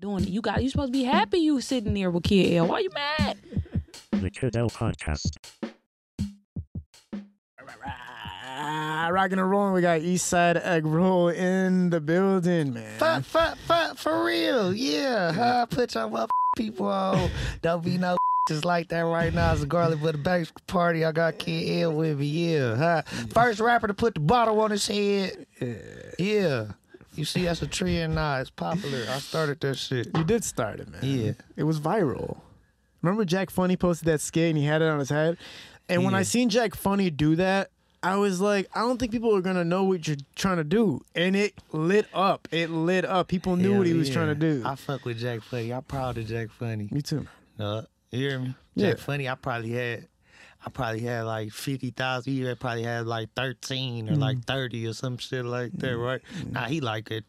doing 0.00 0.24
it. 0.24 0.28
You 0.28 0.40
got 0.40 0.62
you 0.62 0.68
supposed 0.68 0.92
to 0.92 0.98
be 0.98 1.04
happy 1.04 1.38
you 1.38 1.60
sitting 1.60 1.94
there 1.94 2.10
with 2.10 2.24
Kid 2.24 2.54
L. 2.54 2.66
Why 2.66 2.80
you 2.80 2.90
mad? 2.94 3.38
The 4.12 4.30
Kid 4.30 4.56
L 4.56 4.70
Podcast. 4.70 5.36
Ah, 8.58 9.08
rocking 9.12 9.38
and 9.38 9.50
rolling. 9.50 9.74
We 9.74 9.82
got 9.82 10.00
Eastside 10.00 10.64
Eggroll 10.64 11.34
in 11.34 11.90
the 11.90 12.00
building, 12.00 12.72
man. 12.72 12.98
Fuck, 12.98 13.24
fuck, 13.24 13.58
fuck, 13.58 13.98
for 13.98 14.24
real. 14.24 14.74
Yeah. 14.74 15.32
Huh? 15.32 15.66
Put 15.66 15.94
your 15.94 16.08
mother 16.08 16.28
people 16.56 16.86
on. 16.86 17.30
Don't 17.62 17.84
be 17.84 17.98
no 17.98 18.16
just 18.48 18.64
like 18.64 18.88
that 18.88 19.00
right 19.00 19.32
now. 19.32 19.52
It's 19.52 19.62
a 19.62 19.66
garlic 19.66 20.00
for 20.00 20.12
the 20.12 20.18
back 20.18 20.46
party. 20.66 21.04
I 21.04 21.12
got 21.12 21.38
Kid 21.38 21.82
L 21.82 21.92
with 21.92 22.18
me. 22.18 22.26
Yeah. 22.26 22.76
Huh? 22.76 23.02
First 23.30 23.60
rapper 23.60 23.88
to 23.88 23.94
put 23.94 24.14
the 24.14 24.20
bottle 24.20 24.58
on 24.60 24.70
his 24.70 24.86
head. 24.86 25.46
Yeah. 26.18 26.68
You 27.16 27.24
see, 27.24 27.44
that's 27.44 27.62
a 27.62 27.66
tree 27.66 28.00
and 28.00 28.14
now. 28.14 28.36
It's 28.36 28.50
popular. 28.50 29.04
I 29.08 29.18
started 29.18 29.60
that 29.60 29.76
shit. 29.76 30.08
You 30.14 30.24
did 30.24 30.44
start 30.44 30.80
it, 30.80 30.88
man. 30.88 31.00
Yeah. 31.02 31.32
It 31.56 31.64
was 31.64 31.80
viral. 31.80 32.38
Remember 33.02 33.24
Jack 33.24 33.50
Funny 33.50 33.76
posted 33.76 34.06
that 34.08 34.20
skit 34.20 34.50
and 34.50 34.58
he 34.58 34.64
had 34.64 34.82
it 34.82 34.88
on 34.88 34.98
his 34.98 35.10
head? 35.10 35.38
And 35.88 36.04
when 36.04 36.14
I 36.14 36.22
seen 36.22 36.48
Jack 36.48 36.74
Funny 36.74 37.10
do 37.10 37.36
that, 37.36 37.70
I 38.02 38.16
was 38.16 38.40
like, 38.40 38.68
I 38.74 38.80
don't 38.80 38.98
think 38.98 39.12
people 39.12 39.34
are 39.34 39.40
gonna 39.40 39.64
know 39.64 39.84
what 39.84 40.06
you're 40.06 40.16
trying 40.34 40.58
to 40.58 40.64
do. 40.64 41.00
And 41.14 41.34
it 41.34 41.54
lit 41.72 42.06
up. 42.12 42.48
It 42.50 42.70
lit 42.70 43.04
up. 43.04 43.28
People 43.28 43.56
knew 43.56 43.70
Hell 43.70 43.78
what 43.78 43.86
he 43.86 43.94
was 43.94 44.10
trying 44.10 44.28
to 44.28 44.34
do. 44.34 44.62
I 44.64 44.74
fuck 44.74 45.04
with 45.04 45.18
Jack 45.18 45.42
Funny. 45.42 45.72
I'm 45.72 45.82
proud 45.82 46.18
of 46.18 46.26
Jack 46.26 46.50
Funny. 46.50 46.88
Me 46.90 47.02
too. 47.02 47.26
No, 47.58 47.86
you 48.10 48.28
hear 48.28 48.38
me? 48.38 48.54
Yeah. 48.74 48.90
Jack 48.90 48.98
Funny, 48.98 49.28
I 49.28 49.34
probably 49.34 49.70
had 49.70 50.06
I 50.66 50.70
probably 50.70 51.00
had 51.00 51.22
like 51.22 51.52
fifty 51.52 51.90
thousand. 51.90 52.32
He 52.32 52.42
had 52.42 52.58
probably 52.58 52.82
had 52.82 53.06
like 53.06 53.28
thirteen 53.36 54.08
or 54.10 54.14
Mm. 54.14 54.20
like 54.20 54.44
thirty 54.44 54.86
or 54.86 54.92
some 54.94 55.16
shit 55.16 55.44
like 55.44 55.70
that, 55.74 55.96
right? 55.96 56.20
Now 56.50 56.64
he 56.64 56.80
like 56.80 57.10
at 57.12 57.22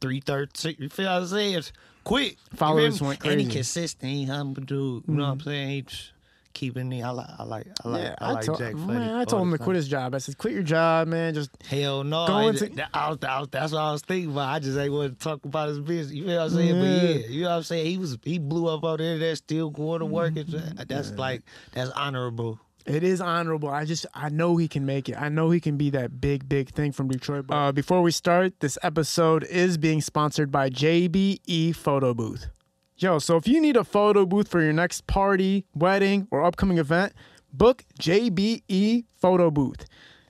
three 0.00 0.20
thirteen. 0.20 0.76
You 0.78 0.88
feel 0.90 1.06
what 1.06 1.22
I'm 1.22 1.26
saying? 1.26 1.54
It's 1.54 1.72
quick. 2.04 2.36
Followers 2.54 3.00
went 3.00 3.24
And 3.24 3.40
he. 3.40 3.46
Mm. 3.46 3.50
consistent. 3.52 4.12
He 4.12 4.24
humble 4.26 4.62
dude. 4.62 5.04
You 5.08 5.14
know 5.14 5.24
what 5.24 5.30
I'm 5.32 5.40
saying? 5.40 5.68
He 5.70 5.82
just 5.82 6.12
keeping 6.52 6.86
me. 6.86 7.02
I 7.02 7.08
like. 7.10 7.28
I 7.38 7.44
like. 7.44 7.66
I 7.82 7.88
like. 7.88 8.02
yeah, 8.02 8.14
I 8.20 8.32
like 8.32 8.44
told, 8.44 8.58
Jack 8.58 8.74
man, 8.74 9.16
I 9.16 9.24
told 9.24 9.40
him 9.44 9.52
to 9.52 9.58
quit 9.58 9.76
his 9.76 9.88
job. 9.88 10.14
I 10.14 10.18
said, 10.18 10.36
quit 10.36 10.52
your 10.52 10.62
job, 10.62 11.08
man. 11.08 11.32
Just 11.32 11.48
Hell 11.66 12.04
no. 12.04 12.26
Go 12.26 12.48
into- 12.48 12.68
that- 12.74 12.90
I 12.92 13.08
was- 13.08 13.18
I 13.26 13.38
was- 13.40 13.48
that's 13.50 13.72
what 13.72 13.78
I 13.80 13.90
was 13.92 14.02
thinking 14.02 14.32
about. 14.32 14.50
I 14.50 14.58
just 14.58 14.76
ain't 14.78 14.92
want 14.92 15.18
to 15.18 15.24
talk 15.24 15.42
about 15.46 15.70
his 15.70 15.80
business. 15.80 16.14
You 16.14 16.26
know 16.26 16.36
what 16.36 16.42
I'm 16.42 16.50
saying? 16.50 16.74
But 16.78 16.84
Yeah. 16.86 17.02
yeah, 17.20 17.26
you 17.28 17.42
know 17.44 17.48
what 17.48 17.56
I'm 17.56 17.62
saying? 17.62 17.86
He 17.86 17.96
was 17.96 18.18
he 18.22 18.38
blew 18.38 18.68
up 18.68 18.84
on 18.84 18.98
the 18.98 19.04
internet, 19.04 19.38
still 19.38 19.70
going 19.70 20.00
to 20.00 20.04
work. 20.04 20.36
and 20.36 20.46
That's 20.88 21.12
like 21.12 21.40
that's 21.72 21.90
honorable. 21.92 22.60
It 22.86 23.02
is 23.04 23.20
honorable. 23.20 23.68
I 23.68 23.84
just 23.84 24.06
I 24.14 24.28
know 24.28 24.56
he 24.56 24.68
can 24.68 24.84
make 24.84 25.08
it. 25.08 25.20
I 25.20 25.28
know 25.28 25.50
he 25.50 25.60
can 25.60 25.76
be 25.76 25.90
that 25.90 26.20
big 26.20 26.48
big 26.48 26.70
thing 26.70 26.92
from 26.92 27.08
Detroit. 27.08 27.46
Uh, 27.48 27.72
before 27.72 28.02
we 28.02 28.10
start, 28.10 28.58
this 28.60 28.76
episode 28.82 29.44
is 29.44 29.78
being 29.78 30.00
sponsored 30.00 30.50
by 30.50 30.68
JBE 30.70 31.76
Photo 31.76 32.12
Booth. 32.14 32.48
Yo, 32.96 33.18
so 33.18 33.36
if 33.36 33.48
you 33.48 33.60
need 33.60 33.76
a 33.76 33.84
photo 33.84 34.26
booth 34.26 34.48
for 34.48 34.60
your 34.60 34.72
next 34.72 35.06
party, 35.06 35.64
wedding, 35.74 36.28
or 36.30 36.44
upcoming 36.44 36.78
event, 36.78 37.12
book 37.52 37.84
JBE 38.00 39.04
Photo 39.16 39.50
Booth. 39.50 39.86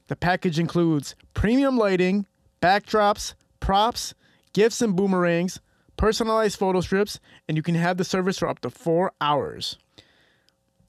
The 0.09 0.17
package 0.17 0.59
includes 0.59 1.15
premium 1.35 1.77
lighting, 1.79 2.27
backdrops, 2.61 3.35
props, 3.61 4.15
gifts 4.53 4.83
and 4.83 4.95
boomerangs, 4.95 5.61
personalized 5.97 6.59
photo 6.59 6.81
strips, 6.81 7.21
and 7.49 7.57
you 7.57 7.63
can 7.63 7.75
have 7.75 7.97
the 7.97 8.05
service 8.05 8.39
for 8.39 8.49
up 8.49 8.61
to 8.61 8.71
four 8.71 9.13
hours. 9.21 9.79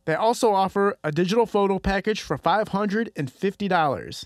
They 0.05 0.15
also 0.15 0.53
offer 0.53 0.97
a 1.03 1.11
digital 1.11 1.45
photo 1.45 1.79
package 1.79 2.21
for 2.21 2.37
$550. 2.37 4.25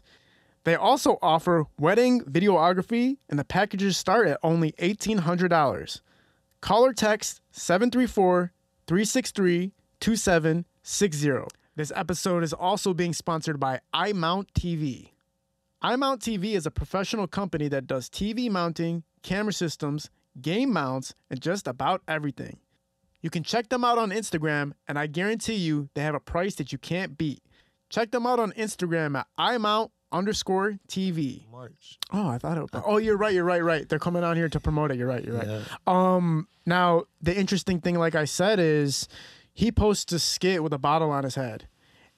They 0.64 0.76
also 0.76 1.18
offer 1.22 1.66
wedding 1.80 2.22
videography, 2.22 3.18
and 3.30 3.40
the 3.40 3.46
packages 3.46 3.96
start 3.96 4.28
at 4.28 4.40
only 4.44 4.74
$1,800. 4.74 6.02
Call 6.60 6.86
or 6.86 6.94
text 6.94 7.42
734 7.52 8.52
363 8.88 9.72
2760. 10.00 11.32
This 11.76 11.92
episode 11.96 12.44
is 12.44 12.54
also 12.54 12.94
being 12.94 13.14
sponsored 13.14 13.60
by 13.60 13.82
iMount 13.94 14.48
TV. 14.58 15.12
iMount 15.84 16.20
TV 16.20 16.56
is 16.56 16.66
a 16.66 16.72
professional 16.72 17.28
company 17.28 17.68
that 17.68 17.86
does 17.86 18.10
TV 18.10 18.50
mounting, 18.50 19.04
camera 19.22 19.54
systems, 19.54 20.10
game 20.42 20.74
mounts, 20.74 21.14
and 21.30 21.40
just 21.40 21.68
about 21.68 22.02
everything. 22.08 22.58
You 23.22 23.30
can 23.30 23.44
check 23.44 23.70
them 23.70 23.84
out 23.84 23.98
on 23.98 24.12
Instagram, 24.12 24.74
and 24.88 24.98
I 25.00 25.08
guarantee 25.08 25.56
you 25.56 25.90
they 25.96 26.02
have 26.04 26.16
a 26.16 26.20
price 26.20 26.56
that 26.56 26.72
you 26.72 26.78
can't 26.78 27.18
beat. 27.18 27.42
Check 27.90 28.12
them 28.12 28.28
out 28.28 28.40
on 28.40 28.52
Instagram 28.54 29.18
at 29.18 29.28
imount 29.40 29.90
underscore 30.12 30.78
TV. 30.88 31.50
March. 31.52 31.98
Oh, 32.12 32.28
I 32.28 32.38
thought 32.38 32.58
it. 32.58 32.70
Oh, 32.86 32.98
you're 32.98 33.18
right. 33.18 33.34
You're 33.34 33.44
right. 33.44 33.64
Right. 33.64 33.88
They're 33.88 34.00
coming 34.00 34.24
on 34.24 34.36
here 34.36 34.50
to 34.50 34.60
promote 34.60 34.92
it. 34.92 34.98
You're 34.98 35.08
right. 35.08 35.24
You're 35.24 35.38
right. 35.38 35.48
Yeah. 35.48 35.62
Um. 35.88 36.48
Now 36.66 37.06
the 37.22 37.36
interesting 37.36 37.80
thing, 37.80 37.96
like 37.96 38.16
I 38.16 38.26
said, 38.26 38.60
is 38.60 39.08
he 39.54 39.72
posts 39.72 40.12
a 40.14 40.20
skit 40.20 40.62
with 40.62 40.74
a 40.74 40.78
bottle 40.78 41.12
on 41.12 41.24
his 41.24 41.36
head. 41.36 41.68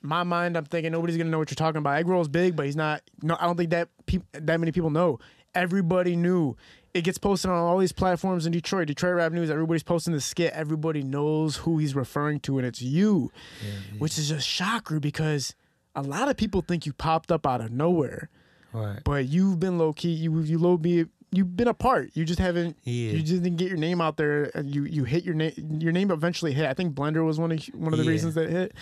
In 0.01 0.09
my 0.09 0.23
mind, 0.23 0.57
I'm 0.57 0.65
thinking 0.65 0.91
nobody's 0.91 1.17
gonna 1.17 1.29
know 1.29 1.39
what 1.39 1.49
you're 1.51 1.55
talking 1.55 1.79
about. 1.79 1.97
Egg 1.97 2.07
roll's 2.07 2.27
big, 2.27 2.55
but 2.55 2.65
he's 2.65 2.75
not. 2.75 3.01
No, 3.21 3.37
I 3.39 3.45
don't 3.45 3.57
think 3.57 3.69
that 3.71 3.89
peop, 4.05 4.23
that 4.33 4.59
many 4.59 4.71
people 4.71 4.89
know. 4.89 5.19
Everybody 5.55 6.15
knew. 6.15 6.55
It 6.93 7.03
gets 7.03 7.17
posted 7.17 7.51
on 7.51 7.57
all 7.57 7.77
these 7.77 7.91
platforms 7.91 8.45
in 8.45 8.51
Detroit. 8.51 8.87
Detroit 8.87 9.15
Rap 9.15 9.31
News. 9.31 9.49
Everybody's 9.49 9.83
posting 9.83 10.13
the 10.13 10.21
skit. 10.21 10.53
Everybody 10.53 11.03
knows 11.03 11.57
who 11.57 11.77
he's 11.77 11.95
referring 11.95 12.39
to, 12.41 12.57
and 12.57 12.65
it's 12.65 12.81
you, 12.81 13.31
which 13.99 14.17
is 14.17 14.31
a 14.31 14.41
shocker 14.41 14.99
because 14.99 15.53
a 15.95 16.01
lot 16.01 16.29
of 16.29 16.37
people 16.37 16.61
think 16.61 16.85
you 16.85 16.93
popped 16.93 17.31
up 17.31 17.45
out 17.45 17.61
of 17.61 17.71
nowhere 17.71 18.29
Right. 18.71 18.99
but 19.03 19.27
you've 19.27 19.59
been 19.59 19.77
low 19.77 19.93
key. 19.93 20.09
You 20.13 20.39
you 20.41 20.57
low 20.59 20.77
be 20.77 21.05
you've 21.31 21.55
been 21.55 21.67
a 21.67 21.73
part. 21.75 22.09
You 22.15 22.25
just 22.25 22.39
haven't. 22.39 22.77
Yeah. 22.83 23.11
You 23.11 23.21
just 23.21 23.43
didn't 23.43 23.57
get 23.57 23.67
your 23.67 23.77
name 23.77 23.99
out 24.01 24.17
there. 24.17 24.51
And 24.55 24.73
you 24.73 24.83
you 24.85 25.03
hit 25.03 25.23
your 25.23 25.33
name. 25.35 25.53
Your 25.79 25.91
name 25.91 26.09
eventually 26.11 26.53
hit. 26.53 26.65
I 26.67 26.73
think 26.73 26.93
Blender 26.95 27.25
was 27.25 27.39
one 27.39 27.51
of 27.51 27.63
one 27.73 27.93
of 27.93 27.99
the 27.99 28.05
Yeah. 28.05 28.11
reasons 28.11 28.35
that 28.35 28.45
it 28.45 28.51
hit. 28.51 28.73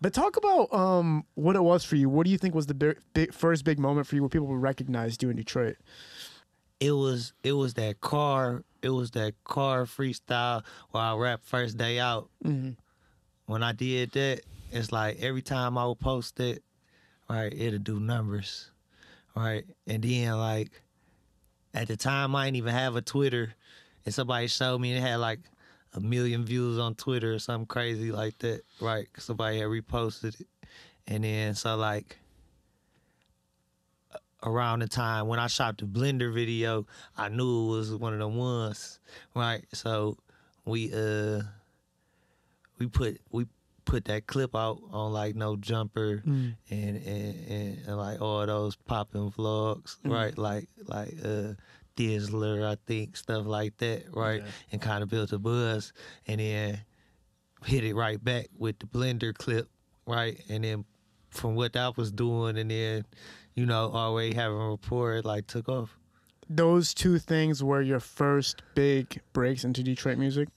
But 0.00 0.12
talk 0.12 0.36
about 0.36 0.72
um 0.72 1.24
what 1.34 1.54
it 1.56 1.62
was 1.62 1.84
for 1.84 1.94
you. 1.96 2.08
What 2.08 2.24
do 2.24 2.30
you 2.32 2.38
think 2.38 2.54
was 2.54 2.66
the 2.66 2.74
big, 2.74 2.98
big 3.14 3.32
first 3.32 3.64
big 3.64 3.78
moment 3.78 4.06
for 4.08 4.14
you 4.16 4.22
where 4.22 4.28
people 4.28 4.56
recognized 4.56 5.22
you 5.22 5.30
in 5.30 5.36
Detroit? 5.36 5.76
It 6.80 6.92
was 6.92 7.32
it 7.42 7.52
was 7.52 7.74
that 7.74 8.00
car 8.00 8.64
it 8.82 8.90
was 8.90 9.10
that 9.12 9.34
car 9.44 9.84
freestyle 9.84 10.62
while 10.90 11.16
I 11.16 11.18
rap 11.18 11.40
first 11.42 11.76
day 11.76 11.98
out. 11.98 12.28
Mm-hmm. 12.44 12.70
When 13.46 13.62
I 13.62 13.72
did 13.72 14.12
that, 14.12 14.42
it's 14.70 14.92
like 14.92 15.20
every 15.20 15.42
time 15.42 15.76
I 15.78 15.86
would 15.86 15.98
post 15.98 16.38
it, 16.40 16.62
right, 17.28 17.52
it'll 17.52 17.78
do 17.78 17.98
numbers. 17.98 18.70
Right. 19.34 19.64
And 19.86 20.02
then 20.02 20.38
like 20.38 20.82
at 21.74 21.88
the 21.88 21.96
time 21.96 22.34
I 22.36 22.46
didn't 22.46 22.56
even 22.56 22.74
have 22.74 22.96
a 22.96 23.02
Twitter 23.02 23.54
and 24.04 24.14
somebody 24.14 24.46
showed 24.48 24.80
me 24.80 24.96
it 24.96 25.00
had 25.00 25.16
like 25.16 25.40
a 25.94 26.00
million 26.00 26.44
views 26.44 26.78
on 26.78 26.94
Twitter 26.94 27.34
or 27.34 27.38
something 27.38 27.66
crazy 27.66 28.12
like 28.12 28.38
that. 28.38 28.62
right? 28.80 29.08
Somebody 29.16 29.58
had 29.58 29.68
reposted 29.68 30.40
it. 30.40 30.46
And 31.06 31.24
then 31.24 31.54
so 31.54 31.76
like 31.76 32.18
around 34.44 34.80
the 34.80 34.88
time 34.88 35.26
when 35.26 35.38
I 35.38 35.46
shot 35.48 35.78
the 35.78 35.84
Blender 35.84 36.32
video, 36.32 36.86
I 37.16 37.28
knew 37.28 37.66
it 37.66 37.76
was 37.76 37.94
one 37.94 38.12
of 38.12 38.18
the 38.20 38.28
ones, 38.28 39.00
right? 39.34 39.64
So 39.72 40.16
we 40.64 40.92
uh 40.92 41.42
we 42.78 42.86
put 42.86 43.20
we 43.30 43.46
put 43.84 44.04
that 44.04 44.26
clip 44.26 44.54
out 44.54 44.78
on 44.92 45.12
like 45.12 45.34
no 45.34 45.56
jumper 45.56 46.22
and, 46.26 46.56
and, 46.70 46.96
and, 47.06 47.78
and 47.86 47.96
like 47.96 48.20
all 48.20 48.44
those 48.46 48.76
popping 48.76 49.30
vlogs, 49.30 49.96
right? 50.04 50.36
Like 50.36 50.68
like 50.86 51.14
uh 51.24 51.54
Dizzler, 51.96 52.64
I 52.64 52.76
think, 52.86 53.16
stuff 53.16 53.44
like 53.46 53.76
that, 53.78 54.04
right? 54.14 54.42
And 54.70 54.80
kind 54.80 55.02
of 55.02 55.08
built 55.08 55.32
a 55.32 55.38
buzz 55.38 55.92
and 56.28 56.38
then 56.40 56.80
hit 57.64 57.82
it 57.82 57.94
right 57.96 58.22
back 58.22 58.46
with 58.56 58.78
the 58.78 58.86
blender 58.86 59.34
clip, 59.34 59.68
right? 60.06 60.40
And 60.48 60.62
then 60.62 60.84
from 61.30 61.56
what 61.56 61.76
I 61.76 61.90
was 61.96 62.12
doing 62.12 62.56
and 62.56 62.70
then, 62.70 63.04
you 63.58 63.66
know, 63.66 63.90
already 63.92 64.36
having 64.36 64.56
a 64.56 64.70
rapport, 64.70 65.14
it 65.14 65.24
like 65.24 65.48
took 65.48 65.68
off. 65.68 65.98
Those 66.48 66.94
two 66.94 67.18
things 67.18 67.62
were 67.62 67.82
your 67.82 67.98
first 67.98 68.62
big 68.76 69.20
breaks 69.32 69.64
into 69.64 69.82
Detroit 69.82 70.16
music. 70.16 70.48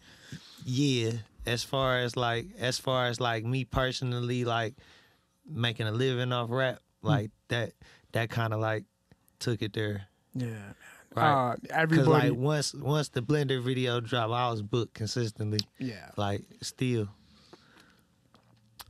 Yeah. 0.63 1.13
As 1.47 1.63
far 1.63 1.97
as 1.97 2.15
like 2.15 2.45
as 2.59 2.77
far 2.77 3.07
as 3.07 3.19
like 3.19 3.43
me 3.43 3.65
personally 3.65 4.45
like 4.45 4.75
making 5.49 5.87
a 5.87 5.91
living 5.91 6.31
off 6.31 6.51
rap, 6.51 6.77
like 7.01 7.31
that 7.47 7.73
that 8.11 8.29
kinda 8.29 8.55
like 8.57 8.83
took 9.39 9.63
it 9.63 9.73
there. 9.73 10.03
Yeah, 10.35 10.45
man. 10.45 10.75
Right. 11.15 11.51
Uh, 11.53 11.55
everybody. 11.71 12.29
like 12.29 12.37
once 12.37 12.75
once 12.75 13.09
the 13.09 13.23
blender 13.23 13.63
video 13.63 13.99
dropped, 13.99 14.31
I 14.31 14.51
was 14.51 14.61
booked 14.61 14.93
consistently. 14.93 15.61
yeah. 15.79 16.11
Like 16.17 16.43
still. 16.61 17.09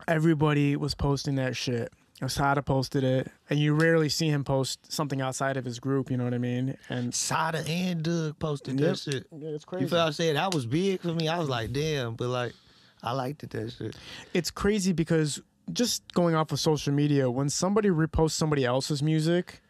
everybody 0.05 0.75
was 0.75 0.95
posting 0.95 1.35
that 1.35 1.55
shit. 1.55 1.93
Osada 2.21 2.63
posted 2.63 3.03
it, 3.03 3.31
and 3.49 3.59
you 3.59 3.73
rarely 3.73 4.07
see 4.09 4.27
him 4.29 4.43
post 4.43 4.91
something 4.91 5.21
outside 5.21 5.57
of 5.57 5.65
his 5.65 5.79
group. 5.79 6.11
You 6.11 6.17
know 6.17 6.23
what 6.23 6.33
I 6.33 6.37
mean? 6.37 6.77
And 6.89 7.13
Sada 7.13 7.63
and 7.67 8.03
Doug 8.03 8.37
posted 8.39 8.79
Yep. 8.79 8.89
that 8.89 8.99
shit. 8.99 9.27
yeah, 9.35 9.49
it's 9.49 9.65
crazy. 9.65 9.85
You 9.85 9.89
feel 9.89 9.99
I'm 10.01 10.11
saying? 10.13 10.35
That 10.35 10.53
was 10.53 10.65
big 10.65 11.01
for 11.01 11.13
me. 11.13 11.27
I 11.27 11.39
was 11.39 11.49
like, 11.49 11.73
damn, 11.73 12.13
but 12.15 12.27
like 12.27 12.53
I 13.01 13.13
liked 13.13 13.43
it 13.43 13.49
that 13.51 13.71
shit. 13.71 13.95
It's 14.33 14.51
crazy 14.51 14.93
because 14.93 15.41
just 15.73 16.03
going 16.13 16.35
off 16.35 16.51
of 16.51 16.59
social 16.59 16.93
media, 16.93 17.29
when 17.31 17.49
somebody 17.49 17.89
reposts 17.89 18.31
somebody 18.31 18.65
else's 18.65 19.01
music, 19.01 19.61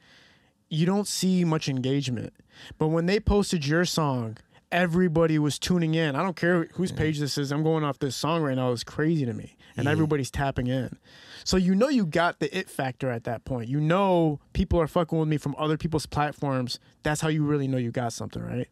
you 0.70 0.86
don't 0.86 1.08
see 1.08 1.44
much 1.46 1.70
engagement. 1.70 2.34
But 2.78 2.88
when 2.90 3.06
they 3.06 3.20
posted 3.20 3.66
your 3.66 3.86
song, 3.86 4.38
everybody 4.72 5.38
was 5.40 5.60
tuning 5.60 5.94
in. 5.96 6.16
I 6.16 6.24
don't 6.24 6.36
care 6.36 6.66
whose 6.74 6.92
page 6.92 7.20
this 7.20 7.38
is. 7.38 7.52
I'm 7.52 7.64
going 7.64 7.84
off 7.84 8.00
this 8.00 8.16
song 8.16 8.42
right 8.42 8.56
now. 8.56 8.72
It's 8.72 8.84
crazy 8.84 9.26
to 9.26 9.34
me, 9.34 9.56
and 9.78 9.86
Yeah. 9.86 9.92
everybody's 9.92 10.32
tapping 10.32 10.68
in. 10.68 10.98
So 11.44 11.58
you 11.58 11.74
know 11.76 11.90
you 11.90 12.06
got 12.06 12.40
the 12.40 12.56
it 12.58 12.70
factor 12.70 13.10
at 13.10 13.24
that 13.26 13.46
point. 13.46 13.70
You 13.70 13.80
know 13.80 14.40
people 14.54 14.80
are 14.80 14.88
fucking 14.88 15.18
with 15.18 15.28
me 15.28 15.38
from 15.38 15.56
other 15.58 15.78
people's 15.78 16.06
platforms. 16.06 16.80
That's 17.04 17.22
how 17.22 17.30
you 17.30 17.44
really 17.44 17.68
know 17.68 17.78
you 17.78 17.92
got 17.92 18.14
something, 18.14 18.42
right? 18.44 18.68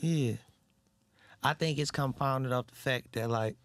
Yeah. 0.00 0.34
I 1.42 1.54
think 1.54 1.78
it's 1.78 1.90
compounded 1.90 2.52
off 2.52 2.66
the 2.66 2.74
fact 2.76 3.12
that 3.12 3.30
like 3.30 3.56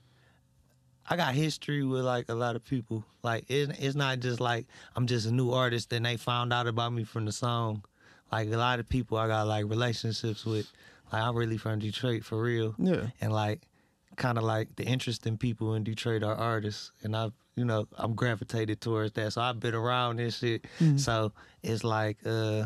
I 1.07 1.17
got 1.17 1.33
history 1.35 1.83
with 1.83 2.01
like 2.05 2.29
a 2.29 2.33
lot 2.33 2.55
of 2.55 2.63
people. 2.65 3.03
Like 3.21 3.45
it, 3.49 3.77
it's 3.79 3.95
not 3.95 4.21
just 4.21 4.39
like 4.39 4.65
I'm 4.95 5.05
just 5.05 5.27
a 5.27 5.31
new 5.31 5.51
artist 5.51 5.91
and 5.93 6.05
they 6.05 6.17
found 6.17 6.53
out 6.53 6.67
about 6.67 6.93
me 6.93 7.03
from 7.03 7.25
the 7.25 7.31
song. 7.33 7.83
Like 8.31 8.47
a 8.51 8.57
lot 8.57 8.79
of 8.79 8.87
people 8.89 9.17
I 9.17 9.27
got 9.27 9.47
like 9.47 9.65
relationships 9.65 10.45
with. 10.45 10.71
Like 11.11 11.21
I'm 11.21 11.35
really 11.35 11.57
from 11.57 11.79
Detroit 11.79 12.23
for 12.23 12.41
real. 12.41 12.75
Yeah. 12.77 13.07
And 13.21 13.31
like 13.31 13.67
kind 14.15 14.37
of 14.37 14.43
like 14.43 14.75
the 14.75 14.83
interesting 14.85 15.37
people 15.37 15.75
in 15.75 15.83
Detroit 15.83 16.23
are 16.23 16.35
artists 16.35 16.91
and 17.03 17.15
I've 17.15 17.33
you 17.55 17.63
know, 17.63 17.87
I'm 17.95 18.15
gravitated 18.15 18.81
towards 18.81 19.13
that. 19.13 19.31
So 19.31 19.41
I've 19.41 19.61
been 19.61 19.75
around 19.75 20.17
this 20.17 20.39
shit. 20.39 20.65
So 20.97 21.31
it's 21.63 21.83
like 21.83 22.17
uh 22.25 22.65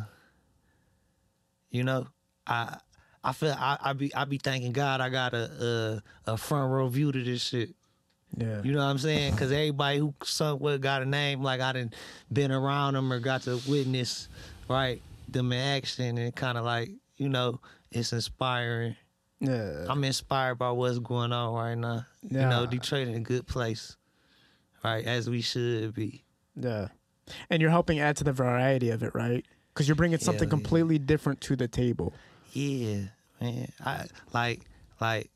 you 1.70 1.84
know, 1.84 2.08
I 2.48 2.78
I 3.24 3.34
feel 3.34 3.56
I, 3.58 3.78
I 3.82 3.94
be 3.94 4.14
I 4.16 4.26
be 4.26 4.38
thanking 4.38 4.72
God 4.72 5.02
I 5.02 5.10
got 5.10 5.34
a, 5.34 6.02
a 6.26 6.32
a 6.32 6.38
front 6.38 6.72
row 6.72 6.88
view 6.88 7.12
to 7.12 7.24
this 7.24 7.44
shit. 7.44 7.76
Yeah. 8.38 8.62
You 8.64 8.72
know 8.72 8.80
what 8.80 8.86
I'm 8.86 8.98
saying? 8.98 9.32
Because 9.34 9.52
everybody 9.52 10.00
who 10.00 10.14
somewhat 10.24 10.82
got 10.82 11.02
a 11.02 11.06
name, 11.06 11.42
like 11.42 11.62
I 11.62 11.74
done 11.74 11.92
been 12.32 12.52
around 12.52 12.94
them 12.94 13.12
or 13.12 13.20
got 13.20 13.44
to 13.44 13.60
witness, 13.68 14.30
right, 14.68 15.02
them 15.28 15.52
in 15.52 15.60
action 15.60 16.18
and 16.18 16.36
kind 16.36 16.58
of 16.58 16.64
like, 16.64 16.92
you 17.18 17.30
know, 17.30 17.60
it's 17.92 18.14
inspiring. 18.14 18.96
yeah. 19.40 19.86
I'm 19.90 20.04
inspired 20.04 20.56
by 20.56 20.72
what's 20.72 21.00
going 21.00 21.32
on 21.32 21.54
right 21.54 21.76
now. 21.76 22.06
Yeah. 22.24 22.42
You 22.42 22.50
know. 22.50 22.66
Detroit 22.66 23.08
in 23.08 23.16
a 23.16 23.20
good 23.20 23.48
place, 23.48 23.98
right, 24.84 25.06
as 25.06 25.30
we 25.30 25.42
should 25.42 25.94
be. 25.94 26.24
Yeah. 26.56 26.90
And 27.50 27.62
you're 27.62 27.72
helping 27.72 28.00
add 28.00 28.18
to 28.18 28.24
the 28.24 28.34
variety 28.34 28.90
of 28.90 29.04
it, 29.04 29.14
right? 29.14 29.46
Because 29.74 29.88
you're 29.88 29.96
bringing 29.96 30.18
something 30.20 30.48
yeah. 30.48 30.50
completely 30.50 31.00
different 31.00 31.42
to 31.42 31.56
the 31.56 31.68
table. 31.68 32.14
Yeah, 32.52 33.04
man. 33.40 33.72
I 33.86 34.06
like 34.34 34.62
like 35.00 35.30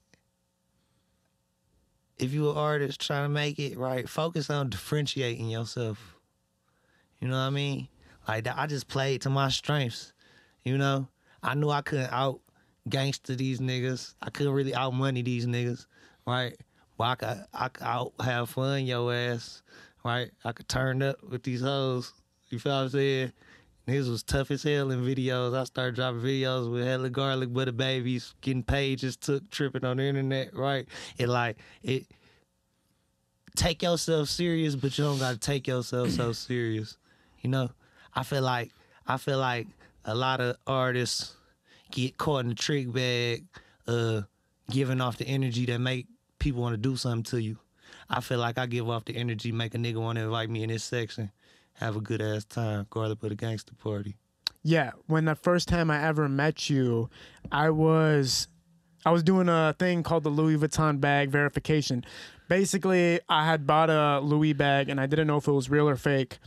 if 2.17 2.33
you're 2.33 2.51
an 2.51 2.57
artist 2.57 2.99
trying 2.99 3.25
to 3.25 3.29
make 3.29 3.59
it 3.59 3.77
right, 3.77 4.07
focus 4.07 4.49
on 4.49 4.69
differentiating 4.69 5.49
yourself. 5.49 6.15
You 7.19 7.27
know 7.27 7.35
what 7.35 7.41
I 7.41 7.49
mean? 7.51 7.87
Like 8.27 8.47
I 8.47 8.67
just 8.67 8.87
played 8.87 9.21
to 9.21 9.29
my 9.29 9.49
strengths. 9.49 10.13
You 10.63 10.77
know, 10.77 11.07
I 11.43 11.55
knew 11.55 11.69
I 11.69 11.81
couldn't 11.81 12.11
out 12.11 12.39
gangster 12.87 13.35
these 13.35 13.59
niggas. 13.59 14.15
I 14.21 14.29
couldn't 14.29 14.53
really 14.53 14.73
out 14.73 14.93
money 14.93 15.21
these 15.21 15.45
niggas, 15.45 15.85
right? 16.25 16.55
But 16.97 17.03
I 17.03 17.15
could, 17.15 17.45
I 17.53 17.67
could 17.67 17.83
out 17.83 18.13
have 18.23 18.49
fun 18.49 18.85
yo 18.85 19.09
ass, 19.09 19.61
right? 20.05 20.31
I 20.45 20.51
could 20.53 20.69
turn 20.69 21.01
up 21.01 21.21
with 21.23 21.43
these 21.43 21.61
hoes. 21.61 22.13
You 22.49 22.59
feel 22.59 22.73
what 22.73 22.83
I'm 22.83 22.89
saying? 22.89 23.33
Niggas 23.87 24.09
was 24.09 24.23
tough 24.23 24.49
as 24.51 24.63
hell 24.63 24.91
in 24.91 25.01
videos. 25.01 25.57
I 25.57 25.65
started 25.65 25.95
dropping 25.95 26.21
videos 26.21 26.71
with 26.71 26.85
hella 26.85 27.09
garlic 27.09 27.51
butter 27.51 27.73
babies, 27.73 28.33
getting 28.39 28.63
pages 28.63 29.17
took, 29.17 29.49
tripping 29.49 29.83
on 29.83 29.97
the 29.97 30.03
internet, 30.03 30.55
right? 30.55 30.87
It 31.17 31.27
like 31.27 31.57
it 31.81 32.05
take 33.55 33.83
yourself 33.83 34.29
serious, 34.29 34.75
but 34.75 34.97
you 34.97 35.03
don't 35.03 35.19
gotta 35.19 35.37
take 35.37 35.67
yourself 35.67 36.11
so 36.11 36.31
serious. 36.31 36.97
You 37.41 37.49
know? 37.49 37.71
I 38.15 38.23
feel 38.23 38.41
like 38.41 38.71
I 39.05 39.17
feel 39.17 39.39
like 39.39 39.67
a 40.05 40.15
lot 40.15 40.41
of 40.41 40.57
artists 40.67 41.35
get 41.91 42.17
caught 42.17 42.41
in 42.41 42.49
the 42.49 42.55
trick 42.55 42.91
bag, 42.91 43.45
uh, 43.87 44.21
giving 44.69 45.01
off 45.01 45.17
the 45.17 45.27
energy 45.27 45.65
that 45.65 45.79
make 45.79 46.07
people 46.39 46.61
want 46.61 46.73
to 46.73 46.77
do 46.77 46.95
something 46.95 47.23
to 47.23 47.41
you. 47.41 47.57
I 48.09 48.19
feel 48.21 48.39
like 48.39 48.57
I 48.57 48.65
give 48.65 48.89
off 48.89 49.05
the 49.05 49.15
energy, 49.15 49.51
make 49.51 49.75
a 49.75 49.77
nigga 49.77 49.95
want 49.95 50.17
to 50.17 50.25
invite 50.25 50.49
me 50.49 50.63
in 50.63 50.69
this 50.69 50.83
section, 50.83 51.31
have 51.73 51.95
a 51.95 52.01
good 52.01 52.21
ass 52.21 52.45
time, 52.45 52.87
garlic 52.89 53.19
butter 53.19 53.35
gangster 53.35 53.73
party. 53.75 54.15
Yeah, 54.61 54.91
when 55.07 55.25
the 55.25 55.35
first 55.35 55.67
time 55.67 55.91
I 55.91 56.03
ever 56.03 56.29
met 56.29 56.69
you, 56.69 57.09
I 57.51 57.69
was 57.69 58.47
I 59.05 59.11
was 59.11 59.21
doing 59.21 59.49
a 59.49 59.75
thing 59.77 60.03
called 60.03 60.23
the 60.23 60.29
Louis 60.29 60.57
Vuitton 60.57 61.01
bag 61.01 61.29
verification. 61.29 62.05
Basically, 62.47 63.19
I 63.27 63.45
had 63.45 63.67
bought 63.67 63.89
a 63.89 64.21
Louis 64.21 64.53
bag 64.53 64.87
and 64.87 65.01
I 65.01 65.05
didn't 65.05 65.27
know 65.27 65.37
if 65.37 65.47
it 65.47 65.51
was 65.51 65.69
real 65.69 65.89
or 65.89 65.97
fake. 65.97 66.39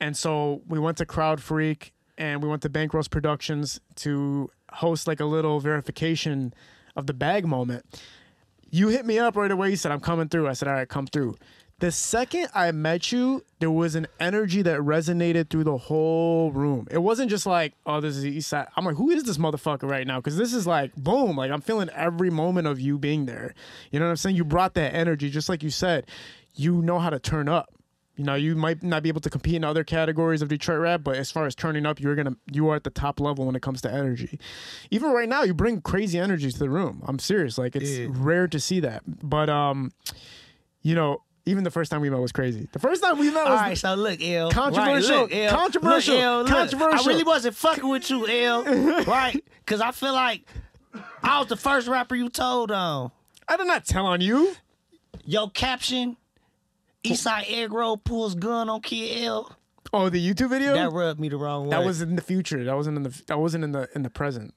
And 0.00 0.14
so 0.14 0.60
we 0.68 0.78
went 0.78 0.98
to 0.98 1.06
Crowd 1.06 1.40
Freak 1.40 1.93
and 2.18 2.42
we 2.42 2.48
went 2.48 2.62
to 2.62 2.68
Bankroll's 2.68 3.08
Productions 3.08 3.80
to 3.96 4.50
host 4.72 5.06
like 5.06 5.20
a 5.20 5.24
little 5.24 5.60
verification 5.60 6.54
of 6.96 7.06
the 7.06 7.14
bag 7.14 7.46
moment. 7.46 7.84
You 8.70 8.88
hit 8.88 9.06
me 9.06 9.18
up 9.18 9.36
right 9.36 9.50
away. 9.50 9.70
You 9.70 9.76
said, 9.76 9.92
I'm 9.92 10.00
coming 10.00 10.28
through. 10.28 10.48
I 10.48 10.52
said, 10.52 10.68
All 10.68 10.74
right, 10.74 10.88
come 10.88 11.06
through. 11.06 11.36
The 11.80 11.90
second 11.90 12.48
I 12.54 12.70
met 12.70 13.10
you, 13.10 13.44
there 13.58 13.70
was 13.70 13.96
an 13.96 14.06
energy 14.20 14.62
that 14.62 14.78
resonated 14.80 15.50
through 15.50 15.64
the 15.64 15.76
whole 15.76 16.52
room. 16.52 16.86
It 16.90 16.98
wasn't 16.98 17.30
just 17.30 17.46
like, 17.46 17.74
oh, 17.84 18.00
this 18.00 18.16
is 18.16 18.22
the 18.22 18.30
East 18.30 18.48
Side. 18.48 18.68
I'm 18.76 18.84
like, 18.84 18.94
who 18.94 19.10
is 19.10 19.24
this 19.24 19.38
motherfucker 19.38 19.90
right 19.90 20.06
now? 20.06 20.18
Because 20.18 20.36
this 20.36 20.54
is 20.54 20.68
like, 20.68 20.94
boom, 20.94 21.36
like 21.36 21.50
I'm 21.50 21.60
feeling 21.60 21.88
every 21.90 22.30
moment 22.30 22.68
of 22.68 22.80
you 22.80 22.96
being 22.96 23.26
there. 23.26 23.54
You 23.90 23.98
know 23.98 24.06
what 24.06 24.10
I'm 24.10 24.16
saying? 24.16 24.36
You 24.36 24.44
brought 24.44 24.74
that 24.74 24.94
energy, 24.94 25.30
just 25.30 25.48
like 25.48 25.64
you 25.64 25.70
said. 25.70 26.06
You 26.54 26.80
know 26.80 27.00
how 27.00 27.10
to 27.10 27.18
turn 27.18 27.48
up. 27.48 27.74
You 28.16 28.22
know, 28.24 28.34
you 28.36 28.54
might 28.54 28.82
not 28.82 29.02
be 29.02 29.08
able 29.08 29.20
to 29.22 29.30
compete 29.30 29.56
in 29.56 29.64
other 29.64 29.82
categories 29.82 30.40
of 30.40 30.48
Detroit 30.48 30.78
rap, 30.80 31.00
but 31.02 31.16
as 31.16 31.32
far 31.32 31.46
as 31.46 31.54
turning 31.56 31.84
up, 31.84 31.98
you're 32.00 32.14
gonna 32.14 32.36
you 32.52 32.68
are 32.68 32.76
at 32.76 32.84
the 32.84 32.90
top 32.90 33.18
level 33.18 33.44
when 33.46 33.56
it 33.56 33.62
comes 33.62 33.80
to 33.82 33.92
energy. 33.92 34.38
Even 34.92 35.10
right 35.10 35.28
now, 35.28 35.42
you 35.42 35.52
bring 35.52 35.80
crazy 35.80 36.18
energy 36.20 36.50
to 36.52 36.58
the 36.58 36.70
room. 36.70 37.02
I'm 37.06 37.18
serious. 37.18 37.58
Like 37.58 37.74
it's 37.74 37.90
Yeah. 37.90 38.06
rare 38.10 38.46
to 38.48 38.60
see 38.60 38.78
that. 38.80 39.02
But 39.06 39.50
um, 39.50 39.90
you 40.82 40.94
know, 40.94 41.22
even 41.44 41.64
the 41.64 41.70
first 41.72 41.90
time 41.90 42.00
we 42.02 42.08
met 42.08 42.20
was 42.20 42.30
crazy. 42.32 42.68
The 42.72 42.78
first 42.78 43.02
time 43.02 43.18
we 43.18 43.30
met 43.30 43.46
All 43.46 43.52
was 43.52 43.60
right, 43.60 43.76
so 43.76 43.94
look, 43.94 44.22
L. 44.22 44.50
Controversial, 44.50 45.16
Right, 45.16 45.22
look, 45.22 45.34
L. 45.34 45.50
controversial, 45.56 46.14
Look, 46.14 46.24
L, 46.24 46.38
look, 46.42 46.48
controversial. 46.52 47.00
I 47.00 47.12
really 47.12 47.24
wasn't 47.24 47.56
fucking 47.56 47.88
with 47.88 48.08
you, 48.10 48.26
L. 48.28 48.62
right? 49.04 49.44
Because 49.64 49.80
I 49.80 49.90
feel 49.90 50.14
like 50.14 50.42
I 51.22 51.40
was 51.40 51.48
the 51.48 51.56
first 51.56 51.88
rapper 51.88 52.14
you 52.14 52.28
told 52.28 52.70
on. 52.70 53.10
I 53.48 53.56
did 53.56 53.66
not 53.66 53.84
tell 53.84 54.06
on 54.06 54.20
you. 54.20 54.54
Your 55.26 55.50
caption, 55.50 56.16
Eastside 57.04 57.44
Eggroll 57.44 58.02
pulls 58.02 58.34
gun 58.34 58.68
on 58.68 58.80
Kid 58.80 59.24
L. 59.24 59.54
Oh, 59.92 60.08
the 60.08 60.18
YouTube 60.34 60.50
video. 60.50 60.74
That 60.74 60.90
rubbed 60.92 61.20
me 61.20 61.28
the 61.28 61.36
wrong 61.36 61.64
way. 61.64 61.70
That 61.70 61.84
was 61.84 62.00
in 62.00 62.16
the 62.16 62.22
future. 62.22 62.64
That 62.64 62.74
wasn't 62.74 62.96
in 62.96 63.02
the. 63.04 63.22
That 63.26 63.38
wasn't 63.38 63.64
in 63.64 63.72
the 63.72 63.88
in 63.94 64.02
the 64.02 64.10
present. 64.10 64.54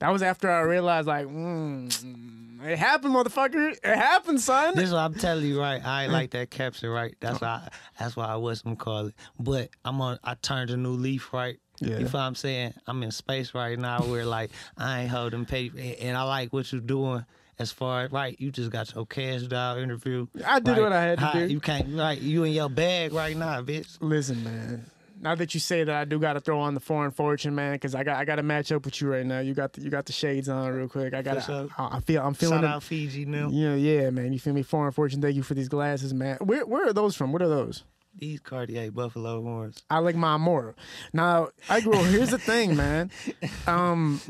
That 0.00 0.10
was 0.12 0.20
after 0.22 0.50
I 0.50 0.60
realized, 0.60 1.08
like, 1.08 1.26
mm, 1.26 2.62
it 2.66 2.76
happened, 2.78 3.14
motherfucker. 3.14 3.70
It 3.72 3.84
happened, 3.96 4.40
son. 4.42 4.74
This 4.74 4.88
is 4.88 4.92
what 4.92 4.98
I'm 5.00 5.14
telling 5.14 5.46
you, 5.46 5.58
right? 5.58 5.82
I 5.82 6.04
ain't 6.04 6.12
like 6.12 6.32
that 6.32 6.50
caption, 6.50 6.90
right? 6.90 7.14
That's 7.20 7.40
why. 7.40 7.68
That's 7.98 8.14
why 8.16 8.26
I 8.26 8.36
wasn't 8.36 8.78
call 8.78 9.06
it. 9.06 9.14
But 9.38 9.70
I'm 9.84 10.00
on. 10.02 10.18
I 10.22 10.34
turned 10.34 10.70
a 10.70 10.76
new 10.76 10.90
leaf, 10.90 11.32
right? 11.32 11.56
Yeah. 11.78 11.90
You 11.98 12.08
feel 12.08 12.20
what 12.20 12.26
I'm 12.26 12.34
saying? 12.34 12.74
I'm 12.86 13.02
in 13.02 13.10
space 13.10 13.54
right 13.54 13.78
now 13.78 14.00
where 14.00 14.26
like 14.26 14.50
I 14.76 15.02
ain't 15.02 15.10
holding 15.10 15.44
paper, 15.46 15.78
and- 15.78 15.94
and 15.94 16.16
I 16.16 16.22
like 16.24 16.52
what 16.52 16.70
you're 16.72 16.80
doing. 16.80 17.24
As 17.58 17.72
far 17.72 18.02
as 18.04 18.12
right, 18.12 18.38
you 18.38 18.50
just 18.50 18.70
got 18.70 18.94
your 18.94 19.06
cash 19.06 19.42
doll 19.42 19.78
interview. 19.78 20.26
I 20.46 20.60
did 20.60 20.76
what 20.78 20.92
I 20.92 21.02
had 21.02 21.18
to 21.18 21.24
How- 21.24 21.32
do. 21.32 21.46
You 21.46 21.60
can't 21.60 21.96
right. 21.96 22.20
You 22.20 22.44
in 22.44 22.52
your 22.52 22.68
bag 22.68 23.12
right 23.12 23.36
now, 23.36 23.62
bitch. 23.62 23.96
Listen, 24.00 24.44
man. 24.44 24.84
Now 25.18 25.34
that 25.34 25.54
you 25.54 25.60
say 25.60 25.82
that, 25.82 25.94
I 25.94 26.04
do 26.04 26.18
got 26.18 26.34
to 26.34 26.40
throw 26.40 26.60
on 26.60 26.74
the 26.74 26.80
foreign 26.80 27.10
fortune, 27.10 27.54
man, 27.54 27.72
because 27.72 27.94
I 27.94 28.04
got 28.04 28.16
I 28.18 28.26
got 28.26 28.36
to 28.36 28.42
match 28.42 28.70
up 28.70 28.84
with 28.84 29.00
you 29.00 29.08
right 29.08 29.24
now. 29.24 29.40
You 29.40 29.54
got 29.54 29.72
the, 29.72 29.80
you 29.80 29.88
got 29.88 30.04
the 30.04 30.12
shades 30.12 30.50
on 30.50 30.70
real 30.74 30.88
quick. 30.88 31.14
I 31.14 31.22
got. 31.22 31.48
I, 31.48 31.66
I 31.78 32.00
feel 32.00 32.20
I'm 32.22 32.34
feeling 32.34 32.58
Shout 32.60 32.64
out 32.64 32.82
Fiji 32.82 33.24
now. 33.24 33.48
Yeah, 33.50 33.74
yeah, 33.74 34.10
man. 34.10 34.34
You 34.34 34.38
feel 34.38 34.52
me? 34.52 34.62
Foreign 34.62 34.92
fortune. 34.92 35.22
Thank 35.22 35.34
you 35.36 35.42
for 35.42 35.54
these 35.54 35.68
glasses, 35.70 36.12
man. 36.12 36.36
Where 36.42 36.66
where 36.66 36.86
are 36.86 36.92
those 36.92 37.16
from? 37.16 37.32
What 37.32 37.40
are 37.40 37.48
those? 37.48 37.84
These 38.18 38.40
Cartier 38.40 38.90
Buffalo 38.90 39.42
horns. 39.42 39.82
I 39.88 39.98
like 40.00 40.16
my 40.16 40.36
more. 40.36 40.74
Now 41.14 41.48
I 41.70 41.80
grew. 41.80 41.94
Here's 42.04 42.30
the 42.30 42.38
thing, 42.38 42.76
man. 42.76 43.10
Um, 43.66 44.20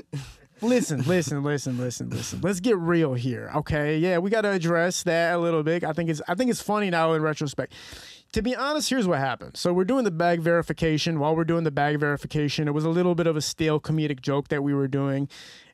listen, 0.60 1.02
listen, 1.02 1.42
listen, 1.42 1.78
listen, 1.78 2.10
listen. 2.10 2.40
Let's 2.42 2.60
get 2.60 2.76
real 2.78 3.14
here, 3.14 3.50
okay? 3.56 3.98
Yeah, 3.98 4.18
we 4.18 4.30
got 4.30 4.42
to 4.42 4.50
address 4.50 5.02
that 5.04 5.34
a 5.34 5.38
little 5.38 5.62
bit. 5.62 5.84
I 5.84 5.92
think 5.92 6.10
it's 6.10 6.22
I 6.28 6.34
think 6.34 6.50
it's 6.50 6.60
funny 6.62 6.90
now 6.90 7.12
in 7.12 7.22
retrospect. 7.22 7.72
To 8.32 8.42
be 8.42 8.54
honest, 8.56 8.90
here's 8.90 9.06
what 9.06 9.18
happened. 9.18 9.56
So 9.56 9.72
we're 9.72 9.84
doing 9.84 10.04
the 10.04 10.10
bag 10.10 10.40
verification. 10.40 11.18
While 11.20 11.36
we're 11.36 11.44
doing 11.44 11.64
the 11.64 11.70
bag 11.70 11.98
verification, 11.98 12.68
it 12.68 12.72
was 12.72 12.84
a 12.84 12.90
little 12.90 13.14
bit 13.14 13.26
of 13.26 13.36
a 13.36 13.40
stale 13.40 13.80
comedic 13.80 14.20
joke 14.20 14.48
that 14.48 14.62
we 14.62 14.74
were 14.74 14.88
doing. 14.88 15.28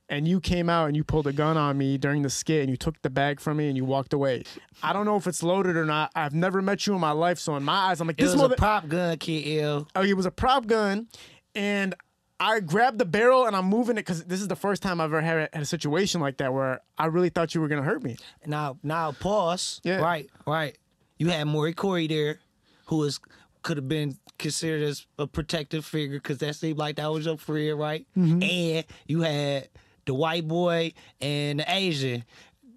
And 0.09 0.29
you 0.29 0.41
came 0.41 0.69
out 0.69 0.89
and 0.89 0.97
you 0.97 1.05
pulled 1.05 1.27
a 1.27 1.33
gun 1.33 1.57
on 1.57 1.79
me 1.79 1.97
during 1.97 2.21
the 2.21 2.29
skit 2.29 2.61
and 2.61 2.69
you 2.69 2.77
took 2.77 3.01
the 3.01 3.09
bag 3.09 3.41
from 3.41 3.57
me 3.57 3.69
and 3.69 3.77
you 3.79 3.85
walked 3.87 4.13
away. 4.13 4.43
I 4.83 4.93
don't 4.93 5.07
know 5.07 5.17
if 5.17 5.27
it's 5.27 5.43
loaded 5.43 5.75
or 5.77 5.87
not. 5.87 6.11
I've 6.15 6.35
never 6.35 6.61
met 6.61 6.87
you 6.87 6.95
in 6.95 7.01
my 7.01 7.13
life, 7.13 7.39
so 7.39 7.57
in 7.57 7.63
my 7.63 7.73
eyes, 7.73 8.01
I'm 8.01 8.09
like, 8.09 8.19
It 8.19 8.25
this 8.25 8.33
was 8.33 8.43
mother 8.43 8.55
a 8.55 8.59
prop 8.59 8.89
gun, 8.89 9.17
Kid 9.17 9.61
L. 9.61 9.89
oh, 9.97 10.03
it 10.03 10.15
was 10.15 10.27
a 10.27 10.31
prop 10.31 10.67
gun, 10.67 11.09
and 11.55 11.95
I 12.43 12.59
grabbed 12.59 12.99
the 12.99 13.05
barrel 13.05 13.47
and 13.47 13.55
I'm 13.55 13.67
moving 13.67 13.97
it 13.97 14.01
because 14.01 14.25
this 14.25 14.41
is 14.41 14.49
the 14.49 14.57
first 14.57 14.83
time 14.83 15.01
I've 15.01 15.13
ever 15.13 15.21
had, 15.21 15.49
had 15.53 15.63
a 15.63 15.65
situation 15.65 16.21
like 16.21 16.39
that 16.39 16.53
where 16.53 16.81
I 16.99 17.07
really 17.07 17.29
thought 17.29 17.55
you 17.55 17.61
were 17.61 17.69
gonna 17.69 17.83
hurt 17.85 18.03
me. 18.03 18.17
Now, 18.45 18.79
now, 18.83 19.13
pause. 19.13 19.81
Yeah. 19.85 19.99
Right, 20.01 20.29
right. 20.45 20.77
You 21.19 21.29
had 21.29 21.45
Maury 21.47 21.73
Corey 21.73 22.09
there, 22.09 22.41
who 22.87 22.97
was 22.97 23.21
could 23.63 23.77
have 23.77 23.89
been 23.89 24.17
considered 24.39 24.83
as 24.83 25.07
a 25.21 25.27
protective 25.29 25.85
figure 25.85 26.17
because 26.19 26.39
that 26.39 26.57
seemed 26.57 26.79
like 26.79 26.97
that 26.97 27.13
was 27.13 27.27
your 27.27 27.39
friend, 27.39 27.79
right? 27.79 28.07
Mm-hmm. 28.19 28.43
And 28.43 28.85
you 29.07 29.21
had 29.21 29.69
the 30.05 30.15
white 30.15 30.49
boy 30.49 30.95
and 31.21 31.61
the 31.61 31.73
Asian. 31.73 32.25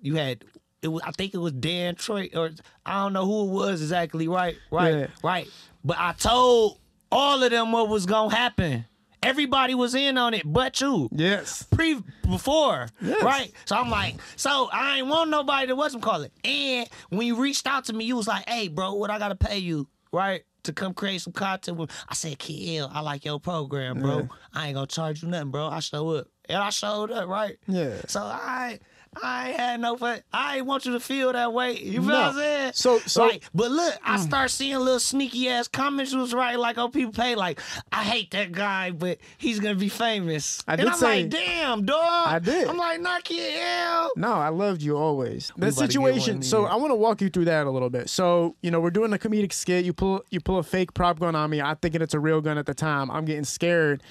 You 0.04 0.14
had 0.16 0.46
it 0.84 0.90
was 0.90 1.02
I 1.04 1.10
think 1.12 1.34
it 1.34 1.40
was 1.40 1.54
Dan 1.54 1.96
Troy 1.96 2.30
or 2.36 2.52
I 2.86 3.02
don't 3.02 3.14
know 3.14 3.26
who 3.26 3.48
it 3.48 3.52
was 3.52 3.82
exactly. 3.82 4.28
Right, 4.28 4.58
right, 4.70 4.94
Yeah. 4.94 5.08
right. 5.24 5.48
But 5.84 5.98
I 5.98 6.14
told 6.14 6.78
all 7.12 7.42
of 7.42 7.50
them 7.50 7.72
what 7.72 7.90
was 7.90 8.06
gonna 8.06 8.36
happen. 8.36 8.86
Everybody 9.26 9.74
was 9.76 9.96
in 9.96 10.18
on 10.18 10.34
it, 10.34 10.44
but 10.46 10.80
you 10.82 11.10
Yes. 11.12 11.64
pre 11.64 12.02
before, 12.22 12.88
Yes. 13.02 13.24
right? 13.24 13.52
So 13.66 13.76
I'm 13.76 13.90
like, 13.90 14.16
so 14.36 14.70
I 14.72 15.00
ain't 15.00 15.08
want 15.08 15.30
nobody 15.30 15.68
to 15.68 15.76
what's 15.76 15.96
call 15.96 16.22
it. 16.22 16.32
And 16.44 16.88
when 17.10 17.26
you 17.26 17.36
reached 17.36 17.66
out 17.68 17.86
to 17.86 17.94
me, 17.94 18.06
you 18.06 18.16
was 18.16 18.28
like, 18.28 18.48
hey, 18.48 18.68
bro, 18.68 18.94
what 18.94 19.10
I 19.10 19.18
gotta 19.20 19.36
pay 19.36 19.58
you, 19.58 19.88
right? 20.12 20.44
To 20.64 20.74
come 20.74 20.94
create 20.94 21.22
some 21.22 21.34
content 21.34 21.78
with 21.78 21.92
I 22.10 22.14
said, 22.16 22.38
Kill, 22.40 22.90
I 22.94 23.02
like 23.02 23.24
your 23.26 23.40
program, 23.40 24.00
bro. 24.02 24.20
Yeah. 24.20 24.26
I 24.54 24.68
ain't 24.68 24.76
gonna 24.76 24.88
charge 24.88 25.22
you 25.24 25.30
nothing, 25.30 25.52
bro. 25.52 25.68
I 25.68 25.80
show 25.80 26.10
up. 26.12 26.28
And 26.48 26.58
I 26.60 26.70
showed 26.70 27.12
up, 27.12 27.28
right? 27.28 27.58
Yeah. 27.68 28.02
So 28.08 28.22
I 28.22 28.80
I 29.24 29.50
ain't 29.50 29.60
had 29.60 29.80
no 29.82 29.96
fun. 29.98 30.22
I 30.34 30.58
ain't 30.58 30.66
want 30.66 30.86
you 30.86 30.94
to 30.94 31.00
feel 31.00 31.32
that 31.34 31.54
way. 31.54 31.80
You 31.80 32.02
feel 32.02 32.04
No. 32.04 32.14
what 32.16 32.26
I'm 32.28 32.36
saying? 32.36 32.72
So- 32.76 33.00
so- 33.00 33.24
Like, 33.26 33.44
but 33.54 33.72
look, 33.72 33.96
I 34.04 34.18
mm. 34.18 34.20
start 34.20 34.52
seeing 34.52 34.78
little 34.78 35.00
sneaky 35.00 35.50
ass 35.50 35.68
comments 35.68 36.14
was 36.14 36.34
right, 36.34 36.60
like 36.60 36.78
on 36.78 36.92
people 36.92 37.14
pay, 37.14 37.36
like, 37.36 37.60
I 37.92 38.04
hate 38.04 38.32
that 38.32 38.52
guy, 38.52 38.92
but 38.92 39.20
he's 39.38 39.60
gonna 39.60 39.76
be 39.76 39.90
famous. 39.90 40.62
I 40.68 40.74
and 40.74 40.82
did 40.82 40.88
I'm 40.90 40.98
say- 40.98 41.22
like, 41.24 41.30
damn, 41.30 41.86
dog. 41.86 42.28
I 42.28 42.40
did. 42.40 42.68
I'm 42.68 42.78
like, 42.78 43.00
knock 43.02 43.30
your 43.30 43.50
hell. 43.52 44.12
No, 44.18 44.34
I 44.34 44.50
loved 44.50 44.82
you 44.82 44.98
always. 44.98 45.48
The 45.48 45.54
about 45.54 45.66
to 45.68 45.82
get 45.82 45.92
situation. 45.92 46.42
So. 46.42 46.66
I 46.66 46.76
want 46.76 46.92
to 46.92 46.96
walk 46.96 47.22
you 47.22 47.30
through 47.30 47.46
that 47.46 47.68
a 47.68 47.70
little 47.72 47.90
bit. 47.90 48.10
So 48.10 48.56
you 48.62 48.72
know, 48.72 48.80
we're 48.80 48.90
doing 48.92 49.14
a 49.14 49.18
comedic 49.18 49.54
skit. 49.54 49.86
You 49.86 49.94
pull 49.94 50.24
you 50.30 50.40
pull 50.42 50.58
a 50.58 50.64
fake 50.64 50.94
prop 50.94 51.20
gun 51.20 51.36
on 51.36 51.50
me. 51.50 51.62
I'm 51.62 51.78
thinking 51.78 52.02
it's 52.02 52.14
a 52.14 52.20
real 52.20 52.42
gun 52.42 52.58
at 52.58 52.66
the 52.66 52.74
time. 52.74 53.10
I'm 53.12 53.24
getting 53.26 53.44
scared, 53.46 54.04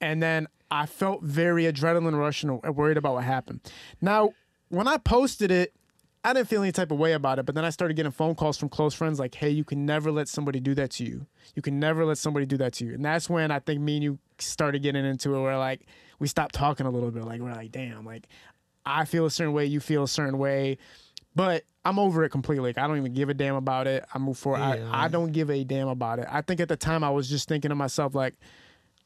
and 0.00 0.22
then 0.22 0.46
I 0.70 0.86
felt 0.86 1.22
very 1.22 1.64
adrenaline 1.64 2.18
rush 2.18 2.42
and 2.42 2.62
worried 2.62 2.96
about 2.96 3.14
what 3.14 3.24
happened. 3.24 3.60
Now, 4.00 4.30
when 4.68 4.88
I 4.88 4.98
posted 4.98 5.50
it. 5.50 5.72
I 6.24 6.32
didn't 6.32 6.48
feel 6.48 6.60
any 6.60 6.72
type 6.72 6.90
of 6.90 6.98
way 6.98 7.12
about 7.12 7.38
it, 7.38 7.46
but 7.46 7.54
then 7.54 7.64
I 7.64 7.70
started 7.70 7.94
getting 7.94 8.10
phone 8.10 8.34
calls 8.34 8.58
from 8.58 8.68
close 8.68 8.94
friends 8.94 9.20
like, 9.20 9.32
"Hey, 9.32 9.50
you 9.50 9.62
can 9.62 9.86
never 9.86 10.10
let 10.10 10.26
somebody 10.26 10.58
do 10.58 10.74
that 10.74 10.90
to 10.92 11.04
you. 11.04 11.24
You 11.54 11.62
can 11.62 11.78
never 11.78 12.04
let 12.04 12.18
somebody 12.18 12.46
do 12.46 12.56
that 12.56 12.72
to 12.74 12.84
you." 12.84 12.94
And 12.94 13.04
that's 13.04 13.30
when 13.30 13.52
I 13.52 13.60
think 13.60 13.80
me 13.80 13.94
and 13.98 14.02
you 14.02 14.18
started 14.40 14.82
getting 14.82 15.04
into 15.04 15.36
it, 15.36 15.40
where 15.40 15.56
like 15.56 15.86
we 16.18 16.26
stopped 16.26 16.52
talking 16.52 16.84
a 16.84 16.90
little 16.90 17.12
bit. 17.12 17.24
Like 17.24 17.40
we're 17.40 17.52
like, 17.52 17.70
"Damn, 17.70 18.04
like 18.04 18.26
I 18.86 19.04
feel 19.04 19.26
a 19.26 19.30
certain 19.30 19.52
way, 19.52 19.66
you 19.66 19.80
feel 19.80 20.04
a 20.04 20.08
certain 20.08 20.38
way. 20.38 20.78
But 21.34 21.64
I'm 21.84 21.98
over 21.98 22.24
it 22.24 22.30
completely. 22.30 22.70
Like, 22.70 22.78
I 22.78 22.86
don't 22.86 22.96
even 22.96 23.12
give 23.12 23.28
a 23.28 23.34
damn 23.34 23.56
about 23.56 23.86
it. 23.86 24.04
I 24.14 24.18
move 24.18 24.38
forward. 24.38 24.60
Yeah, 24.60 24.90
I, 24.90 25.04
I 25.04 25.08
don't 25.08 25.32
give 25.32 25.50
a 25.50 25.64
damn 25.64 25.88
about 25.88 26.18
it. 26.18 26.26
I 26.30 26.40
think 26.40 26.60
at 26.60 26.68
the 26.68 26.76
time 26.76 27.04
I 27.04 27.10
was 27.10 27.28
just 27.28 27.46
thinking 27.46 27.68
to 27.68 27.74
myself, 27.74 28.14
like, 28.14 28.34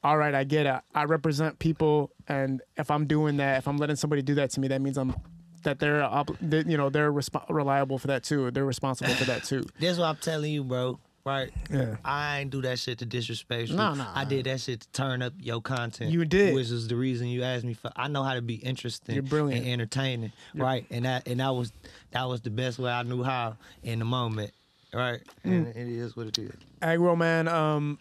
all 0.04 0.16
right, 0.16 0.34
I 0.34 0.44
get 0.44 0.66
it. 0.66 0.80
I 0.94 1.04
represent 1.04 1.58
people, 1.58 2.12
and 2.28 2.62
if 2.76 2.90
I'm 2.90 3.06
doing 3.06 3.38
that, 3.38 3.58
if 3.58 3.68
I'm 3.68 3.78
letting 3.78 3.96
somebody 3.96 4.22
do 4.22 4.34
that 4.36 4.50
to 4.50 4.60
me, 4.60 4.68
that 4.68 4.80
means 4.80 4.96
I'm 4.96 5.14
that 5.62 5.78
they're 5.78 6.02
ob- 6.02 6.36
that, 6.40 6.66
you 6.66 6.76
know 6.76 6.90
they're 6.90 7.12
resp- 7.12 7.48
reliable 7.48 7.98
for 7.98 8.06
that 8.08 8.22
too. 8.24 8.50
They're 8.50 8.64
responsible 8.64 9.14
for 9.14 9.24
that 9.24 9.44
too. 9.44 9.64
That's 9.80 9.98
what 9.98 10.06
I'm 10.06 10.16
telling 10.16 10.52
you, 10.52 10.64
bro. 10.64 10.98
Right? 11.22 11.50
Yeah. 11.70 11.96
I 12.02 12.40
ain't 12.40 12.50
do 12.50 12.62
that 12.62 12.78
shit 12.78 12.98
to 13.00 13.06
disrespect 13.06 13.68
you. 13.68 13.76
No, 13.76 13.92
no. 13.94 14.06
I 14.14 14.24
did 14.24 14.46
that 14.46 14.58
shit 14.58 14.80
to 14.80 14.88
turn 14.92 15.20
up 15.20 15.34
your 15.38 15.60
content. 15.60 16.10
You 16.10 16.24
did. 16.24 16.54
Which 16.54 16.70
is 16.70 16.88
the 16.88 16.96
reason 16.96 17.28
you 17.28 17.42
asked 17.42 17.62
me 17.64 17.74
for 17.74 17.90
I 17.94 18.08
know 18.08 18.22
how 18.22 18.32
to 18.34 18.40
be 18.42 18.54
interesting 18.54 19.14
You're 19.16 19.22
brilliant. 19.22 19.64
and 19.64 19.70
entertaining. 19.72 20.32
Right. 20.54 20.86
And 20.90 21.04
that 21.04 21.28
and 21.28 21.38
that 21.40 21.50
was 21.54 21.72
that 22.12 22.24
was 22.26 22.40
the 22.40 22.48
best 22.50 22.78
way 22.78 22.90
I 22.90 23.02
knew 23.02 23.22
how 23.22 23.58
in 23.82 23.98
the 23.98 24.06
moment. 24.06 24.52
Right. 24.94 25.20
And 25.44 25.66
Mm. 25.66 25.76
it 25.76 25.88
is 25.88 26.16
what 26.16 26.26
it 26.26 26.38
is. 26.38 26.52
Agro 26.80 27.14
man, 27.14 27.48
um, 27.48 27.98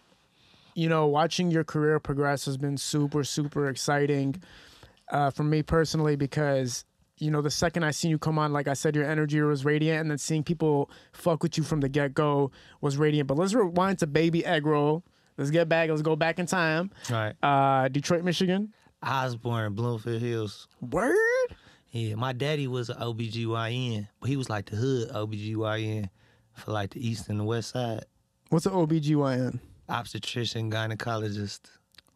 you 0.74 0.88
know, 0.88 1.06
watching 1.06 1.50
your 1.50 1.62
career 1.62 2.00
progress 2.00 2.46
has 2.46 2.56
been 2.56 2.78
super, 2.78 3.22
super 3.22 3.68
exciting 3.68 4.42
uh, 5.10 5.28
for 5.30 5.44
me 5.44 5.62
personally 5.62 6.16
because 6.16 6.86
you 7.20 7.30
know 7.30 7.42
the 7.42 7.50
second 7.50 7.84
I 7.84 7.90
seen 7.90 8.10
you 8.10 8.18
come 8.18 8.38
on, 8.38 8.52
like 8.52 8.68
I 8.68 8.74
said, 8.74 8.94
your 8.96 9.04
energy 9.04 9.40
was 9.40 9.64
radiant, 9.64 10.00
and 10.02 10.10
then 10.10 10.18
seeing 10.18 10.42
people 10.42 10.90
fuck 11.12 11.42
with 11.42 11.56
you 11.58 11.62
from 11.64 11.80
the 11.80 11.88
get 11.88 12.14
go 12.14 12.50
was 12.80 12.96
radiant. 12.96 13.26
But 13.28 13.36
let's 13.38 13.54
rewind 13.54 13.98
to 14.00 14.06
baby 14.06 14.44
Agro. 14.44 15.02
Let's 15.36 15.50
get 15.50 15.68
back. 15.68 15.88
Let's 15.88 16.02
go 16.02 16.16
back 16.16 16.38
in 16.38 16.46
time. 16.46 16.90
Right. 17.10 17.34
Uh, 17.42 17.88
Detroit, 17.88 18.24
Michigan. 18.24 18.74
I 19.02 19.24
was 19.24 19.36
born 19.36 19.64
in 19.64 19.72
Bloomfield 19.74 20.20
Hills. 20.20 20.68
Word. 20.80 21.16
Yeah, 21.92 22.14
my 22.16 22.32
daddy 22.32 22.66
was 22.68 22.90
an 22.90 22.98
OBGYN, 22.98 24.06
but 24.20 24.28
he 24.28 24.36
was 24.36 24.48
like 24.50 24.66
the 24.66 24.76
hood 24.76 25.08
OBGYN 25.10 26.08
for 26.52 26.70
like 26.72 26.90
the 26.90 27.06
east 27.08 27.28
and 27.28 27.40
the 27.40 27.44
west 27.44 27.70
side. 27.70 28.04
What's 28.50 28.66
an 28.66 28.72
OBGYN? 28.72 29.58
Obstetrician, 29.88 30.70
gynecologist, 30.70 31.60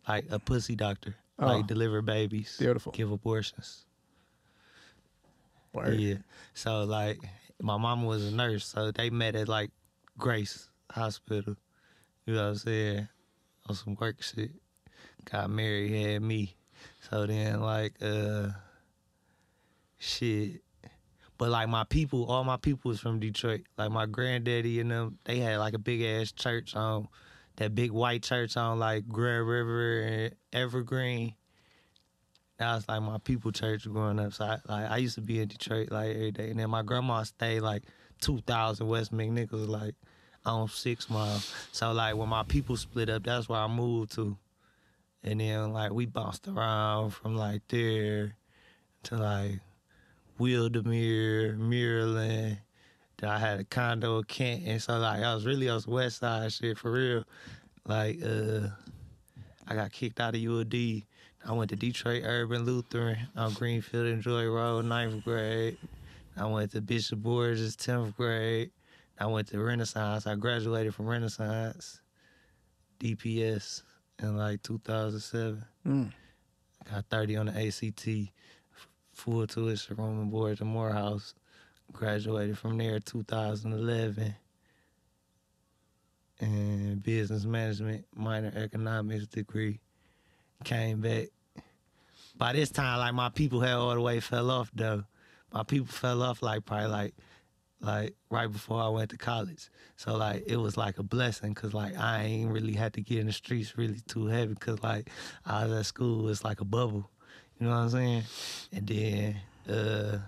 like 0.07 0.27
a 0.31 0.39
pussy 0.39 0.77
doctor, 0.77 1.17
Oh. 1.39 1.47
like 1.47 1.67
deliver 1.67 2.03
babies, 2.03 2.57
Beautiful. 2.59 2.93
give 2.93 3.11
abortions. 3.11 3.87
Word. 5.75 5.99
Yeah. 5.99 6.17
So 6.55 6.85
like 6.85 7.19
my 7.61 7.77
mama 7.77 8.07
was 8.07 8.33
a 8.33 8.35
nurse, 8.35 8.67
so 8.67 8.91
they 8.91 9.11
met 9.11 9.35
at 9.35 9.49
like 9.49 9.71
Grace 10.19 10.71
Hospital. 10.91 11.57
You 12.27 12.35
know 12.35 12.43
what 12.43 12.49
I'm 12.49 12.57
saying? 12.57 13.09
On 13.69 13.75
some 13.75 13.97
work 14.01 14.23
shit. 14.23 14.53
Got 15.31 15.51
married, 15.51 15.91
had 15.93 16.23
me. 16.23 16.57
So 17.11 17.27
then 17.27 17.61
like 17.61 17.95
uh 18.01 18.49
shit. 19.99 20.63
But 21.37 21.51
like 21.51 21.69
my 21.69 21.85
people, 21.85 22.27
all 22.27 22.45
my 22.45 22.57
people 22.57 22.91
was 22.91 23.01
from 23.01 23.19
Detroit. 23.19 23.63
Like 23.77 23.91
my 23.91 24.07
granddaddy 24.07 24.81
and 24.81 24.91
them, 24.91 25.19
they 25.25 25.39
had 25.39 25.59
like 25.59 25.75
a 25.75 25.79
big 25.79 26.03
ass 26.03 26.31
church 26.31 26.77
on 26.77 27.09
that 27.57 27.75
big 27.75 27.91
white 27.91 28.23
church 28.23 28.57
on 28.57 28.79
like 28.79 29.09
Grand 29.09 29.47
River 29.47 30.03
and 30.03 30.35
Evergreen. 30.53 31.35
That 32.59 32.75
was 32.75 32.89
like 32.89 33.03
my 33.03 33.19
people 33.19 33.51
church 33.51 33.85
growing 33.85 34.21
up. 34.21 34.33
So 34.33 34.45
I, 34.45 34.59
like 34.69 34.91
I 34.91 34.97
used 34.99 35.17
to 35.17 35.21
be 35.21 35.41
in 35.41 35.49
Detroit 35.49 35.91
like 35.91 36.11
every 36.11 36.31
day, 36.31 36.51
and 36.51 36.61
then 36.61 36.71
my 36.71 36.83
grandma 36.83 37.23
stayed 37.25 37.61
like 37.61 37.83
two 38.21 38.41
thousand 38.43 38.87
West 38.87 39.13
McNichols, 39.13 39.69
like 39.69 39.95
on 40.47 40.69
Six 40.69 41.11
Mile. 41.11 41.41
So 41.73 41.93
like 41.93 42.17
when 42.17 42.29
my 42.29 42.45
people 42.45 42.77
split 42.77 43.09
up, 43.11 43.25
that's 43.25 43.49
where 43.49 43.61
I 43.61 43.67
moved 43.67 44.13
to, 44.13 44.37
and 45.23 45.41
then 45.41 45.73
like 45.73 45.93
we 45.93 46.07
bounced 46.07 46.47
around 46.47 47.11
from 47.11 47.37
like 47.37 47.63
there 47.69 48.37
to 49.05 49.17
like 49.17 49.61
Wildemere, 50.39 51.57
Maryland. 51.57 52.59
Then 53.19 53.31
I 53.31 53.39
had 53.39 53.61
a 53.61 53.65
condo 53.65 54.23
in 54.39 54.63
and 54.67 54.83
so 54.83 54.99
like 54.99 55.23
I 55.23 55.35
was 55.35 55.47
really 55.47 55.69
on 55.69 55.81
some 55.81 55.95
West 55.95 56.19
Side 56.21 56.53
shit 56.53 56.79
for 56.79 56.93
real. 56.93 57.25
Like 57.87 58.21
uh, 58.25 58.69
I 59.67 59.75
got 59.75 59.93
kicked 59.93 60.21
out 60.21 60.35
of 60.35 60.41
UOD. 60.41 61.05
I 61.47 61.53
went 61.53 61.71
to 61.71 61.77
Detroit 61.77 62.23
Urban 62.25 62.65
Lutheran 62.65 63.19
on 63.37 63.53
Greenfield 63.53 64.07
and 64.07 64.23
Joy 64.23 64.47
Road, 64.47 64.87
ninth 64.87 65.25
grade. 65.25 65.77
I 66.37 66.47
went 66.47 66.73
to 66.73 66.81
Bishop 66.81 67.21
Borgess, 67.21 67.77
10th 67.77 68.17
grade. 68.17 68.71
I 69.19 69.27
went 69.27 69.49
to 69.49 69.61
Renaissance. 69.61 70.27
I 70.27 70.37
graduated 70.37 70.95
from 70.95 71.07
Renaissance, 71.07 72.01
DPS, 72.99 73.83
in 74.21 74.39
like 74.39 74.63
2007. 74.63 75.63
Mm. 75.87 76.13
Got 76.91 77.05
30 77.11 77.37
on 77.37 77.47
the 77.47 77.67
ACT, 77.67 78.33
full 79.13 79.47
tuition 79.47 79.97
room 79.97 80.21
and 80.23 80.31
board 80.31 80.61
at 80.61 80.67
Morehouse. 80.67 81.35
Graduated 81.93 82.57
from 82.57 82.79
there 82.79 82.99
2011. 83.01 84.35
And 86.41 87.03
business 87.03 87.45
management, 87.45 88.07
minor 88.17 88.53
economics 88.57 89.27
degree. 89.27 89.79
Came 90.65 91.03
back. 91.03 91.29
By 92.37 92.53
this 92.53 92.71
time, 92.71 92.99
like 92.99 93.15
my 93.15 93.29
people 93.29 93.61
had 93.61 93.75
all 93.75 93.95
the 93.95 94.01
way 94.01 94.21
fell 94.21 94.51
off 94.51 94.71
though. 94.75 95.05
My 95.53 95.63
people 95.63 95.87
fell 95.87 96.23
off 96.23 96.43
like 96.43 96.65
probably 96.65 96.89
like 96.89 97.15
like 97.81 98.15
right 98.31 98.51
before 98.51 98.83
I 98.83 98.89
went 98.89 99.11
to 99.11 99.17
college. 99.17 99.71
So 99.97 100.17
like 100.17 100.45
it 100.47 100.57
was 100.57 100.77
like 100.77 100.99
a 100.99 101.03
blessing 101.03 101.53
because 101.53 101.75
like 101.75 101.97
I 101.97 102.25
ain't 102.25 102.51
really 102.51 102.73
had 102.73 102.95
to 102.95 103.01
get 103.01 103.21
in 103.21 103.27
the 103.27 103.33
streets 103.33 103.79
really 103.79 104.01
too 104.09 104.27
heavy 104.27 104.55
because 104.55 104.83
like 104.83 105.11
I 105.47 105.65
was 105.65 105.73
at 105.79 105.87
school, 105.87 106.29
it's 106.29 106.45
like 106.45 106.61
a 106.61 106.65
bubble. 106.65 107.09
You 107.59 107.67
know 107.67 107.73
what 107.73 107.83
I'm 107.83 107.91
saying? 107.91 108.23
And 108.73 108.87
then 108.87 109.37
uh 109.69 110.19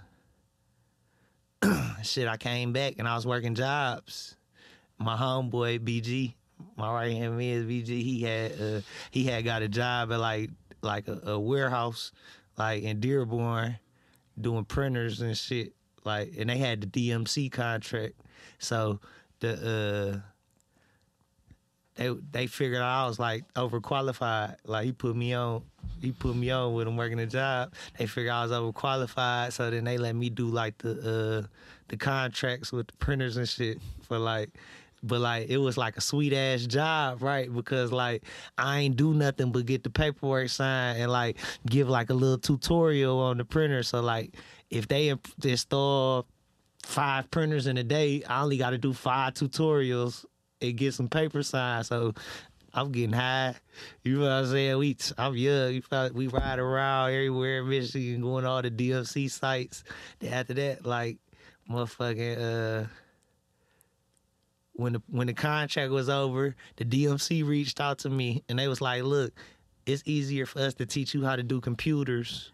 shit, 2.02 2.28
I 2.28 2.36
came 2.36 2.72
back 2.72 2.94
and 2.98 3.08
I 3.08 3.16
was 3.16 3.26
working 3.26 3.54
jobs. 3.54 4.36
My 4.98 5.16
homeboy 5.16 5.80
BG, 5.80 6.34
my 6.76 6.92
right 6.92 7.12
hand 7.12 7.36
man 7.36 7.68
BG, 7.68 7.88
he 7.88 8.22
had 8.22 8.52
uh 8.60 8.80
he 9.10 9.24
had 9.24 9.44
got 9.44 9.62
a 9.62 9.68
job 9.68 10.12
at 10.12 10.20
like 10.20 10.50
like 10.82 11.08
a, 11.08 11.20
a 11.24 11.38
warehouse 11.38 12.12
like 12.58 12.82
in 12.82 13.00
Dearborn 13.00 13.78
doing 14.40 14.64
printers 14.64 15.20
and 15.20 15.36
shit. 15.36 15.72
Like 16.04 16.34
and 16.38 16.48
they 16.50 16.58
had 16.58 16.80
the 16.80 16.86
DMC 16.86 17.50
contract. 17.50 18.14
So 18.58 19.00
the 19.40 20.22
uh 20.22 20.30
they 21.96 22.10
they 22.30 22.46
figured 22.46 22.82
I 22.82 23.06
was 23.06 23.18
like 23.18 23.44
overqualified. 23.54 24.56
Like 24.64 24.84
he 24.86 24.92
put 24.92 25.16
me 25.16 25.34
on 25.34 25.62
he 26.00 26.12
put 26.12 26.36
me 26.36 26.50
on 26.50 26.74
with 26.74 26.86
him 26.86 26.96
working 26.96 27.18
a 27.18 27.26
job. 27.26 27.74
They 27.98 28.06
figured 28.06 28.32
I 28.32 28.42
was 28.44 28.52
overqualified, 28.52 29.52
so 29.52 29.70
then 29.70 29.84
they 29.84 29.98
let 29.98 30.14
me 30.14 30.30
do 30.30 30.46
like 30.46 30.78
the 30.78 30.90
uh 31.44 31.46
the 31.88 31.96
contracts 31.96 32.72
with 32.72 32.88
the 32.88 32.92
printers 32.94 33.36
and 33.36 33.48
shit 33.48 33.78
for 34.02 34.18
like 34.18 34.50
but 35.06 35.20
like 35.20 35.48
it 35.48 35.58
was 35.58 35.76
like 35.76 35.96
a 35.96 36.00
sweet 36.00 36.32
ass 36.32 36.66
job, 36.66 37.22
right? 37.22 37.52
Because 37.52 37.92
like 37.92 38.24
I 38.58 38.80
ain't 38.80 38.96
do 38.96 39.14
nothing 39.14 39.52
but 39.52 39.66
get 39.66 39.82
the 39.82 39.90
paperwork 39.90 40.48
signed 40.48 41.00
and 41.00 41.10
like 41.10 41.38
give 41.66 41.88
like 41.88 42.10
a 42.10 42.14
little 42.14 42.38
tutorial 42.38 43.18
on 43.18 43.38
the 43.38 43.44
printer. 43.44 43.82
So 43.82 44.00
like 44.00 44.34
if 44.70 44.88
they 44.88 45.14
install 45.42 46.26
five 46.82 47.30
printers 47.30 47.66
in 47.66 47.76
a 47.78 47.84
day, 47.84 48.22
I 48.28 48.42
only 48.42 48.56
got 48.56 48.70
to 48.70 48.78
do 48.78 48.92
five 48.92 49.34
tutorials 49.34 50.24
and 50.60 50.76
get 50.76 50.94
some 50.94 51.08
paper 51.08 51.42
signed. 51.42 51.86
So 51.86 52.14
I'm 52.76 52.92
getting 52.92 53.12
high. 53.12 53.54
You 54.04 54.16
know 54.16 54.22
what 54.22 54.32
I'm 54.32 54.46
saying? 54.46 54.78
We, 54.78 54.96
I'm 55.16 55.34
young. 55.34 55.82
We 56.12 56.26
ride 56.28 56.58
around 56.58 57.10
everywhere 57.10 57.60
in 57.60 57.68
Michigan, 57.68 58.20
going 58.20 58.44
to 58.44 58.50
all 58.50 58.62
the 58.62 58.70
DMC 58.70 59.30
sites. 59.30 59.82
Then 60.18 60.32
after 60.34 60.54
that, 60.54 60.84
like, 60.84 61.16
motherfucking, 61.70 62.82
uh, 62.82 62.86
when 64.76 64.94
the 64.94 65.02
when 65.08 65.26
the 65.26 65.34
contract 65.34 65.90
was 65.92 66.08
over, 66.08 66.54
the 66.76 66.84
DMC 66.84 67.46
reached 67.46 67.80
out 67.80 67.98
to 68.00 68.10
me 68.10 68.42
and 68.48 68.58
they 68.58 68.68
was 68.68 68.80
like, 68.80 69.02
"Look, 69.02 69.32
it's 69.86 70.02
easier 70.06 70.46
for 70.46 70.60
us 70.60 70.74
to 70.74 70.86
teach 70.86 71.14
you 71.14 71.24
how 71.24 71.36
to 71.36 71.42
do 71.42 71.60
computers 71.60 72.52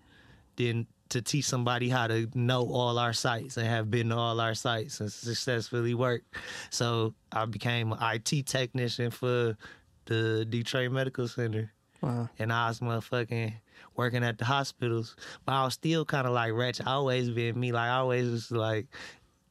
than 0.57 0.87
to 1.09 1.21
teach 1.21 1.45
somebody 1.45 1.89
how 1.91 2.07
to 2.07 2.27
know 2.35 2.63
all 2.73 2.99
our 2.99 3.13
sites 3.13 3.57
and 3.59 3.67
have 3.67 3.91
been 3.91 4.09
to 4.09 4.17
all 4.17 4.41
our 4.41 4.55
sites 4.55 5.01
and 5.01 5.11
successfully 5.13 5.95
work." 5.95 6.23
So 6.71 7.15
I 7.33 7.45
became 7.47 7.93
an 7.93 7.99
IT 8.01 8.47
technician 8.47 9.11
for 9.11 9.57
the 10.07 10.45
Detroit 10.49 10.91
Medical 10.93 11.29
Center 11.29 11.73
Wow. 12.01 12.29
and 12.39 12.53
I 12.53 12.69
was 12.69 12.81
motherfucking 12.81 13.55
working 13.95 14.25
at 14.25 14.39
the 14.39 14.45
hospitals. 14.45 15.15
But 15.45 15.53
I 15.53 15.65
was 15.65 15.75
still 15.75 16.05
kind 16.05 16.27
of 16.27 16.33
like 16.33 16.53
ratchet. 16.53 16.87
I 16.87 16.93
always 16.93 17.31
been 17.31 17.59
me. 17.59 17.73
Like 17.73 17.89
I 17.91 17.97
always 17.99 18.29
was 18.29 18.51
like 18.51 18.87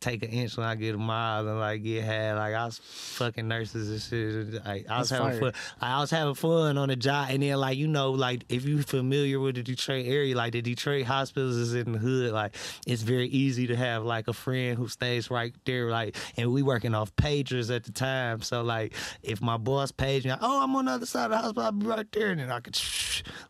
take 0.02 0.24
an 0.24 0.30
inch 0.30 0.58
when 0.58 0.66
I 0.66 0.76
get 0.76 0.96
a 0.96 0.98
mile 0.98 1.48
and 1.48 1.60
like 1.60 1.84
get 1.84 2.04
had. 2.04 2.36
Like 2.36 2.54
I 2.56 2.66
was 2.66 2.80
fucking 2.80 3.48
nurses 3.48 3.90
and 3.90 4.02
shit. 4.02 4.66
Like 4.66 4.90
I 4.90 5.00
was 5.00 5.10
That's 5.10 5.22
having 5.22 5.40
fire. 5.40 5.52
fun. 5.52 5.62
I 5.80 6.00
was 6.00 6.12
having 6.12 6.34
fun 6.34 6.78
on 6.78 6.90
the 6.90 6.96
job. 6.96 7.28
And 7.30 7.44
then 7.44 7.58
like 7.58 7.78
you 7.78 7.88
know 7.88 8.12
like 8.12 8.44
if 8.50 8.66
you 8.66 8.82
familiar 8.82 9.40
with 9.40 9.56
the 9.56 9.64
Detroit 9.64 10.06
area, 10.08 10.36
like 10.36 10.54
the 10.54 10.62
Detroit 10.62 11.06
hospitals 11.06 11.56
is 11.56 11.74
in 11.76 11.94
the 11.94 12.00
hood. 12.00 12.34
Like 12.34 12.56
it's 12.88 13.04
very 13.04 13.28
easy 13.28 13.68
to 13.68 13.76
have 13.76 14.04
like 14.04 14.28
a 14.28 14.34
friend 14.34 14.78
who 14.78 14.88
stays 14.88 15.30
right 15.30 15.54
there. 15.66 15.90
Like 15.92 16.18
and 16.36 16.52
we 16.52 16.64
working 16.64 16.96
off 16.96 17.16
pagers 17.16 17.74
at 17.74 17.84
the 17.84 17.92
time. 17.92 18.42
So 18.42 18.64
like 18.64 18.94
if 19.22 19.42
my 19.42 19.58
boss 19.58 19.92
paged 19.92 20.26
me, 20.26 20.32
like, 20.32 20.40
oh 20.42 20.64
I'm 20.64 20.76
on 20.76 20.86
the 20.86 20.92
other 20.92 21.06
side 21.06 21.26
of 21.26 21.32
the 21.32 21.38
hospital, 21.38 21.64
I'll 21.64 21.72
be 21.72 21.86
right 21.86 22.12
there. 22.12 22.32
And 22.32 22.42
then 22.42 22.52
I 22.52 22.60
could 22.60 22.80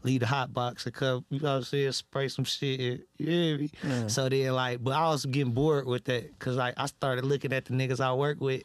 leave 0.04 0.20
the 0.20 0.28
hot 0.28 0.54
box 0.54 0.86
and 0.86 0.94
come, 0.94 1.26
you 1.30 1.40
know 1.40 1.52
what 1.52 1.58
I'm 1.58 1.64
saying, 1.64 1.92
spray 1.94 2.28
some 2.28 2.46
shit. 2.46 3.08
You 3.22 3.28
hear 3.28 3.58
me? 3.58 3.72
So 4.10 4.30
then 4.30 4.54
like, 4.54 4.84
but 4.84 4.94
I 4.94 5.10
was 5.10 5.26
getting 5.26 5.54
bored 5.54 5.86
with 5.86 6.06
that 6.06 6.38
because 6.38 6.56
like 6.56 6.74
I 6.78 6.88
started 6.88 7.26
looking 7.26 7.54
at 7.54 7.66
the 7.66 7.74
niggas 7.74 8.00
I 8.00 8.14
work 8.14 8.42
with, 8.42 8.64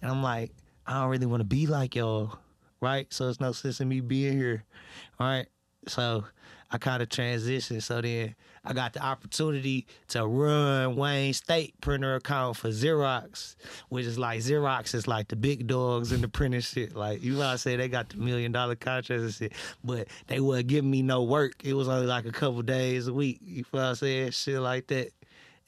and 0.00 0.10
I'm 0.10 0.22
like, 0.22 0.52
I 0.86 1.00
don't 1.00 1.10
really 1.10 1.26
want 1.26 1.40
to 1.40 1.46
be 1.46 1.66
like 1.66 1.94
y'all, 1.96 2.38
right? 2.80 3.06
So 3.12 3.28
it's 3.28 3.40
no 3.40 3.52
sense 3.52 3.80
in 3.80 3.88
me 3.88 4.00
being 4.00 4.36
here, 4.36 4.64
right? 5.18 5.46
So 5.88 6.24
I 6.70 6.78
kind 6.78 7.02
of 7.02 7.08
transitioned. 7.08 7.82
So 7.82 8.00
then 8.00 8.34
I 8.66 8.72
got 8.72 8.92
the 8.92 9.00
opportunity 9.00 9.86
to 10.08 10.26
run 10.26 10.96
Wayne 10.96 11.32
State 11.32 11.80
printer 11.80 12.16
account 12.16 12.56
for 12.56 12.68
Xerox, 12.68 13.54
which 13.90 14.06
is 14.06 14.18
like 14.18 14.40
Xerox 14.40 14.92
is 14.94 15.06
like 15.06 15.28
the 15.28 15.36
big 15.36 15.68
dogs 15.68 16.10
in 16.10 16.20
the 16.20 16.28
printing 16.28 16.60
shit. 16.60 16.96
Like 16.96 17.22
you 17.22 17.34
know 17.34 17.38
what 17.38 17.46
I 17.46 17.56
say, 17.56 17.76
they 17.76 17.88
got 17.88 18.08
the 18.08 18.16
million 18.16 18.50
dollar 18.50 18.74
contracts 18.74 19.24
and 19.24 19.32
shit, 19.32 19.52
but 19.84 20.08
they 20.26 20.40
wasn't 20.40 20.66
giving 20.66 20.90
me 20.90 21.02
no 21.02 21.22
work. 21.22 21.64
It 21.64 21.74
was 21.74 21.88
only 21.88 22.06
like 22.06 22.26
a 22.26 22.32
couple 22.32 22.62
days 22.62 23.06
a 23.06 23.14
week. 23.14 23.38
You 23.42 23.62
feel 23.62 23.80
what 23.80 23.86
I'm 23.86 23.94
saying? 23.94 24.30
Shit 24.32 24.60
like 24.60 24.88
that. 24.88 25.10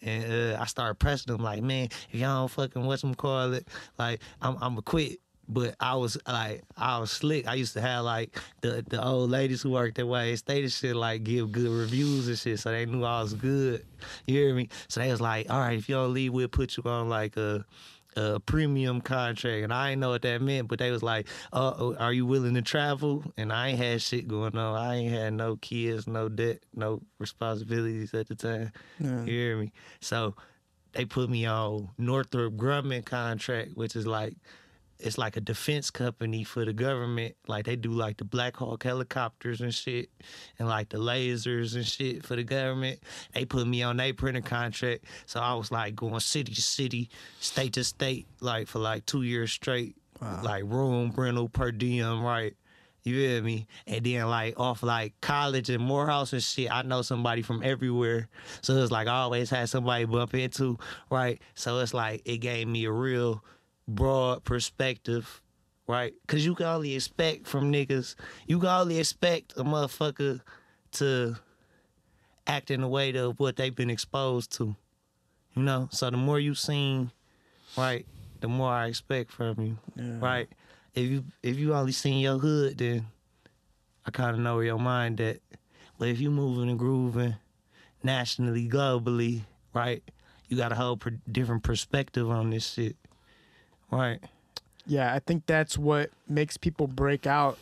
And 0.03 0.55
uh, 0.55 0.61
I 0.61 0.67
started 0.67 0.95
pressing 0.97 1.33
them 1.33 1.43
like, 1.43 1.63
man, 1.63 1.89
if 2.11 2.21
y'all 2.21 2.43
don't 2.43 2.49
fucking 2.49 2.85
what's 2.85 3.03
them 3.03 3.15
call 3.15 3.53
it, 3.53 3.69
like 3.99 4.21
I'm 4.43 4.57
I'ma 4.61 4.81
quit. 4.81 5.21
But 5.49 5.77
I 5.81 5.95
was 5.97 6.19
like, 6.27 6.63
I 6.77 6.99
was 6.99 7.11
slick. 7.11 7.49
I 7.49 7.55
used 7.55 7.73
to 7.73 7.81
have 7.81 8.05
like 8.05 8.39
the 8.61 8.85
the 8.87 9.03
old 9.03 9.31
ladies 9.31 9.63
who 9.63 9.71
worked 9.71 9.99
at 9.99 10.07
Wayne 10.07 10.37
State 10.37 10.65
and 10.65 10.73
shit, 10.73 10.95
like 10.95 11.25
give 11.25 11.53
good 11.53 11.71
reviews 11.71 12.29
and 12.29 12.39
shit, 12.39 12.61
so 12.61 12.71
they 12.71 12.85
knew 12.85 13.03
I 13.05 13.23
was 13.23 13.35
good. 13.35 13.85
You 14.27 14.35
hear 14.39 14.55
me? 14.55 14.69
So 14.89 15.01
they 15.01 15.11
was 15.11 15.21
like, 15.21 15.51
all 15.51 15.59
right, 15.61 15.79
if 15.79 15.89
you 15.89 15.95
don't 15.95 16.13
leave, 16.13 16.33
we'll 16.33 16.49
put 16.49 16.77
you 16.77 16.83
on 16.85 17.09
like 17.09 17.37
a 17.37 17.65
a 18.17 18.41
premium 18.41 19.01
contract, 19.01 19.63
and 19.63 19.73
I 19.73 19.91
didn't 19.91 20.01
know 20.01 20.11
what 20.11 20.23
that 20.23 20.43
meant, 20.43 20.67
but 20.69 20.79
they 20.81 20.91
was 20.91 21.03
like, 21.03 21.29
"Oh, 21.53 21.95
are 21.97 22.13
you 22.13 22.27
willing 22.27 22.55
to 22.55 22.63
travel?" 22.63 23.23
And 23.37 23.53
I 23.53 23.69
ain't 23.69 23.79
had 23.79 24.03
shit 24.03 24.27
going 24.27 24.57
on. 24.57 24.77
I 24.77 24.97
ain't 24.97 25.13
had 25.13 25.35
no 25.35 25.57
kids, 25.57 26.07
no 26.07 26.29
debt, 26.29 26.61
no 26.75 27.01
responsibilities 27.19 28.13
at 28.15 28.27
the 28.29 28.35
time. 28.35 28.73
Yeah. 28.99 29.21
You 29.21 29.33
hear 29.33 29.57
me? 29.57 29.73
So 30.01 30.35
they 30.93 31.05
put 31.05 31.31
me 31.31 31.47
on 31.47 31.91
Northrop 31.97 32.55
Grumman 32.55 33.05
contract, 33.05 33.77
which 33.77 33.95
is 33.95 34.07
like 34.07 34.35
it's 35.01 35.19
like 35.19 35.37
a 35.37 35.41
defense 35.41 35.91
company 35.91 36.45
for 36.45 36.65
the 36.65 36.73
government. 36.73 37.37
Like 37.47 37.67
they 37.67 37.77
do 37.77 37.91
like 37.91 38.17
the 38.17 38.25
Black 38.25 38.57
Hawk 38.57 38.83
helicopters 38.83 39.61
and 39.61 39.73
shit, 39.73 40.11
and 40.59 40.69
like 40.69 40.89
the 40.89 40.99
lasers 40.99 41.75
and 41.75 41.87
shit 41.87 42.25
for 42.25 42.37
the 42.37 42.45
government. 42.45 43.01
They 43.33 43.45
put 43.45 43.67
me 43.67 43.83
on 43.83 43.97
their 43.99 44.15
printer 44.15 44.41
contract, 44.41 45.05
so 45.27 45.41
I 45.41 45.55
was 45.55 45.71
like 45.71 45.95
going 45.95 46.19
city 46.21 46.53
to 46.55 46.63
city, 46.63 47.11
state 47.41 47.75
to 47.75 47.85
state, 47.85 48.27
like 48.41 48.69
for 48.69 48.81
like 48.81 49.07
two 49.07 49.23
years 49.23 49.53
straight, 49.53 49.97
like 50.43 50.65
room 50.65 51.13
rental 51.17 51.49
per 51.49 51.71
diem, 51.71 52.23
right? 52.23 52.55
You 53.05 53.15
hear 53.15 53.43
me? 53.43 53.67
And 53.87 54.05
then 54.05 54.27
like 54.27 54.59
off 54.59 54.83
like 54.83 55.15
college 55.21 55.71
and 55.71 55.83
Morehouse 55.83 56.33
and 56.33 56.43
shit, 56.43 56.71
I 56.71 56.83
know 56.83 57.03
somebody 57.03 57.43
from 57.43 57.63
everywhere. 57.63 58.29
So 58.61 58.77
it's 58.77 58.91
like 58.91 59.07
I 59.07 59.21
always 59.21 59.49
had 59.49 59.69
somebody 59.69 60.05
bump 60.05 60.35
into, 60.35 60.79
right? 61.11 61.41
So 61.55 61.79
it's 61.79 61.95
like 61.95 62.23
it 62.25 62.39
gave 62.39 62.67
me 62.69 62.85
a 62.85 62.93
real 62.93 63.43
broad 63.89 64.45
perspective, 64.45 65.41
right? 65.87 66.13
Cause 66.27 66.45
you 66.45 66.55
can 66.55 66.67
only 66.67 66.95
expect 66.95 67.47
from 67.47 67.73
niggas, 67.73 68.15
you 68.47 68.59
can 68.59 68.69
only 68.69 68.99
expect 68.99 69.55
a 69.57 69.65
motherfucker 69.65 70.41
to 70.93 71.37
act 72.47 72.71
in 72.71 72.83
the 72.83 72.89
way 72.89 73.15
of 73.17 73.41
what 73.41 73.57
they've 73.57 73.75
been 73.75 73.91
exposed 73.91 74.53
to. 74.59 74.77
You 75.55 75.63
know? 75.63 75.89
So 75.91 76.11
the 76.11 76.17
more 76.17 76.39
you 76.39 76.55
seen, 76.55 77.11
right, 77.77 78.07
the 78.41 78.49
more 78.49 78.71
I 78.71 78.87
expect 78.87 79.33
from 79.33 79.61
you. 79.61 79.79
Right? 80.21 80.49
If 80.95 81.11
you 81.11 81.25
if 81.43 81.59
you 81.59 81.75
only 81.75 81.93
seen 81.93 82.21
your 82.21 82.39
hood, 82.39 82.79
then 82.79 83.07
I 84.07 84.11
kinda 84.11 84.39
know 84.39 84.57
where 84.57 84.65
your 84.65 84.79
mind 84.79 85.21
at. 85.21 85.39
But 85.99 86.09
if 86.09 86.21
you 86.21 86.31
moving 86.31 86.71
and 86.71 86.79
grooving 86.79 87.35
nationally, 88.03 88.69
globally, 88.69 89.43
right, 89.75 90.03
you 90.49 90.57
got 90.57 90.73
a 90.73 90.77
whole 90.77 90.97
per- 90.97 91.19
different 91.31 91.63
perspective 91.63 92.31
on 92.31 92.51
this 92.51 92.73
shit. 92.73 92.97
Right. 93.91 94.21
Yeah, 94.87 95.15
I 95.15 95.19
think 95.19 95.47
that's 95.47 95.77
what 95.77 96.11
makes 96.29 96.57
people 96.57 96.87
break 96.87 97.27
out 97.27 97.59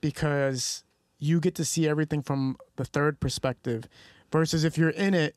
because 0.00 0.84
you 1.18 1.40
get 1.40 1.54
to 1.54 1.64
see 1.64 1.88
everything 1.88 2.22
from 2.22 2.56
the 2.76 2.84
third 2.84 3.20
perspective 3.20 3.88
versus 4.30 4.64
if 4.64 4.76
you're 4.76 4.90
in 4.90 5.14
it, 5.14 5.34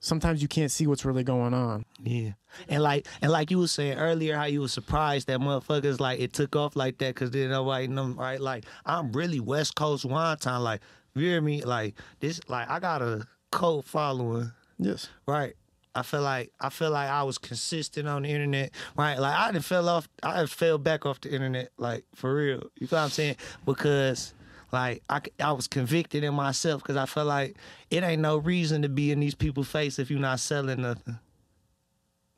sometimes 0.00 0.40
you 0.40 0.48
can't 0.48 0.70
see 0.70 0.86
what's 0.86 1.04
really 1.04 1.24
going 1.24 1.52
on. 1.52 1.84
Yeah, 2.02 2.32
and 2.68 2.82
like 2.82 3.06
and 3.20 3.30
like 3.30 3.50
you 3.50 3.58
was 3.58 3.72
saying 3.72 3.98
earlier, 3.98 4.36
how 4.36 4.44
you 4.44 4.60
was 4.60 4.72
surprised 4.72 5.26
that 5.26 5.40
motherfuckers 5.40 6.00
like 6.00 6.20
it 6.20 6.32
took 6.32 6.56
off 6.56 6.76
like 6.76 6.98
that 6.98 7.14
because 7.14 7.30
then 7.32 7.50
nobody 7.50 7.88
know 7.88 8.08
right. 8.08 8.40
Like 8.40 8.64
I'm 8.84 9.12
really 9.12 9.40
West 9.40 9.74
Coast 9.74 10.04
wine 10.04 10.38
time. 10.38 10.62
Like 10.62 10.80
you 11.14 11.26
hear 11.26 11.40
me? 11.40 11.62
Like 11.62 11.94
this. 12.20 12.40
Like 12.48 12.70
I 12.70 12.78
got 12.78 13.02
a 13.02 13.26
cult 13.50 13.84
following. 13.84 14.52
Yes. 14.78 15.08
Right. 15.26 15.54
I 15.96 16.02
feel 16.02 16.20
like 16.20 16.52
I 16.60 16.68
feel 16.68 16.90
like 16.90 17.08
I 17.08 17.22
was 17.22 17.38
consistent 17.38 18.06
on 18.06 18.22
the 18.22 18.28
internet, 18.28 18.72
right? 18.96 19.18
Like 19.18 19.34
I 19.34 19.50
didn't 19.50 19.64
fell 19.64 19.88
off, 19.88 20.08
I 20.22 20.44
fell 20.44 20.76
back 20.76 21.06
off 21.06 21.22
the 21.22 21.32
internet, 21.32 21.70
like 21.78 22.04
for 22.14 22.34
real. 22.34 22.64
You 22.78 22.86
feel 22.86 22.98
what 22.98 23.04
I'm 23.04 23.10
saying? 23.10 23.36
Because 23.64 24.34
like 24.72 25.02
I, 25.08 25.22
I 25.40 25.52
was 25.52 25.66
convicted 25.66 26.22
in 26.22 26.34
myself 26.34 26.82
because 26.82 26.96
I 26.96 27.06
feel 27.06 27.24
like 27.24 27.56
it 27.90 28.02
ain't 28.02 28.20
no 28.20 28.36
reason 28.36 28.82
to 28.82 28.90
be 28.90 29.10
in 29.10 29.20
these 29.20 29.34
people's 29.34 29.68
face 29.68 29.98
if 29.98 30.10
you're 30.10 30.20
not 30.20 30.40
selling 30.40 30.82
nothing. 30.82 31.18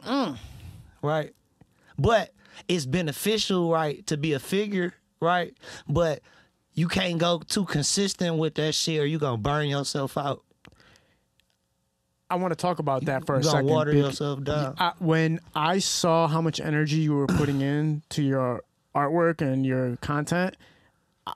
Mm. 0.06 0.38
Right. 1.02 1.32
But 1.98 2.32
it's 2.68 2.86
beneficial, 2.86 3.70
right, 3.70 4.06
to 4.06 4.16
be 4.16 4.34
a 4.34 4.38
figure, 4.38 4.94
right? 5.20 5.52
But 5.88 6.20
you 6.74 6.86
can't 6.86 7.18
go 7.18 7.40
too 7.40 7.64
consistent 7.64 8.36
with 8.36 8.54
that 8.54 8.72
shit 8.72 9.00
or 9.00 9.06
you 9.06 9.18
gonna 9.18 9.36
burn 9.36 9.66
yourself 9.66 10.16
out. 10.16 10.44
I 12.30 12.36
want 12.36 12.52
to 12.52 12.56
talk 12.56 12.78
about 12.78 13.04
that 13.06 13.24
for 13.26 13.34
you 13.36 13.40
a 13.40 13.44
second. 13.44 13.66
water 13.66 13.92
yourself 13.92 14.42
down. 14.44 14.74
I, 14.78 14.92
when 14.98 15.40
I 15.54 15.78
saw 15.78 16.26
how 16.28 16.40
much 16.42 16.60
energy 16.60 16.96
you 16.96 17.14
were 17.14 17.26
putting 17.26 17.60
in 17.62 18.02
to 18.10 18.22
your 18.22 18.62
artwork 18.94 19.40
and 19.40 19.64
your 19.64 19.96
content, 19.96 20.56
I- 21.26 21.32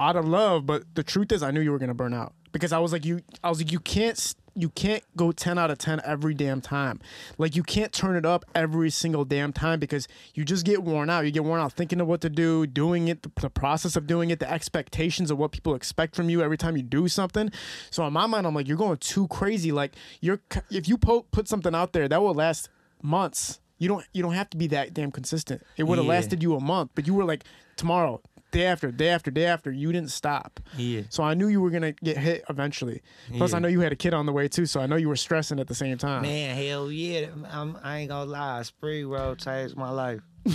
out 0.00 0.16
of 0.16 0.26
love, 0.26 0.66
but 0.66 0.82
the 0.94 1.02
truth 1.04 1.30
is, 1.32 1.42
I 1.42 1.50
knew 1.52 1.60
you 1.60 1.70
were 1.70 1.78
gonna 1.78 1.94
burn 1.94 2.12
out 2.12 2.32
because 2.52 2.72
I 2.72 2.78
was 2.80 2.92
like, 2.92 3.04
you, 3.04 3.20
I 3.44 3.48
was 3.50 3.58
like, 3.60 3.70
you 3.70 3.78
can't, 3.80 4.34
you 4.56 4.70
can't 4.70 5.02
go 5.16 5.32
ten 5.32 5.58
out 5.58 5.70
of 5.70 5.78
ten 5.78 6.00
every 6.04 6.34
damn 6.34 6.60
time. 6.60 6.98
Like 7.38 7.54
you 7.54 7.62
can't 7.62 7.92
turn 7.92 8.16
it 8.16 8.24
up 8.24 8.44
every 8.54 8.90
single 8.90 9.24
damn 9.24 9.52
time 9.52 9.78
because 9.78 10.08
you 10.34 10.44
just 10.44 10.64
get 10.64 10.82
worn 10.82 11.10
out. 11.10 11.24
You 11.26 11.30
get 11.30 11.44
worn 11.44 11.60
out 11.60 11.72
thinking 11.74 12.00
of 12.00 12.06
what 12.06 12.20
to 12.22 12.30
do, 12.30 12.66
doing 12.66 13.08
it, 13.08 13.22
the, 13.22 13.30
the 13.40 13.50
process 13.50 13.96
of 13.96 14.06
doing 14.06 14.30
it, 14.30 14.40
the 14.40 14.50
expectations 14.50 15.30
of 15.30 15.38
what 15.38 15.52
people 15.52 15.74
expect 15.74 16.16
from 16.16 16.30
you 16.30 16.42
every 16.42 16.56
time 16.56 16.76
you 16.76 16.82
do 16.82 17.06
something. 17.08 17.50
So 17.90 18.06
in 18.06 18.12
my 18.12 18.26
mind, 18.26 18.46
I'm 18.46 18.54
like, 18.54 18.66
you're 18.66 18.76
going 18.76 18.96
too 18.98 19.28
crazy. 19.28 19.72
Like 19.72 19.92
you're, 20.20 20.40
if 20.70 20.88
you 20.88 20.96
po- 20.98 21.26
put 21.30 21.48
something 21.48 21.74
out 21.74 21.92
there 21.92 22.08
that 22.08 22.22
will 22.22 22.34
last 22.34 22.68
months 23.02 23.60
You 23.78 23.88
don't 23.88 24.06
you 24.14 24.22
don't 24.22 24.32
have 24.32 24.48
to 24.50 24.56
be 24.56 24.68
that 24.68 24.94
damn 24.94 25.12
consistent. 25.12 25.62
It 25.76 25.82
would 25.82 25.98
have 25.98 26.06
Yeah. 26.06 26.12
lasted 26.16 26.42
you 26.42 26.56
a 26.56 26.60
month, 26.60 26.92
but 26.94 27.06
you 27.06 27.12
were 27.12 27.24
like 27.26 27.44
tomorrow, 27.76 28.22
day 28.56 28.66
after, 28.66 28.90
day 28.90 29.08
after, 29.08 29.30
day 29.30 29.44
after. 29.44 29.70
You 29.70 29.92
didn't 29.92 30.10
stop. 30.10 30.60
Yeah. 30.76 31.02
So 31.10 31.22
I 31.22 31.34
knew 31.34 31.48
you 31.48 31.60
were 31.60 31.70
gonna 31.70 31.92
get 31.92 32.16
hit 32.16 32.44
eventually. 32.48 33.02
Plus, 33.36 33.52
I 33.52 33.58
know 33.58 33.68
you 33.68 33.80
had 33.80 33.92
a 33.92 33.96
kid 33.96 34.14
on 34.14 34.26
the 34.26 34.32
way 34.32 34.48
too, 34.48 34.66
so 34.66 34.80
I 34.80 34.86
know 34.86 34.96
you 34.96 35.08
were 35.08 35.16
stressing 35.16 35.60
at 35.60 35.66
the 35.66 35.74
same 35.74 35.98
time. 35.98 36.22
Man, 36.22 36.56
hell 36.56 36.90
yeah. 36.90 37.28
I'm, 37.50 37.78
I 37.82 37.98
ain't 37.98 38.10
gonna 38.10 38.30
lie. 38.30 38.62
Spring 38.62 39.08
Roll 39.08 39.36
changed 39.36 39.76
my 39.76 39.90
life. 39.90 40.20
you 40.44 40.54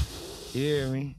hear 0.61 0.87
me? 0.87 1.15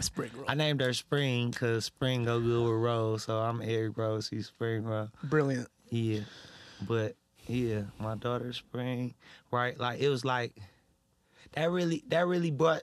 Spring 0.00 0.30
roll. 0.34 0.44
I 0.48 0.54
named 0.54 0.80
her 0.80 0.92
Spring 0.92 1.50
because 1.50 1.84
Spring 1.84 2.24
go 2.24 2.40
good 2.40 2.64
with 2.64 2.80
Roll. 2.80 3.18
So 3.18 3.38
I'm 3.38 3.60
Eric 3.62 3.96
Rose. 3.96 4.28
She's 4.28 4.46
Spring 4.46 4.84
Roll. 4.84 5.08
Brilliant. 5.24 5.68
Yeah. 5.90 6.20
But 6.86 7.16
yeah, 7.46 7.82
my 7.98 8.16
daughter 8.16 8.52
Spring, 8.52 9.14
right? 9.50 9.78
Like 9.78 10.00
it 10.00 10.08
was 10.08 10.24
like 10.24 10.54
that 11.52 11.70
really 11.70 12.02
that 12.08 12.26
really 12.26 12.50
brought 12.50 12.82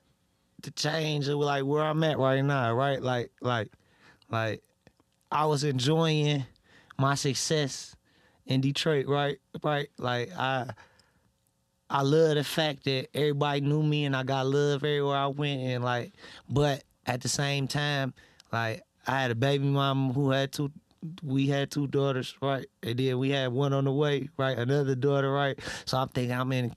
the 0.62 0.72
change 0.72 1.28
like 1.28 1.64
where 1.64 1.84
I'm 1.84 2.04
at 2.04 2.18
right 2.18 2.42
now, 2.42 2.74
right? 2.74 3.02
Like 3.02 3.32
like 3.42 3.70
like 4.30 4.62
I 5.32 5.46
was 5.46 5.64
enjoying 5.64 6.46
my 6.98 7.16
success 7.16 7.96
in 8.46 8.62
Detroit, 8.62 9.08
right? 9.08 9.40
Right? 9.64 9.90
Like 9.98 10.32
I 10.38 10.72
I 11.90 12.02
love 12.02 12.36
the 12.36 12.44
fact 12.44 12.84
that 12.86 13.08
everybody 13.14 13.62
knew 13.62 13.84
me 13.84 14.06
and 14.06 14.16
I 14.16 14.24
got 14.24 14.46
love 14.46 14.84
everywhere 14.84 15.18
I 15.18 15.28
went 15.28 15.62
and 15.62 15.84
like 15.84 16.14
but 16.50 16.84
at 17.06 17.22
the 17.22 17.30
same 17.30 17.68
time, 17.68 18.14
like 18.52 18.84
I 19.08 19.22
had 19.22 19.32
a 19.32 19.36
baby 19.36 19.66
mom 19.66 20.14
who 20.14 20.30
had 20.32 20.52
two 20.52 20.72
we 21.24 21.48
had 21.48 21.72
two 21.72 21.88
daughters, 21.88 22.36
right? 22.42 22.66
And 22.84 23.00
then 23.00 23.18
we 23.20 23.30
had 23.30 23.52
one 23.54 23.74
on 23.74 23.86
the 23.86 23.92
way, 23.92 24.30
right? 24.38 24.58
Another 24.58 24.96
daughter, 24.96 25.32
right? 25.32 25.58
So 25.86 25.98
I'm 25.98 26.10
thinking 26.10 26.36
I'm 26.38 26.52
in 26.52 26.76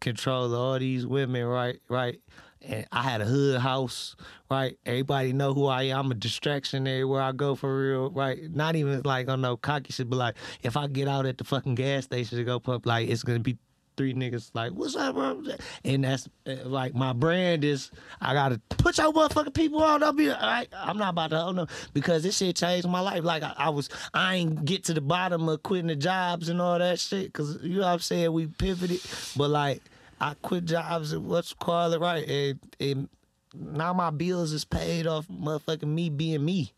control 0.00 0.44
of 0.46 0.52
all 0.52 0.78
these 0.78 1.06
women, 1.06 1.44
right? 1.44 1.80
Right. 1.88 2.20
And 2.66 2.86
I 2.90 3.02
had 3.02 3.20
a 3.20 3.24
hood 3.24 3.60
house, 3.60 4.16
right? 4.50 4.76
Everybody 4.84 5.32
know 5.32 5.54
who 5.54 5.66
I 5.66 5.84
am. 5.84 6.06
I'm 6.06 6.10
a 6.10 6.14
distraction 6.14 6.86
everywhere 6.86 7.22
I 7.22 7.32
go 7.32 7.54
for 7.54 7.78
real, 7.78 8.10
right? 8.10 8.38
Not 8.54 8.76
even 8.76 9.02
like 9.04 9.28
on 9.28 9.40
no 9.40 9.56
cocky 9.56 9.92
shit, 9.92 10.10
but 10.10 10.16
like 10.16 10.34
if 10.62 10.76
I 10.76 10.88
get 10.88 11.08
out 11.08 11.26
at 11.26 11.38
the 11.38 11.44
fucking 11.44 11.76
gas 11.76 12.04
station 12.04 12.38
to 12.38 12.44
go 12.44 12.58
pump, 12.58 12.86
like 12.86 13.08
it's 13.08 13.22
gonna 13.22 13.38
be 13.38 13.56
three 13.96 14.14
niggas 14.14 14.50
like, 14.54 14.72
what's 14.72 14.94
up, 14.96 15.14
bro? 15.14 15.42
And 15.84 16.04
that's 16.04 16.28
uh, 16.46 16.56
like 16.64 16.94
my 16.94 17.12
brand 17.12 17.64
is 17.64 17.90
I 18.20 18.34
gotta 18.34 18.60
put 18.68 18.98
your 18.98 19.12
motherfucking 19.12 19.54
people 19.54 19.82
on. 19.82 20.02
I'll 20.02 20.12
be. 20.12 20.30
I'm 20.30 20.98
not 20.98 21.10
about 21.10 21.30
to 21.30 21.38
hold 21.38 21.56
no 21.56 21.66
because 21.92 22.22
this 22.22 22.36
shit 22.36 22.56
changed 22.56 22.88
my 22.88 23.00
life. 23.00 23.24
Like 23.24 23.42
I, 23.42 23.54
I 23.56 23.68
was, 23.70 23.88
I 24.12 24.36
ain't 24.36 24.64
get 24.64 24.84
to 24.84 24.94
the 24.94 25.00
bottom 25.00 25.48
of 25.48 25.62
quitting 25.62 25.88
the 25.88 25.96
jobs 25.96 26.48
and 26.48 26.60
all 26.60 26.78
that 26.78 26.98
shit 26.98 27.26
because 27.26 27.58
you 27.62 27.76
know 27.76 27.86
what 27.86 27.92
I'm 27.92 27.98
saying. 28.00 28.32
We 28.32 28.46
pivoted, 28.46 29.00
but 29.36 29.50
like 29.50 29.82
I 30.20 30.34
quit 30.42 30.64
jobs 30.64 31.12
and 31.12 31.26
what's 31.26 31.52
call 31.52 31.92
it 31.92 32.00
right, 32.00 32.26
and, 32.28 32.58
and 32.80 33.08
now 33.54 33.92
my 33.92 34.10
bills 34.10 34.52
is 34.52 34.64
paid 34.64 35.06
off 35.06 35.28
motherfucking 35.28 35.84
me 35.88 36.10
being 36.10 36.44
me, 36.44 36.72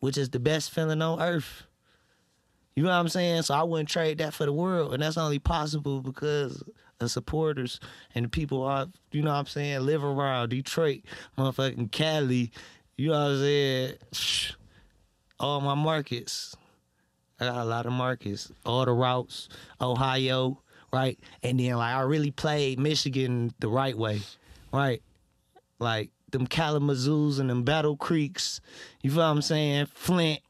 which 0.00 0.18
is 0.18 0.30
the 0.30 0.40
best 0.40 0.70
feeling 0.70 1.02
on 1.02 1.20
earth. 1.20 1.64
You 2.76 2.84
know 2.84 2.90
what 2.90 2.96
I'm 2.96 3.08
saying? 3.08 3.42
So 3.42 3.54
I 3.54 3.62
wouldn't 3.64 3.88
trade 3.88 4.18
that 4.18 4.34
for 4.34 4.44
the 4.44 4.52
world, 4.52 4.94
and 4.94 5.02
that's 5.02 5.16
only 5.16 5.38
possible 5.38 6.00
because 6.00 6.62
of 7.00 7.10
supporters 7.10 7.80
and 8.14 8.24
the 8.24 8.28
people 8.28 8.64
I, 8.64 8.86
you 9.12 9.22
know 9.22 9.30
what 9.30 9.38
I'm 9.38 9.46
saying, 9.46 9.80
live 9.80 10.04
around 10.04 10.50
Detroit, 10.50 11.02
motherfucking 11.36 11.90
Cali. 11.90 12.50
You 12.96 13.08
know 13.08 13.12
what 13.12 13.30
I'm 13.30 13.38
saying? 13.38 13.94
All 15.40 15.60
my 15.60 15.74
markets. 15.74 16.56
I 17.40 17.46
got 17.46 17.58
a 17.58 17.64
lot 17.64 17.86
of 17.86 17.92
markets. 17.92 18.50
All 18.66 18.84
the 18.84 18.92
routes, 18.92 19.48
Ohio, 19.80 20.60
right? 20.92 21.18
And 21.42 21.58
then 21.58 21.76
like 21.76 21.94
I 21.94 22.02
really 22.02 22.30
played 22.30 22.78
Michigan 22.78 23.54
the 23.60 23.68
right 23.68 23.96
way, 23.96 24.20
right? 24.72 25.02
Like 25.78 26.10
them 26.30 26.46
Kalamazoo's 26.46 27.38
and 27.38 27.50
them 27.50 27.62
Battle 27.62 27.96
Creeks. 27.96 28.60
You 29.02 29.10
feel 29.10 29.20
what 29.20 29.26
I'm 29.26 29.42
saying? 29.42 29.86
Flint. 29.86 30.40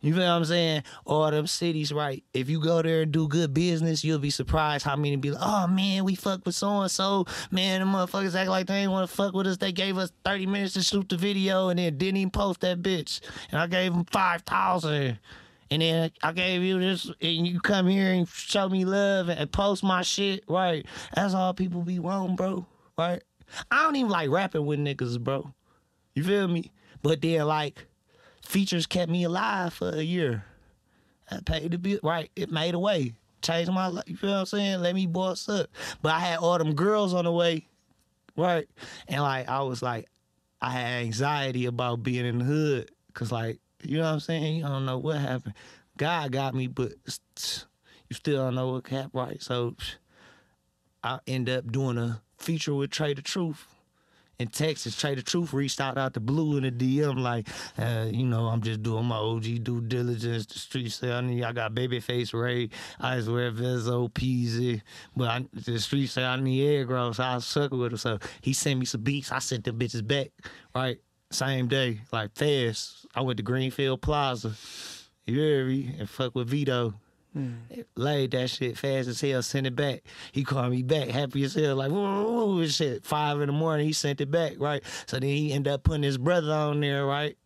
You 0.00 0.14
feel 0.14 0.22
what 0.22 0.30
I'm 0.30 0.44
saying? 0.44 0.84
All 1.04 1.28
them 1.28 1.48
cities, 1.48 1.92
right? 1.92 2.22
If 2.32 2.48
you 2.48 2.60
go 2.60 2.82
there 2.82 3.02
and 3.02 3.10
do 3.10 3.26
good 3.26 3.52
business, 3.52 4.04
you'll 4.04 4.20
be 4.20 4.30
surprised 4.30 4.84
how 4.84 4.94
many 4.94 5.16
be 5.16 5.32
like, 5.32 5.42
oh 5.44 5.66
man, 5.66 6.04
we 6.04 6.14
fuck 6.14 6.46
with 6.46 6.54
so 6.54 6.82
and 6.82 6.90
so. 6.90 7.26
Man, 7.50 7.80
the 7.80 7.86
motherfuckers 7.86 8.36
act 8.36 8.48
like 8.48 8.68
they 8.68 8.76
ain't 8.76 8.92
want 8.92 9.10
to 9.10 9.16
fuck 9.16 9.34
with 9.34 9.48
us. 9.48 9.56
They 9.56 9.72
gave 9.72 9.98
us 9.98 10.12
30 10.24 10.46
minutes 10.46 10.74
to 10.74 10.82
shoot 10.82 11.08
the 11.08 11.16
video 11.16 11.68
and 11.68 11.80
then 11.80 11.98
didn't 11.98 12.18
even 12.18 12.30
post 12.30 12.60
that 12.60 12.80
bitch. 12.80 13.20
And 13.50 13.60
I 13.60 13.66
gave 13.66 13.92
them 13.92 14.04
5,000. 14.04 15.18
And 15.70 15.82
then 15.82 16.10
I 16.22 16.32
gave 16.32 16.62
you 16.62 16.80
this, 16.80 17.10
and 17.20 17.46
you 17.46 17.60
come 17.60 17.86
here 17.88 18.10
and 18.10 18.26
show 18.28 18.68
me 18.68 18.84
love 18.84 19.28
and 19.28 19.52
post 19.52 19.84
my 19.84 20.02
shit, 20.02 20.44
right? 20.48 20.86
That's 21.14 21.34
all 21.34 21.52
people 21.52 21.82
be 21.82 21.98
wrong, 21.98 22.36
bro, 22.36 22.66
right? 22.96 23.22
I 23.70 23.82
don't 23.82 23.96
even 23.96 24.10
like 24.10 24.30
rapping 24.30 24.64
with 24.64 24.78
niggas, 24.78 25.20
bro. 25.20 25.52
You 26.14 26.24
feel 26.24 26.48
me? 26.48 26.72
But 27.02 27.20
then, 27.20 27.46
like, 27.46 27.86
features 28.42 28.86
kept 28.86 29.10
me 29.10 29.24
alive 29.24 29.74
for 29.74 29.90
a 29.90 30.02
year. 30.02 30.44
I 31.30 31.40
paid 31.44 31.70
the 31.70 31.78
bill, 31.78 32.00
right? 32.02 32.30
It 32.34 32.50
made 32.50 32.74
a 32.74 32.78
way, 32.78 33.12
changed 33.42 33.70
my 33.70 33.88
life. 33.88 34.04
You 34.06 34.16
feel 34.16 34.30
what 34.30 34.38
I'm 34.38 34.46
saying? 34.46 34.80
Let 34.80 34.94
me 34.94 35.06
boss 35.06 35.48
up. 35.48 35.68
But 36.00 36.12
I 36.12 36.20
had 36.20 36.38
all 36.38 36.56
them 36.56 36.74
girls 36.74 37.12
on 37.12 37.26
the 37.26 37.32
way, 37.32 37.66
right? 38.36 38.66
And 39.06 39.22
like, 39.22 39.48
I 39.48 39.60
was 39.62 39.82
like, 39.82 40.08
I 40.62 40.70
had 40.70 41.02
anxiety 41.04 41.66
about 41.66 42.02
being 42.02 42.24
in 42.24 42.38
the 42.38 42.44
hood, 42.44 42.90
cause 43.12 43.30
like, 43.30 43.58
you 43.82 43.98
know 43.98 44.04
what 44.04 44.12
I'm 44.14 44.20
saying? 44.20 44.56
You 44.56 44.62
don't 44.62 44.86
know 44.86 44.98
what 44.98 45.18
happened. 45.18 45.54
God 45.96 46.32
got 46.32 46.54
me, 46.54 46.66
but 46.66 46.92
you 48.08 48.14
still 48.14 48.44
don't 48.44 48.54
know 48.54 48.72
what 48.72 48.86
happened, 48.86 49.10
right? 49.14 49.42
So 49.42 49.76
I 51.02 51.18
end 51.26 51.48
up 51.48 51.70
doing 51.70 51.98
a 51.98 52.22
feature 52.38 52.74
with 52.74 52.90
Trae 52.90 53.14
Tha 53.14 53.22
Truth 53.22 53.66
in 54.38 54.48
Texas. 54.48 54.94
Trae 54.94 55.16
Tha 55.16 55.22
Truth 55.22 55.52
reached 55.52 55.80
out 55.80 55.98
out 55.98 56.14
the 56.14 56.20
blue 56.20 56.56
in 56.56 56.62
the 56.62 56.70
DM 56.70 57.18
like, 57.18 57.48
uh, 57.78 58.06
you 58.10 58.24
know, 58.24 58.46
I'm 58.46 58.62
just 58.62 58.82
doing 58.82 59.04
my 59.04 59.16
OG 59.16 59.64
due 59.64 59.80
diligence. 59.80 60.46
The 60.46 60.58
street 60.58 60.90
say 60.90 61.12
I 61.12 61.52
got 61.52 61.74
Babyface 61.74 62.32
Ray, 62.32 62.70
I 63.00 63.20
swear 63.20 63.50
Vezo, 63.52 64.10
Peezy, 64.10 64.82
but 65.16 65.28
I, 65.28 65.46
the 65.52 65.78
street 65.78 66.08
say 66.08 66.24
I 66.24 66.38
need 66.38 66.78
egg 66.78 66.90
rolls. 66.90 67.16
So 67.16 67.24
I 67.24 67.38
suck 67.38 67.72
with 67.72 67.92
him. 67.92 67.98
So 67.98 68.18
he 68.40 68.52
sent 68.52 68.78
me 68.78 68.86
some 68.86 69.02
beats. 69.02 69.32
I 69.32 69.40
sent 69.40 69.64
them 69.64 69.78
bitches 69.78 70.06
back, 70.06 70.30
right? 70.74 70.98
Same 71.30 71.68
day, 71.68 72.00
like 72.12 72.34
fast. 72.34 73.06
I 73.14 73.20
went 73.20 73.36
to 73.36 73.42
Greenfield 73.42 74.00
Plaza. 74.00 74.54
You 75.26 75.38
hear 75.38 75.66
me? 75.66 75.94
And 75.98 76.08
fuck 76.08 76.34
with 76.34 76.48
Vito. 76.48 76.94
Laid 77.94 78.32
that 78.32 78.50
shit 78.50 78.76
fast 78.78 79.08
as 79.08 79.20
hell, 79.20 79.42
sent 79.42 79.66
it 79.66 79.76
back. 79.76 80.02
He 80.32 80.42
called 80.42 80.70
me 80.72 80.82
back, 80.82 81.08
happy 81.08 81.44
as 81.44 81.54
hell, 81.54 81.76
like, 81.76 81.92
whoa, 81.92 82.66
shit. 82.66 83.04
Five 83.04 83.40
in 83.40 83.46
the 83.46 83.52
morning, 83.52 83.86
he 83.86 83.92
sent 83.92 84.20
it 84.20 84.30
back, 84.30 84.54
right? 84.58 84.82
So 85.06 85.20
then 85.20 85.28
he 85.28 85.52
ended 85.52 85.72
up 85.72 85.84
putting 85.84 86.02
his 86.02 86.18
brother 86.18 86.52
on 86.52 86.80
there, 86.80 87.06
right? 87.06 87.36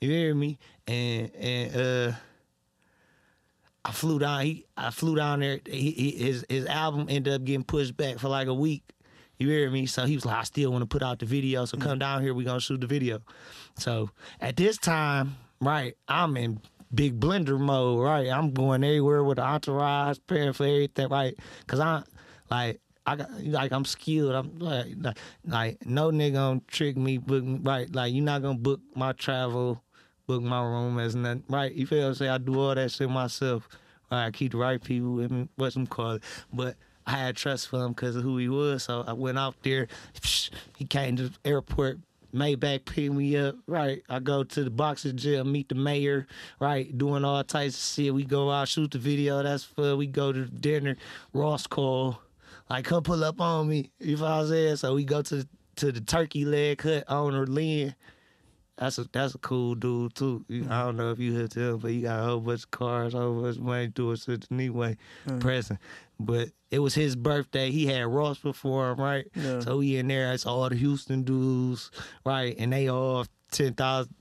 You 0.00 0.10
hear 0.10 0.34
me? 0.34 0.58
And 0.86 1.30
and 1.36 1.76
uh 1.76 2.12
I 3.84 3.92
flew 3.92 4.18
down. 4.18 4.42
He 4.44 4.66
I 4.76 4.90
flew 4.90 5.14
down 5.14 5.40
there. 5.40 5.60
He, 5.66 5.90
he, 5.90 6.10
his 6.12 6.44
his 6.48 6.66
album 6.66 7.06
ended 7.08 7.32
up 7.32 7.44
getting 7.44 7.64
pushed 7.64 7.96
back 7.96 8.18
for 8.18 8.28
like 8.28 8.48
a 8.48 8.54
week. 8.54 8.82
You 9.38 9.48
hear 9.48 9.70
me? 9.70 9.86
So 9.86 10.04
he 10.04 10.14
was 10.14 10.24
like, 10.24 10.36
I 10.36 10.42
still 10.42 10.72
want 10.72 10.82
to 10.82 10.86
put 10.86 11.02
out 11.02 11.20
the 11.20 11.26
video. 11.26 11.64
So 11.64 11.78
come 11.78 11.98
down 11.98 12.22
here. 12.22 12.34
We 12.34 12.44
gonna 12.44 12.60
shoot 12.60 12.80
the 12.80 12.86
video. 12.86 13.20
So 13.78 14.10
at 14.40 14.56
this 14.56 14.78
time, 14.78 15.36
right, 15.60 15.96
I'm 16.08 16.36
in 16.36 16.60
big 16.92 17.20
blender 17.20 17.58
mode. 17.58 18.04
Right, 18.04 18.28
I'm 18.28 18.52
going 18.52 18.82
everywhere 18.82 19.22
with 19.22 19.36
the 19.36 19.44
entourage, 19.44 20.18
preparing 20.26 20.52
for 20.52 20.64
everything. 20.64 21.08
Right, 21.08 21.38
cause 21.66 21.80
I 21.80 22.02
like. 22.50 22.80
I 23.06 23.16
got 23.16 23.42
like 23.42 23.72
I'm 23.72 23.86
skilled. 23.86 24.34
I'm 24.34 24.58
like, 24.58 24.88
like, 25.00 25.18
like 25.46 25.86
no 25.86 26.10
nigga 26.10 26.34
gonna 26.34 26.60
trick 26.66 26.94
me. 26.98 27.16
Book 27.16 27.42
right. 27.62 27.90
Like 27.94 28.12
you're 28.12 28.22
not 28.22 28.42
gonna 28.42 28.58
book 28.58 28.80
my 28.94 29.12
travel, 29.12 29.82
book 30.26 30.42
my 30.42 30.62
room 30.62 30.98
as 30.98 31.16
nothing. 31.16 31.42
Right. 31.48 31.72
You 31.72 31.86
feel 31.86 32.02
what 32.02 32.08
I'm 32.08 32.14
saying? 32.16 32.30
I 32.32 32.36
do 32.36 32.60
all 32.60 32.74
that 32.74 32.90
shit 32.90 33.08
myself. 33.08 33.66
Right. 34.12 34.26
I 34.26 34.30
keep 34.30 34.52
the 34.52 34.58
right 34.58 34.82
people 34.82 35.14
with 35.14 35.30
me. 35.30 35.48
What's 35.56 35.72
them 35.72 35.86
called? 35.86 36.22
But 36.52 36.76
I 37.08 37.12
had 37.12 37.36
trust 37.36 37.68
for 37.68 37.84
him 37.84 37.92
because 37.92 38.16
of 38.16 38.22
who 38.22 38.36
he 38.36 38.50
was. 38.50 38.82
So 38.84 39.02
I 39.06 39.14
went 39.14 39.38
out 39.38 39.54
there. 39.62 39.88
He 40.76 40.84
came 40.84 41.16
to 41.16 41.30
the 41.30 41.38
airport. 41.42 41.98
Maybach 42.34 42.84
picked 42.84 43.14
me 43.14 43.34
up, 43.38 43.56
right? 43.66 44.02
I 44.10 44.18
go 44.18 44.44
to 44.44 44.64
the 44.64 44.68
boxing 44.68 45.16
gym, 45.16 45.50
meet 45.50 45.70
the 45.70 45.74
mayor, 45.74 46.26
right? 46.60 46.96
Doing 46.96 47.24
all 47.24 47.42
types 47.42 47.74
of 47.76 48.04
shit. 48.04 48.14
We 48.14 48.24
go 48.24 48.50
out, 48.50 48.68
shoot 48.68 48.90
the 48.90 48.98
video. 48.98 49.42
That's 49.42 49.64
fun. 49.64 49.96
We 49.96 50.06
go 50.06 50.30
to 50.30 50.44
dinner. 50.44 50.96
Ross 51.32 51.66
call, 51.66 52.20
like, 52.68 52.84
come 52.84 53.02
pull 53.02 53.24
up 53.24 53.40
on 53.40 53.68
me. 53.68 53.90
You 53.98 54.16
know 54.16 54.24
what 54.24 54.30
I'm 54.30 54.48
saying? 54.48 54.76
So 54.76 54.94
we 54.94 55.04
go 55.04 55.22
to 55.22 55.48
to 55.76 55.92
the 55.92 56.00
turkey 56.02 56.44
leg 56.44 56.82
hut 56.82 57.04
owner 57.08 57.46
Lynn. 57.46 57.94
That's 58.78 58.96
a 58.98 59.08
that's 59.12 59.34
a 59.34 59.38
cool 59.38 59.74
dude 59.74 60.14
too. 60.14 60.44
You- 60.48 60.66
I 60.70 60.82
don't 60.84 60.96
know 60.96 61.10
if 61.10 61.18
you 61.18 61.34
heard 61.34 61.52
him, 61.52 61.78
but 61.78 61.90
he 61.90 62.02
got 62.02 62.20
a 62.20 62.24
whole 62.24 62.40
bunch 62.40 62.62
of 62.64 62.70
cars, 62.70 63.12
a 63.14 63.18
whole 63.18 63.42
bunch 63.42 63.56
of 63.56 63.62
money 63.62 63.88
doing 63.88 64.16
such 64.16 64.44
anyway, 64.52 64.96
present. 65.40 65.80
But 66.20 66.50
it 66.70 66.78
was 66.78 66.94
his 66.94 67.16
birthday. 67.16 67.70
He 67.70 67.86
had 67.86 68.06
Ross 68.06 68.38
before 68.38 68.90
him, 68.92 69.00
right? 69.00 69.26
Yeah. 69.34 69.60
So 69.60 69.78
we 69.78 69.96
in 69.96 70.06
there. 70.08 70.32
It's 70.32 70.46
all 70.46 70.68
the 70.68 70.76
Houston 70.76 71.22
dudes, 71.24 71.90
right? 72.24 72.54
And 72.58 72.72
they 72.72 72.88
all 72.88 73.26
ten 73.50 73.74
thousand. 73.74 74.14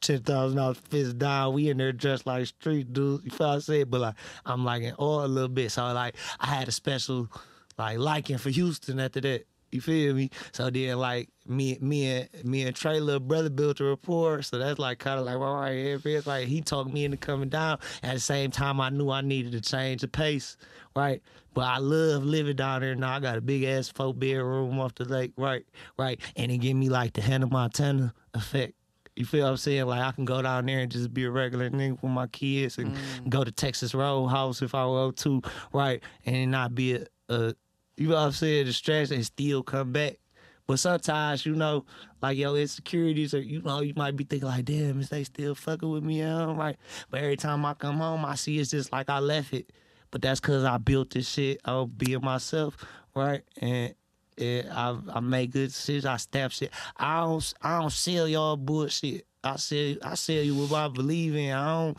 Ten 0.00 0.20
thousand 0.22 0.56
dollars 0.58 0.78
fist 0.78 1.18
down. 1.18 1.54
We 1.54 1.70
in 1.70 1.76
there 1.76 1.92
dressed 1.92 2.24
like 2.24 2.46
street 2.46 2.92
dudes. 2.92 3.24
You 3.24 3.30
feel 3.32 3.48
what 3.48 3.56
I 3.56 3.58
said? 3.58 3.90
But 3.90 4.00
like 4.00 4.14
I'm 4.46 4.64
like 4.64 4.82
in 4.84 4.94
all 4.94 5.24
a 5.24 5.26
little 5.26 5.48
bit. 5.48 5.72
So 5.72 5.82
like 5.92 6.14
I 6.38 6.46
had 6.46 6.68
a 6.68 6.72
special 6.72 7.28
like 7.76 7.98
liking 7.98 8.38
for 8.38 8.50
Houston 8.50 9.00
after 9.00 9.20
that. 9.22 9.44
You 9.70 9.80
feel 9.80 10.14
me? 10.14 10.30
So 10.52 10.70
then 10.70 10.98
like 10.98 11.28
me 11.46 11.78
me 11.80 12.06
and 12.06 12.44
me 12.44 12.62
and 12.62 12.74
Trae 12.74 13.00
little 13.00 13.20
brother 13.20 13.50
built 13.50 13.80
a 13.80 13.84
rapport. 13.84 14.42
So 14.42 14.58
that's 14.58 14.78
like 14.78 14.98
kind 14.98 15.20
of 15.20 15.26
like 15.26 15.36
all 15.36 15.60
right, 15.60 15.72
it's 15.72 16.26
like 16.26 16.46
he 16.46 16.60
talked 16.60 16.92
me 16.92 17.04
into 17.04 17.16
coming 17.16 17.48
down. 17.48 17.78
At 18.02 18.14
the 18.14 18.20
same 18.20 18.50
time, 18.50 18.80
I 18.80 18.90
knew 18.90 19.10
I 19.10 19.20
needed 19.20 19.52
to 19.52 19.60
change 19.60 20.00
the 20.00 20.08
pace, 20.08 20.56
right? 20.96 21.22
But 21.54 21.64
I 21.64 21.78
love 21.78 22.24
living 22.24 22.56
down 22.56 22.80
there 22.80 22.94
now. 22.94 23.14
I 23.14 23.20
got 23.20 23.36
a 23.36 23.40
big 23.40 23.64
ass 23.64 23.88
four 23.88 24.14
bedroom 24.14 24.78
off 24.78 24.94
the 24.94 25.04
lake, 25.04 25.32
right? 25.36 25.66
Right, 25.98 26.20
and 26.36 26.50
it 26.50 26.58
give 26.58 26.76
me 26.76 26.88
like 26.88 27.12
the 27.12 27.20
Hannah 27.20 27.48
Montana 27.48 28.14
effect. 28.34 28.74
You 29.16 29.24
feel 29.24 29.44
what 29.44 29.50
I'm 29.50 29.56
saying? 29.56 29.86
Like 29.86 30.00
I 30.00 30.12
can 30.12 30.24
go 30.24 30.40
down 30.40 30.66
there 30.66 30.78
and 30.78 30.92
just 30.92 31.12
be 31.12 31.24
a 31.24 31.30
regular 31.30 31.68
nigga 31.70 32.00
with 32.00 32.12
my 32.12 32.28
kids 32.28 32.78
and 32.78 32.94
mm. 32.94 33.28
go 33.28 33.42
to 33.42 33.50
Texas 33.50 33.92
Roadhouse 33.92 34.62
if 34.62 34.76
I 34.76 34.86
want 34.86 35.16
to, 35.18 35.42
right? 35.72 36.00
And 36.24 36.52
not 36.52 36.76
be 36.76 36.94
a, 36.94 37.06
a 37.28 37.54
you 37.98 38.08
know 38.08 38.14
what 38.14 38.22
I'm 38.22 38.32
saying, 38.32 38.66
distraction 38.66 39.16
and 39.16 39.26
still 39.26 39.62
come 39.62 39.92
back. 39.92 40.18
But 40.66 40.78
sometimes, 40.78 41.46
you 41.46 41.54
know, 41.54 41.86
like 42.20 42.36
your 42.36 42.56
insecurities 42.56 43.32
or 43.32 43.40
you 43.40 43.62
know, 43.62 43.80
you 43.80 43.94
might 43.96 44.16
be 44.16 44.24
thinking 44.24 44.48
like, 44.48 44.66
damn, 44.66 45.00
is 45.00 45.08
they 45.08 45.24
still 45.24 45.54
fucking 45.54 45.90
with 45.90 46.04
me? 46.04 46.20
Yeah, 46.20 46.54
right. 46.54 46.76
But 47.10 47.22
every 47.22 47.36
time 47.36 47.64
I 47.64 47.74
come 47.74 47.96
home, 47.96 48.24
I 48.24 48.34
see 48.34 48.58
it's 48.58 48.70
just 48.70 48.92
like 48.92 49.08
I 49.08 49.18
left 49.18 49.52
it. 49.54 49.72
But 50.10 50.22
that's 50.22 50.40
cause 50.40 50.64
I 50.64 50.78
built 50.78 51.10
this 51.10 51.28
shit. 51.28 51.60
I'll 51.64 51.90
myself, 52.22 52.76
right? 53.14 53.42
And 53.60 53.94
and 54.36 54.70
I 54.70 54.96
I 55.14 55.20
make 55.20 55.50
good 55.50 55.68
decisions. 55.68 56.06
I 56.06 56.18
step 56.18 56.52
shit. 56.52 56.70
I 56.96 57.20
don't 57.20 57.54
I 57.62 57.80
don't 57.80 57.92
sell 57.92 58.28
y'all 58.28 58.56
bullshit. 58.56 59.26
I 59.42 59.56
sell 59.56 59.96
I 60.02 60.14
sell 60.14 60.42
you 60.42 60.54
what 60.54 60.72
I 60.72 60.88
believe 60.88 61.34
in. 61.34 61.52
I 61.52 61.66
don't 61.66 61.98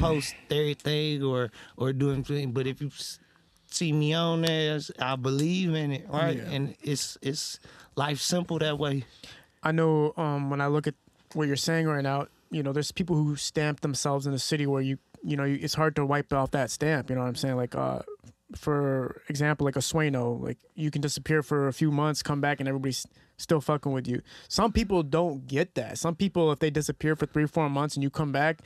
post 0.00 0.34
everything 0.50 1.22
or 1.22 1.50
or 1.76 1.92
do 1.92 2.12
anything. 2.12 2.52
But 2.52 2.66
if 2.66 2.80
you 2.80 2.90
s- 3.70 3.76
see 3.76 3.92
me 3.92 4.12
on 4.14 4.42
there, 4.42 4.78
I 4.98 5.16
believe 5.16 5.74
in 5.74 5.92
it, 5.92 6.06
right? 6.08 6.36
Yeah. 6.36 6.50
And 6.50 6.74
it's 6.82 7.18
it's 7.22 7.58
life 7.96 8.20
simple 8.20 8.58
that 8.58 8.78
way. 8.78 9.04
I 9.62 9.72
know 9.72 10.12
um, 10.16 10.50
when 10.50 10.60
I 10.60 10.66
look 10.68 10.86
at 10.86 10.94
what 11.34 11.46
you're 11.46 11.56
saying 11.56 11.86
right 11.86 12.02
now, 12.02 12.26
you 12.50 12.62
know, 12.62 12.72
there's 12.72 12.92
people 12.92 13.16
who 13.16 13.36
stamp 13.36 13.80
themselves 13.80 14.26
in 14.26 14.32
a 14.32 14.38
city 14.38 14.66
where 14.66 14.82
you, 14.82 14.98
you 15.22 15.36
know, 15.36 15.44
it's 15.44 15.74
hard 15.74 15.94
to 15.96 16.04
wipe 16.06 16.32
off 16.32 16.50
that 16.52 16.70
stamp. 16.70 17.10
You 17.10 17.16
know 17.16 17.22
what 17.22 17.28
I'm 17.28 17.36
saying? 17.36 17.56
Like, 17.56 17.74
uh, 17.76 18.00
for 18.56 19.22
example, 19.28 19.64
like 19.64 19.76
a 19.76 19.82
Sueno, 19.82 20.32
like 20.32 20.58
you 20.74 20.90
can 20.90 21.00
disappear 21.02 21.42
for 21.42 21.68
a 21.68 21.72
few 21.72 21.90
months, 21.92 22.22
come 22.22 22.40
back, 22.40 22.58
and 22.58 22.68
everybody's 22.68 23.06
still 23.36 23.60
fucking 23.60 23.92
with 23.92 24.08
you. 24.08 24.22
Some 24.48 24.72
people 24.72 25.02
don't 25.02 25.46
get 25.46 25.74
that. 25.76 25.98
Some 25.98 26.14
people, 26.16 26.50
if 26.52 26.58
they 26.58 26.70
disappear 26.70 27.14
for 27.16 27.26
three, 27.26 27.46
four 27.46 27.70
months 27.70 27.94
and 27.94 28.02
you 28.02 28.10
come 28.10 28.32
back, 28.32 28.60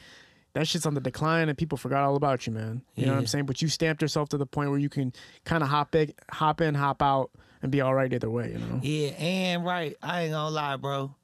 that 0.54 0.66
shit's 0.66 0.86
on 0.86 0.94
the 0.94 1.00
decline 1.00 1.48
and 1.48 1.58
people 1.58 1.76
forgot 1.76 2.04
all 2.04 2.16
about 2.16 2.46
you, 2.46 2.52
man. 2.52 2.82
You 2.94 3.06
know 3.06 3.12
what 3.12 3.18
I'm 3.18 3.26
saying? 3.26 3.46
But 3.46 3.60
you 3.60 3.68
stamped 3.68 4.00
yourself 4.00 4.28
to 4.30 4.38
the 4.38 4.46
point 4.46 4.70
where 4.70 4.78
you 4.78 4.88
can 4.88 5.12
kind 5.44 5.62
of 5.62 5.68
hop 5.68 5.94
in, 5.94 6.14
hop 6.30 6.60
in, 6.60 6.74
hop 6.74 7.02
out, 7.02 7.30
and 7.60 7.72
be 7.72 7.80
all 7.80 7.94
right 7.94 8.12
either 8.12 8.30
way. 8.30 8.52
You 8.52 8.58
know? 8.58 8.80
Yeah, 8.82 9.08
and 9.10 9.64
right, 9.64 9.96
I 10.02 10.22
ain't 10.22 10.32
gonna 10.32 10.50
lie, 10.50 10.76
bro. 10.76 11.14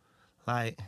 Like, 0.46 0.80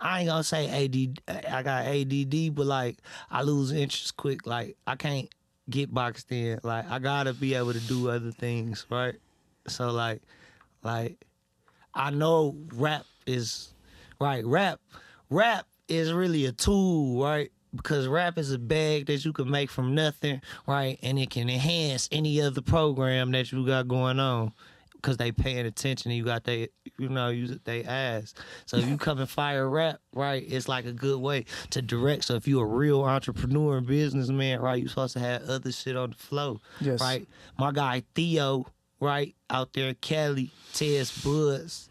I 0.00 0.20
ain't 0.20 0.28
gonna 0.28 0.44
say 0.44 0.84
AD, 0.84 1.46
I 1.52 1.62
got 1.62 1.84
ADD, 1.86 2.54
but 2.54 2.66
like, 2.66 2.96
I 3.30 3.42
lose 3.42 3.70
interest 3.70 4.16
quick. 4.16 4.46
Like, 4.46 4.76
I 4.86 4.96
can't 4.96 5.28
get 5.68 5.92
boxed 5.92 6.32
in. 6.32 6.60
Like, 6.62 6.90
I 6.90 6.98
gotta 6.98 7.34
be 7.34 7.54
able 7.54 7.74
to 7.74 7.80
do 7.80 8.08
other 8.08 8.30
things, 8.30 8.86
right? 8.88 9.16
So 9.68 9.90
like, 9.90 10.22
like, 10.82 11.24
I 11.92 12.10
know 12.10 12.56
rap 12.72 13.04
is 13.26 13.74
right. 14.20 14.44
Rap, 14.44 14.80
rap 15.28 15.66
is 15.88 16.12
really 16.12 16.46
a 16.46 16.52
tool, 16.52 17.22
right? 17.22 17.50
Because 17.74 18.06
rap 18.06 18.38
is 18.38 18.52
a 18.52 18.58
bag 18.58 19.06
that 19.06 19.24
you 19.24 19.32
can 19.32 19.50
make 19.50 19.70
from 19.70 19.94
nothing, 19.94 20.40
right? 20.66 20.98
And 21.02 21.18
it 21.18 21.30
can 21.30 21.48
enhance 21.50 22.08
any 22.12 22.40
other 22.40 22.60
program 22.62 23.32
that 23.32 23.50
you 23.52 23.66
got 23.66 23.88
going 23.88 24.20
on. 24.20 24.52
Cause 25.02 25.18
they 25.18 25.32
paying 25.32 25.66
attention 25.66 26.10
and 26.10 26.16
you 26.16 26.24
got 26.24 26.44
they, 26.44 26.68
you 26.98 27.10
know, 27.10 27.28
you 27.28 27.60
they 27.64 27.84
ass. 27.84 28.32
So 28.64 28.78
if 28.78 28.88
you 28.88 28.96
come 28.96 29.18
and 29.18 29.28
fire 29.28 29.68
rap, 29.68 30.00
right, 30.14 30.42
it's 30.48 30.66
like 30.66 30.86
a 30.86 30.94
good 30.94 31.20
way 31.20 31.44
to 31.70 31.82
direct. 31.82 32.24
So 32.24 32.36
if 32.36 32.48
you 32.48 32.58
a 32.60 32.64
real 32.64 33.02
entrepreneur 33.04 33.76
and 33.76 33.86
businessman, 33.86 34.60
right, 34.62 34.80
you 34.82 34.88
supposed 34.88 35.12
to 35.12 35.20
have 35.20 35.42
other 35.42 35.72
shit 35.72 35.94
on 35.94 36.10
the 36.12 36.16
flow, 36.16 36.62
Yes. 36.80 37.02
right? 37.02 37.28
My 37.58 37.70
guy 37.70 38.02
Theo, 38.14 38.64
right, 38.98 39.34
out 39.50 39.74
there 39.74 39.88
in 39.90 39.96
Cali, 39.96 40.50
Tez 40.72 41.10
Buds, 41.22 41.90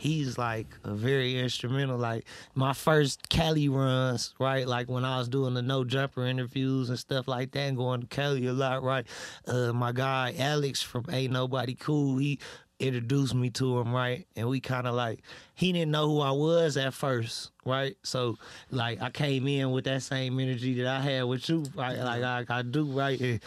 he's 0.00 0.38
like 0.38 0.66
a 0.82 0.94
very 0.94 1.38
instrumental. 1.38 1.98
Like 1.98 2.24
my 2.54 2.72
first 2.72 3.28
Cali 3.28 3.68
runs, 3.68 4.34
right? 4.38 4.66
Like 4.66 4.88
when 4.88 5.04
I 5.04 5.18
was 5.18 5.28
doing 5.28 5.54
the 5.54 5.62
no 5.62 5.84
jumper 5.84 6.24
interviews 6.24 6.88
and 6.88 6.98
stuff 6.98 7.28
like 7.28 7.52
that, 7.52 7.60
and 7.60 7.76
going 7.76 8.00
to 8.00 8.06
Cali 8.06 8.46
a 8.46 8.52
lot, 8.52 8.82
right? 8.82 9.06
Uh, 9.46 9.72
my 9.72 9.92
guy 9.92 10.34
Alex 10.38 10.82
from 10.82 11.04
Ain't 11.10 11.32
Nobody 11.32 11.74
Cool, 11.74 12.16
he 12.16 12.38
introduced 12.78 13.34
me 13.34 13.50
to 13.50 13.78
him, 13.78 13.92
right? 13.92 14.26
And 14.36 14.48
we 14.48 14.58
kind 14.58 14.86
of 14.86 14.94
like 14.94 15.20
he 15.54 15.70
didn't 15.72 15.90
know 15.90 16.08
who 16.08 16.20
I 16.20 16.30
was 16.30 16.78
at 16.78 16.94
first, 16.94 17.50
right? 17.66 17.94
So 18.02 18.36
like 18.70 19.02
I 19.02 19.10
came 19.10 19.46
in 19.46 19.70
with 19.70 19.84
that 19.84 20.02
same 20.02 20.40
energy 20.40 20.74
that 20.82 20.86
I 20.86 21.00
had 21.00 21.24
with 21.24 21.46
you, 21.48 21.64
right? 21.74 21.98
Like 21.98 22.22
I, 22.22 22.44
I 22.48 22.62
do, 22.62 22.84
right? 22.86 23.20
And 23.20 23.40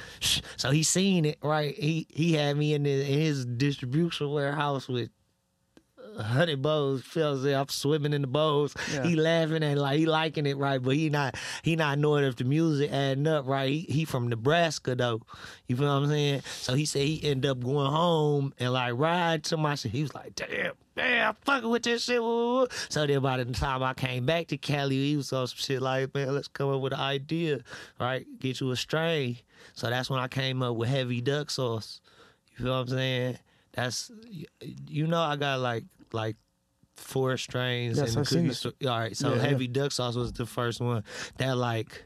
so 0.56 0.70
he 0.70 0.84
seen 0.84 1.26
it, 1.26 1.39
right? 1.42 1.76
He 1.76 2.06
he 2.12 2.34
had 2.34 2.58
me 2.58 2.76
in, 2.76 2.84
the, 2.84 2.92
in 2.92 3.20
his 3.20 3.46
distribution 3.46 4.32
warehouse 4.32 4.88
with 4.88 5.10
hundred 6.17 6.62
bows. 6.62 7.04
Feels 7.04 7.43
like 7.43 7.56
I'm 7.56 7.67
swimming 7.69 8.13
in 8.13 8.21
the 8.21 8.28
bows. 8.28 8.73
Yeah. 8.93 9.04
He 9.04 9.15
laughing 9.15 9.63
and 9.63 9.80
like 9.80 9.97
he 9.99 10.06
liking 10.06 10.45
it, 10.45 10.58
right? 10.58 10.82
But 10.82 10.95
he 10.95 11.10
not 11.10 11.36
he 11.63 11.76
not 11.76 11.99
knowing 11.99 12.23
if 12.23 12.36
the 12.36 12.43
music 12.43 12.91
adding 12.91 13.28
up, 13.28 13.47
right? 13.47 13.69
He, 13.69 13.80
he 13.82 14.06
from 14.06 14.28
Nebraska 14.28 14.95
though. 14.95 15.21
You 15.67 15.76
feel 15.76 15.88
what 15.88 16.04
I'm 16.04 16.10
saying? 16.10 16.41
So 16.45 16.73
he 16.73 16.86
said 16.86 17.04
he 17.04 17.23
ended 17.23 17.49
up 17.49 17.63
going 17.63 17.91
home 17.91 18.54
and 18.60 18.73
like 18.73 18.93
ride 18.95 19.43
to 19.45 19.58
my 19.58 19.76
shit. 19.76 19.91
He 19.91 20.02
was 20.02 20.13
like, 20.13 20.36
damn. 20.36 20.73
Man, 20.95 21.30
I'm 21.30 21.36
fucking 21.41 21.69
with 21.69 21.82
this 21.82 22.04
shit. 22.04 22.21
woo, 22.21 22.60
woo." 22.60 22.67
So 22.89 23.08
then 23.08 23.19
by 23.21 23.43
the 23.43 23.45
time 23.52 23.82
I 23.82 23.95
came 23.95 24.28
back 24.28 24.47
to 24.49 24.58
Cali, 24.58 24.95
he 24.95 25.17
was 25.17 25.34
on 25.34 25.47
some 25.47 25.58
shit 25.58 25.82
like, 25.82 26.13
man, 26.13 26.36
let's 26.36 26.47
come 26.47 26.69
up 26.69 26.82
with 26.82 26.93
an 26.93 26.99
idea, 26.99 27.62
right? 27.99 28.28
Get 28.39 28.60
you 28.60 28.69
a 28.69 28.76
strain. 28.76 29.38
So 29.73 29.89
that's 29.89 30.10
when 30.12 30.19
I 30.19 30.28
came 30.28 30.62
up 30.62 30.76
with 30.76 30.89
heavy 30.89 31.19
duck 31.19 31.49
sauce. 31.49 31.99
You 32.52 32.65
feel 32.65 32.73
what 32.73 32.82
I'm 32.82 32.88
saying? 32.89 33.39
That's 33.71 34.12
you 34.88 35.08
know 35.08 35.19
I 35.19 35.36
got 35.36 35.62
like 35.62 35.84
like 36.13 36.36
four 36.95 37.38
strains 37.38 37.97
Yes, 37.97 38.10
in 38.10 38.15
the 38.15 38.19
I've 38.21 38.28
seen 38.28 38.71
cookie 38.71 38.88
All 38.88 38.99
right, 38.99 39.17
so 39.17 39.30
Yeah, 39.30 39.36
yeah. 39.36 39.41
heavy 39.41 39.67
duck 39.67 39.91
sauce 39.91 40.15
was 40.15 40.32
the 40.32 40.45
first 40.45 40.80
one 40.80 41.04
that 41.38 41.58
like 41.58 42.06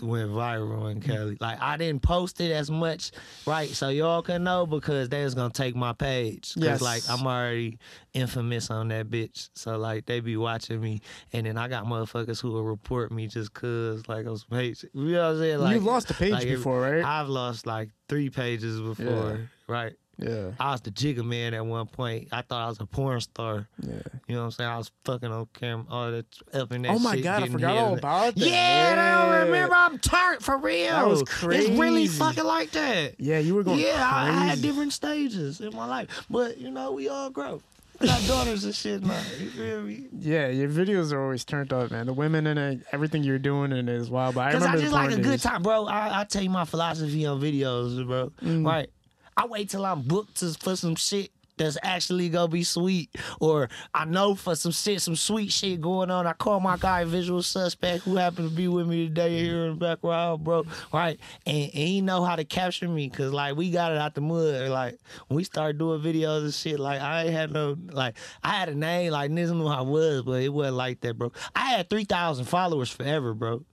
went 0.00 0.30
viral 0.30 0.90
in 0.90 1.00
mm. 1.00 1.04
Cali. 1.04 1.36
Like 1.40 1.60
I 1.60 1.76
didn't 1.76 2.02
post 2.02 2.40
it 2.40 2.50
as 2.50 2.70
much, 2.70 3.12
right? 3.46 3.68
So 3.68 3.88
y'all 3.88 4.22
can 4.22 4.44
know 4.44 4.66
because 4.66 5.08
they 5.08 5.22
was 5.24 5.34
gonna 5.34 5.52
take 5.52 5.76
my 5.76 5.92
page. 5.92 6.54
Cause 6.54 6.62
Yes. 6.62 6.80
like 6.80 7.02
I'm 7.08 7.26
already 7.26 7.78
infamous 8.14 8.70
on 8.70 8.88
that 8.88 9.10
bitch. 9.10 9.50
So 9.54 9.76
like 9.76 10.06
they 10.06 10.20
be 10.20 10.36
watching 10.36 10.80
me, 10.80 11.00
and 11.32 11.46
then 11.46 11.58
I 11.58 11.68
got 11.68 11.84
motherfuckers 11.84 12.40
who 12.40 12.52
will 12.52 12.64
report 12.64 13.12
me 13.12 13.26
just 13.26 13.52
cause 13.52 14.06
like 14.08 14.26
I 14.26 14.30
was 14.30 14.44
page. 14.44 14.84
You 14.94 15.12
know 15.12 15.22
what 15.24 15.32
I'm 15.34 15.38
saying? 15.38 15.58
Like 15.58 15.74
You've 15.74 15.84
lost 15.84 16.10
a 16.10 16.14
page 16.14 16.32
like, 16.32 16.48
before, 16.48 16.80
right? 16.80 17.04
I've 17.04 17.28
lost 17.28 17.66
like 17.66 17.90
three 18.08 18.30
pages 18.30 18.80
before, 18.80 19.48
right? 19.66 19.92
Yeah. 20.22 20.50
I 20.58 20.72
was 20.72 20.80
the 20.80 20.90
jigger 20.90 21.22
man 21.22 21.54
at 21.54 21.64
one 21.64 21.86
point. 21.86 22.28
I 22.32 22.42
thought 22.42 22.64
I 22.64 22.68
was 22.68 22.80
a 22.80 22.86
porn 22.86 23.20
star. 23.20 23.68
Yeah. 23.80 23.94
You 24.26 24.34
know 24.34 24.40
what 24.40 24.44
I'm 24.46 24.50
saying? 24.52 24.70
I 24.70 24.78
was 24.78 24.90
fucking 25.04 25.30
on 25.30 25.48
camera, 25.52 25.84
all 25.90 26.10
that 26.10 26.26
up 26.54 26.72
in 26.72 26.82
that 26.82 26.92
Oh 26.92 26.98
my 26.98 27.14
shit, 27.14 27.24
god, 27.24 27.42
I 27.42 27.48
forgot 27.48 27.76
all 27.76 27.98
about 27.98 28.34
that. 28.34 28.46
Yeah, 28.46 29.26
I 29.28 29.28
don't 29.38 29.46
remember. 29.46 29.74
I'm 29.74 29.98
turned 29.98 30.42
for 30.42 30.58
real. 30.58 30.92
That 30.92 31.08
was 31.08 31.22
crazy. 31.24 31.70
It's 31.70 31.80
really 31.80 32.06
fucking 32.06 32.44
like 32.44 32.70
that. 32.72 33.20
Yeah, 33.20 33.38
you 33.38 33.54
were 33.54 33.62
going 33.62 33.80
yeah, 33.80 34.08
I, 34.12 34.28
I 34.28 34.46
had 34.46 34.62
different 34.62 34.92
stages 34.92 35.60
in 35.60 35.74
my 35.74 35.86
life, 35.86 36.26
but 36.30 36.58
you 36.58 36.70
know, 36.70 36.92
we 36.92 37.08
all 37.08 37.30
grow. 37.30 37.60
I 38.02 38.06
got 38.06 38.26
daughters 38.26 38.64
and 38.64 38.74
shit 38.74 39.02
now. 39.02 39.20
You 39.38 39.50
feel 39.50 39.82
me? 39.82 40.06
Yeah, 40.18 40.48
your 40.48 40.68
videos 40.68 41.12
are 41.12 41.22
always 41.22 41.44
turned 41.44 41.72
up, 41.72 41.90
man. 41.90 42.06
The 42.06 42.12
women 42.12 42.46
it, 42.46 42.80
everything 42.90 43.22
you're 43.22 43.38
doing 43.38 43.70
in 43.70 43.88
it 43.88 43.94
is 43.94 44.10
wild. 44.10 44.34
But 44.34 44.48
I 44.48 44.52
Cause 44.52 44.62
I 44.62 44.72
remember 44.72 44.82
just 44.82 44.92
like 44.92 45.12
a 45.12 45.20
good 45.20 45.40
time, 45.40 45.62
bro. 45.62 45.86
I, 45.86 46.20
I 46.20 46.24
tell 46.24 46.42
you 46.42 46.50
my 46.50 46.64
philosophy 46.64 47.26
on 47.26 47.40
videos, 47.40 48.04
bro. 48.06 48.32
Mm. 48.42 48.66
Right. 48.66 48.90
I 49.36 49.46
wait 49.46 49.70
till 49.70 49.84
I'm 49.84 50.02
booked 50.02 50.36
to, 50.38 50.54
for 50.54 50.76
some 50.76 50.94
shit 50.96 51.30
that's 51.56 51.76
actually 51.82 52.28
gonna 52.28 52.48
be 52.48 52.64
sweet, 52.64 53.10
or 53.40 53.68
I 53.94 54.04
know 54.04 54.34
for 54.34 54.54
some 54.54 54.72
shit, 54.72 55.00
some 55.00 55.16
sweet 55.16 55.52
shit 55.52 55.80
going 55.80 56.10
on. 56.10 56.26
I 56.26 56.32
call 56.32 56.60
my 56.60 56.76
guy 56.76 57.04
visual 57.04 57.42
suspect 57.42 58.04
who 58.04 58.16
happened 58.16 58.50
to 58.50 58.54
be 58.54 58.68
with 58.68 58.86
me 58.86 59.08
today 59.08 59.38
here 59.38 59.66
in 59.66 59.70
the 59.70 59.76
background, 59.76 60.44
bro. 60.44 60.64
Right, 60.92 61.20
and, 61.46 61.64
and 61.64 61.72
he 61.72 62.00
know 62.00 62.24
how 62.24 62.36
to 62.36 62.44
capture 62.44 62.88
me, 62.88 63.08
cause 63.10 63.32
like 63.32 63.56
we 63.56 63.70
got 63.70 63.92
it 63.92 63.98
out 63.98 64.14
the 64.14 64.20
mud. 64.20 64.68
Like 64.68 64.98
when 65.28 65.36
we 65.36 65.44
started 65.44 65.78
doing 65.78 66.00
videos 66.00 66.42
and 66.44 66.54
shit, 66.54 66.80
like 66.80 67.00
I 67.00 67.24
ain't 67.24 67.32
had 67.32 67.52
no 67.52 67.76
like 67.90 68.16
I 68.42 68.50
had 68.50 68.68
a 68.68 68.74
name, 68.74 69.12
like 69.12 69.30
niggas 69.30 69.52
knew 69.52 69.62
who 69.62 69.68
I 69.68 69.82
was, 69.82 70.22
but 70.22 70.42
it 70.42 70.52
wasn't 70.52 70.76
like 70.76 71.00
that, 71.02 71.18
bro. 71.18 71.32
I 71.54 71.70
had 71.70 71.90
three 71.90 72.04
thousand 72.04 72.46
followers 72.46 72.90
forever, 72.90 73.34
bro. 73.34 73.64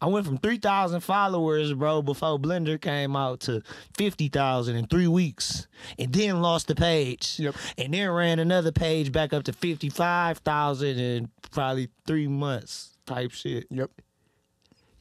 I 0.00 0.06
went 0.06 0.26
from 0.26 0.38
3,000 0.38 1.00
followers, 1.00 1.72
bro, 1.72 2.02
before 2.02 2.38
Blender 2.38 2.80
came 2.80 3.16
out 3.16 3.40
to 3.40 3.62
50,000 3.96 4.76
in 4.76 4.86
three 4.86 5.08
weeks. 5.08 5.66
And 5.98 6.12
then 6.12 6.40
lost 6.40 6.68
the 6.68 6.74
page. 6.76 7.36
Yep. 7.38 7.56
And 7.76 7.92
then 7.92 8.10
ran 8.10 8.38
another 8.38 8.70
page 8.70 9.10
back 9.10 9.32
up 9.32 9.44
to 9.44 9.52
55,000 9.52 10.98
in 10.98 11.30
probably 11.50 11.88
three 12.06 12.28
months 12.28 12.96
type 13.06 13.32
shit. 13.32 13.66
Yep. 13.70 13.90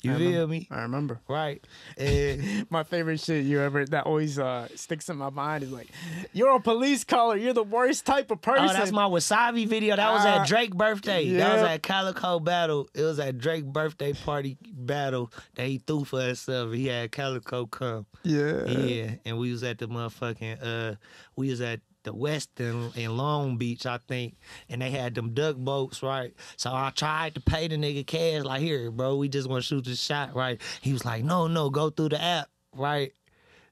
You 0.04 0.14
I 0.14 0.18
feel 0.18 0.26
remember. 0.32 0.48
me? 0.48 0.68
I 0.70 0.82
remember. 0.84 1.20
Right. 1.28 1.66
And 1.98 2.70
My 2.70 2.84
favorite 2.84 3.20
shit 3.20 3.46
you 3.46 3.60
ever 3.62 3.84
that 3.86 4.06
always 4.06 4.38
uh, 4.38 4.68
sticks 4.76 5.10
in 5.10 5.18
my 5.18 5.30
mind 5.32 5.64
is 5.64 5.72
like, 5.72 5.88
"You're 6.34 6.56
a 6.56 6.60
police 6.60 7.04
caller. 7.04 7.36
You're 7.36 7.54
the 7.54 7.64
worst 7.64 8.06
type 8.06 8.30
of 8.32 8.42
person." 8.42 8.70
Oh, 8.70 8.74
that's 8.74 8.92
my 8.92 9.06
Wasabi 9.06 9.68
video. 9.68 9.96
That 9.96 10.12
was 10.14 10.24
Ah, 10.26 10.42
at 10.42 10.48
Drake 10.48 10.76
birthday. 10.76 11.30
That 11.32 11.54
was 11.56 11.64
at 11.64 11.82
Calico 11.84 12.40
Battle. 12.40 12.88
It 12.94 13.02
was 13.02 13.20
at 13.20 13.38
Drake 13.40 13.66
birthday 13.66 14.14
party 14.14 14.58
battle 14.72 15.32
that 15.56 15.66
he 15.68 15.80
threw 15.80 16.04
for 16.06 16.22
himself. 16.22 16.74
He 16.74 16.88
had 16.88 17.12
Calico 17.12 17.66
come. 17.66 18.06
yeah. 18.24 18.66
Yeah, 18.66 19.12
and 19.26 19.38
we 19.40 19.52
was 19.52 19.64
at 19.64 19.80
the 19.80 19.88
motherfucking 19.88 20.58
uh, 20.62 20.96
we 21.36 21.50
was 21.50 21.62
at 21.62 21.82
the 22.04 22.14
Westin 22.14 22.96
in 22.96 23.18
Long 23.18 23.58
Beach, 23.58 23.86
I 23.86 24.00
think, 24.08 24.38
and 24.70 24.82
they 24.82 24.92
had 24.92 25.16
them 25.16 25.34
duck 25.34 25.56
boats, 25.58 26.02
right? 26.02 26.34
So 26.56 26.72
I 26.72 26.92
tried 26.96 27.36
to 27.36 27.42
pay 27.42 27.68
the 27.68 27.76
nigga 27.76 28.06
cash, 28.06 28.44
like, 28.44 28.62
here, 28.62 28.92
bro, 28.92 29.16
we 29.18 29.30
just 29.30 29.50
want 29.50 29.64
to 29.64 29.68
shoot 29.68 29.86
the 29.86 29.96
shot, 29.96 30.36
right? 30.36 30.62
He 30.82 30.94
was 30.94 31.04
like, 31.06 31.24
no, 31.24 31.48
no, 31.48 31.70
go 31.70 31.90
through 31.90 32.10
the 32.10 32.22
app, 32.22 32.50
right? 32.76 33.14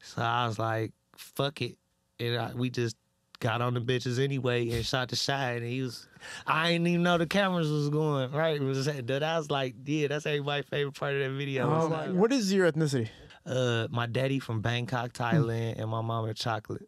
So 0.02 0.22
I 0.22 0.48
was 0.48 0.60
like, 0.60 0.92
fuck 1.16 1.62
it, 1.62 1.78
and 2.20 2.38
I, 2.38 2.52
we 2.54 2.70
just 2.70 2.96
got 3.40 3.62
on 3.62 3.74
the 3.74 3.82
bitches 3.82 4.22
anyway 4.22 4.70
and 4.70 4.86
shot 4.86 5.10
the 5.10 5.16
shot, 5.16 5.56
and 5.58 5.66
he 5.66 5.82
was. 5.82 6.08
I 6.48 6.72
didn't 6.72 6.88
even 6.88 7.04
know 7.04 7.18
the 7.18 7.28
cameras 7.28 7.70
was 7.70 7.90
going 7.90 8.32
right. 8.32 8.56
It 8.56 8.64
was 8.64 8.86
that 8.86 9.24
I 9.24 9.38
was 9.38 9.52
like, 9.52 9.76
yeah, 9.86 10.08
that's 10.08 10.26
everybody's 10.26 10.66
favorite 10.66 10.96
part 10.96 11.14
of 11.14 11.20
that 11.20 11.38
video. 11.38 11.70
My- 11.70 11.84
like, 11.84 12.12
what 12.16 12.32
is 12.34 12.52
your 12.52 12.72
ethnicity? 12.72 13.10
uh, 13.46 13.88
my 13.92 14.08
daddy 14.08 14.40
from 14.40 14.62
Bangkok, 14.62 15.14
Thailand, 15.14 15.80
and 15.80 15.90
my 15.90 16.02
mama 16.02 16.34
chocolate. 16.34 16.88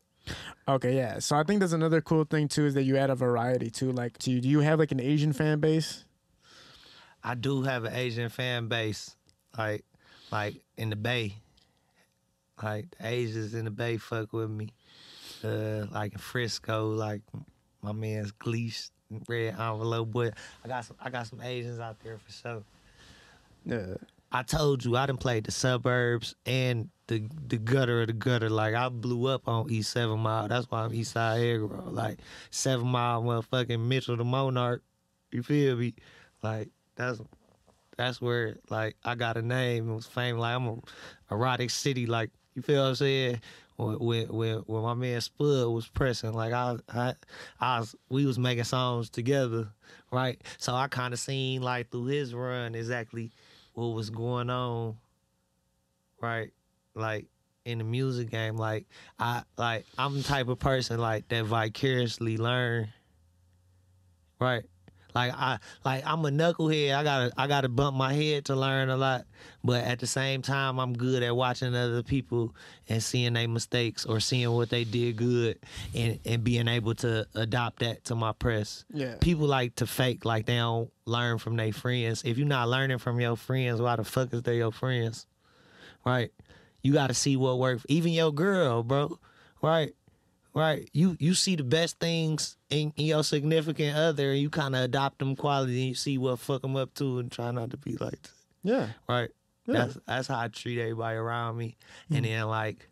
Okay, 0.68 0.96
yeah. 0.96 1.20
So 1.20 1.36
I 1.36 1.44
think 1.44 1.60
that's 1.60 1.74
another 1.74 2.02
cool 2.02 2.26
thing 2.26 2.48
too 2.48 2.66
is 2.66 2.74
that 2.74 2.84
you 2.84 2.98
add 2.98 3.10
a 3.10 3.16
variety 3.16 3.70
too. 3.70 3.92
Like, 3.92 4.18
do 4.20 4.32
you, 4.32 4.42
do 4.42 4.50
you 4.50 4.60
have 4.60 4.80
like 4.80 4.92
an 4.92 5.00
Asian 5.00 5.34
fan 5.34 5.60
base? 5.60 6.06
I 7.24 7.36
do 7.36 7.64
have 7.64 7.86
an 7.86 7.94
Asian 7.94 8.30
fan 8.30 8.68
base, 8.68 9.16
like, 9.58 9.84
like 10.32 10.56
in 10.78 10.90
the 10.90 10.96
Bay. 10.96 11.36
Like 12.62 12.90
the 12.92 13.08
Asians 13.08 13.54
in 13.54 13.66
the 13.66 13.72
Bay 13.72 13.98
fuck 13.98 14.34
with 14.34 14.50
me. 14.50 14.74
Uh, 15.44 15.86
like 15.92 16.14
in 16.14 16.20
Frisco, 16.20 16.90
like 16.90 17.22
my 17.82 17.92
man's 17.92 18.32
Gleesh, 18.34 18.90
Red 19.28 19.56
Envelope 19.60 20.12
But 20.12 20.34
I 20.66 20.68
got 20.68 20.86
some, 20.86 20.98
I 21.00 21.10
got 21.10 21.28
some 21.28 21.42
Asians 21.42 21.80
out 21.80 21.98
there 22.04 22.18
for 22.18 22.32
sure. 22.32 22.64
Yeah. 23.66 23.96
I 24.32 24.44
told 24.44 24.84
you 24.84 24.98
I 24.98 25.06
done 25.06 25.18
played 25.18 25.46
the 25.46 25.52
suburbs 25.52 26.36
and 26.46 26.90
the 27.08 27.28
the 27.48 27.58
gutter 27.58 28.02
of 28.02 28.08
the 28.08 28.14
gutter. 28.14 28.50
Like 28.50 28.76
I 28.76 28.90
blew 28.90 29.28
up 29.28 29.48
on 29.48 29.70
East 29.72 29.92
Seven 29.92 30.20
Mile. 30.20 30.48
That's 30.48 30.70
why 30.70 30.84
I'm 30.84 30.92
Eastside 30.92 31.40
Eggroll. 31.40 31.94
Like 31.94 32.20
Seven 32.52 32.88
Mile, 32.88 33.24
motherfucking 33.24 33.80
Mitchell 33.80 34.18
the 34.18 34.26
Monarch. 34.26 34.84
You 35.32 35.44
feel 35.44 35.78
me? 35.78 35.96
Like 36.44 36.70
that's 36.96 37.22
that's 37.98 38.22
where 38.22 38.58
like 38.70 38.98
I 39.06 39.16
got 39.16 39.38
a 39.38 39.42
name. 39.42 39.90
It 39.90 39.96
was 39.96 40.06
famous. 40.06 40.42
Like 40.42 40.56
I'm 40.56 40.68
a 40.68 40.78
erotic 41.32 41.70
city. 41.70 42.06
Like 42.06 42.32
you 42.54 42.62
feel 42.62 42.82
what 42.84 42.90
I'm 42.90 42.96
saying? 42.96 43.42
When 43.78 44.28
when, 44.28 44.56
when 44.58 44.82
my 44.82 44.94
man 44.96 45.22
Spud 45.22 45.68
was 45.70 45.88
pressing, 45.88 46.34
like 46.34 46.52
I 46.52 46.78
I 46.90 47.14
I 47.62 47.80
was 47.80 47.96
we 48.10 48.26
was 48.26 48.38
making 48.38 48.66
songs 48.66 49.10
together, 49.10 49.70
right? 50.12 50.42
So 50.58 50.74
I 50.74 50.88
kind 50.88 51.14
of 51.14 51.20
seen 51.20 51.62
like 51.62 51.92
through 51.92 52.06
his 52.06 52.34
run 52.34 52.76
exactly 52.76 53.32
what 53.78 53.94
was 53.94 54.10
going 54.10 54.50
on, 54.50 54.98
right? 56.20 56.50
Like 56.96 57.28
in 57.64 57.78
the 57.78 57.84
music 57.84 58.32
game, 58.32 58.58
like 58.58 58.88
I 59.20 59.44
like 59.56 59.86
I'm 60.00 60.18
the 60.18 60.24
type 60.24 60.48
of 60.48 60.58
person 60.58 61.00
like 61.00 61.28
that 61.28 61.46
vicariously 61.46 62.38
learn, 62.38 62.88
right? 64.42 64.64
Like 65.16 65.34
I 65.34 65.58
like 65.84 66.04
I'm 66.06 66.24
a 66.26 66.30
knucklehead. 66.30 66.96
I 66.96 67.04
gotta 67.04 67.32
I 67.38 67.48
gotta 67.48 67.70
bump 67.70 67.96
my 67.98 68.14
head 68.14 68.46
to 68.46 68.56
learn 68.56 68.90
a 68.90 68.98
lot, 68.98 69.26
but 69.64 69.84
at 69.84 70.00
the 70.00 70.06
same 70.08 70.42
time, 70.42 70.80
I'm 70.80 70.94
good 70.94 71.24
at 71.24 71.36
watching 71.36 71.74
other 71.76 72.04
people 72.04 72.54
and 72.88 73.02
seeing 73.02 73.34
their 73.34 73.48
mistakes 73.48 74.06
or 74.06 74.20
seeing 74.20 74.52
what 74.52 74.70
they 74.70 74.84
did 74.84 75.16
good 75.16 75.58
and 75.96 76.20
and 76.26 76.44
being 76.44 76.68
able 76.68 76.94
to 76.96 77.26
adopt 77.36 77.80
that 77.80 78.06
to 78.06 78.16
my 78.16 78.32
press 78.34 78.86
Yeah. 78.94 79.16
people 79.20 79.48
like 79.48 79.76
to 79.76 79.88
fake 79.88 80.24
like 80.26 80.46
they 80.46 80.58
don't 80.58 80.92
learn 81.06 81.38
from 81.40 81.56
their 81.56 81.74
friends. 81.74 82.22
If 82.26 82.38
you're 82.38 82.48
not 82.48 82.68
learning 82.70 83.00
from 83.00 83.20
your 83.20 83.36
friends, 83.38 83.82
why 83.82 83.96
the 83.96 84.04
fuck 84.04 84.34
is 84.34 84.44
they 84.44 84.58
your 84.58 84.72
friends? 84.72 85.26
Right? 86.06 86.32
You 86.84 86.94
got 86.94 87.08
to 87.08 87.14
see 87.14 87.36
what 87.36 87.60
works. 87.60 87.86
Even 87.90 88.14
your 88.14 88.32
girl, 88.32 88.84
bro. 88.84 89.20
Right? 89.62 89.94
Right? 90.58 90.90
You 90.92 91.16
you 91.20 91.36
see 91.36 91.56
the 91.56 91.64
best 91.64 92.00
things 92.00 92.58
in, 92.72 92.92
in 92.98 93.06
your 93.06 93.24
significant 93.24 93.96
other, 93.96 94.32
and 94.32 94.40
you 94.40 94.50
kind 94.50 94.76
of 94.76 94.82
adopt 94.82 95.20
them 95.20 95.36
qualities, 95.36 95.78
and 95.78 95.88
you 95.90 95.94
see 95.94 96.18
what 96.18 96.40
fuck 96.40 96.64
them 96.64 96.76
up 96.76 96.96
to, 96.96 97.20
and 97.20 97.32
try 97.32 97.52
not 97.52 97.70
to 97.70 97.78
be 97.78 97.96
like, 97.98 98.24
that. 98.24 98.32
Yeah. 98.64 98.88
right? 99.08 99.30
Yeah. 99.68 99.74
That's 99.74 99.98
that's 100.08 100.28
how 100.30 100.40
I 100.40 100.48
treat 100.48 100.80
everybody 100.80 101.16
around 101.16 101.58
me, 101.58 101.78
and 102.10 102.26
hmm. 102.26 102.32
then 102.32 102.48
like, 102.48 102.90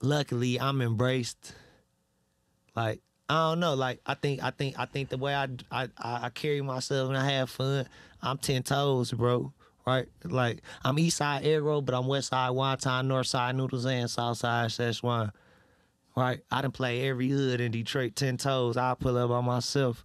luckily 0.00 0.60
I'm 0.60 0.80
embraced. 0.82 1.52
Like 2.76 3.00
I 3.28 3.50
don't 3.50 3.58
know, 3.58 3.74
like 3.74 4.00
I 4.06 4.14
think 4.14 4.44
I 4.44 4.50
think 4.50 4.78
I 4.78 4.84
think 4.84 5.08
the 5.08 5.18
way 5.18 5.34
I 5.34 5.48
I 5.72 5.88
I 5.98 6.26
I 6.26 6.30
carry 6.30 6.62
myself 6.62 7.08
and 7.08 7.18
I 7.18 7.28
have 7.28 7.50
fun, 7.50 7.88
I'm 8.22 8.38
ten 8.38 8.62
toes, 8.62 9.10
bro. 9.10 9.52
Right, 9.84 10.06
like 10.22 10.62
I'm 10.84 10.94
Eastside 10.94 11.42
Eggroll, 11.44 11.84
but 11.84 11.96
I'm 11.96 12.06
West 12.06 12.28
Side 12.28 12.52
Wonton, 12.52 13.06
North 13.06 13.26
Side 13.26 13.56
Noodles, 13.56 13.84
and 13.84 14.08
South 14.08 14.38
Side 14.38 14.70
Szechuan. 14.70 15.32
Right, 16.14 16.40
I 16.50 16.60
done 16.60 16.72
play 16.72 17.08
every 17.08 17.28
hood 17.28 17.60
in 17.60 17.72
Detroit 17.72 18.16
ten 18.16 18.36
toes. 18.36 18.76
I 18.76 18.94
pull 18.94 19.16
up 19.16 19.30
by 19.30 19.40
myself. 19.40 20.04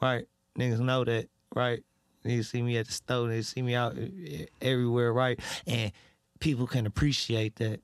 Right, 0.00 0.26
niggas 0.56 0.78
know 0.78 1.04
that. 1.04 1.28
Right, 1.54 1.82
niggas 2.24 2.46
see 2.46 2.62
me 2.62 2.76
at 2.78 2.86
the 2.86 2.92
store, 2.92 3.28
they 3.28 3.42
see 3.42 3.62
me 3.62 3.74
out 3.74 3.98
e- 3.98 4.46
everywhere. 4.62 5.12
Right, 5.12 5.40
and 5.66 5.90
people 6.38 6.66
can 6.68 6.86
appreciate 6.86 7.56
that. 7.56 7.80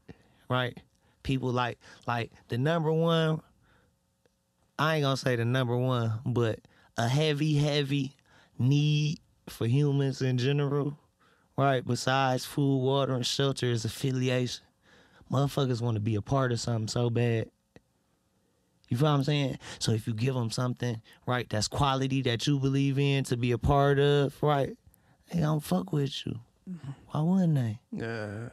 Right, 0.49 0.79
people 1.25 1.51
like 1.51 1.79
like 2.07 2.31
the 2.49 2.59
number 2.59 2.93
one. 2.93 3.41
I 4.79 4.97
ain't 4.97 5.03
gonna 5.05 5.17
say 5.17 5.37
the 5.37 5.45
number 5.45 5.77
one, 5.77 6.21
but 6.27 6.61
a 6.97 7.09
heavy, 7.09 7.55
heavy 7.55 8.17
need 8.59 9.21
for 9.49 9.67
humans 9.67 10.23
in 10.23 10.39
general, 10.39 10.99
right? 11.57 11.85
Besides 11.87 12.45
food, 12.45 12.79
water, 12.79 13.15
and 13.15 13.27
shelter 13.27 13.67
is 13.67 13.85
affiliation. 13.85 14.65
Motherfuckers 15.31 15.81
want 15.81 15.95
to 15.97 16.01
be 16.01 16.15
a 16.15 16.23
part 16.23 16.53
of 16.53 16.61
something 16.61 16.89
so 16.89 17.11
bad. 17.11 17.51
You 18.95 18.99
feel 18.99 19.09
what 19.09 19.15
I'm 19.15 19.25
saying? 19.25 19.59
So 19.81 19.91
if 19.91 20.07
you 20.07 20.15
give 20.15 20.37
them 20.37 20.53
something, 20.53 21.03
right, 21.27 21.51
that's 21.51 21.67
quality 21.67 22.23
that 22.23 22.47
you 22.47 22.61
believe 22.61 22.97
in 22.97 23.25
to 23.25 23.37
be 23.37 23.51
a 23.51 23.59
part 23.59 23.99
of, 23.99 24.41
right, 24.41 24.77
they 25.33 25.41
gonna 25.41 25.61
fuck 25.61 25.93
with 25.93 26.25
you. 26.25 26.39
Mm-hmm. 26.71 26.91
Why 27.11 27.21
wouldn't 27.21 27.55
they? 27.57 27.81
Yeah. 27.91 28.51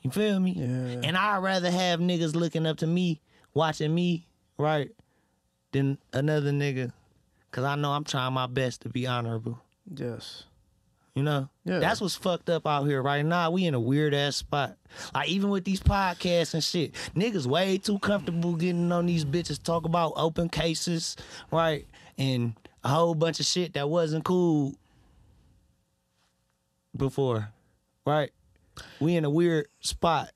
You 0.00 0.10
feel 0.10 0.40
me? 0.40 0.54
Yeah. 0.56 1.02
And 1.04 1.16
I'd 1.16 1.38
rather 1.38 1.70
have 1.70 2.00
niggas 2.00 2.34
looking 2.34 2.66
up 2.66 2.78
to 2.78 2.88
me, 2.88 3.20
watching 3.54 3.94
me, 3.94 4.26
right, 4.58 4.90
than 5.70 5.96
another 6.12 6.50
nigga. 6.50 6.92
Cause 7.52 7.62
I 7.62 7.76
know 7.76 7.92
I'm 7.92 8.02
trying 8.02 8.32
my 8.32 8.48
best 8.48 8.80
to 8.80 8.88
be 8.88 9.06
honorable. 9.06 9.60
Yes. 9.94 10.42
You 11.14 11.22
know? 11.22 11.48
Yeah. 11.64 11.78
That's 11.78 12.00
what's 12.00 12.14
fucked 12.14 12.48
up 12.48 12.66
out 12.66 12.84
here 12.84 13.02
right 13.02 13.24
now. 13.24 13.50
We 13.50 13.66
in 13.66 13.74
a 13.74 13.80
weird 13.80 14.14
ass 14.14 14.36
spot. 14.36 14.76
Like 15.14 15.28
even 15.28 15.50
with 15.50 15.64
these 15.64 15.80
podcasts 15.80 16.54
and 16.54 16.64
shit, 16.64 16.92
niggas 17.14 17.46
way 17.46 17.78
too 17.78 17.98
comfortable 17.98 18.54
getting 18.54 18.90
on 18.92 19.06
these 19.06 19.24
bitches 19.24 19.62
talk 19.62 19.84
about 19.84 20.14
open 20.16 20.48
cases, 20.48 21.16
right? 21.50 21.86
And 22.16 22.54
a 22.82 22.88
whole 22.88 23.14
bunch 23.14 23.40
of 23.40 23.46
shit 23.46 23.74
that 23.74 23.88
wasn't 23.88 24.24
cool 24.24 24.74
before. 26.96 27.50
Right? 28.06 28.30
We 28.98 29.16
in 29.16 29.24
a 29.24 29.30
weird 29.30 29.68
spot, 29.80 30.30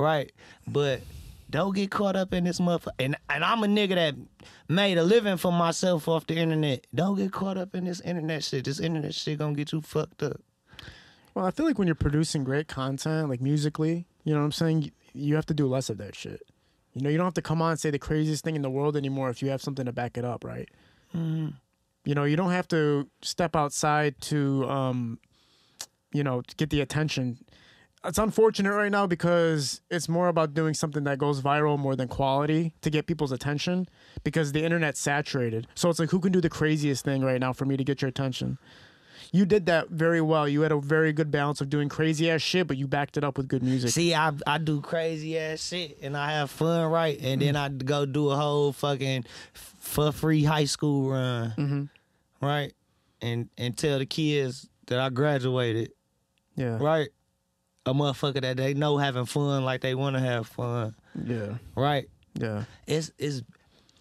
right? 0.00 0.32
But 0.66 1.00
don't 1.50 1.74
get 1.74 1.90
caught 1.90 2.16
up 2.16 2.34
in 2.34 2.44
this 2.44 2.60
motherfucker. 2.60 2.88
And 2.98 3.16
and 3.28 3.44
I'm 3.44 3.62
a 3.62 3.66
nigga 3.66 3.94
that 3.94 4.14
made 4.68 4.98
a 4.98 5.02
living 5.02 5.36
for 5.36 5.52
myself 5.52 6.08
off 6.08 6.26
the 6.26 6.36
internet. 6.36 6.86
Don't 6.94 7.16
get 7.16 7.32
caught 7.32 7.56
up 7.56 7.74
in 7.74 7.84
this 7.84 8.00
internet 8.00 8.44
shit. 8.44 8.64
This 8.64 8.80
internet 8.80 9.14
shit 9.14 9.38
gonna 9.38 9.54
get 9.54 9.72
you 9.72 9.80
fucked 9.80 10.22
up. 10.22 10.40
Well, 11.34 11.46
I 11.46 11.50
feel 11.50 11.66
like 11.66 11.78
when 11.78 11.86
you're 11.86 11.94
producing 11.94 12.42
great 12.42 12.66
content, 12.66 13.28
like 13.28 13.40
musically, 13.40 14.06
you 14.24 14.34
know 14.34 14.40
what 14.40 14.46
I'm 14.46 14.52
saying? 14.52 14.90
You, 15.14 15.36
have 15.36 15.46
to 15.46 15.54
do 15.54 15.68
less 15.68 15.88
of 15.88 15.98
that 15.98 16.16
shit. 16.16 16.42
You 16.94 17.02
know, 17.02 17.10
you 17.10 17.16
don't 17.16 17.26
have 17.26 17.34
to 17.34 17.42
come 17.42 17.62
on 17.62 17.70
and 17.70 17.80
say 17.80 17.90
the 17.90 17.98
craziest 17.98 18.42
thing 18.42 18.56
in 18.56 18.62
the 18.62 18.70
world 18.70 18.96
anymore 18.96 19.30
if 19.30 19.40
you 19.40 19.50
have 19.50 19.62
something 19.62 19.86
to 19.86 19.92
back 19.92 20.18
it 20.18 20.24
up, 20.24 20.42
right? 20.44 20.68
You 22.04 22.14
know, 22.14 22.24
you 22.24 22.36
don't 22.36 22.50
have 22.50 22.66
to 22.68 23.08
step 23.22 23.54
outside 23.54 24.20
to, 24.22 24.68
um, 24.68 25.18
you 26.12 26.24
know, 26.24 26.40
to 26.42 26.56
get 26.56 26.70
the 26.70 26.80
attention. 26.80 27.38
It's 28.04 28.18
unfortunate 28.18 28.72
right 28.72 28.92
now 28.92 29.06
because 29.06 29.80
it's 29.90 30.08
more 30.08 30.28
about 30.28 30.54
doing 30.54 30.72
something 30.74 31.04
that 31.04 31.18
goes 31.18 31.40
viral 31.42 31.78
more 31.78 31.96
than 31.96 32.06
quality 32.08 32.72
to 32.82 32.90
get 32.90 33.06
people's 33.06 33.32
attention 33.32 33.88
because 34.24 34.52
the 34.52 34.62
internet's 34.64 35.00
saturated. 35.00 35.66
So 35.74 35.90
it's 35.90 35.98
like, 35.98 36.10
who 36.10 36.20
can 36.20 36.30
do 36.32 36.40
the 36.40 36.48
craziest 36.48 37.04
thing 37.04 37.22
right 37.24 37.40
now 37.40 37.52
for 37.52 37.64
me 37.64 37.76
to 37.76 37.82
get 37.84 38.00
your 38.00 38.08
attention? 38.08 38.56
You 39.32 39.44
did 39.44 39.66
that 39.66 39.90
very 39.90 40.20
well. 40.22 40.48
You 40.48 40.62
had 40.62 40.72
a 40.72 40.78
very 40.80 41.12
good 41.12 41.30
balance 41.30 41.60
of 41.60 41.68
doing 41.68 41.88
crazy 41.90 42.30
ass 42.30 42.40
shit, 42.40 42.66
but 42.68 42.76
you 42.78 42.86
backed 42.86 43.16
it 43.18 43.24
up 43.24 43.36
with 43.36 43.46
good 43.48 43.62
music. 43.62 43.90
See, 43.90 44.14
I 44.14 44.32
I 44.46 44.56
do 44.58 44.80
crazy 44.80 45.36
ass 45.36 45.66
shit 45.68 45.98
and 46.00 46.16
I 46.16 46.32
have 46.32 46.50
fun, 46.50 46.90
right? 46.90 47.18
And 47.20 47.42
then 47.42 47.54
I 47.56 47.68
go 47.68 48.06
do 48.06 48.30
a 48.30 48.36
whole 48.36 48.72
fucking 48.72 49.24
for 49.52 50.12
free 50.12 50.44
high 50.44 50.64
school 50.64 51.10
run, 51.10 51.52
Mm-hmm. 51.58 52.46
right? 52.46 52.72
And 53.20 53.50
and 53.58 53.76
tell 53.76 53.98
the 53.98 54.06
kids 54.06 54.68
that 54.86 54.98
I 54.98 55.10
graduated, 55.10 55.90
Yeah. 56.56 56.78
right? 56.80 57.08
A 57.88 57.94
motherfucker 57.94 58.42
that 58.42 58.58
they 58.58 58.74
know 58.74 58.98
having 58.98 59.24
fun 59.24 59.64
like 59.64 59.80
they 59.80 59.94
want 59.94 60.14
to 60.16 60.20
have 60.20 60.46
fun, 60.46 60.94
Yeah. 61.24 61.54
right? 61.74 62.06
Yeah. 62.34 62.64
It's 62.86 63.10
it's 63.18 63.42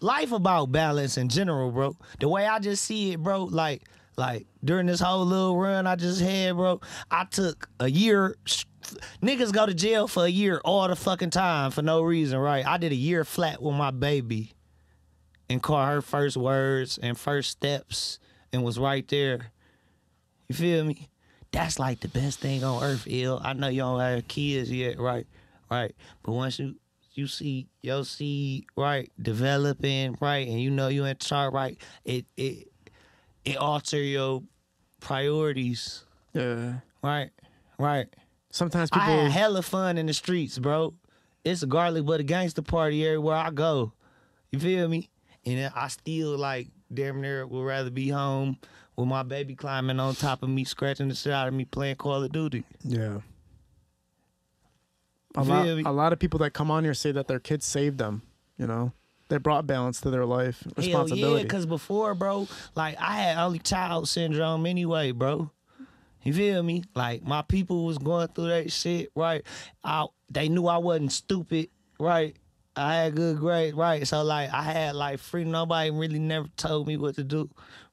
life 0.01 0.31
about 0.33 0.71
balance 0.73 1.17
in 1.17 1.29
general, 1.29 1.71
bro. 1.71 1.95
The 2.19 2.27
way 2.27 2.45
I 2.45 2.59
just 2.59 2.83
see 2.83 3.13
it, 3.13 3.23
bro, 3.23 3.45
like 3.45 3.83
like 4.17 4.45
during 4.63 4.87
this 4.87 4.99
whole 4.99 5.25
little 5.25 5.57
run 5.57 5.87
I 5.87 5.95
just 5.95 6.19
had, 6.21 6.55
bro, 6.57 6.81
I 7.09 7.23
took 7.25 7.69
a 7.79 7.89
year. 7.89 8.35
Niggas 9.21 9.53
go 9.53 9.65
to 9.65 9.73
jail 9.73 10.07
for 10.07 10.25
a 10.25 10.29
year 10.29 10.59
all 10.65 10.87
the 10.87 10.95
fucking 10.95 11.29
time 11.29 11.71
for 11.71 11.81
no 11.81 12.01
reason, 12.01 12.39
right? 12.39 12.65
I 12.65 12.77
did 12.77 12.91
a 12.91 12.95
year 12.95 13.23
flat 13.23 13.61
with 13.61 13.75
my 13.75 13.91
baby 13.91 14.51
and 15.49 15.61
caught 15.63 15.89
her 15.89 16.01
first 16.01 16.35
words 16.37 16.97
and 17.01 17.17
first 17.17 17.51
steps 17.51 18.19
and 18.51 18.63
was 18.63 18.77
right 18.79 19.07
there. 19.07 19.51
You 20.49 20.55
feel 20.55 20.83
me? 20.83 21.07
That's 21.51 21.79
like 21.79 21.99
the 22.01 22.07
best 22.09 22.39
thing 22.39 22.63
on 22.63 22.83
earth, 22.83 23.03
ill. 23.07 23.41
I 23.43 23.53
know 23.53 23.67
you 23.69 23.81
don't 23.81 23.99
have 23.99 24.27
kids 24.27 24.71
yet, 24.71 24.99
right? 24.99 25.25
Right. 25.71 25.95
But 26.23 26.31
once 26.33 26.59
you 26.59 26.75
you 27.13 27.25
see 27.25 27.67
your 27.81 28.05
seed 28.05 28.65
right 28.75 29.11
developing 29.19 30.15
right 30.21 30.47
and 30.47 30.61
you 30.61 30.69
know 30.69 30.87
you 30.87 31.03
in 31.05 31.17
chart 31.17 31.51
right 31.51 31.75
it 32.05 32.27
it 32.37 32.67
it 33.43 33.57
alter 33.57 33.97
your 33.97 34.43
priorities 34.99 36.03
Yeah. 36.33 36.73
right 37.01 37.31
right 37.79 38.05
Sometimes 38.51 38.89
i 38.93 38.99
people. 38.99 39.23
had 39.23 39.31
hella 39.31 39.61
fun 39.63 39.97
in 39.97 40.05
the 40.05 40.13
streets 40.13 40.59
bro 40.59 40.93
it's 41.43 41.63
a 41.63 41.65
garlic 41.65 42.05
but 42.05 42.19
a 42.19 42.23
gangster 42.23 42.61
party 42.61 43.03
everywhere 43.03 43.35
i 43.37 43.49
go 43.49 43.93
you 44.51 44.59
feel 44.59 44.87
me 44.87 45.09
and 45.43 45.71
i 45.75 45.87
still 45.87 46.37
like 46.37 46.67
damn 46.93 47.19
near 47.21 47.47
would 47.47 47.63
rather 47.63 47.89
be 47.89 48.09
home 48.09 48.57
with 48.97 49.07
my 49.07 49.23
baby 49.23 49.55
climbing 49.55 49.99
on 49.99 50.15
top 50.15 50.41
of 50.43 50.49
me 50.49 50.63
scratching 50.63 51.07
the 51.07 51.15
shit 51.15 51.31
out 51.31 51.47
of 51.47 51.53
me 51.53 51.63
playing 51.65 51.95
call 51.95 52.23
of 52.23 52.31
duty 52.31 52.63
yeah. 52.83 53.19
A 55.35 55.43
lot, 55.43 55.67
a 55.67 55.91
lot 55.91 56.13
of 56.13 56.19
people 56.19 56.39
that 56.39 56.51
come 56.53 56.71
on 56.71 56.83
here 56.83 56.95
say 56.95 57.11
that 57.11 57.27
their 57.27 57.39
kids 57.39 57.63
saved 57.63 57.99
them. 57.99 58.23
You 58.57 58.65
know, 58.65 58.91
they 59.29 59.37
brought 59.37 59.67
balance 59.67 60.01
to 60.01 60.09
their 60.09 60.25
life, 60.25 60.63
Hell 60.63 60.73
responsibility. 60.77 61.37
yeah, 61.37 61.43
because 61.43 61.67
before, 61.67 62.15
bro, 62.15 62.47
like 62.75 62.95
I 62.99 63.17
had 63.17 63.37
only 63.37 63.59
child 63.59 64.09
syndrome 64.09 64.65
anyway, 64.65 65.11
bro. 65.11 65.51
You 66.23 66.33
feel 66.33 66.63
me? 66.63 66.85
Like 66.95 67.23
my 67.23 67.43
people 67.43 67.85
was 67.85 67.99
going 67.99 68.29
through 68.29 68.47
that 68.47 68.71
shit, 68.71 69.11
right? 69.15 69.43
I, 69.83 70.07
they 70.31 70.49
knew 70.49 70.65
I 70.65 70.77
wasn't 70.77 71.11
stupid, 71.11 71.69
right? 71.99 72.35
I 72.75 72.95
had 72.95 73.15
good 73.15 73.37
grades, 73.37 73.75
right? 73.77 74.07
So 74.07 74.23
like 74.23 74.51
I 74.51 74.63
had 74.63 74.95
like 74.95 75.19
free. 75.19 75.43
Nobody 75.43 75.91
really 75.91 76.19
never 76.19 76.47
told 76.57 76.87
me 76.87 76.97
what 76.97 77.13
to 77.15 77.23
do, 77.23 77.47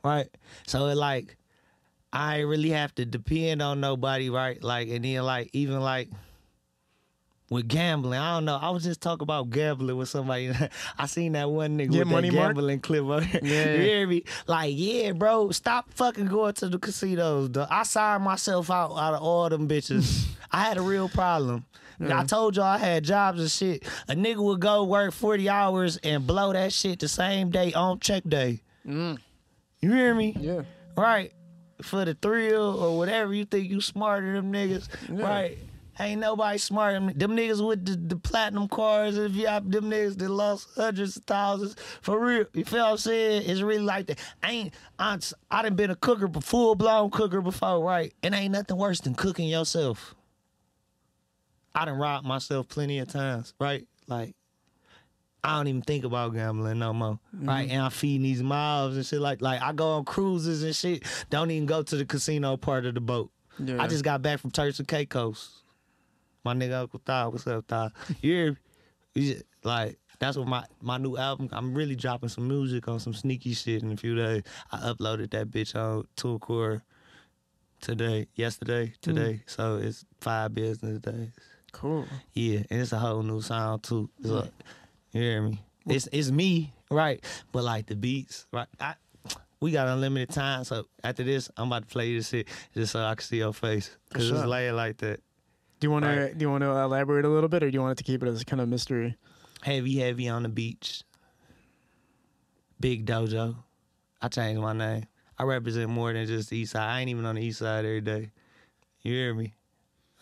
right? 0.04 0.28
So 0.66 0.86
it 0.86 0.96
like 0.96 1.36
I 2.12 2.38
ain't 2.38 2.48
really 2.48 2.70
have 2.70 2.94
to 2.96 3.04
depend 3.04 3.60
on 3.62 3.80
nobody, 3.80 4.30
right? 4.30 4.62
Like 4.62 4.88
and 4.88 5.04
then 5.04 5.22
like 5.24 5.50
even 5.52 5.80
like 5.80 6.08
with 7.50 7.68
gambling. 7.68 8.18
I 8.18 8.34
don't 8.36 8.46
know. 8.46 8.58
I 8.60 8.70
was 8.70 8.84
just 8.84 9.00
talking 9.00 9.22
about 9.22 9.50
gambling 9.50 9.96
with 9.96 10.08
somebody. 10.08 10.50
I 10.98 11.06
seen 11.06 11.32
that 11.32 11.50
one 11.50 11.78
nigga 11.78 11.92
Yeah, 11.92 11.98
with 12.00 12.08
Money 12.08 12.30
that 12.30 12.36
Mark? 12.36 12.48
gambling 12.54 12.80
clip. 12.80 13.04
on 13.04 13.28
there. 13.30 13.40
Yeah. 13.42 13.72
you 13.74 13.82
hear 13.82 14.06
me? 14.06 14.24
Like, 14.46 14.72
yeah, 14.76 15.12
bro, 15.12 15.50
stop 15.50 15.92
fucking 15.92 16.26
going 16.26 16.54
to 16.54 16.68
the 16.68 16.78
casinos. 16.78 17.50
I 17.70 17.82
signed 17.82 18.24
myself 18.24 18.70
out 18.70 18.92
out 18.96 19.14
of 19.14 19.22
all 19.22 19.48
them 19.50 19.68
bitches. 19.68 20.26
I 20.50 20.62
had 20.62 20.78
a 20.78 20.82
real 20.82 21.08
problem. 21.08 21.64
I 22.00 22.24
told 22.24 22.56
y'all 22.56 22.64
I 22.64 22.78
had 22.78 23.04
jobs 23.04 23.40
and 23.40 23.50
shit. 23.50 23.84
A 24.08 24.14
nigga 24.14 24.38
would 24.38 24.60
go 24.60 24.82
work 24.84 25.12
40 25.12 25.48
hours 25.48 25.96
and 25.98 26.26
blow 26.26 26.52
that 26.52 26.72
shit 26.72 26.98
the 26.98 27.08
same 27.08 27.50
day 27.50 27.72
on 27.72 28.00
check 28.00 28.24
day. 28.26 28.60
Mm. 28.86 29.18
You 29.84 29.92
hear 29.92 30.14
me? 30.14 30.34
yeah. 30.40 30.62
right? 30.96 31.30
For 31.82 32.06
the 32.06 32.14
thrill 32.14 32.82
or 32.82 32.96
whatever 32.96 33.34
you 33.34 33.44
think 33.44 33.68
you 33.68 33.82
smarter 33.82 34.32
than 34.32 34.50
them 34.50 34.52
niggas, 34.52 34.88
right? 35.10 35.58
Ain't 36.00 36.22
nobody 36.22 36.56
smarter 36.56 36.98
than 36.98 37.18
them 37.18 37.36
niggas 37.36 37.66
with 37.66 37.84
the, 37.84 37.96
the 37.96 38.16
platinum 38.16 38.66
cars 38.66 39.18
and 39.18 39.32
VIP, 39.34 39.70
them 39.70 39.90
niggas 39.90 40.16
that 40.18 40.30
lost 40.30 40.68
hundreds 40.74 41.18
of 41.18 41.24
thousands 41.24 41.76
for 42.00 42.18
real. 42.18 42.46
You 42.54 42.64
feel 42.64 42.82
what 42.82 42.92
I'm 42.92 42.96
saying? 42.96 43.42
It's 43.46 43.60
really 43.60 43.82
like 43.82 44.06
that. 44.06 44.18
I 44.42 44.50
ain't 44.50 44.74
I, 44.98 45.18
I 45.50 45.62
done 45.62 45.76
been 45.76 45.90
a 45.90 45.96
cooker, 45.96 46.28
but 46.28 46.42
full 46.42 46.74
blown 46.74 47.10
cooker 47.10 47.42
before, 47.42 47.84
right? 47.84 48.14
And 48.22 48.34
ain't 48.34 48.52
nothing 48.52 48.78
worse 48.78 49.00
than 49.00 49.14
cooking 49.14 49.48
yourself. 49.48 50.14
I 51.74 51.84
done 51.84 51.98
robbed 51.98 52.26
myself 52.26 52.68
plenty 52.68 53.00
of 53.00 53.08
times, 53.08 53.52
right? 53.60 53.86
Like 54.06 54.34
I 55.44 55.58
don't 55.58 55.68
even 55.68 55.82
think 55.82 56.04
about 56.04 56.34
gambling 56.34 56.78
no 56.78 56.92
more, 56.94 57.18
mm-hmm. 57.36 57.46
right? 57.46 57.70
And 57.70 57.82
I'm 57.82 57.90
feeding 57.90 58.22
these 58.22 58.42
mobs 58.42 58.96
and 58.96 59.04
shit 59.04 59.20
like 59.20 59.42
like 59.42 59.60
I 59.60 59.72
go 59.72 59.92
on 59.92 60.04
cruises 60.04 60.62
and 60.62 60.74
shit. 60.74 61.04
Don't 61.28 61.50
even 61.50 61.66
go 61.66 61.82
to 61.82 61.96
the 61.96 62.06
casino 62.06 62.56
part 62.56 62.86
of 62.86 62.94
the 62.94 63.00
boat. 63.00 63.30
Yeah. 63.58 63.82
I 63.82 63.86
just 63.86 64.02
got 64.02 64.22
back 64.22 64.40
from 64.40 64.50
Turks 64.50 64.78
and 64.78 64.88
Caicos. 64.88 65.62
My 66.44 66.54
nigga 66.54 66.80
Uncle 66.80 67.00
Thigh, 67.04 67.26
what's 67.26 67.46
up, 67.46 67.66
Thigh? 67.68 67.90
You 68.20 68.32
hear 68.32 68.50
me? 68.52 68.56
You 69.14 69.34
just- 69.34 69.44
like 69.62 69.98
that's 70.18 70.36
what 70.36 70.46
my 70.46 70.64
my 70.80 70.98
new 70.98 71.16
album. 71.16 71.48
I'm 71.52 71.74
really 71.74 71.96
dropping 71.96 72.28
some 72.28 72.48
music 72.48 72.88
on 72.88 73.00
some 73.00 73.14
sneaky 73.14 73.54
shit 73.54 73.82
in 73.82 73.92
a 73.92 73.96
few 73.96 74.14
days. 74.14 74.42
I 74.72 74.78
uploaded 74.78 75.30
that 75.30 75.50
bitch 75.50 75.74
on 75.74 76.06
TuneCore 76.16 76.82
today, 77.80 78.28
yesterday, 78.34 78.94
today. 79.02 79.42
Mm. 79.46 79.50
So 79.50 79.76
it's 79.76 80.04
five 80.20 80.54
business 80.54 81.00
days. 81.00 81.32
Cool. 81.72 82.06
Yeah, 82.32 82.60
and 82.70 82.80
it's 82.80 82.92
a 82.92 82.98
whole 82.98 83.22
new 83.22 83.42
sound 83.42 83.82
too. 83.82 84.08
It's 84.20 84.28
like, 84.28 84.52
you 85.14 85.22
hear 85.22 85.42
me? 85.42 85.62
It's 85.86 86.08
it's 86.12 86.30
me, 86.30 86.74
right? 86.90 87.24
But 87.52 87.64
like 87.64 87.86
the 87.86 87.96
beats, 87.96 88.46
right? 88.52 88.66
I, 88.80 88.94
we 89.60 89.70
got 89.70 89.88
unlimited 89.88 90.30
time, 90.30 90.64
so 90.64 90.84
after 91.02 91.22
this, 91.22 91.50
I'm 91.56 91.68
about 91.68 91.82
to 91.82 91.88
play 91.88 92.14
this 92.14 92.28
shit 92.28 92.48
just 92.74 92.92
so 92.92 93.02
I 93.02 93.14
can 93.14 93.24
see 93.24 93.38
your 93.38 93.52
face, 93.52 93.96
cause 94.12 94.26
sure. 94.26 94.36
it's 94.36 94.46
laid 94.46 94.72
like 94.72 94.98
that. 94.98 95.20
Do 95.80 95.86
you 95.86 95.90
want 95.90 96.04
to? 96.04 96.34
Do 96.34 96.42
you 96.42 96.50
want 96.50 96.62
to 96.62 96.70
elaborate 96.70 97.24
a 97.24 97.28
little 97.28 97.48
bit, 97.48 97.62
or 97.62 97.70
do 97.70 97.74
you 97.74 97.80
want 97.80 97.92
it 97.92 97.98
to 97.98 98.04
keep 98.04 98.22
it 98.22 98.28
as 98.28 98.44
kind 98.44 98.60
of 98.60 98.68
mystery? 98.68 99.16
Heavy, 99.62 99.98
heavy 99.98 100.28
on 100.28 100.42
the 100.42 100.48
beach. 100.48 101.02
Big 102.80 103.06
Dojo. 103.06 103.56
I 104.20 104.28
changed 104.28 104.60
my 104.60 104.72
name. 104.72 105.06
I 105.38 105.44
represent 105.44 105.90
more 105.90 106.12
than 106.12 106.26
just 106.26 106.50
the 106.50 106.58
East 106.58 106.72
Side. 106.72 106.82
I 106.82 107.00
ain't 107.00 107.10
even 107.10 107.24
on 107.24 107.36
the 107.36 107.42
East 107.42 107.60
Side 107.60 107.84
every 107.84 108.00
day. 108.00 108.30
You 109.02 109.12
hear 109.12 109.34
me? 109.34 109.54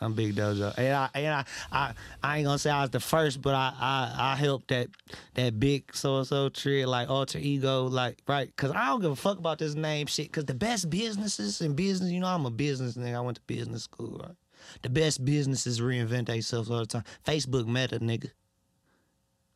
I'm 0.02 0.14
Big 0.14 0.34
Dojo, 0.34 0.74
and 0.76 0.94
I 0.94 1.08
and 1.14 1.34
I, 1.34 1.44
I, 1.70 1.92
I 2.22 2.38
ain't 2.38 2.46
gonna 2.46 2.58
say 2.58 2.70
I 2.70 2.82
was 2.82 2.90
the 2.90 3.00
first, 3.00 3.40
but 3.40 3.54
I 3.54 3.72
I, 3.78 4.32
I 4.32 4.36
helped 4.36 4.68
that 4.68 4.88
that 5.34 5.58
big 5.60 5.94
so 5.94 6.18
and 6.18 6.26
so 6.26 6.48
tree 6.48 6.84
like 6.84 7.08
alter 7.08 7.38
ego 7.38 7.84
like 7.84 8.18
right, 8.26 8.54
cause 8.56 8.72
I 8.72 8.86
don't 8.86 9.00
give 9.00 9.12
a 9.12 9.16
fuck 9.16 9.38
about 9.38 9.58
this 9.58 9.74
name 9.74 10.06
shit. 10.06 10.32
Cause 10.32 10.44
the 10.44 10.54
best 10.54 10.90
businesses 10.90 11.60
in 11.60 11.74
business, 11.74 12.10
you 12.10 12.20
know, 12.20 12.26
I'm 12.26 12.46
a 12.46 12.50
business 12.50 12.96
nigga. 12.96 13.16
I 13.16 13.20
went 13.20 13.36
to 13.36 13.42
business 13.46 13.84
school, 13.84 14.20
right? 14.22 14.36
The 14.82 14.90
best 14.90 15.24
businesses 15.24 15.80
reinvent 15.80 16.26
themselves 16.26 16.70
all 16.70 16.80
the 16.80 16.86
time. 16.86 17.04
Facebook 17.26 17.66
Meta, 17.66 17.98
nigga. 18.00 18.30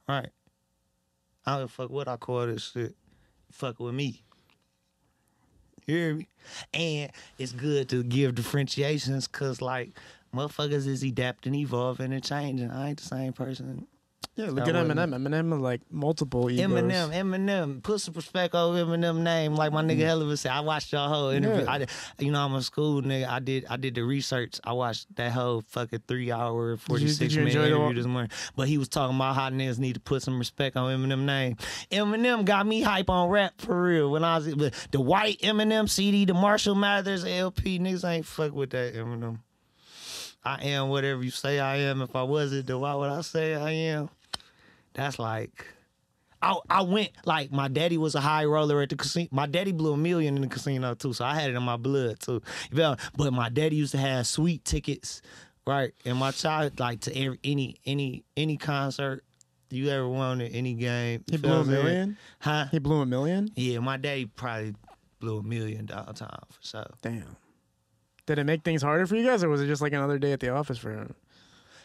Right. 0.08 0.30
I 1.44 1.52
don't 1.52 1.62
give 1.62 1.70
a 1.70 1.72
fuck 1.72 1.90
what 1.90 2.08
I 2.08 2.16
call 2.16 2.46
this 2.46 2.70
shit. 2.72 2.94
Fuck 3.50 3.80
with 3.80 3.94
me. 3.94 4.22
You 5.86 5.94
hear 5.94 6.14
me? 6.14 6.28
And 6.74 7.12
it's 7.38 7.52
good 7.52 7.88
to 7.90 8.02
give 8.02 8.34
differentiations 8.34 9.28
because, 9.28 9.62
like, 9.62 9.90
motherfuckers 10.34 10.86
is 10.86 11.02
adapting, 11.02 11.54
evolving, 11.54 12.12
and 12.12 12.22
changing. 12.22 12.70
I 12.70 12.90
ain't 12.90 12.98
the 12.98 13.06
same 13.06 13.32
person. 13.32 13.86
Yeah, 14.36 14.50
look 14.50 14.68
at 14.68 14.74
Eminem. 14.74 15.14
Eminem 15.14 15.52
has 15.52 15.60
like 15.60 15.80
multiple 15.90 16.50
egos. 16.50 16.70
Eminem, 16.70 17.10
Eminem, 17.10 17.82
put 17.82 18.02
some 18.02 18.12
respect 18.12 18.54
on 18.54 18.76
Eminem 18.76 19.22
name. 19.22 19.54
Like 19.54 19.72
my 19.72 19.82
nigga 19.82 20.00
mm. 20.00 20.08
Helliver 20.08 20.36
said, 20.36 20.52
I 20.52 20.60
watched 20.60 20.92
y'all 20.92 21.08
whole 21.08 21.30
interview. 21.30 21.64
Yeah. 21.64 21.70
I 21.70 21.78
did, 21.78 21.90
you 22.18 22.30
know, 22.30 22.44
I'm 22.44 22.54
a 22.54 22.60
school 22.60 23.00
nigga. 23.00 23.28
I 23.28 23.38
did, 23.38 23.64
I 23.70 23.78
did 23.78 23.94
the 23.94 24.02
research. 24.02 24.60
I 24.62 24.74
watched 24.74 25.14
that 25.16 25.32
whole 25.32 25.62
fucking 25.62 26.02
three 26.06 26.30
hour, 26.30 26.76
forty 26.76 27.08
six 27.08 27.34
minute 27.34 27.54
interview 27.54 27.94
this 27.94 28.04
morning. 28.04 28.30
But 28.54 28.68
he 28.68 28.76
was 28.76 28.90
talking 28.90 29.16
about 29.16 29.36
how 29.36 29.48
niggas 29.48 29.78
need 29.78 29.94
to 29.94 30.00
put 30.00 30.22
some 30.22 30.38
respect 30.38 30.76
on 30.76 30.94
Eminem 30.94 31.24
name. 31.24 31.56
Eminem 31.90 32.44
got 32.44 32.66
me 32.66 32.82
hype 32.82 33.08
on 33.08 33.30
rap 33.30 33.54
for 33.58 33.84
real. 33.84 34.10
When 34.10 34.22
I 34.22 34.36
was 34.36 34.54
the 34.90 35.00
white 35.00 35.40
Eminem 35.40 35.88
CD, 35.88 36.26
the 36.26 36.34
Marshall 36.34 36.74
Mathers 36.74 37.24
LP, 37.24 37.78
niggas 37.78 38.06
ain't 38.06 38.26
fuck 38.26 38.52
with 38.52 38.68
that 38.70 38.94
Eminem. 38.94 39.38
I 40.46 40.62
am 40.62 40.90
whatever 40.90 41.24
you 41.24 41.32
say 41.32 41.58
I 41.58 41.76
am. 41.78 42.00
If 42.02 42.14
I 42.14 42.22
wasn't, 42.22 42.68
then 42.68 42.78
why 42.78 42.94
would 42.94 43.10
I 43.10 43.20
say 43.22 43.56
I 43.56 43.70
am? 43.72 44.08
That's 44.94 45.18
like 45.18 45.66
I 46.40 46.56
I 46.70 46.82
went 46.82 47.10
like 47.24 47.50
my 47.50 47.66
daddy 47.66 47.98
was 47.98 48.14
a 48.14 48.20
high 48.20 48.44
roller 48.44 48.80
at 48.80 48.90
the 48.90 48.96
casino. 48.96 49.28
My 49.32 49.46
daddy 49.46 49.72
blew 49.72 49.92
a 49.92 49.96
million 49.96 50.36
in 50.36 50.42
the 50.42 50.48
casino 50.48 50.94
too, 50.94 51.12
so 51.12 51.24
I 51.24 51.34
had 51.34 51.50
it 51.50 51.56
in 51.56 51.62
my 51.64 51.76
blood 51.76 52.20
too. 52.20 52.40
You 52.70 52.76
feel? 52.76 52.96
But 53.16 53.32
my 53.32 53.48
daddy 53.48 53.74
used 53.74 53.90
to 53.92 53.98
have 53.98 54.24
sweet 54.28 54.64
tickets, 54.64 55.20
right? 55.66 55.92
And 56.04 56.16
my 56.16 56.30
child 56.30 56.78
like 56.78 57.00
to 57.00 57.18
every 57.18 57.40
any 57.42 57.76
any 57.84 58.24
any 58.36 58.56
concert 58.56 59.24
you 59.70 59.88
ever 59.88 60.08
wanted, 60.08 60.54
any 60.54 60.74
game. 60.74 61.24
He 61.28 61.38
blew 61.38 61.50
a 61.50 61.58
what 61.58 61.60
I'm 61.66 61.72
saying? 61.72 61.84
million. 61.84 62.16
Huh? 62.38 62.66
He 62.70 62.78
blew 62.78 63.00
a 63.00 63.06
million. 63.06 63.50
Yeah, 63.56 63.80
my 63.80 63.96
daddy 63.96 64.26
probably 64.26 64.76
blew 65.18 65.38
a 65.38 65.42
million 65.42 65.86
downtown 65.86 66.38
for 66.50 66.62
sure. 66.64 66.86
Damn. 67.02 67.36
Did 68.26 68.38
it 68.38 68.44
make 68.44 68.62
things 68.62 68.82
harder 68.82 69.06
for 69.06 69.16
you 69.16 69.24
guys, 69.24 69.42
or 69.44 69.48
was 69.48 69.62
it 69.62 69.66
just 69.66 69.80
like 69.80 69.92
another 69.92 70.18
day 70.18 70.32
at 70.32 70.40
the 70.40 70.50
office 70.50 70.78
for 70.78 70.90
him? 70.90 71.14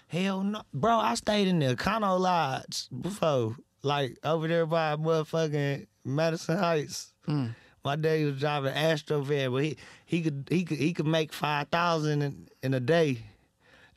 Hell 0.08 0.44
no, 0.44 0.64
bro. 0.74 0.98
I 0.98 1.16
stayed 1.16 1.48
in 1.48 1.60
the 1.60 1.76
Econo 1.76 2.20
Lodge 2.20 2.88
before, 3.00 3.56
like 3.84 4.18
over 4.24 4.48
there 4.48 4.66
by 4.66 4.96
motherfucking 4.96 5.88
Madison 6.04 6.58
Heights. 6.58 7.14
Hmm. 7.26 7.48
My 7.84 7.96
daddy 7.96 8.26
was 8.26 8.40
driving 8.40 8.72
an 8.72 8.78
Astro 8.78 9.22
van, 9.22 9.52
but 9.52 9.64
he 9.64 9.78
he 10.06 10.22
could 10.22 10.48
he 10.52 10.64
could 10.66 10.78
he 10.78 10.94
could 10.94 11.08
make 11.08 11.32
five 11.32 11.70
thousand 11.70 12.22
in, 12.24 12.48
in 12.62 12.74
a 12.74 12.80
day. 12.80 13.20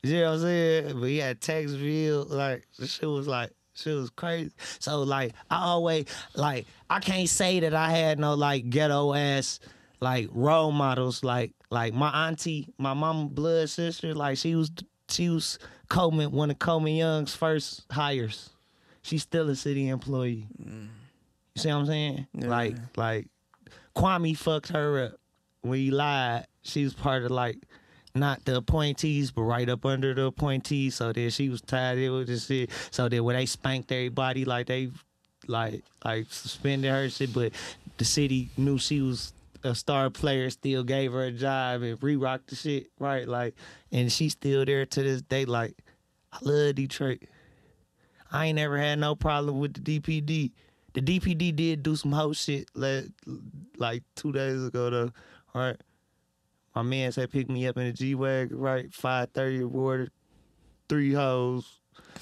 You 0.03 0.19
know 0.21 0.25
what 0.25 0.33
I'm 0.33 0.41
saying? 0.41 0.99
But 0.99 1.05
he 1.07 1.17
had 1.17 1.41
tax 1.41 1.73
bill, 1.73 2.25
like 2.29 2.65
the 2.77 2.87
shit 2.87 3.09
was 3.09 3.27
like 3.27 3.51
shit 3.73 3.95
was 3.95 4.09
crazy. 4.11 4.51
So 4.79 5.03
like 5.03 5.33
I 5.49 5.63
always 5.65 6.05
like 6.35 6.65
I 6.89 6.99
can't 6.99 7.27
say 7.27 7.59
that 7.59 7.73
I 7.73 7.91
had 7.91 8.19
no 8.19 8.35
like 8.35 8.69
ghetto 8.69 9.13
ass 9.13 9.59
like 9.99 10.29
role 10.31 10.71
models 10.71 11.23
like 11.23 11.51
like 11.75 11.93
my 11.93 12.29
auntie, 12.29 12.69
my 12.77 12.93
mama 12.93 13.25
blood 13.25 13.69
sister, 13.69 14.15
like 14.15 14.37
she 14.37 14.55
was 14.55 14.71
she 15.09 15.29
was 15.29 15.59
Coleman 15.89 16.31
one 16.31 16.49
of 16.49 16.57
Coleman 16.57 16.95
Young's 16.95 17.35
first 17.35 17.83
hires. 17.91 18.49
She's 19.01 19.23
still 19.23 19.49
a 19.49 19.57
city 19.57 19.89
employee. 19.89 20.47
You 20.57 20.87
see 21.57 21.67
what 21.67 21.75
I'm 21.75 21.85
saying? 21.85 22.27
Yeah. 22.33 22.47
Like 22.47 22.75
like 22.95 23.27
Kwame 23.93 24.37
fucked 24.37 24.69
her 24.69 25.07
up 25.07 25.19
when 25.63 25.79
he 25.79 25.91
lied. 25.91 26.47
She 26.63 26.85
was 26.85 26.93
part 26.93 27.23
of 27.23 27.31
like 27.31 27.57
not 28.15 28.45
the 28.45 28.55
appointees, 28.55 29.31
but 29.31 29.41
right 29.41 29.67
up 29.67 29.85
under 29.85 30.13
the 30.13 30.27
appointees. 30.27 30.95
So 30.95 31.11
then 31.11 31.29
she 31.29 31.49
was 31.49 31.59
tied 31.59 31.97
in 31.97 32.13
with 32.13 32.27
this 32.27 32.45
shit. 32.45 32.69
So 32.89 33.09
then 33.09 33.25
when 33.25 33.35
they 33.35 33.47
spanked 33.47 33.91
everybody, 33.91 34.45
like 34.45 34.67
they 34.67 34.91
like 35.45 35.83
like 36.05 36.27
suspended 36.31 36.89
her 36.89 37.09
shit, 37.09 37.33
but 37.33 37.51
the 37.97 38.05
city 38.05 38.47
knew 38.55 38.77
she 38.77 39.01
was 39.01 39.33
a 39.65 39.75
star 39.75 40.09
player, 40.09 40.49
still 40.49 40.83
gave 40.83 41.11
her 41.13 41.23
a 41.23 41.31
job 41.31 41.81
and 41.81 42.01
re-rocked 42.01 42.49
the 42.49 42.55
shit, 42.55 42.87
right? 42.99 43.27
Like, 43.27 43.55
and 43.91 44.11
she's 44.11 44.33
still 44.33 44.63
there 44.63 44.85
to 44.85 45.03
this 45.03 45.21
day. 45.21 45.45
Like, 45.45 45.73
I 46.31 46.37
love 46.41 46.75
Detroit. 46.75 47.23
I 48.31 48.47
ain't 48.47 48.55
never 48.57 48.77
had 48.77 48.99
no 48.99 49.15
problem 49.15 49.59
with 49.59 49.73
the 49.83 49.99
DPD. 49.99 50.51
The 50.93 51.01
DPD 51.01 51.55
did 51.55 51.83
do 51.83 51.95
some 51.95 52.11
whole 52.11 52.33
shit 52.33 52.69
like, 52.73 53.05
like 53.77 54.03
two 54.15 54.31
days 54.31 54.65
ago 54.65 54.89
though, 54.89 55.11
right? 55.53 55.77
My 56.73 56.81
man 56.81 57.11
said 57.11 57.31
pick 57.31 57.49
me 57.49 57.67
up 57.67 57.77
in 57.77 57.87
a 57.87 57.93
G 57.93 58.15
wagon, 58.15 58.57
right? 58.57 58.93
Five 58.93 59.31
thirty 59.31 59.63
water, 59.63 60.09
three 60.89 61.13
hoes. 61.13 61.79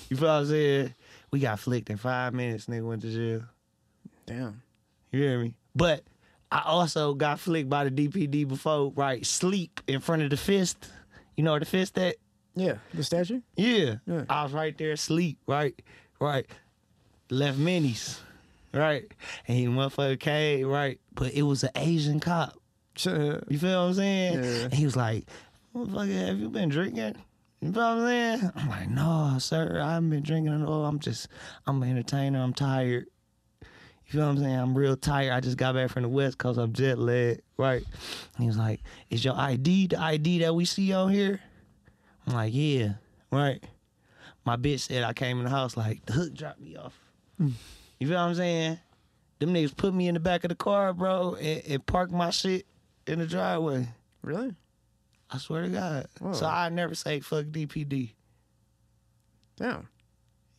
You 0.10 0.18
feel 0.18 0.28
what 0.28 0.34
I'm 0.36 0.46
saying? 0.48 0.94
We 1.32 1.40
got 1.40 1.60
flicked 1.60 1.90
in 1.90 1.98
five 1.98 2.34
minutes. 2.34 2.66
Nigga 2.66 2.88
went 2.88 3.02
to 3.04 3.12
jail. 3.12 3.46
Damn. 4.26 4.62
You 5.12 5.22
hear 5.22 5.40
me? 5.40 5.56
But 5.76 6.04
I 6.54 6.62
also 6.66 7.16
got 7.16 7.40
flicked 7.40 7.68
by 7.68 7.90
the 7.90 7.90
DPD 7.90 8.48
before, 8.48 8.92
right? 8.92 9.26
Sleep 9.26 9.82
in 9.88 10.00
front 10.00 10.22
of 10.22 10.30
the 10.30 10.38
fist. 10.38 10.88
You 11.36 11.44
know 11.44 11.50
where 11.50 11.60
the 11.60 11.66
fist 11.66 11.98
at? 11.98 12.18
Yeah. 12.56 12.76
The 12.94 13.04
statue? 13.04 13.42
Yeah. 13.56 13.96
Yeah. 14.06 14.26
I 14.30 14.44
was 14.44 14.54
right 14.54 14.78
there 14.78 14.92
asleep, 14.92 15.40
right? 15.48 15.74
Right. 16.20 16.46
Left 17.32 17.58
minis, 17.58 18.20
right? 18.72 19.12
And 19.48 19.58
he 19.58 19.66
motherfucker 19.66 20.20
came, 20.20 20.68
right? 20.68 21.00
But 21.16 21.34
it 21.34 21.42
was 21.42 21.64
an 21.64 21.72
Asian 21.76 22.20
cop. 22.20 22.56
Sure. 22.96 23.38
Uh, 23.38 23.40
you 23.50 23.58
feel 23.58 23.82
what 23.82 23.88
I'm 23.88 23.94
saying? 23.96 24.44
Yeah. 24.44 24.64
And 24.66 24.74
he 24.76 24.86
was 24.86 24.96
like, 24.96 25.26
motherfucker, 25.76 26.28
have 26.28 26.40
you 26.40 26.50
been 26.50 26.70
drinking? 26.70 27.16
You 27.62 27.72
feel 27.72 27.82
what 27.82 27.98
I'm 27.98 28.06
saying? 28.06 28.52
I'm 28.56 28.70
like, 28.70 28.90
no, 28.90 29.38
sir, 29.40 29.82
I 29.82 29.94
haven't 29.94 30.12
been 30.12 30.22
drinking 30.22 30.54
at 30.62 30.68
all. 30.68 30.86
I'm 30.86 31.00
just, 31.00 31.30
I'm 31.66 31.82
an 31.82 31.90
entertainer. 31.90 32.44
I'm 32.44 32.54
tired. 32.54 33.08
You 34.14 34.20
feel 34.20 34.28
what 34.28 34.38
I'm 34.38 34.44
saying? 34.44 34.60
I'm 34.60 34.78
real 34.78 34.96
tired. 34.96 35.32
I 35.32 35.40
just 35.40 35.58
got 35.58 35.74
back 35.74 35.90
from 35.90 36.04
the 36.04 36.10
West 36.10 36.38
Coast. 36.38 36.60
I'm 36.60 36.72
jet 36.72 37.00
lagged, 37.00 37.42
right? 37.58 37.84
And 38.36 38.44
he 38.44 38.46
was 38.46 38.60
like, 38.60 38.82
is 39.10 39.26
your 39.26 39.34
ID 39.36 39.88
the 39.88 40.00
ID 40.00 40.40
that 40.40 40.54
we 40.54 40.66
see 40.66 40.94
on 40.94 41.12
here? 41.12 41.40
I'm 42.28 42.36
like, 42.36 42.54
yeah, 42.54 42.94
right. 43.32 43.64
My 44.46 44.56
bitch 44.56 44.82
said 44.82 45.04
I 45.04 45.14
came 45.14 45.40
in 45.40 45.46
the 45.46 45.50
house 45.50 45.76
like, 45.76 46.06
the 46.06 46.14
hook 46.14 46.34
dropped 46.36 46.62
me 46.62 46.76
off. 46.76 46.94
Hmm. 47.40 47.50
You 47.98 48.08
feel 48.08 48.18
what 48.18 48.24
I'm 48.24 48.36
saying? 48.36 48.78
Them 49.40 49.52
niggas 49.52 49.76
put 49.76 49.96
me 49.96 50.08
in 50.08 50.14
the 50.14 50.20
back 50.20 50.44
of 50.44 50.50
the 50.50 50.56
car, 50.56 50.94
bro, 50.94 51.34
and, 51.34 51.64
and 51.68 51.86
parked 51.88 52.14
my 52.14 52.30
shit 52.30 52.68
in 53.08 53.18
the 53.18 53.26
driveway. 53.26 53.88
Really? 54.22 54.54
I 55.32 55.40
swear 55.40 55.64
to 55.64 55.70
God. 55.70 56.06
Whoa. 56.20 56.34
So 56.34 56.46
I 56.46 56.70
never 56.70 56.94
say 56.94 57.20
fuck 57.20 57.46
DPD. 57.46 58.12
Damn. 59.58 59.88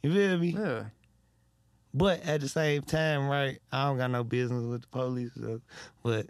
You 0.03 0.13
feel 0.13 0.39
me? 0.39 0.49
Yeah. 0.49 0.85
But 1.97 2.24
at 2.26 2.40
the 2.40 2.49
same 2.49 2.82
time, 2.82 3.28
right? 3.28 3.59
I 3.70 3.86
don't 3.86 3.99
got 3.99 4.11
no 4.11 4.24
business 4.24 4.64
with 4.64 4.82
the 4.82 4.88
police, 4.88 5.30
so, 5.40 5.61
but 6.03 6.26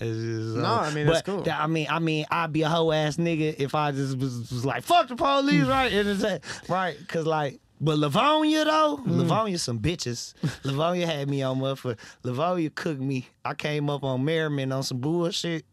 it's 0.00 0.16
just 0.18 0.56
No, 0.56 0.64
uh, 0.64 0.80
I 0.82 0.94
mean, 0.94 1.06
that's 1.06 1.22
but 1.22 1.44
cool. 1.44 1.52
I 1.52 1.66
mean, 1.66 1.88
I 1.90 1.98
mean, 1.98 2.26
I'd 2.30 2.52
be 2.52 2.62
a 2.62 2.68
hoe 2.68 2.92
ass 2.92 3.16
nigga 3.16 3.56
if 3.58 3.74
I 3.74 3.90
just 3.92 4.16
was, 4.18 4.50
was 4.52 4.64
like 4.64 4.84
fuck 4.84 5.08
the 5.08 5.16
police, 5.16 5.64
right? 5.64 5.92
And 5.92 6.08
it's 6.08 6.22
like, 6.22 6.44
right? 6.68 6.96
Cause 7.08 7.26
like. 7.26 7.58
But 7.84 7.98
Livonia 7.98 8.64
though, 8.64 9.00
Mm. 9.04 9.16
Livonia 9.18 9.58
some 9.58 9.80
bitches. 9.80 10.34
Livonia 10.64 11.04
had 11.04 11.28
me 11.28 11.42
on 11.42 11.58
motherfucker. 11.58 11.98
Livonia 12.22 12.70
cooked 12.70 13.00
me. 13.00 13.26
I 13.44 13.54
came 13.54 13.90
up 13.90 14.04
on 14.04 14.24
Merriman 14.24 14.70
on 14.70 14.84
some 14.84 14.98
bullshit. 14.98 15.64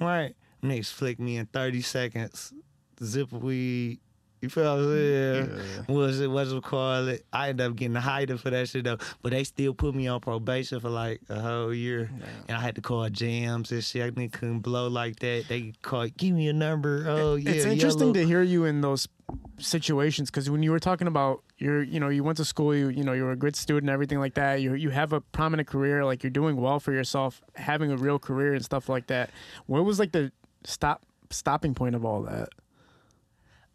Right. 0.00 0.34
Niggas 0.64 0.90
flicked 0.92 1.20
me 1.20 1.36
in 1.36 1.46
30 1.46 1.82
seconds. 1.82 2.52
Zip 3.00 3.30
weed. 3.30 4.00
You 4.44 4.50
feel 4.50 4.76
what 4.76 4.84
I'm 4.84 5.86
saying? 5.86 5.86
Was 5.88 6.20
it 6.20 6.30
what's 6.30 6.52
it 6.52 6.62
call 6.62 7.08
it? 7.08 7.24
I 7.32 7.48
ended 7.48 7.66
up 7.66 7.76
getting 7.76 7.96
a 7.96 8.00
hider 8.00 8.36
for 8.36 8.50
that 8.50 8.68
shit 8.68 8.84
though. 8.84 8.98
But 9.22 9.32
they 9.32 9.42
still 9.44 9.72
put 9.72 9.94
me 9.94 10.06
on 10.06 10.20
probation 10.20 10.80
for 10.80 10.90
like 10.90 11.22
a 11.30 11.40
whole 11.40 11.72
year. 11.72 12.10
And 12.46 12.58
I 12.58 12.60
had 12.60 12.74
to 12.74 12.82
call 12.82 13.08
jams 13.08 13.72
and 13.72 13.82
shit. 13.82 14.02
I 14.02 14.10
nigga 14.10 14.32
couldn't 14.32 14.58
blow 14.58 14.88
like 14.88 15.18
that. 15.20 15.46
They 15.48 15.72
called, 15.80 16.14
give 16.18 16.34
me 16.34 16.48
a 16.48 16.52
number. 16.52 17.06
Oh 17.08 17.36
yeah. 17.36 17.52
it's 17.52 17.64
interesting 17.64 18.00
yellow. 18.00 18.12
to 18.12 18.26
hear 18.26 18.42
you 18.42 18.66
in 18.66 18.82
those 18.82 19.08
situations 19.56 20.30
because 20.30 20.50
when 20.50 20.62
you 20.62 20.70
were 20.70 20.78
talking 20.78 21.06
about 21.06 21.42
you're 21.56 21.82
you 21.82 21.98
know 21.98 22.10
you 22.10 22.22
went 22.22 22.36
to 22.36 22.44
school 22.44 22.74
you 22.74 22.90
you 22.90 23.02
know 23.02 23.14
you're 23.14 23.30
a 23.30 23.36
good 23.36 23.56
student 23.56 23.84
and 23.84 23.90
everything 23.90 24.18
like 24.18 24.34
that 24.34 24.60
you 24.60 24.74
you 24.74 24.90
have 24.90 25.14
a 25.14 25.20
prominent 25.22 25.66
career 25.66 26.04
like 26.04 26.22
you're 26.22 26.30
doing 26.30 26.56
well 26.56 26.78
for 26.78 26.92
yourself 26.92 27.40
having 27.54 27.90
a 27.90 27.96
real 27.96 28.18
career 28.18 28.52
and 28.52 28.62
stuff 28.62 28.86
like 28.88 29.06
that 29.06 29.30
what 29.64 29.82
was 29.82 29.98
like 29.98 30.12
the 30.12 30.30
stop 30.64 31.02
stopping 31.30 31.74
point 31.74 31.94
of 31.94 32.04
all 32.04 32.22
that 32.22 32.50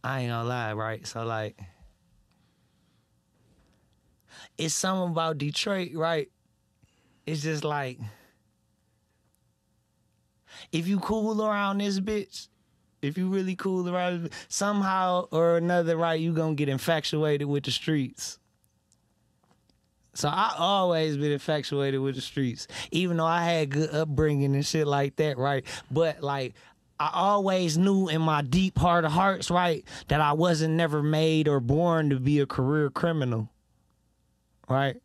I 0.03 0.21
ain't 0.21 0.29
gonna 0.29 0.47
lie, 0.47 0.73
right? 0.73 1.05
So 1.05 1.23
like 1.25 1.59
it's 4.57 4.73
something 4.73 5.11
about 5.11 5.37
Detroit, 5.37 5.91
right? 5.93 6.29
It's 7.25 7.41
just 7.41 7.63
like 7.63 7.99
if 10.71 10.87
you 10.87 10.99
cool 10.99 11.43
around 11.43 11.79
this 11.79 11.99
bitch, 11.99 12.47
if 13.01 13.17
you 13.17 13.27
really 13.29 13.55
cool 13.55 13.89
around 13.89 14.29
somehow 14.47 15.27
or 15.31 15.57
another, 15.57 15.97
right, 15.97 16.19
you 16.19 16.33
gonna 16.33 16.55
get 16.55 16.69
infatuated 16.69 17.47
with 17.47 17.63
the 17.63 17.71
streets. 17.71 18.39
So 20.13 20.27
I 20.27 20.53
always 20.57 21.15
been 21.15 21.31
infatuated 21.31 22.01
with 22.01 22.15
the 22.15 22.21
streets, 22.21 22.67
even 22.91 23.17
though 23.17 23.25
I 23.25 23.43
had 23.43 23.69
good 23.69 23.91
upbringing 23.91 24.53
and 24.53 24.65
shit 24.65 24.85
like 24.85 25.15
that, 25.17 25.37
right? 25.37 25.63
But 25.89 26.21
like 26.21 26.55
I 26.99 27.11
always 27.13 27.77
knew 27.77 28.09
in 28.09 28.21
my 28.21 28.41
deep 28.41 28.77
heart 28.77 29.05
of 29.05 29.11
hearts, 29.13 29.49
right, 29.49 29.85
that 30.09 30.19
I 30.19 30.33
wasn't 30.33 30.73
never 30.73 31.01
made 31.01 31.47
or 31.47 31.61
born 31.61 32.09
to 32.09 32.19
be 32.19 32.39
a 32.39 32.45
career 32.45 32.89
criminal, 32.89 33.49
right? 34.67 34.97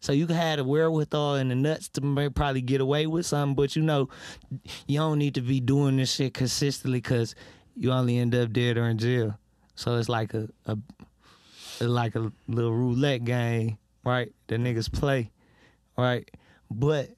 So 0.00 0.12
you 0.12 0.26
have 0.26 0.58
the 0.58 0.64
wherewithal 0.64 1.36
and 1.36 1.50
the 1.50 1.54
nuts 1.54 1.88
to 1.90 2.30
probably 2.34 2.60
get 2.60 2.80
away 2.80 3.06
with 3.06 3.26
something, 3.26 3.54
but 3.54 3.74
you 3.74 3.82
know, 3.82 4.08
you 4.86 4.98
don't 4.98 5.18
need 5.18 5.34
to 5.34 5.40
be 5.40 5.60
doing 5.60 5.96
this 5.96 6.14
shit 6.14 6.34
consistently 6.34 7.00
because 7.00 7.34
you 7.74 7.92
only 7.92 8.18
end 8.18 8.34
up 8.34 8.52
dead 8.52 8.76
or 8.76 8.84
in 8.88 8.98
jail. 8.98 9.38
So 9.74 9.96
it's 9.96 10.08
like 10.08 10.34
a, 10.34 10.48
a 10.66 10.76
like 11.80 12.14
a 12.14 12.30
little 12.48 12.74
roulette 12.74 13.24
game, 13.24 13.78
right? 14.04 14.32
That 14.48 14.60
niggas 14.60 14.92
play, 14.92 15.30
right? 15.96 16.28
But 16.70 17.10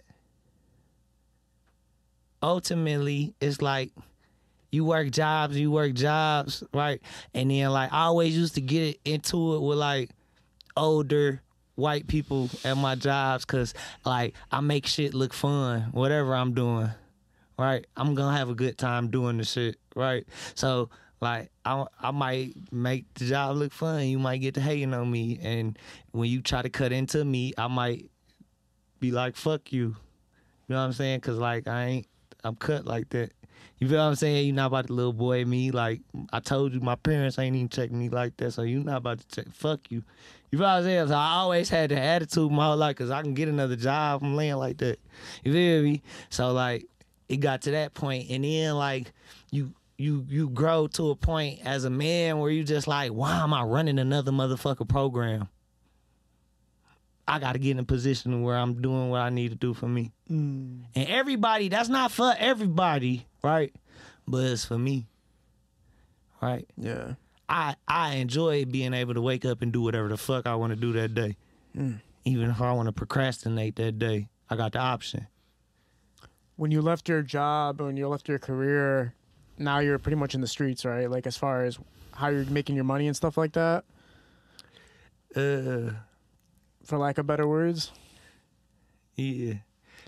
ultimately, 2.42 3.34
it's 3.40 3.60
like 3.60 3.90
you 4.70 4.84
work 4.84 5.10
jobs, 5.10 5.58
you 5.58 5.70
work 5.70 5.94
jobs, 5.94 6.62
right? 6.72 7.00
And 7.34 7.50
then 7.50 7.70
like 7.70 7.92
I 7.92 8.02
always 8.02 8.36
used 8.36 8.54
to 8.54 8.60
get 8.60 8.98
into 9.04 9.56
it 9.56 9.60
with 9.60 9.78
like 9.78 10.10
older 10.76 11.42
white 11.74 12.06
people 12.06 12.50
at 12.64 12.76
my 12.76 12.94
jobs 12.94 13.44
because 13.44 13.74
like 14.04 14.34
I 14.50 14.60
make 14.60 14.86
shit 14.86 15.14
look 15.14 15.32
fun, 15.32 15.88
whatever 15.92 16.34
I'm 16.34 16.54
doing, 16.54 16.90
right? 17.58 17.86
I'm 17.96 18.14
gonna 18.14 18.36
have 18.36 18.48
a 18.48 18.54
good 18.54 18.78
time 18.78 19.08
doing 19.08 19.38
the 19.38 19.44
shit, 19.44 19.76
right? 19.94 20.26
So 20.54 20.90
like 21.20 21.50
I 21.64 21.84
I 22.00 22.10
might 22.12 22.54
make 22.72 23.12
the 23.14 23.26
job 23.26 23.56
look 23.56 23.72
fun. 23.72 24.04
You 24.04 24.18
might 24.18 24.38
get 24.38 24.54
to 24.54 24.60
hating 24.60 24.94
on 24.94 25.10
me, 25.10 25.38
and 25.42 25.78
when 26.12 26.30
you 26.30 26.40
try 26.40 26.62
to 26.62 26.70
cut 26.70 26.92
into 26.92 27.24
me, 27.24 27.52
I 27.58 27.66
might 27.66 28.10
be 29.00 29.10
like, 29.10 29.36
"Fuck 29.36 29.72
you." 29.72 29.96
You 30.68 30.74
know 30.74 30.76
what 30.76 30.86
I'm 30.86 30.92
saying? 30.92 31.20
Cause 31.20 31.36
like 31.36 31.66
I 31.66 31.84
ain't, 31.84 32.06
I'm 32.44 32.54
cut 32.56 32.86
like 32.86 33.08
that. 33.10 33.32
You 33.80 33.88
feel 33.88 33.96
what 33.96 34.04
I'm 34.04 34.14
saying? 34.14 34.46
You 34.46 34.52
not 34.52 34.66
about 34.66 34.86
to 34.88 34.92
little 34.92 35.14
boy 35.14 35.44
me. 35.46 35.70
Like 35.70 36.02
I 36.32 36.40
told 36.40 36.74
you, 36.74 36.80
my 36.80 36.96
parents 36.96 37.38
ain't 37.38 37.56
even 37.56 37.70
check 37.70 37.90
me 37.90 38.10
like 38.10 38.36
that. 38.36 38.52
So 38.52 38.62
you 38.62 38.84
not 38.84 38.98
about 38.98 39.20
to 39.20 39.28
check. 39.28 39.52
Fuck 39.54 39.90
you. 39.90 40.04
You 40.50 40.58
feel 40.58 40.66
what 40.66 40.74
I'm 40.74 40.82
saying? 40.84 41.08
So 41.08 41.14
I 41.14 41.30
always 41.36 41.70
had 41.70 41.90
the 41.90 41.98
attitude 41.98 42.52
my 42.52 42.66
whole 42.66 42.76
life 42.76 42.96
because 42.96 43.10
I 43.10 43.22
can 43.22 43.32
get 43.32 43.48
another 43.48 43.76
job 43.76 44.20
from 44.20 44.36
laying 44.36 44.56
like 44.56 44.76
that. 44.78 44.98
You 45.42 45.52
feel 45.52 45.82
me? 45.82 46.02
So 46.28 46.52
like 46.52 46.86
it 47.30 47.38
got 47.38 47.62
to 47.62 47.70
that 47.70 47.94
point, 47.94 48.28
and 48.28 48.44
then 48.44 48.74
like 48.74 49.12
you 49.50 49.72
you 49.96 50.26
you 50.28 50.50
grow 50.50 50.86
to 50.88 51.10
a 51.10 51.16
point 51.16 51.60
as 51.64 51.84
a 51.84 51.90
man 51.90 52.38
where 52.38 52.50
you 52.50 52.64
just 52.64 52.86
like, 52.86 53.12
why 53.12 53.40
am 53.40 53.54
I 53.54 53.62
running 53.62 53.98
another 53.98 54.32
motherfucker 54.32 54.86
program? 54.86 55.48
I 57.26 57.38
got 57.38 57.52
to 57.52 57.58
get 57.58 57.70
in 57.70 57.78
a 57.78 57.84
position 57.84 58.42
where 58.42 58.56
I'm 58.56 58.82
doing 58.82 59.08
what 59.08 59.20
I 59.20 59.30
need 59.30 59.50
to 59.50 59.54
do 59.54 59.72
for 59.72 59.86
me. 59.86 60.10
Mm. 60.28 60.80
And 60.96 61.08
everybody, 61.08 61.68
that's 61.68 61.88
not 61.88 62.10
for 62.10 62.34
everybody, 62.36 63.24
right? 63.42 63.74
But 64.26 64.44
it's 64.44 64.64
for 64.64 64.78
me, 64.78 65.06
right? 66.40 66.66
Yeah. 66.76 67.14
I 67.48 67.74
I 67.88 68.14
enjoy 68.16 68.64
being 68.64 68.94
able 68.94 69.14
to 69.14 69.20
wake 69.20 69.44
up 69.44 69.60
and 69.62 69.72
do 69.72 69.82
whatever 69.82 70.08
the 70.08 70.16
fuck 70.16 70.46
I 70.46 70.54
want 70.54 70.72
to 70.72 70.76
do 70.76 70.92
that 70.92 71.14
day. 71.14 71.36
Even 72.24 72.50
if 72.50 72.60
I 72.60 72.72
want 72.72 72.86
to 72.86 72.92
procrastinate 72.92 73.76
that 73.76 73.98
day, 73.98 74.28
I 74.48 74.56
got 74.56 74.72
the 74.72 74.78
option. 74.78 75.26
When 76.56 76.70
you 76.70 76.82
left 76.82 77.08
your 77.08 77.22
job, 77.22 77.80
when 77.80 77.96
you 77.96 78.06
left 78.08 78.28
your 78.28 78.38
career, 78.38 79.14
now 79.58 79.78
you're 79.78 79.98
pretty 79.98 80.16
much 80.16 80.34
in 80.34 80.40
the 80.42 80.46
streets, 80.46 80.84
right? 80.84 81.10
Like 81.10 81.26
as 81.26 81.36
far 81.36 81.64
as 81.64 81.78
how 82.12 82.28
you're 82.28 82.44
making 82.44 82.74
your 82.76 82.84
money 82.84 83.06
and 83.06 83.16
stuff 83.16 83.36
like 83.38 83.52
that, 83.52 83.84
Uh, 85.34 85.92
for 86.84 86.98
lack 86.98 87.18
of 87.18 87.26
better 87.26 87.46
words. 87.48 87.92
yeah. 89.16 89.54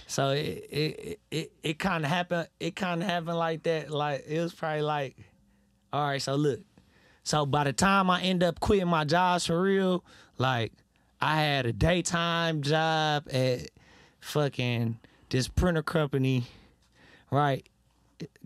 So 0.07 0.31
it 0.31 0.67
it 0.71 1.21
it, 1.31 1.53
it 1.63 1.79
kind 1.79 2.05
of 2.05 2.11
happened. 2.11 2.49
It 2.61 2.77
kind 2.77 3.03
of 3.03 3.09
happened 3.09 3.39
like 3.39 3.63
that. 3.65 3.91
Like 3.91 4.25
it 4.27 4.41
was 4.41 4.53
probably 4.53 4.83
like, 4.83 5.17
all 5.93 6.07
right. 6.07 6.21
So 6.21 6.35
look. 6.35 6.61
So 7.25 7.47
by 7.47 7.65
the 7.65 7.73
time 7.73 8.11
I 8.11 8.21
end 8.23 8.43
up 8.43 8.61
quitting 8.61 8.89
my 8.89 9.05
jobs 9.05 9.47
for 9.47 9.61
real, 9.61 10.05
like 10.39 10.73
I 11.21 11.37
had 11.41 11.67
a 11.67 11.73
daytime 11.73 12.63
job 12.63 13.29
at 13.33 13.71
fucking 14.21 14.99
this 15.31 15.49
printer 15.49 15.83
company, 15.83 16.47
right? 17.31 17.67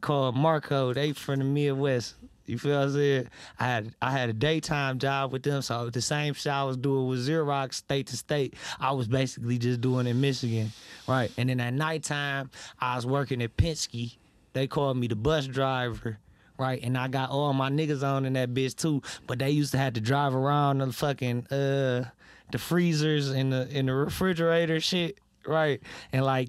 Called 0.01 0.37
Marco. 0.37 0.93
They 0.93 1.13
from 1.13 1.39
the 1.39 1.45
Midwest. 1.45 2.15
You 2.47 2.59
feel 2.59 2.79
what 2.79 2.85
I'm 2.85 2.93
saying? 2.93 3.29
I 3.59 3.65
had 3.65 3.95
I 4.01 4.11
had 4.11 4.29
a 4.29 4.33
daytime 4.33 4.99
job 4.99 5.33
with 5.33 5.43
them, 5.43 5.63
so 5.63 5.91
the 5.91 6.01
same 6.01 6.35
shit 6.35 6.53
I 6.53 6.65
was 6.65 6.77
doing 6.77 7.09
with 7.09 7.27
Xerox 7.27 7.75
state 7.75 8.07
to 8.09 8.17
state, 8.17 8.55
I 8.81 8.93
was 8.93 9.09
basically 9.09 9.59
just 9.59 9.81
doing 9.81 10.07
in 10.07 10.21
Michigan, 10.21 10.73
right? 11.09 11.31
And 11.37 11.49
then 11.49 11.61
at 11.61 11.75
nighttime, 11.75 12.51
I 12.81 12.97
was 12.97 13.07
working 13.07 13.43
at 13.43 13.57
Penske. 13.57 14.17
They 14.53 14.67
called 14.67 14.97
me 14.97 15.07
the 15.07 15.17
bus 15.17 15.47
driver, 15.47 16.19
right? 16.59 16.83
And 16.83 16.97
I 16.97 17.09
got 17.09 17.31
all 17.31 17.53
my 17.53 17.71
niggas 17.71 18.03
on 18.03 18.25
in 18.25 18.35
that 18.35 18.55
bitch 18.55 18.77
too, 18.77 19.03
but 19.27 19.39
they 19.39 19.51
used 19.51 19.73
to 19.73 19.79
have 19.79 19.95
to 19.95 20.01
drive 20.01 20.35
around 20.35 20.79
the 20.79 20.93
fucking 20.93 21.47
uh 21.49 22.05
the 22.53 22.59
freezers 22.59 23.31
and 23.31 23.53
the 23.53 23.69
in 23.77 23.87
the 23.87 23.95
refrigerator 23.95 24.81
shit, 24.81 25.19
right? 25.47 25.81
And 26.13 26.25
like 26.25 26.49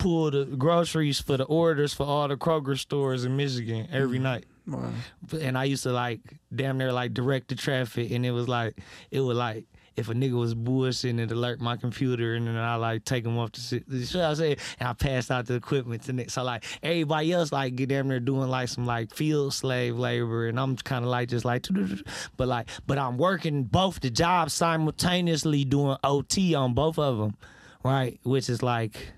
pull 0.00 0.30
the 0.30 0.44
groceries 0.46 1.20
for 1.20 1.36
the 1.36 1.44
orders 1.44 1.92
for 1.92 2.04
all 2.04 2.26
the 2.26 2.36
Kroger 2.36 2.78
stores 2.78 3.24
in 3.24 3.36
Michigan 3.36 3.86
every 3.92 4.18
night. 4.18 4.46
Wow. 4.70 4.92
And 5.40 5.58
I 5.58 5.64
used 5.64 5.82
to 5.82 5.92
like 5.92 6.20
damn 6.54 6.78
near 6.78 6.92
like 6.92 7.12
direct 7.12 7.48
the 7.48 7.54
traffic, 7.54 8.10
and 8.10 8.24
it 8.24 8.30
was 8.30 8.48
like 8.48 8.78
it 9.10 9.20
was 9.20 9.36
like 9.36 9.64
if 9.96 10.08
a 10.08 10.14
nigga 10.14 10.32
was 10.32 10.54
bullshitting, 10.54 11.18
it 11.18 11.30
alert 11.30 11.60
my 11.60 11.76
computer, 11.76 12.34
and 12.34 12.46
then 12.46 12.56
I 12.56 12.76
like 12.76 13.04
take 13.04 13.24
him 13.24 13.36
off 13.38 13.52
the 13.52 13.60
shit. 13.60 13.84
You 13.88 13.98
know 13.98 14.20
what 14.20 14.30
I'm 14.30 14.36
saying? 14.36 14.56
And 14.78 14.88
I 14.88 14.92
passed 14.92 15.30
out 15.30 15.46
the 15.46 15.54
equipment 15.54 16.04
to 16.04 16.12
Nick. 16.12 16.30
So 16.30 16.42
like 16.42 16.64
everybody 16.82 17.32
else 17.32 17.52
like 17.52 17.76
get 17.76 17.88
damn 17.88 18.08
near 18.08 18.20
doing 18.20 18.48
like 18.48 18.68
some 18.68 18.86
like 18.86 19.14
field 19.14 19.52
slave 19.52 19.98
labor, 19.98 20.46
and 20.48 20.58
I'm 20.58 20.76
kind 20.76 21.04
of 21.04 21.10
like 21.10 21.28
just 21.28 21.44
like, 21.44 21.66
but 22.36 22.48
like 22.48 22.68
but 22.86 22.98
I'm 22.98 23.18
working 23.18 23.64
both 23.64 24.00
the 24.00 24.10
jobs 24.10 24.54
simultaneously 24.54 25.64
doing 25.64 25.96
OT 26.04 26.54
on 26.54 26.74
both 26.74 26.98
of 26.98 27.18
them, 27.18 27.36
right? 27.84 28.18
Which 28.22 28.48
is 28.48 28.62
like 28.62 29.12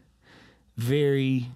very 0.77 1.47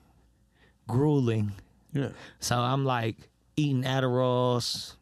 grueling. 0.86 1.52
Yeah. 1.92 2.10
So 2.40 2.58
I'm 2.58 2.84
like 2.84 3.16
eating 3.56 3.82
Adderalls, 3.84 4.96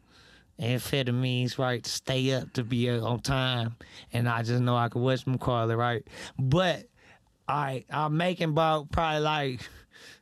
amphetamines, 0.60 1.58
right, 1.58 1.82
to 1.82 1.90
stay 1.90 2.32
up 2.32 2.52
to 2.54 2.62
be 2.64 2.88
on 2.90 3.20
time. 3.20 3.76
And 4.12 4.28
I 4.28 4.42
just 4.42 4.62
know 4.62 4.76
I 4.76 4.88
could 4.88 5.02
watch 5.02 5.24
call 5.40 5.68
right? 5.76 6.06
But 6.38 6.84
I 7.48 7.84
I'm 7.90 8.16
making 8.16 8.50
about 8.50 8.90
probably 8.90 9.20
like 9.20 9.60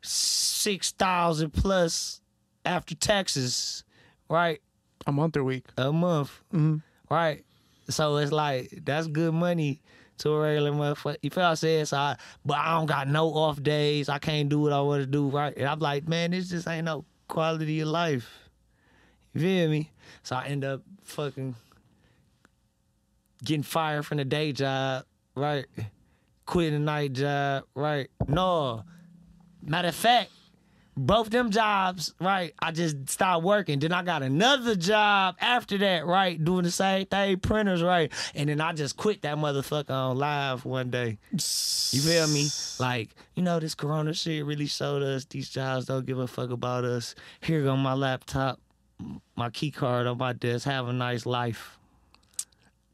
six 0.00 0.92
thousand 0.92 1.52
plus 1.52 2.20
after 2.64 2.94
taxes, 2.94 3.84
right? 4.28 4.60
A 5.06 5.12
month 5.12 5.36
or 5.36 5.44
week. 5.44 5.66
A 5.76 5.92
month. 5.92 6.40
Mhm. 6.52 6.82
Right. 7.10 7.44
So 7.88 8.16
it's 8.16 8.32
like 8.32 8.80
that's 8.84 9.06
good 9.08 9.34
money 9.34 9.82
to 10.18 10.30
a 10.30 10.40
regular 10.40 10.70
motherfucker. 10.72 11.16
You 11.22 11.30
feel 11.30 11.42
what 11.42 11.50
I'm 11.50 11.56
saying? 11.56 11.86
So 11.86 11.96
I, 11.96 12.16
but 12.44 12.56
I 12.56 12.78
don't 12.78 12.86
got 12.86 13.08
no 13.08 13.28
off 13.34 13.62
days. 13.62 14.08
I 14.08 14.18
can't 14.18 14.48
do 14.48 14.60
what 14.60 14.72
I 14.72 14.80
want 14.80 15.02
to 15.02 15.06
do, 15.06 15.28
right? 15.28 15.56
And 15.56 15.66
I'm 15.66 15.80
like, 15.80 16.06
man, 16.08 16.30
this 16.30 16.48
just 16.48 16.68
ain't 16.68 16.84
no 16.84 17.04
quality 17.32 17.80
of 17.80 17.88
life. 17.88 18.28
You 19.32 19.40
feel 19.40 19.70
me? 19.70 19.90
So 20.22 20.36
I 20.36 20.48
end 20.48 20.66
up 20.66 20.82
fucking 21.02 21.54
getting 23.42 23.62
fired 23.62 24.04
from 24.04 24.18
the 24.18 24.26
day 24.26 24.52
job, 24.52 25.06
right? 25.34 25.64
Quitting 26.44 26.74
the 26.74 26.78
night 26.80 27.14
job, 27.14 27.64
right? 27.74 28.10
No. 28.28 28.84
Matter 29.62 29.88
of 29.88 29.94
fact, 29.94 30.30
both 30.96 31.30
them 31.30 31.50
jobs, 31.50 32.14
right? 32.20 32.52
I 32.58 32.70
just 32.70 33.08
stopped 33.08 33.44
working. 33.44 33.78
Then 33.78 33.92
I 33.92 34.02
got 34.02 34.22
another 34.22 34.76
job 34.76 35.36
after 35.40 35.78
that, 35.78 36.06
right? 36.06 36.42
Doing 36.42 36.64
the 36.64 36.70
same 36.70 37.06
thing, 37.06 37.38
printers, 37.38 37.82
right? 37.82 38.12
And 38.34 38.48
then 38.48 38.60
I 38.60 38.72
just 38.72 38.96
quit 38.96 39.22
that 39.22 39.36
motherfucker 39.38 39.90
on 39.90 40.18
live 40.18 40.64
one 40.64 40.90
day. 40.90 41.18
You 41.30 42.00
feel 42.00 42.28
me? 42.28 42.48
Like, 42.78 43.10
you 43.34 43.42
know, 43.42 43.58
this 43.58 43.74
corona 43.74 44.12
shit 44.12 44.44
really 44.44 44.66
showed 44.66 45.02
us 45.02 45.24
these 45.24 45.48
jobs 45.48 45.86
don't 45.86 46.04
give 46.04 46.18
a 46.18 46.26
fuck 46.26 46.50
about 46.50 46.84
us. 46.84 47.14
Here 47.40 47.62
go 47.62 47.76
my 47.76 47.94
laptop, 47.94 48.60
my 49.36 49.50
key 49.50 49.70
card 49.70 50.06
on 50.06 50.18
my 50.18 50.34
desk. 50.34 50.66
Have 50.66 50.88
a 50.88 50.92
nice 50.92 51.24
life. 51.24 51.78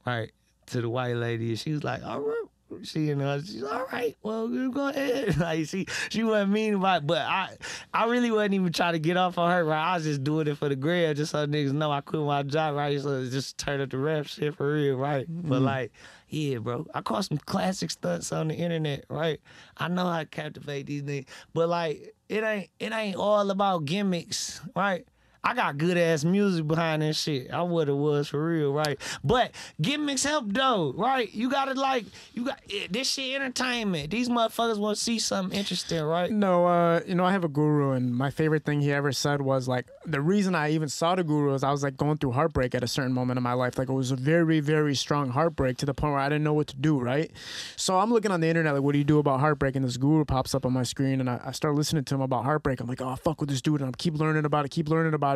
Right. 0.07 0.31
To 0.67 0.81
the 0.81 0.89
white 0.89 1.17
lady. 1.17 1.51
And 1.51 1.59
she 1.59 1.73
was 1.73 1.83
like, 1.83 2.05
all 2.05 2.21
right. 2.21 2.48
She 2.83 3.01
you 3.07 3.15
know 3.15 3.41
she's 3.41 3.63
all 3.63 3.87
right. 3.93 4.17
Well, 4.23 4.49
go 4.71 4.89
ahead. 4.89 5.37
Like 5.49 5.67
she 5.67 5.87
she 6.11 6.25
wasn't 6.25 6.53
mean 6.53 6.75
about, 6.75 7.03
it, 7.03 7.07
but 7.07 7.19
I 7.19 7.57
I 7.95 8.07
really 8.07 8.31
wasn't 8.31 8.55
even 8.55 8.73
trying 8.73 8.95
to 8.95 8.99
get 8.99 9.17
off 9.17 9.39
on 9.39 9.51
her. 9.51 9.65
Right, 9.65 9.93
I 9.93 9.97
was 9.97 10.05
just 10.05 10.25
doing 10.25 10.49
it 10.49 10.59
for 10.59 10.69
the 10.69 10.77
gram, 10.77 11.15
just 11.15 11.33
so 11.33 11.47
niggas 11.47 11.73
know 11.73 11.91
I 11.91 12.01
quit 12.01 12.23
my 12.23 12.43
job. 12.43 12.75
Right, 12.75 13.01
so 13.01 13.25
just 13.27 13.59
turn 13.59 13.81
up 13.81 13.91
the 13.91 13.99
rap 13.99 14.27
shit 14.27 14.55
for 14.55 14.73
real. 14.73 14.97
Right, 14.97 15.27
but 15.29 15.57
mm-hmm. 15.57 15.65
like 15.65 15.93
yeah, 16.29 16.59
bro, 16.59 16.87
I 16.95 17.01
caught 17.01 17.25
some 17.25 17.39
classic 17.39 17.91
stunts 17.91 18.33
on 18.33 18.49
the 18.49 18.55
internet. 18.55 19.05
Right, 19.09 19.41
I 19.77 19.89
know 19.89 20.05
how 20.07 20.21
to 20.21 20.27
captivate 20.27 20.87
these 20.87 21.03
niggas, 21.03 21.29
but 21.55 21.69
like 21.69 22.15
it 22.29 22.45
ain't 22.45 22.71
it 22.79 22.93
ain't 22.93 23.17
all 23.17 23.51
about 23.51 23.85
gimmicks. 23.85 24.61
Right. 24.75 25.07
I 25.45 25.55
got 25.55 25.79
good 25.79 25.97
ass 25.97 26.25
music 26.25 26.67
behind 26.67 27.03
this 27.03 27.21
shit. 27.21 27.51
I 27.53 27.63
what 27.63 27.89
it 27.89 27.95
was 27.95 28.29
for 28.29 28.45
real, 28.45 28.73
right? 28.73 28.99
But 29.23 29.53
gimmicks 29.81 30.25
help 30.25 30.47
though, 30.49 30.93
right? 30.97 31.33
You 31.33 31.51
gotta 31.51 31.75
like, 31.75 32.07
you 32.35 32.45
got 32.45 32.61
eh, 32.73 32.89
this 32.91 33.11
shit 33.11 33.35
entertainment. 33.35 34.11
These 34.11 34.29
motherfuckers 34.29 34.79
want 34.79 34.97
to 34.97 35.03
see 35.03 35.19
something 35.19 35.59
interesting, 35.59 36.03
right? 36.03 36.31
No, 36.31 36.67
uh, 36.67 37.01
you 37.07 37.15
know, 37.15 37.25
I 37.25 37.33
have 37.33 37.45
a 37.45 37.49
guru, 37.49 37.93
and 37.93 38.15
my 38.15 38.31
favorite 38.31 38.65
thing 38.65 38.81
he 38.81 38.93
ever 38.93 39.13
said 39.13 39.41
was 39.41 39.69
like, 39.69 39.87
the 40.07 40.21
reason 40.21 40.55
I 40.55 40.71
even 40.71 40.89
saw 40.89 41.15
the 41.15 41.25
guru 41.25 41.55
is 41.55 41.63
I 41.63 41.71
was 41.71 41.83
like 41.83 41.97
going 41.97 42.17
through 42.19 42.33
heartbreak 42.33 42.75
at 42.75 42.83
a 42.83 42.89
certain 42.89 43.13
moment 43.13 43.37
in 43.37 43.43
my 43.43 43.53
life. 43.53 43.79
Like 43.79 43.89
it 43.89 43.93
was 43.93 44.11
a 44.11 44.17
very, 44.17 44.61
very 44.61 44.95
strong 44.95 45.31
heartbreak 45.31 45.77
to 45.79 45.87
the 45.87 45.95
point 45.95 46.15
where 46.15 46.23
I 46.23 46.29
didn't 46.29 46.45
know 46.45 46.55
what 46.55 46.67
to 46.69 46.77
do, 46.77 46.99
right? 46.99 47.31
So 47.77 47.99
I'm 47.99 48.13
looking 48.13 48.31
on 48.31 48.41
the 48.41 48.49
internet, 48.49 48.75
like, 48.75 48.83
what 48.83 48.93
do 48.93 48.99
you 48.99 49.05
do 49.05 49.19
about 49.19 49.41
heartbreak? 49.41 49.77
And 49.77 49.85
this 49.85 49.97
guru 49.97 50.25
pops 50.25 50.55
up 50.55 50.67
on 50.67 50.73
my 50.73 50.83
screen, 50.83 51.21
and 51.21 51.31
I, 51.31 51.41
I 51.45 51.53
start 51.53 51.75
listening 51.75 52.05
to 52.05 52.15
him 52.15 52.21
about 52.21 52.45
heartbreak. 52.45 52.81
I'm 52.81 52.87
like, 52.87 53.01
oh, 53.01 53.15
fuck 53.17 53.41
with 53.41 53.51
this 53.51 53.63
dude, 53.63 53.81
and 53.81 53.89
I 53.89 53.93
keep 53.97 54.15
learning 54.15 54.45
about 54.45 54.65
it, 54.65 54.71
keep 54.71 54.89
learning 54.89 55.15
about 55.15 55.27
it. 55.27 55.28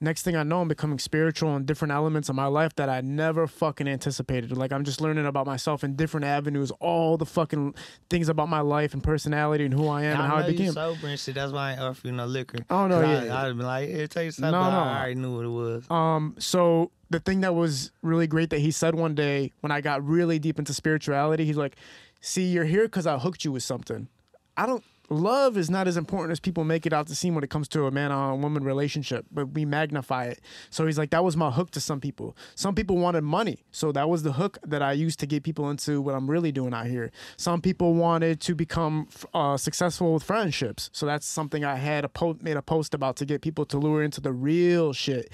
Next 0.00 0.22
thing 0.22 0.34
I 0.34 0.42
know, 0.42 0.60
I'm 0.62 0.66
becoming 0.66 0.98
spiritual 0.98 1.54
in 1.54 1.64
different 1.64 1.92
elements 1.92 2.28
of 2.28 2.34
my 2.34 2.46
life 2.46 2.74
that 2.74 2.88
I 2.88 3.02
never 3.02 3.46
fucking 3.46 3.86
anticipated. 3.86 4.50
Like 4.56 4.72
I'm 4.72 4.82
just 4.82 5.00
learning 5.00 5.26
about 5.26 5.46
myself 5.46 5.84
in 5.84 5.94
different 5.94 6.26
avenues, 6.26 6.72
all 6.80 7.16
the 7.16 7.24
fucking 7.24 7.76
things 8.10 8.28
about 8.28 8.48
my 8.48 8.58
life 8.62 8.94
and 8.94 9.02
personality 9.02 9.64
and 9.64 9.72
who 9.72 9.86
I 9.86 10.02
am 10.02 10.20
and 10.20 10.28
how 10.28 10.34
I 10.34 10.38
I 10.38 10.42
know 10.42 10.46
you 10.48 10.52
became. 10.54 10.72
sober 10.72 11.06
and 11.06 11.20
shit. 11.20 11.36
That's 11.36 11.52
why 11.52 11.68
I 11.68 11.72
ain't 11.74 11.80
offer 11.80 12.08
you 12.08 12.12
no 12.12 12.26
liquor. 12.26 12.58
Oh, 12.68 12.88
no, 12.88 13.00
yeah. 13.00 13.32
I, 13.32 13.42
I'd 13.42 13.46
have 13.46 13.56
been 13.56 13.64
like, 13.64 13.90
here, 13.90 14.08
take 14.08 14.32
something. 14.32 14.50
No, 14.50 14.70
no. 14.70 14.76
I 14.76 14.98
already 14.98 15.14
knew 15.14 15.36
what 15.36 15.44
it 15.44 15.48
was. 15.48 15.88
Um, 15.88 16.34
so 16.36 16.90
the 17.10 17.20
thing 17.20 17.42
that 17.42 17.54
was 17.54 17.92
really 18.02 18.26
great 18.26 18.50
that 18.50 18.58
he 18.58 18.72
said 18.72 18.96
one 18.96 19.14
day 19.14 19.52
when 19.60 19.70
I 19.70 19.80
got 19.80 20.04
really 20.04 20.40
deep 20.40 20.58
into 20.58 20.74
spirituality, 20.74 21.44
he's 21.44 21.56
like, 21.56 21.76
"See, 22.20 22.46
you're 22.46 22.64
here 22.64 22.86
because 22.86 23.06
I 23.06 23.18
hooked 23.18 23.44
you 23.44 23.52
with 23.52 23.62
something. 23.62 24.08
I 24.56 24.66
don't. 24.66 24.82
Love 25.12 25.56
is 25.56 25.70
not 25.70 25.86
as 25.86 25.96
important 25.96 26.32
as 26.32 26.40
people 26.40 26.64
make 26.64 26.86
it 26.86 26.92
out 26.92 27.06
to 27.06 27.14
seem 27.14 27.34
when 27.34 27.44
it 27.44 27.50
comes 27.50 27.68
to 27.68 27.86
a 27.86 27.90
man 27.90 28.10
on 28.10 28.40
woman 28.40 28.64
relationship, 28.64 29.26
but 29.30 29.52
we 29.52 29.64
magnify 29.64 30.24
it. 30.24 30.40
So 30.70 30.86
he's 30.86 30.98
like, 30.98 31.10
that 31.10 31.22
was 31.22 31.36
my 31.36 31.50
hook 31.50 31.70
to 31.72 31.80
some 31.80 32.00
people. 32.00 32.36
Some 32.54 32.74
people 32.74 32.96
wanted 32.96 33.22
money, 33.22 33.64
so 33.70 33.92
that 33.92 34.08
was 34.08 34.22
the 34.22 34.32
hook 34.32 34.58
that 34.64 34.82
I 34.82 34.92
used 34.92 35.20
to 35.20 35.26
get 35.26 35.42
people 35.42 35.70
into 35.70 36.00
what 36.00 36.14
I'm 36.14 36.30
really 36.30 36.50
doing 36.50 36.72
out 36.72 36.86
here. 36.86 37.10
Some 37.36 37.60
people 37.60 37.94
wanted 37.94 38.40
to 38.40 38.54
become 38.54 39.08
uh, 39.34 39.56
successful 39.56 40.14
with 40.14 40.22
friendships, 40.22 40.90
so 40.92 41.06
that's 41.06 41.26
something 41.26 41.64
I 41.64 41.76
had 41.76 42.04
a 42.04 42.08
po- 42.08 42.38
made 42.40 42.56
a 42.56 42.62
post 42.62 42.94
about 42.94 43.16
to 43.16 43.24
get 43.26 43.42
people 43.42 43.66
to 43.66 43.78
lure 43.78 44.02
into 44.02 44.20
the 44.20 44.32
real 44.32 44.92
shit. 44.92 45.30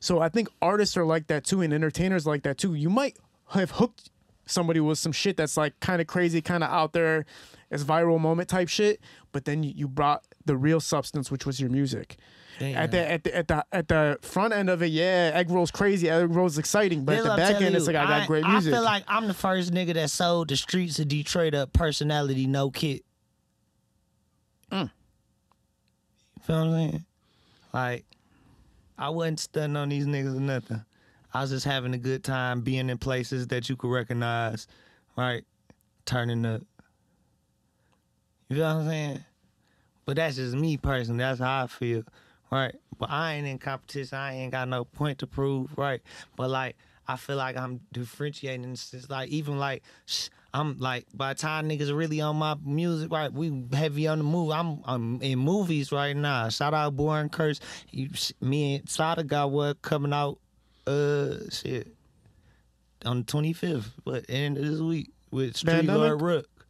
So 0.00 0.20
I 0.20 0.28
think 0.28 0.48
artists 0.60 0.96
are 0.96 1.04
like 1.04 1.28
that 1.28 1.44
too, 1.44 1.62
and 1.62 1.72
entertainers 1.72 2.26
like 2.26 2.42
that 2.42 2.58
too. 2.58 2.74
You 2.74 2.90
might 2.90 3.16
have 3.50 3.72
hooked 3.72 4.10
somebody 4.46 4.80
with 4.80 4.98
some 4.98 5.12
shit 5.12 5.36
that's 5.36 5.56
like 5.56 5.78
kind 5.80 6.00
of 6.00 6.06
crazy, 6.06 6.40
kind 6.40 6.64
of 6.64 6.70
out 6.70 6.92
there, 6.92 7.24
as 7.72 7.84
viral 7.84 8.20
moment 8.20 8.48
type 8.48 8.68
shit. 8.68 9.00
But 9.32 9.44
then 9.44 9.64
you, 9.64 9.72
you 9.74 9.88
brought 9.88 10.24
the 10.44 10.56
real 10.56 10.78
substance, 10.78 11.30
which 11.30 11.44
was 11.44 11.60
your 11.60 11.70
music. 11.70 12.18
Damn. 12.58 12.76
At 12.76 12.90
the 12.92 13.10
at 13.10 13.24
the 13.24 13.36
at 13.36 13.48
the 13.48 13.64
at 13.72 13.88
the 13.88 14.18
front 14.22 14.52
end 14.52 14.70
of 14.70 14.82
it, 14.82 14.90
yeah, 14.90 15.32
egg 15.34 15.50
rolls 15.50 15.70
crazy, 15.70 16.08
egg 16.08 16.30
rolls 16.30 16.58
exciting, 16.58 17.04
but 17.04 17.16
This 17.16 17.26
at 17.26 17.30
the 17.30 17.36
back 17.36 17.48
telling 17.52 17.66
end, 17.66 17.76
it's 17.76 17.86
like 17.86 17.96
I 17.96 18.06
got 18.06 18.28
great 18.28 18.46
music. 18.46 18.72
I 18.72 18.76
feel 18.76 18.84
like 18.84 19.04
I'm 19.08 19.26
the 19.26 19.34
first 19.34 19.72
nigga 19.72 19.94
that 19.94 20.10
sold 20.10 20.48
the 20.48 20.56
streets 20.56 20.98
of 20.98 21.08
Detroit 21.08 21.54
a 21.54 21.66
personality 21.66 22.46
no 22.46 22.70
kit. 22.70 23.04
Mm. 24.70 24.90
Feel 26.42 26.56
what 26.56 26.62
I'm 26.62 26.90
saying? 26.90 27.04
Like, 27.72 28.04
I 28.98 29.08
wasn't 29.08 29.40
stunting 29.40 29.76
on 29.76 29.88
these 29.88 30.06
niggas 30.06 30.36
or 30.36 30.40
nothing. 30.40 30.84
I 31.34 31.40
was 31.40 31.50
just 31.50 31.64
having 31.64 31.94
a 31.94 31.98
good 31.98 32.22
time 32.22 32.60
being 32.60 32.90
in 32.90 32.98
places 32.98 33.46
that 33.48 33.68
you 33.68 33.76
could 33.76 33.90
recognize, 33.90 34.66
right? 35.16 35.44
Turning 36.04 36.44
up. 36.44 36.62
You 38.52 38.58
know 38.58 38.74
what 38.74 38.82
I'm 38.82 38.88
saying? 38.88 39.24
But 40.04 40.16
that's 40.16 40.36
just 40.36 40.54
me 40.54 40.76
personally. 40.76 41.20
That's 41.20 41.40
how 41.40 41.64
I 41.64 41.66
feel, 41.68 42.02
right? 42.50 42.74
But 42.98 43.10
I 43.10 43.32
ain't 43.32 43.46
in 43.46 43.58
competition. 43.58 44.18
I 44.18 44.34
ain't 44.34 44.52
got 44.52 44.68
no 44.68 44.84
point 44.84 45.20
to 45.20 45.26
prove, 45.26 45.70
right? 45.78 46.02
But 46.36 46.50
like, 46.50 46.76
I 47.08 47.16
feel 47.16 47.36
like 47.36 47.56
I'm 47.56 47.80
differentiating. 47.94 48.70
It's 48.70 49.08
like 49.08 49.30
even 49.30 49.58
like 49.58 49.82
sh- 50.04 50.28
I'm 50.52 50.76
like 50.76 51.06
by 51.14 51.32
the 51.32 51.38
time 51.38 51.66
niggas 51.66 51.96
really 51.96 52.20
on 52.20 52.36
my 52.36 52.56
music, 52.62 53.10
right? 53.10 53.32
We 53.32 53.64
heavy 53.72 54.06
on 54.06 54.18
the 54.18 54.24
move. 54.24 54.50
I'm 54.50 54.82
I'm 54.84 55.22
in 55.22 55.38
movies 55.38 55.90
right 55.90 56.14
now. 56.14 56.50
Shout 56.50 56.74
out 56.74 56.94
Born 56.94 57.30
Curse. 57.30 57.58
You, 57.90 58.10
me 58.42 58.76
and 58.76 58.88
Sada 58.88 59.24
got 59.24 59.50
what 59.50 59.80
coming 59.80 60.12
out. 60.12 60.38
Uh, 60.86 61.36
shit. 61.50 61.88
On 63.06 63.20
the 63.20 63.24
25th, 63.24 63.92
but 64.04 64.26
end 64.28 64.58
of 64.58 64.66
this 64.66 64.78
week 64.78 65.10
with 65.30 65.56
Street? 65.56 65.86
Lord 65.86 66.20
Rook. 66.20 66.61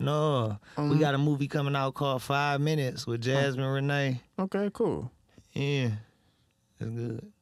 No, 0.00 0.58
we 0.76 0.82
Um, 0.84 0.98
got 0.98 1.14
a 1.14 1.18
movie 1.18 1.48
coming 1.48 1.74
out 1.74 1.94
called 1.94 2.22
Five 2.22 2.60
Minutes 2.60 3.06
with 3.06 3.20
Jasmine 3.22 3.64
Renee. 3.66 4.20
okay, 4.38 4.70
cool. 4.72 5.10
Yeah, 5.52 5.90
it's 6.78 6.90
good. 6.90 7.32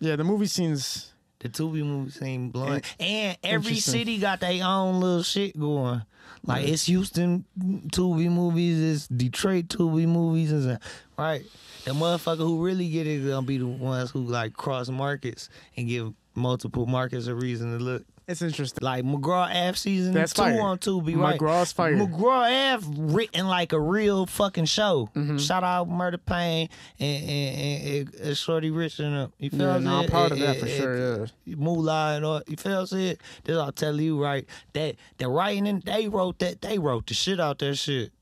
Yeah, 0.00 0.16
the 0.16 0.24
movie 0.24 0.46
scenes. 0.46 1.08
The 1.38 1.48
Tubi 1.48 1.82
movie 1.84 2.10
seem 2.12 2.50
blowing, 2.50 2.82
and 3.00 3.36
every 3.42 3.74
city 3.76 4.18
got 4.18 4.38
their 4.38 4.64
own 4.64 5.00
little 5.00 5.24
shit 5.24 5.58
going. 5.58 6.02
Like 6.44 6.68
it's 6.68 6.86
Houston 6.86 7.44
Tubi 7.58 8.30
movies, 8.30 8.78
it's 8.80 9.08
Detroit 9.08 9.66
Tubi 9.66 10.06
movies, 10.06 10.52
and 10.52 10.78
right. 11.18 11.42
The 11.84 11.90
motherfucker 11.92 12.38
who 12.38 12.64
really 12.64 12.88
get 12.88 13.08
it 13.08 13.26
gonna 13.26 13.44
be 13.44 13.58
the 13.58 13.66
ones 13.66 14.12
who 14.12 14.20
like 14.20 14.52
cross 14.52 14.88
markets 14.88 15.48
and 15.76 15.88
give 15.88 16.12
multiple 16.36 16.86
markets 16.86 17.26
a 17.26 17.34
reason 17.34 17.76
to 17.76 17.82
look. 17.82 18.04
It's 18.32 18.40
interesting. 18.40 18.82
Like 18.82 19.04
McGraw 19.04 19.50
F 19.52 19.76
season 19.76 20.14
That's 20.14 20.32
two 20.32 20.40
fire. 20.40 20.60
on 20.62 20.78
Tubi, 20.78 21.14
right? 21.16 21.38
McGraw's 21.38 21.70
fire. 21.70 21.94
McGraw 21.94 22.74
F 22.76 22.84
written 22.88 23.46
like 23.46 23.74
a 23.74 23.78
real 23.78 24.24
fucking 24.24 24.64
show. 24.64 25.10
Mm-hmm. 25.14 25.36
Shout 25.36 25.62
out 25.62 25.86
Murder 25.86 26.16
Pain 26.16 26.70
and, 26.98 27.24
and, 27.28 27.86
and, 27.86 28.14
and 28.14 28.36
Shorty 28.36 28.70
Rich 28.70 29.00
and 29.00 29.14
uh, 29.14 29.28
you 29.38 29.50
feel 29.50 29.60
Yeah, 29.60 29.78
no, 29.78 30.00
I'm 30.00 30.08
proud 30.08 30.32
of 30.32 30.38
that 30.38 30.58
for 30.60 30.66
sure. 30.66 31.28
Yeah. 31.44 31.54
Moolah 31.56 32.16
and 32.16 32.24
all. 32.24 32.42
You 32.46 32.56
feel 32.56 32.86
saying? 32.86 33.18
This 33.44 33.58
I'll 33.58 33.70
tell 33.70 34.00
you 34.00 34.22
right. 34.22 34.46
That 34.72 34.96
the 35.18 35.28
writing 35.28 35.68
and 35.68 35.82
they 35.82 36.08
wrote 36.08 36.38
that 36.38 36.62
they 36.62 36.78
wrote 36.78 37.06
the 37.08 37.14
shit 37.14 37.38
out 37.38 37.58
that 37.58 37.76
shit. 37.76 38.12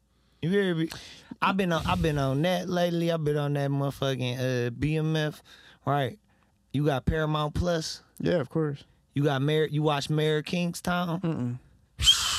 You 0.42 0.50
hear 0.50 0.74
me? 0.74 0.88
I've 1.40 1.56
been 1.56 1.72
on 1.72 1.86
I've 1.86 2.02
been 2.02 2.18
on 2.18 2.42
that 2.42 2.68
lately. 2.68 3.12
I've 3.12 3.22
been 3.22 3.36
on 3.36 3.52
that 3.52 3.70
motherfucking 3.70 4.38
uh, 4.38 4.70
BMF. 4.70 5.40
Right. 5.86 6.18
You 6.72 6.84
got 6.84 7.04
Paramount 7.04 7.54
Plus. 7.54 8.02
Yeah, 8.18 8.40
of 8.40 8.48
course. 8.48 8.82
You 9.14 9.24
got 9.24 9.42
Mayor. 9.42 9.66
You 9.66 9.82
watch 9.82 10.08
Mayor 10.10 10.42
Kingstown. 10.42 11.20
Mm. 11.20 11.58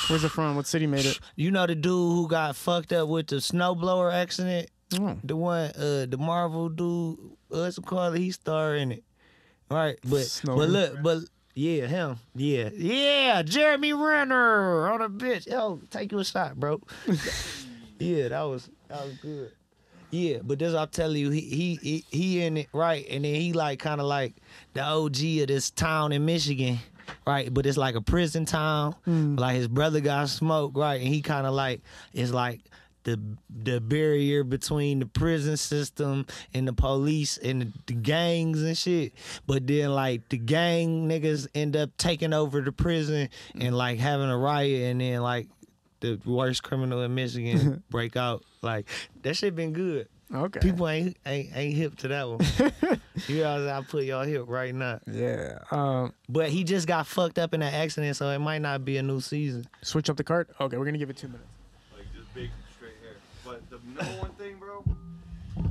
Where's 0.08 0.24
it 0.24 0.30
from? 0.30 0.56
What 0.56 0.66
city 0.66 0.86
made 0.86 1.06
it? 1.06 1.20
You 1.36 1.50
know 1.50 1.66
the 1.66 1.74
dude 1.74 1.84
who 1.84 2.28
got 2.28 2.56
fucked 2.56 2.92
up 2.92 3.08
with 3.08 3.28
the 3.28 3.36
snowblower 3.36 4.12
accident. 4.12 4.68
Oh. 4.98 5.16
The 5.24 5.36
one, 5.36 5.70
uh, 5.70 6.06
the 6.08 6.18
Marvel 6.18 6.68
dude, 6.68 7.18
what's 7.48 7.78
it 7.78 7.86
called? 7.86 8.16
He 8.18 8.30
star 8.30 8.74
in 8.76 8.92
it, 8.92 9.04
right? 9.70 9.96
But 10.04 10.24
Snow- 10.24 10.56
but 10.56 10.68
look, 10.68 11.02
but 11.02 11.18
yeah, 11.54 11.86
him, 11.86 12.18
yeah, 12.34 12.68
yeah, 12.74 13.42
Jeremy 13.42 13.92
Renner 13.94 14.90
on 14.90 15.00
a 15.00 15.08
bitch. 15.08 15.46
Yo, 15.46 15.80
take 15.90 16.12
you 16.12 16.18
a 16.18 16.24
shot, 16.24 16.56
bro. 16.60 16.80
yeah, 17.98 18.28
that 18.28 18.42
was 18.42 18.68
that 18.88 19.04
was 19.04 19.16
good. 19.22 19.52
Yeah, 20.12 20.38
but 20.42 20.58
this 20.58 20.74
I'll 20.74 20.86
tell 20.86 21.16
you, 21.16 21.30
he 21.30 21.40
he 21.40 21.78
he, 21.82 22.04
he 22.10 22.42
in 22.42 22.58
it 22.58 22.68
right, 22.74 23.06
and 23.08 23.24
then 23.24 23.34
he 23.34 23.54
like 23.54 23.78
kind 23.78 23.98
of 23.98 24.06
like 24.06 24.34
the 24.74 24.82
OG 24.82 25.16
of 25.16 25.48
this 25.48 25.70
town 25.70 26.12
in 26.12 26.26
Michigan, 26.26 26.78
right? 27.26 27.52
But 27.52 27.64
it's 27.64 27.78
like 27.78 27.94
a 27.94 28.02
prison 28.02 28.44
town. 28.44 28.94
Mm. 29.06 29.40
Like 29.40 29.56
his 29.56 29.68
brother 29.68 30.00
got 30.00 30.28
smoked, 30.28 30.76
right? 30.76 31.00
And 31.00 31.08
he 31.08 31.22
kind 31.22 31.46
of 31.46 31.54
like 31.54 31.80
it's 32.12 32.30
like 32.30 32.60
the 33.04 33.18
the 33.62 33.80
barrier 33.80 34.44
between 34.44 34.98
the 34.98 35.06
prison 35.06 35.56
system 35.56 36.26
and 36.52 36.68
the 36.68 36.74
police 36.74 37.38
and 37.38 37.62
the, 37.62 37.72
the 37.86 37.94
gangs 37.94 38.62
and 38.62 38.76
shit. 38.76 39.14
But 39.46 39.66
then 39.66 39.94
like 39.94 40.28
the 40.28 40.36
gang 40.36 41.08
niggas 41.08 41.48
end 41.54 41.74
up 41.74 41.96
taking 41.96 42.34
over 42.34 42.60
the 42.60 42.72
prison 42.72 43.30
and 43.58 43.74
like 43.74 43.98
having 43.98 44.28
a 44.28 44.36
riot, 44.36 44.90
and 44.90 45.00
then 45.00 45.22
like 45.22 45.48
the 46.02 46.20
worst 46.26 46.62
criminal 46.62 47.00
in 47.02 47.14
Michigan 47.14 47.82
break 47.90 48.16
out. 48.16 48.44
Like 48.60 48.88
that 49.22 49.34
shit 49.36 49.56
been 49.56 49.72
good. 49.72 50.08
Okay. 50.34 50.60
People 50.60 50.88
ain't 50.88 51.16
ain't, 51.26 51.50
ain't 51.56 51.74
hip 51.74 51.96
to 51.98 52.08
that 52.08 52.28
one. 52.28 52.40
you 53.28 53.42
know, 53.42 53.50
what 53.50 53.60
I'm 53.60 53.66
saying? 53.66 53.68
I 53.68 53.80
put 53.82 54.04
y'all 54.04 54.24
hip 54.24 54.44
right 54.46 54.74
now. 54.74 54.98
Yeah. 55.10 55.58
Um, 55.70 56.12
But 56.28 56.50
he 56.50 56.64
just 56.64 56.86
got 56.86 57.06
fucked 57.06 57.38
up 57.38 57.52
in 57.54 57.60
that 57.60 57.74
accident, 57.74 58.16
so 58.16 58.28
it 58.30 58.38
might 58.38 58.60
not 58.62 58.84
be 58.84 58.96
a 58.98 59.02
new 59.02 59.20
season. 59.20 59.66
switch 59.82 60.08
up 60.10 60.16
the 60.16 60.24
cart. 60.24 60.50
Okay, 60.60 60.76
we're 60.76 60.84
gonna 60.84 60.98
give 60.98 61.10
it 61.10 61.16
two 61.16 61.28
minutes. 61.28 61.48
like 61.96 62.06
just 62.14 62.32
big 62.34 62.50
straight 62.76 62.94
hair. 63.02 63.16
But 63.44 63.68
the 63.70 63.78
number 63.86 64.20
one 64.22 64.30
thing, 64.32 64.56
bro, 64.58 64.82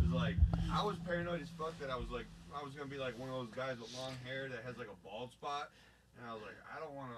is 0.06 0.12
like 0.12 0.36
I 0.72 0.84
was 0.84 0.96
paranoid 1.06 1.42
as 1.42 1.50
fuck 1.58 1.78
that 1.80 1.90
I 1.90 1.96
was 1.96 2.10
like 2.12 2.26
I 2.56 2.64
was 2.64 2.74
gonna 2.74 2.90
be 2.90 2.98
like 2.98 3.18
one 3.18 3.30
of 3.30 3.36
those 3.36 3.56
guys 3.56 3.78
with 3.80 3.92
long 3.98 4.14
hair 4.26 4.48
that 4.50 4.64
has 4.66 4.78
like 4.78 4.88
a 4.90 5.08
bald 5.08 5.32
spot, 5.32 5.70
and 6.20 6.30
I 6.30 6.34
was 6.34 6.44
like 6.44 6.56
I 6.76 6.80
don't 6.80 6.94
wanna. 6.96 7.14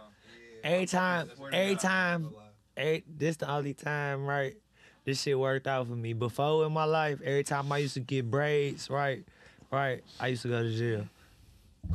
Every 0.63 0.85
time, 0.85 1.29
Swear 1.35 1.53
every 1.53 1.75
time, 1.75 2.15
I'm 2.15 2.21
not 2.23 2.27
every, 2.29 2.37
this 2.75 3.37
the 3.37 3.49
only 3.49 3.73
time, 3.73 4.25
right? 4.25 4.55
This 5.05 5.21
shit 5.21 5.37
worked 5.37 5.67
out 5.67 5.87
for 5.87 5.95
me. 5.95 6.13
Before 6.13 6.65
in 6.65 6.71
my 6.71 6.85
life, 6.85 7.19
every 7.23 7.43
time 7.43 7.71
I 7.71 7.79
used 7.79 7.95
to 7.95 7.99
get 7.99 8.29
braids, 8.29 8.89
right, 8.89 9.23
right, 9.71 10.03
I 10.19 10.27
used 10.27 10.43
to 10.43 10.47
go 10.47 10.63
to 10.63 10.73
jail. 10.73 11.05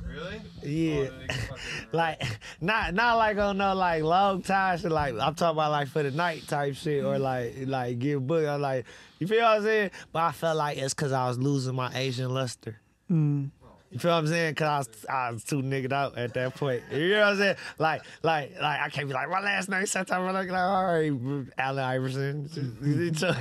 Really? 0.04 0.40
Yeah. 0.62 0.94
Oh, 0.96 1.04
then 1.04 1.18
they 1.20 1.26
can 1.26 1.36
fucking- 1.36 1.64
like 1.92 2.38
not 2.60 2.94
not 2.94 3.16
like 3.16 3.38
on 3.38 3.56
no 3.56 3.74
like 3.74 4.02
long 4.02 4.42
time 4.42 4.78
shit 4.78 4.92
like 4.92 5.14
I'm 5.14 5.34
talking 5.34 5.56
about 5.56 5.70
like 5.70 5.88
for 5.88 6.02
the 6.02 6.10
night 6.10 6.46
type 6.46 6.74
shit 6.74 7.04
or 7.04 7.14
mm-hmm. 7.14 7.22
like 7.22 7.54
like 7.66 7.98
get 7.98 8.26
booked. 8.26 8.48
I'm 8.48 8.60
like 8.60 8.84
you 9.18 9.26
feel 9.26 9.42
what 9.42 9.58
I'm 9.58 9.62
saying? 9.62 9.90
But 10.12 10.22
I 10.24 10.32
felt 10.32 10.56
like 10.58 10.76
it's 10.76 10.94
cause 10.94 11.12
I 11.12 11.26
was 11.26 11.38
losing 11.38 11.74
my 11.74 11.90
Asian 11.94 12.32
luster. 12.32 12.78
Mm. 13.10 13.50
You 13.90 13.98
feel 13.98 14.10
what 14.10 14.18
I'm 14.18 14.26
saying? 14.26 14.54
Cause 14.54 14.66
I 14.66 14.78
was, 14.78 14.88
I 15.08 15.30
was 15.30 15.44
too 15.44 15.62
niggered 15.62 15.92
out 15.92 16.18
at 16.18 16.34
that 16.34 16.54
point. 16.54 16.82
You 16.92 17.10
know 17.10 17.20
what 17.20 17.28
I'm 17.28 17.36
saying? 17.38 17.56
Like, 17.78 18.02
like, 18.22 18.52
like 18.60 18.80
I 18.80 18.88
can't 18.90 19.08
be 19.08 19.14
like 19.14 19.30
my 19.30 19.40
last 19.40 19.70
name. 19.70 19.86
Sometimes 19.86 20.28
I'm 20.28 20.34
like, 20.34 20.50
all 20.50 20.84
right, 20.84 21.10
Allen 21.56 21.84
Iverson, 21.84 22.50
get 22.82 23.20
your, 23.22 23.32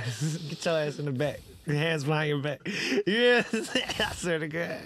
get 0.48 0.64
your 0.64 0.78
ass 0.78 0.98
in 0.98 1.04
the 1.04 1.12
back, 1.12 1.40
Your 1.66 1.76
hands 1.76 2.04
behind 2.04 2.28
your 2.30 2.38
back. 2.38 2.60
Yeah, 3.06 3.42
I 3.52 4.12
swear 4.14 4.38
to 4.38 4.48
God. 4.48 4.80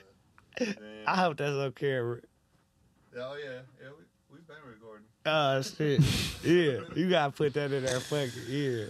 I 1.06 1.16
hope 1.16 1.36
that's 1.36 1.50
okay. 1.50 1.98
Oh 1.98 2.20
yeah, 3.12 3.60
yeah. 3.80 3.88
We 3.90 4.04
we've 4.32 4.46
been 4.46 4.56
recording. 4.66 5.06
Oh 5.26 5.60
shit. 5.60 6.00
Yeah, 6.42 6.80
you 6.94 7.10
gotta 7.10 7.32
put 7.32 7.52
that 7.54 7.70
in 7.70 7.84
there. 7.84 8.00
Fuck 8.00 8.28
it. 8.28 8.48
Yeah. 8.48 8.86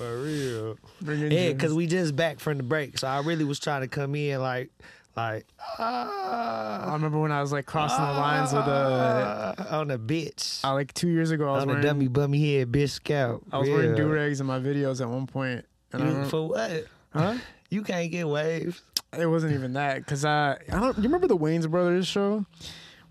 For 0.00 0.16
real. 0.22 0.78
Bring 1.02 1.20
Yeah, 1.20 1.28
James. 1.28 1.60
cause 1.60 1.74
we 1.74 1.86
just 1.86 2.16
back 2.16 2.40
from 2.40 2.56
the 2.56 2.62
break, 2.62 2.96
so 2.98 3.06
I 3.06 3.20
really 3.20 3.44
was 3.44 3.58
trying 3.60 3.82
to 3.82 3.88
come 3.88 4.14
in 4.14 4.40
like, 4.40 4.70
like, 5.14 5.46
I 5.78 6.84
ah, 6.86 6.90
remember 6.94 7.18
when 7.18 7.30
I 7.32 7.42
was 7.42 7.52
like 7.52 7.66
crossing 7.66 8.02
the 8.02 8.12
lines 8.12 8.50
with 8.52 8.62
uh, 8.66 9.54
ah, 9.58 9.78
on 9.80 9.88
the 9.88 9.98
bitch, 9.98 10.64
uh, 10.64 10.72
like 10.72 10.94
two 10.94 11.08
years 11.08 11.32
ago. 11.32 11.50
I 11.50 11.52
was 11.52 11.62
on 11.62 11.68
the 11.68 11.74
wearing 11.74 11.86
dummy 11.86 12.08
bummy 12.08 12.56
head 12.56 12.72
bitch 12.72 12.90
scout. 12.90 13.42
I 13.52 13.58
was 13.58 13.68
wearing 13.68 13.90
Yeah. 13.90 13.96
do 13.96 14.08
rags 14.08 14.40
in 14.40 14.46
my 14.46 14.58
videos 14.58 15.02
at 15.02 15.08
one 15.08 15.26
point, 15.26 15.66
and 15.92 16.02
You- 16.02 16.24
For 16.24 16.48
what? 16.48 16.86
huh? 17.12 17.34
You 17.72 17.82
can't 17.82 18.10
get 18.10 18.26
waves. 18.26 18.82
It 19.16 19.26
wasn't 19.26 19.52
even 19.52 19.74
that 19.74 19.98
because 19.98 20.24
I 20.24 20.52
I 20.72 20.80
don't. 20.80 20.96
You 20.96 21.04
remember 21.04 21.28
the 21.28 21.36
Wayans 21.36 21.70
Brothers 21.70 22.06
show? 22.06 22.44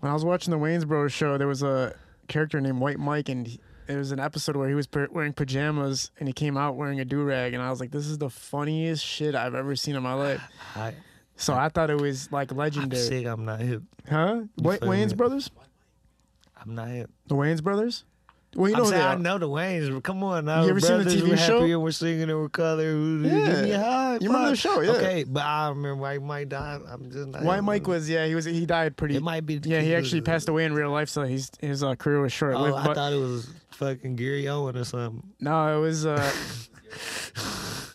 When 0.00 0.10
I 0.10 0.12
was 0.12 0.24
watching 0.24 0.50
the 0.50 0.58
Wayans 0.58 0.86
Brothers 0.86 1.12
show, 1.12 1.38
there 1.38 1.46
was 1.46 1.62
a 1.62 1.94
character 2.28 2.60
named 2.60 2.78
White 2.80 2.98
Mike, 2.98 3.28
and 3.30 3.46
he, 3.46 3.60
there 3.90 3.98
was 3.98 4.12
an 4.12 4.20
episode 4.20 4.56
where 4.56 4.68
he 4.68 4.74
was 4.74 4.86
pa- 4.86 5.06
wearing 5.10 5.32
pajamas 5.32 6.10
and 6.18 6.28
he 6.28 6.32
came 6.32 6.56
out 6.56 6.76
wearing 6.76 7.00
a 7.00 7.04
do 7.04 7.22
rag, 7.22 7.54
and 7.54 7.62
I 7.62 7.70
was 7.70 7.80
like, 7.80 7.90
"This 7.90 8.06
is 8.06 8.18
the 8.18 8.30
funniest 8.30 9.04
shit 9.04 9.34
I've 9.34 9.54
ever 9.54 9.74
seen 9.76 9.96
in 9.96 10.02
my 10.02 10.14
life." 10.14 10.40
I, 10.76 10.94
So 11.36 11.54
I 11.54 11.68
thought 11.70 11.90
it 11.90 12.00
was 12.00 12.30
like 12.30 12.50
I'm 12.52 12.56
legendary, 12.58 13.02
sick. 13.02 13.26
I'm 13.26 13.44
not 13.44 13.60
hip. 13.60 13.82
huh? 14.08 14.42
Wa- 14.58 14.76
Wayans? 14.78 15.16
Brothers, 15.16 15.50
I'm 16.60 16.74
not 16.74 16.88
hip. 16.88 17.10
the 17.26 17.34
Wayans 17.34 17.62
Brothers. 17.62 18.04
Well, 18.56 18.68
you 18.68 18.74
I'm 18.74 18.82
know 18.82 18.90
saying 18.90 19.02
I 19.02 19.14
know 19.14 19.38
the 19.38 19.48
Wayans. 19.48 19.94
but 19.94 20.02
Come 20.02 20.24
on 20.24 20.44
now. 20.44 20.64
You 20.64 20.70
ever 20.70 20.80
seen 20.80 20.98
the 20.98 21.04
TV 21.04 21.28
we're 21.28 21.36
show? 21.36 21.60
Happy 21.60 21.70
and 21.72 21.82
we're 21.82 21.92
singing 21.92 22.22
and 22.28 22.32
we're 22.36 22.48
color. 22.48 22.82
Yeah. 22.96 23.46
Give 23.54 23.62
me 23.64 23.70
high 23.70 24.14
You 24.20 24.26
remember 24.28 24.50
the 24.50 24.56
show, 24.56 24.80
yeah. 24.80 24.90
Okay, 24.92 25.22
but 25.24 25.44
I 25.44 25.68
remember 25.68 25.94
White 26.02 26.20
Mike 26.20 26.48
died. 26.48 26.80
I'm 26.88 27.10
just 27.12 27.28
not. 27.28 27.42
White 27.44 27.60
Mike 27.62 27.86
was 27.86 28.10
yeah 28.10 28.26
he 28.26 28.34
was 28.34 28.44
he 28.44 28.66
died 28.66 28.96
pretty. 28.96 29.14
It 29.16 29.22
might 29.22 29.46
be. 29.46 29.60
yeah, 29.62 29.80
he 29.80 29.94
actually 29.94 30.22
passed 30.22 30.48
away 30.48 30.64
in 30.64 30.74
real 30.74 30.90
life, 30.90 31.08
so 31.08 31.22
he's 31.22 31.50
his 31.60 31.82
uh, 31.84 31.94
career 31.94 32.20
was 32.20 32.32
short 32.32 32.54
Oh, 32.56 32.62
lived. 32.62 32.76
I 32.78 32.86
but 32.86 32.94
thought 32.96 33.12
it 33.12 33.20
was 33.20 33.48
fucking 33.80 34.14
Gary 34.16 34.46
Owen 34.48 34.76
or 34.76 34.84
something. 34.84 35.22
no, 35.40 35.76
it 35.76 35.80
was. 35.80 36.06
uh 36.06 36.30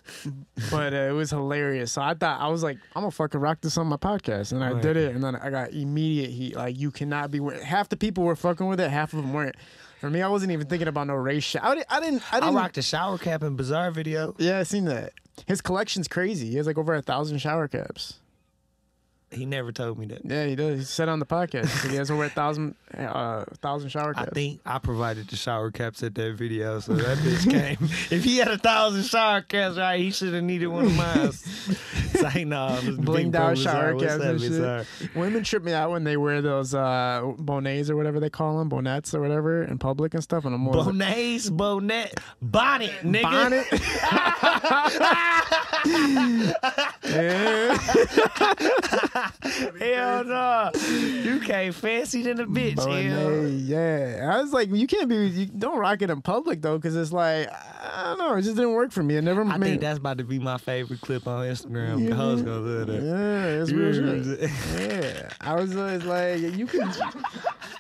But 0.72 0.94
uh, 0.94 0.98
it 0.98 1.12
was 1.12 1.30
hilarious. 1.30 1.92
So 1.92 2.02
I 2.02 2.16
thought 2.16 2.42
I 2.42 2.48
was 2.48 2.64
like, 2.64 2.78
I'm 2.96 3.04
gonna 3.04 3.12
fucking 3.12 3.40
rock 3.40 3.62
this 3.62 3.78
on 3.78 3.86
my 3.88 3.98
podcast, 3.98 4.52
and 4.54 4.64
I 4.64 4.72
Right. 4.72 4.82
did 4.82 4.98
it, 4.98 5.14
and 5.14 5.24
then 5.24 5.36
I 5.36 5.52
got 5.52 5.72
immediate 5.72 6.32
heat. 6.32 6.56
Like 6.56 6.76
you 6.80 6.90
cannot 6.90 7.30
be. 7.30 7.40
Half 7.64 7.90
the 7.90 7.98
people 7.98 8.24
were 8.24 8.36
fucking 8.36 8.66
with 8.66 8.80
it, 8.80 8.90
half 8.90 9.14
of 9.14 9.18
them 9.22 9.34
weren't. 9.34 9.56
For 10.02 10.10
me, 10.10 10.24
I 10.24 10.28
wasn't 10.28 10.52
even 10.52 10.66
thinking 10.68 10.88
about 10.88 11.06
no 11.08 11.14
race 11.14 11.44
shit. 11.44 11.64
I 11.64 11.76
didn't. 11.76 11.86
I 11.92 12.00
didn't. 12.00 12.34
I 12.34 12.38
I 12.38 12.40
didn't. 12.40 12.56
rocked 12.56 12.76
the 12.76 12.82
shower 12.82 13.20
cap 13.20 13.44
in 13.44 13.56
Bizarre 13.56 13.92
video. 13.92 14.34
Yeah, 14.40 14.58
I 14.58 14.64
seen 14.64 14.86
that. 14.86 15.14
His 15.46 15.62
collection's 15.62 16.08
crazy. 16.08 16.50
He 16.50 16.56
has 16.58 16.66
like 16.66 16.80
over 16.80 16.96
a 16.96 17.04
thousand 17.04 17.38
shower 17.38 17.68
caps. 17.68 18.20
He 19.32 19.46
never 19.46 19.72
told 19.72 19.98
me 19.98 20.06
that. 20.08 20.24
Yeah, 20.24 20.46
he 20.46 20.56
does. 20.56 20.80
He 20.80 20.86
said 20.86 21.10
on 21.10 21.20
the 21.20 21.26
podcast 21.26 21.64
he 21.64 21.78
said 21.78 21.92
he 21.92 21.98
has 21.98 22.10
over 22.10 22.24
a 22.26 22.30
thousand, 22.30 22.76
uh, 22.98 23.46
thousand 23.62 23.90
shower 23.90 24.14
caps. 24.14 24.30
I 24.32 24.34
think 24.34 24.62
I 24.66 24.78
provided 24.80 25.28
the 25.28 25.36
shower 25.36 25.72
caps 25.72 26.04
at 26.04 26.16
that 26.16 26.36
video, 26.36 26.80
so 26.80 26.94
that 26.94 27.18
bitch 27.18 27.50
came. 27.50 27.78
if 28.16 28.24
he 28.24 28.38
had 28.38 28.48
a 28.48 28.58
thousand 28.58 29.04
shower 29.04 29.42
caps, 29.42 29.78
right, 29.78 30.00
he 30.00 30.12
should 30.12 30.34
have 30.34 30.44
needed 30.44 30.68
one 30.68 30.86
of 30.86 30.96
mine. 30.96 31.18
it's 31.28 32.22
like, 32.22 32.46
no, 32.46 32.80
Blinged 32.82 33.36
out 33.36 33.58
shower 33.58 34.00
caps 34.00 34.24
and 34.24 34.40
shit. 34.40 34.88
Women 35.16 35.44
trip 35.44 35.64
me 35.64 35.74
out 35.74 35.92
when 35.92 36.04
they 36.04 36.18
wear 36.18 36.42
those 36.42 36.74
uh, 36.74 37.34
bonnets 37.38 37.90
or 37.90 37.96
whatever 37.96 38.20
they 38.20 38.30
call 38.30 38.60
them, 38.60 38.70
bonnets 38.70 39.14
or 39.14 39.22
whatever 39.22 39.64
in 39.64 39.78
public 39.80 40.14
and 40.14 40.24
stuff. 40.24 40.46
And 40.46 40.56
I'm 40.56 40.62
more 40.62 40.76
like, 40.76 40.86
Bonnets, 40.86 41.50
bonnet, 41.50 42.20
bonnet, 42.42 42.92
nigga. 43.04 43.24
bonnet. 43.24 43.66
Hell 49.80 50.24
no. 50.26 50.72
You 51.00 51.40
can't 51.40 51.74
fancy 51.76 52.22
than 52.24 52.40
a 52.40 52.46
bitch. 52.46 52.76
Bonnet, 52.78 53.04
Hell. 53.10 53.48
yeah. 53.48 54.32
I 54.34 54.42
was 54.42 54.52
like, 54.54 54.70
you 54.72 54.88
can't 54.88 55.08
be, 55.10 55.16
you 55.28 55.46
don't 55.46 55.78
rock 55.78 56.02
it 56.02 56.10
in 56.10 56.22
public 56.22 56.62
though, 56.62 56.78
because 56.78 56.96
it's 56.96 57.12
like, 57.12 57.50
I 57.52 58.04
don't 58.06 58.18
know, 58.18 58.36
it 58.36 58.42
just 58.42 58.56
didn't 58.56 58.74
work 58.74 58.92
for 58.92 59.04
me. 59.04 59.16
It 59.18 59.24
never 59.24 59.44
I 59.44 59.58
made. 59.58 59.68
think 59.70 59.82
that's 59.82 60.00
about 60.00 60.18
to 60.18 60.24
be 60.24 60.40
my 60.40 60.58
favorite 60.58 61.02
clip 61.02 61.28
on 61.28 61.46
Instagram. 61.46 62.02
Yeah. 62.04 62.10
The 62.10 62.16
gonna 62.44 62.60
love 62.60 62.88
that. 62.88 63.02
Yeah, 63.02 63.62
it's 63.62 63.72
real 63.72 63.94
shit. 63.94 64.50
Yeah, 64.80 65.30
I 65.42 65.56
was 65.56 65.76
always 65.76 66.04
like, 66.04 66.40
you 66.58 66.66
can. 66.68 66.92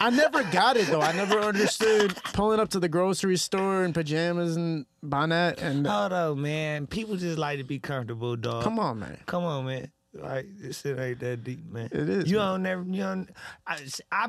I 0.06 0.12
never 0.12 0.43
got 0.43 0.78
it 0.78 0.86
though. 0.86 1.01
I 1.01 1.14
never 1.14 1.39
understood 1.39 2.16
pulling 2.34 2.60
up 2.60 2.70
to 2.70 2.80
the 2.80 2.88
grocery 2.88 3.38
store 3.38 3.84
in 3.84 3.91
pajamas 3.91 4.56
and 4.56 4.86
bonnet 5.01 5.60
and. 5.60 5.88
Hold 5.88 6.14
on, 6.14 6.41
man. 6.43 6.86
People 6.86 7.16
just 7.18 7.39
like 7.39 7.58
to 7.58 7.64
be 7.64 7.80
comfortable, 7.80 8.36
dog. 8.36 8.64
Come 8.64 8.78
on, 8.78 8.99
man. 8.99 9.18
Come 9.26 9.43
on, 9.43 9.66
man. 9.66 9.91
Like 10.14 10.45
this 10.60 10.82
shit 10.82 10.99
ain't 10.99 11.20
that 11.22 11.43
deep, 11.43 11.66
man. 11.72 11.89
It 11.91 12.08
is, 12.08 12.30
You 12.30 12.38
man. 12.38 12.45
don't 12.47 12.62
never. 12.62 12.84
You 12.84 13.01
don't. 13.01 13.30
I, 13.66 13.80
I, 14.12 14.28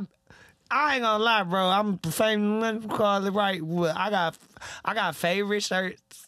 I 0.71 0.95
ain't 0.95 1.03
gonna 1.03 1.23
lie, 1.23 1.43
bro. 1.43 1.69
I'm 1.69 1.99
famous. 1.99 2.83
Call 2.87 3.27
it 3.27 3.31
right. 3.35 3.61
I 3.95 4.09
got, 4.09 4.39
I 4.83 4.95
got 4.95 5.15
favorite 5.15 5.63
shirts 5.63 6.27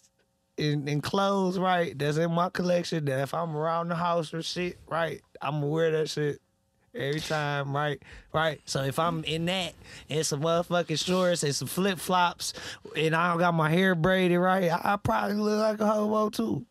and, 0.59 0.87
and 0.87 1.01
clothes, 1.01 1.57
right? 1.57 1.97
That's 1.97 2.17
in 2.17 2.31
my 2.31 2.49
collection. 2.49 3.05
That 3.05 3.21
if 3.23 3.33
I'm 3.33 3.57
around 3.57 3.89
the 3.89 3.95
house 3.95 4.31
or 4.31 4.43
shit, 4.43 4.77
right, 4.87 5.21
I'm 5.41 5.55
gonna 5.55 5.65
wear 5.67 5.89
that 5.93 6.09
shit. 6.11 6.39
Every 6.95 7.19
time, 7.19 7.75
right, 7.75 8.01
right. 8.33 8.59
So 8.65 8.83
if 8.83 8.97
I'm 8.99 9.23
in 9.23 9.45
that 9.45 9.73
and 10.09 10.25
some 10.25 10.41
motherfucking 10.41 11.03
shorts 11.05 11.43
and 11.43 11.53
some 11.55 11.67
flip 11.67 11.99
flops, 11.99 12.53
and 12.95 13.15
I 13.15 13.29
don't 13.29 13.39
got 13.39 13.53
my 13.53 13.69
hair 13.69 13.93
braided 13.95 14.39
right, 14.39 14.71
I, 14.71 14.93
I 14.93 14.97
probably 14.97 15.35
look 15.35 15.59
like 15.59 15.79
a 15.79 15.85
hobo 15.87 16.29
too. 16.29 16.65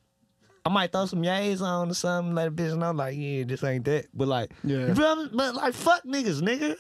I 0.66 0.70
might 0.70 0.92
throw 0.92 1.06
some 1.06 1.22
yays 1.22 1.62
on 1.62 1.90
or 1.90 1.94
something, 1.94 2.34
let 2.34 2.48
a 2.48 2.50
bitch 2.50 2.76
know 2.76 2.90
like, 2.90 3.16
yeah, 3.16 3.44
this 3.44 3.64
ain't 3.64 3.84
that. 3.86 4.06
But 4.12 4.28
like, 4.28 4.50
Yeah. 4.64 4.88
you 4.88 4.94
feel? 4.94 5.28
But 5.32 5.54
like, 5.54 5.72
fuck 5.72 6.02
niggas, 6.04 6.42
nigga. 6.42 6.76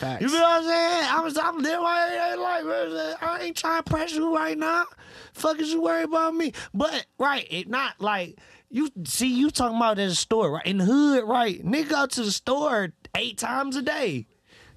Facts. 0.00 0.22
You 0.22 0.28
feel 0.30 0.40
what 0.40 0.64
I'm 0.64 0.64
saying? 0.64 1.36
I'm, 1.38 1.54
I'm 1.56 1.62
there 1.62 1.80
like, 1.80 2.64
like, 2.64 3.22
I 3.22 3.38
ain't 3.42 3.56
trying 3.56 3.82
to 3.82 3.90
pressure 3.90 4.16
you 4.16 4.34
right 4.34 4.56
now. 4.58 4.86
Fuck 5.34 5.60
is 5.60 5.70
you 5.70 5.82
worry 5.82 6.04
about 6.04 6.34
me? 6.34 6.52
But 6.74 7.06
right, 7.18 7.46
it 7.50 7.68
not 7.68 8.00
like 8.00 8.38
you 8.70 8.88
see 9.04 9.26
you 9.28 9.50
talking 9.50 9.76
about 9.76 9.98
at 9.98 10.08
a 10.08 10.14
store, 10.14 10.52
right? 10.52 10.66
In 10.66 10.78
the 10.78 10.84
hood, 10.84 11.24
right? 11.24 11.64
Nigga 11.64 11.88
go 11.88 12.06
to 12.06 12.22
the 12.22 12.30
store 12.30 12.92
eight 13.16 13.36
times 13.38 13.76
a 13.76 13.82
day. 13.82 14.26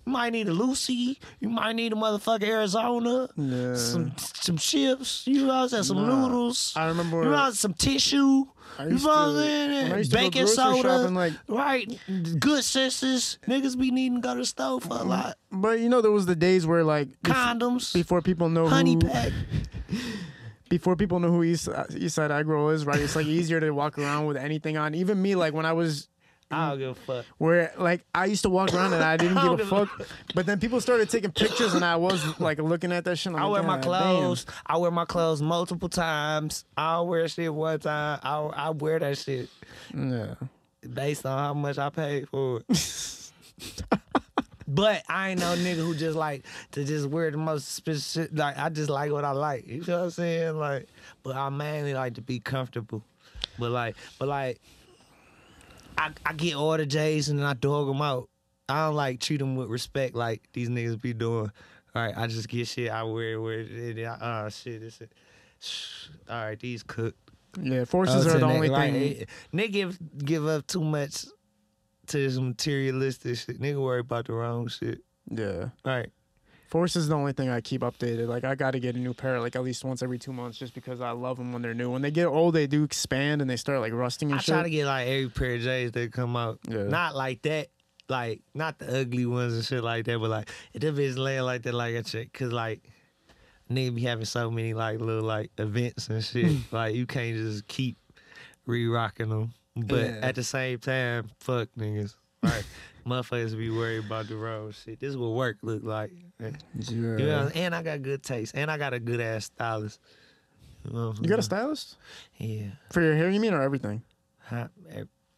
You 0.05 0.11
might 0.11 0.31
need 0.31 0.49
a 0.49 0.51
Lucy. 0.53 1.17
You 1.39 1.49
might 1.49 1.73
need 1.77 1.93
a 1.93 1.95
motherfucking 1.95 2.43
Arizona. 2.43 3.29
Yeah. 3.37 3.75
Some 3.75 4.11
some 4.17 4.57
chips. 4.57 5.23
You 5.25 5.41
know 5.43 5.47
what 5.47 5.53
I'm 5.53 5.69
saying? 5.69 5.83
Some 5.83 6.05
Nah. 6.05 6.27
noodles. 6.27 6.73
I 6.75 6.87
remember- 6.87 7.23
You 7.23 7.29
know 7.29 7.51
some 7.51 7.73
tissue. 7.73 8.45
I 8.77 8.85
You 8.85 8.89
know 8.89 8.95
what 9.05 9.17
I'm 9.17 9.35
saying? 9.37 9.97
used 9.99 10.11
to 10.11 10.17
go 10.17 10.23
Baking 10.23 10.47
soda. 10.47 10.81
shopping, 10.81 11.15
like- 11.15 11.33
right. 11.47 11.99
Good 12.39 12.63
sisters. 12.65 13.37
Niggas 13.47 13.77
be 13.79 13.91
needing 13.91 14.15
to 14.15 14.21
go 14.21 14.33
to 14.33 14.39
the 14.41 14.45
store 14.45 14.81
for 14.81 14.95
a 14.95 14.99
mm, 15.01 15.07
lot. 15.07 15.37
But 15.51 15.79
you 15.79 15.87
know, 15.87 16.01
there 16.01 16.11
was 16.11 16.25
the 16.25 16.35
days 16.35 16.65
where 16.67 16.83
like 16.83 17.07
Condoms. 17.23 17.93
before 17.93 18.21
people 18.21 18.49
know 18.49 18.67
honey 18.67 18.93
who, 18.95 18.99
pack. 19.07 19.31
before 20.73 20.95
people 20.95 21.19
know 21.19 21.29
who 21.29 21.43
East 21.43 21.69
uh, 21.69 21.83
Eastside 21.91 22.31
Eggroll 22.31 22.73
is, 22.73 22.83
right? 22.83 22.99
It's 22.99 23.15
like 23.15 23.27
easier 23.27 23.59
to 23.59 23.69
walk 23.69 23.99
around 23.99 24.25
with 24.25 24.37
anything 24.37 24.75
on. 24.75 24.95
Even 24.95 25.21
me, 25.21 25.35
like 25.35 25.53
when 25.53 25.67
I 25.67 25.73
was 25.73 26.07
I 26.49 26.69
don't 26.69 26.79
give 26.79 26.89
a 26.89 26.95
fuck. 26.95 27.25
where 27.37 27.71
like 27.77 28.03
I 28.15 28.25
used 28.25 28.41
to 28.41 28.49
walk 28.49 28.73
around 28.73 28.91
and 28.93 29.03
I 29.03 29.15
didn't 29.17 29.37
I 29.43 29.43
give 29.43 29.53
a 29.53 29.57
give 29.57 29.71
a 29.71 29.85
fuck. 29.85 30.07
But 30.33 30.47
then 30.47 30.59
people 30.59 30.81
started 30.81 31.11
taking 31.11 31.31
pictures 31.31 31.75
and 31.75 31.85
I 31.85 31.95
was 31.97 32.39
like 32.39 32.57
looking 32.57 32.91
at 32.91 33.05
that 33.05 33.17
shit. 33.17 33.33
like, 33.33 33.47
wear 33.51 33.61
my 33.61 33.75
"God 33.75 33.83
clothes. 33.83 34.47
I 34.65 34.77
wear 34.77 34.89
my 34.89 35.05
clothes 35.05 35.43
multiple 35.43 35.89
times. 35.89 36.65
I 36.75 36.95
don't 36.95 37.07
wear 37.07 37.27
shit 37.27 37.53
one 37.53 37.79
time. 37.79 38.19
I 38.23 38.37
I 38.39 38.69
wear 38.71 38.97
that 38.97 39.15
shit 39.19 39.49
damn." 39.91 40.11
Yeah. 40.11 40.33
based 40.91 41.23
on 41.27 41.37
how 41.37 41.53
much 41.53 41.77
I 41.77 41.91
paid 41.91 42.27
for 42.29 42.61
it. 42.67 43.29
but 44.73 45.03
I 45.09 45.29
ain't 45.29 45.39
no 45.39 45.55
nigga 45.55 45.75
who 45.85 45.95
just 45.95 46.15
like 46.17 46.45
to 46.71 46.83
just 46.83 47.07
wear 47.07 47.29
the 47.31 47.37
most 47.37 47.73
specific. 47.73 48.31
Like 48.37 48.57
I 48.57 48.69
just 48.69 48.89
like 48.89 49.11
what 49.11 49.25
I 49.25 49.31
like. 49.31 49.67
You 49.67 49.83
know 49.87 49.97
what 49.99 50.03
I'm 50.05 50.09
saying? 50.11 50.57
Like, 50.57 50.87
but 51.23 51.35
I 51.35 51.49
mainly 51.49 51.93
like 51.93 52.15
to 52.15 52.21
be 52.21 52.39
comfortable. 52.39 53.03
But 53.59 53.71
like, 53.71 53.95
but 54.19 54.27
like, 54.27 54.59
I 55.97 56.11
I 56.25 56.33
get 56.33 56.55
all 56.55 56.77
the 56.77 56.85
J's 56.85 57.29
and 57.29 57.39
then 57.39 57.45
I 57.45 57.53
dog 57.53 57.87
them 57.87 58.01
out. 58.01 58.29
I 58.69 58.85
don't 58.87 58.95
like 58.95 59.19
treat 59.19 59.37
them 59.37 59.55
with 59.55 59.69
respect 59.69 60.15
like 60.15 60.41
these 60.53 60.69
niggas 60.69 61.01
be 61.01 61.13
doing. 61.13 61.51
All 61.95 62.01
right, 62.01 62.17
I 62.17 62.27
just 62.27 62.47
get 62.49 62.67
shit. 62.67 62.89
I 62.89 63.03
wear 63.03 63.39
wear 63.39 63.59
it. 63.59 63.97
and 63.97 64.07
I- 64.07 64.45
Oh 64.45 64.49
shit, 64.49 64.81
this. 64.81 64.99
it. 65.01 65.11
All 66.29 66.45
right, 66.45 66.59
these 66.59 66.81
cooked. 66.83 67.17
Yeah, 67.61 67.85
forces 67.85 68.25
Oh, 68.25 68.35
are 68.35 68.39
the 68.39 68.45
only 68.47 68.69
thing. 68.69 68.95
eh, 68.95 69.25
Nigga 69.53 69.71
give 69.71 69.99
give 70.25 70.47
up 70.47 70.65
too 70.65 70.83
much 70.83 71.25
to 72.07 72.17
this 72.17 72.37
materialistic 72.37 73.37
shit. 73.37 73.59
Nigga 73.59 73.81
worry 73.81 73.99
about 73.99 74.27
the 74.27 74.33
wrong 74.33 74.67
shit. 74.67 75.01
Yeah. 75.29 75.69
Right. 75.85 76.09
Force 76.67 76.95
is 76.95 77.07
the 77.07 77.15
only 77.15 77.33
thing 77.33 77.49
I 77.49 77.61
keep 77.61 77.81
updated. 77.81 78.27
Like 78.27 78.43
I 78.43 78.55
got 78.55 78.71
to 78.71 78.79
get 78.79 78.95
a 78.95 78.99
new 78.99 79.13
pair 79.13 79.39
like 79.39 79.55
at 79.55 79.63
least 79.63 79.83
once 79.83 80.01
every 80.01 80.17
two 80.17 80.33
months, 80.33 80.57
just 80.57 80.73
because 80.73 81.01
I 81.01 81.11
love 81.11 81.37
them 81.37 81.53
when 81.53 81.61
they're 81.61 81.75
new. 81.75 81.91
When 81.91 82.01
they 82.01 82.09
get 82.09 82.25
old, 82.25 82.55
they 82.55 82.65
do 82.65 82.83
expand 82.83 83.41
and 83.41 83.49
they 83.49 83.57
start 83.57 83.79
like 83.79 83.93
rusting 83.93 84.31
and 84.31 84.41
shit. 84.41 84.55
I 84.55 84.57
shit. 84.57 84.61
try 84.61 84.63
to 84.63 84.69
get 84.71 84.85
like 84.87 85.07
every 85.07 85.29
pair 85.29 85.55
of 85.55 85.61
J's 85.61 85.91
that 85.91 86.11
come 86.11 86.35
out. 86.35 86.59
Yeah. 86.67 86.85
Not 86.85 87.15
like 87.15 87.43
that. 87.43 87.67
Like 88.09 88.41
not 88.53 88.79
the 88.79 89.01
ugly 89.01 89.25
ones 89.25 89.53
and 89.53 89.63
shit 89.63 89.83
like 89.83 90.05
that, 90.05 90.19
but 90.19 90.29
like 90.29 90.49
if 90.73 90.81
them 90.81 90.95
bitches 90.95 91.17
laying 91.17 91.43
like 91.43 91.61
that, 91.61 91.73
like 91.73 91.93
a 91.93 92.01
chick, 92.03 92.33
cause 92.33 92.51
like 92.51 92.81
nigga 93.71 93.95
be 93.95 94.01
having 94.01 94.25
so 94.25 94.49
many 94.51 94.73
like 94.73 94.99
little 94.99 95.23
like 95.23 95.51
events 95.57 96.09
and 96.09 96.23
shit. 96.23 96.51
like 96.71 96.95
you 96.95 97.05
can't 97.05 97.37
just 97.37 97.67
keep 97.67 97.97
re-rocking 98.65 99.29
them. 99.29 99.53
But 99.75 99.99
Yeah. 100.01 100.19
at 100.21 100.35
the 100.35 100.43
same 100.43 100.79
time, 100.79 101.29
fuck 101.39 101.69
niggas. 101.77 102.15
Right. 102.43 102.63
Motherfuckers 103.07 103.57
be 103.57 103.69
worried 103.69 104.05
about 104.05 104.27
the 104.27 104.35
wrong 104.37 104.71
shit. 104.71 104.99
This 104.99 105.09
is 105.09 105.17
what 105.17 105.31
work 105.31 105.57
look 105.61 105.83
like. 105.83 106.11
You 106.39 107.17
know, 107.17 107.49
and 107.55 107.73
I 107.75 107.81
got 107.83 108.01
good 108.01 108.23
taste, 108.23 108.53
and 108.55 108.69
I 108.71 108.77
got 108.77 108.93
a 108.93 108.99
good 108.99 109.19
ass 109.19 109.45
stylist. 109.45 109.99
You, 110.85 110.93
know, 110.93 111.13
You 111.21 111.27
got 111.27 111.39
a 111.39 111.43
stylist 111.43 111.97
Yeah, 112.37 112.67
for 112.91 113.01
your 113.01 113.15
hair? 113.15 113.29
You 113.29 113.39
mean 113.39 113.53
or 113.53 113.61
everything? 113.61 114.03
Huh, 114.39 114.67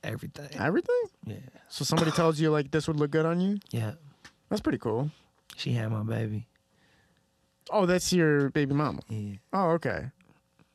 everything. 0.04 0.50
Everything. 0.60 1.04
Yeah, 1.26 1.36
So 1.70 1.86
somebody 1.86 2.12
tells 2.12 2.40
you 2.40 2.50
like 2.52 2.72
this 2.72 2.88
would 2.88 2.98
look 2.98 3.12
good 3.12 3.26
on 3.26 3.40
you. 3.42 3.58
yeah. 3.72 3.94
That's 4.50 4.62
pretty 4.62 4.78
cool. 4.80 5.10
She 5.56 5.72
had 5.74 5.92
my 5.92 6.04
baby. 6.04 6.48
Oh, 7.72 7.86
that's 7.88 8.14
your 8.14 8.50
baby 8.52 8.74
mama. 8.76 9.02
Yeah, 9.10 9.38
Oh, 9.54 9.70
okay. 9.72 10.12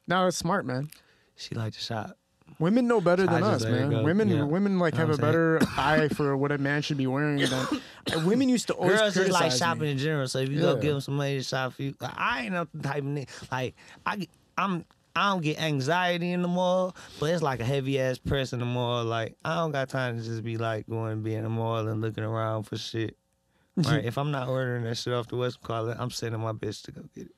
Now 0.09 0.27
it's 0.27 0.37
smart, 0.37 0.67
man. 0.67 0.91
she 1.37 1.55
liked 1.55 1.77
to 1.77 1.81
shop. 1.83 2.17
Women 2.59 2.87
know 2.89 3.01
better 3.01 3.27
than 3.27 3.43
us, 3.43 3.65
man. 3.65 3.91
go. 3.91 4.03
Women, 4.03 4.29
Yeah. 4.29 4.43
women 4.45 4.79
like 4.79 4.95
have 4.95 5.09
a 5.09 5.13
what 5.13 5.21
I'm 5.21 5.27
better 5.27 5.61
eye 5.77 6.09
for 6.09 6.37
what 6.37 6.53
a 6.53 6.59
man 6.59 6.83
should 6.83 6.99
be 6.99 7.07
wearing. 7.07 7.39
Than 7.39 8.25
women 8.27 8.49
used 8.49 8.67
to 8.67 8.75
always 8.75 8.99
Girls 8.99 9.15
just 9.15 9.31
like 9.33 9.53
shopping 9.53 9.83
me. 9.83 9.91
in 9.93 9.99
general. 9.99 10.29
So 10.29 10.41
if 10.41 10.49
you 10.51 10.61
go 10.61 10.75
Yeah. 10.75 10.81
give 10.81 10.93
them 10.93 11.01
some 11.01 11.17
money 11.17 11.39
to 11.39 11.43
shop 11.43 11.75
for 11.75 11.83
you, 11.83 11.95
like, 12.01 12.13
I 12.17 12.43
ain't 12.43 12.53
no 12.53 12.67
type 12.83 12.99
of 12.99 13.05
nigga. 13.05 13.51
Like 13.53 13.75
I, 14.05 14.17
get- 14.17 14.31
I'm. 14.59 14.85
I 15.17 15.31
don't 15.31 15.43
get 15.43 15.61
anxiety 15.61 16.31
in 16.33 16.41
the 16.41 16.47
mall, 16.49 16.95
but 17.19 17.31
it's 17.31 17.43
like 17.43 17.59
a 17.59 17.65
heavy 17.65 17.99
ass 17.99 18.17
press 18.19 18.53
in 18.53 18.61
the 18.61 18.65
mall. 18.65 19.05
Like 19.05 19.35
I 19.45 19.57
don't 19.57 19.73
got 19.73 19.89
time 19.89 20.17
to 20.19 20.23
just 20.25 20.45
be 20.45 20.57
like 20.57 20.87
going 20.89 21.13
and 21.15 21.25
be 21.25 21.35
in 21.35 21.43
the 21.43 21.49
mall 21.49 21.89
and 21.89 22.01
looking 22.01 22.23
around 22.25 22.65
for 22.65 22.77
shit. 22.77 23.17
Right? 23.77 24.05
if 24.05 24.19
I'm 24.19 24.31
not 24.31 24.49
ordering 24.49 24.85
that 24.85 24.97
shit 24.99 25.13
off 25.15 25.29
the 25.29 25.37
West 25.37 25.63
Call 25.63 25.89
I'm 25.91 26.11
sending 26.11 26.41
my 26.41 26.53
bitch 26.53 26.83
to 26.83 26.93
go 26.93 27.03
get 27.15 27.27
it. 27.27 27.33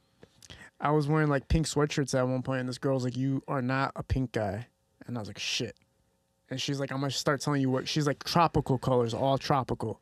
I 0.81 0.91
was 0.91 1.07
wearing 1.07 1.29
like 1.29 1.47
pink 1.49 1.67
sweatshirts 1.67 2.19
at 2.19 2.27
one 2.27 2.43
point, 2.43 2.61
and 2.61 2.69
this 2.69 2.79
girl's 2.79 3.05
like, 3.05 3.17
"You 3.17 3.43
are 3.47 3.63
not 3.63 3.93
a 3.95 4.03
pink 4.03 4.33
guy," 4.33 4.67
and 5.07 5.17
I 5.17 5.21
was 5.21 5.29
like, 5.29 5.39
"Shit." 5.39 5.77
And 6.51 6.61
she's 6.61 6.81
like, 6.81 6.93
"I'm 6.93 7.01
gonna 7.01 7.11
start 7.11 7.41
telling 7.41 7.61
you 7.61 7.71
what." 7.71 7.89
She's 7.89 8.07
like, 8.07 8.25
"Tropical 8.25 8.79
colors, 8.79 9.15
all 9.15 9.39
tropical." 9.39 10.01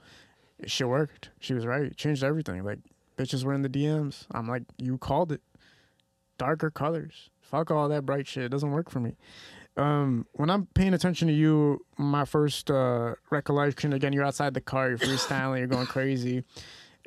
She 0.66 0.84
worked. 0.84 1.30
She 1.40 1.54
was 1.54 1.66
right. 1.66 1.96
Changed 1.96 2.22
everything. 2.22 2.62
Like 2.64 2.80
bitches 3.16 3.44
were 3.44 3.54
in 3.54 3.62
the 3.62 3.68
DMs. 3.68 4.26
I'm 4.32 4.48
like, 4.48 4.62
"You 4.78 4.98
called 4.98 5.32
it." 5.32 5.42
Darker 6.38 6.70
colors. 6.70 7.30
Fuck 7.40 7.70
all 7.70 7.88
that 7.88 8.06
bright 8.06 8.26
shit. 8.26 8.44
It 8.44 8.48
doesn't 8.48 8.70
work 8.70 8.90
for 8.90 9.00
me. 9.00 9.16
Um, 9.76 10.26
when 10.32 10.50
I'm 10.50 10.66
paying 10.74 10.94
attention 10.94 11.28
to 11.28 11.34
you, 11.34 11.84
my 11.98 12.24
first 12.24 12.70
uh, 12.70 13.14
recollection 13.30 13.92
again, 13.92 14.12
you're 14.12 14.24
outside 14.24 14.54
the 14.54 14.60
car, 14.60 14.88
you're 14.88 14.98
freestyling, 14.98 15.58
you're 15.58 15.66
going 15.66 15.86
crazy 15.86 16.44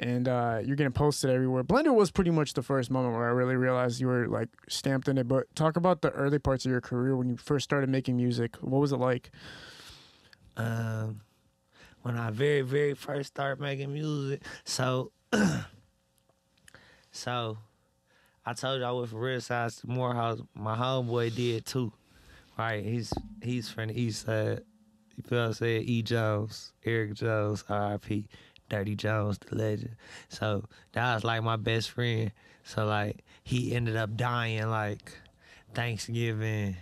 and 0.04 0.28
uh, 0.28 0.60
you're 0.64 0.76
getting 0.76 0.92
posted 0.92 1.30
everywhere. 1.30 1.64
Blender 1.64 1.94
was 1.94 2.12
pretty 2.12 2.32
much 2.32 2.54
the 2.54 2.62
first 2.62 2.92
moment 2.92 3.16
where 3.16 3.26
I 3.26 3.32
really 3.32 3.56
realized 3.56 4.02
you 4.02 4.08
were 4.08 4.28
like 4.28 4.50
stamped 4.68 5.08
in 5.08 5.18
it. 5.18 5.28
But 5.28 5.54
talk 5.56 5.78
about 5.78 6.02
the 6.02 6.10
early 6.12 6.40
parts 6.40 6.66
of 6.66 6.72
your 6.72 6.82
career 6.82 7.16
when 7.16 7.30
you 7.30 7.38
first 7.38 7.64
started 7.64 7.90
making 7.90 8.18
music. 8.18 8.58
What 8.58 8.80
was 8.80 8.92
it 8.92 8.98
like? 8.98 9.32
Um, 10.58 11.22
when 12.02 12.18
I 12.18 12.32
very 12.32 12.62
very 12.62 12.94
first 12.94 13.28
started 13.28 13.62
making 13.62 13.94
music, 13.94 14.44
so 14.66 15.12
so 17.12 17.58
I 18.46 18.54
told 18.54 18.82
you 18.82 18.86
I 18.86 18.92
was 18.92 19.10
from 19.10 19.20
Red 19.20 19.42
Sides 19.42 19.78
to 19.78 19.88
Morehouse. 19.88 20.42
My 20.54 20.76
homeboy 20.76 21.34
did 21.34 21.66
too. 21.66 21.94
Right, 22.58 22.84
he's 22.84 23.14
he's 23.42 23.70
from 23.70 23.88
the 23.88 24.00
east 24.00 24.26
side. 24.26 24.62
You 25.16 25.24
feel 25.24 25.40
what 25.40 25.48
I'm 25.48 25.54
saying? 25.54 25.84
E. 25.86 26.02
Jones, 26.02 26.74
Eric 26.84 27.14
Jones, 27.14 27.64
R.I.P. 27.70 28.28
Dirty 28.74 28.96
Jones, 28.96 29.38
the 29.38 29.56
legend. 29.56 29.96
So 30.30 30.66
that 30.94 31.14
was 31.14 31.24
like 31.24 31.44
my 31.44 31.58
best 31.58 31.92
friend. 31.92 32.32
So 32.64 32.88
like 32.88 33.24
he 33.44 33.76
ended 33.76 33.96
up 33.96 34.18
dying 34.18 34.68
like 34.68 35.16
Thanksgiving 35.76 36.78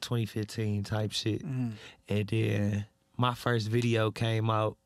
2015 0.00 0.84
type 0.84 1.10
shit. 1.10 1.44
Mm. 1.44 1.72
And 2.08 2.28
then 2.28 2.86
my 3.16 3.34
first 3.34 3.66
video 3.66 4.12
came 4.12 4.48
out 4.48 4.76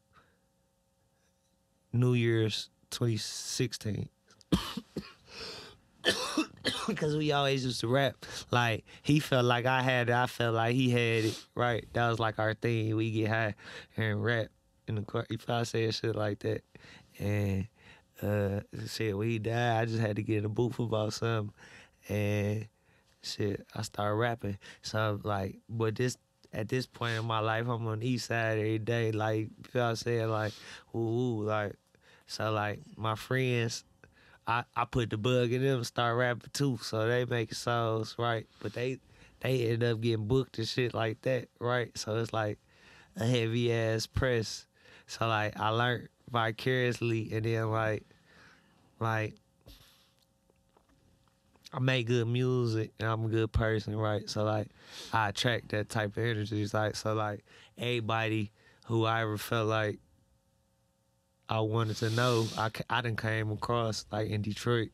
New 1.92 2.14
Year's 2.14 2.70
2016. 2.92 4.08
Because 6.86 7.14
we 7.18 7.30
always 7.32 7.62
used 7.62 7.80
to 7.80 7.88
rap. 7.88 8.24
Like 8.50 8.86
he 9.02 9.20
felt 9.20 9.44
like 9.44 9.66
I 9.66 9.82
had 9.82 10.08
it, 10.08 10.14
I 10.14 10.26
felt 10.28 10.54
like 10.54 10.74
he 10.74 10.88
had 10.88 11.26
it. 11.26 11.44
Right. 11.54 11.86
That 11.92 12.08
was 12.08 12.18
like 12.18 12.38
our 12.38 12.54
thing. 12.54 12.96
We 12.96 13.10
get 13.10 13.28
high 13.28 13.54
and 13.98 14.24
rap 14.24 14.48
in 14.88 14.96
the 14.96 15.02
car. 15.02 15.26
If 15.30 15.48
I 15.48 15.62
say 15.64 15.90
shit 15.90 16.16
like 16.16 16.40
that, 16.40 16.62
and 17.18 17.66
uh, 18.22 18.60
shit, 18.88 19.16
when 19.16 19.28
he 19.28 19.38
died, 19.38 19.82
I 19.82 19.84
just 19.86 20.00
had 20.00 20.16
to 20.16 20.22
get 20.22 20.38
in 20.38 20.42
the 20.44 20.48
booth 20.48 20.78
about 20.78 21.12
something, 21.12 21.52
and 22.08 22.68
shit, 23.22 23.66
I 23.74 23.82
started 23.82 24.14
rapping. 24.14 24.58
So 24.82 25.20
like, 25.22 25.58
but 25.68 25.96
this 25.96 26.16
at 26.52 26.68
this 26.68 26.86
point 26.86 27.18
in 27.18 27.24
my 27.24 27.40
life, 27.40 27.66
I'm 27.68 27.86
on 27.86 28.00
the 28.00 28.08
east 28.08 28.26
side 28.26 28.58
every 28.58 28.78
day. 28.78 29.12
Like, 29.12 29.48
what 29.72 29.82
I'm 29.82 29.96
saying? 29.96 30.28
Like, 30.28 30.52
ooh, 30.94 30.98
ooh, 30.98 31.42
like, 31.42 31.74
so 32.26 32.50
like 32.52 32.80
my 32.96 33.14
friends. 33.14 33.84
I, 34.48 34.62
I 34.76 34.84
put 34.84 35.10
the 35.10 35.16
bug 35.16 35.50
in 35.50 35.62
them 35.62 35.82
start 35.82 36.16
rapping 36.16 36.50
too, 36.52 36.78
so 36.80 37.08
they 37.08 37.24
make 37.24 37.52
songs, 37.52 38.14
right? 38.16 38.46
But 38.60 38.74
they 38.74 39.00
they 39.40 39.68
end 39.68 39.82
up 39.82 40.00
getting 40.00 40.26
booked 40.26 40.58
and 40.58 40.68
shit 40.68 40.94
like 40.94 41.20
that, 41.22 41.48
right? 41.58 41.96
So 41.98 42.16
it's 42.16 42.32
like 42.32 42.58
a 43.16 43.26
heavy 43.26 43.72
ass 43.72 44.06
press. 44.06 44.66
So 45.06 45.26
like 45.28 45.58
I 45.58 45.68
learned 45.70 46.08
vicariously 46.30 47.30
and 47.32 47.44
then 47.44 47.70
like 47.70 48.04
like 49.00 49.34
I 51.72 51.78
make 51.78 52.06
good 52.06 52.26
music 52.26 52.92
and 52.98 53.08
I'm 53.08 53.24
a 53.24 53.28
good 53.28 53.52
person, 53.52 53.96
right? 53.96 54.28
So 54.28 54.44
like 54.44 54.68
I 55.12 55.28
attract 55.28 55.70
that 55.70 55.88
type 55.88 56.16
of 56.16 56.24
energy. 56.24 56.62
It's 56.62 56.74
like 56.74 56.96
so 56.96 57.14
like 57.14 57.44
everybody 57.76 58.50
who 58.86 59.04
I 59.04 59.22
ever 59.22 59.38
felt 59.38 59.68
like 59.68 59.98
I 61.48 61.60
wanted 61.60 61.96
to 61.98 62.10
know, 62.10 62.46
I 62.56 62.70
I 62.90 63.02
didn't 63.02 63.20
came 63.20 63.50
across 63.52 64.06
like 64.10 64.28
in 64.28 64.42
Detroit. 64.42 64.90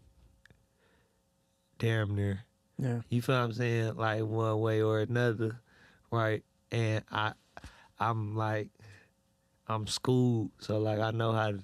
Damn 1.79 2.15
near. 2.15 2.45
Yeah. 2.79 3.01
You 3.09 3.23
feel 3.23 3.37
what 3.37 3.43
I'm 3.43 3.53
saying? 3.53 3.97
Like 3.97 4.23
one 4.23 4.61
way 4.61 4.83
or 4.83 5.01
another, 5.01 5.61
right? 6.11 6.43
And 6.71 7.05
I 7.11 7.33
I'm 7.99 8.37
like 8.37 8.69
I'm 9.69 9.87
schooled, 9.87 10.51
so 10.59 10.79
like 10.79 10.99
I 10.99 11.11
know 11.11 11.33
how 11.33 11.53
to 11.53 11.59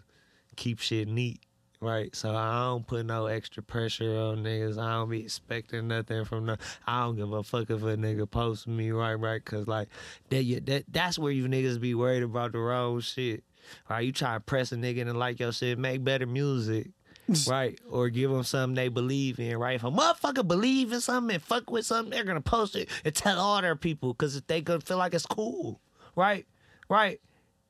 keep 0.57 0.81
shit 0.81 1.09
neat, 1.09 1.41
right? 1.81 2.15
So 2.15 2.35
I 2.35 2.67
don't 2.67 2.87
put 2.87 3.07
no 3.07 3.27
extra 3.27 3.63
pressure 3.63 4.17
on 4.17 4.39
niggas. 4.39 4.79
I 4.79 4.93
don't 4.93 5.11
be 5.11 5.23
expecting 5.23 5.89
nothing 5.89 6.25
from 6.25 6.47
them. 6.47 6.59
I 6.87 7.01
don't 7.03 7.17
give 7.17 7.33
a 7.33 7.43
fuck 7.43 7.71
if 7.71 7.83
a 7.83 7.97
nigga 7.97 8.31
posts 8.31 8.67
me, 8.67 8.91
right, 8.91 9.15
right? 9.15 9.45
Cause 9.45 9.67
like 9.67 9.89
that, 10.31 10.45
you, 10.45 10.61
that 10.61 10.85
that's 10.89 11.19
where 11.19 11.33
you 11.33 11.47
niggas 11.47 11.81
be 11.81 11.95
worried 11.95 12.23
about 12.23 12.53
the 12.53 12.59
wrong 12.59 13.01
shit. 13.01 13.45
Right, 13.91 14.01
you 14.01 14.13
try 14.13 14.35
to 14.35 14.41
press 14.41 14.73
a 14.73 14.77
nigga 14.77 15.03
and 15.03 15.19
like 15.19 15.41
your 15.41 15.53
shit, 15.53 15.79
make 15.79 16.03
better 16.03 16.27
music. 16.27 16.89
right, 17.47 17.79
or 17.91 18.09
give 18.09 18.31
them 18.31 18.43
something 18.43 18.75
they 18.75 18.89
believe 18.89 19.39
in, 19.39 19.59
right? 19.59 19.75
If 19.75 19.85
a 19.85 19.91
motherfucker 19.91 20.49
believe 20.49 20.93
in 20.93 21.03
something 21.03 21.35
and 21.35 21.43
fuck 21.43 21.71
with 21.71 21.85
something, 21.85 22.11
they're 22.11 22.25
gonna 22.25 22.41
post 22.41 22.75
it 22.75 22.89
and 23.05 23.15
tell 23.15 23.39
all 23.39 23.61
their 23.61 23.77
people 23.77 24.15
because 24.15 24.41
they 24.43 24.63
gonna 24.63 24.81
feel 24.81 24.97
like 24.97 25.13
it's 25.13 25.27
cool, 25.27 25.79
right? 26.17 26.47
Right? 26.89 27.21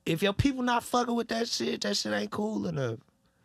If 0.09 0.23
your 0.23 0.33
people 0.33 0.63
not 0.63 0.83
fucking 0.83 1.13
with 1.13 1.27
that 1.27 1.47
shit, 1.47 1.81
that 1.81 1.95
shit 1.95 2.11
ain't 2.11 2.31
cool 2.31 2.65
enough. 2.65 2.97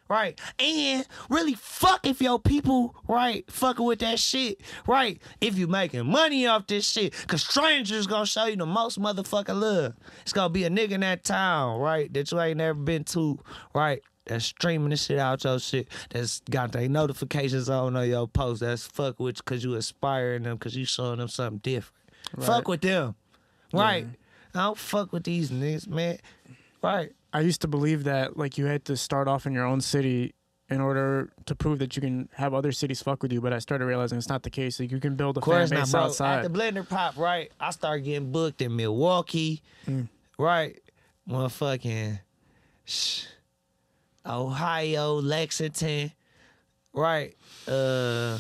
Right. 0.09 0.41
And 0.59 1.07
really 1.29 1.55
fuck 1.55 2.07
if 2.07 2.23
your 2.23 2.39
people, 2.39 2.95
right, 3.07 3.45
fucking 3.51 3.85
with 3.85 3.99
that 3.99 4.19
shit. 4.19 4.63
Right. 4.87 5.21
If 5.43 5.59
you 5.59 5.67
making 5.67 6.07
money 6.07 6.47
off 6.47 6.67
this 6.67 6.89
shit. 6.89 7.13
Cause 7.27 7.43
strangers 7.43 8.07
gonna 8.07 8.25
show 8.25 8.47
you 8.47 8.57
the 8.57 8.65
most 8.65 8.99
motherfucking 8.99 9.61
love. 9.61 9.95
It's 10.23 10.33
gonna 10.33 10.49
be 10.49 10.65
a 10.65 10.71
nigga 10.71 10.93
in 10.93 11.01
that 11.01 11.23
town, 11.25 11.81
right, 11.81 12.13
that 12.15 12.33
you 12.33 12.41
ain't 12.41 12.57
never 12.57 12.79
been 12.79 13.05
to, 13.05 13.39
right? 13.75 14.03
That's 14.25 14.47
streaming 14.47 14.89
the 14.89 14.97
shit 14.97 15.19
out 15.19 15.45
your 15.45 15.59
shit. 15.59 15.89
That's 16.11 16.41
got 16.51 16.73
their 16.73 16.89
notifications 16.89 17.69
on 17.69 17.95
on 17.95 18.09
your 18.09 18.27
post. 18.27 18.61
That's 18.61 18.87
fuck 18.87 19.21
with 19.21 19.37
you 19.37 19.43
cause 19.45 19.65
you 19.65 19.75
inspiring 19.75 20.45
them 20.45 20.57
cause 20.57 20.75
you 20.75 20.87
showing 20.87 21.19
them 21.19 21.29
something 21.29 21.59
different. 21.59 21.95
Right. 22.37 22.47
Fuck 22.47 22.69
with 22.69 22.81
them. 22.81 23.17
Right. 23.73 24.07
I 24.55 24.63
don't 24.63 24.79
fuck 24.79 25.13
with 25.13 25.25
these 25.25 25.51
niggas, 25.51 25.89
man. 25.89 26.19
Right. 26.85 27.13
I 27.33 27.41
used 27.41 27.63
to 27.63 27.69
believe 27.69 28.05
that 28.05 28.37
like 28.37 28.59
you 28.59 28.67
had 28.67 28.85
to 28.85 28.97
start 28.97 29.27
off 29.27 29.47
in 29.47 29.53
your 29.55 29.65
own 29.65 29.81
city 29.81 30.35
in 30.69 30.81
order 30.83 31.33
to 31.47 31.55
prove 31.55 31.79
that 31.79 31.97
you 31.97 32.03
can 32.03 32.29
have 32.35 32.53
other 32.53 32.73
cities 32.73 33.01
fuck 33.03 33.23
with 33.23 33.33
you. 33.33 33.41
But 33.41 33.53
I 33.55 33.59
started 33.59 33.87
realizing 33.87 34.19
it's 34.19 34.29
not 34.29 34.43
the 34.43 34.51
case. 34.51 34.79
Like 34.79 34.93
you 34.93 35.01
can 35.01 35.17
build 35.17 35.39
a 35.39 35.41
fan 35.41 35.61
not, 35.61 35.71
base 35.71 35.91
bro. 35.93 36.01
outside. 36.03 36.45
At 36.45 36.53
the 36.53 36.59
Blender 36.59 36.87
Pop, 36.87 37.17
right? 37.17 37.51
I 37.59 37.71
started 37.71 38.05
getting 38.05 38.31
booked 38.33 38.61
in 38.61 38.77
Milwaukee, 38.77 39.63
Mm. 39.89 40.09
right? 40.39 40.79
Motherfucking 41.29 42.21
sh- 42.85 43.25
Ohio, 44.27 45.15
Lexington, 45.15 46.13
right? 46.93 47.35
Uh, 47.67 48.39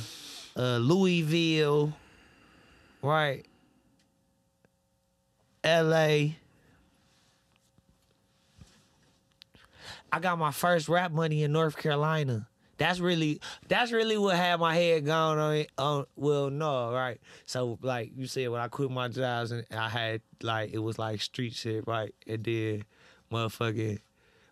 uh, 0.56 0.76
Louisville, 0.78 1.94
right? 3.02 3.44
L.A. 5.62 6.36
I 10.14 10.20
got 10.20 10.38
my 10.38 10.52
first 10.52 10.88
rap 10.88 11.10
money 11.10 11.42
in 11.42 11.50
North 11.50 11.76
Carolina. 11.76 12.46
That's 12.78 13.00
really 13.00 13.40
that's 13.66 13.90
really 13.90 14.16
what 14.16 14.36
had 14.36 14.60
my 14.60 14.72
head 14.72 15.04
going 15.04 15.40
on 15.40 15.66
on 15.76 16.06
well 16.14 16.50
no, 16.50 16.92
right. 16.92 17.20
So 17.46 17.80
like 17.82 18.12
you 18.14 18.28
said 18.28 18.48
when 18.50 18.60
I 18.60 18.68
quit 18.68 18.92
my 18.92 19.08
jobs 19.08 19.50
and 19.50 19.66
I 19.76 19.88
had 19.88 20.20
like 20.40 20.72
it 20.72 20.78
was 20.78 21.00
like 21.00 21.20
street 21.20 21.54
shit, 21.54 21.88
right? 21.88 22.14
And 22.28 22.44
then 22.44 22.84
motherfucking 23.32 23.98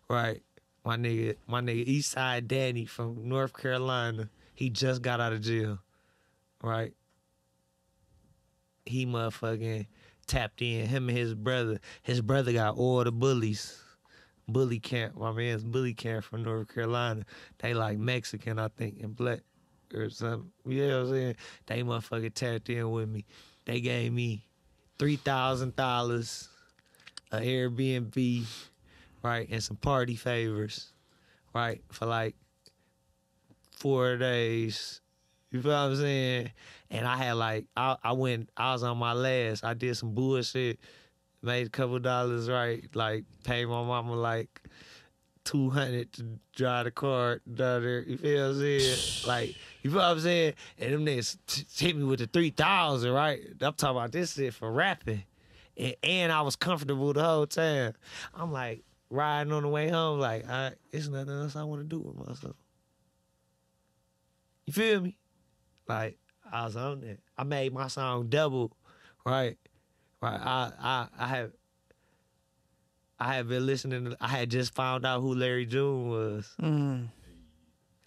right, 0.09 0.43
my 0.83 0.97
nigga 0.97 1.37
my 1.47 1.61
nigga 1.61 1.87
Eastside 1.87 2.49
Danny 2.49 2.85
from 2.85 3.29
North 3.29 3.53
Carolina, 3.53 4.27
he 4.53 4.69
just 4.69 5.01
got 5.01 5.21
out 5.21 5.31
of 5.31 5.39
jail. 5.39 5.79
Right? 6.61 6.91
He 8.85 9.05
motherfucking 9.05 9.87
tapped 10.27 10.61
in, 10.61 10.87
him 10.87 11.07
and 11.07 11.17
his 11.17 11.33
brother. 11.33 11.79
His 12.01 12.19
brother 12.19 12.51
got 12.51 12.75
all 12.75 13.01
the 13.05 13.13
bullies 13.13 13.82
bully 14.47 14.79
camp. 14.79 15.15
My 15.17 15.31
man's 15.31 15.63
bully 15.63 15.93
camp 15.93 16.25
from 16.25 16.43
North 16.43 16.73
Carolina. 16.73 17.25
They 17.59 17.73
like 17.73 17.97
Mexican, 17.97 18.59
I 18.59 18.67
think, 18.69 19.01
and 19.01 19.15
black 19.15 19.41
or 19.93 20.09
something. 20.09 20.51
You 20.65 20.87
know 20.87 20.99
what 20.99 21.07
I'm 21.07 21.13
saying? 21.13 21.35
They 21.65 21.83
motherfucking 21.83 22.33
tapped 22.33 22.69
in 22.69 22.89
with 22.91 23.09
me. 23.09 23.25
They 23.65 23.79
gave 23.79 24.11
me 24.11 24.45
three 24.99 25.15
thousand 25.15 25.75
dollars, 25.75 26.49
a 27.31 27.37
Airbnb, 27.37 28.45
right, 29.21 29.47
and 29.49 29.63
some 29.63 29.77
party 29.77 30.15
favors, 30.15 30.91
right, 31.53 31.81
for 31.91 32.05
like 32.05 32.35
four 33.71 34.17
days. 34.17 35.01
You 35.51 35.61
feel 35.61 35.71
what 35.71 35.77
I'm 35.77 35.95
saying? 35.95 36.51
And 36.89 37.07
I 37.07 37.15
had 37.15 37.33
like 37.33 37.65
I, 37.77 37.95
I 38.03 38.11
went 38.13 38.49
I 38.57 38.73
was 38.73 38.83
on 38.83 38.97
my 38.97 39.13
last. 39.13 39.63
I 39.63 39.73
did 39.73 39.95
some 39.95 40.13
bullshit 40.13 40.79
made 41.43 41.67
a 41.67 41.69
couple 41.69 41.99
dollars, 41.99 42.49
right? 42.49 42.83
Like 42.95 43.25
pay 43.43 43.65
my 43.65 43.83
mama 43.83 44.15
like 44.15 44.61
two 45.43 45.69
hundred 45.69 46.11
to 46.13 46.39
drive 46.55 46.85
the 46.85 46.91
car 46.91 47.41
down 47.53 47.83
there. 47.83 48.01
You 48.01 48.17
feel 48.17 48.47
what 48.47 48.55
I'm 48.55 48.59
saying? 48.59 48.97
Like 49.27 49.55
you 49.81 49.89
feel 49.89 49.99
what 49.99 50.05
I'm 50.05 50.19
saying? 50.19 50.53
And 50.79 50.93
them 50.93 51.05
niggas 51.05 51.37
t- 51.47 51.85
hit 51.85 51.95
me 51.95 52.03
with 52.03 52.19
the 52.19 52.27
three 52.27 52.49
thousand, 52.49 53.11
right? 53.11 53.41
I'm 53.61 53.73
talking 53.73 53.97
about 53.97 54.11
this 54.11 54.33
shit 54.33 54.53
for 54.53 54.71
rapping, 54.71 55.23
and, 55.77 55.95
and 56.03 56.31
I 56.31 56.41
was 56.41 56.55
comfortable 56.55 57.13
the 57.13 57.23
whole 57.23 57.47
time. 57.47 57.93
I'm 58.33 58.51
like 58.51 58.83
riding 59.09 59.53
on 59.53 59.63
the 59.63 59.69
way 59.69 59.89
home, 59.89 60.19
like 60.19 60.49
I, 60.49 60.71
it's 60.91 61.07
nothing 61.07 61.33
else 61.33 61.55
I 61.55 61.63
want 61.63 61.81
to 61.81 61.87
do 61.87 61.99
with 61.99 62.27
myself. 62.27 62.55
You 64.65 64.73
feel 64.73 65.01
me? 65.01 65.17
Like 65.87 66.17
I 66.51 66.65
was 66.65 66.75
on 66.75 67.01
that. 67.01 67.19
I 67.37 67.43
made 67.43 67.73
my 67.73 67.87
song 67.87 68.27
double, 68.27 68.75
right? 69.25 69.57
Right. 70.23 70.39
I 70.41 70.71
I 70.79 71.07
I 71.19 71.27
have 71.27 71.51
I 73.19 73.33
had 73.33 73.49
been 73.49 73.65
listening. 73.65 74.05
To, 74.05 74.17
I 74.21 74.29
had 74.29 74.49
just 74.49 74.73
found 74.73 75.05
out 75.05 75.19
who 75.19 75.35
Larry 75.35 75.65
June 75.65 76.07
was. 76.07 76.49
Mm. 76.61 77.09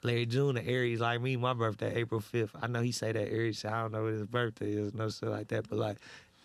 Larry 0.02 0.24
June, 0.24 0.56
an 0.56 0.66
Aries 0.66 1.00
like 1.00 1.20
me. 1.20 1.36
My 1.36 1.52
birthday 1.52 1.94
April 1.94 2.20
fifth. 2.20 2.56
I 2.62 2.68
know 2.68 2.80
he 2.80 2.90
say 2.90 3.12
that 3.12 3.28
Aries. 3.30 3.62
I 3.66 3.82
don't 3.82 3.92
know 3.92 4.04
what 4.04 4.12
his 4.14 4.24
birthday 4.24 4.72
is, 4.72 4.94
no 4.94 5.10
shit 5.10 5.28
like 5.28 5.48
that. 5.48 5.68
But 5.68 5.78
like, 5.78 5.98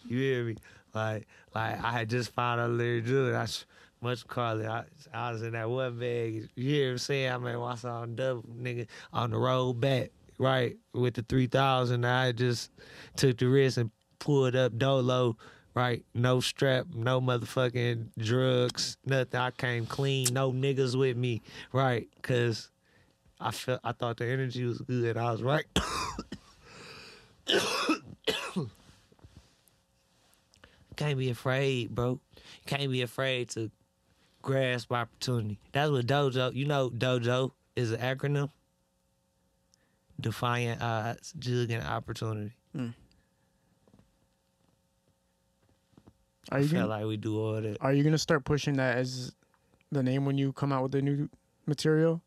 you 0.09 0.17
hear 0.17 0.43
me? 0.43 0.55
Like, 0.93 1.25
like 1.55 1.81
I 1.81 1.91
had 1.91 2.09
just 2.09 2.33
found 2.33 2.59
out 2.59 2.71
Larry 2.71 3.01
June. 3.01 3.33
I 3.33 3.47
much 4.01 4.27
call 4.27 4.59
it. 4.59 4.67
I, 4.67 4.83
I 5.13 5.31
was 5.31 5.41
in 5.41 5.53
that 5.53 5.69
one 5.69 5.97
bag. 5.97 6.49
You 6.55 6.69
hear 6.69 6.87
what 6.87 6.91
I'm 6.91 6.97
saying? 6.97 7.31
I 7.31 7.37
made 7.37 7.55
my 7.55 7.75
song 7.75 8.15
double, 8.15 8.43
nigga, 8.43 8.87
on 9.13 9.31
the 9.31 9.37
road 9.37 9.79
back, 9.79 10.11
right 10.37 10.75
with 10.93 11.13
the 11.13 11.21
three 11.21 11.47
thousand. 11.47 12.05
I 12.05 12.33
just 12.33 12.71
took 13.15 13.37
the 13.37 13.47
risk 13.47 13.77
and 13.77 13.89
pulled 14.19 14.55
up 14.55 14.77
dolo. 14.77 15.37
Right, 15.73 16.03
no 16.13 16.41
strap, 16.41 16.87
no 16.93 17.21
motherfucking 17.21 18.07
drugs, 18.17 18.97
nothing. 19.05 19.39
I 19.39 19.51
came 19.51 19.85
clean, 19.85 20.27
no 20.33 20.51
niggas 20.51 20.97
with 20.97 21.15
me. 21.15 21.41
Right, 21.71 22.09
cause 22.21 22.69
I 23.39 23.51
felt 23.51 23.79
I 23.83 23.93
thought 23.93 24.17
the 24.17 24.25
energy 24.25 24.65
was 24.65 24.79
good. 24.79 25.15
I 25.15 25.31
was 25.31 25.41
right. 25.41 25.65
Can't 30.97 31.17
be 31.17 31.29
afraid, 31.29 31.95
bro. 31.95 32.19
Can't 32.65 32.91
be 32.91 33.01
afraid 33.01 33.49
to 33.51 33.71
grasp 34.41 34.91
opportunity. 34.91 35.57
That's 35.71 35.89
what 35.89 36.05
dojo. 36.05 36.53
You 36.53 36.65
know, 36.65 36.89
dojo 36.89 37.51
is 37.75 37.91
an 37.91 38.01
acronym. 38.01 38.49
Defiant 40.19 40.81
odds, 40.81 41.33
jugging 41.39 41.83
opportunity. 41.83 42.51
Hmm. 42.75 42.89
Are 46.49 46.57
I 46.57 46.61
you 46.61 46.67
feel 46.67 46.81
gonna, 46.81 46.89
like 46.89 47.05
we 47.05 47.17
do 47.17 47.39
all 47.39 47.61
that. 47.61 47.77
are 47.81 47.93
you 47.93 48.03
gonna 48.03 48.17
start 48.17 48.45
pushing 48.45 48.75
that 48.77 48.97
as 48.97 49.33
the 49.91 50.01
name 50.01 50.25
when 50.25 50.37
you 50.37 50.53
come 50.53 50.71
out 50.71 50.83
with 50.83 50.91
the 50.93 51.01
new 51.01 51.29
material? 51.67 52.21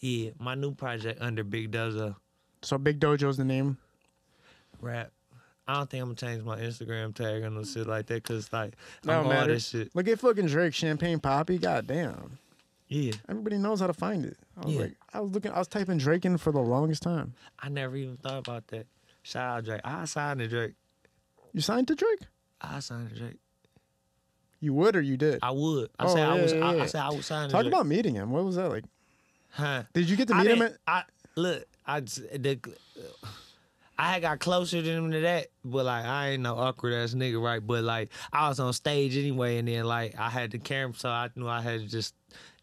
Yeah, 0.00 0.30
my 0.38 0.54
new 0.54 0.74
project 0.74 1.20
under 1.22 1.42
Big 1.42 1.72
Dojo 1.72 2.16
So 2.62 2.76
Big 2.78 3.00
Dojo's 3.00 3.36
the 3.38 3.44
name. 3.44 3.78
rap. 4.80 5.10
I 5.68 5.74
don't 5.74 5.90
think 5.90 6.02
I'm 6.02 6.08
gonna 6.14 6.16
change 6.16 6.44
my 6.44 6.58
Instagram 6.60 7.12
tag 7.14 7.42
or 7.42 7.50
no 7.50 7.64
shit 7.64 7.86
like 7.88 8.06
that, 8.06 8.22
cause 8.22 8.52
like 8.52 8.74
No 9.04 9.20
I'm 9.20 9.26
all 9.26 9.46
this 9.46 9.68
shit. 9.68 9.90
Look 9.96 10.06
at 10.06 10.20
fucking 10.20 10.46
Drake, 10.46 10.74
Champagne 10.74 11.18
Papi. 11.18 11.60
God 11.60 11.86
damn. 11.86 12.38
Yeah, 12.88 13.14
Everybody 13.28 13.58
knows 13.58 13.80
how 13.80 13.88
to 13.88 13.92
find 13.92 14.24
it. 14.24 14.36
I 14.56 14.64
was 14.66 14.74
Yeah. 14.74 14.80
like, 14.82 14.96
I 15.12 15.20
was 15.20 15.32
looking, 15.32 15.50
I 15.50 15.58
was 15.58 15.66
typing 15.66 15.98
Drake 15.98 16.24
in 16.24 16.36
for 16.38 16.52
the 16.52 16.60
longest 16.60 17.02
time. 17.02 17.34
I 17.58 17.68
never 17.68 17.96
even 17.96 18.16
thought 18.18 18.38
about 18.46 18.68
that. 18.68 18.86
Shout 19.24 19.58
out 19.58 19.64
Drake. 19.64 19.80
I 19.82 20.04
signed 20.04 20.38
to 20.38 20.46
Drake. 20.46 20.74
You 21.52 21.60
signed 21.62 21.88
to 21.88 21.96
Drake? 21.96 22.20
I 22.60 22.78
signed 22.78 23.08
to 23.10 23.16
Drake. 23.16 23.38
You 24.60 24.72
would 24.74 24.96
or 24.96 25.00
you 25.00 25.16
did? 25.16 25.38
I 25.42 25.50
would. 25.50 25.90
I 25.98 26.04
Oh, 26.04 26.14
said 26.14 26.22
I 26.26 26.40
was. 26.42 26.52
yeah, 26.52 26.64
I, 26.66 26.74
yeah. 26.74 26.82
I 26.82 26.86
said 26.86 27.00
I 27.02 27.10
would 27.10 27.24
sign 27.24 27.48
Talk 27.50 27.66
about 27.66 27.86
meeting 27.86 28.14
him. 28.14 28.30
What 28.30 28.44
was 28.44 28.56
that 28.56 28.68
like? 28.70 28.84
huh? 29.50 29.82
Did 29.92 30.08
you 30.08 30.16
get 30.16 30.28
to 30.28 30.34
I 30.34 30.42
meet 30.42 30.50
him? 30.52 30.62
At, 30.62 30.76
I 30.86 31.02
look. 31.36 31.64
I 31.86 32.00
the. 32.00 32.58
I 33.98 34.12
had 34.12 34.22
got 34.22 34.40
closer 34.40 34.82
to 34.82 34.88
him 34.90 35.10
to 35.10 35.20
that, 35.20 35.46
but 35.64 35.86
like 35.86 36.04
I 36.04 36.30
ain't 36.30 36.42
no 36.42 36.54
awkward 36.56 36.92
ass 36.92 37.14
nigga, 37.14 37.42
right? 37.42 37.66
But 37.66 37.82
like 37.84 38.10
I 38.32 38.48
was 38.48 38.60
on 38.60 38.72
stage 38.74 39.16
anyway, 39.16 39.56
and 39.58 39.66
then 39.66 39.84
like 39.84 40.18
I 40.18 40.28
had 40.28 40.50
the 40.50 40.58
camera, 40.58 40.94
so 40.96 41.08
I 41.08 41.30
knew 41.34 41.48
I 41.48 41.62
had 41.62 41.80
to 41.80 41.86
just 41.86 42.14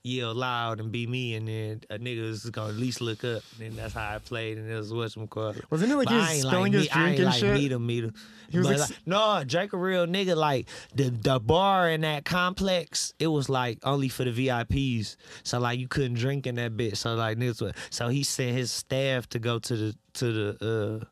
yell 0.05 0.33
loud 0.35 0.81
and 0.81 0.91
be 0.91 1.07
me, 1.07 1.35
and 1.35 1.47
then 1.47 1.81
a 1.89 1.97
nigga 1.97 2.19
is 2.27 2.49
gonna 2.49 2.69
at 2.69 2.75
least 2.75 2.99
look 2.99 3.23
up, 3.23 3.41
and 3.61 3.73
that's 3.77 3.93
how 3.93 4.15
I 4.15 4.17
played, 4.19 4.57
and 4.57 4.69
it 4.69 4.75
was 4.75 4.93
what's 4.93 5.15
called. 5.29 5.61
wasn't 5.69 5.91
it 5.93 5.95
like 5.95 6.07
But 6.07 6.13
he 6.13 6.19
was 6.19 6.29
ain't 6.29 6.41
spilling 6.47 6.73
like 6.73 6.73
his 6.73 6.83
me, 6.83 6.89
I 6.89 6.93
drink 6.95 7.09
ain't 7.11 7.19
and 7.19 7.25
like 7.29 7.39
shit? 7.39 7.53
meet 7.53 7.71
him, 7.71 7.85
meet 7.87 8.03
him. 8.03 8.13
He 8.49 8.57
was 8.59 8.67
like- 8.89 8.97
no, 9.07 9.43
Drake 9.47 9.71
a 9.73 9.77
real 9.77 10.05
nigga. 10.05 10.35
Like 10.35 10.67
the 10.93 11.09
the 11.09 11.39
bar 11.39 11.89
in 11.89 12.01
that 12.01 12.25
complex, 12.25 13.13
it 13.17 13.27
was 13.27 13.47
like 13.49 13.79
only 13.83 14.09
for 14.09 14.25
the 14.25 14.31
VIPs. 14.31 15.15
So 15.43 15.59
like 15.59 15.79
you 15.79 15.87
couldn't 15.87 16.15
drink 16.15 16.45
in 16.47 16.55
that 16.55 16.75
bitch. 16.75 16.97
So 16.97 17.15
like 17.15 17.37
niggas, 17.37 17.61
would- 17.61 17.75
so 17.89 18.09
he 18.09 18.23
sent 18.23 18.57
his 18.57 18.71
staff 18.71 19.27
to 19.29 19.39
go 19.39 19.57
to 19.59 19.75
the 19.77 19.95
to 20.15 20.31
the 20.57 20.99
uh, 21.01 21.05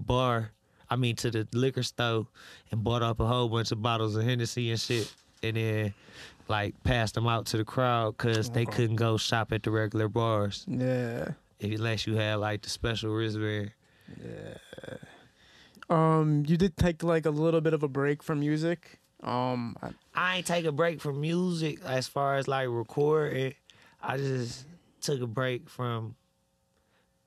bar. 0.00 0.52
I 0.88 0.96
mean 0.96 1.16
to 1.16 1.30
the 1.30 1.46
liquor 1.52 1.82
store 1.82 2.26
and 2.70 2.82
bought 2.82 3.02
up 3.02 3.20
a 3.20 3.26
whole 3.26 3.48
bunch 3.48 3.72
of 3.72 3.80
bottles 3.82 4.16
of 4.16 4.24
Hennessy 4.24 4.70
and 4.70 4.78
shit, 4.80 5.10
and 5.42 5.56
then 5.56 5.94
like 6.52 6.74
passed 6.84 7.14
them 7.14 7.26
out 7.26 7.46
to 7.46 7.56
the 7.56 7.64
crowd 7.64 8.16
because 8.16 8.50
they 8.50 8.66
couldn't 8.66 8.96
go 8.96 9.16
shop 9.16 9.52
at 9.52 9.62
the 9.62 9.70
regular 9.70 10.08
bars 10.08 10.64
Yeah. 10.68 11.30
unless 11.62 12.06
you 12.06 12.14
had 12.16 12.34
like 12.36 12.60
the 12.62 12.68
special 12.68 13.10
wristband. 13.10 13.72
Yeah. 14.22 14.96
Um, 15.88 16.44
you 16.46 16.56
did 16.56 16.76
take 16.76 17.02
like 17.02 17.24
a 17.26 17.30
little 17.30 17.60
bit 17.60 17.72
of 17.74 17.82
a 17.82 17.88
break 17.88 18.22
from 18.22 18.40
music. 18.40 19.00
Um, 19.22 19.76
I- 19.82 19.94
I 20.14 20.36
ain't 20.36 20.46
take 20.46 20.64
a 20.66 20.72
break 20.72 21.00
from 21.00 21.20
music 21.20 21.80
as 21.84 22.06
far 22.08 22.36
as 22.36 22.46
like 22.48 22.68
recording. 22.68 23.54
I 24.02 24.16
just 24.18 24.66
took 25.00 25.20
a 25.22 25.26
break 25.26 25.68
from 25.70 26.14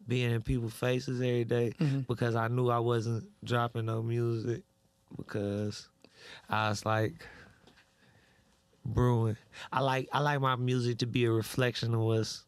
being 0.07 0.31
in 0.31 0.41
people's 0.43 0.73
faces 0.73 1.19
every 1.19 1.45
day 1.45 1.73
because 2.07 2.35
I 2.35 2.47
knew 2.47 2.69
I 2.69 2.79
wasn't 2.79 3.27
dropping 3.43 3.85
no 3.85 4.03
music 4.03 4.61
because 5.17 5.89
I 6.49 6.69
was 6.69 6.85
like 6.85 7.13
brewing. 8.85 9.37
I 9.71 9.81
like 9.81 10.09
I 10.13 10.19
like 10.19 10.39
my 10.39 10.55
music 10.55 10.99
to 10.99 11.05
be 11.05 11.25
a 11.25 11.31
reflection 11.31 11.93
of 11.93 12.01
what's 12.01 12.43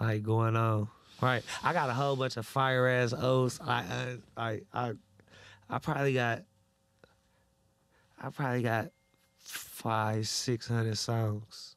like 0.00 0.22
going 0.22 0.56
on. 0.56 0.88
Right. 1.20 1.42
I 1.62 1.72
got 1.72 1.90
a 1.90 1.94
whole 1.94 2.16
bunch 2.16 2.36
of 2.36 2.46
fire 2.46 2.86
ass 2.88 3.12
O's. 3.16 3.60
I 3.60 4.18
I 4.36 4.42
I 4.50 4.60
I, 4.72 4.92
I 5.68 5.78
probably 5.78 6.14
got 6.14 6.42
I 8.20 8.30
probably 8.30 8.62
got 8.62 8.90
five, 9.38 10.26
six 10.28 10.66
hundred 10.68 10.98
songs 10.98 11.76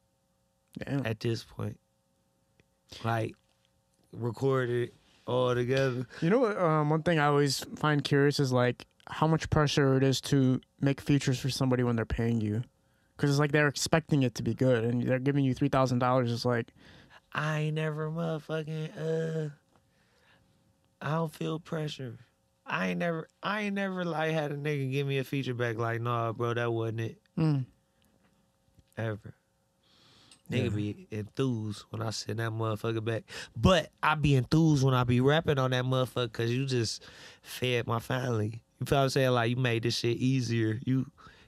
damn. 0.78 1.06
at 1.06 1.20
this 1.20 1.44
point. 1.44 1.80
Like 3.04 3.36
recorded 4.12 4.91
all 5.26 5.56
together. 5.56 6.06
You 6.22 6.30
know 6.30 6.39
what? 6.39 6.58
Um, 6.58 6.89
one 6.89 7.04
thing 7.04 7.20
I 7.20 7.28
always 7.28 7.66
find 7.76 8.04
curious 8.04 8.39
is 8.39 8.52
like 8.52 8.86
how 9.08 9.28
much 9.28 9.50
pressure 9.50 9.98
it 9.98 10.04
is 10.04 10.22
to 10.22 10.62
make 10.80 11.02
features 11.02 11.39
for 11.39 11.50
somebody 11.50 11.84
when 11.84 11.96
they're 11.96 12.06
paying 12.06 12.39
you, 12.41 12.64
because 13.24 13.36
it's 13.36 13.39
like 13.39 13.53
they're 13.53 13.69
expecting 13.69 14.24
it 14.24 14.36
to 14.36 14.43
be 14.43 14.53
good, 14.53 14.84
and 14.84 15.01
they're 15.01 15.17
giving 15.17 15.45
you 15.45 15.53
three 15.53 15.69
thousand 15.69 15.99
dollars. 15.99 16.30
It's 16.30 16.43
like, 16.43 16.67
I 17.32 17.59
ain't 17.61 17.76
never 17.76 18.11
motherfucking 18.11 18.89
uh 18.99 19.49
I 21.01 21.11
don't 21.11 21.34
feel 21.34 21.57
pressure. 21.57 22.19
I 22.65 22.89
ain't 22.89 22.99
never 22.99 23.30
I 23.41 23.61
ain't 23.61 23.76
never 23.76 24.03
like 24.03 24.34
had 24.34 24.51
a 24.51 24.57
nigga 24.57 24.91
give 24.91 25.07
me 25.07 25.19
a 25.19 25.24
feature 25.24 25.53
back 25.53 25.78
like, 25.78 26.01
nah, 26.01 26.34
bro, 26.34 26.53
that 26.53 26.74
wasn't 26.74 26.99
it. 26.99 27.21
mm, 27.39 27.65
Ever. 28.97 29.34
Nigga 30.51 30.76
be 30.76 31.07
enthused 31.09 31.86
when 31.91 32.01
I 32.01 32.09
send 32.09 32.39
that 32.39 32.51
motherfucker 32.51 33.03
back. 33.03 33.24
But 33.55 33.89
I 34.03 34.15
be 34.15 34.36
enthused 34.36 34.84
when 34.84 34.93
I 34.93 35.05
be 35.05 35.21
rapping 35.21 35.57
on 35.59 35.71
that 35.71 35.86
motherfucker 35.86 36.24
because 36.26 36.51
you 36.51 36.65
just 36.65 37.03
fed 37.41 37.88
my 37.88 37.99
family. 37.99 38.61
You 38.82 38.86
feel 38.86 38.97
what 38.97 39.03
I'm 39.05 39.09
saying? 39.11 39.32
Like 39.32 39.49
you 39.49 39.55
made 39.55 39.84
this 39.84 39.97
shit 39.97 40.17
easier. 40.17 40.80
You 40.86 41.05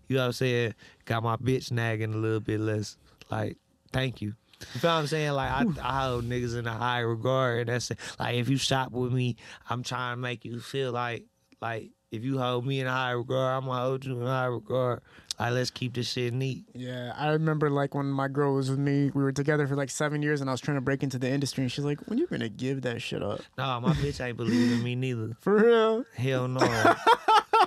you 0.07 0.15
know 0.15 0.23
what 0.23 0.27
I'm 0.27 0.33
saying? 0.33 0.73
Got 1.05 1.23
my 1.23 1.35
bitch 1.37 1.71
nagging 1.71 2.13
a 2.13 2.17
little 2.17 2.39
bit 2.39 2.59
less. 2.59 2.97
Like, 3.29 3.57
thank 3.91 4.21
you. 4.21 4.33
You 4.73 4.79
feel 4.79 4.91
what 4.91 4.97
I'm 4.99 5.07
saying? 5.07 5.31
Like 5.31 5.51
I, 5.51 5.65
I 5.81 6.07
hold 6.07 6.25
niggas 6.25 6.57
in 6.57 6.65
a 6.67 6.73
high 6.73 6.99
regard. 6.99 7.61
And 7.61 7.69
that's 7.69 7.91
it. 7.91 7.97
Like 8.19 8.35
if 8.35 8.49
you 8.49 8.57
shop 8.57 8.91
with 8.91 9.11
me, 9.11 9.35
I'm 9.69 9.83
trying 9.83 10.13
to 10.13 10.21
make 10.21 10.45
you 10.45 10.59
feel 10.59 10.91
like 10.91 11.25
like 11.61 11.91
if 12.11 12.23
you 12.23 12.37
hold 12.37 12.65
me 12.65 12.79
in 12.79 12.87
a 12.87 12.91
high 12.91 13.11
regard, 13.11 13.63
I'm 13.63 13.67
gonna 13.69 13.81
hold 13.81 14.05
you 14.05 14.15
in 14.17 14.23
a 14.23 14.27
high 14.27 14.45
regard. 14.45 15.01
Like 15.37 15.51
let's 15.51 15.69
keep 15.69 15.93
this 15.93 16.09
shit 16.09 16.33
neat. 16.33 16.63
yeah. 16.73 17.13
I 17.17 17.31
remember 17.31 17.69
like 17.69 17.93
when 17.93 18.05
my 18.05 18.29
girl 18.29 18.55
was 18.55 18.69
with 18.69 18.79
me, 18.79 19.11
we 19.13 19.21
were 19.21 19.33
together 19.33 19.67
for 19.67 19.75
like 19.75 19.89
seven 19.89 20.21
years, 20.21 20.39
and 20.39 20.49
I 20.49 20.53
was 20.53 20.61
trying 20.61 20.77
to 20.77 20.81
break 20.81 21.03
into 21.03 21.19
the 21.19 21.29
industry, 21.29 21.63
and 21.63 21.71
she's 21.71 21.83
like, 21.83 21.99
"When 22.07 22.17
you 22.17 22.25
gonna 22.27 22.47
give 22.47 22.83
that 22.83 23.01
shit 23.01 23.21
up?" 23.21 23.41
Nah, 23.57 23.81
my 23.81 23.91
bitch 23.93 24.23
ain't 24.23 24.37
believing 24.37 24.81
me 24.81 24.95
neither. 24.95 25.35
For 25.41 25.55
real? 25.57 26.05
Hell 26.15 26.47
no. 26.47 26.59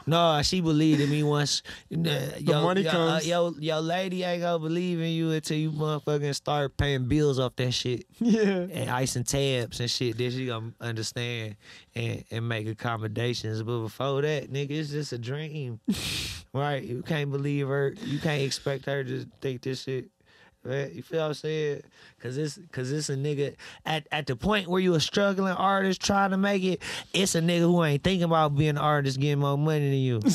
no, 0.09 0.41
she 0.43 0.61
believed 0.61 1.01
in 1.01 1.11
me 1.11 1.23
once. 1.23 1.63
The 1.91 2.43
money 2.47 2.83
yo, 2.83 2.91
comes. 2.91 3.25
Uh, 3.25 3.29
yo, 3.29 3.55
yo, 3.59 3.81
lady 3.81 4.23
ain't 4.23 4.43
gonna 4.43 4.59
believe 4.59 5.01
in 5.01 5.11
you 5.11 5.31
until 5.33 5.57
you 5.57 5.71
motherfucking 5.71 6.35
start 6.35 6.77
paying 6.77 7.07
bills 7.09 7.39
off 7.39 7.55
that 7.57 7.73
shit 7.73 8.07
Yeah. 8.21 8.67
and 8.73 8.91
icing 8.91 9.25
tabs 9.25 9.81
and 9.81 9.91
shit. 9.91 10.17
Then 10.17 10.31
she 10.31 10.47
gonna 10.47 10.73
understand 10.81 11.57
and, 11.95 12.25
and 12.31 12.49
make 12.49 12.67
accommodations. 12.67 13.63
But 13.63 13.81
before 13.83 14.23
that, 14.23 14.51
nigga, 14.51 14.71
it's 14.71 14.91
just 14.91 15.13
a 15.13 15.19
dream, 15.19 15.81
right? 16.55 16.83
You 16.83 17.03
can't 17.03 17.31
believe 17.31 17.69
her. 17.69 17.95
You 18.05 18.19
can't 18.19 18.43
expect 18.43 18.87
her 18.87 19.05
to 19.05 19.27
think 19.41 19.63
this 19.63 19.83
shit 19.83 20.11
Man, 20.65 20.91
you 20.93 21.03
feel 21.03 21.21
what 21.21 21.29
I'm 21.29 21.35
saying? 21.35 21.83
Cause 22.21 22.37
it's 22.37 22.59
cause 22.73 22.91
it's 22.91 23.09
a 23.09 23.17
nigga 23.17 23.55
at, 23.87 24.07
at 24.11 24.27
the 24.27 24.35
point 24.37 24.69
where 24.69 24.81
you 24.81 24.95
a 24.95 25.01
struggling 25.01 25.53
artist 25.53 26.03
trying 26.03 26.31
to 26.31 26.37
make 26.37 26.65
it, 26.65 26.83
it's 27.15 27.35
a 27.35 27.41
nigga 27.41 27.61
who 27.61 27.85
ain't 27.85 28.03
thinking 28.03 28.25
about 28.25 28.57
being 28.57 28.71
an 28.71 28.79
artist 28.79 29.21
getting 29.21 29.39
more 29.39 29.57
money 29.57 29.89
than 29.89 29.99
you. 29.99 30.21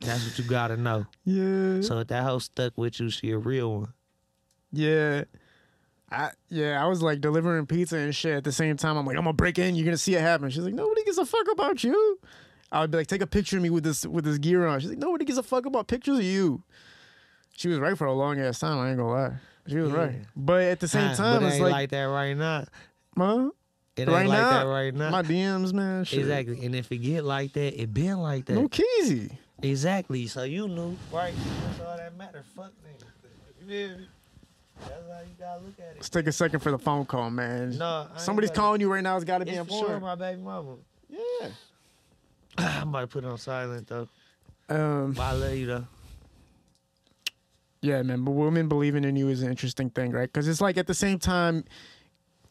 That's 0.00 0.24
what 0.24 0.38
you 0.38 0.44
gotta 0.44 0.76
know. 0.76 1.06
Yeah. 1.24 1.82
So 1.82 1.98
if 1.98 2.08
that 2.08 2.24
hoe 2.24 2.38
stuck 2.38 2.76
with 2.76 2.98
you, 2.98 3.10
she 3.10 3.30
a 3.30 3.38
real 3.38 3.80
one. 3.80 3.92
Yeah. 4.72 5.24
I 6.10 6.30
yeah, 6.48 6.82
I 6.82 6.86
was 6.86 7.02
like 7.02 7.20
delivering 7.20 7.66
pizza 7.66 7.98
and 7.98 8.14
shit 8.14 8.36
at 8.36 8.44
the 8.44 8.52
same 8.52 8.76
time. 8.76 8.96
I'm 8.96 9.04
like, 9.04 9.16
I'm 9.16 9.24
gonna 9.24 9.34
break 9.34 9.58
in, 9.58 9.74
you're 9.74 9.84
gonna 9.84 9.98
see 9.98 10.14
it 10.14 10.22
happen. 10.22 10.48
She's 10.50 10.64
like, 10.64 10.74
Nobody 10.74 11.04
gives 11.04 11.18
a 11.18 11.26
fuck 11.26 11.46
about 11.52 11.84
you. 11.84 12.18
I 12.72 12.80
would 12.80 12.90
be 12.90 12.98
like, 12.98 13.06
take 13.06 13.22
a 13.22 13.26
picture 13.26 13.56
of 13.56 13.62
me 13.62 13.70
with 13.70 13.84
this 13.84 14.06
with 14.06 14.24
this 14.24 14.38
gear 14.38 14.66
on. 14.66 14.80
She's 14.80 14.88
like, 14.90 14.98
Nobody 14.98 15.24
gives 15.24 15.38
a 15.38 15.42
fuck 15.42 15.66
about 15.66 15.86
pictures 15.88 16.18
of 16.18 16.24
you. 16.24 16.62
She 17.58 17.66
was 17.66 17.80
right 17.80 17.98
for 17.98 18.06
a 18.06 18.12
long 18.12 18.38
ass 18.38 18.60
time, 18.60 18.78
I 18.78 18.90
ain't 18.90 18.98
gonna 18.98 19.10
lie. 19.10 19.32
She 19.66 19.78
was 19.78 19.90
Yeah. 19.90 19.96
right. 19.98 20.14
But 20.36 20.62
at 20.62 20.78
the 20.78 20.86
same 20.86 21.12
time, 21.16 21.42
it's 21.44 21.54
ain't 21.54 21.64
like, 21.64 21.72
like, 21.72 21.90
that 21.90 22.04
right 22.04 22.36
now. 22.36 22.64
huh? 23.16 23.50
It 23.96 24.02
ain't 24.02 24.10
Right 24.10 24.28
like 24.28 24.38
now, 24.38 24.50
that 24.50 24.62
right 24.70 24.94
now. 24.94 25.10
My 25.10 25.22
DMs, 25.22 25.72
man. 25.72 26.04
Shit. 26.04 26.20
Exactly. 26.20 26.64
And 26.64 26.72
if 26.76 26.92
it 26.92 26.98
get 26.98 27.24
like 27.24 27.52
that, 27.54 27.82
it 27.82 27.92
been 27.92 28.18
like 28.18 28.44
that. 28.44 28.52
No 28.54 28.68
keezy. 28.68 29.32
Exactly. 29.60 30.28
So 30.28 30.44
you 30.44 30.68
knew, 30.68 30.96
right? 31.12 31.34
That's 31.66 31.80
all 31.80 31.96
that 31.96 32.16
matter. 32.16 32.44
Fuck 32.54 32.70
niggas. 32.86 33.04
You 33.60 33.66
feel 33.88 33.98
me? 33.98 34.08
That's 34.78 34.90
how 34.92 35.20
you 35.22 35.34
gotta 35.36 35.60
look 35.64 35.74
at 35.80 35.96
Let's 35.96 36.08
take 36.10 36.28
a 36.28 36.32
second 36.32 36.60
for 36.60 36.70
the 36.70 36.78
phone 36.78 37.06
call, 37.06 37.28
man. 37.30 37.76
No, 37.76 38.06
Somebody's 38.18 38.50
gonna- 38.50 38.60
calling 38.60 38.80
you 38.80 38.92
right 38.92 39.02
now. 39.02 39.16
It's 39.16 39.24
got 39.24 39.38
to 39.38 39.44
be 39.44 39.56
for 39.56 39.66
sure 39.68 39.98
my 39.98 40.14
baby 40.14 40.40
mama. 40.42 40.76
Yeah. 41.10 41.48
I'm 42.58 42.90
about 42.90 43.00
to 43.00 43.06
put 43.08 43.24
it 43.24 43.26
on 43.26 43.36
silent 43.38 43.88
though. 43.88 44.06
Um. 44.68 45.12
But 45.14 45.22
I 45.22 45.32
love 45.32 45.54
you 45.56 45.66
though. 45.66 45.86
Yeah, 47.88 48.02
man. 48.02 48.22
But 48.22 48.32
women 48.32 48.68
believing 48.68 49.04
in 49.04 49.16
you 49.16 49.28
is 49.28 49.42
an 49.42 49.50
interesting 49.50 49.88
thing, 49.88 50.12
right? 50.12 50.30
Because 50.30 50.46
it's 50.46 50.60
like 50.60 50.76
at 50.76 50.86
the 50.86 50.94
same 50.94 51.18
time, 51.18 51.64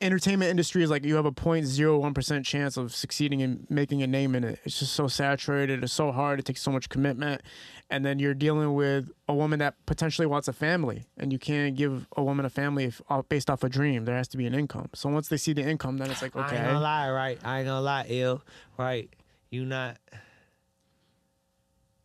entertainment 0.01 0.49
industry 0.49 0.83
is 0.83 0.89
like 0.89 1.05
you 1.05 1.15
have 1.15 1.25
a 1.25 1.31
0.01 1.31 2.15
percent 2.15 2.43
chance 2.43 2.75
of 2.75 2.95
succeeding 2.95 3.43
and 3.43 3.67
making 3.69 4.01
a 4.01 4.07
name 4.07 4.33
in 4.33 4.43
it. 4.43 4.59
It's 4.63 4.79
just 4.79 4.93
so 4.93 5.07
saturated. 5.07 5.83
It's 5.83 5.93
so 5.93 6.11
hard. 6.11 6.39
It 6.39 6.45
takes 6.45 6.61
so 6.63 6.71
much 6.71 6.89
commitment, 6.89 7.43
and 7.91 8.03
then 8.03 8.17
you're 8.17 8.33
dealing 8.33 8.73
with 8.73 9.11
a 9.27 9.35
woman 9.35 9.59
that 9.59 9.75
potentially 9.85 10.25
wants 10.25 10.47
a 10.47 10.53
family, 10.53 11.05
and 11.17 11.31
you 11.31 11.37
can't 11.37 11.75
give 11.75 12.07
a 12.17 12.23
woman 12.23 12.43
a 12.45 12.49
family 12.49 12.85
if, 12.85 12.99
uh, 13.09 13.21
based 13.21 13.49
off 13.49 13.63
a 13.63 13.69
dream. 13.69 14.05
There 14.05 14.15
has 14.15 14.27
to 14.29 14.37
be 14.37 14.47
an 14.47 14.55
income. 14.55 14.89
So 14.95 15.07
once 15.09 15.27
they 15.27 15.37
see 15.37 15.53
the 15.53 15.61
income, 15.61 15.97
then 15.97 16.09
it's 16.09 16.23
like 16.23 16.35
okay. 16.35 16.55
I 16.55 16.59
ain't 16.59 16.67
gonna 16.67 16.79
lie, 16.79 17.09
right? 17.11 17.39
I 17.43 17.59
ain't 17.59 17.67
gonna 17.67 17.81
lie, 17.81 18.05
ill. 18.09 18.43
Right. 18.77 19.13
You 19.49 19.65
not 19.65 19.97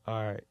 Alright. 0.06 0.44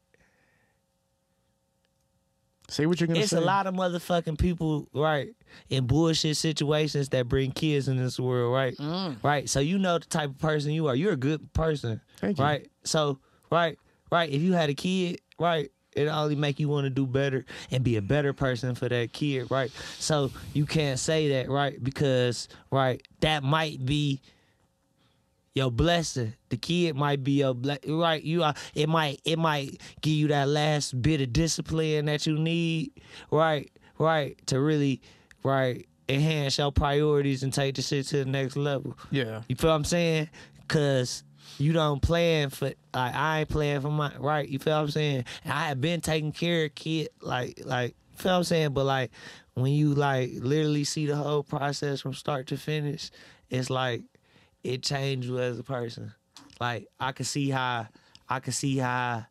Say 2.72 2.86
what 2.86 3.00
you're 3.00 3.06
gonna 3.06 3.20
It's 3.20 3.30
say. 3.30 3.36
a 3.38 3.40
lot 3.40 3.66
of 3.66 3.74
motherfucking 3.74 4.38
people, 4.38 4.88
right, 4.94 5.28
in 5.68 5.86
bullshit 5.86 6.36
situations 6.36 7.08
that 7.10 7.28
bring 7.28 7.52
kids 7.52 7.88
in 7.88 7.96
this 7.96 8.18
world, 8.18 8.52
right? 8.54 8.76
Mm. 8.76 9.22
Right. 9.22 9.48
So 9.48 9.60
you 9.60 9.78
know 9.78 9.98
the 9.98 10.06
type 10.06 10.30
of 10.30 10.38
person 10.38 10.72
you 10.72 10.86
are. 10.88 10.94
You're 10.94 11.12
a 11.12 11.16
good 11.16 11.52
person. 11.52 12.00
Thank 12.18 12.38
you. 12.38 12.44
Right. 12.44 12.68
So, 12.84 13.18
right, 13.50 13.78
right. 14.10 14.30
If 14.30 14.42
you 14.42 14.52
had 14.52 14.70
a 14.70 14.74
kid, 14.74 15.20
right, 15.38 15.70
it 15.94 16.06
only 16.06 16.36
make 16.36 16.58
you 16.58 16.68
want 16.68 16.84
to 16.84 16.90
do 16.90 17.06
better 17.06 17.44
and 17.70 17.84
be 17.84 17.96
a 17.96 18.02
better 18.02 18.32
person 18.32 18.74
for 18.74 18.88
that 18.88 19.12
kid, 19.12 19.50
right? 19.50 19.70
So 19.98 20.30
you 20.54 20.64
can't 20.66 20.98
say 20.98 21.28
that, 21.30 21.50
right? 21.50 21.82
Because, 21.82 22.48
right, 22.70 23.02
that 23.20 23.42
might 23.42 23.84
be 23.84 24.20
your 25.54 25.70
blessing. 25.70 26.34
The 26.48 26.56
kid 26.56 26.96
might 26.96 27.22
be 27.22 27.42
a 27.42 27.52
ble- 27.52 27.78
right. 27.86 28.22
You 28.22 28.42
are. 28.42 28.54
It 28.74 28.88
might. 28.88 29.20
It 29.24 29.38
might 29.38 29.80
give 30.00 30.14
you 30.14 30.28
that 30.28 30.48
last 30.48 31.00
bit 31.00 31.20
of 31.20 31.32
discipline 31.32 32.06
that 32.06 32.26
you 32.26 32.38
need. 32.38 32.92
Right. 33.30 33.70
Right. 33.98 34.44
To 34.46 34.60
really, 34.60 35.00
right, 35.42 35.86
enhance 36.08 36.58
your 36.58 36.72
priorities 36.72 37.42
and 37.42 37.52
take 37.52 37.76
the 37.76 37.82
shit 37.82 38.06
to 38.08 38.18
the 38.18 38.24
next 38.24 38.56
level. 38.56 38.98
Yeah. 39.10 39.42
You 39.48 39.56
feel 39.56 39.70
what 39.70 39.76
I'm 39.76 39.84
saying? 39.84 40.30
Cause 40.68 41.22
you 41.58 41.72
don't 41.72 42.00
plan 42.00 42.50
for 42.50 42.66
like 42.94 43.14
I 43.14 43.40
ain't 43.40 43.48
playing 43.48 43.80
for 43.82 43.90
my 43.90 44.12
right. 44.18 44.48
You 44.48 44.58
feel 44.58 44.74
what 44.74 44.82
I'm 44.82 44.90
saying? 44.90 45.24
I 45.44 45.68
have 45.68 45.80
been 45.80 46.00
taking 46.00 46.32
care 46.32 46.64
of 46.64 46.74
kid 46.74 47.08
like 47.20 47.60
like 47.64 47.94
you 48.12 48.16
feel 48.16 48.32
what 48.32 48.38
I'm 48.38 48.44
saying. 48.44 48.72
But 48.72 48.84
like 48.84 49.10
when 49.54 49.72
you 49.72 49.94
like 49.94 50.30
literally 50.34 50.84
see 50.84 51.06
the 51.06 51.16
whole 51.16 51.42
process 51.42 52.00
from 52.00 52.14
start 52.14 52.46
to 52.48 52.56
finish, 52.56 53.10
it's 53.50 53.70
like 53.70 54.02
it 54.64 54.82
changed 54.82 55.28
you 55.28 55.38
as 55.38 55.58
a 55.58 55.64
person. 55.64 56.12
Like 56.60 56.88
I 57.00 57.12
could 57.12 57.26
see 57.26 57.50
how 57.50 57.88
I 58.28 58.40
could 58.40 58.54
see 58.54 58.78
how 58.78 59.26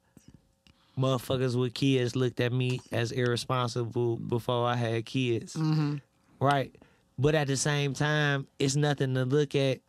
motherfuckers 0.98 1.60
with 1.60 1.74
kids 1.74 2.16
looked 2.16 2.40
at 2.40 2.52
me 2.52 2.82
as 2.92 3.12
irresponsible 3.12 4.18
before 4.18 4.68
I 4.68 4.76
had 4.76 5.06
kids. 5.06 5.56
Mm-hmm. 5.56 5.96
Right. 6.40 6.76
But 7.18 7.36
at 7.36 7.48
the 7.48 7.58
same 7.58 7.94
time, 7.94 8.48
it's 8.60 8.76
nothing 8.76 9.14
to 9.14 9.26
look 9.26 9.56
at 9.56 9.80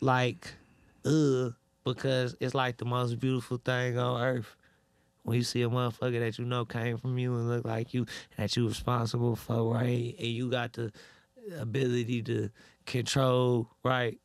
like, 0.00 0.52
ugh, 1.04 1.54
because 1.84 2.36
it's 2.40 2.54
like 2.54 2.76
the 2.76 2.84
most 2.84 3.18
beautiful 3.18 3.58
thing 3.58 3.98
on 3.98 4.20
earth. 4.20 4.56
When 5.22 5.36
you 5.36 5.44
see 5.44 5.62
a 5.62 5.68
motherfucker 5.68 6.20
that 6.20 6.38
you 6.38 6.44
know 6.44 6.64
came 6.64 6.96
from 6.96 7.18
you 7.18 7.34
and 7.34 7.48
look 7.48 7.64
like 7.64 7.92
you, 7.92 8.06
that 8.36 8.56
you 8.56 8.66
responsible 8.66 9.36
for, 9.36 9.74
right? 9.74 10.14
And 10.18 10.28
you 10.28 10.50
got 10.50 10.72
the 10.72 10.90
ability 11.58 12.22
to 12.22 12.50
control, 12.86 13.68
right? 13.84 14.18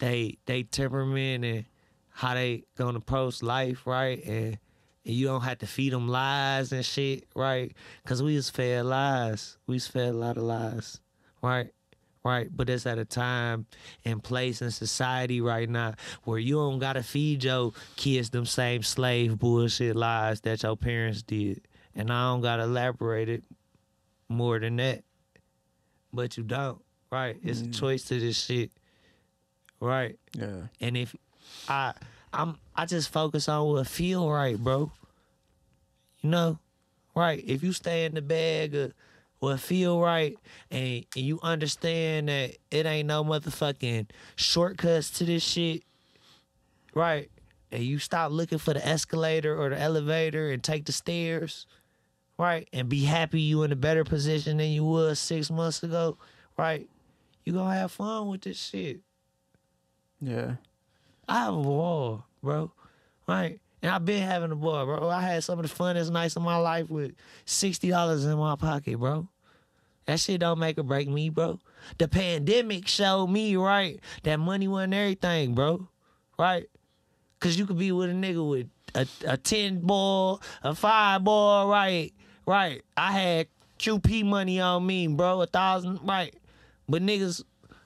They 0.00 0.38
they 0.46 0.64
temperament 0.64 1.44
and 1.44 1.64
how 2.08 2.34
they 2.34 2.64
gonna 2.76 2.98
approach 2.98 3.42
life, 3.42 3.86
right? 3.86 4.22
And 4.24 4.58
and 5.04 5.14
you 5.14 5.26
don't 5.26 5.42
have 5.42 5.58
to 5.58 5.66
feed 5.66 5.92
them 5.92 6.08
lies 6.08 6.72
and 6.72 6.84
shit, 6.84 7.26
right? 7.34 7.72
Cause 8.04 8.22
we 8.22 8.36
was 8.36 8.50
fed 8.50 8.84
lies. 8.84 9.56
We 9.66 9.76
was 9.76 9.86
fed 9.86 10.14
a 10.14 10.18
lot 10.18 10.36
of 10.36 10.42
lies, 10.42 11.00
right? 11.42 11.70
Right, 12.22 12.54
but 12.54 12.68
it's 12.68 12.84
at 12.84 12.98
a 12.98 13.06
time 13.06 13.64
and 14.04 14.22
place 14.22 14.60
in 14.60 14.70
society 14.70 15.40
right 15.40 15.66
now 15.66 15.94
where 16.24 16.38
you 16.38 16.56
don't 16.56 16.78
gotta 16.78 17.02
feed 17.02 17.44
your 17.44 17.72
kids 17.96 18.28
them 18.28 18.44
same 18.44 18.82
slave 18.82 19.38
bullshit 19.38 19.96
lies 19.96 20.42
that 20.42 20.62
your 20.62 20.76
parents 20.76 21.22
did, 21.22 21.62
and 21.94 22.12
I 22.12 22.30
don't 22.30 22.42
gotta 22.42 22.64
elaborate 22.64 23.30
it 23.30 23.44
more 24.28 24.58
than 24.58 24.76
that. 24.76 25.02
But 26.12 26.36
you 26.36 26.42
don't, 26.42 26.82
right? 27.10 27.38
It's 27.42 27.62
a 27.62 27.64
mm. 27.64 27.74
choice 27.78 28.04
to 28.04 28.20
this 28.20 28.38
shit, 28.38 28.70
right? 29.80 30.18
Yeah. 30.32 30.62
And 30.80 30.96
if 30.96 31.14
I 31.68 31.94
I'm 32.32 32.58
I 32.76 32.86
just 32.86 33.12
focus 33.12 33.48
on 33.48 33.66
what 33.68 33.86
feel 33.86 34.30
right, 34.30 34.58
bro. 34.58 34.90
You 36.20 36.30
know? 36.30 36.58
Right. 37.14 37.42
If 37.46 37.62
you 37.62 37.72
stay 37.72 38.04
in 38.04 38.14
the 38.14 38.22
bag 38.22 38.74
of 38.74 38.92
what 39.40 39.58
feel 39.58 40.00
right 40.00 40.38
and, 40.70 41.04
and 41.16 41.24
you 41.24 41.40
understand 41.42 42.28
that 42.28 42.56
it 42.70 42.86
ain't 42.86 43.08
no 43.08 43.24
motherfucking 43.24 44.06
shortcuts 44.36 45.10
to 45.10 45.24
this 45.24 45.42
shit, 45.42 45.82
right? 46.94 47.30
And 47.72 47.82
you 47.82 47.98
stop 47.98 48.32
looking 48.32 48.58
for 48.58 48.74
the 48.74 48.86
escalator 48.86 49.56
or 49.56 49.70
the 49.70 49.80
elevator 49.80 50.50
and 50.50 50.62
take 50.62 50.84
the 50.84 50.92
stairs, 50.92 51.66
right? 52.38 52.68
And 52.72 52.88
be 52.88 53.04
happy 53.04 53.40
you 53.40 53.62
in 53.62 53.72
a 53.72 53.76
better 53.76 54.04
position 54.04 54.58
than 54.58 54.68
you 54.68 54.84
was 54.84 55.18
six 55.18 55.50
months 55.50 55.82
ago, 55.82 56.18
right? 56.58 56.86
You 57.44 57.54
gonna 57.54 57.74
have 57.74 57.92
fun 57.92 58.28
with 58.28 58.42
this 58.42 58.58
shit. 58.58 59.00
Yeah. 60.20 60.56
I 61.28 61.44
have 61.44 61.54
a 61.54 61.62
ball, 61.62 62.24
bro. 62.42 62.72
Right? 63.26 63.60
And 63.82 63.90
I've 63.92 64.04
been 64.04 64.22
having 64.22 64.50
a 64.50 64.56
ball, 64.56 64.84
bro. 64.84 65.08
I 65.08 65.22
had 65.22 65.44
some 65.44 65.58
of 65.58 65.68
the 65.68 65.74
funnest 65.74 66.10
nights 66.10 66.36
of 66.36 66.42
my 66.42 66.56
life 66.56 66.90
with 66.90 67.12
sixty 67.44 67.88
dollars 67.90 68.24
in 68.24 68.36
my 68.36 68.56
pocket, 68.56 68.98
bro. 68.98 69.28
That 70.06 70.18
shit 70.18 70.40
don't 70.40 70.58
make 70.58 70.78
or 70.78 70.82
break 70.82 71.08
me, 71.08 71.30
bro. 71.30 71.58
The 71.98 72.08
pandemic 72.08 72.88
showed 72.88 73.28
me, 73.28 73.56
right, 73.56 74.00
that 74.24 74.40
money 74.40 74.68
wasn't 74.68 74.94
everything, 74.94 75.54
bro. 75.54 75.88
Right? 76.38 76.66
Cause 77.38 77.56
you 77.56 77.64
could 77.64 77.78
be 77.78 77.92
with 77.92 78.10
a 78.10 78.12
nigga 78.12 78.48
with 78.48 78.68
a, 78.94 79.06
a 79.26 79.36
10 79.36 79.80
ball, 79.80 80.42
a 80.62 80.74
five 80.74 81.24
ball, 81.24 81.68
right? 81.68 82.12
Right. 82.46 82.82
I 82.96 83.12
had 83.12 83.46
QP 83.78 84.24
money 84.24 84.60
on 84.60 84.86
me, 84.86 85.06
bro, 85.06 85.40
a 85.40 85.46
thousand, 85.46 86.00
right. 86.02 86.34
But 86.88 87.02
niggas 87.02 87.42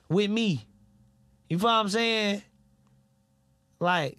with 0.08 0.30
me. 0.30 0.66
You 1.54 1.58
feel 1.60 1.68
what 1.68 1.74
I'm 1.74 1.88
saying? 1.88 2.42
Like, 3.78 4.18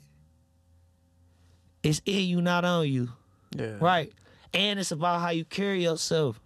it's 1.83 2.01
in 2.05 2.23
you, 2.27 2.41
not 2.41 2.63
on 2.63 2.87
you. 2.87 3.09
Yeah. 3.53 3.75
Right. 3.81 4.13
And 4.53 4.79
it's 4.79 4.91
about 4.91 5.19
how 5.19 5.31
you 5.31 5.43
carry 5.43 5.83
yourself. 5.83 6.39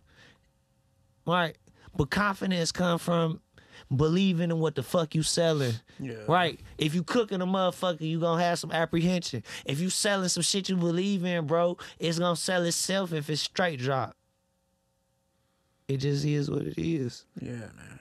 Right. 1.28 1.56
But 1.96 2.10
confidence 2.10 2.72
come 2.72 2.98
from 2.98 3.40
believing 3.96 4.50
in 4.50 4.58
what 4.58 4.74
the 4.74 4.82
fuck 4.82 5.14
you 5.14 5.22
selling. 5.22 5.76
Yeah. 6.00 6.24
Right. 6.28 6.60
If 6.80 6.96
you 6.96 7.04
cooking 7.04 7.44
a 7.44 7.46
motherfucker, 7.46 8.02
you 8.02 8.20
gonna 8.20 8.42
have 8.42 8.58
some 8.58 8.72
apprehension. 8.72 9.44
If 9.66 9.80
you 9.80 9.92
selling 9.92 10.30
some 10.30 10.42
shit 10.42 10.70
you 10.70 10.76
believe 10.76 11.24
in, 11.24 11.46
bro, 11.46 11.78
it's 12.00 12.18
gonna 12.18 12.36
sell 12.36 12.64
itself 12.64 13.14
if 13.14 13.30
it's 13.30 13.42
straight 13.42 13.78
drop. 13.78 14.16
It 15.88 15.98
just 15.98 16.26
is 16.26 16.50
what 16.50 16.64
it 16.64 16.80
is. 16.80 17.26
Yeah, 17.40 17.52
man. 17.52 18.00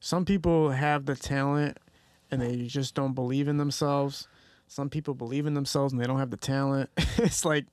Some 0.00 0.24
people 0.24 0.70
have 0.70 1.04
the 1.04 1.14
talent 1.14 1.76
and 2.30 2.40
they 2.40 2.66
just 2.66 2.94
don't 2.94 3.14
believe 3.14 3.48
in 3.48 3.56
themselves. 3.56 4.28
Some 4.66 4.88
people 4.88 5.14
believe 5.14 5.46
in 5.46 5.54
themselves 5.54 5.92
and 5.92 6.00
they 6.00 6.06
don't 6.06 6.18
have 6.18 6.30
the 6.30 6.36
talent. 6.36 6.90
it's 7.18 7.44
like 7.44 7.66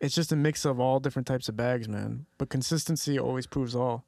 it's 0.00 0.14
just 0.14 0.32
a 0.32 0.36
mix 0.36 0.64
of 0.64 0.80
all 0.80 1.00
different 1.00 1.26
types 1.26 1.48
of 1.48 1.56
bags, 1.56 1.88
man. 1.88 2.26
But 2.38 2.48
consistency 2.48 3.18
always 3.18 3.46
proves 3.46 3.74
all. 3.74 4.04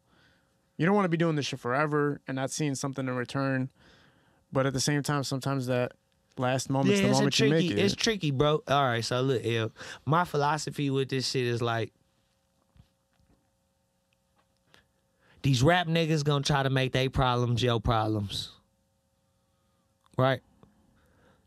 You 0.76 0.86
don't 0.86 0.94
want 0.94 1.06
to 1.06 1.10
be 1.10 1.16
doing 1.16 1.36
this 1.36 1.46
shit 1.46 1.60
forever 1.60 2.20
and 2.28 2.36
not 2.36 2.50
seeing 2.50 2.74
something 2.74 3.06
in 3.06 3.14
return. 3.14 3.70
But 4.52 4.66
at 4.66 4.72
the 4.72 4.80
same 4.80 5.02
time, 5.02 5.24
sometimes 5.24 5.66
that 5.66 5.92
last 6.38 6.70
moment's 6.70 7.00
yeah, 7.00 7.08
the 7.08 7.12
moment 7.12 7.38
you 7.40 7.50
make 7.50 7.70
it. 7.70 7.78
It's 7.78 7.94
tricky, 7.94 8.30
bro. 8.30 8.62
All 8.68 8.84
right, 8.84 9.04
so 9.04 9.20
look, 9.20 9.44
L. 9.44 9.72
My 10.06 10.24
philosophy 10.24 10.90
with 10.90 11.08
this 11.08 11.28
shit 11.28 11.46
is 11.46 11.60
like, 11.60 11.92
these 15.42 15.62
rap 15.62 15.86
niggas 15.86 16.24
gonna 16.24 16.44
try 16.44 16.62
to 16.62 16.70
make 16.70 16.92
their 16.92 17.10
problems 17.10 17.62
your 17.62 17.80
problems, 17.80 18.50
right? 20.18 20.40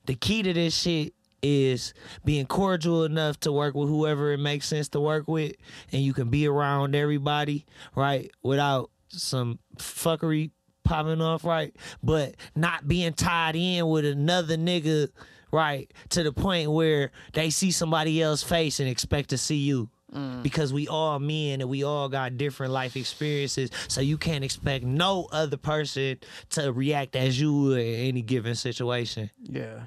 The 0.07 0.15
key 0.15 0.41
to 0.41 0.53
this 0.53 0.76
shit 0.76 1.14
is 1.43 1.93
being 2.23 2.45
cordial 2.45 3.03
enough 3.03 3.39
to 3.41 3.52
work 3.52 3.76
with 3.76 3.89
whoever 3.89 4.31
it 4.31 4.39
makes 4.39 4.68
sense 4.68 4.89
to 4.89 4.99
work 4.99 5.27
with, 5.27 5.53
and 5.91 6.02
you 6.02 6.14
can 6.14 6.30
be 6.30 6.48
around 6.48 6.95
everybody, 6.95 7.65
right, 7.95 8.31
without 8.41 8.89
some 9.10 9.60
fuckery 9.77 10.52
popping 10.84 11.22
off, 11.22 11.43
right? 11.43 11.76
But 12.02 12.35
not 12.56 12.88
being 12.88 13.14
tied 13.14 13.56
in 13.56 13.88
with 13.88 14.06
another 14.06 14.56
nigga, 14.56 15.10
right, 15.52 15.91
to 16.10 16.23
the 16.23 16.31
point 16.31 16.72
where 16.72 17.11
they 17.34 17.49
see 17.49 17.72
somebody 17.72 18.22
else's 18.22 18.48
face 18.48 18.80
and 18.80 18.89
expect 18.89 19.30
to 19.30 19.38
see 19.38 19.57
you. 19.57 19.89
Mm. 20.14 20.44
Because 20.44 20.74
we 20.74 20.88
all 20.88 21.20
men 21.20 21.62
and 21.62 21.70
we 21.70 21.84
all 21.84 22.10
got 22.10 22.38
different 22.38 22.74
life 22.74 22.98
experiences, 22.98 23.70
so 23.88 24.02
you 24.02 24.18
can't 24.18 24.44
expect 24.44 24.84
no 24.84 25.28
other 25.32 25.58
person 25.58 26.18
to 26.50 26.74
react 26.74 27.16
as 27.16 27.40
you 27.40 27.54
would 27.54 27.80
in 27.80 28.10
any 28.10 28.22
given 28.22 28.56
situation, 28.56 29.30
yeah. 29.42 29.84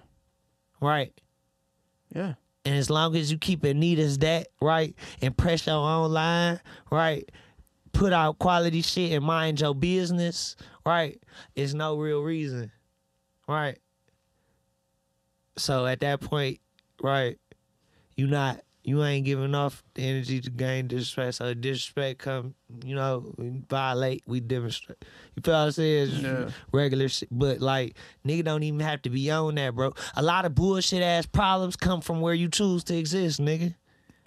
right? 0.81 1.13
Yeah. 2.15 2.35
And 2.65 2.75
as 2.75 2.89
long 2.89 3.15
as 3.17 3.31
you 3.31 3.37
keep 3.37 3.65
it 3.65 3.75
neat 3.75 3.99
as 3.99 4.19
that, 4.19 4.49
right, 4.63 4.95
and 5.21 5.37
press 5.37 5.67
your 5.67 5.77
own 5.77 6.11
line, 6.11 6.59
right, 6.91 7.31
put 7.93 8.15
out 8.15 8.39
quality 8.39 8.81
shit 8.81 9.13
and 9.13 9.25
mind 9.25 9.61
your 9.61 9.75
business, 9.75 10.57
right, 10.87 11.21
it's 11.55 11.75
no 11.75 11.99
real 11.99 12.23
reason, 12.23 12.73
right. 13.47 13.79
So 15.59 15.87
at 15.87 16.01
that 16.01 16.23
point, 16.23 16.61
right, 17.03 17.39
you 18.17 18.27
not 18.27 18.61
you 18.85 19.03
ain't 19.03 19.25
giving 19.25 19.55
off 19.55 19.83
the 19.95 20.03
energy 20.03 20.41
to 20.43 20.51
gain 20.51 20.87
disrespect. 20.87 21.37
So 21.37 21.55
disrespect 21.55 22.21
come, 22.21 22.55
you 22.85 22.95
know, 22.95 23.33
we 23.37 23.63
violate, 23.69 24.23
we 24.27 24.41
demonstrate. 24.41 25.05
You 25.35 25.43
feel 25.43 25.55
what 25.55 25.61
I'm 25.61 25.73
saying? 25.73 26.11
Yeah. 26.21 26.51
Regular 26.71 27.09
shit. 27.09 27.29
But 27.33 27.61
like 27.61 27.97
nigga 28.27 28.45
don't 28.45 28.63
even 28.63 28.81
have 28.81 29.03
to 29.03 29.11
be 29.11 29.31
on 29.31 29.55
that, 29.55 29.75
bro. 29.75 29.95
A 30.17 30.23
lot 30.23 30.45
of 30.45 30.55
bullshit 30.55 31.03
ass 31.03 31.27
problems 31.27 31.77
come 31.77 32.03
from 32.03 32.21
where 32.21 32.35
you 32.35 32.49
choose 32.49 32.85
to 32.85 32.97
exist, 32.97 33.41
nigga. 33.41 33.75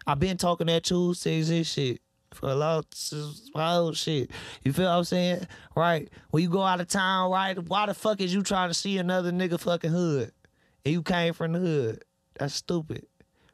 I've 0.06 0.20
been 0.20 0.38
talking 0.38 0.68
that 0.68 0.84
choose 0.84 1.20
to 1.22 1.32
exist 1.32 1.74
shit 1.74 2.02
for 2.34 2.50
a 2.50 2.56
lot 2.56 2.86
of 3.56 3.98
shit. 3.98 4.32
You 4.64 4.74
feel 4.74 4.86
what 4.86 4.98
I'm 4.98 5.04
saying? 5.04 5.48
Right? 5.76 6.10
When 6.32 6.42
you 6.42 6.50
go 6.50 6.64
out 6.64 6.82
of 6.82 6.88
town, 6.88 7.30
right? 7.32 7.58
Why 7.58 7.86
the 7.86 7.94
fuck 7.94 8.22
is 8.22 8.34
you 8.34 8.42
trying 8.42 8.70
to 8.70 8.74
see 8.74 8.98
another 8.98 9.32
nigga 9.32 9.60
fucking 9.60 9.92
hood? 9.92 10.32
And 10.86 10.94
you 10.94 11.04
came 11.04 11.34
from 11.34 11.54
the 11.54 11.60
hood. 11.60 12.06
That's 12.40 12.54
stupid. 12.54 13.06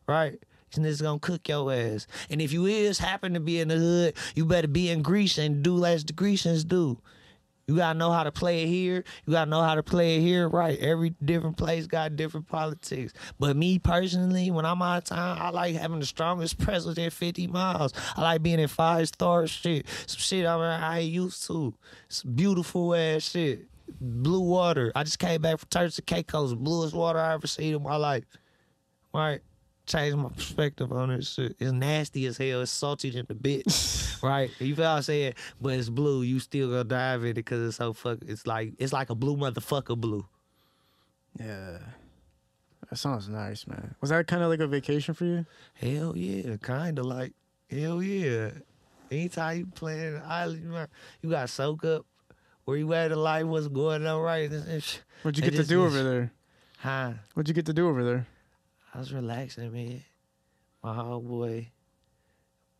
Right? 0.07 0.41
These 0.75 0.99
niggas 0.99 1.01
gonna 1.01 1.19
cook 1.19 1.47
your 1.47 1.71
ass. 1.71 2.07
And 2.29 2.41
if 2.41 2.51
you 2.51 2.65
is 2.65 2.99
happen 2.99 3.33
to 3.33 3.39
be 3.39 3.59
in 3.59 3.67
the 3.67 3.77
hood, 3.77 4.15
you 4.35 4.45
better 4.45 4.67
be 4.67 4.89
in 4.89 5.01
Greece 5.01 5.37
and 5.37 5.63
do 5.63 5.85
as 5.85 6.03
the 6.03 6.13
Grecians 6.13 6.63
do. 6.63 6.97
You 7.67 7.77
gotta 7.77 7.97
know 7.97 8.11
how 8.11 8.23
to 8.23 8.31
play 8.31 8.63
it 8.63 8.67
here. 8.67 9.05
You 9.25 9.33
gotta 9.33 9.49
know 9.49 9.61
how 9.61 9.75
to 9.75 9.83
play 9.83 10.17
it 10.17 10.21
here, 10.21 10.49
right? 10.49 10.77
Every 10.79 11.15
different 11.23 11.55
place 11.55 11.87
got 11.87 12.15
different 12.17 12.47
politics. 12.47 13.13
But 13.39 13.55
me 13.55 13.79
personally, 13.79 14.51
when 14.51 14.65
I'm 14.65 14.81
out 14.81 14.97
of 14.97 15.03
town, 15.05 15.37
I 15.39 15.49
like 15.49 15.75
having 15.75 15.99
the 15.99 16.05
strongest 16.05 16.57
presence 16.59 16.97
within 16.97 17.09
50 17.09 17.47
miles. 17.47 17.93
I 18.17 18.21
like 18.21 18.43
being 18.43 18.59
in 18.59 18.67
five 18.67 19.07
star 19.07 19.47
shit. 19.47 19.87
Some 20.07 20.19
shit 20.19 20.45
I, 20.45 20.55
mean, 20.55 20.65
I 20.65 20.99
ain't 20.99 21.13
used 21.13 21.47
to. 21.47 21.73
It's 22.07 22.23
beautiful 22.23 22.93
ass 22.95 23.29
shit. 23.29 23.67
Blue 24.01 24.41
water. 24.41 24.91
I 24.93 25.03
just 25.03 25.19
came 25.19 25.41
back 25.41 25.59
from 25.59 25.69
Turks 25.69 25.97
and 25.97 26.05
Caicos. 26.05 26.53
Bluest 26.55 26.93
water 26.93 27.19
I 27.19 27.33
ever 27.33 27.47
seen 27.47 27.75
in 27.75 27.83
my 27.83 27.95
life. 27.95 28.25
Right? 29.13 29.41
Changed 29.85 30.17
my 30.17 30.29
perspective 30.29 30.91
on 30.93 31.09
this 31.09 31.33
shit. 31.33 31.55
It's 31.59 31.71
nasty 31.73 32.25
as 32.25 32.37
hell. 32.37 32.61
It's 32.61 32.71
salty 32.71 33.09
than 33.09 33.25
the 33.27 33.35
bitch. 33.35 34.21
right? 34.23 34.49
You 34.59 34.75
feel 34.75 34.85
what 34.85 34.91
I'm 34.91 35.01
saying? 35.01 35.33
But 35.61 35.73
it's 35.73 35.89
blue. 35.89 36.21
You 36.21 36.39
still 36.39 36.69
gonna 36.69 36.85
dive 36.85 37.23
in 37.23 37.31
it 37.31 37.33
because 37.33 37.67
it's 37.67 37.77
so 37.77 37.91
fuck. 37.91 38.19
It's 38.25 38.47
like 38.47 38.73
it's 38.77 38.93
like 38.93 39.09
a 39.09 39.15
blue 39.15 39.35
motherfucker 39.35 39.97
blue. 39.97 40.25
Yeah. 41.37 41.79
That 42.89 42.95
sounds 42.97 43.27
nice, 43.27 43.65
man. 43.67 43.95
Was 44.01 44.09
that 44.11 44.27
kind 44.27 44.43
of 44.43 44.49
like 44.49 44.59
a 44.61 44.67
vacation 44.67 45.13
for 45.15 45.25
you? 45.25 45.45
Hell 45.73 46.15
yeah, 46.15 46.55
kind 46.57 46.97
of 46.99 47.05
like 47.05 47.33
hell 47.69 48.01
yeah. 48.01 48.51
Anytime 49.11 49.57
you 49.57 49.65
playing 49.67 50.13
the 50.13 50.23
island, 50.25 50.87
you 51.21 51.29
got- 51.29 51.41
to 51.41 51.47
soak 51.47 51.83
up 51.85 52.05
where 52.65 52.77
you 52.77 52.91
at 52.93 53.11
in 53.11 53.17
life, 53.17 53.45
what's 53.45 53.67
going 53.67 54.05
on 54.07 54.21
right. 54.21 54.49
and- 54.49 54.67
and 54.67 54.81
sh- 54.83 54.97
What'd 55.23 55.37
you 55.43 55.49
get 55.51 55.57
to 55.61 55.67
do 55.67 55.83
over 55.83 56.03
there? 56.03 56.31
Huh? 56.79 57.13
What'd 57.33 57.47
you 57.49 57.53
get 57.53 57.65
to 57.65 57.73
do 57.73 57.87
over 57.89 58.03
there? 58.03 58.27
I 58.93 58.99
was 58.99 59.11
relaxing, 59.11 59.71
man. 59.73 60.03
My 60.83 60.93
homeboy, 60.93 61.65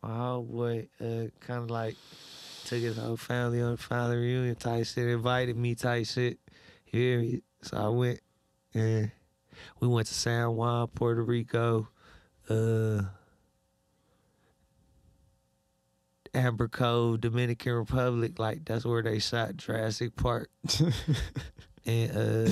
my 0.02 0.08
homeboy, 0.08 0.88
uh, 1.00 1.30
kind 1.40 1.64
of 1.64 1.70
like 1.70 1.96
took 2.64 2.80
his 2.80 2.96
whole 2.96 3.16
family 3.16 3.60
on 3.60 3.76
family 3.76 4.16
reunion 4.18 4.54
type 4.54 4.86
shit, 4.86 5.08
invited 5.08 5.56
me 5.56 5.74
type 5.74 6.06
shit. 6.06 6.38
Hear 6.84 7.18
me? 7.20 7.42
So 7.62 7.76
I 7.76 7.88
went, 7.88 8.20
and 8.74 9.10
we 9.80 9.88
went 9.88 10.06
to 10.06 10.14
San 10.14 10.54
Juan, 10.54 10.86
Puerto 10.88 11.22
Rico, 11.22 11.88
uh, 12.48 13.02
Amber 16.32 16.68
Cove, 16.68 17.22
Dominican 17.22 17.72
Republic. 17.72 18.38
Like 18.38 18.64
that's 18.64 18.84
where 18.84 19.02
they 19.02 19.18
shot 19.18 19.56
Jurassic 19.56 20.14
Park. 20.14 20.48
and 21.86 22.10
uh 22.16 22.50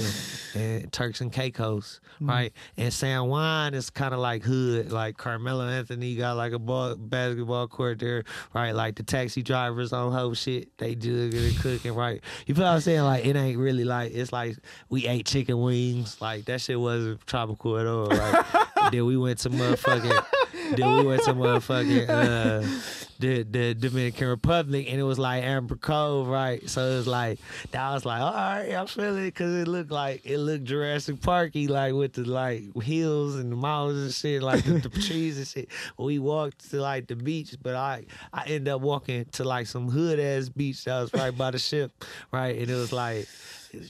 and 0.54 0.92
Turks 0.92 1.20
and 1.20 1.32
Caicos, 1.32 2.00
right? 2.20 2.52
And 2.76 2.92
San 2.92 3.26
Juan 3.26 3.74
is 3.74 3.88
kind 3.90 4.12
of 4.12 4.20
like 4.20 4.42
hood, 4.42 4.92
like 4.92 5.16
Carmelo 5.16 5.66
Anthony 5.66 6.14
got 6.16 6.36
like 6.36 6.52
a 6.52 6.58
ball 6.58 6.96
basketball 6.96 7.68
court 7.68 7.98
there, 7.98 8.24
right? 8.54 8.72
Like 8.72 8.96
the 8.96 9.02
taxi 9.02 9.42
drivers 9.42 9.92
on 9.92 10.12
whole 10.12 10.34
shit, 10.34 10.76
they 10.78 10.94
jugging 10.94 11.48
and 11.48 11.58
cooking, 11.58 11.94
right? 11.94 12.20
You 12.46 12.54
feel 12.54 12.64
what 12.64 12.72
I'm 12.72 12.80
saying? 12.80 13.02
Like 13.02 13.24
it 13.24 13.34
ain't 13.36 13.58
really 13.58 13.84
like 13.84 14.12
it's 14.12 14.32
like 14.32 14.56
we 14.88 15.06
ate 15.06 15.26
chicken 15.26 15.60
wings, 15.60 16.20
like 16.20 16.44
that 16.46 16.60
shit 16.60 16.78
wasn't 16.78 17.26
tropical 17.26 17.78
at 17.78 17.86
all. 17.86 18.06
Like 18.06 18.44
then 18.90 19.06
we 19.06 19.16
went 19.16 19.38
to 19.40 19.50
motherfucking, 19.50 20.76
then 20.76 20.96
we 20.98 21.06
went 21.06 21.22
to 21.24 21.34
motherfucking. 21.34 22.08
uh 22.08 22.98
the, 23.22 23.44
the 23.44 23.74
Dominican 23.74 24.28
Republic, 24.28 24.86
and 24.90 24.98
it 24.98 25.04
was 25.04 25.18
like 25.18 25.44
Amber 25.44 25.76
Cove, 25.76 26.26
right? 26.26 26.68
So 26.68 26.84
it 26.84 26.96
was 26.96 27.06
like 27.06 27.38
that 27.70 27.92
was 27.92 28.04
like, 28.04 28.20
all 28.20 28.32
right, 28.32 28.72
I'm 28.72 28.88
feeling 28.88 29.22
it 29.22 29.26
because 29.26 29.54
it 29.54 29.68
looked 29.68 29.92
like 29.92 30.26
it 30.26 30.38
looked 30.38 30.64
Jurassic 30.64 31.22
Parky, 31.22 31.68
like 31.68 31.94
with 31.94 32.14
the 32.14 32.24
like 32.24 32.64
hills 32.82 33.36
and 33.36 33.52
the 33.52 33.56
mountains 33.56 34.02
and 34.02 34.12
shit, 34.12 34.42
like 34.42 34.64
the, 34.64 34.72
the 34.72 34.88
trees 35.06 35.38
and 35.38 35.46
shit. 35.46 35.68
We 35.96 36.18
walked 36.18 36.68
to 36.70 36.80
like 36.80 37.06
the 37.06 37.14
beach, 37.14 37.54
but 37.62 37.76
I 37.76 38.06
I 38.32 38.42
ended 38.46 38.68
up 38.68 38.80
walking 38.80 39.24
to 39.32 39.44
like 39.44 39.68
some 39.68 39.88
hood 39.88 40.18
ass 40.18 40.48
beach 40.48 40.84
that 40.84 41.00
was 41.00 41.14
right 41.14 41.36
by 41.36 41.52
the 41.52 41.58
ship, 41.58 41.92
right? 42.32 42.58
And 42.58 42.68
it 42.68 42.74
was 42.74 42.92
like. 42.92 43.28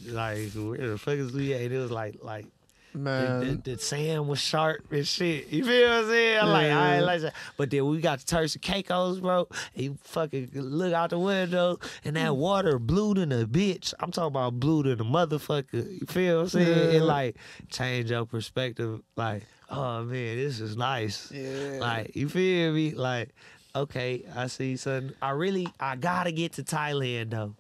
Like 0.07 0.53
where 0.53 0.91
the 0.91 0.97
fuck 0.97 1.15
is 1.15 1.33
we 1.33 1.55
at? 1.55 1.63
And 1.63 1.73
it 1.73 1.79
was 1.79 1.91
like 1.91 2.19
like 2.23 2.47
Man. 2.95 3.61
the, 3.63 3.73
the 3.73 3.79
sand 3.79 4.29
was 4.29 4.41
sharp 4.41 4.91
and 4.91 5.07
shit. 5.07 5.49
You 5.49 5.65
feel 5.65 5.89
what 5.89 5.99
I'm 5.99 6.07
saying? 6.09 6.39
I'm 6.41 6.49
like, 6.49 6.71
I 6.71 6.97
ain't 6.97 7.07
like 7.07 7.21
that. 7.23 7.35
But 7.57 7.71
then 7.71 7.87
we 7.87 8.01
got 8.01 8.21
to 8.21 8.27
Turks 8.27 8.55
and 8.55 8.63
Caicos, 8.63 9.21
bro. 9.21 9.49
And 9.75 9.85
you 9.85 9.99
fucking 10.03 10.51
look 10.55 10.93
out 10.93 11.11
the 11.11 11.19
window 11.19 11.79
and 12.05 12.17
that 12.17 12.29
hmm. 12.29 12.39
water 12.39 12.79
blue 12.79 13.15
than 13.15 13.33
a 13.33 13.47
bitch. 13.47 13.95
I'm 14.01 14.11
talking 14.11 14.29
about 14.29 14.61
blue 14.61 14.83
than 14.83 15.01
a 15.01 15.05
motherfucker. 15.05 16.01
You 16.01 16.07
feel 16.07 16.37
what 16.37 16.43
I'm 16.43 16.49
saying? 16.49 16.97
It 16.97 17.03
like 17.03 17.37
change 17.71 18.11
your 18.11 18.27
perspective. 18.27 19.01
Like, 19.17 19.45
oh 19.71 20.05
man, 20.05 20.37
this 20.37 20.61
is 20.61 20.77
nice. 20.77 21.31
Yeah. 21.33 21.79
Like, 21.81 22.15
you 22.17 22.29
feel 22.29 22.73
me? 22.73 22.93
Like, 22.93 23.31
okay, 23.75 24.25
I 24.35 24.47
see 24.47 24.77
something. 24.77 25.15
I 25.21 25.31
really, 25.31 25.69
I 25.81 25.97
gotta 25.97 26.33
get 26.33 26.53
to 26.55 26.63
Thailand 26.63 27.31
though. 27.31 27.55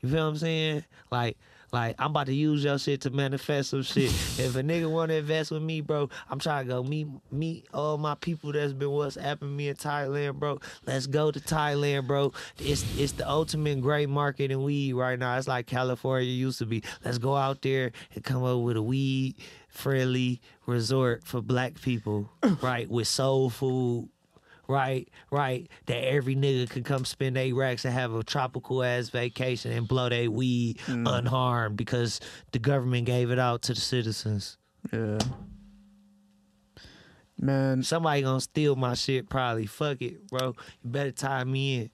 You 0.00 0.10
feel 0.10 0.24
what 0.24 0.30
I'm 0.30 0.36
saying? 0.38 0.84
Like, 1.10 1.36
like 1.72 1.96
I'm 1.98 2.10
about 2.10 2.26
to 2.26 2.34
use 2.34 2.64
your 2.64 2.78
shit 2.78 3.02
to 3.02 3.10
manifest 3.10 3.70
some 3.70 3.82
shit. 3.82 4.10
if 4.38 4.56
a 4.56 4.62
nigga 4.62 4.90
want 4.90 5.10
to 5.10 5.16
invest 5.16 5.50
with 5.50 5.62
me, 5.62 5.80
bro, 5.80 6.08
I'm 6.30 6.38
trying 6.38 6.66
to 6.66 6.72
go 6.72 6.82
meet 6.82 7.08
meet 7.30 7.66
all 7.74 7.98
my 7.98 8.14
people 8.14 8.52
that's 8.52 8.72
been 8.72 8.88
WhatsApping 8.88 9.54
me 9.54 9.68
in 9.68 9.76
Thailand, 9.76 10.38
bro. 10.38 10.60
Let's 10.86 11.06
go 11.06 11.30
to 11.30 11.40
Thailand, 11.40 12.06
bro. 12.06 12.32
It's 12.58 12.84
it's 12.98 13.12
the 13.12 13.28
ultimate 13.28 13.80
great 13.80 14.08
market 14.08 14.50
in 14.50 14.62
weed 14.62 14.92
right 14.94 15.18
now. 15.18 15.36
It's 15.36 15.48
like 15.48 15.66
California 15.66 16.28
used 16.28 16.58
to 16.58 16.66
be. 16.66 16.82
Let's 17.04 17.18
go 17.18 17.36
out 17.36 17.62
there 17.62 17.92
and 18.14 18.24
come 18.24 18.44
up 18.44 18.60
with 18.60 18.76
a 18.76 18.82
weed 18.82 19.36
friendly 19.68 20.40
resort 20.66 21.24
for 21.24 21.40
black 21.40 21.80
people, 21.80 22.30
right? 22.62 22.88
With 22.88 23.08
soul 23.08 23.50
food, 23.50 24.08
right, 24.68 25.08
right, 25.30 25.68
that 25.86 26.04
every 26.04 26.34
nigga 26.36 26.68
could 26.68 26.84
come 26.84 27.04
spend 27.04 27.36
eight 27.36 27.52
racks 27.52 27.84
and 27.84 27.94
have 27.94 28.14
a 28.14 28.22
tropical 28.22 28.82
ass 28.82 29.08
vacation 29.10 29.72
and 29.72 29.86
blow 29.88 30.08
their 30.08 30.30
weed 30.30 30.78
unharmed 30.86 31.76
because 31.76 32.20
the 32.52 32.58
government 32.58 33.06
gave 33.06 33.30
it 33.30 33.38
out 33.38 33.62
to 33.62 33.74
the 33.74 33.80
citizens. 33.80 34.58
Yeah. 34.92 35.18
Man, 37.38 37.82
Somebody 37.82 38.22
gonna 38.22 38.40
steal 38.40 38.76
my 38.76 38.94
shit 38.94 39.28
probably. 39.28 39.66
Fuck 39.66 40.00
it, 40.00 40.26
bro. 40.28 40.54
You 40.82 40.90
better 40.90 41.12
tie 41.12 41.44
me 41.44 41.76
in. 41.80 41.90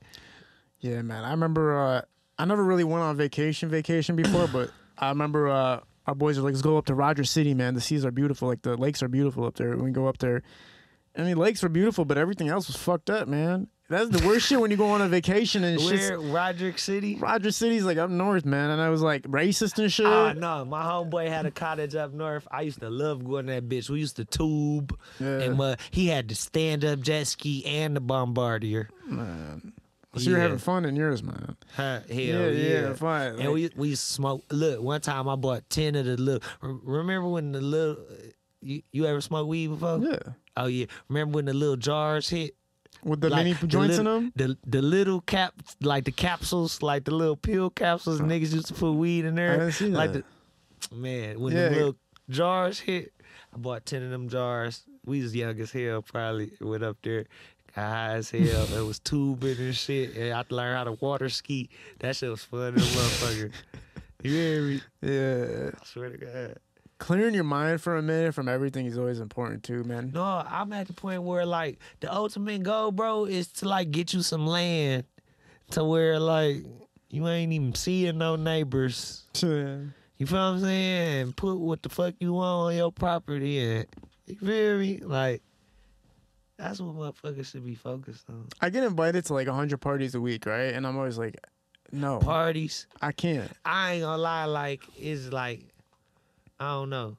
yeah, 0.80 1.02
man. 1.02 1.24
I 1.24 1.30
remember. 1.32 1.78
Uh, 1.78 2.02
I 2.38 2.44
never 2.44 2.62
really 2.64 2.84
went 2.84 3.02
on 3.02 3.16
vacation, 3.16 3.68
vacation 3.68 4.16
before, 4.16 4.48
but 4.48 4.70
I 4.98 5.08
remember 5.10 5.48
uh, 5.48 5.80
our 6.06 6.14
boys 6.14 6.38
are 6.38 6.42
like, 6.42 6.52
"Let's 6.52 6.62
go 6.62 6.78
up 6.78 6.86
to 6.86 6.94
Rogers 6.94 7.30
City, 7.30 7.54
man. 7.54 7.74
The 7.74 7.80
seas 7.80 8.04
are 8.04 8.10
beautiful. 8.12 8.48
Like 8.48 8.62
the 8.62 8.76
lakes 8.76 9.02
are 9.02 9.08
beautiful 9.08 9.44
up 9.44 9.56
there. 9.56 9.76
We 9.76 9.90
go 9.90 10.06
up 10.06 10.18
there, 10.18 10.42
and 11.14 11.26
mean, 11.26 11.36
lakes 11.36 11.62
were 11.62 11.68
beautiful, 11.68 12.04
but 12.04 12.16
everything 12.18 12.48
else 12.48 12.66
was 12.66 12.76
fucked 12.76 13.10
up, 13.10 13.28
man. 13.28 13.68
That's 13.88 14.08
the 14.08 14.26
worst 14.26 14.46
shit 14.46 14.58
when 14.58 14.70
you 14.70 14.78
go 14.78 14.86
on 14.86 15.02
a 15.02 15.08
vacation 15.08 15.64
and 15.64 15.78
shit. 15.88 16.18
Where 16.18 16.18
Roderick 16.18 16.78
City? 16.78 17.16
Rogers 17.16 17.56
City's 17.56 17.84
like 17.84 17.98
up 17.98 18.08
north, 18.08 18.46
man, 18.46 18.70
and 18.70 18.80
I 18.80 18.88
was 18.88 19.02
like 19.02 19.22
racist 19.24 19.78
and 19.78 19.92
shit. 19.92 20.06
Oh 20.06 20.32
no, 20.32 20.64
my 20.64 20.82
homeboy 20.82 21.28
had 21.28 21.44
a 21.44 21.50
cottage 21.50 21.94
up 21.94 22.14
north. 22.14 22.48
I 22.50 22.62
used 22.62 22.80
to 22.80 22.88
love 22.88 23.22
going 23.22 23.46
to 23.48 23.52
that 23.52 23.68
bitch. 23.68 23.90
We 23.90 24.00
used 24.00 24.16
to 24.16 24.24
tube, 24.24 24.98
Yeah. 25.20 25.40
and 25.40 25.60
uh, 25.60 25.76
he 25.90 26.06
had 26.06 26.28
the 26.28 26.34
stand 26.34 26.84
up 26.86 27.00
jet 27.00 27.26
ski 27.26 27.66
and 27.66 27.94
the 27.94 28.00
bombardier. 28.00 28.88
man. 29.06 29.74
So 30.14 30.28
you're 30.28 30.40
having 30.40 30.58
fun 30.58 30.84
in 30.84 30.94
yours, 30.94 31.22
man. 31.22 31.56
Huh, 31.74 32.00
hell 32.06 32.18
yeah, 32.18 32.46
yeah, 32.48 32.80
yeah, 32.80 32.92
fine. 32.94 33.28
And 33.32 33.38
Like- 33.40 33.48
we 33.54 33.70
we 33.76 33.88
used 33.90 34.02
smoke. 34.02 34.44
Look, 34.50 34.80
one 34.82 35.00
time 35.02 35.26
I 35.28 35.36
bought 35.36 35.68
ten 35.70 35.94
of 35.96 36.04
the 36.06 36.16
little. 36.18 36.42
Remember 36.62 37.28
when 37.28 37.52
the 37.52 37.60
little 37.62 37.96
you, 38.60 38.82
you 38.92 39.06
ever 39.06 39.20
smoked 39.22 39.48
weed 39.48 39.68
before? 39.68 39.98
yeah, 40.02 40.18
Oh 40.56 40.66
yeah. 40.66 40.86
Remember 41.08 41.36
when 41.36 41.44
the 41.46 41.54
little 41.54 41.76
jars 41.76 42.28
hit? 42.28 42.54
with 43.04 43.20
the 43.20 43.30
Like, 43.30 43.44
mini 43.44 43.52
the 43.54 43.66
joints 43.66 43.98
in 43.98 44.04
little- 44.04 44.20
them. 44.20 44.32
The 44.36 44.56
the 44.64 44.82
little 44.82 45.20
cap, 45.22 45.54
like 45.80 46.04
the 46.04 46.12
capsules, 46.12 46.82
like 46.82 47.04
the 47.04 47.10
little 47.14 47.36
pill 47.36 47.70
capsules. 47.70 48.20
Niggas 48.20 48.52
used 48.54 48.66
to 48.66 48.74
put 48.74 48.92
weed 48.92 49.24
in 49.24 49.34
there. 49.34 49.54
I 49.54 49.56
didn't 49.58 49.72
see 49.72 49.88
Like 49.88 50.12
that. 50.12 50.24
the 50.90 50.94
man, 50.96 51.40
when 51.40 51.52
Yeah. 51.52 51.68
the 51.70 51.74
little 51.74 51.96
jars 52.28 52.78
hit, 52.80 53.12
I 53.52 53.56
bought 53.58 53.86
ten 53.86 54.02
of 54.04 54.10
them 54.10 54.28
jars. 54.28 54.84
We 55.04 55.20
was 55.22 55.34
young 55.34 55.58
as 55.58 55.72
hell. 55.72 56.02
Probably 56.02 56.52
went 56.60 56.84
up 56.84 56.98
there. 57.02 57.24
High 57.74 58.12
as 58.16 58.30
hell. 58.30 58.68
it 58.72 58.86
was 58.86 58.98
tubing 59.10 59.56
and 59.58 59.74
shit. 59.74 60.14
And 60.14 60.32
I 60.34 60.44
learned 60.50 60.76
how 60.76 60.84
to 60.84 60.92
water 60.92 61.28
ski. 61.30 61.70
That 62.00 62.14
shit 62.14 62.30
was 62.30 62.44
fun 62.44 62.74
as 62.76 62.82
a 62.94 62.98
motherfucker. 62.98 63.52
You 64.22 64.30
hear 64.30 64.62
me? 64.62 64.80
Yeah, 65.00 65.70
I 65.74 65.84
swear 65.84 66.10
to 66.10 66.18
God. 66.18 66.56
Clearing 67.02 67.34
your 67.34 67.42
mind 67.42 67.80
for 67.80 67.96
a 67.96 68.02
minute 68.02 68.32
from 68.32 68.48
everything 68.48 68.86
is 68.86 68.96
always 68.96 69.18
important 69.18 69.64
too, 69.64 69.82
man. 69.82 70.12
No, 70.14 70.22
I'm 70.22 70.72
at 70.72 70.86
the 70.86 70.92
point 70.92 71.24
where 71.24 71.44
like 71.44 71.80
the 71.98 72.12
ultimate 72.14 72.62
goal, 72.62 72.92
bro, 72.92 73.24
is 73.24 73.48
to 73.54 73.68
like 73.68 73.90
get 73.90 74.14
you 74.14 74.22
some 74.22 74.46
land 74.46 75.02
to 75.72 75.82
where 75.82 76.20
like 76.20 76.64
you 77.10 77.26
ain't 77.26 77.52
even 77.52 77.74
seeing 77.74 78.18
no 78.18 78.36
neighbors. 78.36 79.24
Yeah. 79.34 79.78
You 80.16 80.26
feel 80.26 80.38
what 80.38 80.44
I'm 80.44 80.60
saying? 80.60 81.32
Put 81.32 81.56
what 81.56 81.82
the 81.82 81.88
fuck 81.88 82.14
you 82.20 82.34
want 82.34 82.70
on 82.70 82.76
your 82.76 82.92
property 82.92 83.58
and 83.58 83.86
you 84.26 84.36
feel 84.36 84.78
me? 84.78 84.98
Like 84.98 85.42
that's 86.56 86.80
what 86.80 86.94
motherfuckers 86.94 87.46
should 87.46 87.66
be 87.66 87.74
focused 87.74 88.30
on. 88.30 88.46
I 88.60 88.70
get 88.70 88.84
invited 88.84 89.24
to 89.24 89.34
like 89.34 89.48
hundred 89.48 89.78
parties 89.78 90.14
a 90.14 90.20
week, 90.20 90.46
right? 90.46 90.72
And 90.72 90.86
I'm 90.86 90.96
always 90.96 91.18
like, 91.18 91.36
no, 91.90 92.20
Parties. 92.20 92.86
I 93.02 93.10
can't. 93.10 93.50
I 93.64 93.94
ain't 93.94 94.02
gonna 94.02 94.22
lie, 94.22 94.44
like 94.44 94.82
it's 94.96 95.32
like 95.32 95.71
I 96.62 96.72
don't 96.74 96.90
know. 96.90 97.16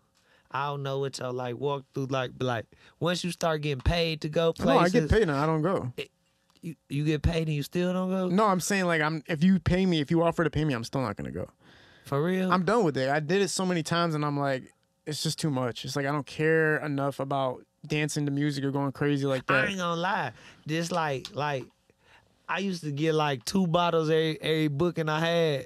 I 0.51 0.67
don't 0.67 0.83
know 0.83 0.99
what 0.99 1.17
y'all 1.17 1.33
like 1.33 1.57
walk 1.57 1.83
through 1.93 2.07
like 2.07 2.31
but 2.37 2.45
like 2.45 2.65
once 2.99 3.23
you 3.23 3.31
start 3.31 3.61
getting 3.61 3.81
paid 3.81 4.21
to 4.21 4.29
go 4.29 4.53
places. 4.53 4.93
No, 4.93 4.99
I 4.99 5.01
get 5.01 5.09
paid 5.09 5.23
and 5.23 5.31
I 5.31 5.45
don't 5.45 5.63
go. 5.63 5.91
You, 6.61 6.75
you 6.89 7.03
get 7.03 7.23
paid 7.23 7.47
and 7.47 7.55
you 7.55 7.63
still 7.63 7.91
don't 7.91 8.09
go? 8.09 8.27
No, 8.29 8.45
I'm 8.45 8.61
saying 8.61 8.85
like 8.85 9.01
I'm. 9.01 9.23
If 9.27 9.43
you 9.43 9.59
pay 9.59 9.85
me, 9.85 9.99
if 9.99 10.09
you 10.11 10.23
offer 10.23 10.43
to 10.43 10.49
pay 10.49 10.63
me, 10.63 10.73
I'm 10.73 10.83
still 10.83 11.01
not 11.01 11.17
gonna 11.17 11.31
go. 11.31 11.49
For 12.05 12.23
real? 12.23 12.51
I'm 12.51 12.63
done 12.63 12.83
with 12.83 12.95
it. 12.97 13.09
I 13.09 13.19
did 13.19 13.41
it 13.41 13.49
so 13.49 13.65
many 13.65 13.83
times, 13.83 14.13
and 14.15 14.23
I'm 14.23 14.39
like, 14.39 14.71
it's 15.05 15.23
just 15.23 15.39
too 15.39 15.49
much. 15.49 15.83
It's 15.83 15.95
like 15.95 16.05
I 16.05 16.11
don't 16.11 16.25
care 16.25 16.77
enough 16.77 17.19
about 17.19 17.65
dancing 17.85 18.25
to 18.25 18.31
music 18.31 18.63
or 18.63 18.71
going 18.71 18.91
crazy 18.91 19.25
like 19.25 19.45
that. 19.47 19.65
I 19.65 19.67
ain't 19.67 19.77
gonna 19.77 19.99
lie. 19.99 20.31
Just 20.67 20.91
like 20.91 21.27
like 21.33 21.65
I 22.47 22.59
used 22.59 22.83
to 22.83 22.91
get 22.91 23.13
like 23.13 23.43
two 23.43 23.67
bottles 23.67 24.09
every 24.09 24.41
every 24.41 24.67
booking 24.69 25.09
I 25.09 25.19
had. 25.19 25.65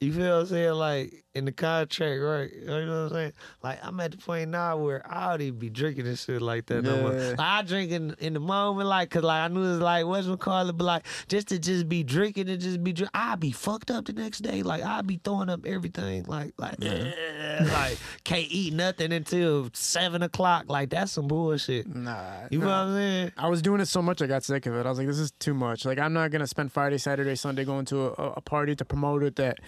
You 0.00 0.12
feel 0.12 0.38
what 0.38 0.40
I'm 0.40 0.46
saying? 0.46 0.72
Like 0.72 1.24
in 1.34 1.46
the 1.46 1.52
contract, 1.52 2.20
right? 2.22 2.50
You 2.52 2.66
know 2.66 2.74
what 2.74 2.88
I'm 2.88 3.08
saying? 3.10 3.32
Like 3.62 3.78
I'm 3.82 3.98
at 4.00 4.10
the 4.10 4.16
point 4.18 4.50
now 4.50 4.76
where 4.76 5.02
I 5.10 5.30
don't 5.30 5.40
even 5.40 5.58
be 5.58 5.70
drinking 5.70 6.04
this 6.04 6.24
shit 6.24 6.42
like 6.42 6.66
that 6.66 6.82
no 6.82 7.00
more. 7.00 7.12
Like 7.12 7.40
I 7.40 7.62
drink 7.62 7.90
in, 7.90 8.14
in 8.18 8.34
the 8.34 8.40
moment, 8.40 8.88
like 8.88 9.10
cause 9.10 9.22
like 9.22 9.42
I 9.42 9.48
knew 9.48 9.60
it 9.62 9.68
was 9.70 9.78
like 9.80 10.04
what's 10.06 10.26
we 10.26 10.36
call 10.36 10.68
it, 10.68 10.76
but 10.76 10.84
like 10.84 11.06
just 11.28 11.48
to 11.48 11.58
just 11.58 11.88
be 11.88 12.02
drinking 12.02 12.48
and 12.48 12.60
just 12.60 12.84
be 12.84 12.92
drink, 12.92 13.10
I'd 13.14 13.40
be 13.40 13.50
fucked 13.52 13.90
up 13.90 14.04
the 14.06 14.12
next 14.12 14.40
day. 14.40 14.62
Like 14.62 14.82
I'd 14.82 15.06
be 15.06 15.20
throwing 15.22 15.48
up 15.48 15.64
everything. 15.64 16.24
Like 16.24 16.52
like 16.58 16.76
eh, 16.84 17.64
like 17.72 17.98
can't 18.24 18.46
eat 18.50 18.74
nothing 18.74 19.12
until 19.12 19.70
seven 19.72 20.22
o'clock. 20.22 20.66
Like 20.68 20.90
that's 20.90 21.12
some 21.12 21.28
bullshit. 21.28 21.86
Nah, 21.86 22.48
You 22.50 22.58
know 22.58 22.66
what. 22.66 22.72
I'm 22.74 22.92
saying? 22.94 23.32
I 23.38 23.48
was 23.48 23.62
doing 23.62 23.80
it 23.80 23.86
so 23.86 24.02
much, 24.02 24.20
I 24.20 24.26
got 24.26 24.44
sick 24.44 24.66
of 24.66 24.74
it. 24.74 24.84
I 24.84 24.88
was 24.88 24.98
like, 24.98 25.06
this 25.06 25.18
is 25.18 25.30
too 25.32 25.54
much. 25.54 25.84
Like, 25.84 25.98
I'm 25.98 26.12
not 26.12 26.30
gonna 26.30 26.46
spend 26.46 26.72
Friday, 26.72 26.98
Saturday, 26.98 27.34
Sunday 27.36 27.64
going 27.64 27.86
to 27.86 28.06
a, 28.08 28.32
a 28.36 28.40
party 28.40 28.76
to 28.76 28.84
promote 28.84 29.22
it 29.22 29.36
that, 29.36 29.58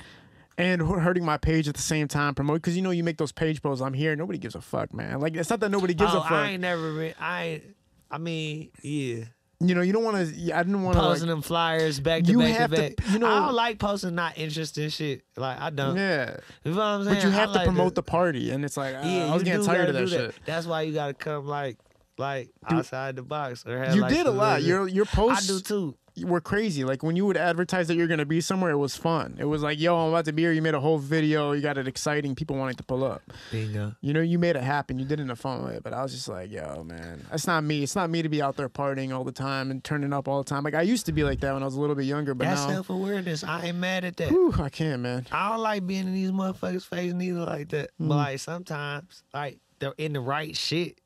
and 0.58 0.80
hurting 0.82 1.24
my 1.24 1.36
page 1.36 1.68
at 1.68 1.74
the 1.74 1.82
same 1.82 2.08
time. 2.08 2.34
Promote 2.34 2.56
because 2.56 2.76
you 2.76 2.82
know 2.82 2.90
you 2.90 3.04
make 3.04 3.18
those 3.18 3.32
page 3.32 3.62
posts. 3.62 3.82
I'm 3.82 3.94
here. 3.94 4.14
Nobody 4.16 4.38
gives 4.38 4.54
a 4.54 4.60
fuck, 4.60 4.92
man. 4.94 5.20
Like, 5.20 5.36
it's 5.36 5.50
not 5.50 5.60
that 5.60 5.70
nobody 5.70 5.94
gives 5.94 6.14
oh, 6.14 6.18
a 6.18 6.22
fuck. 6.22 6.32
I 6.32 6.50
ain't 6.50 6.60
never 6.62 6.92
been. 6.92 7.14
I. 7.20 7.62
I 8.10 8.18
mean, 8.18 8.70
yeah, 8.82 9.24
you 9.60 9.74
know, 9.74 9.80
you 9.80 9.92
don't 9.92 10.04
want 10.04 10.16
to. 10.16 10.52
I 10.56 10.62
didn't 10.62 10.82
want 10.82 10.96
to. 10.96 11.00
posting 11.02 11.28
Like, 11.28 11.34
them 11.36 11.42
flyers 11.42 11.98
back 12.00 12.22
to 12.24 12.30
You 12.30 12.38
back 12.38 12.56
have 12.56 12.70
to 12.70 12.76
to- 12.76 12.82
back. 12.94 13.10
you 13.12 13.18
know- 13.18 13.26
I 13.26 13.46
don't 13.46 13.54
like 13.54 13.78
posting 13.78 14.14
not 14.14 14.38
interesting 14.38 14.88
shit. 14.90 15.22
Like 15.36 15.58
I 15.60 15.70
don't. 15.70 15.96
yeah, 15.96 16.36
You 16.64 16.72
know 16.72 16.76
what 16.78 16.84
I'm 16.84 17.04
saying? 17.04 17.16
but 17.16 17.24
you 17.24 17.30
I 17.30 17.32
have 17.32 17.48
to 17.52 17.54
like 17.56 17.64
promote 17.66 17.94
the 17.94 18.02
party, 18.02 18.50
and 18.50 18.64
it's 18.64 18.76
like, 18.76 18.92
Yeah, 18.92 19.26
ah, 19.28 19.30
I 19.30 19.34
was 19.34 19.42
getting 19.42 19.64
tired 19.64 19.88
of 19.88 19.94
that 19.94 20.08
shit. 20.08 20.34
That's 20.44 20.66
why 20.66 20.82
you 20.82 20.92
gotta 20.94 21.14
come 21.14 21.46
like 21.46 21.78
like 22.18 22.50
Dude, 22.68 22.78
outside 22.80 23.16
the 23.16 23.22
box 23.22 23.64
or 23.66 23.76
have 23.78 23.94
You 23.96 24.02
like, 24.02 24.12
did 24.12 24.26
a 24.26 24.30
lot. 24.30 24.62
Your 24.62 24.86
your 24.86 25.06
I 25.10 25.14
posts 25.16 25.46
do 25.48 25.60
too. 25.60 25.96
Were 26.22 26.40
crazy. 26.40 26.84
Like 26.84 27.02
when 27.02 27.16
you 27.16 27.26
would 27.26 27.36
advertise 27.36 27.88
that 27.88 27.96
you're 27.96 28.06
gonna 28.06 28.24
be 28.24 28.40
somewhere, 28.40 28.70
it 28.70 28.78
was 28.78 28.96
fun. 28.96 29.36
It 29.38 29.46
was 29.46 29.62
like, 29.62 29.80
yo, 29.80 29.96
I'm 29.96 30.10
about 30.10 30.26
to 30.26 30.32
be 30.32 30.42
here. 30.42 30.52
You 30.52 30.62
made 30.62 30.74
a 30.74 30.80
whole 30.80 30.98
video. 30.98 31.52
You 31.52 31.60
got 31.60 31.78
it 31.78 31.88
exciting. 31.88 32.34
People 32.34 32.56
wanting 32.56 32.76
to 32.76 32.82
pull 32.84 33.02
up. 33.04 33.22
Bingo. 33.50 33.94
You 34.00 34.12
know, 34.12 34.20
you 34.20 34.38
made 34.38 34.56
it 34.56 34.62
happen. 34.62 34.98
You 34.98 35.04
did 35.04 35.18
it 35.18 35.24
in 35.24 35.30
a 35.30 35.36
fun 35.36 35.64
way. 35.64 35.80
But 35.82 35.92
I 35.92 36.02
was 36.02 36.12
just 36.12 36.28
like, 36.28 36.52
yo, 36.52 36.84
man, 36.84 37.24
that's 37.30 37.46
not 37.46 37.64
me. 37.64 37.82
It's 37.82 37.96
not 37.96 38.10
me 38.10 38.22
to 38.22 38.28
be 38.28 38.40
out 38.40 38.56
there 38.56 38.68
partying 38.68 39.12
all 39.12 39.24
the 39.24 39.32
time 39.32 39.70
and 39.70 39.82
turning 39.82 40.12
up 40.12 40.28
all 40.28 40.42
the 40.42 40.48
time. 40.48 40.62
Like 40.62 40.74
I 40.74 40.82
used 40.82 41.06
to 41.06 41.12
be 41.12 41.24
like 41.24 41.40
that 41.40 41.52
when 41.52 41.62
I 41.62 41.66
was 41.66 41.74
a 41.74 41.80
little 41.80 41.96
bit 41.96 42.04
younger, 42.06 42.34
but 42.34 42.44
That's 42.44 42.62
now, 42.62 42.74
self 42.74 42.90
awareness. 42.90 43.42
I 43.42 43.66
ain't 43.66 43.78
mad 43.78 44.04
at 44.04 44.16
that. 44.18 44.28
whew, 44.28 44.54
I 44.58 44.68
can't, 44.68 45.02
man. 45.02 45.26
I 45.32 45.50
don't 45.50 45.60
like 45.60 45.86
being 45.86 46.06
in 46.06 46.14
these 46.14 46.30
motherfuckers' 46.30 46.86
face 46.86 47.12
neither 47.12 47.40
like 47.40 47.70
that. 47.70 47.90
Mm. 48.00 48.08
But 48.08 48.16
like 48.16 48.38
sometimes, 48.38 49.22
like 49.32 49.58
they're 49.80 49.94
in 49.98 50.12
the 50.12 50.20
right 50.20 50.56
shit, 50.56 51.00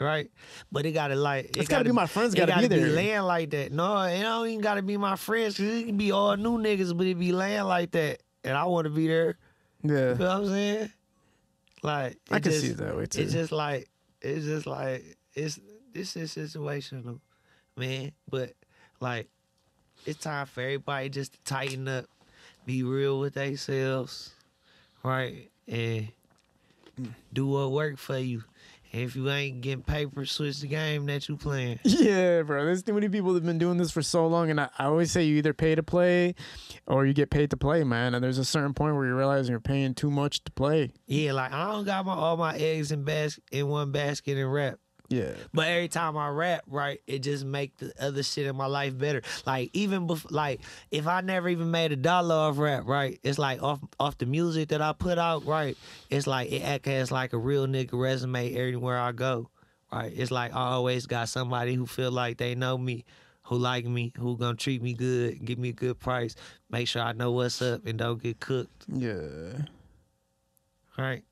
right? 0.00 0.30
But 0.72 0.86
it 0.86 0.92
gotta 0.92 1.14
like 1.16 1.46
it 1.46 1.56
It's 1.58 1.68
gotta 1.68 1.84
be 1.84 1.92
my 1.92 2.06
friends 2.06 2.34
gotta 2.34 2.52
gotta 2.52 2.68
be 2.68 2.76
there. 2.76 2.88
laying 2.88 3.22
like 3.22 3.50
that. 3.50 3.72
No, 3.72 4.02
it 4.02 4.20
don't 4.20 4.46
even 4.48 4.60
gotta 4.60 4.82
be 4.82 4.96
my 4.96 5.16
friends. 5.16 5.56
Cause 5.56 5.66
it 5.66 5.86
can 5.86 5.96
be 5.96 6.12
all 6.12 6.36
new 6.36 6.58
niggas, 6.58 6.96
but 6.96 7.06
it 7.06 7.18
be 7.18 7.32
laying 7.32 7.64
like 7.64 7.90
that, 7.92 8.20
and 8.42 8.56
I 8.56 8.64
want 8.64 8.86
to 8.86 8.90
be 8.90 9.06
there. 9.06 9.36
Yeah, 9.82 9.92
You 9.92 9.98
know 9.98 10.12
what 10.14 10.30
I'm 10.30 10.46
saying? 10.46 10.92
Like 11.82 12.16
I 12.30 12.40
can 12.40 12.52
just- 12.52 12.62
see 12.62 12.70
it 12.70 12.76
that 12.78 12.96
way 12.96 13.06
too. 13.06 13.22
It's 13.22 13.32
just 13.32 13.52
like 13.52 13.88
it's 14.22 14.46
just 14.46 14.66
like 14.66 15.04
it's 15.34 15.58
this 15.92 16.16
is 16.16 16.34
situational, 16.34 17.20
man. 17.76 18.12
But 18.28 18.54
like 19.00 19.28
it's 20.06 20.20
time 20.20 20.46
for 20.46 20.60
everybody 20.60 21.08
just 21.10 21.34
to 21.34 21.38
tighten 21.44 21.86
up, 21.88 22.06
be 22.66 22.82
real 22.82 23.20
with 23.20 23.34
themselves, 23.34 24.34
right? 25.02 25.50
And 25.68 26.08
mm. 27.00 27.14
do 27.32 27.46
what 27.46 27.70
work 27.72 27.98
for 27.98 28.18
you. 28.18 28.42
If 28.94 29.16
you 29.16 29.28
ain't 29.28 29.60
getting 29.60 29.82
paper, 29.82 30.24
switch 30.24 30.60
the 30.60 30.68
game 30.68 31.06
that 31.06 31.28
you 31.28 31.36
playing. 31.36 31.80
Yeah, 31.84 32.42
bro. 32.42 32.64
There's 32.64 32.82
too 32.82 32.92
many 32.92 33.08
people 33.08 33.32
that 33.32 33.40
have 33.40 33.46
been 33.46 33.58
doing 33.58 33.76
this 33.78 33.90
for 33.90 34.02
so 34.02 34.26
long, 34.26 34.50
and 34.50 34.60
I, 34.60 34.68
I 34.78 34.84
always 34.84 35.10
say 35.10 35.24
you 35.24 35.36
either 35.36 35.54
pay 35.54 35.74
to 35.74 35.82
play, 35.82 36.34
or 36.86 37.04
you 37.06 37.12
get 37.14 37.30
paid 37.30 37.50
to 37.50 37.56
play, 37.56 37.82
man. 37.82 38.14
And 38.14 38.22
there's 38.22 38.38
a 38.38 38.44
certain 38.44 38.74
point 38.74 38.94
where 38.94 39.06
you 39.06 39.16
realize 39.16 39.48
you're 39.48 39.58
paying 39.60 39.94
too 39.94 40.10
much 40.10 40.44
to 40.44 40.52
play. 40.52 40.92
Yeah, 41.06 41.32
like 41.32 41.52
I 41.52 41.72
don't 41.72 41.84
got 41.84 42.06
my 42.06 42.14
all 42.14 42.36
my 42.36 42.54
eggs 42.56 42.92
in 42.92 43.04
bas- 43.04 43.40
in 43.50 43.68
one 43.68 43.90
basket 43.90 44.36
and 44.38 44.52
rap. 44.52 44.78
Yeah, 45.14 45.34
But 45.52 45.68
every 45.68 45.88
time 45.88 46.16
I 46.16 46.28
rap, 46.28 46.62
right, 46.66 47.00
it 47.06 47.20
just 47.20 47.44
make 47.44 47.76
the 47.78 47.92
other 48.00 48.22
shit 48.22 48.46
in 48.46 48.56
my 48.56 48.66
life 48.66 48.96
better. 48.98 49.22
Like 49.46 49.70
even 49.72 50.08
like 50.30 50.60
if 50.90 51.06
I 51.06 51.20
never 51.20 51.48
even 51.48 51.70
made 51.70 51.92
a 51.92 51.96
dollar 51.96 52.34
off 52.34 52.58
rap, 52.58 52.84
right, 52.86 53.18
it's 53.22 53.38
like 53.38 53.62
off 53.62 53.80
off 54.00 54.18
the 54.18 54.26
music 54.26 54.70
that 54.70 54.82
I 54.82 54.92
put 54.92 55.18
out, 55.18 55.44
right, 55.46 55.76
it's 56.10 56.26
like 56.26 56.50
it 56.50 56.62
act 56.62 56.86
as 56.88 57.12
like 57.12 57.32
a 57.32 57.38
real 57.38 57.66
nigga 57.66 57.92
resume 57.92 58.54
everywhere 58.54 58.98
I 58.98 59.12
go, 59.12 59.50
right. 59.92 60.12
It's 60.14 60.30
like 60.30 60.54
I 60.54 60.70
always 60.72 61.06
got 61.06 61.28
somebody 61.28 61.74
who 61.74 61.86
feel 61.86 62.10
like 62.10 62.38
they 62.38 62.54
know 62.54 62.76
me, 62.76 63.04
who 63.42 63.56
like 63.56 63.84
me, 63.84 64.12
who 64.18 64.36
gonna 64.36 64.56
treat 64.56 64.82
me 64.82 64.94
good, 64.94 65.44
give 65.44 65.58
me 65.58 65.68
a 65.68 65.72
good 65.72 66.00
price, 66.00 66.34
make 66.70 66.88
sure 66.88 67.02
I 67.02 67.12
know 67.12 67.30
what's 67.32 67.62
up 67.62 67.86
and 67.86 67.98
don't 67.98 68.22
get 68.22 68.40
cooked. 68.40 68.84
yeah. 68.88 69.62
Right. 70.96 71.24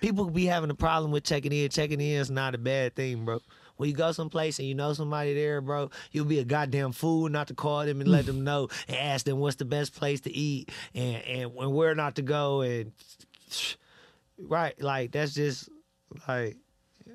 People 0.00 0.24
be 0.30 0.46
having 0.46 0.70
a 0.70 0.74
problem 0.74 1.10
with 1.10 1.24
checking 1.24 1.52
in. 1.52 1.68
Checking 1.70 2.00
in 2.00 2.20
is 2.20 2.30
not 2.30 2.54
a 2.54 2.58
bad 2.58 2.94
thing, 2.94 3.24
bro. 3.24 3.40
When 3.76 3.88
you 3.88 3.94
go 3.94 4.10
someplace 4.10 4.58
and 4.58 4.66
you 4.66 4.74
know 4.74 4.92
somebody 4.92 5.34
there, 5.34 5.60
bro, 5.60 5.90
you'll 6.10 6.24
be 6.24 6.40
a 6.40 6.44
goddamn 6.44 6.90
fool 6.92 7.28
not 7.28 7.46
to 7.48 7.54
call 7.54 7.86
them 7.86 8.00
and 8.00 8.10
let 8.10 8.26
them 8.26 8.42
know 8.42 8.68
and 8.88 8.96
ask 8.96 9.24
them 9.24 9.38
what's 9.38 9.56
the 9.56 9.64
best 9.64 9.94
place 9.94 10.20
to 10.22 10.32
eat 10.34 10.70
and 10.94 11.22
and 11.22 11.54
when 11.54 11.70
where 11.72 11.94
not 11.94 12.16
to 12.16 12.22
go 12.22 12.62
and 12.62 12.92
right, 14.38 14.80
like 14.82 15.12
that's 15.12 15.34
just 15.34 15.68
like 16.26 16.56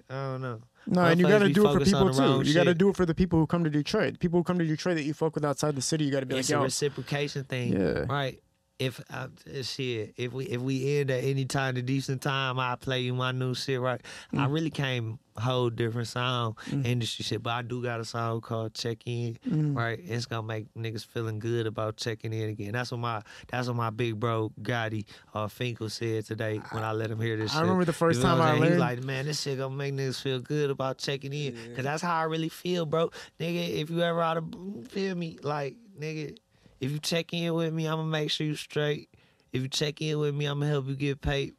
I 0.09 0.13
don't 0.13 0.41
know. 0.41 0.61
No, 0.85 1.05
and 1.05 1.19
you 1.19 1.27
got 1.27 1.39
to 1.39 1.49
do 1.49 1.67
it 1.67 1.73
for 1.73 1.85
people 1.85 2.13
too. 2.13 2.41
You 2.47 2.53
got 2.53 2.65
to 2.65 2.73
do 2.73 2.89
it 2.89 2.95
for 2.95 3.05
the 3.05 3.15
people 3.15 3.39
who 3.39 3.47
come 3.47 3.63
to 3.63 3.69
Detroit. 3.69 4.19
People 4.19 4.39
who 4.39 4.43
come 4.43 4.59
to 4.59 4.65
Detroit 4.65 4.95
that 4.97 5.03
you 5.03 5.13
fuck 5.13 5.33
with 5.35 5.45
outside 5.45 5.75
the 5.75 5.81
city, 5.81 6.03
you 6.03 6.11
got 6.11 6.19
to 6.21 6.25
be 6.25 6.37
it's 6.37 6.49
like, 6.49 6.57
a 6.57 6.59
yo, 6.59 6.63
reciprocation 6.63 7.45
thing, 7.45 7.73
Yeah. 7.73 8.05
right? 8.09 8.41
If 8.85 9.01
uh, 9.09 9.27
shit, 9.61 10.13
if 10.17 10.33
we 10.33 10.45
if 10.45 10.61
we 10.61 10.99
end 10.99 11.09
at 11.11 11.23
any 11.23 11.45
time 11.45 11.75
the 11.75 11.81
decent 11.81 12.21
time, 12.21 12.59
I 12.59 12.75
play 12.75 13.01
you 13.01 13.13
my 13.13 13.31
new 13.31 13.53
shit, 13.53 13.79
right? 13.79 14.01
Mm. 14.33 14.39
I 14.39 14.45
really 14.47 14.69
can't 14.69 15.19
hold 15.35 15.75
different 15.75 16.07
sound 16.07 16.55
industry 16.71 17.23
shit, 17.23 17.41
but 17.41 17.49
I 17.51 17.61
do 17.63 17.81
got 17.81 17.99
a 17.99 18.05
song 18.05 18.41
called 18.41 18.73
Check 18.75 18.99
In, 19.05 19.37
Mm. 19.49 19.75
right? 19.75 19.99
It's 20.03 20.25
gonna 20.27 20.45
make 20.45 20.71
niggas 20.75 21.05
feeling 21.05 21.39
good 21.39 21.65
about 21.65 21.97
checking 21.97 22.33
in 22.33 22.49
again. 22.49 22.73
That's 22.73 22.91
what 22.91 22.99
my 22.99 23.21
that's 23.49 23.67
what 23.67 23.75
my 23.77 23.89
big 23.89 24.19
bro 24.19 24.51
Gotti 24.61 25.05
uh, 25.33 25.47
Finkel 25.47 25.89
said 25.89 26.25
today 26.25 26.61
when 26.71 26.83
I 26.83 26.91
let 26.91 27.09
him 27.09 27.19
hear 27.21 27.37
this. 27.37 27.51
I 27.51 27.55
shit. 27.55 27.61
remember 27.63 27.85
the 27.85 27.93
first 27.93 28.17
You 28.17 28.23
know 28.25 28.29
time 28.35 28.41
I'm 28.41 28.47
I 28.47 28.59
saying? 28.59 28.71
He's 28.73 28.79
like, 28.79 29.03
man, 29.03 29.25
this 29.25 29.41
shit 29.41 29.57
gonna 29.57 29.75
make 29.75 29.93
niggas 29.93 30.21
feel 30.21 30.39
good 30.39 30.69
about 30.69 30.97
checking 30.97 31.33
in, 31.33 31.55
cause 31.75 31.83
that's 31.83 32.01
how 32.03 32.15
I 32.15 32.23
really 32.23 32.49
feel, 32.49 32.85
bro. 32.85 33.09
Nigga, 33.39 33.69
if 33.81 33.89
you 33.89 34.01
ever 34.01 34.21
out 34.21 34.37
of 34.37 34.45
feel 34.89 35.15
me, 35.15 35.39
like 35.41 35.75
nigga, 35.99 36.37
if 36.83 36.91
you 36.91 36.99
check 36.99 37.33
in 37.33 37.53
with 37.53 37.73
me, 37.73 37.85
I'm 37.85 37.95
gonna 37.95 38.09
make 38.09 38.29
sure 38.29 38.45
you 38.45 38.55
straight. 38.55 39.07
If 39.53 39.61
you 39.61 39.69
check 39.69 40.01
in 40.01 40.19
with 40.19 40.35
me, 40.35 40.45
I'm 40.45 40.59
gonna 40.59 40.69
help 40.69 40.87
you 40.87 40.95
get 40.95 41.21
paid. 41.21 41.53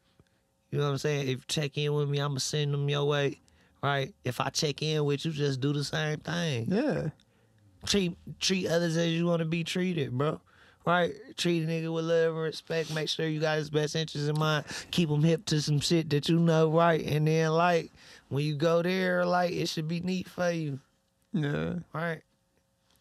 You 0.70 0.78
know 0.78 0.84
what 0.84 0.90
I'm 0.90 0.98
saying? 0.98 1.22
If 1.22 1.28
you 1.28 1.42
check 1.48 1.78
in 1.78 1.94
with 1.94 2.10
me, 2.10 2.18
I'm 2.18 2.32
gonna 2.32 2.40
send 2.40 2.74
them 2.74 2.86
your 2.90 3.06
way. 3.06 3.40
Right? 3.82 4.14
If 4.22 4.38
I 4.38 4.50
check 4.50 4.82
in 4.82 5.02
with 5.06 5.24
you, 5.24 5.30
just 5.30 5.62
do 5.62 5.72
the 5.72 5.82
same 5.82 6.18
thing. 6.18 6.66
yeah, 6.70 7.08
Treat 7.86 8.18
treat 8.38 8.66
others 8.66 8.98
as 8.98 9.12
you 9.12 9.24
want 9.24 9.38
to 9.38 9.46
be 9.46 9.64
treated, 9.64 10.12
bro. 10.12 10.42
Right? 10.84 11.14
Treat 11.38 11.62
a 11.64 11.66
nigga 11.66 11.90
with 11.90 12.04
love 12.04 12.34
and 12.34 12.42
respect. 12.42 12.94
Make 12.94 13.08
sure 13.08 13.26
you 13.26 13.40
got 13.40 13.56
his 13.56 13.70
best 13.70 13.96
interests 13.96 14.28
in 14.28 14.38
mind. 14.38 14.66
Keep 14.90 15.08
him 15.08 15.22
hip 15.22 15.46
to 15.46 15.62
some 15.62 15.80
shit 15.80 16.10
that 16.10 16.28
you 16.28 16.38
know, 16.38 16.70
right? 16.70 17.02
And 17.02 17.26
then, 17.26 17.50
like, 17.52 17.90
when 18.28 18.44
you 18.44 18.56
go 18.56 18.82
there, 18.82 19.24
like, 19.24 19.52
it 19.52 19.70
should 19.70 19.88
be 19.88 20.00
neat 20.00 20.28
for 20.28 20.50
you, 20.50 20.80
yeah. 21.32 21.76
right? 21.94 22.20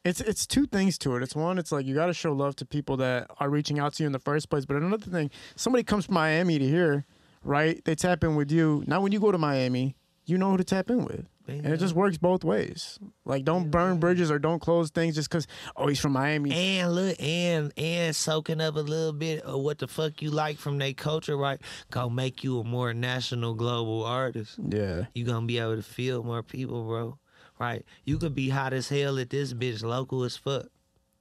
It's 0.04 0.20
it's 0.20 0.46
two 0.46 0.66
things 0.66 0.98
to 1.00 1.16
it. 1.16 1.24
It's 1.24 1.36
one, 1.36 1.58
it's 1.58 1.72
like 1.72 1.86
you 1.86 1.96
got 1.96 2.08
to 2.08 2.14
show 2.14 2.34
love 2.34 2.56
to 2.58 2.66
people 2.66 2.98
that 2.98 3.28
are 3.40 3.50
reaching 3.50 3.80
out 3.80 3.94
to 3.94 4.04
you 4.04 4.08
in 4.08 4.12
the 4.14 4.20
first 4.20 4.50
place. 4.50 4.66
But 4.66 4.78
another 4.78 5.10
thing, 5.10 5.32
somebody 5.56 5.84
comes 5.84 6.06
from 6.06 6.16
Miami 6.16 6.60
to 6.60 6.68
here, 6.68 7.06
right? 7.44 7.84
They 7.86 7.96
tap 7.96 8.24
in 8.24 8.36
with 8.36 8.52
you. 8.52 8.84
Now, 8.86 9.00
when 9.02 9.12
you 9.14 9.20
go 9.22 9.32
to 9.32 9.38
Miami, 9.38 9.96
you 10.26 10.38
know 10.38 10.52
who 10.52 10.58
to 10.58 10.64
tap 10.64 10.90
in 10.90 11.06
with. 11.06 11.26
And 11.46 11.66
it 11.66 11.78
just 11.78 11.94
works 11.94 12.18
both 12.18 12.46
ways. 12.46 13.00
Like, 13.26 13.44
don't 13.44 13.70
burn 13.70 14.00
bridges 14.00 14.32
or 14.32 14.40
don't 14.40 14.60
close 14.60 14.90
things 14.90 15.16
just 15.16 15.30
because, 15.30 15.46
oh, 15.76 15.88
he's 15.88 16.00
from 16.00 16.14
Miami. 16.14 16.54
And 16.54 16.96
look, 16.96 17.22
and 17.22 17.74
and 17.76 18.16
soaking 18.16 18.62
up 18.62 18.78
a 18.78 18.80
little 18.80 19.12
bit 19.12 19.42
of 19.42 19.60
what 19.60 19.80
the 19.80 19.88
fuck 19.90 20.22
you 20.22 20.32
like 20.32 20.58
from 20.58 20.78
their 20.78 20.94
culture, 20.94 21.36
right? 21.36 21.60
Gonna 21.92 22.14
make 22.14 22.46
you 22.46 22.62
a 22.62 22.64
more 22.64 22.94
national, 22.94 23.56
global 23.56 24.06
artist. 24.06 24.58
yeah. 24.70 25.08
You 25.14 25.26
gonna 25.26 25.46
be 25.46 25.60
able 25.60 25.76
to 25.76 25.82
feel 25.84 26.24
more 26.24 26.44
people, 26.44 26.86
bro. 26.86 27.18
Right? 27.60 27.86
You 28.04 28.18
could 28.18 28.36
be 28.36 28.50
hot 28.50 28.74
as 28.74 28.90
hell 28.90 29.20
at 29.20 29.30
this 29.30 29.54
bitch, 29.54 29.84
local 29.84 30.24
as 30.24 30.38
fuck. 30.38 30.66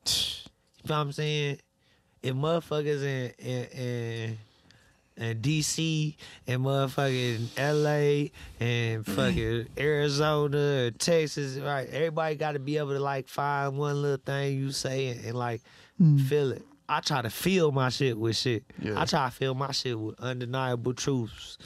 You 0.07 0.89
know 0.89 0.97
what 0.97 1.01
I'm 1.01 1.13
saying? 1.13 1.59
If 2.23 2.35
motherfuckers 2.35 3.03
in 3.03 3.33
in, 3.39 3.65
in, 3.65 4.39
in 5.17 5.39
DC 5.41 6.17
and 6.47 6.63
motherfucking 6.63 7.49
LA 7.59 8.31
and 8.65 9.07
fucking 9.17 9.69
Arizona 9.79 10.87
or 10.87 10.91
Texas, 10.93 11.59
right? 11.59 11.89
Everybody 11.91 12.35
got 12.37 12.53
to 12.53 12.59
be 12.59 12.79
able 12.79 12.93
to 12.93 13.01
like 13.01 13.29
find 13.29 13.77
one 13.77 14.03
little 14.03 14.19
thing 14.25 14.59
you 14.59 14.73
say 14.73 15.09
and, 15.09 15.25
and, 15.25 15.35
like 15.35 15.61
hmm. 15.99 16.19
feel 16.19 16.53
it. 16.53 16.65
I 16.89 17.01
try 17.01 17.23
to 17.23 17.31
feel 17.31 17.73
my 17.73 17.89
shit 17.89 18.19
with 18.19 18.37
shit. 18.37 18.65
Yeah. 18.81 19.01
I 19.01 19.05
try 19.05 19.27
to 19.27 19.35
feel 19.35 19.55
my 19.55 19.73
shit 19.73 19.99
with 19.99 20.21
undeniable 20.21 20.95
truths. 20.95 21.57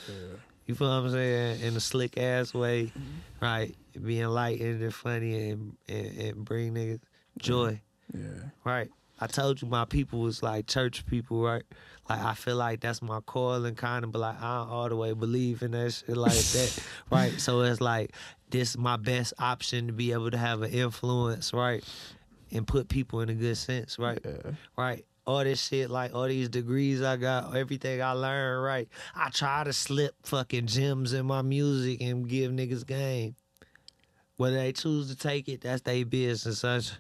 You 0.67 0.75
feel 0.75 0.89
what 0.89 1.07
I'm 1.07 1.11
saying? 1.11 1.63
In 1.63 1.77
a 1.77 1.81
slick 1.81 2.19
ass 2.19 2.53
way, 2.53 2.93
right? 3.41 3.75
Being 4.05 4.27
light 4.29 4.61
and 4.61 4.95
funny 4.95 5.51
and, 5.51 5.77
and, 5.89 6.19
and 6.19 6.45
bring 6.45 6.75
niggas 6.75 7.01
joy. 7.39 7.81
Mm-hmm. 8.15 8.25
Yeah. 8.25 8.43
Right. 8.65 8.91
I 9.19 9.27
told 9.27 9.63
you 9.63 9.69
my 9.69 9.87
people 9.87 10.21
was 10.21 10.43
like 10.43 10.67
church 10.67 11.07
people, 11.07 11.43
right? 11.43 11.63
Like 12.09 12.21
I 12.21 12.35
feel 12.35 12.57
like 12.57 12.81
that's 12.81 13.01
my 13.01 13.21
calling 13.21 13.75
kind 13.75 14.05
of, 14.05 14.13
but 14.13 14.19
like 14.19 14.41
I 14.41 14.59
don't 14.59 14.69
all 14.69 14.89
the 14.89 14.97
way 14.97 15.13
believe 15.15 15.63
in 15.63 15.71
that 15.71 15.93
shit 15.93 16.17
like 16.17 16.33
that, 16.33 16.79
right? 17.11 17.33
So 17.41 17.61
it's 17.63 17.81
like 17.81 18.13
this 18.51 18.77
my 18.77 18.97
best 18.97 19.33
option 19.39 19.87
to 19.87 19.93
be 19.93 20.13
able 20.13 20.31
to 20.31 20.37
have 20.37 20.63
an 20.63 20.71
influence, 20.71 21.53
right? 21.55 21.83
And 22.53 22.67
put 22.67 22.89
people 22.89 23.21
in 23.21 23.31
a 23.31 23.35
good 23.35 23.57
sense, 23.57 23.99
right? 23.99 24.21
Yeah. 24.25 24.53
Right. 24.77 25.05
All 25.27 25.43
this 25.43 25.67
shit, 25.67 25.91
like 25.91 26.15
all 26.15 26.29
these 26.29 26.49
degrees 26.49 27.03
I 27.03 27.17
got, 27.17 27.57
everything 27.57 28.01
I 28.01 28.13
learned, 28.13 28.63
right? 28.63 28.89
I 29.15 29.31
try 29.31 29.65
to 29.65 29.73
slip 29.73 30.15
fucking 30.23 30.67
gems 30.67 31.13
in 31.13 31.27
my 31.27 31.43
music 31.43 32.01
and 32.01 32.29
give 32.29 32.53
niggas 32.53 32.87
game. 32.87 33.35
Whether 34.37 34.57
they 34.57 34.73
choose 34.73 35.09
to 35.09 35.17
take 35.17 35.49
it, 35.49 35.63
that's 35.63 35.83
their 35.83 36.05
business. 36.05 36.59
Such, 36.61 36.93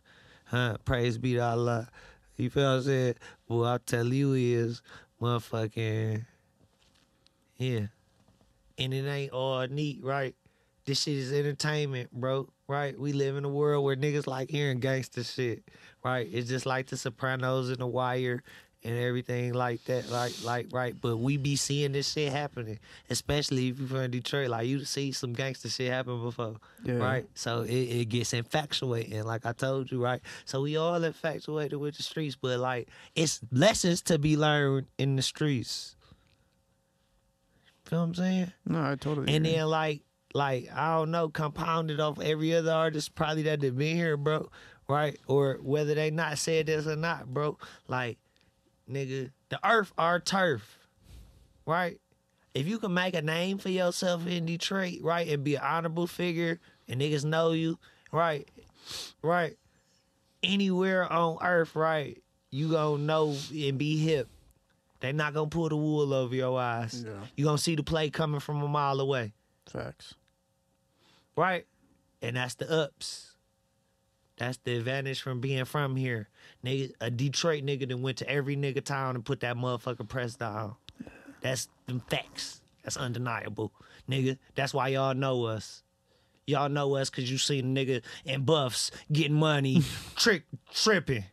huh? 0.46 0.76
Praise 0.84 1.18
be 1.18 1.34
to 1.34 1.40
Allah. 1.40 1.88
You 2.36 2.50
feel 2.50 2.64
what 2.64 2.76
I'm 2.76 2.82
saying? 2.82 3.14
What 3.46 3.66
I 3.66 3.78
tell 3.84 4.06
you 4.06 4.32
is, 4.32 4.82
motherfucking, 5.20 6.24
yeah. 7.56 7.86
And 8.78 8.92
it 8.94 9.06
ain't 9.06 9.32
all 9.32 9.66
neat, 9.66 10.02
right? 10.02 10.34
This 10.84 11.02
shit 11.02 11.16
is 11.16 11.32
entertainment, 11.32 12.12
bro. 12.12 12.48
Right? 12.68 12.98
We 12.98 13.12
live 13.12 13.36
in 13.36 13.44
a 13.44 13.48
world 13.48 13.84
where 13.84 13.94
niggas 13.94 14.26
like 14.26 14.50
hearing 14.50 14.80
gangster 14.80 15.22
shit, 15.22 15.62
right? 16.04 16.28
It's 16.30 16.48
just 16.48 16.66
like 16.66 16.88
The 16.88 16.96
Sopranos 16.96 17.68
and 17.68 17.78
The 17.78 17.86
Wire 17.86 18.42
and 18.86 18.96
everything 18.98 19.52
like 19.52 19.84
that, 19.84 20.08
like, 20.10 20.32
like, 20.44 20.66
right? 20.72 20.94
But 21.00 21.16
we 21.18 21.36
be 21.36 21.56
seeing 21.56 21.92
this 21.92 22.12
shit 22.12 22.32
happening, 22.32 22.78
especially 23.10 23.68
if 23.68 23.78
you're 23.78 23.88
from 23.88 24.10
Detroit. 24.10 24.48
Like, 24.48 24.66
you 24.68 24.84
see 24.84 25.12
some 25.12 25.32
gangster 25.32 25.68
shit 25.68 25.90
happen 25.90 26.22
before, 26.22 26.56
Yeah. 26.84 26.94
right? 26.94 27.26
So 27.34 27.62
it, 27.62 27.70
it 27.72 28.04
gets 28.08 28.32
infatuating, 28.32 29.24
like 29.24 29.44
I 29.44 29.52
told 29.52 29.90
you, 29.90 30.02
right? 30.02 30.20
So 30.44 30.62
we 30.62 30.76
all 30.76 31.02
infatuated 31.02 31.78
with 31.78 31.96
the 31.96 32.02
streets, 32.02 32.36
but 32.40 32.58
like, 32.60 32.88
it's 33.14 33.40
lessons 33.50 34.00
to 34.02 34.18
be 34.18 34.36
learned 34.36 34.86
in 34.98 35.16
the 35.16 35.22
streets. 35.22 35.96
Feel 37.84 38.00
what 38.00 38.04
I'm 38.06 38.14
saying? 38.14 38.52
No, 38.66 38.82
I 38.82 38.94
totally. 38.96 39.34
And 39.34 39.44
agree. 39.46 39.56
then 39.58 39.66
like 39.68 40.00
like 40.34 40.68
I 40.74 40.96
don't 40.96 41.10
know, 41.10 41.28
compounded 41.28 42.00
off 42.00 42.20
every 42.20 42.54
other 42.54 42.72
artist 42.72 43.14
probably 43.14 43.42
that 43.44 43.62
have 43.62 43.76
been 43.78 43.96
here, 43.96 44.16
bro. 44.16 44.50
Right? 44.88 45.18
Or 45.26 45.58
whether 45.62 45.94
they 45.94 46.10
not 46.10 46.38
said 46.38 46.66
this 46.66 46.86
or 46.86 46.94
not, 46.96 47.26
bro. 47.26 47.58
Like, 47.88 48.18
nigga, 48.90 49.30
the 49.48 49.58
earth 49.68 49.92
our 49.98 50.20
turf. 50.20 50.78
Right? 51.66 52.00
If 52.54 52.66
you 52.66 52.78
can 52.78 52.94
make 52.94 53.14
a 53.14 53.20
name 53.22 53.58
for 53.58 53.68
yourself 53.68 54.26
in 54.26 54.46
Detroit, 54.46 55.00
right, 55.02 55.28
and 55.28 55.44
be 55.44 55.56
an 55.56 55.62
honorable 55.62 56.06
figure 56.06 56.58
and 56.88 57.00
niggas 57.00 57.24
know 57.24 57.52
you, 57.52 57.78
right, 58.12 58.48
right, 59.22 59.58
anywhere 60.42 61.12
on 61.12 61.36
earth, 61.42 61.76
right, 61.76 62.22
you 62.50 62.70
gonna 62.70 63.02
know 63.02 63.36
and 63.52 63.76
be 63.76 63.98
hip. 63.98 64.28
They 65.00 65.12
not 65.12 65.34
gonna 65.34 65.50
pull 65.50 65.68
the 65.68 65.76
wool 65.76 66.14
over 66.14 66.34
your 66.34 66.58
eyes. 66.58 67.04
Yeah. 67.06 67.12
You 67.36 67.44
gonna 67.44 67.58
see 67.58 67.74
the 67.74 67.82
play 67.82 68.08
coming 68.08 68.40
from 68.40 68.62
a 68.62 68.68
mile 68.68 69.00
away, 69.00 69.34
Facts. 69.68 70.14
right? 71.36 71.66
And 72.22 72.36
that's 72.36 72.54
the 72.54 72.70
ups. 72.70 73.34
That's 74.38 74.56
the 74.64 74.76
advantage 74.78 75.20
from 75.20 75.40
being 75.40 75.66
from 75.66 75.96
here. 75.96 76.28
Nigga, 76.66 76.92
a 77.00 77.10
Detroit 77.10 77.64
nigga 77.64 77.88
that 77.88 77.96
went 77.96 78.18
to 78.18 78.28
every 78.28 78.56
nigga 78.56 78.84
town 78.84 79.14
and 79.14 79.24
put 79.24 79.40
that 79.40 79.56
motherfucking 79.56 80.08
press 80.08 80.34
down. 80.34 80.74
That's 81.40 81.68
them 81.86 82.02
facts. 82.08 82.60
That's 82.82 82.96
undeniable. 82.96 83.72
Nigga, 84.10 84.36
that's 84.56 84.74
why 84.74 84.88
y'all 84.88 85.14
know 85.14 85.44
us. 85.44 85.84
Y'all 86.44 86.68
know 86.68 86.96
us 86.96 87.08
cause 87.08 87.30
you 87.30 87.38
seen 87.38 87.76
a 87.76 87.84
nigga 87.84 88.02
in 88.24 88.44
buffs 88.44 88.90
getting 89.12 89.34
money, 89.34 89.82
trick 90.16 90.42
tripping. 90.72 91.24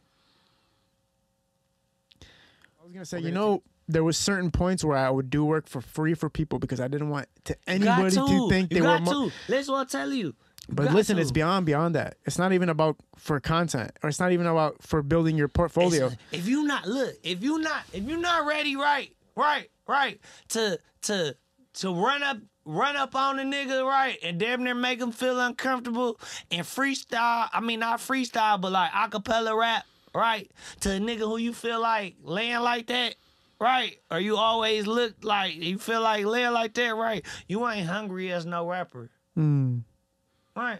I 2.22 2.84
was 2.84 2.91
gonna 2.93 3.05
say, 3.05 3.19
you 3.19 3.31
know, 3.31 3.64
there 3.88 4.03
was 4.03 4.18
certain 4.18 4.51
points 4.51 4.84
where 4.84 4.97
I 4.97 5.10
would 5.10 5.30
do 5.30 5.45
work 5.45 5.68
for 5.68 5.81
free 5.81 6.14
for 6.14 6.30
people 6.30 6.60
because 6.60 6.80
I 6.80 6.88
didn't 6.88 7.10
want 7.10 7.27
to 7.45 7.55
anybody 7.68 8.15
got 8.15 8.27
to 8.27 8.49
think 8.49 8.72
you 8.72 8.76
they 8.76 8.81
were. 8.81 8.88
got 8.88 9.03
Mo- 9.03 9.30
to. 9.30 9.34
Listen 9.49 9.73
what 9.73 9.88
I 9.88 9.89
tell 9.89 10.11
you. 10.11 10.35
But 10.69 10.94
listen, 10.94 11.18
to. 11.18 11.22
it's 11.22 11.31
beyond 11.31 11.65
beyond 11.65 11.95
that. 11.95 12.15
It's 12.26 12.38
not 12.38 12.53
even 12.53 12.69
about 12.69 12.95
for 13.18 13.40
content, 13.40 13.91
or 14.02 14.10
it's 14.10 14.19
not 14.19 14.31
even 14.31 14.48
about 14.48 14.81
for 14.81 15.02
building 15.02 15.38
your 15.38 15.48
portfolio. 15.49 16.06
It's- 16.07 16.18
if 16.31 16.48
you 16.48 16.64
not 16.64 16.88
look, 16.88 17.15
if 17.23 17.44
you 17.44 17.60
not, 17.60 17.84
if 17.91 18.03
you 18.07 18.18
not 18.18 18.45
ready, 18.45 18.76
right, 18.76 19.14
right, 19.35 19.69
right, 19.88 20.19
to 20.49 20.80
to 21.03 21.35
to 21.76 21.94
run 21.94 22.23
up, 22.23 22.38
run 22.65 22.95
up 22.95 23.14
on 23.15 23.38
the 23.38 23.44
nigga, 23.44 23.85
right, 23.85 24.18
and 24.23 24.40
damn 24.40 24.64
near 24.64 24.73
make 24.73 25.02
him 25.02 25.11
feel 25.11 25.40
uncomfortable 25.40 26.18
and 26.49 26.61
freestyle. 26.65 27.49
I 27.52 27.60
mean, 27.60 27.80
not 27.81 27.99
freestyle, 27.99 28.60
but 28.61 28.72
like 28.72 28.91
acapella 28.91 29.60
rap, 29.60 29.85
right, 30.15 30.49
to 30.81 30.91
a 30.91 30.99
nigga 30.99 31.19
who 31.19 31.38
you 31.38 31.53
feel 31.53 31.81
like 31.81 32.15
laying 32.23 32.60
like 32.61 32.88
that. 32.88 33.15
Right, 33.60 33.98
or 34.11 34.19
you 34.19 34.35
always 34.35 34.88
look 34.88 35.14
like 35.23 35.56
you 35.56 35.77
feel 35.77 36.02
like 36.02 36.26
laying 36.26 36.52
like 36.52 36.73
that, 36.73 36.95
right? 36.95 37.26
You 37.48 37.65
ain't 37.69 37.88
hungry 37.88 38.30
as 38.31 38.45
no 38.45 38.68
rapper, 38.68 39.10
Mm. 39.38 39.84
Right? 40.56 40.80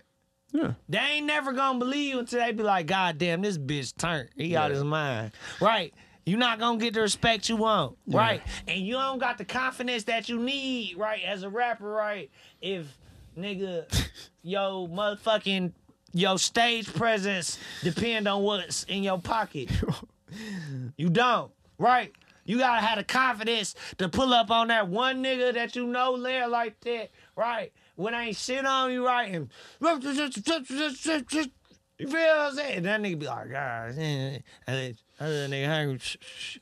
Yeah. 0.52 0.74
They 0.88 1.00
ain't 1.00 1.26
never 1.26 1.52
gonna 1.52 1.80
believe 1.80 2.14
you 2.14 2.20
until 2.20 2.40
they 2.40 2.52
be 2.52 2.64
like, 2.64 2.86
God 2.86 3.18
damn, 3.18 3.42
this 3.42 3.58
bitch 3.58 3.96
turned. 3.98 4.30
He 4.36 4.56
out 4.56 4.72
his 4.72 4.84
mind. 4.84 5.32
Right. 5.60 5.94
you 6.26 6.38
not 6.38 6.60
gonna 6.60 6.78
get 6.78 6.94
the 6.94 7.02
respect 7.02 7.50
you 7.50 7.56
want. 7.56 7.98
Right. 8.08 8.42
And 8.68 8.82
you 8.82 8.94
don't 8.94 9.20
got 9.20 9.38
the 9.38 9.46
confidence 9.46 10.04
that 10.04 10.30
you 10.30 10.40
need, 10.40 10.98
right, 10.98 11.22
as 11.24 11.44
a 11.44 11.50
rapper, 11.50 11.90
right? 11.90 12.30
If 12.62 12.86
nigga, 13.38 13.86
yo 14.44 14.88
motherfucking 14.88 15.72
your 16.14 16.38
stage 16.38 16.94
presence 16.94 17.58
depend 17.82 18.28
on 18.28 18.44
what's 18.44 18.84
in 18.84 19.04
your 19.04 19.20
pocket. 19.20 19.70
You 20.98 21.10
don't, 21.10 21.52
right? 21.78 22.12
You 22.46 22.58
gotta 22.58 22.82
have 22.84 22.98
the 22.98 23.04
confidence 23.04 23.76
to 24.00 24.10
pull 24.10 24.34
up 24.34 24.50
on 24.50 24.70
that 24.70 24.88
one 24.88 25.24
nigga 25.24 25.54
that 25.54 25.76
you 25.76 25.86
know 25.86 26.20
there 26.20 26.48
like 26.48 26.80
that, 26.82 27.12
right? 27.36 27.72
When 27.96 28.14
ain't 28.14 28.36
shit 28.36 28.66
on 28.66 28.92
you, 28.92 29.06
right? 29.06 29.32
And 29.34 29.50
you 29.80 30.00
feel 32.08 32.10
what 32.10 32.10
I'm 32.10 32.56
saying? 32.56 32.84
That 32.84 33.02
nigga 33.02 33.20
be 33.20 33.26
like, 33.28 33.52
guys, 33.52 33.98
and 33.98 34.44
then 34.68 34.96
other 35.20 35.48
nigga 35.48 35.68
hungry. 35.68 36.00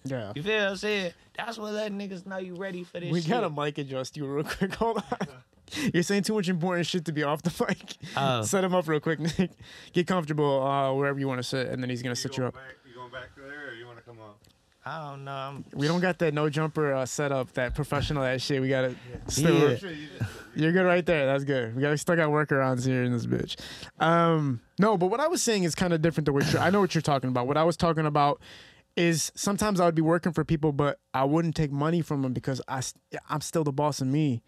Yeah. 0.04 0.34
You 0.36 0.44
feel 0.44 0.58
what 0.64 0.70
I'm 0.72 0.76
saying? 0.76 1.14
That's 1.38 1.58
what 1.58 1.74
letting 1.74 1.98
niggas 1.98 2.26
know 2.28 2.38
you 2.38 2.56
ready 2.56 2.84
for 2.84 3.00
this 3.00 3.12
We 3.12 3.22
shit. 3.22 3.30
gotta 3.30 3.50
mic 3.50 3.78
adjust 3.78 4.18
you 4.18 4.26
real 4.26 4.44
quick. 4.44 4.76
Hold 4.76 4.98
on. 4.98 5.28
You're 5.94 6.04
saying 6.04 6.24
too 6.24 6.34
much 6.34 6.50
important 6.50 6.86
shit 6.86 7.06
to 7.06 7.14
be 7.14 7.24
off 7.24 7.42
the 7.44 7.66
mic. 7.68 7.96
Oh. 8.18 8.42
Set 8.42 8.64
him 8.64 8.76
up 8.76 8.88
real 8.90 9.00
quick, 9.00 9.20
Nick. 9.40 9.52
Get 9.94 10.06
comfortable 10.06 10.62
uh, 10.62 10.94
wherever 10.94 11.18
you 11.18 11.30
want 11.30 11.40
to 11.40 11.44
sit, 11.44 11.68
and 11.68 11.82
then 11.82 11.90
he's 11.90 12.04
gonna 12.04 12.16
sit 12.16 12.36
you 12.38 12.46
up. 12.46 12.56
Back, 12.56 12.64
you 12.88 12.94
going 12.94 13.12
back 13.12 13.34
to 13.36 13.42
there, 13.42 13.70
or 13.70 13.74
you 13.74 13.86
want 13.86 13.98
to 14.00 14.04
come 14.04 14.20
up? 14.20 14.38
I 14.86 15.10
don't 15.12 15.24
know. 15.24 15.32
I'm, 15.32 15.66
We 15.74 15.88
don't 15.88 16.02
got 16.02 16.20
that 16.20 16.34
no 16.34 16.50
jumper 16.50 16.94
uh, 16.94 17.06
set 17.06 17.32
up, 17.32 17.54
that 17.54 17.74
professional 17.74 18.24
ass 18.24 18.42
shit. 18.42 18.62
We 18.62 18.68
got 18.68 18.84
it. 18.86 18.98
Still, 19.28 19.72
Yeah. 19.72 19.78
Sure, 20.54 20.56
you 20.56 20.62
just- 20.62 20.64
You're 20.64 20.72
good 20.72 20.86
right 20.88 21.06
there. 21.06 21.26
That's 21.26 21.44
good. 21.44 21.76
We 21.76 21.82
got 21.82 21.98
still 22.00 22.16
got 22.16 22.30
workarounds 22.30 22.86
here 22.86 23.04
in 23.04 23.12
this 23.12 23.26
bitch. 23.26 23.56
Um, 24.00 24.62
no, 24.80 24.98
but 24.98 25.08
what 25.08 25.20
I 25.20 25.28
was 25.28 25.42
saying 25.42 25.64
is 25.64 25.76
kind 25.76 25.94
of 25.94 26.02
different 26.02 26.26
than 26.26 26.34
what 26.34 26.52
you're, 26.52 26.62
I 26.62 26.70
know 26.70 26.80
what 26.80 26.94
you're 26.96 27.02
talking 27.02 27.30
about. 27.30 27.48
What 27.48 27.58
I 27.58 27.64
was 27.64 27.78
talking 27.78 28.06
about 28.06 28.42
is 28.98 29.32
sometimes 29.36 29.80
I 29.80 29.86
would 29.86 29.96
be 29.96 30.02
working 30.02 30.34
for 30.34 30.44
people, 30.44 30.72
but 30.74 31.00
I 31.14 31.24
wouldn't 31.24 31.56
take 31.56 31.72
money 31.72 32.02
from 32.02 32.22
them 32.24 32.34
because 32.34 32.62
I 32.68 32.82
I'm 33.30 33.42
still 33.42 33.64
the 33.64 33.72
boss 33.72 34.02
of 34.02 34.08
me, 34.08 34.44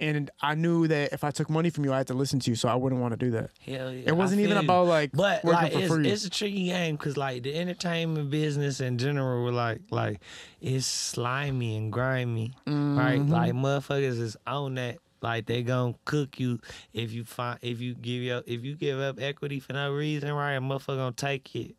and 0.00 0.30
I 0.40 0.54
knew 0.54 0.88
that 0.88 1.12
if 1.12 1.24
I 1.24 1.30
took 1.30 1.50
money 1.50 1.68
from 1.68 1.84
you, 1.84 1.92
I 1.92 1.98
had 1.98 2.06
to 2.06 2.14
listen 2.14 2.40
to 2.40 2.50
you, 2.50 2.54
so 2.56 2.70
I 2.70 2.74
wouldn't 2.74 3.02
want 3.02 3.12
to 3.12 3.18
do 3.18 3.30
that. 3.32 3.50
hell 3.60 3.92
yeah. 3.92 4.04
It 4.06 4.16
wasn't 4.16 4.40
even 4.40 4.56
you. 4.56 4.62
about 4.64 4.86
like 4.86 5.12
But 5.12 5.44
working 5.44 5.62
like 5.62 5.72
for 5.72 5.78
it's, 5.80 5.88
free. 5.88 6.08
it's 6.10 6.24
a 6.24 6.30
tricky 6.30 6.64
game 6.68 6.96
because 6.96 7.18
like 7.18 7.42
the 7.42 7.54
entertainment 7.54 8.30
business 8.30 8.80
in 8.80 8.96
general, 8.96 9.44
were 9.44 9.52
like 9.52 9.82
like 9.90 10.20
it's 10.62 10.86
slimy 10.86 11.76
and 11.76 11.92
grimy, 11.92 12.54
right? 12.66 13.20
Mm-hmm. 13.20 13.30
Like 13.30 13.52
motherfuckers 13.52 14.18
is 14.20 14.38
on 14.46 14.76
that. 14.76 14.98
Like 15.22 15.46
they 15.46 15.62
gonna 15.62 15.94
cook 16.04 16.38
you 16.40 16.58
if 16.92 17.12
you 17.12 17.24
find 17.24 17.58
if 17.62 17.80
you 17.80 17.94
give 17.94 18.22
your 18.22 18.42
if 18.46 18.64
you 18.64 18.74
give 18.74 18.98
up 19.00 19.20
equity 19.20 19.60
for 19.60 19.72
no 19.72 19.92
reason, 19.92 20.32
right? 20.32 20.54
A 20.54 20.60
motherfucker 20.60 20.96
gonna 20.98 21.12
take 21.12 21.54
it. 21.54 21.76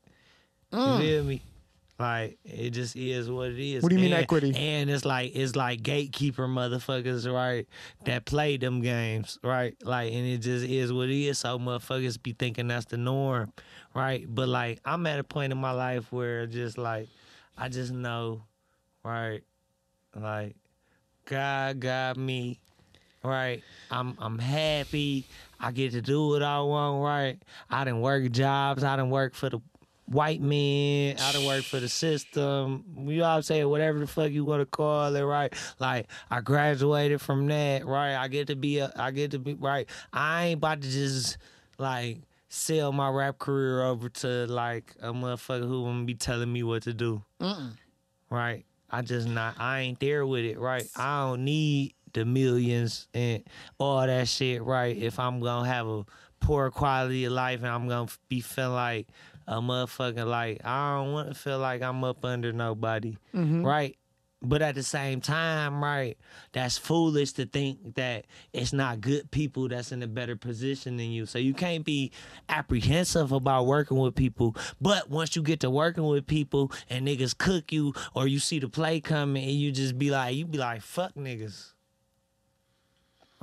Mm. 0.71 0.95
You 0.95 1.01
feel 1.05 1.23
me? 1.25 1.41
Like 1.99 2.39
it 2.43 2.71
just 2.71 2.95
is 2.95 3.29
what 3.29 3.51
it 3.51 3.59
is. 3.59 3.83
What 3.83 3.89
do 3.89 3.95
you 3.95 4.01
mean 4.01 4.13
And- 4.13 4.23
equity? 4.23 4.55
And 4.55 4.89
it's 4.89 5.05
like 5.05 5.35
it's 5.35 5.55
like 5.55 5.83
gatekeeper 5.83 6.47
motherfuckers, 6.47 7.31
right? 7.31 7.67
That 8.05 8.25
play 8.25 8.57
them 8.57 8.81
games, 8.81 9.37
right? 9.43 9.75
Like 9.83 10.11
and 10.13 10.25
it 10.25 10.39
just 10.39 10.65
is 10.65 10.91
what 10.91 11.09
it 11.09 11.15
is. 11.27 11.37
So 11.37 11.59
motherfuckers 11.59 12.21
be 12.21 12.31
thinking 12.33 12.67
that's 12.69 12.85
the 12.85 12.97
norm, 12.97 13.53
right? 13.93 14.25
But 14.27 14.47
like 14.47 14.79
I'm 14.85 15.05
at 15.05 15.19
a 15.19 15.23
point 15.23 15.51
in 15.51 15.59
my 15.59 15.71
life 15.71 16.11
where 16.11 16.47
just 16.47 16.77
like 16.77 17.09
I 17.57 17.69
just 17.69 17.91
know, 17.91 18.43
right? 19.03 19.41
Like 20.15 20.55
God 21.25 21.79
got 21.79 22.17
me, 22.17 22.59
right? 23.23 23.63
I'm 23.91 24.15
I'm 24.19 24.39
happy. 24.39 25.25
I 25.59 25.71
get 25.71 25.91
to 25.93 26.01
do 26.01 26.27
what 26.27 26.43
I 26.43 26.59
want, 26.61 27.03
right? 27.03 27.39
I 27.69 27.83
didn't 27.83 28.01
work 28.01 28.29
jobs. 28.31 28.83
I 28.83 28.95
didn't 28.95 29.11
work 29.11 29.33
for 29.33 29.49
the 29.49 29.59
white 30.05 30.41
men. 30.41 31.15
I 31.19 31.31
didn't 31.31 31.47
work 31.47 31.63
for 31.63 31.79
the 31.79 31.87
system. 31.89 32.83
You 33.07 33.23
all 33.23 33.41
say 33.41 33.63
Whatever 33.63 33.99
the 33.99 34.07
fuck 34.07 34.31
you 34.31 34.43
want 34.43 34.61
to 34.61 34.65
call 34.65 35.15
it, 35.15 35.21
right? 35.21 35.53
Like 35.79 36.07
I 36.29 36.41
graduated 36.41 37.21
from 37.21 37.47
that, 37.47 37.85
right? 37.85 38.15
I 38.15 38.27
get 38.27 38.47
to 38.47 38.55
be 38.55 38.79
a, 38.79 38.91
I 38.95 39.11
get 39.11 39.31
to 39.31 39.39
be 39.39 39.53
right. 39.53 39.87
I 40.11 40.47
ain't 40.47 40.57
about 40.57 40.81
to 40.81 40.89
just 40.89 41.37
like 41.77 42.19
sell 42.49 42.91
my 42.91 43.09
rap 43.09 43.39
career 43.39 43.83
over 43.83 44.09
to 44.09 44.27
like 44.47 44.93
a 45.01 45.13
motherfucker 45.13 45.67
who 45.67 45.85
gonna 45.85 46.03
be 46.03 46.15
telling 46.15 46.51
me 46.51 46.63
what 46.63 46.83
to 46.83 46.93
do. 46.93 47.23
Right? 48.29 48.65
I 48.91 49.01
just 49.01 49.27
not. 49.27 49.55
I 49.59 49.79
ain't 49.81 49.99
there 49.99 50.25
with 50.25 50.43
it. 50.43 50.59
Right? 50.59 50.87
I 50.95 51.21
don't 51.21 51.45
need 51.45 51.95
the 52.13 52.25
millions 52.25 53.07
and 53.13 53.43
all 53.77 54.05
that 54.05 54.27
shit. 54.27 54.63
Right? 54.63 54.95
If 54.95 55.19
I'm 55.19 55.39
gonna 55.39 55.67
have 55.67 55.87
a 55.87 56.05
poor 56.39 56.71
quality 56.71 57.25
of 57.25 57.33
life 57.33 57.59
and 57.59 57.69
I'm 57.69 57.87
gonna 57.87 58.11
be 58.27 58.41
feeling 58.41 58.73
like 58.73 59.07
a 59.47 59.55
motherfucker 59.55 60.25
like 60.27 60.61
I 60.63 60.95
don't 60.95 61.13
want 61.13 61.29
to 61.29 61.35
feel 61.35 61.59
like 61.59 61.81
I'm 61.81 62.03
up 62.03 62.23
under 62.23 62.51
nobody, 62.53 63.17
mm-hmm. 63.33 63.65
right? 63.65 63.97
But 64.45 64.61
at 64.61 64.75
the 64.75 64.83
same 64.83 65.21
time, 65.21 65.81
right, 65.81 66.17
that's 66.51 66.77
foolish 66.77 67.31
to 67.33 67.45
think 67.45 67.95
that 67.95 68.25
it's 68.51 68.73
not 68.73 68.99
good 68.99 69.31
people 69.31 69.69
that's 69.69 69.93
in 69.93 70.03
a 70.03 70.07
better 70.07 70.35
position 70.35 70.97
than 70.97 71.11
you. 71.11 71.25
So 71.25 71.39
you 71.39 71.53
can't 71.53 71.85
be 71.85 72.11
apprehensive 72.49 73.31
about 73.31 73.67
working 73.67 73.97
with 73.97 74.15
people. 74.15 74.57
But 74.81 75.09
once 75.09 75.37
you 75.37 75.43
get 75.43 75.61
to 75.61 75.69
working 75.69 76.03
with 76.03 76.27
people 76.27 76.73
and 76.89 77.07
niggas 77.07 77.37
cook 77.37 77.71
you 77.71 77.93
or 78.13 78.27
you 78.27 78.39
see 78.39 78.59
the 78.59 78.67
play 78.67 78.99
coming 78.99 79.45
and 79.45 79.53
you 79.53 79.71
just 79.71 79.97
be 79.97 80.11
like, 80.11 80.35
you 80.35 80.45
be 80.45 80.57
like, 80.57 80.81
fuck 80.81 81.13
niggas. 81.13 81.72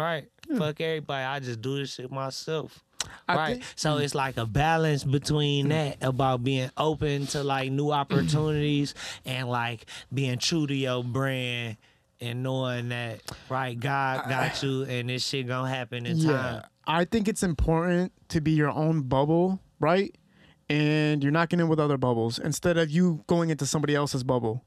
Right? 0.01 0.29
Fuck 0.57 0.81
everybody. 0.81 1.25
I 1.25 1.41
just 1.41 1.61
do 1.61 1.79
this 1.79 1.95
shit 1.95 2.11
myself. 2.11 2.83
I 3.29 3.37
right. 3.37 3.53
think- 3.55 3.65
so 3.77 3.99
it's 3.99 4.15
like 4.15 4.37
a 4.37 4.47
balance 4.47 5.05
between 5.05 5.69
that 5.69 5.99
about 6.03 6.45
being 6.45 6.71
open 6.77 7.27
to 7.29 7.43
like 7.43 7.71
new 7.71 7.91
opportunities 7.93 8.95
and 9.25 9.49
like 9.49 9.87
being 10.13 10.39
true 10.39 10.67
to 10.67 10.75
your 10.75 11.03
brand 11.03 11.77
and 12.21 12.43
knowing 12.43 12.91
that 12.91 13.21
right 13.49 13.79
God 13.79 14.29
got 14.29 14.63
you 14.63 14.83
and 14.83 15.09
this 15.09 15.27
shit 15.27 15.47
gonna 15.47 15.69
happen 15.69 16.05
in 16.07 16.21
time. 16.23 16.65
I 16.87 17.05
think 17.05 17.29
it's 17.29 17.43
important 17.43 18.13
to 18.29 18.41
be 18.41 18.51
your 18.53 18.71
own 18.71 19.03
bubble, 19.03 19.61
right? 19.79 20.15
And 20.69 21.23
you're 21.23 21.33
not 21.33 21.49
getting 21.49 21.65
in 21.65 21.71
with 21.71 21.81
other 21.81 21.97
bubbles 21.97 22.39
instead 22.39 22.77
of 22.77 22.91
you 22.91 23.25
going 23.27 23.51
into 23.51 23.67
somebody 23.67 23.95
else's 23.95 24.23
bubble. 24.23 24.65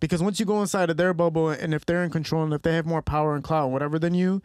Because 0.00 0.22
once 0.22 0.38
you 0.38 0.46
go 0.46 0.60
inside 0.60 0.90
of 0.90 0.96
their 0.96 1.12
bubble, 1.12 1.48
and 1.48 1.74
if 1.74 1.84
they're 1.84 2.04
in 2.04 2.10
control 2.10 2.44
and 2.44 2.52
if 2.52 2.62
they 2.62 2.74
have 2.74 2.86
more 2.86 3.02
power 3.02 3.34
and 3.34 3.42
clout, 3.42 3.70
whatever 3.70 3.98
than 3.98 4.14
you, 4.14 4.42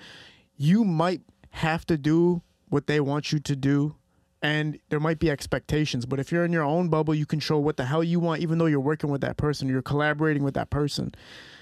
you 0.58 0.84
might 0.84 1.22
have 1.52 1.86
to 1.86 1.98
do 1.98 2.42
what 2.70 2.88
they 2.88 3.00
want 3.00 3.32
you 3.32 3.40
to 3.40 3.56
do. 3.56 3.96
And 4.42 4.80
there 4.90 5.00
might 5.00 5.20
be 5.20 5.30
expectations. 5.30 6.06
But 6.06 6.20
if 6.20 6.32
you're 6.32 6.44
in 6.44 6.52
your 6.52 6.64
own 6.64 6.90
bubble, 6.90 7.16
you 7.16 7.26
control 7.26 7.64
what 7.64 7.78
the 7.78 7.86
hell 7.86 8.04
you 8.04 8.20
want, 8.20 8.42
even 8.42 8.58
though 8.58 8.66
you're 8.66 8.80
working 8.80 9.10
with 9.10 9.22
that 9.22 9.38
person, 9.38 9.70
you're 9.70 9.82
collaborating 9.82 10.44
with 10.44 10.54
that 10.56 10.70
person. 10.70 11.14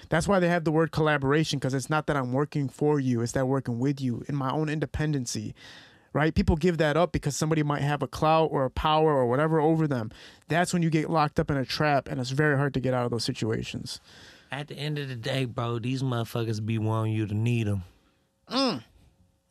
That's 0.09 0.27
why 0.27 0.39
they 0.39 0.49
have 0.49 0.63
the 0.63 0.72
word 0.72 0.91
collaboration 0.91 1.59
because 1.59 1.73
it's 1.73 1.89
not 1.89 2.07
that 2.07 2.18
I'm 2.18 2.34
working 2.34 2.68
for 2.68 2.99
you, 2.99 3.22
it's 3.22 3.31
that 3.34 3.47
working 3.47 3.80
with 3.80 4.01
you 4.01 4.26
in 4.27 4.35
my 4.35 4.51
own 4.51 4.68
independency. 4.68 5.53
Right? 6.13 6.35
People 6.35 6.57
give 6.57 6.77
that 6.79 6.97
up 6.97 7.13
because 7.13 7.38
somebody 7.38 7.63
might 7.63 7.81
have 7.81 8.01
a 8.01 8.07
clout 8.07 8.49
or 8.51 8.65
a 8.65 8.69
power 8.69 9.13
or 9.13 9.27
whatever 9.27 9.61
over 9.61 9.88
them. 9.88 10.11
That's 10.49 10.73
when 10.73 10.81
you 10.81 10.89
get 10.89 11.09
locked 11.09 11.39
up 11.39 11.49
in 11.49 11.55
a 11.55 11.65
trap 11.65 12.09
and 12.09 12.19
it's 12.19 12.31
very 12.31 12.57
hard 12.57 12.73
to 12.73 12.81
get 12.81 12.93
out 12.93 13.05
of 13.05 13.11
those 13.11 13.23
situations. 13.23 14.01
At 14.51 14.67
the 14.67 14.75
end 14.75 14.99
of 14.99 15.07
the 15.07 15.15
day, 15.15 15.45
bro, 15.45 15.79
these 15.79 16.03
motherfuckers 16.03 16.65
be 16.65 16.77
wanting 16.77 17.13
you 17.13 17.25
to 17.27 17.33
need 17.33 17.67
them. 17.67 17.83
Mm. 18.49 18.83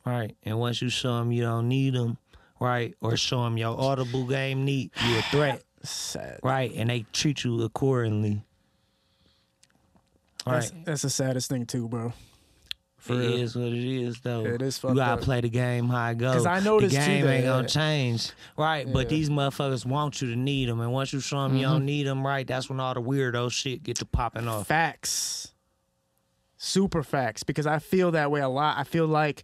Right. 0.05 0.35
And 0.43 0.59
once 0.59 0.81
you 0.81 0.89
show 0.89 1.17
them 1.17 1.31
you 1.31 1.41
don't 1.41 1.67
need 1.67 1.95
them, 1.95 2.17
right, 2.59 2.95
or 3.01 3.17
show 3.17 3.43
them 3.43 3.57
your 3.57 3.79
audible 3.79 4.25
game 4.25 4.63
neat, 4.63 4.91
you 5.03 5.17
a 5.17 5.21
threat. 5.23 5.63
Sad. 5.83 6.39
Right. 6.43 6.71
And 6.75 6.91
they 6.91 7.05
treat 7.11 7.43
you 7.43 7.63
accordingly. 7.63 8.43
Right. 10.45 10.61
That's, 10.61 10.71
that's 10.85 11.01
the 11.01 11.09
saddest 11.09 11.49
thing 11.49 11.65
too, 11.65 11.87
bro. 11.87 12.13
For 13.01 13.13
It 13.13 13.17
real. 13.17 13.33
is 13.37 13.55
what 13.55 13.67
it 13.69 13.73
is, 13.83 14.19
though. 14.21 14.45
It 14.45 14.61
is 14.61 14.79
You 14.83 14.93
gotta 14.93 15.13
up. 15.13 15.21
play 15.21 15.41
the 15.41 15.49
game 15.49 15.89
how 15.89 16.11
it 16.11 16.19
goes. 16.19 16.35
'Cause 16.35 16.45
I 16.45 16.59
noticed, 16.59 16.93
the 16.93 17.01
too, 17.01 17.05
game 17.07 17.25
that- 17.25 17.33
ain't 17.33 17.45
gonna 17.45 17.67
change, 17.67 18.29
right? 18.55 18.85
But 18.93 19.09
these 19.09 19.27
motherfuckers 19.29 19.87
want 19.87 20.21
you 20.21 20.29
to 20.29 20.35
need 20.35 20.69
them, 20.69 20.79
and 20.81 20.91
once 20.93 21.11
you 21.11 21.19
show 21.19 21.41
them 21.41 21.55
you 21.57 21.63
Mm-hmm. 21.63 21.71
don't 21.73 21.85
need 21.85 22.05
them, 22.05 22.23
right? 22.25 22.45
That's 22.45 22.69
when 22.69 22.79
all 22.79 22.93
the 22.93 23.01
weirdo 23.01 23.51
shit 23.51 23.81
get 23.81 23.95
to 23.97 24.05
popping 24.05 24.47
off. 24.47 24.67
Facts. 24.67 25.51
Super 26.57 27.01
facts. 27.01 27.41
Because 27.41 27.65
I 27.65 27.79
feel 27.79 28.11
that 28.11 28.29
way 28.29 28.41
a 28.41 28.47
lot. 28.49 28.77
I 28.77 28.83
feel 28.83 29.07
like 29.07 29.43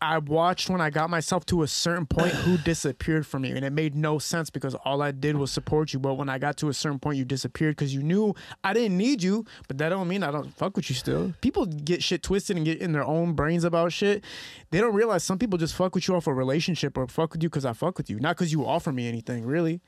I 0.00 0.18
watched 0.18 0.68
when 0.68 0.80
I 0.80 0.90
got 0.90 1.10
myself 1.10 1.46
to 1.46 1.62
a 1.62 1.68
certain 1.68 2.06
point 2.06 2.32
who 2.32 2.58
disappeared 2.64 3.26
from 3.26 3.42
me. 3.42 3.52
And 3.52 3.64
it 3.64 3.72
made 3.72 3.94
no 3.94 4.18
sense 4.18 4.50
because 4.50 4.74
all 4.74 5.02
I 5.02 5.10
did 5.10 5.36
was 5.36 5.50
support 5.50 5.92
you. 5.92 5.98
But 5.98 6.14
when 6.14 6.28
I 6.28 6.38
got 6.38 6.56
to 6.58 6.68
a 6.68 6.74
certain 6.74 6.98
point, 6.98 7.18
you 7.18 7.24
disappeared 7.24 7.76
because 7.76 7.94
you 7.94 8.02
knew 8.02 8.34
I 8.64 8.72
didn't 8.72 8.96
need 8.96 9.22
you. 9.22 9.44
But 9.66 9.78
that 9.78 9.90
don't 9.90 10.08
mean 10.08 10.22
I 10.22 10.30
don't 10.30 10.52
fuck 10.56 10.76
with 10.76 10.88
you 10.90 10.96
still. 10.96 11.32
People 11.40 11.66
get 11.66 12.02
shit 12.02 12.22
twisted 12.22 12.56
and 12.56 12.64
get 12.64 12.80
in 12.80 12.92
their 12.92 13.04
own 13.04 13.34
brains 13.34 13.64
about 13.64 13.92
shit. 13.92 14.24
They 14.70 14.80
don't 14.80 14.94
realize 14.94 15.24
some 15.24 15.38
people 15.38 15.58
just 15.58 15.74
fuck 15.74 15.94
with 15.94 16.08
you 16.08 16.16
off 16.16 16.26
a 16.26 16.34
relationship 16.34 16.96
or 16.96 17.06
fuck 17.06 17.32
with 17.32 17.42
you 17.42 17.48
because 17.48 17.64
I 17.64 17.72
fuck 17.72 17.98
with 17.98 18.10
you. 18.10 18.18
Not 18.18 18.36
because 18.36 18.52
you 18.52 18.66
offer 18.66 18.92
me 18.92 19.08
anything, 19.08 19.44
really. 19.44 19.80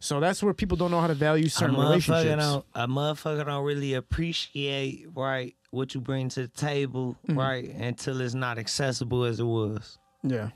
So 0.00 0.20
that's 0.20 0.42
where 0.42 0.52
people 0.54 0.76
don't 0.76 0.90
know 0.90 1.00
how 1.00 1.06
to 1.06 1.14
value 1.14 1.48
certain 1.48 1.74
relationships. 1.76 2.42
don't, 2.42 2.64
a 2.74 2.86
motherfucker 2.86 3.44
don't 3.46 3.64
really 3.64 3.94
appreciate 3.94 5.06
right 5.14 5.54
what 5.70 5.94
you 5.94 6.00
bring 6.00 6.28
to 6.30 6.42
the 6.42 6.48
table, 6.48 7.16
Mm-hmm. 7.28 7.38
right, 7.38 7.64
until 7.70 8.20
it's 8.20 8.34
not 8.34 8.58
accessible 8.58 9.24
as 9.24 9.40
it 9.40 9.44
was. 9.44 9.98
Yeah. 10.22 10.50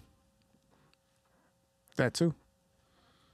That 1.96 2.14
too. 2.14 2.34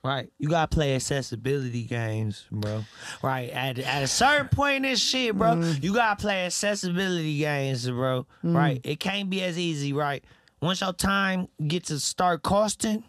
Right, 0.04 0.30
you 0.38 0.48
gotta 0.48 0.68
play 0.72 0.94
accessibility 0.94 1.82
games, 1.82 2.46
bro. 2.52 2.84
Right, 3.22 3.50
at 3.50 3.80
at 3.80 4.04
a 4.04 4.06
certain 4.06 4.46
point 4.48 4.76
in 4.76 4.82
this 4.82 5.00
shit, 5.00 5.34
bro, 5.36 5.56
Mm-hmm. 5.56 5.84
you 5.84 5.92
gotta 5.94 6.20
play 6.20 6.46
accessibility 6.46 7.38
games, 7.38 7.88
bro. 7.90 8.24
Right, 8.44 8.80
it 8.84 9.00
can't 9.00 9.28
be 9.28 9.42
as 9.42 9.58
easy, 9.58 9.92
right. 9.92 10.24
once 10.62 10.80
your 10.80 10.92
time 10.92 11.48
gets 11.66 11.88
to 11.88 11.98
start 11.98 12.44
costing, 12.44 13.02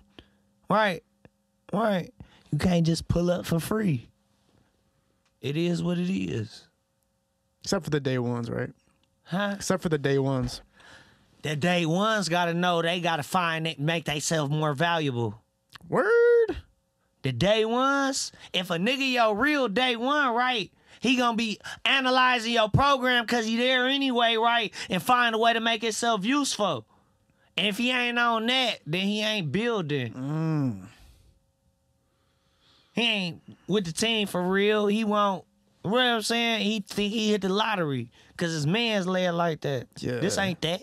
right, 0.71 1.03
right, 1.71 2.11
you 2.51 2.57
can't 2.57 2.85
just 2.85 3.07
pull 3.07 3.29
up 3.31 3.45
for 3.45 3.59
free. 3.59 4.09
It 5.41 5.55
is 5.57 5.83
what 5.83 5.97
it 5.97 6.09
is, 6.11 6.67
Except 7.63 7.83
for 7.83 7.89
the 7.91 7.99
day 7.99 8.17
ones, 8.17 8.49
right? 8.49 8.71
huh? 9.23 9.53
Except 9.55 9.83
for 9.83 9.89
the 9.89 9.97
day 9.97 10.17
ones. 10.17 10.61
The 11.43 11.55
day 11.55 11.85
ones 11.85 12.29
gotta 12.29 12.53
know 12.53 12.81
they 12.81 12.99
gotta 13.01 13.23
find 13.23 13.67
it, 13.67 13.79
make 13.79 14.05
themselves 14.05 14.51
more 14.51 14.73
valuable. 14.73 15.41
Word. 15.87 16.57
The 17.21 17.31
day 17.31 17.65
ones, 17.65 18.31
if 18.53 18.69
a 18.69 18.77
nigga 18.77 19.11
your 19.11 19.35
real 19.35 19.67
day 19.67 19.95
one, 19.95 20.33
right, 20.33 20.71
he 20.99 21.15
gonna 21.17 21.35
be 21.37 21.59
analyzing 21.85 22.53
your 22.53 22.69
program 22.69 23.27
cause 23.27 23.45
he 23.45 23.57
there 23.57 23.87
anyway, 23.87 24.35
right, 24.37 24.73
and 24.89 25.01
find 25.03 25.35
a 25.35 25.37
way 25.37 25.53
to 25.53 25.59
make 25.59 25.81
himself 25.83 26.25
useful. 26.25 26.85
And 27.55 27.67
if 27.67 27.77
he 27.77 27.91
ain't 27.91 28.17
on 28.19 28.45
that, 28.47 28.79
then 28.85 29.01
he 29.07 29.21
ain't 29.21 29.51
building. 29.51 30.13
Mm. 30.13 30.87
He 32.97 33.03
ain't 33.03 33.41
with 33.67 33.85
the 33.85 33.93
team 33.93 34.25
for 34.25 34.41
real. 34.41 34.87
He 34.87 35.03
won't. 35.03 35.45
You 35.85 35.91
know 35.91 35.97
what 35.97 36.03
I'm 36.03 36.21
saying? 36.23 36.61
He 36.61 36.79
think 36.79 37.13
he 37.13 37.29
hit 37.29 37.41
the 37.41 37.49
lottery 37.49 38.09
cause 38.37 38.51
his 38.51 38.65
man's 38.65 39.05
led 39.05 39.35
like 39.35 39.61
that. 39.61 39.87
Yeah. 39.99 40.17
This 40.17 40.39
ain't 40.39 40.59
that. 40.61 40.81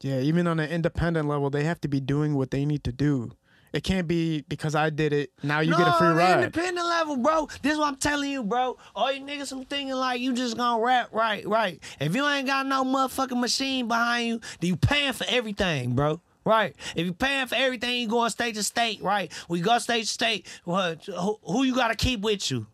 Yeah, 0.00 0.20
even 0.20 0.46
on 0.46 0.58
an 0.58 0.70
independent 0.70 1.28
level, 1.28 1.50
they 1.50 1.64
have 1.64 1.82
to 1.82 1.88
be 1.88 2.00
doing 2.00 2.34
what 2.34 2.50
they 2.50 2.64
need 2.64 2.82
to 2.84 2.92
do. 2.92 3.30
It 3.74 3.84
can't 3.84 4.08
be 4.08 4.40
because 4.48 4.74
I 4.74 4.88
did 4.88 5.12
it. 5.12 5.30
Now 5.42 5.60
you 5.60 5.76
get 5.76 5.86
a 5.86 5.92
free 5.92 6.08
ride. 6.08 6.38
Independent 6.38 6.86
level, 6.86 7.18
bro. 7.18 7.48
This 7.60 7.74
is 7.74 7.78
what 7.78 7.88
I'm 7.88 7.96
telling 7.96 8.30
you, 8.30 8.42
bro. 8.42 8.78
All 8.96 9.12
you 9.12 9.20
niggas 9.20 9.48
some 9.48 9.66
thinking 9.66 9.94
like 9.94 10.20
you 10.20 10.32
just 10.32 10.56
gonna 10.56 10.82
rap 10.82 11.10
right, 11.12 11.46
right. 11.46 11.82
If 12.00 12.16
you 12.16 12.26
ain't 12.26 12.46
got 12.46 12.66
no 12.66 12.84
motherfucking 12.84 13.38
machine 13.38 13.86
behind 13.86 14.28
you, 14.28 14.40
then 14.60 14.68
you 14.68 14.76
paying 14.76 15.12
for 15.12 15.26
everything, 15.28 15.94
bro. 15.94 16.20
Right. 16.44 16.74
If 16.96 17.04
you're 17.04 17.14
paying 17.14 17.46
for 17.46 17.54
everything, 17.54 18.00
you 18.00 18.08
going 18.08 18.30
state 18.30 18.56
to 18.56 18.62
state, 18.64 19.00
right? 19.02 19.32
We 19.48 19.60
go 19.60 19.78
state 19.78 20.02
to 20.02 20.08
state. 20.08 20.48
Who, 20.64 21.38
who 21.44 21.62
you 21.62 21.74
gotta 21.74 21.94
keep 21.94 22.20
with 22.20 22.50
you? 22.50 22.66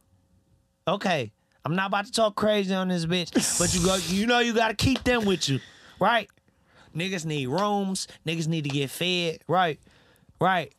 Okay. 0.86 1.32
I'm 1.64 1.76
not 1.76 1.88
about 1.88 2.06
to 2.06 2.12
talk 2.12 2.34
crazy 2.34 2.72
on 2.74 2.88
this 2.88 3.04
bitch, 3.04 3.58
but 3.58 3.74
you 3.74 3.84
go 3.84 3.96
you 4.08 4.26
know 4.26 4.38
you 4.38 4.54
gotta 4.54 4.74
keep 4.74 5.04
them 5.04 5.26
with 5.26 5.48
you. 5.50 5.60
Right? 6.00 6.28
Niggas 6.96 7.26
need 7.26 7.48
rooms, 7.48 8.08
niggas 8.26 8.48
need 8.48 8.64
to 8.64 8.70
get 8.70 8.88
fed, 8.90 9.40
right? 9.46 9.78
Right. 10.40 10.72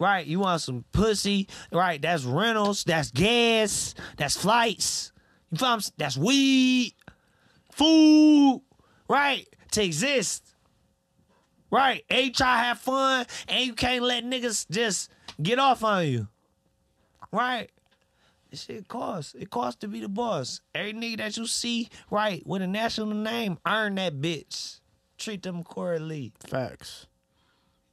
Right, 0.00 0.26
you 0.26 0.40
want 0.40 0.60
some 0.62 0.84
pussy, 0.90 1.46
right? 1.70 2.02
That's 2.02 2.24
rentals, 2.24 2.82
that's 2.82 3.12
gas, 3.12 3.94
that's 4.16 4.36
flights. 4.36 5.12
You 5.52 5.58
feel 5.58 5.68
what 5.68 5.72
I'm 5.74 5.78
s- 5.78 5.92
That's 5.96 6.16
weed, 6.16 6.94
food, 7.70 8.62
right? 9.08 9.46
To 9.72 9.84
exist. 9.84 10.51
Right. 11.72 12.04
Try 12.08 12.30
to 12.30 12.44
have 12.44 12.78
fun 12.78 13.26
and 13.48 13.66
you 13.66 13.72
can't 13.72 14.04
let 14.04 14.24
niggas 14.24 14.68
just 14.70 15.10
get 15.42 15.58
off 15.58 15.82
on 15.82 16.06
you. 16.06 16.28
Right. 17.32 17.70
This 18.50 18.64
shit 18.64 18.86
costs. 18.86 19.34
It 19.34 19.48
costs 19.48 19.80
to 19.80 19.88
be 19.88 20.00
the 20.00 20.08
boss. 20.08 20.60
Every 20.74 20.92
nigga 20.92 21.16
that 21.16 21.38
you 21.38 21.46
see, 21.46 21.88
right, 22.10 22.46
with 22.46 22.60
a 22.60 22.66
national 22.66 23.14
name, 23.14 23.58
earn 23.66 23.94
that 23.94 24.20
bitch. 24.20 24.80
Treat 25.16 25.42
them 25.42 25.60
accordingly. 25.60 26.32
Facts. 26.46 27.06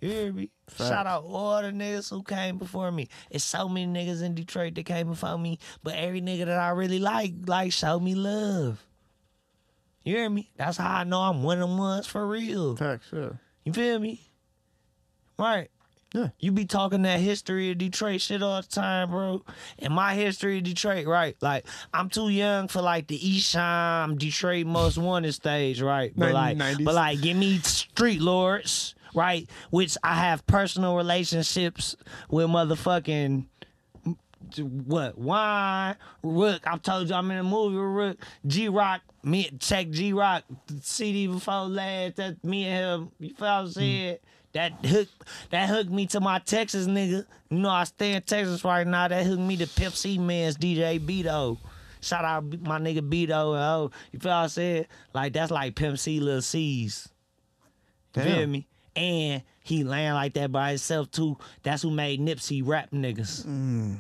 You 0.02 0.10
hear 0.10 0.34
me? 0.34 0.50
Shout 0.78 1.08
out 1.08 1.24
all 1.24 1.62
the 1.62 1.70
niggas 1.70 2.10
who 2.10 2.24
came 2.24 2.58
before 2.58 2.92
me. 2.92 3.08
It's 3.30 3.44
so 3.44 3.70
many 3.70 3.88
niggas 3.88 4.22
in 4.22 4.36
Detroit 4.36 4.76
that 4.76 4.86
came 4.86 5.08
before 5.08 5.38
me, 5.38 5.60
but 5.84 5.96
every 5.96 6.22
nigga 6.22 6.46
that 6.46 6.60
I 6.60 6.70
really 6.72 7.00
like, 7.00 7.34
like, 7.46 7.72
showed 7.72 8.02
me 8.02 8.16
love. 8.16 8.86
You 10.04 10.16
hear 10.18 10.30
me? 10.30 10.52
That's 10.58 10.78
how 10.78 10.98
I 10.98 11.04
know 11.06 11.22
I'm 11.22 11.44
one 11.44 11.62
of 11.62 11.70
them 11.70 11.78
ones 11.78 12.08
for 12.08 12.28
real. 12.28 12.76
Facts. 12.76 13.08
Yeah. 13.14 13.30
You 13.70 13.74
feel 13.74 14.00
me? 14.00 14.22
Right. 15.38 15.70
Yeah. 16.14 16.30
You 16.40 16.52
be 16.52 16.66
talking 16.66 17.04
that 17.04 17.20
history 17.20 17.70
of 17.70 17.78
Detroit 17.78 18.20
shit 18.22 18.42
all 18.42 18.62
the 18.62 18.68
time, 18.68 19.12
bro. 19.12 19.44
And 19.78 19.94
my 19.94 20.16
history 20.16 20.58
of 20.58 20.64
Detroit, 20.64 21.06
right? 21.06 21.36
Like, 21.40 21.66
I'm 21.94 22.10
too 22.10 22.30
young 22.30 22.68
for 22.68 22.82
like 22.82 23.08
the 23.08 23.20
Esham 23.20 24.18
Detroit 24.18 24.66
Most 24.66 24.98
Wanted 24.98 25.34
stage, 25.34 25.82
right? 25.82 26.12
But 26.16 26.34
like, 26.34 26.58
1990s. 26.58 26.86
but 26.86 26.96
like, 26.96 27.22
give 27.22 27.38
me 27.38 27.60
Street 27.60 28.22
Lordz, 28.22 28.96
right? 29.14 29.48
Which 29.70 29.98
I 30.04 30.16
have 30.16 30.46
personal 30.48 30.96
relationships 30.96 31.96
with 32.30 32.48
motherfucking 32.48 33.46
what 34.58 35.18
wine 35.18 35.96
Rook. 36.24 36.62
I 36.66 36.78
told 36.78 37.10
you 37.10 37.16
I'm 37.16 37.30
in 37.32 37.38
a 37.38 37.44
movie 37.44 37.76
with 37.76 37.86
Rook. 37.86 38.18
G 38.46 38.70
Rock, 38.70 39.02
me 39.24 39.50
check 39.60 39.90
G 39.90 40.14
Rock 40.14 40.44
CD 40.82 41.28
before 41.28 41.66
last. 41.66 42.18
That 42.18 42.44
me 42.44 42.66
and 42.66 43.04
him. 43.04 43.12
You 43.20 43.36
feel 43.36 43.48
what 43.48 43.48
I'm 43.48 43.66
hmm. 43.66 43.72
saying? 43.72 44.18
That 44.54 44.86
hook 44.86 45.08
that 45.52 45.70
hooked 45.70 45.92
me 45.92 46.08
to 46.08 46.20
my 46.20 46.40
Texas 46.40 46.88
nigga. 46.88 47.26
You 47.50 47.58
know 47.60 47.70
I 47.70 47.84
stay 47.84 48.14
in 48.14 48.22
Texas 48.24 48.64
right 48.64 48.86
now. 48.86 49.08
That 49.08 49.26
hooked 49.26 49.42
me 49.42 49.58
to 49.58 49.68
Pimp 49.68 49.96
C 49.96 50.18
Man's 50.18 50.58
DJ 50.58 51.00
Beto. 51.00 51.58
Shout 52.02 52.26
out 52.26 52.46
my 52.62 52.80
nigga 52.80 53.02
Beto 53.02 53.54
and 53.54 53.64
oh, 53.64 53.92
you 54.12 54.20
feel 54.20 54.32
what 54.32 54.38
I'm 54.38 54.50
saying? 54.50 54.86
Like 55.14 55.34
that's 55.34 55.52
like 55.52 55.76
Pimp 55.76 56.00
C 56.00 56.20
Lil 56.20 56.42
C's. 56.42 57.10
You 58.16 58.24
feel 58.24 58.48
me? 58.48 58.68
And 58.96 59.44
he 59.62 59.84
land 59.84 60.16
like 60.16 60.34
that 60.34 60.52
by 60.52 60.70
himself 60.70 61.12
too. 61.12 61.38
That's 61.62 61.84
who 61.84 61.92
made 61.92 62.20
Nipsey 62.20 62.62
rap 62.66 62.90
niggas. 62.92 63.46
Mm. 63.46 63.98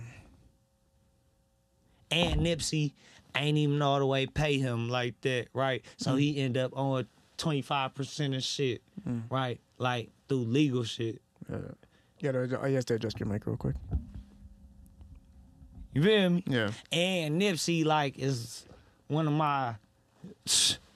And 2.11 2.41
Nipsey 2.41 2.94
ain't 3.36 3.57
even 3.57 3.81
all 3.81 3.99
the 3.99 4.06
way 4.06 4.26
pay 4.26 4.57
him 4.57 4.90
like 4.90 5.19
that, 5.22 5.48
right? 5.53 5.84
So 5.98 6.15
he 6.15 6.38
end 6.38 6.57
up 6.57 6.76
on 6.76 7.07
25% 7.38 8.36
of 8.36 8.44
shit, 8.44 8.81
mm. 9.07 9.23
right? 9.30 9.60
Like 9.77 10.10
through 10.27 10.45
legal 10.45 10.84
shit. 10.84 11.22
Yeah. 11.49 12.31
oh, 12.34 12.65
you 12.65 12.76
have 12.76 12.86
to 12.86 12.95
adjust 12.95 13.19
your 13.19 13.27
mic 13.27 13.45
real 13.45 13.57
quick. 13.57 13.76
You 15.94 16.03
feel 16.03 16.30
me? 16.30 16.44
Yeah. 16.48 16.72
And 16.91 17.41
Nipsey 17.41 17.86
like 17.86 18.18
is 18.18 18.65
one 19.07 19.27
of 19.27 19.34
my 19.34 19.76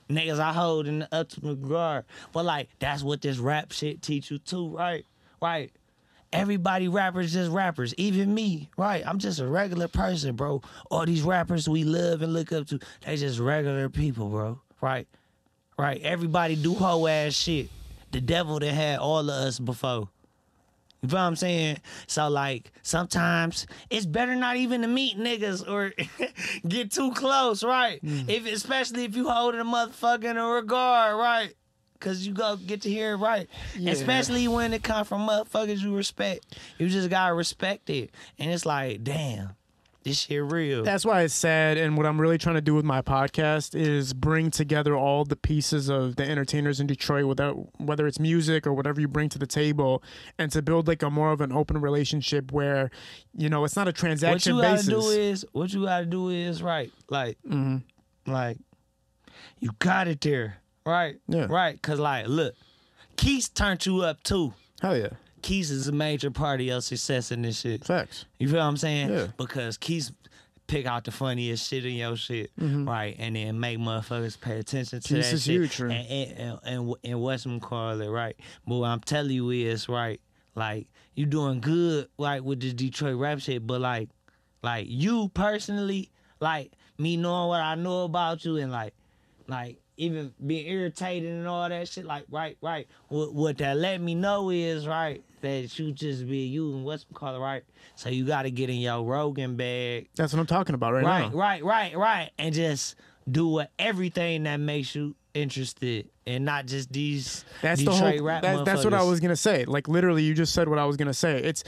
niggas 0.08 0.38
I 0.38 0.52
hold 0.52 0.86
in 0.86 1.00
the 1.00 1.08
ultimate 1.12 1.58
regard. 1.60 2.04
But 2.32 2.44
like 2.44 2.68
that's 2.78 3.02
what 3.02 3.22
this 3.22 3.38
rap 3.38 3.72
shit 3.72 4.02
teach 4.02 4.30
you 4.30 4.38
too, 4.38 4.76
right? 4.76 5.04
Right. 5.40 5.72
Everybody 6.34 6.88
rappers 6.88 7.32
just 7.32 7.52
rappers, 7.52 7.94
even 7.96 8.34
me, 8.34 8.68
right? 8.76 9.04
I'm 9.06 9.20
just 9.20 9.38
a 9.38 9.46
regular 9.46 9.86
person, 9.86 10.34
bro. 10.34 10.62
All 10.90 11.06
these 11.06 11.22
rappers 11.22 11.68
we 11.68 11.84
love 11.84 12.22
and 12.22 12.32
look 12.32 12.52
up 12.52 12.66
to, 12.68 12.80
they 13.06 13.16
just 13.16 13.38
regular 13.38 13.88
people, 13.88 14.28
bro. 14.28 14.60
Right? 14.80 15.06
Right. 15.78 16.02
Everybody 16.02 16.56
do 16.56 16.74
hoe 16.74 17.06
ass 17.06 17.34
shit. 17.34 17.68
The 18.10 18.20
devil 18.20 18.58
that 18.58 18.72
had 18.72 18.98
all 18.98 19.20
of 19.20 19.28
us 19.28 19.60
before. 19.60 20.08
You 21.02 21.08
feel 21.08 21.18
what 21.18 21.24
I'm 21.24 21.36
saying? 21.36 21.78
So 22.08 22.28
like 22.28 22.72
sometimes 22.82 23.68
it's 23.88 24.06
better 24.06 24.34
not 24.34 24.56
even 24.56 24.82
to 24.82 24.88
meet 24.88 25.16
niggas 25.16 25.68
or 25.68 25.92
get 26.68 26.90
too 26.90 27.12
close, 27.12 27.62
right? 27.62 28.02
Mm. 28.02 28.28
If 28.28 28.46
especially 28.46 29.04
if 29.04 29.14
you 29.14 29.28
hold 29.28 29.54
a 29.54 29.62
motherfucker 29.62 30.24
in 30.24 30.36
a 30.36 30.46
regard, 30.48 31.16
right? 31.16 31.54
Cause 32.04 32.26
you 32.26 32.34
go 32.34 32.56
get 32.56 32.82
to 32.82 32.90
hear 32.90 33.14
it 33.14 33.16
right. 33.16 33.48
Especially 33.86 34.46
when 34.46 34.74
it 34.74 34.82
come 34.82 35.06
from 35.06 35.26
motherfuckers 35.26 35.80
you 35.80 35.96
respect. 35.96 36.58
You 36.76 36.90
just 36.90 37.08
gotta 37.08 37.32
respect 37.32 37.88
it. 37.88 38.10
And 38.38 38.50
it's 38.50 38.66
like, 38.66 39.02
damn, 39.02 39.56
this 40.02 40.20
shit 40.20 40.42
real. 40.42 40.84
That's 40.84 41.06
why 41.06 41.22
it's 41.22 41.32
sad. 41.32 41.78
And 41.78 41.96
what 41.96 42.04
I'm 42.04 42.20
really 42.20 42.36
trying 42.36 42.56
to 42.56 42.60
do 42.60 42.74
with 42.74 42.84
my 42.84 43.00
podcast 43.00 43.74
is 43.74 44.12
bring 44.12 44.50
together 44.50 44.94
all 44.94 45.24
the 45.24 45.34
pieces 45.34 45.88
of 45.88 46.16
the 46.16 46.28
entertainers 46.28 46.78
in 46.78 46.86
Detroit, 46.86 47.24
without 47.24 47.54
whether 47.80 48.06
it's 48.06 48.20
music 48.20 48.66
or 48.66 48.74
whatever 48.74 49.00
you 49.00 49.08
bring 49.08 49.30
to 49.30 49.38
the 49.38 49.46
table, 49.46 50.02
and 50.38 50.52
to 50.52 50.60
build 50.60 50.86
like 50.88 51.02
a 51.02 51.08
more 51.08 51.32
of 51.32 51.40
an 51.40 51.52
open 51.52 51.80
relationship 51.80 52.52
where, 52.52 52.90
you 53.34 53.48
know, 53.48 53.64
it's 53.64 53.76
not 53.76 53.88
a 53.88 53.94
transaction. 53.94 54.56
what 54.56 54.62
you 54.62 54.68
gotta 54.68 54.86
basis. 54.86 54.88
do 54.88 55.10
is 55.10 55.46
what 55.52 55.72
you 55.72 55.84
gotta 55.86 56.04
do 56.04 56.28
is 56.28 56.62
right. 56.62 56.92
Like 57.08 57.38
mm-hmm. 57.48 58.30
like 58.30 58.58
you 59.58 59.70
got 59.78 60.06
it 60.06 60.20
there. 60.20 60.58
Right? 60.86 61.16
Yeah. 61.28 61.46
Right. 61.48 61.80
Cause 61.80 61.98
like 61.98 62.26
look, 62.28 62.54
Keith 63.16 63.50
turned 63.54 63.84
you 63.86 64.02
up 64.02 64.22
too. 64.22 64.52
Hell 64.80 64.96
yeah, 64.96 65.08
Keith 65.42 65.70
is 65.70 65.88
a 65.88 65.92
major 65.92 66.30
part 66.30 66.60
of 66.60 66.66
your 66.66 66.80
success 66.80 67.30
in 67.30 67.42
this 67.42 67.60
shit. 67.60 67.84
facts. 67.84 68.26
You 68.38 68.48
feel 68.48 68.58
what 68.58 68.64
I'm 68.64 68.76
saying? 68.76 69.10
Yeah. 69.10 69.26
Because 69.36 69.76
Keith 69.76 70.10
pick 70.66 70.86
out 70.86 71.04
the 71.04 71.10
funniest 71.10 71.68
shit 71.68 71.84
in 71.84 71.92
your 71.94 72.16
shit, 72.16 72.50
mm-hmm. 72.58 72.88
right? 72.88 73.14
And 73.18 73.36
then 73.36 73.60
make 73.60 73.78
motherfuckers 73.78 74.40
pay 74.40 74.58
attention 74.58 75.00
to 75.00 75.08
Keith 75.08 75.22
that 75.22 75.32
is 75.34 75.42
shit. 75.44 75.80
right? 75.80 75.92
And 75.92 76.38
and, 76.38 76.58
and, 76.64 76.94
and, 77.04 77.20
what's 77.20 77.44
them 77.44 77.60
call 77.60 78.00
it, 78.00 78.08
right? 78.08 78.36
But 78.66 78.76
what 78.76 78.88
I'm 78.88 79.00
telling 79.00 79.32
you 79.32 79.50
is, 79.50 79.88
right, 79.88 80.20
like, 80.54 80.86
you 81.14 81.26
doing 81.26 81.60
good, 81.60 82.08
like, 82.18 82.42
with 82.42 82.60
this 82.60 82.72
Detroit 82.72 83.16
rap 83.16 83.40
shit, 83.40 83.66
but 83.66 83.80
like, 83.80 84.08
like, 84.62 84.86
you 84.88 85.30
personally, 85.34 86.10
like, 86.40 86.72
me 86.98 87.16
knowing 87.16 87.48
what 87.48 87.60
I 87.60 87.74
know 87.74 88.04
about 88.04 88.44
you 88.44 88.56
and 88.56 88.72
like, 88.72 88.94
like, 89.46 89.78
even 89.96 90.32
being 90.44 90.66
irritated 90.66 91.30
and 91.30 91.46
all 91.46 91.68
that 91.68 91.88
shit, 91.88 92.04
like, 92.04 92.24
right, 92.30 92.56
right. 92.60 92.88
What, 93.08 93.34
what 93.34 93.58
that 93.58 93.76
let 93.76 94.00
me 94.00 94.14
know 94.14 94.50
is, 94.50 94.86
right, 94.86 95.22
that 95.40 95.78
you 95.78 95.92
just 95.92 96.26
be 96.26 96.38
you 96.46 96.72
and 96.74 96.84
what's 96.84 97.04
called 97.14 97.40
right? 97.40 97.62
So 97.96 98.08
you 98.08 98.24
got 98.24 98.42
to 98.42 98.50
get 98.50 98.70
in 98.70 98.76
your 98.76 99.02
Rogan 99.04 99.56
bag 99.56 100.08
That's 100.16 100.32
what 100.32 100.40
I'm 100.40 100.46
talking 100.46 100.74
about 100.74 100.94
right, 100.94 101.04
right, 101.04 101.32
now. 101.32 101.38
right, 101.38 101.64
right, 101.64 101.96
right, 101.96 102.30
and 102.38 102.54
just 102.54 102.96
do 103.30 103.48
what 103.48 103.70
everything 103.78 104.42
that 104.44 104.58
makes 104.58 104.94
you 104.94 105.14
interested 105.34 106.08
and 106.26 106.44
not 106.44 106.66
just 106.66 106.92
these 106.92 107.44
That's 107.62 107.80
Detroit 107.80 107.98
the 107.98 108.10
whole. 108.18 108.22
rap 108.22 108.42
That's, 108.42 108.62
that's 108.62 108.84
what 108.84 108.94
I 108.94 109.02
was 109.02 109.20
gonna 109.20 109.36
say. 109.36 109.64
Like 109.64 109.88
literally, 109.88 110.22
you 110.22 110.34
just 110.34 110.54
said 110.54 110.68
what 110.68 110.78
I 110.78 110.84
was 110.84 110.96
gonna 110.96 111.14
say. 111.14 111.42
It's 111.42 111.64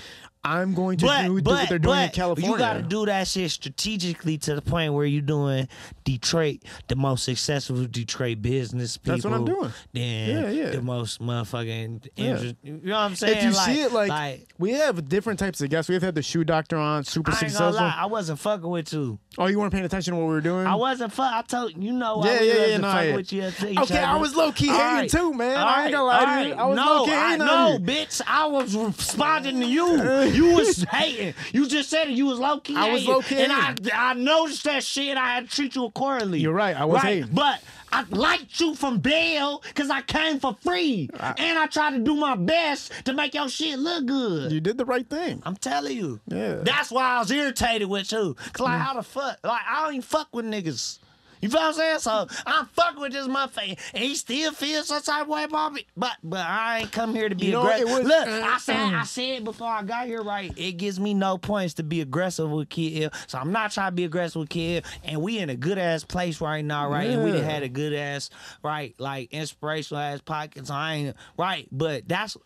I'm 0.46 0.74
going 0.74 0.96
to 0.98 1.06
but, 1.06 1.26
do, 1.26 1.42
but, 1.42 1.50
what 1.50 1.68
they're 1.68 1.78
doing 1.80 2.02
in 2.02 2.10
California. 2.10 2.52
You 2.52 2.58
got 2.58 2.74
to 2.74 2.82
do 2.82 3.04
that 3.06 3.26
shit 3.26 3.50
strategically 3.50 4.38
to 4.38 4.54
the 4.54 4.62
point 4.62 4.94
where 4.94 5.04
you're 5.04 5.20
doing 5.20 5.66
Detroit, 6.04 6.62
the 6.86 6.94
most 6.94 7.24
successful 7.24 7.84
Detroit 7.86 8.42
business 8.42 8.96
people. 8.96 9.14
That's 9.14 9.24
what 9.24 9.34
I'm 9.34 9.44
doing. 9.44 9.72
Then 9.92 10.28
Yeah, 10.28 10.50
yeah. 10.50 10.70
the 10.70 10.82
most 10.82 11.20
motherfucking 11.20 12.08
Yeah. 12.14 12.40
You 12.62 12.80
know 12.84 12.92
what 12.92 12.96
I'm 13.00 13.16
saying? 13.16 13.38
if 13.38 13.42
you 13.42 13.52
see 13.54 13.80
it 13.80 13.92
like, 13.92 14.08
like 14.08 14.48
we 14.56 14.70
have 14.70 15.08
different 15.08 15.40
types 15.40 15.60
of 15.62 15.68
guests. 15.68 15.88
We've 15.88 16.00
had 16.00 16.14
the 16.14 16.22
shoe 16.22 16.44
doctor 16.44 16.76
on, 16.76 17.02
super 17.02 17.32
I 17.32 17.34
ain't 17.34 17.40
gonna 17.40 17.50
successful. 17.50 17.84
lie, 17.84 17.96
I 17.98 18.06
wasn't 18.06 18.38
fucking 18.38 18.70
with 18.70 18.92
you. 18.92 19.18
Oh, 19.38 19.46
you 19.46 19.58
weren't 19.58 19.72
paying 19.72 19.84
attention 19.84 20.14
to 20.14 20.20
what 20.20 20.28
we 20.28 20.32
were 20.32 20.40
doing. 20.40 20.64
I 20.66 20.76
wasn't 20.76 21.12
fuck. 21.12 21.32
I 21.32 21.42
told 21.42 21.72
you 21.76 21.92
know. 21.92 22.24
Yeah, 22.24 22.30
I 22.30 22.34
yeah, 22.34 22.40
yeah, 22.40 22.60
wasn't 22.60 22.82
no, 22.82 22.92
fucking 22.92 23.08
yeah. 23.10 23.16
with 23.16 23.32
you. 23.32 23.42
until 23.42 23.68
each 23.68 23.78
Okay, 23.78 23.98
I 23.98 24.16
was 24.16 24.36
low-key 24.46 24.70
All 24.70 24.96
hating 24.96 25.10
too, 25.10 25.34
man. 25.34 25.56
All 25.58 25.68
I 25.68 25.82
ain't 25.84 25.92
gonna 25.92 26.04
lie 26.04 26.42
to 26.42 26.48
you. 26.48 26.54
I 26.54 26.64
was 26.66 26.76
no, 26.76 26.84
low-key 26.84 27.12
I, 27.12 27.30
hating 27.30 27.42
on 27.42 27.72
no, 27.72 27.92
bitch. 27.92 28.22
I 28.26 28.46
was 28.46 28.76
responding 28.76 29.60
to 29.60 29.66
you. 29.66 30.02
You 30.24 30.54
was 30.54 30.82
hating. 30.90 31.34
You 31.52 31.68
just 31.68 31.90
said 31.90 32.08
it. 32.08 32.14
You 32.14 32.26
was 32.26 32.38
low 32.38 32.60
key. 32.60 32.74
Hating. 32.74 32.90
I 32.90 32.94
was 32.94 33.06
low-key 33.06 33.42
and 33.42 33.52
I, 33.52 33.60
hating. 33.66 33.90
I 33.94 34.14
noticed 34.14 34.64
that 34.64 34.82
shit. 34.82 35.16
I 35.16 35.34
had 35.34 35.48
to 35.48 35.54
treat 35.54 35.74
you 35.74 35.84
accordingly. 35.84 36.40
You're 36.40 36.52
right, 36.52 36.76
I 36.76 36.84
was 36.84 37.02
right? 37.02 37.16
hating. 37.16 37.34
But 37.34 37.60
I 37.92 38.04
liked 38.10 38.60
you 38.60 38.74
from 38.74 38.98
bail 38.98 39.62
because 39.66 39.90
I 39.90 40.02
came 40.02 40.40
for 40.40 40.56
free, 40.60 41.08
and 41.18 41.58
I 41.58 41.66
tried 41.66 41.92
to 41.92 41.98
do 41.98 42.16
my 42.16 42.34
best 42.34 42.92
to 43.04 43.12
make 43.12 43.34
your 43.34 43.48
shit 43.48 43.78
look 43.78 44.06
good. 44.06 44.52
You 44.52 44.60
did 44.60 44.76
the 44.76 44.84
right 44.84 45.08
thing. 45.08 45.42
I'm 45.44 45.56
telling 45.56 45.96
you. 45.96 46.20
Yeah. 46.26 46.56
That's 46.56 46.90
why 46.90 47.14
I 47.14 47.18
was 47.20 47.30
irritated 47.30 47.88
with 47.88 48.10
you. 48.12 48.36
Cause 48.52 48.64
like 48.64 48.80
mm. 48.80 48.84
how 48.84 48.94
the 48.94 49.02
fuck? 49.02 49.38
Like 49.44 49.62
I 49.66 49.82
don't 49.82 49.94
even 49.94 50.02
fuck 50.02 50.28
with 50.34 50.44
niggas. 50.44 50.98
You 51.40 51.48
feel 51.50 51.60
what 51.60 51.68
I'm 51.68 51.74
saying? 51.74 51.98
So 52.00 52.26
I'm 52.46 52.66
fucking 52.66 53.00
with 53.00 53.12
this 53.12 53.26
motherfucker, 53.26 53.78
and 53.94 54.02
he 54.04 54.14
still 54.14 54.52
feels 54.52 54.88
some 54.88 55.02
type 55.02 55.22
of 55.22 55.28
way 55.28 55.44
about 55.44 55.72
me. 55.72 55.86
But 55.96 56.12
but 56.22 56.40
I 56.40 56.80
ain't 56.80 56.92
come 56.92 57.14
here 57.14 57.28
to 57.28 57.34
be 57.34 57.46
You 57.46 57.52
know, 57.52 57.62
aggressive. 57.62 57.88
was- 57.88 58.04
Look, 58.04 58.28
I 58.28 58.58
said 58.58 58.76
I 58.94 59.04
said 59.04 59.44
before 59.44 59.68
I 59.68 59.82
got 59.82 60.06
here, 60.06 60.22
right? 60.22 60.52
It 60.56 60.72
gives 60.72 60.98
me 60.98 61.14
no 61.14 61.38
points 61.38 61.74
to 61.74 61.82
be 61.82 62.00
aggressive 62.00 62.50
with 62.50 62.68
Kid. 62.68 63.12
So 63.26 63.38
I'm 63.38 63.52
not 63.52 63.70
trying 63.72 63.88
to 63.88 63.94
be 63.94 64.04
aggressive 64.04 64.40
with 64.40 64.48
Kid. 64.48 64.84
And 65.04 65.20
we 65.22 65.38
in 65.38 65.50
a 65.50 65.56
good 65.56 65.78
ass 65.78 66.04
place 66.04 66.40
right 66.40 66.64
now, 66.64 66.88
right? 66.90 67.10
And 67.10 67.22
we 67.24 67.32
done 67.32 67.42
had 67.44 67.62
a 67.62 67.68
good 67.68 67.92
ass, 67.92 68.30
right, 68.62 68.94
like 68.98 69.32
inspirational 69.32 70.02
ass 70.02 70.20
pockets. 70.22 70.70
I 70.70 70.94
ain't 70.94 71.16
right, 71.36 71.68
but 71.70 72.08
that's 72.08 72.36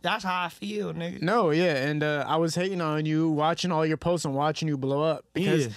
that's 0.00 0.22
how 0.22 0.44
I 0.44 0.48
feel, 0.48 0.92
nigga. 0.94 1.20
No, 1.22 1.50
yeah, 1.50 1.74
and 1.88 2.04
uh, 2.04 2.24
I 2.28 2.36
was 2.36 2.54
hating 2.54 2.80
on 2.80 3.04
you, 3.04 3.30
watching 3.30 3.72
all 3.72 3.84
your 3.84 3.96
posts 3.96 4.24
and 4.24 4.32
watching 4.34 4.68
you 4.68 4.78
blow 4.78 5.02
up 5.02 5.24
because 5.34 5.66
Yeah. 5.66 5.72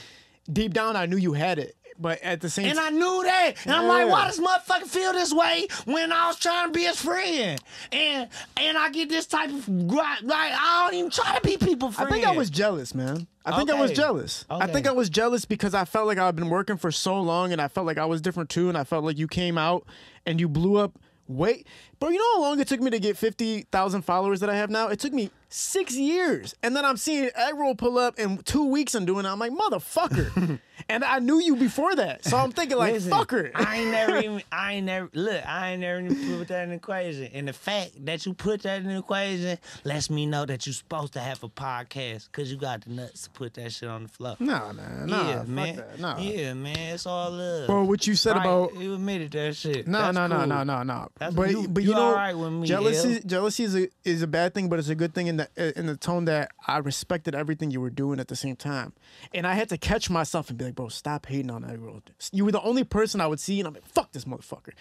deep 0.54 0.74
down 0.74 0.96
I 0.96 1.08
knew 1.08 1.18
you 1.18 1.34
had 1.34 1.58
it, 1.58 1.76
but 2.02 2.22
at 2.22 2.42
the 2.42 2.50
same 2.50 2.66
time 2.66 2.72
And 2.72 2.80
I 2.80 2.90
knew 2.90 3.24
that. 3.24 3.54
And 3.66 3.74
I'm 3.76 3.88
like, 3.88 4.10
why 4.10 4.26
does 4.28 4.40
motherfucker 4.40 4.88
feel 4.88 5.14
this 5.14 5.34
way 5.34 5.68
when 5.86 6.12
I 6.12 6.28
was 6.28 6.38
trying 6.40 6.68
to 6.68 6.72
be 6.72 6.84
his 6.84 7.02
friend? 7.02 7.62
And 7.92 8.30
and 8.58 8.78
I 8.78 8.90
get 8.90 9.10
this 9.10 9.28
type 9.28 9.50
of 9.50 9.68
like 9.70 10.24
I 10.54 10.84
don't 10.86 10.98
even 10.98 11.12
try 11.12 11.36
to 11.38 11.42
be 11.42 11.58
people 11.58 11.94
I 11.98 12.06
think 12.10 12.26
I 12.26 12.32
was 12.32 12.50
jealous, 12.50 12.96
man. 12.96 13.28
I 13.46 13.58
think 13.58 13.72
I 13.72 13.80
was 13.80 13.92
Okay. 13.92 14.02
jealous. 14.02 14.46
I 14.50 14.68
think 14.68 14.88
I 14.88 14.92
was 14.92 15.10
jealous 15.10 15.46
because 15.46 15.74
I 15.74 15.86
felt 15.86 16.08
like 16.08 16.18
I've 16.18 16.36
been 16.36 16.50
working 16.50 16.78
for 16.78 16.92
so 16.92 17.20
long, 17.20 17.52
and 17.52 17.60
I 17.62 17.68
felt 17.68 17.88
like 17.88 17.98
I 17.98 18.06
was 18.06 18.22
different 18.22 18.50
too, 18.50 18.70
and 18.70 18.78
I 18.78 18.84
felt 18.84 19.04
like 19.04 19.18
you 19.18 19.28
came 19.28 19.58
out 19.58 19.86
and 20.26 20.40
you 20.40 20.48
blew 20.48 20.78
up. 20.78 21.00
Wait, 21.28 21.66
bro, 22.00 22.10
you 22.10 22.18
know 22.20 22.34
how 22.36 22.42
long 22.42 22.60
it 22.60 22.68
took 22.68 22.82
me 22.82 22.92
to 22.92 23.00
get 23.00 23.18
fifty 23.18 23.62
thousand 23.72 24.04
followers 24.04 24.42
that 24.42 24.50
I 24.50 24.56
have 24.56 24.70
now? 24.70 24.90
It 24.90 25.00
took 25.00 25.14
me 25.14 25.32
six 25.54 25.96
years, 25.96 26.56
and 26.64 26.76
then 26.76 26.86
I'm 26.86 26.98
seeing 26.98 27.30
Eggroll 27.30 27.78
pull 27.78 27.98
up 27.98 28.18
in 28.20 28.38
two 28.40 28.66
weeks. 28.68 28.96
I'm 28.96 29.06
doing 29.06 29.26
it. 29.26 29.30
I'm 29.30 29.40
like, 29.40 29.52
motherfucker, 29.52 30.60
and 30.90 31.04
I 31.04 31.20
knew 31.20 31.40
you 31.42 31.56
before 31.56 31.96
that, 31.96 32.26
so 32.26 32.38
I'm 32.38 32.52
thinking 32.52 32.78
like, 32.78 32.94
Listen, 32.94 33.12
fucker. 33.12 33.52
I 33.54 33.80
ain't 33.80 33.92
never 33.92 34.18
even 34.18 34.44
I 34.52 34.74
ain't 34.74 34.86
never 34.86 35.10
look, 35.14 35.46
I 35.48 35.72
ain't 35.72 35.82
never 35.82 36.00
even 36.02 36.38
put 36.38 36.48
that 36.50 36.64
in 36.64 36.70
the 36.70 36.76
equation. 36.76 37.30
And 37.34 37.48
the 37.48 37.54
fact 37.54 38.06
that 38.06 38.26
you 38.26 38.34
put 38.34 38.64
that 38.64 38.82
in 38.82 38.88
the 38.88 38.98
equation 39.00 39.58
lets 39.84 40.10
me 40.10 40.26
know 40.26 40.46
that 40.46 40.66
you're 40.66 40.74
supposed 40.74 41.14
to 41.14 41.20
have 41.20 41.44
a 41.44 41.50
podcast 41.50 42.26
because 42.32 42.52
you 42.52 42.58
got 42.58 42.82
the 42.86 42.92
nuts 42.92 43.24
to 43.24 43.30
put 43.32 43.54
that 43.56 43.72
shit 43.72 43.90
on 43.90 44.04
the 44.04 44.10
floor. 44.10 44.36
Nah, 44.40 44.72
man, 44.74 45.08
nah, 45.08 45.30
yeah, 45.30 45.44
man. 45.44 45.76
that, 45.76 46.00
nah. 46.00 46.18
Yeah, 46.20 46.54
man. 46.54 46.78
It's 46.94 47.06
all 47.06 47.32
love. 47.32 47.68
Bro, 47.68 47.84
what 47.86 48.08
you 48.08 48.16
said 48.16 48.36
Right, 48.38 48.46
about 48.46 48.76
you 48.76 48.94
admitted 48.96 49.32
that 49.32 49.56
shit. 49.56 49.88
No, 49.88 50.12
no, 50.12 50.28
no, 50.28 50.46
no, 50.46 50.64
no, 50.64 50.84
no. 50.84 51.10
But 51.20 51.52
you- 51.52 51.68
but 51.68 51.84
you 51.84 51.90
you 51.90 51.96
know, 51.96 52.02
alright 52.10 52.38
with 52.38 52.52
me, 52.54 52.68
jealousy 52.68 53.22
jealousy 53.26 53.64
is 53.64 53.76
a 53.76 53.90
is 54.06 54.22
a 54.22 54.28
bad 54.28 54.54
thing, 54.54 54.70
but 54.70 54.80
it's 54.80 54.88
a 54.90 54.96
good 54.96 55.14
thing 55.14 55.28
in 55.28 55.41
the 55.56 55.80
in 55.80 55.86
the 55.86 55.98
tone 55.98 56.26
that 56.26 56.52
I 56.68 56.78
respected 56.78 57.36
everything 57.36 57.72
you 57.72 57.82
were 57.82 57.90
doing 57.90 58.20
at 58.20 58.28
the 58.28 58.36
same 58.36 58.56
time, 58.56 58.94
and 59.34 59.46
I 59.46 59.54
had 59.54 59.70
to 59.70 59.78
catch 59.78 60.10
myself 60.10 60.50
and 60.50 60.58
be 60.58 60.66
like, 60.66 60.76
bro, 60.76 60.90
stop 60.90 61.26
hating 61.26 61.52
on 61.52 61.64
that 61.64 61.80
girl. 61.80 62.02
You 62.32 62.46
were 62.46 62.52
the 62.52 62.62
only 62.62 62.84
person 62.84 63.22
I 63.22 63.28
would 63.28 63.40
see, 63.40 63.60
and 63.60 63.68
I'm 63.68 63.74
like, 63.74 63.86
fuck 63.86 64.12
this 64.12 64.26
motherfucker. 64.26 64.74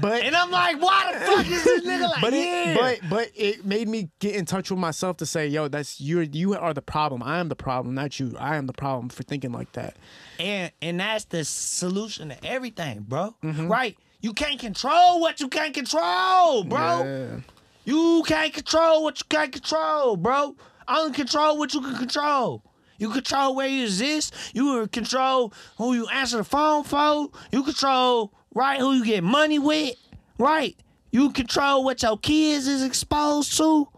But 0.00 0.22
And 0.22 0.34
I'm 0.36 0.50
like, 0.50 0.80
why 0.80 1.12
the 1.12 1.20
fuck 1.20 1.46
is 1.46 1.64
this 1.64 1.84
nigga 1.86 2.08
like 2.08 2.20
but 2.20 2.32
yeah. 2.32 2.70
it, 2.70 2.78
but 2.78 3.00
but 3.08 3.30
it 3.34 3.64
made 3.64 3.88
me 3.88 4.10
get 4.18 4.34
in 4.34 4.44
touch 4.44 4.70
with 4.70 4.80
myself 4.80 5.16
to 5.18 5.26
say, 5.26 5.46
yo, 5.46 5.68
that's 5.68 6.00
you. 6.00 6.20
You 6.20 6.54
are 6.54 6.74
the 6.74 6.82
problem. 6.82 7.22
I 7.22 7.38
am 7.38 7.48
the 7.48 7.56
problem, 7.56 7.94
not 7.94 8.18
you. 8.18 8.34
I 8.38 8.56
am 8.56 8.66
the 8.66 8.72
problem 8.72 9.08
for 9.08 9.22
thinking 9.22 9.52
like 9.52 9.72
that. 9.72 9.96
And 10.38 10.72
and 10.82 11.00
that's 11.00 11.24
the 11.26 11.44
solution 11.44 12.28
to 12.30 12.44
everything, 12.44 13.04
bro. 13.06 13.34
Mm-hmm. 13.42 13.68
Right? 13.68 13.96
You 14.20 14.32
can't 14.32 14.58
control 14.58 15.20
what 15.20 15.40
you 15.40 15.48
can't 15.48 15.74
control, 15.74 16.64
bro. 16.64 17.04
Yeah. 17.04 17.40
You 17.86 18.24
can't 18.26 18.52
control 18.52 19.04
what 19.04 19.20
you 19.20 19.24
can't 19.28 19.52
control, 19.52 20.16
bro. 20.16 20.56
I 20.88 20.98
only 20.98 21.14
control 21.14 21.56
what 21.56 21.72
you 21.72 21.80
can 21.80 21.96
control. 21.96 22.62
You 22.98 23.10
control 23.10 23.54
where 23.54 23.68
you 23.68 23.84
exist. 23.84 24.34
You 24.54 24.86
control 24.88 25.52
who 25.78 25.94
you 25.94 26.08
answer 26.08 26.38
the 26.38 26.44
phone 26.44 26.82
for. 26.82 27.28
You 27.52 27.62
control 27.62 28.32
right 28.54 28.80
who 28.80 28.92
you 28.92 29.04
get 29.04 29.22
money 29.22 29.60
with. 29.60 29.94
Right. 30.36 30.76
You 31.12 31.30
control 31.30 31.84
what 31.84 32.02
your 32.02 32.18
kids 32.18 32.66
is 32.66 32.82
exposed 32.82 33.56
to. 33.58 33.88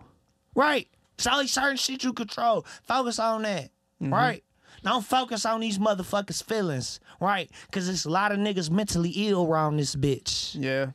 Right. 0.54 0.86
It's 1.14 1.26
only 1.26 1.46
certain 1.46 1.78
shit 1.78 2.04
you 2.04 2.12
control. 2.12 2.66
Focus 2.84 3.18
on 3.18 3.42
that. 3.42 3.70
Mm-hmm. 4.02 4.12
Right. 4.12 4.44
Don't 4.84 5.04
focus 5.04 5.44
on 5.46 5.60
these 5.60 5.78
motherfuckers' 5.78 6.42
feelings. 6.42 7.00
Right. 7.20 7.50
Cause 7.72 7.86
there's 7.86 8.04
a 8.04 8.10
lot 8.10 8.32
of 8.32 8.38
niggas 8.38 8.70
mentally 8.70 9.10
ill 9.10 9.46
around 9.46 9.78
this 9.78 9.96
bitch. 9.96 10.54
Yeah. 10.58 10.90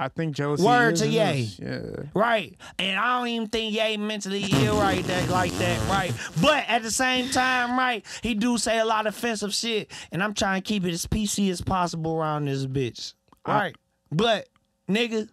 I 0.00 0.08
think 0.08 0.34
jealousy. 0.34 0.64
Word 0.64 0.94
is 0.94 1.00
to 1.02 1.08
Ye. 1.08 1.50
Yeah. 1.58 1.80
Right. 2.14 2.56
And 2.78 2.98
I 2.98 3.18
don't 3.18 3.28
even 3.28 3.48
think 3.48 3.74
Ye 3.74 3.98
mentally 3.98 4.46
ill 4.50 4.78
right 4.78 5.04
that 5.04 5.28
like 5.28 5.52
that, 5.58 5.90
right? 5.90 6.10
But 6.40 6.64
at 6.68 6.82
the 6.82 6.90
same 6.90 7.28
time, 7.28 7.78
right, 7.78 8.02
he 8.22 8.32
do 8.32 8.56
say 8.56 8.78
a 8.78 8.86
lot 8.86 9.06
of 9.06 9.14
offensive 9.14 9.52
shit. 9.52 9.92
And 10.10 10.22
I'm 10.22 10.32
trying 10.32 10.62
to 10.62 10.66
keep 10.66 10.86
it 10.86 10.92
as 10.94 11.04
PC 11.04 11.50
as 11.50 11.60
possible 11.60 12.16
around 12.16 12.46
this 12.46 12.64
bitch. 12.64 13.12
Right. 13.46 13.76
but, 14.10 14.48
nigga, 14.88 15.28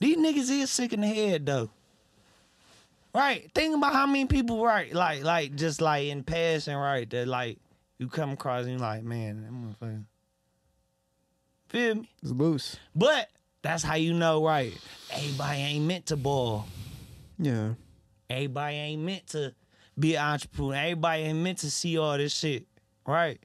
these 0.00 0.16
niggas 0.16 0.50
is 0.50 0.70
sick 0.70 0.94
in 0.94 1.02
the 1.02 1.06
head 1.06 1.44
though. 1.44 1.68
Right. 3.14 3.50
Think 3.54 3.76
about 3.76 3.92
how 3.92 4.06
many 4.06 4.24
people, 4.24 4.64
right, 4.64 4.90
like, 4.94 5.22
like 5.22 5.54
just 5.54 5.82
like 5.82 6.06
in 6.06 6.24
passing, 6.24 6.76
right, 6.76 7.08
that 7.10 7.28
like 7.28 7.58
you 7.98 8.08
come 8.08 8.30
across 8.30 8.64
and 8.64 8.72
you 8.72 8.78
like, 8.78 9.02
man, 9.02 9.42
that 9.42 9.52
motherfucker. 9.52 10.04
Feel 11.70 11.94
me? 11.96 12.10
It's 12.22 12.32
loose. 12.32 12.76
But 12.94 13.28
that's 13.62 13.82
how 13.82 13.94
you 13.94 14.12
know, 14.12 14.44
right? 14.44 14.76
Everybody 15.12 15.58
ain't 15.60 15.84
meant 15.86 16.06
to 16.06 16.16
ball. 16.16 16.66
Yeah. 17.38 17.74
Everybody 18.28 18.74
ain't 18.76 19.02
meant 19.02 19.26
to 19.28 19.54
be 19.98 20.16
an 20.16 20.24
entrepreneur. 20.24 20.74
Everybody 20.74 21.22
ain't 21.22 21.38
meant 21.38 21.58
to 21.58 21.70
see 21.70 21.96
all 21.98 22.16
this 22.18 22.34
shit, 22.34 22.66
right? 23.06 23.38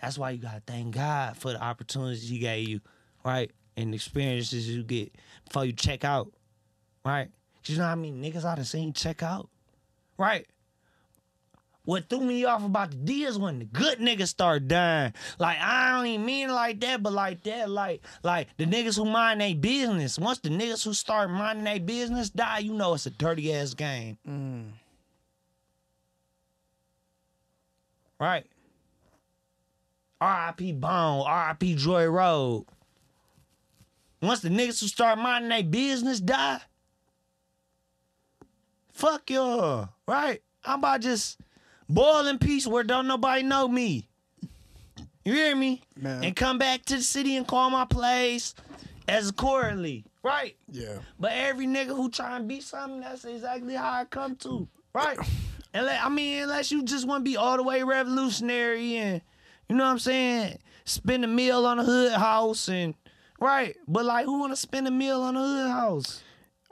That's 0.00 0.18
why 0.18 0.30
you 0.30 0.38
gotta 0.42 0.62
thank 0.66 0.94
God 0.94 1.36
for 1.36 1.52
the 1.52 1.62
opportunities 1.62 2.28
He 2.28 2.38
gave 2.38 2.68
you, 2.68 2.80
right? 3.24 3.50
And 3.76 3.92
the 3.92 3.96
experiences 3.96 4.68
you 4.68 4.82
get 4.82 5.14
before 5.46 5.64
you 5.64 5.72
check 5.72 6.04
out, 6.04 6.32
right? 7.04 7.30
'Cause 7.62 7.70
you 7.70 7.78
know 7.78 7.84
how 7.86 7.94
mean? 7.94 8.22
niggas 8.22 8.44
I 8.44 8.56
done 8.56 8.64
seen 8.64 8.92
check 8.92 9.22
out, 9.22 9.48
right? 10.18 10.46
What 11.90 12.08
threw 12.08 12.20
me 12.20 12.44
off 12.44 12.64
about 12.64 12.92
the 12.92 12.98
D 12.98 13.24
is 13.24 13.36
when 13.36 13.58
the 13.58 13.64
good 13.64 13.98
niggas 13.98 14.28
start 14.28 14.68
dying. 14.68 15.12
Like 15.40 15.58
I 15.60 15.90
don't 15.90 16.06
even 16.06 16.24
mean 16.24 16.48
it 16.48 16.52
like 16.52 16.78
that, 16.82 17.02
but 17.02 17.12
like 17.12 17.42
that, 17.42 17.68
like 17.68 18.00
like 18.22 18.46
the 18.58 18.64
niggas 18.64 18.94
who 18.94 19.06
mind 19.06 19.40
their 19.40 19.56
business. 19.56 20.16
Once 20.16 20.38
the 20.38 20.50
niggas 20.50 20.84
who 20.84 20.94
start 20.94 21.30
minding 21.30 21.64
their 21.64 21.80
business 21.80 22.30
die, 22.30 22.58
you 22.58 22.74
know 22.74 22.94
it's 22.94 23.06
a 23.06 23.10
dirty 23.10 23.52
ass 23.52 23.74
game. 23.74 24.18
Mm. 24.24 24.66
Right. 28.20 28.46
R.I.P. 30.20 30.74
Bone, 30.74 31.24
R.I.P. 31.26 31.74
Joy 31.74 32.06
Road. 32.06 32.66
Once 34.22 34.38
the 34.38 34.48
niggas 34.48 34.80
who 34.80 34.86
start 34.86 35.18
minding 35.18 35.48
their 35.48 35.64
business 35.64 36.20
die, 36.20 36.60
fuck 38.92 39.28
y'all, 39.28 39.88
right? 40.06 40.40
I'm 40.64 40.78
about 40.78 41.00
just 41.00 41.40
boil 41.90 42.26
in 42.26 42.38
peace 42.38 42.66
where 42.66 42.84
don't 42.84 43.06
nobody 43.06 43.42
know 43.42 43.68
me. 43.68 44.08
You 45.24 45.34
hear 45.34 45.54
me? 45.54 45.82
Man. 45.96 46.24
And 46.24 46.34
come 46.34 46.58
back 46.58 46.84
to 46.86 46.96
the 46.96 47.02
city 47.02 47.36
and 47.36 47.46
call 47.46 47.68
my 47.70 47.84
place 47.84 48.54
as 49.06 49.28
accordingly, 49.28 50.04
right? 50.22 50.56
Yeah. 50.70 50.98
But 51.18 51.32
every 51.32 51.66
nigga 51.66 51.88
who 51.88 52.08
try 52.10 52.36
and 52.36 52.48
be 52.48 52.60
something, 52.60 53.00
that's 53.00 53.24
exactly 53.24 53.74
how 53.74 53.90
I 53.90 54.04
come 54.04 54.36
to. 54.36 54.66
Right? 54.94 55.18
And 55.72 55.88
I 55.88 56.08
mean, 56.08 56.42
unless 56.42 56.72
you 56.72 56.82
just 56.82 57.06
want 57.06 57.24
to 57.24 57.30
be 57.30 57.36
all 57.36 57.56
the 57.56 57.62
way 57.62 57.84
revolutionary 57.84 58.96
and 58.96 59.22
You 59.68 59.76
know 59.76 59.84
what 59.84 59.90
I'm 59.90 59.98
saying? 60.00 60.58
Spend 60.84 61.24
a 61.24 61.28
meal 61.28 61.64
on 61.64 61.78
a 61.78 61.84
hood 61.84 62.10
house 62.10 62.68
and 62.68 62.94
right. 63.40 63.76
But 63.86 64.04
like 64.04 64.24
who 64.24 64.40
wanna 64.40 64.56
spend 64.56 64.88
a 64.88 64.90
meal 64.90 65.22
on 65.22 65.36
a 65.36 65.40
hood 65.40 65.70
house? 65.70 66.24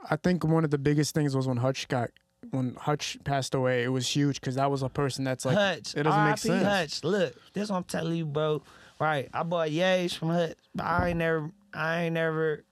I 0.09 0.17
think 0.17 0.43
one 0.43 0.65
of 0.65 0.71
the 0.71 0.77
biggest 0.77 1.15
things 1.15 1.33
was 1.33 1.47
when 1.47 1.55
Hutch 1.55 1.87
got 1.87 2.09
when 2.51 2.75
Hutch 2.75 3.17
passed 3.23 3.53
away. 3.53 3.83
It 3.83 3.89
was 3.89 4.07
huge 4.07 4.39
because 4.39 4.55
that 4.55 4.71
was 4.71 4.81
a 4.81 4.89
person 4.89 5.23
that's 5.23 5.45
like 5.45 5.57
Hutch. 5.57 5.95
it 5.95 6.03
doesn't 6.03 6.23
make 6.23 6.31
R.I.P. 6.31 6.37
sense. 6.37 6.63
Hutch. 6.63 7.03
Look, 7.03 7.35
this 7.53 7.69
what 7.69 7.77
I'm 7.77 7.83
telling 7.83 8.15
you, 8.15 8.25
bro. 8.25 8.61
Right. 8.99 9.29
I 9.33 9.43
bought 9.43 9.69
Yays 9.69 10.15
from 10.15 10.29
Hutch, 10.29 10.57
but 10.75 10.85
I 10.85 11.09
ain't 11.09 11.19
never 11.19 11.51
I 11.73 12.03
ain't 12.03 12.13
never 12.13 12.63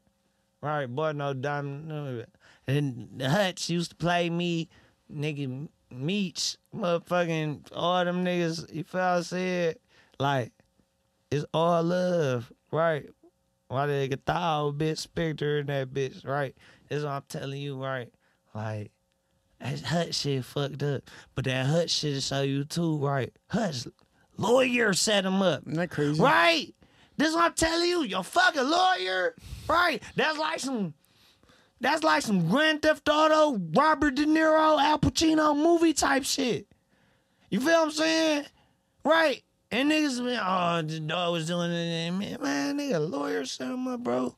right 0.62 0.86
bought 0.88 1.16
no 1.16 1.34
diamond. 1.34 2.26
And 2.68 3.22
Hutch 3.22 3.70
used 3.70 3.92
to 3.92 3.96
play 3.96 4.30
me, 4.30 4.70
nigga 5.14 5.70
Meech, 5.90 6.58
motherfucking 6.76 7.68
all 7.74 8.04
them 8.04 8.26
niggas, 8.26 8.74
you 8.74 8.84
feel 8.84 9.02
I 9.02 9.22
said? 9.22 9.78
Like, 10.20 10.52
it's 11.32 11.46
all 11.54 11.82
love, 11.84 12.52
right? 12.72 13.10
Why 13.70 13.86
they 13.86 14.08
get 14.08 14.26
thou 14.26 14.72
bitch 14.72 14.98
Spectre 14.98 15.60
in 15.60 15.68
that 15.68 15.94
bitch, 15.94 16.26
right? 16.26 16.56
That's 16.90 17.04
what 17.04 17.12
I'm 17.12 17.24
telling 17.30 17.62
you, 17.62 17.82
right? 17.82 18.12
Like, 18.54 18.92
that 19.60 19.82
Hutch 19.82 20.16
shit 20.16 20.46
fucked 20.46 20.84
up. 20.84 21.04
But 21.36 21.46
that 21.46 21.66
Hutch 21.66 21.90
shit 21.90 22.22
show 22.24 22.42
you 22.42 22.64
too, 22.64 22.98
right? 22.98 23.32
Hutch 23.48 23.88
lawyer 24.38 24.94
set 24.94 25.26
him 25.26 25.42
up. 25.42 25.64
Isn't 25.64 25.74
that 25.76 25.90
crazy? 25.90 26.22
Right? 26.22 26.74
This 27.18 27.30
is 27.30 27.36
what 27.36 27.46
I'm 27.46 27.54
telling 27.54 27.90
you. 27.90 28.04
Your 28.04 28.24
fucking 28.24 28.70
lawyer. 28.70 29.36
Right? 29.68 30.02
That's 30.16 30.38
like 30.38 30.60
some 30.60 30.94
that's 31.80 32.04
like 32.04 32.24
some 32.24 32.50
Grand 32.50 32.82
Theft 32.82 33.08
Auto, 33.08 33.60
Robert 33.76 34.16
De 34.16 34.26
Niro, 34.26 34.82
Al 34.82 34.98
Pacino 35.00 35.56
movie 35.56 35.94
type 35.94 36.24
shit. 36.24 36.68
You 37.50 37.60
feel 37.60 37.74
what 37.74 37.84
I'm 37.86 37.92
saying? 37.92 38.46
Right. 39.04 39.44
And 39.70 39.92
niggas 39.92 40.20
oh, 40.20 40.82
the 40.82 41.00
dog 41.00 41.34
was 41.34 41.48
doing 41.48 41.72
it. 41.72 42.12
Man, 42.12 42.38
man, 42.42 42.80
nigga, 42.80 43.10
lawyer 43.10 43.46
set 43.46 43.68
him 43.68 43.88
up, 43.88 44.02
bro. 44.02 44.36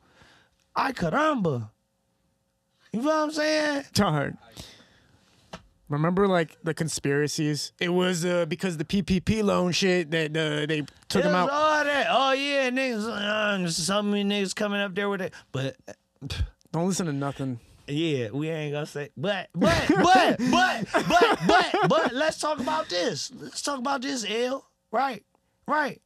I 0.76 0.92
caramba. 0.92 1.70
You 2.92 3.02
feel 3.02 3.10
what 3.10 3.16
I'm 3.16 3.32
saying? 3.32 3.86
Dog. 3.94 4.34
Remember, 5.90 6.28
like 6.28 6.56
the 6.64 6.74
conspiracies? 6.74 7.74
It 7.80 7.90
was 7.90 8.24
uh, 8.24 8.46
because 8.46 8.78
the 8.78 8.86
PPP 8.86 9.44
loan 9.44 9.72
shit 9.72 10.12
that 10.12 10.30
uh, 10.38 10.66
they 10.68 10.84
took 11.08 11.24
him 11.24 11.34
out. 11.34 11.50
all 11.50 11.84
that. 11.84 12.08
Oh 12.10 12.32
yeah, 12.34 12.70
niggas. 12.70 13.06
Uh, 13.08 13.68
so 13.70 14.02
many 14.04 14.24
niggas 14.24 14.56
coming 14.56 14.80
up 14.80 14.94
there 14.94 15.10
with 15.10 15.22
it. 15.22 15.34
But 15.52 15.76
Don't 16.72 16.88
listen 16.88 17.08
to 17.08 17.14
nothing. 17.14 17.60
yeah, 17.88 18.30
we 18.30 18.50
ain't 18.50 18.74
gonna 18.74 18.86
say. 18.86 19.10
But 19.18 19.50
but 19.56 19.74
but 19.88 20.38
but 20.52 20.88
but 21.08 21.40
but 21.48 21.76
but 21.90 22.14
let's 22.14 22.38
talk 22.40 22.60
about 22.60 22.88
this. 22.90 23.32
Let's 23.36 23.64
talk 23.64 23.80
about 23.80 24.04
this. 24.04 24.24
L. 24.30 24.66
Right, 24.92 25.24
right. 25.68 26.00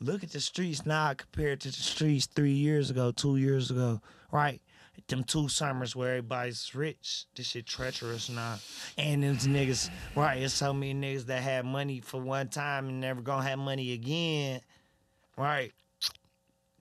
Look 0.00 0.22
at 0.22 0.30
the 0.30 0.40
streets 0.40 0.84
now 0.86 1.12
compared 1.14 1.60
to 1.62 1.68
the 1.68 1.74
streets 1.74 2.26
three 2.26 2.52
years 2.52 2.90
ago, 2.90 3.12
two 3.12 3.36
years 3.36 3.70
ago. 3.70 4.00
Right. 4.32 4.60
Them 5.08 5.24
two 5.24 5.48
summers 5.48 5.94
where 5.94 6.10
everybody's 6.10 6.74
rich, 6.74 7.26
this 7.34 7.48
shit 7.48 7.66
treacherous 7.66 8.28
now. 8.28 8.58
And 8.98 9.22
them 9.22 9.36
niggas, 9.36 9.90
right, 10.14 10.42
it's 10.42 10.54
so 10.54 10.72
many 10.72 10.94
niggas 10.94 11.26
that 11.26 11.42
had 11.42 11.64
money 11.64 12.00
for 12.00 12.20
one 12.20 12.48
time 12.48 12.88
and 12.88 13.00
never 13.00 13.20
gonna 13.20 13.42
have 13.48 13.58
money 13.58 13.92
again. 13.92 14.60
Right. 15.36 15.72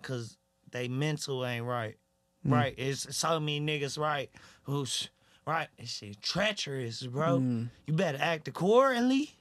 Cause 0.02 0.38
they 0.72 0.88
mental 0.88 1.46
ain't 1.46 1.66
right. 1.66 1.98
Mm. 2.46 2.52
Right. 2.52 2.74
It's 2.78 3.16
so 3.16 3.40
many 3.40 3.62
niggas, 3.62 3.98
right, 3.98 4.30
who's 4.64 5.10
right. 5.46 5.68
This 5.80 5.90
shit 5.90 6.22
treacherous, 6.22 7.04
bro. 7.04 7.40
Mm. 7.40 7.70
You 7.88 7.94
better 7.94 8.20
act 8.20 8.48
accordingly. 8.48 9.36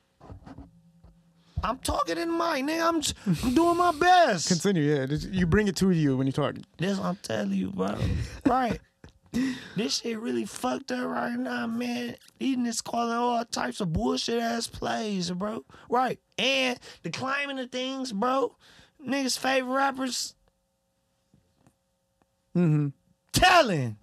I'm 1.62 1.78
talking 1.78 2.18
in 2.18 2.30
my 2.30 2.60
nigga. 2.60 2.82
I'm, 3.26 3.36
I'm 3.44 3.54
doing 3.54 3.76
my 3.78 3.92
best. 3.92 4.48
Continue, 4.48 4.82
yeah. 4.82 5.06
You 5.30 5.46
bring 5.46 5.66
it 5.68 5.76
to 5.76 5.90
you 5.90 6.16
when 6.16 6.26
you 6.26 6.32
talk. 6.32 6.56
This 6.76 6.98
I'm 6.98 7.16
telling 7.16 7.52
you, 7.52 7.70
bro. 7.70 7.96
Right. 8.44 8.80
this 9.76 9.96
shit 9.98 10.18
really 10.20 10.44
fucked 10.44 10.92
up 10.92 11.06
right 11.06 11.38
now, 11.38 11.66
man. 11.66 12.16
These 12.38 12.56
niggas 12.58 12.84
calling 12.84 13.14
all 13.16 13.44
types 13.46 13.80
of 13.80 13.92
bullshit 13.92 14.40
ass 14.42 14.66
plays, 14.66 15.30
bro. 15.30 15.64
Right. 15.88 16.18
And 16.38 16.78
the 17.02 17.10
climbing 17.10 17.58
of 17.58 17.70
things, 17.70 18.12
bro. 18.12 18.54
Niggas' 19.06 19.38
favorite 19.38 19.74
rappers 19.74 20.34
Mm-hmm. 22.56 22.88
telling. 23.32 23.96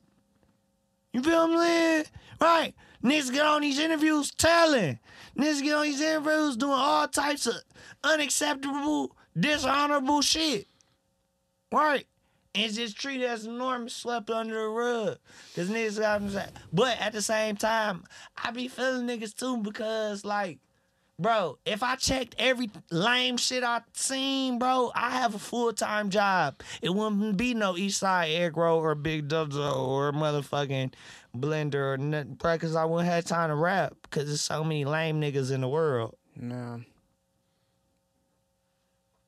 You 1.13 1.23
feel 1.23 1.47
what 1.47 1.51
I'm 1.51 1.65
saying? 1.65 2.05
Right. 2.41 2.73
Niggas 3.03 3.31
get 3.31 3.45
on 3.45 3.61
these 3.61 3.79
interviews 3.79 4.31
telling. 4.31 4.99
Niggas 5.37 5.63
get 5.63 5.75
on 5.75 5.83
these 5.83 6.01
interviews 6.01 6.57
doing 6.57 6.73
all 6.73 7.07
types 7.07 7.47
of 7.47 7.55
unacceptable, 8.03 9.15
dishonorable 9.37 10.21
shit. 10.21 10.67
Right. 11.71 12.05
And 12.53 12.65
it's 12.65 12.75
just 12.75 12.97
treated 12.97 13.27
as 13.27 13.47
normal, 13.47 13.89
swept 13.89 14.29
under 14.29 14.55
the 14.55 14.67
rug. 14.67 15.17
Cause 15.55 15.69
niggas 15.69 15.99
got 15.99 16.21
But 16.73 16.99
at 16.99 17.13
the 17.13 17.21
same 17.21 17.55
time, 17.55 18.03
I 18.35 18.51
be 18.51 18.67
feeling 18.67 19.07
niggas 19.07 19.33
too 19.33 19.57
because 19.57 20.25
like, 20.25 20.59
bro, 21.21 21.57
if 21.65 21.83
I 21.83 21.95
checked 21.95 22.35
every 22.39 22.69
lame 22.89 23.37
shit 23.37 23.63
I 23.63 23.81
seen, 23.93 24.57
bro, 24.59 24.91
I 24.95 25.11
have 25.11 25.35
a 25.35 25.39
full 25.39 25.71
time 25.73 26.09
job. 26.09 26.61
It 26.81 26.89
wouldn't 26.89 27.37
be 27.37 27.53
no 27.53 27.73
Eastside 27.73 28.35
Eggroll 28.35 28.77
or 28.77 28.95
Big 28.95 29.27
Dojo 29.27 29.77
or 29.87 30.11
motherfucking 30.11 30.93
Blender 31.37 31.93
or 31.93 31.97
nothing, 31.97 32.33
bro, 32.33 32.57
cause 32.57 32.75
I 32.75 32.85
wouldn't 32.85 33.09
have 33.09 33.25
time 33.25 33.49
to 33.49 33.55
rap 33.55 33.93
because 34.03 34.27
there's 34.27 34.41
so 34.41 34.63
many 34.63 34.83
lame 34.85 35.21
niggas 35.21 35.51
in 35.51 35.61
the 35.61 35.67
world. 35.69 36.15
Yeah. 36.41 36.79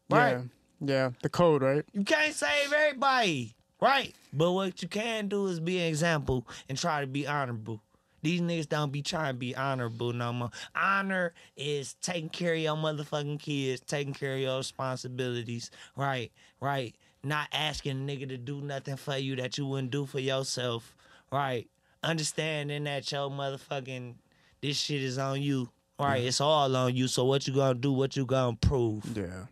Right. 0.09 0.31
Yeah. 0.31 0.41
Yeah. 0.85 1.09
The 1.21 1.29
code, 1.29 1.61
right? 1.61 1.85
You 1.93 2.03
can't 2.03 2.33
save 2.33 2.73
everybody, 2.73 3.55
right? 3.79 4.13
But 4.33 4.51
what 4.51 4.81
you 4.81 4.87
can 4.87 5.27
do 5.27 5.47
is 5.47 5.59
be 5.59 5.79
an 5.79 5.85
example 5.85 6.47
and 6.67 6.77
try 6.77 7.01
to 7.01 7.07
be 7.07 7.27
honorable. 7.27 7.81
These 8.23 8.41
niggas 8.41 8.67
don't 8.69 8.91
be 8.91 9.01
trying 9.03 9.33
to 9.33 9.37
be 9.37 9.55
honorable 9.55 10.11
no 10.13 10.33
more. 10.33 10.49
Honor 10.75 11.33
is 11.55 11.93
taking 12.01 12.29
care 12.29 12.53
of 12.53 12.59
your 12.59 12.75
motherfucking 12.75 13.39
kids, 13.39 13.81
taking 13.81 14.13
care 14.13 14.33
of 14.35 14.39
your 14.39 14.57
responsibilities, 14.57 15.69
right? 15.95 16.31
Right? 16.59 16.95
Not 17.23 17.47
asking 17.53 17.91
a 17.91 18.11
nigga 18.11 18.27
to 18.29 18.37
do 18.37 18.61
nothing 18.61 18.95
for 18.95 19.17
you 19.17 19.35
that 19.35 19.57
you 19.57 19.65
wouldn't 19.67 19.91
do 19.91 20.05
for 20.05 20.19
yourself, 20.19 20.95
right? 21.31 21.67
Understanding 22.01 22.85
that 22.85 23.11
your 23.11 23.29
motherfucking 23.29 24.15
this 24.61 24.77
shit 24.77 25.01
is 25.03 25.17
on 25.17 25.41
you, 25.41 25.69
right? 25.99 26.23
It's 26.23 26.39
all 26.41 26.75
on 26.75 26.95
you. 26.95 27.07
So 27.07 27.25
what 27.25 27.45
you 27.47 27.53
gonna 27.53 27.75
do? 27.75 27.91
What 27.91 28.15
you 28.15 28.25
gonna 28.25 28.55
prove, 28.55 29.05
Yeah. 29.17 29.45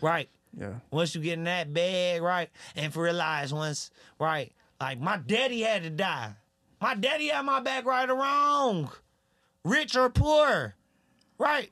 right? 0.00 0.28
Yeah. 0.56 0.74
Once 0.90 1.14
you 1.14 1.20
get 1.20 1.34
in 1.34 1.44
that 1.44 1.72
bag, 1.74 2.22
right, 2.22 2.48
and 2.76 2.94
realize 2.96 3.52
once, 3.52 3.90
right, 4.18 4.52
like 4.80 5.00
my 5.00 5.16
daddy 5.18 5.60
had 5.62 5.82
to 5.82 5.90
die. 5.90 6.34
My 6.80 6.94
daddy 6.94 7.28
had 7.28 7.44
my 7.44 7.60
back 7.60 7.84
right 7.84 8.08
or 8.08 8.14
wrong, 8.14 8.90
rich 9.64 9.96
or 9.96 10.10
poor, 10.10 10.74
right. 11.38 11.70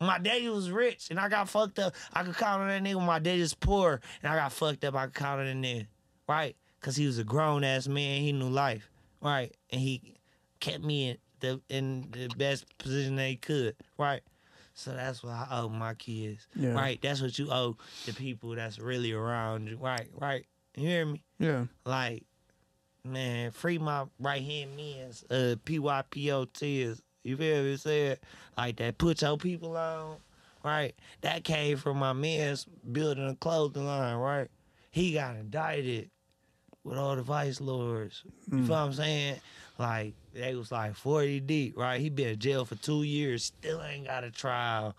My 0.00 0.18
daddy 0.18 0.48
was 0.48 0.70
rich 0.70 1.08
and 1.10 1.18
I 1.18 1.28
got 1.28 1.48
fucked 1.48 1.78
up. 1.78 1.94
I 2.12 2.22
could 2.22 2.36
count 2.36 2.62
on 2.62 2.68
that 2.68 2.82
nigga. 2.82 3.04
My 3.04 3.18
daddy's 3.18 3.54
poor 3.54 4.00
and 4.22 4.32
I 4.32 4.36
got 4.36 4.52
fucked 4.52 4.84
up. 4.84 4.94
I 4.94 5.06
could 5.06 5.14
count 5.14 5.40
on 5.40 5.46
that 5.46 5.66
nigga, 5.66 5.86
right? 6.28 6.54
Cause 6.80 6.96
he 6.96 7.06
was 7.06 7.18
a 7.18 7.24
grown 7.24 7.64
ass 7.64 7.88
man. 7.88 8.20
He 8.20 8.32
knew 8.32 8.48
life, 8.48 8.90
right, 9.20 9.54
and 9.70 9.80
he 9.80 10.14
kept 10.60 10.84
me 10.84 11.10
in 11.10 11.18
the 11.40 11.60
in 11.68 12.08
the 12.12 12.28
best 12.36 12.66
position 12.78 13.16
that 13.16 13.28
he 13.28 13.36
could, 13.36 13.74
right. 13.98 14.22
So 14.74 14.92
that's 14.92 15.22
what 15.22 15.32
I 15.32 15.46
owe 15.52 15.70
my 15.70 15.94
kids. 15.94 16.46
Yeah. 16.54 16.72
Right. 16.72 17.00
That's 17.00 17.22
what 17.22 17.38
you 17.38 17.50
owe 17.50 17.78
the 18.04 18.12
people 18.12 18.54
that's 18.54 18.78
really 18.78 19.10
around 19.10 19.68
you. 19.68 19.78
Right. 19.78 20.08
Right. 20.14 20.44
You 20.76 20.86
hear 20.86 21.06
me? 21.06 21.22
Yeah. 21.38 21.64
Like, 21.86 22.24
man, 23.06 23.50
free 23.50 23.78
my 23.78 24.04
right 24.18 24.42
hand 24.42 24.76
men's 24.76 25.24
uh 25.30 25.56
PYPOT 25.64 26.56
is 26.62 27.02
you 27.26 27.36
feel 27.36 27.64
me 27.64 27.76
saying? 27.76 28.16
Like 28.56 28.76
that 28.76 28.98
put 28.98 29.22
your 29.22 29.36
people 29.36 29.76
on. 29.76 30.16
Right. 30.64 30.94
That 31.20 31.44
came 31.44 31.76
from 31.76 31.98
my 31.98 32.12
man's 32.12 32.64
building 32.64 33.28
a 33.28 33.34
clothing 33.36 33.86
line, 33.86 34.16
right? 34.16 34.48
He 34.90 35.12
got 35.12 35.36
indicted 35.36 36.10
with 36.84 36.98
all 36.98 37.16
the 37.16 37.22
vice 37.22 37.60
lords. 37.60 38.22
You 38.50 38.58
feel 38.58 38.76
what 38.76 38.78
I'm 38.78 38.92
saying? 38.92 39.36
Like 39.78 40.14
they 40.32 40.54
was 40.54 40.72
like 40.72 40.94
40 40.94 41.40
deep, 41.40 41.76
right? 41.76 42.00
He 42.00 42.08
been 42.08 42.28
in 42.28 42.38
jail 42.38 42.64
for 42.64 42.76
two 42.76 43.02
years, 43.02 43.44
still 43.44 43.82
ain't 43.82 44.06
got 44.06 44.24
a 44.24 44.30
trial. 44.30 44.96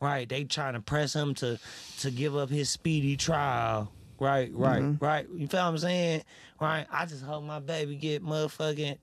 Right? 0.00 0.26
They 0.28 0.44
trying 0.44 0.74
to 0.74 0.80
press 0.80 1.14
him 1.14 1.34
to 1.36 1.58
to 2.00 2.10
give 2.10 2.36
up 2.36 2.48
his 2.48 2.70
speedy 2.70 3.16
trial. 3.16 3.92
Right, 4.20 4.50
right, 4.54 4.82
mm-hmm. 4.82 5.04
right. 5.04 5.26
You 5.34 5.48
feel 5.48 5.60
what 5.60 5.70
I'm 5.70 5.78
saying? 5.78 6.22
Right. 6.60 6.86
I 6.92 7.06
just 7.06 7.24
hope 7.24 7.42
my 7.42 7.58
baby 7.58 7.96
get 7.96 8.22
motherfucking 8.22 8.98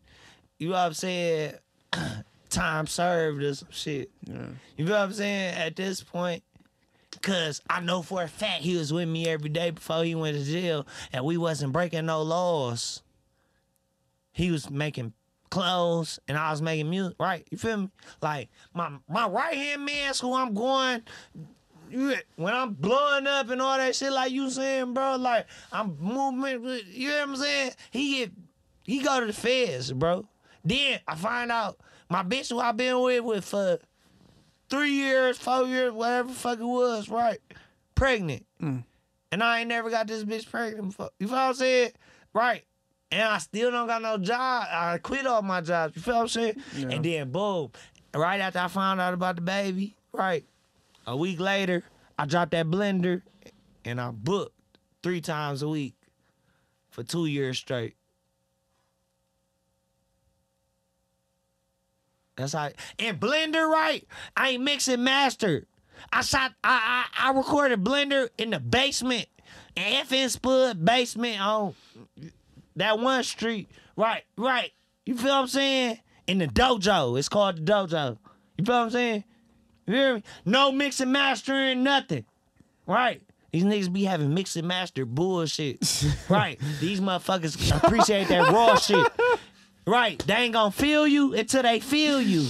you 0.60 0.70
know 0.70 0.74
what 0.74 0.80
I'm 0.80 0.94
saying? 0.94 1.54
Time 2.50 2.88
served 2.88 3.44
or 3.44 3.54
some 3.54 3.68
shit. 3.72 4.10
Yeah. 4.24 4.48
You 4.76 4.86
know 4.86 4.94
what 4.94 5.02
I'm 5.02 5.14
saying? 5.14 5.56
At 5.56 5.76
this 5.76 6.02
point, 6.02 6.44
cause 7.22 7.62
I 7.70 7.82
know 7.82 8.02
for 8.02 8.24
a 8.24 8.28
fact 8.28 8.64
he 8.64 8.76
was 8.76 8.92
with 8.92 9.08
me 9.08 9.28
every 9.28 9.50
day 9.50 9.72
before 9.72 10.04
he 10.04 10.16
went 10.16 10.38
to 10.38 10.44
jail, 10.44 10.88
and 11.14 11.26
we 11.26 11.38
wasn't 11.38 11.74
breaking 11.74 12.06
no 12.06 12.22
laws. 12.24 13.04
He 14.32 14.50
was 14.52 14.70
making 14.70 15.14
clothes, 15.50 16.20
and 16.28 16.38
I 16.38 16.52
was 16.52 16.62
making 16.62 16.90
music. 16.90 17.16
Right? 17.20 17.46
You 17.52 17.58
feel 17.58 17.78
me? 17.78 17.90
Like 18.22 18.50
my 18.74 18.92
my 19.08 19.28
right 19.28 19.56
hand 19.56 19.86
man's 19.86 20.20
who 20.20 20.34
I'm 20.34 20.54
going 20.54 21.04
when 21.92 22.54
I'm 22.54 22.74
blowing 22.74 23.28
up 23.28 23.50
and 23.50 23.62
all 23.62 23.78
that 23.78 23.96
shit, 23.96 24.12
like 24.12 24.32
you 24.32 24.50
saying, 24.50 24.94
bro, 24.94 25.16
like 25.16 25.48
I'm 25.72 25.98
moving, 26.00 26.82
you 26.92 27.10
know 27.10 27.20
what 27.20 27.30
I'm 27.30 27.36
saying? 27.36 27.72
He 27.92 28.18
get, 28.18 28.32
he 28.84 29.00
go 29.00 29.20
to 29.20 29.26
the 29.26 29.34
feds, 29.34 29.92
bro. 29.92 30.28
Then 30.64 31.00
I 31.08 31.16
find 31.16 31.52
out 31.52 31.80
my 32.10 32.24
bitch 32.24 32.50
who 32.50 32.60
I 32.60 32.72
been 32.72 33.00
with 33.02 33.24
with 33.24 33.46
for 33.46 33.80
three 34.70 34.92
years, 34.92 35.38
four 35.38 35.66
years, 35.66 35.94
whatever 35.94 36.30
the 36.30 36.36
fuck 36.36 36.60
it 36.60 36.66
was, 36.66 37.10
right? 37.10 37.40
Pregnant. 37.96 38.46
Mm. 38.62 38.84
And 39.32 39.44
I 39.44 39.60
ain't 39.60 39.70
never 39.70 39.90
got 39.90 40.08
this 40.08 40.24
bitch 40.24 40.50
pregnant 40.50 40.90
before. 40.90 41.10
You 41.20 41.28
feel 41.28 41.36
what 41.36 41.44
I'm 41.44 41.54
saying? 41.54 41.92
Right. 42.34 42.64
And 43.12 43.24
I 43.24 43.38
still 43.38 43.72
don't 43.72 43.88
got 43.88 44.02
no 44.02 44.18
job. 44.18 44.68
I 44.70 44.98
quit 44.98 45.26
all 45.26 45.42
my 45.42 45.62
jobs. 45.62 45.96
You 45.96 46.02
feel 46.02 46.16
what 46.16 46.22
I'm 46.22 46.28
saying? 46.28 46.56
Yeah. 46.76 46.88
And 46.90 47.04
then 47.04 47.32
boom. 47.32 47.72
Right 48.14 48.40
after 48.40 48.60
I 48.60 48.68
found 48.68 49.00
out 49.00 49.14
about 49.14 49.36
the 49.36 49.42
baby, 49.42 49.96
right? 50.12 50.46
A 51.08 51.16
week 51.16 51.40
later, 51.40 51.84
I 52.20 52.26
dropped 52.26 52.52
that 52.52 52.68
blender 52.68 53.22
and 53.86 54.00
I 54.00 54.12
booked 54.12 54.54
three 55.02 55.22
times 55.22 55.62
a 55.62 55.70
week 55.70 55.96
for 56.90 57.02
two 57.02 57.26
years 57.28 57.58
straight. 57.58 57.96
That's 62.36 62.54
how. 62.54 62.70
And 63.00 63.20
Blender, 63.20 63.68
right? 63.68 64.06
I 64.36 64.50
ain't 64.50 64.64
mixing 64.64 65.04
master. 65.04 65.66
I 66.12 66.22
shot. 66.22 66.54
I 66.64 67.06
I, 67.16 67.30
I 67.30 67.32
recorded 67.34 67.84
Blender 67.84 68.30
in 68.38 68.52
the 68.52 68.60
basement, 68.60 69.28
in 69.76 70.06
FN 70.06 70.30
Spud 70.30 70.86
basement 70.86 71.42
on 71.42 71.74
that 72.76 73.00
one 73.00 73.24
street. 73.24 73.72
Right, 73.96 74.24
right. 74.38 74.72
You 75.06 75.16
feel 75.16 75.30
what 75.30 75.42
I'm 75.42 75.48
saying? 75.48 76.00
In 76.28 76.38
the 76.38 76.48
dojo. 76.48 77.18
It's 77.18 77.30
called 77.30 77.58
the 77.58 77.72
dojo. 77.72 78.18
You 78.58 78.66
feel 78.66 78.76
what 78.76 78.84
I'm 78.84 78.90
saying? 78.92 79.24
You 79.88 79.94
hear 79.94 80.16
me? 80.16 80.24
No 80.46 80.72
mixing 80.72 81.12
mastering, 81.12 81.84
nothing. 81.84 82.26
Right. 82.86 83.22
These 83.52 83.64
niggas 83.64 83.92
be 83.92 84.04
having 84.04 84.34
mix 84.34 84.56
and 84.56 84.68
master 84.68 85.06
bullshit. 85.06 86.06
right. 86.30 86.60
These 86.80 87.00
motherfuckers 87.02 87.84
appreciate 87.84 88.28
that 88.28 88.52
raw 88.52 88.76
shit. 88.76 89.08
Right. 89.86 90.20
They 90.28 90.34
ain't 90.34 90.54
gonna 90.54 90.72
feel 90.72 91.08
you 91.08 91.34
until 91.34 91.64
they 91.64 91.80
feel 91.80 92.22
you. 92.22 92.48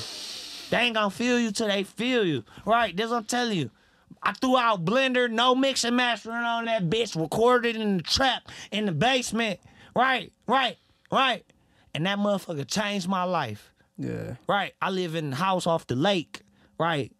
They 0.71 0.77
ain't 0.77 0.95
gonna 0.95 1.11
feel 1.11 1.39
you 1.39 1.51
till 1.51 1.67
they 1.67 1.83
feel 1.83 2.25
you. 2.25 2.43
Right. 2.65 2.97
This 2.97 3.11
I'm 3.11 3.23
telling 3.23 3.57
you. 3.57 3.71
I 4.23 4.33
threw 4.33 4.57
out 4.57 4.83
Blender, 4.83 5.29
no 5.29 5.55
mix 5.55 5.83
and 5.83 5.95
mastering 5.95 6.35
on 6.35 6.65
that 6.65 6.89
bitch, 6.89 7.19
recorded 7.19 7.75
in 7.75 7.97
the 7.97 8.03
trap 8.03 8.49
in 8.71 8.85
the 8.85 8.91
basement. 8.91 9.59
Right, 9.95 10.31
right, 10.47 10.77
right. 11.11 11.45
And 11.93 12.05
that 12.05 12.17
motherfucker 12.19 12.67
changed 12.67 13.07
my 13.07 13.23
life. 13.23 13.71
Yeah. 13.97 14.35
Right. 14.47 14.73
I 14.81 14.89
live 14.89 15.15
in 15.15 15.33
a 15.33 15.35
house 15.35 15.65
off 15.65 15.87
the 15.87 15.95
lake. 15.95 16.41
Right. 16.79 17.11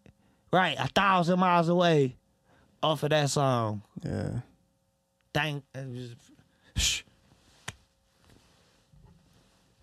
Right. 0.52 0.76
A 0.78 0.88
thousand 0.88 1.38
miles 1.38 1.68
away 1.68 2.16
off 2.82 3.02
of 3.02 3.10
that 3.10 3.30
song. 3.30 3.82
Yeah. 4.04 4.40
Thank. 5.34 5.64
Shh. 6.76 7.02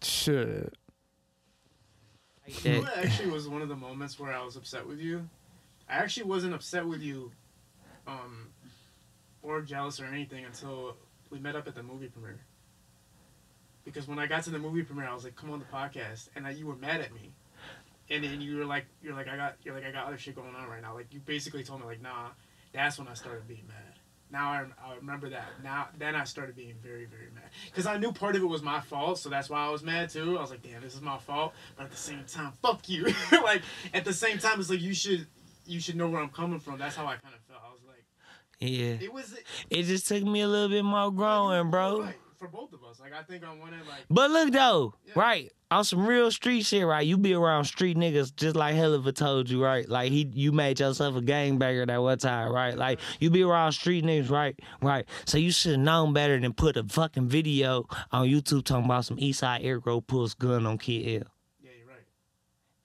Shit. 0.01 0.73
That- 2.45 2.63
You 2.63 2.71
know 2.73 2.79
what 2.81 2.97
actually 2.97 3.29
was 3.31 3.47
one 3.47 3.61
of 3.61 3.69
the 3.69 3.75
moments 3.75 4.19
where 4.19 4.31
I 4.31 4.43
was 4.43 4.55
upset 4.55 4.87
with 4.87 4.99
you. 4.99 5.27
I 5.89 5.93
actually 5.95 6.25
wasn't 6.27 6.53
upset 6.53 6.85
with 6.85 7.01
you, 7.01 7.31
um, 8.07 8.49
or 9.41 9.61
jealous 9.61 9.99
or 9.99 10.05
anything 10.05 10.45
until 10.45 10.95
we 11.31 11.39
met 11.39 11.55
up 11.55 11.67
at 11.67 11.75
the 11.75 11.83
movie 11.83 12.07
premiere. 12.07 12.39
Because 13.83 14.07
when 14.07 14.17
I 14.19 14.25
got 14.27 14.43
to 14.43 14.49
the 14.51 14.59
movie 14.59 14.83
premiere, 14.83 15.07
I 15.07 15.13
was 15.13 15.23
like, 15.23 15.35
"Come 15.35 15.51
on 15.51 15.59
the 15.59 15.65
podcast," 15.65 16.29
and 16.35 16.45
I, 16.47 16.51
you 16.51 16.65
were 16.67 16.75
mad 16.75 17.01
at 17.01 17.13
me, 17.13 17.33
and 18.09 18.23
then 18.23 18.41
you 18.41 18.57
were 18.57 18.65
like, 18.65 18.85
"You're 19.01 19.15
like, 19.15 19.27
I 19.27 19.35
got, 19.35 19.55
you're 19.63 19.75
like, 19.75 19.85
I 19.85 19.91
got 19.91 20.07
other 20.07 20.17
shit 20.17 20.35
going 20.35 20.55
on 20.55 20.67
right 20.69 20.81
now." 20.81 20.93
Like 20.93 21.13
you 21.13 21.19
basically 21.19 21.63
told 21.63 21.81
me 21.81 21.87
like, 21.87 22.01
"Nah." 22.01 22.29
That's 22.75 22.99
when 22.99 23.07
I 23.07 23.13
started 23.13 23.47
being 23.47 23.65
mad. 23.67 23.95
Now 24.31 24.51
I, 24.51 24.65
I 24.85 24.95
remember 24.95 25.29
that. 25.29 25.47
Now 25.63 25.87
then 25.97 26.15
I 26.15 26.25
started 26.25 26.55
being 26.55 26.75
very 26.83 27.05
very 27.05 27.29
mad 27.33 27.49
because 27.67 27.85
I 27.85 27.97
knew 27.97 28.11
part 28.11 28.35
of 28.35 28.41
it 28.41 28.47
was 28.47 28.61
my 28.61 28.81
fault, 28.81 29.17
so 29.17 29.29
that's 29.29 29.49
why 29.49 29.65
I 29.65 29.69
was 29.69 29.81
mad 29.81 30.09
too. 30.09 30.37
I 30.37 30.41
was 30.41 30.49
like, 30.49 30.61
"Damn, 30.61 30.81
this 30.81 30.93
is 30.93 31.01
my 31.01 31.17
fault," 31.17 31.53
but 31.77 31.85
at 31.85 31.91
the 31.91 31.97
same 31.97 32.23
time, 32.27 32.51
fuck 32.61 32.89
you. 32.89 33.05
like 33.31 33.61
at 33.93 34.03
the 34.03 34.13
same 34.13 34.37
time, 34.39 34.59
it's 34.59 34.69
like 34.69 34.81
you 34.81 34.93
should 34.93 35.25
you 35.65 35.79
should 35.79 35.95
know 35.95 36.09
where 36.09 36.21
I'm 36.21 36.29
coming 36.29 36.59
from. 36.59 36.79
That's 36.79 36.95
how 36.95 37.05
I 37.05 37.15
kind 37.15 37.33
of 37.33 37.41
felt. 37.41 37.61
I 37.65 37.71
was 37.71 37.81
like, 37.87 38.03
yeah. 38.59 38.97
it 39.05 39.13
was 39.13 39.35
It 39.69 39.83
just 39.83 40.07
took 40.07 40.23
me 40.23 40.41
a 40.41 40.47
little 40.47 40.69
bit 40.69 40.83
more 40.83 41.11
growing, 41.11 41.69
bro. 41.69 42.01
Right, 42.01 42.15
for 42.45 42.51
both 42.51 42.73
of 42.73 42.83
us. 42.83 42.99
Like 42.99 43.13
I 43.13 43.23
think 43.23 43.45
on 43.47 43.59
one 43.59 43.73
end, 43.73 43.83
like 43.87 44.05
But 44.09 44.31
look 44.31 44.51
though, 44.51 44.93
Yeah. 45.05 45.13
right? 45.15 45.51
On 45.71 45.83
some 45.83 46.05
real 46.05 46.29
street 46.31 46.63
shit, 46.63 46.85
right? 46.85 47.05
You 47.05 47.17
be 47.17 47.33
around 47.33 47.65
street 47.65 47.97
niggas 47.97 48.35
just 48.35 48.55
like 48.55 48.75
Helliver 48.75 49.13
told 49.13 49.49
you, 49.49 49.63
right? 49.63 49.87
Like 49.89 50.11
he 50.11 50.29
you 50.33 50.51
made 50.51 50.79
yourself 50.79 51.15
a 51.15 51.21
gangbanger 51.21 51.87
that 51.87 52.01
one 52.01 52.17
time, 52.17 52.51
right? 52.51 52.77
Like 52.77 52.99
you 53.19 53.29
be 53.29 53.43
around 53.43 53.71
street 53.71 54.05
niggas, 54.05 54.29
right? 54.29 54.57
Right. 54.81 55.05
So 55.25 55.37
you 55.37 55.51
should 55.51 55.71
have 55.71 55.79
known 55.81 56.13
better 56.13 56.39
than 56.39 56.53
put 56.53 56.77
a 56.77 56.83
fucking 56.83 57.27
video 57.29 57.87
on 58.11 58.27
YouTube 58.27 58.63
talking 58.63 58.85
about 58.85 59.05
some 59.05 59.17
Eastside 59.17 59.63
Eggroll 59.65 60.05
pulls 60.05 60.33
gun 60.35 60.65
on 60.65 60.77
Kid 60.77 61.23
L. 61.23 61.27
yeah, 61.61 61.71
you're 61.79 61.87
right. 61.87 62.05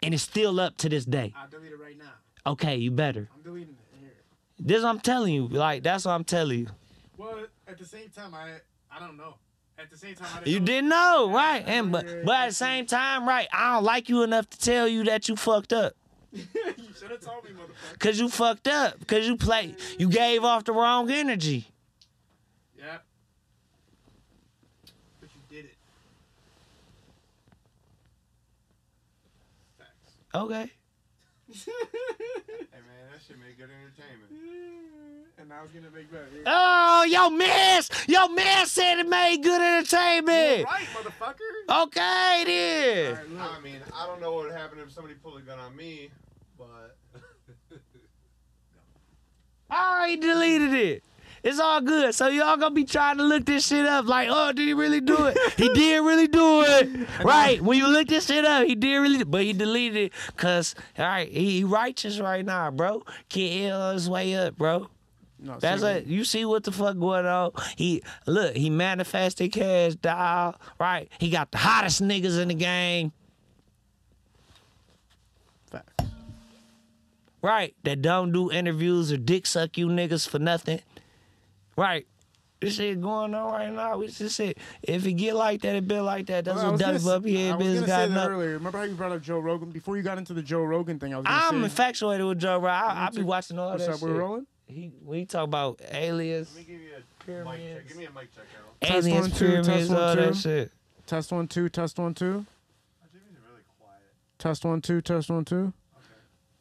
And 0.02 0.14
it's 0.14 0.22
still 0.22 0.58
up 0.58 0.76
to 0.78 0.88
this 0.88 1.04
day. 1.04 1.34
I'll 1.36 1.48
delete 1.48 1.72
it 1.72 1.78
right 1.78 1.98
now. 1.98 2.12
Okay, 2.52 2.76
you 2.76 2.90
better. 2.90 3.28
I'm 3.34 3.42
deleting 3.42 3.74
it 3.74 3.98
here. 4.00 4.12
This 4.58 4.82
I'm 4.82 5.00
telling 5.00 5.34
you. 5.34 5.48
Like 5.48 5.82
that's 5.82 6.06
what 6.06 6.12
I'm 6.12 6.24
telling 6.24 6.60
you. 6.60 6.66
Well, 7.18 7.44
at 7.68 7.78
the 7.78 7.84
same 7.84 8.08
time, 8.08 8.34
I 8.34 8.54
I 8.90 8.98
don't 8.98 9.16
know. 9.18 9.34
At 9.80 9.90
the 9.90 9.96
same 9.96 10.14
time, 10.14 10.28
I 10.34 10.38
didn't 10.40 10.48
You 10.52 10.60
know. 10.60 10.66
didn't 10.66 10.88
know, 10.90 11.30
right? 11.32 11.64
And 11.66 11.90
but 11.92 12.06
but 12.24 12.34
at 12.34 12.48
the 12.50 12.54
same 12.54 12.84
time, 12.86 13.26
right? 13.26 13.48
I 13.52 13.74
don't 13.74 13.84
like 13.84 14.08
you 14.08 14.22
enough 14.22 14.48
to 14.50 14.58
tell 14.58 14.86
you 14.86 15.04
that 15.04 15.28
you 15.28 15.36
fucked 15.36 15.72
up. 15.72 15.94
you 16.32 16.42
should 16.98 17.10
have 17.10 17.20
told 17.20 17.44
me, 17.44 17.50
motherfucker. 17.50 17.98
Cause 17.98 18.20
you 18.20 18.28
fucked 18.28 18.68
up. 18.68 19.06
Cause 19.06 19.26
you 19.26 19.36
played. 19.36 19.76
You 19.98 20.08
gave 20.10 20.44
off 20.44 20.64
the 20.64 20.72
wrong 20.72 21.10
energy. 21.10 21.66
Yeah. 22.78 22.98
But 25.20 25.30
you 25.34 25.56
did 25.56 25.64
it. 25.64 25.74
Facts. 29.78 30.14
Okay. 30.34 30.70
Hey 31.52 31.72
man, 32.86 33.10
that 33.12 33.20
shit 33.26 33.36
make 33.40 33.58
good 33.58 33.68
entertainment. 33.70 34.30
And 35.40 35.48
now 35.48 35.62
it's 35.64 35.72
gonna 35.72 35.90
make 35.90 36.10
better. 36.12 36.26
Oh, 36.46 37.04
yo, 37.08 37.30
man. 37.30 37.82
Yo, 38.06 38.28
man 38.28 38.66
said 38.66 38.98
it 38.98 39.08
made 39.08 39.42
good 39.42 39.60
entertainment. 39.60 40.64
Right, 40.64 40.86
motherfucker. 40.94 41.84
Okay, 41.84 42.42
then. 42.44 43.12
Alright, 43.12 43.30
look. 43.30 43.58
I 43.58 43.60
mean, 43.62 43.80
I 43.94 44.06
don't 44.06 44.20
know 44.20 44.32
what 44.32 44.44
would 44.46 44.54
happen 44.54 44.78
if 44.78 44.92
somebody 44.92 45.14
pulled 45.14 45.38
a 45.38 45.42
gun 45.42 45.58
on 45.58 45.74
me, 45.74 46.10
but 46.58 46.96
I 49.70 49.96
already 49.96 50.16
deleted 50.16 50.74
it. 50.74 51.04
It's 51.42 51.58
all 51.58 51.80
good. 51.80 52.14
So 52.14 52.28
y'all 52.28 52.58
gonna 52.58 52.74
be 52.74 52.84
trying 52.84 53.16
to 53.16 53.22
look 53.22 53.46
this 53.46 53.66
shit 53.66 53.86
up 53.86 54.04
like, 54.04 54.28
oh, 54.30 54.52
did 54.52 54.68
he 54.68 54.74
really 54.74 55.00
do 55.00 55.24
it? 55.24 55.38
he 55.56 55.68
did 55.74 56.00
really 56.00 56.28
do 56.28 56.62
it. 56.66 57.08
Right. 57.24 57.62
When 57.62 57.78
you 57.78 57.88
look 57.88 58.08
this 58.08 58.26
shit 58.26 58.44
up, 58.44 58.66
he 58.66 58.74
did 58.74 58.98
really 58.98 59.24
but 59.24 59.42
he 59.42 59.54
deleted 59.54 59.96
it 59.96 60.12
cause 60.36 60.74
all 60.98 61.06
right, 61.06 61.30
he, 61.30 61.50
he 61.50 61.64
righteous 61.64 62.20
right 62.20 62.44
now, 62.44 62.70
bro. 62.70 63.04
Kid 63.30 63.70
L 63.70 63.80
on 63.80 63.94
his 63.94 64.10
way 64.10 64.34
up, 64.34 64.58
bro. 64.58 64.90
No, 65.42 65.58
That's 65.58 65.82
it. 65.82 66.06
You 66.06 66.24
see 66.24 66.44
what 66.44 66.64
the 66.64 66.72
fuck 66.72 66.98
going 66.98 67.24
on? 67.24 67.52
He 67.76 68.02
look, 68.26 68.54
he 68.54 68.68
manifested 68.68 69.52
cash 69.52 69.94
doll, 69.94 70.54
right? 70.78 71.08
He 71.18 71.30
got 71.30 71.50
the 71.50 71.58
hottest 71.58 72.02
niggas 72.02 72.38
in 72.38 72.48
the 72.48 72.54
game, 72.54 73.12
Facts. 75.70 76.04
right? 77.42 77.74
That 77.84 78.02
don't 78.02 78.32
do 78.32 78.50
interviews 78.50 79.10
or 79.12 79.16
dick 79.16 79.46
suck 79.46 79.78
you 79.78 79.86
niggas 79.88 80.28
for 80.28 80.38
nothing, 80.38 80.80
right? 81.76 82.06
This 82.60 82.74
shit 82.74 83.00
going 83.00 83.34
on 83.34 83.52
right 83.52 83.72
now. 83.72 83.96
We 83.96 84.08
just 84.08 84.36
said 84.36 84.56
if 84.82 85.06
it 85.06 85.14
get 85.14 85.34
like 85.34 85.62
that, 85.62 85.76
it 85.76 85.88
be 85.88 85.98
like 86.00 86.26
that. 86.26 86.44
That's 86.44 86.56
Well, 86.58 86.72
what 86.72 86.92
was 86.92 87.04
gonna 87.04 87.16
up 87.16 87.24
here 87.24 87.54
I 87.54 87.56
was 87.56 87.66
business 87.66 87.86
got 87.88 88.08
that 88.10 88.14
no. 88.14 88.28
earlier. 88.28 88.50
Remember 88.52 88.76
how 88.76 88.84
you 88.84 88.94
brought 88.94 89.12
up 89.12 89.22
Joe 89.22 89.38
Rogan 89.38 89.70
before 89.70 89.96
you 89.96 90.02
got 90.02 90.18
into 90.18 90.34
the 90.34 90.42
Joe 90.42 90.64
Rogan 90.64 90.98
thing? 90.98 91.14
I 91.14 91.16
was 91.18 91.26
I'm 91.26 91.60
say. 91.60 91.64
infatuated 91.64 92.26
with 92.26 92.38
Joe, 92.38 92.56
Rogan. 92.58 92.68
I, 92.68 93.06
I 93.06 93.10
be 93.10 93.22
watching 93.22 93.58
all 93.58 93.70
What's 93.70 93.86
that 93.86 93.94
up? 93.94 94.00
shit. 94.00 94.08
We're 94.10 94.14
rolling. 94.18 94.46
He, 94.70 94.90
we 95.04 95.24
talk 95.26 95.44
about 95.44 95.80
aliens, 95.90 96.50
let 96.54 96.66
me 96.66 96.72
give 96.72 96.80
you 96.80 96.90
a 96.94 97.44
mic 97.44 97.60
check. 97.76 97.88
Give 97.88 97.96
me 97.96 98.04
a 98.06 98.10
mic 98.12 98.34
check, 98.34 98.44
Al. 98.56 98.88
Test 98.88 99.06
aliens, 99.06 99.28
one, 99.28 99.30
two, 99.38 99.46
pyramids, 99.46 99.68
test 99.68 99.90
one, 99.90 100.00
all 100.00 100.16
that 100.16 100.28
two. 100.28 100.34
shit. 100.38 100.72
Test 101.06 101.32
one 101.32 101.48
two. 101.48 101.68
Test 101.68 101.98
one 101.98 102.14
two. 102.14 102.46
Oh, 102.46 103.06
Jimmy's 103.12 103.38
really 103.50 103.62
quiet. 103.80 104.00
Test 104.38 104.64
one 104.64 104.80
two. 104.80 105.00
Test 105.00 105.28
one 105.30 105.44
two. 105.44 105.56
Okay, 105.56 105.72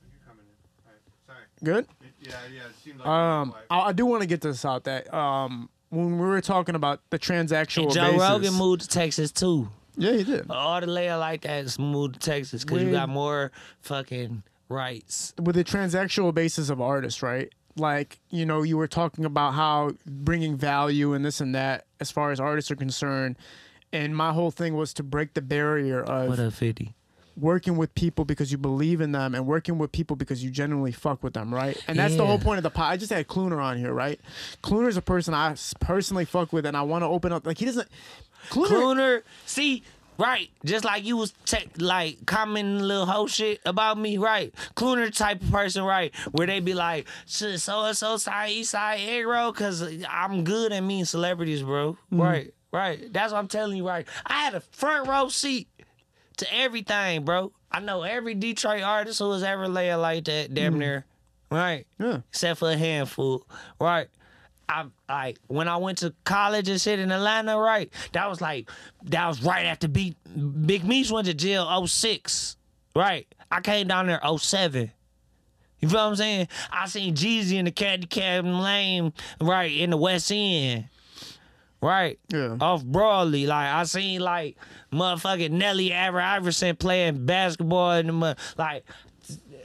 you're 0.01 0.27
coming 0.27 0.45
in. 0.45 0.87
All 0.87 0.91
right, 0.91 1.01
sorry. 1.27 1.45
Good. 1.63 1.87
Yeah, 2.21 2.33
yeah. 2.53 2.61
It 2.61 2.75
seemed 2.83 2.99
like 2.99 3.07
Um. 3.07 3.53
I, 3.69 3.79
I 3.79 3.93
do 3.93 4.05
want 4.05 4.21
to 4.21 4.27
get 4.27 4.41
this 4.41 4.65
out 4.65 4.83
that 4.85 5.13
um 5.13 5.69
when 5.89 6.17
we 6.19 6.25
were 6.27 6.41
talking 6.41 6.75
about 6.75 7.01
the 7.11 7.19
transactional 7.19 7.85
And 7.85 7.93
Joe 7.93 8.11
basis. 8.11 8.19
Rogan 8.29 8.53
moved 8.55 8.81
to 8.81 8.87
Texas 8.87 9.31
too. 9.31 9.69
Yeah, 9.97 10.13
he 10.13 10.23
did. 10.23 10.49
All 10.49 10.79
the 10.81 10.87
layer 10.87 11.17
like 11.17 11.41
that 11.41 11.65
is 11.65 11.77
moved 11.77 12.15
to 12.15 12.19
Texas 12.19 12.63
because 12.63 12.83
you 12.83 12.91
got 12.91 13.09
more 13.09 13.51
fucking 13.81 14.43
rights. 14.69 15.33
with 15.41 15.55
the 15.55 15.63
transactional 15.63 16.33
basis 16.33 16.69
of 16.69 16.79
artists, 16.79 17.21
right? 17.21 17.51
Like, 17.79 18.19
you 18.29 18.45
know, 18.45 18.61
you 18.63 18.77
were 18.77 18.87
talking 18.87 19.25
about 19.25 19.53
how 19.53 19.91
bringing 20.05 20.55
value 20.57 21.13
and 21.13 21.23
this 21.25 21.41
and 21.41 21.55
that 21.55 21.85
as 21.99 22.11
far 22.11 22.31
as 22.31 22.39
artists 22.39 22.69
are 22.71 22.75
concerned. 22.75 23.37
And 23.91 24.15
my 24.15 24.33
whole 24.33 24.51
thing 24.51 24.75
was 24.75 24.93
to 24.95 25.03
break 25.03 25.33
the 25.33 25.41
barrier 25.41 26.01
of 26.01 26.29
What 26.29 26.39
up, 26.39 26.53
50? 26.53 26.93
working 27.37 27.77
with 27.77 27.93
people 27.95 28.25
because 28.25 28.51
you 28.51 28.57
believe 28.57 29.01
in 29.01 29.11
them 29.13 29.33
and 29.33 29.45
working 29.45 29.77
with 29.77 29.91
people 29.91 30.15
because 30.15 30.43
you 30.43 30.49
genuinely 30.51 30.91
fuck 30.91 31.23
with 31.23 31.33
them, 31.33 31.53
right? 31.53 31.81
And 31.87 31.97
that's 31.97 32.15
the 32.15 32.25
whole 32.25 32.39
point 32.39 32.57
of 32.57 32.63
the 32.63 32.69
pod. 32.69 32.91
I 32.91 32.97
just 32.97 33.11
had 33.11 33.27
Cluner 33.27 33.61
on 33.61 33.77
here, 33.77 33.93
right? 33.93 34.19
Cluner's 34.61 34.97
a 34.97 35.01
person 35.01 35.33
I 35.33 35.55
personally 35.79 36.25
fuck 36.25 36.51
with 36.51 36.65
and 36.65 36.75
I 36.75 36.81
want 36.81 37.03
to 37.03 37.07
open 37.07 37.31
up. 37.31 37.45
Like 37.47 37.57
he 37.57 37.65
doesn't. 37.65 37.87
Cluner. 38.49 38.69
Crooner, 38.69 39.21
see, 39.45 39.83
right, 40.19 40.49
just 40.65 40.83
like 40.83 41.05
you 41.05 41.17
was 41.17 41.33
te- 41.45 41.69
like 41.77 42.25
commenting 42.25 42.79
little 42.79 43.05
whole 43.05 43.27
shit 43.27 43.61
about 43.65 43.97
me, 43.97 44.17
right? 44.17 44.53
Crooner 44.75 45.15
type 45.15 45.41
of 45.41 45.49
person, 45.49 45.83
right, 45.83 46.13
where 46.31 46.45
they 46.45 46.59
be 46.59 46.73
like, 46.73 47.07
so 47.25 47.47
and 47.85 47.97
so 47.97 48.17
side, 48.17 48.51
east 48.51 48.71
side, 48.71 49.23
roll, 49.23 49.53
cause 49.53 49.81
I'm 50.07 50.43
good 50.43 50.73
at 50.73 50.81
meeting 50.81 51.05
celebrities, 51.05 51.63
bro. 51.63 51.93
Mm-hmm. 51.93 52.21
Right, 52.21 52.53
right. 52.71 53.13
That's 53.13 53.31
what 53.31 53.39
I'm 53.39 53.47
telling 53.47 53.77
you, 53.77 53.87
right. 53.87 54.05
I 54.25 54.33
had 54.33 54.55
a 54.55 54.59
front 54.59 55.07
row 55.07 55.29
seat 55.29 55.69
to 56.37 56.53
everything, 56.53 57.23
bro. 57.23 57.53
I 57.71 57.79
know 57.79 58.03
every 58.03 58.35
Detroit 58.35 58.81
artist 58.81 59.19
who 59.19 59.31
has 59.31 59.43
ever 59.43 59.67
laid 59.67 59.95
like 59.95 60.25
that, 60.25 60.53
damn 60.53 60.73
mm-hmm. 60.73 60.79
near, 60.79 61.05
right? 61.49 61.87
Yeah. 61.97 62.21
except 62.29 62.59
for 62.59 62.69
a 62.69 62.77
handful, 62.77 63.47
right? 63.79 64.09
I 64.69 64.85
like 65.09 65.39
when 65.47 65.67
I 65.67 65.77
went 65.77 65.97
to 65.99 66.13
college 66.25 66.69
and 66.69 66.79
shit 66.79 66.99
in 66.99 67.11
Atlanta, 67.11 67.57
right? 67.57 67.91
That 68.13 68.29
was 68.29 68.39
like 68.39 68.69
that 69.05 69.27
was 69.27 69.43
right 69.43 69.65
after 69.65 69.87
B, 69.87 70.15
Big 70.65 70.85
Meech 70.85 71.09
went 71.09 71.25
to 71.25 71.33
jail 71.33 71.87
06, 71.87 72.55
right? 72.95 73.27
I 73.51 73.61
came 73.61 73.87
down 73.87 74.05
there 74.05 74.21
07. 74.23 74.91
You 75.79 75.89
feel 75.89 75.97
what 75.97 76.09
I'm 76.09 76.15
saying? 76.15 76.47
I 76.71 76.87
seen 76.87 77.15
Jeezy 77.15 77.53
in 77.53 77.65
the 77.65 77.71
Candy 77.71 78.05
Cabin 78.05 78.59
Lane, 78.59 79.11
right, 79.41 79.71
in 79.71 79.89
the 79.89 79.97
West 79.97 80.31
End. 80.31 80.85
Right? 81.81 82.19
Yeah. 82.27 82.57
Off 82.59 82.83
Broadly. 82.83 83.47
Like 83.47 83.69
I 83.69 83.83
seen 83.85 84.19
like 84.19 84.57
motherfucking 84.91 85.51
Nelly 85.51 85.93
Aver 85.93 86.19
Iverson 86.19 86.75
playing 86.75 87.25
basketball 87.25 87.93
in 87.93 88.19
the. 88.19 88.35
Like 88.57 88.83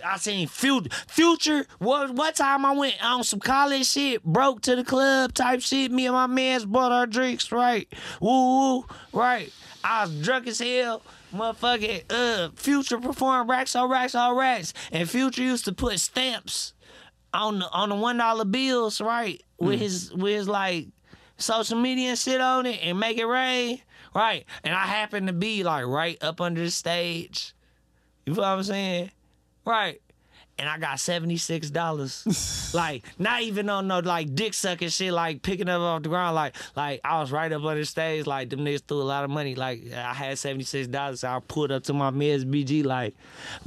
I 0.04 0.16
seen 0.18 0.46
Future. 0.48 0.90
Future. 1.08 1.66
What 1.78 2.10
what 2.10 2.36
time 2.36 2.64
I 2.64 2.72
went 2.72 3.02
on 3.02 3.24
some 3.24 3.40
college 3.40 3.86
shit, 3.86 4.22
broke 4.22 4.62
to 4.62 4.76
the 4.76 4.84
club 4.84 5.34
type 5.34 5.62
shit. 5.62 5.90
Me 5.90 6.06
and 6.06 6.14
my 6.14 6.26
mans 6.26 6.64
bought 6.64 6.92
our 6.92 7.06
drinks, 7.06 7.50
right? 7.50 7.88
Woo 8.20 8.30
woo, 8.30 8.86
right? 9.12 9.52
I 9.82 10.04
was 10.04 10.20
drunk 10.20 10.46
as 10.46 10.58
hell. 10.58 11.02
Motherfucking 11.34 12.04
uh, 12.10 12.50
Future 12.54 12.98
performed 12.98 13.50
racks 13.50 13.74
on 13.74 13.90
racks 13.90 14.14
on 14.14 14.36
racks, 14.36 14.72
and 14.92 15.08
Future 15.08 15.42
used 15.42 15.64
to 15.64 15.72
put 15.72 15.98
stamps 15.98 16.74
on 17.32 17.58
the 17.58 17.70
on 17.70 17.88
the 17.88 17.96
one 17.96 18.18
dollar 18.18 18.44
bills, 18.44 19.00
right? 19.00 19.42
With 19.58 19.80
his 19.80 20.12
with 20.12 20.32
his 20.32 20.48
like 20.48 20.88
social 21.36 21.78
media 21.78 22.10
and 22.10 22.18
shit 22.18 22.40
on 22.40 22.66
it 22.66 22.80
and 22.82 22.98
make 23.00 23.18
it 23.18 23.26
rain, 23.26 23.80
right? 24.14 24.44
And 24.62 24.74
I 24.74 24.86
happened 24.86 25.26
to 25.26 25.32
be 25.32 25.64
like 25.64 25.86
right 25.86 26.22
up 26.22 26.40
under 26.40 26.62
the 26.62 26.70
stage. 26.70 27.54
You 28.26 28.34
feel 28.34 28.42
what 28.44 28.50
I'm 28.50 28.62
saying? 28.62 29.10
Right. 29.64 30.00
And 30.56 30.68
I 30.68 30.78
got 30.78 31.00
seventy 31.00 31.36
six 31.36 31.68
dollars. 31.68 32.70
like 32.74 33.04
not 33.18 33.42
even 33.42 33.68
on 33.68 33.88
no 33.88 33.98
like 33.98 34.36
dick 34.36 34.54
sucking 34.54 34.88
shit, 34.88 35.12
like 35.12 35.42
picking 35.42 35.68
up 35.68 35.80
off 35.80 36.04
the 36.04 36.08
ground. 36.08 36.36
Like 36.36 36.54
like 36.76 37.00
I 37.02 37.18
was 37.20 37.32
right 37.32 37.50
up 37.50 37.64
on 37.64 37.76
the 37.76 37.84
stage. 37.84 38.24
Like 38.24 38.50
them 38.50 38.60
niggas 38.60 38.82
threw 38.86 38.98
a 38.98 39.02
lot 39.02 39.24
of 39.24 39.30
money. 39.30 39.56
Like 39.56 39.92
I 39.92 40.14
had 40.14 40.38
seventy 40.38 40.62
six 40.62 40.86
dollars. 40.86 41.20
So 41.20 41.28
I 41.28 41.40
pulled 41.40 41.72
up 41.72 41.82
to 41.84 41.92
my 41.92 42.10
Miz 42.10 42.44
BG 42.44 42.84
like, 42.84 43.16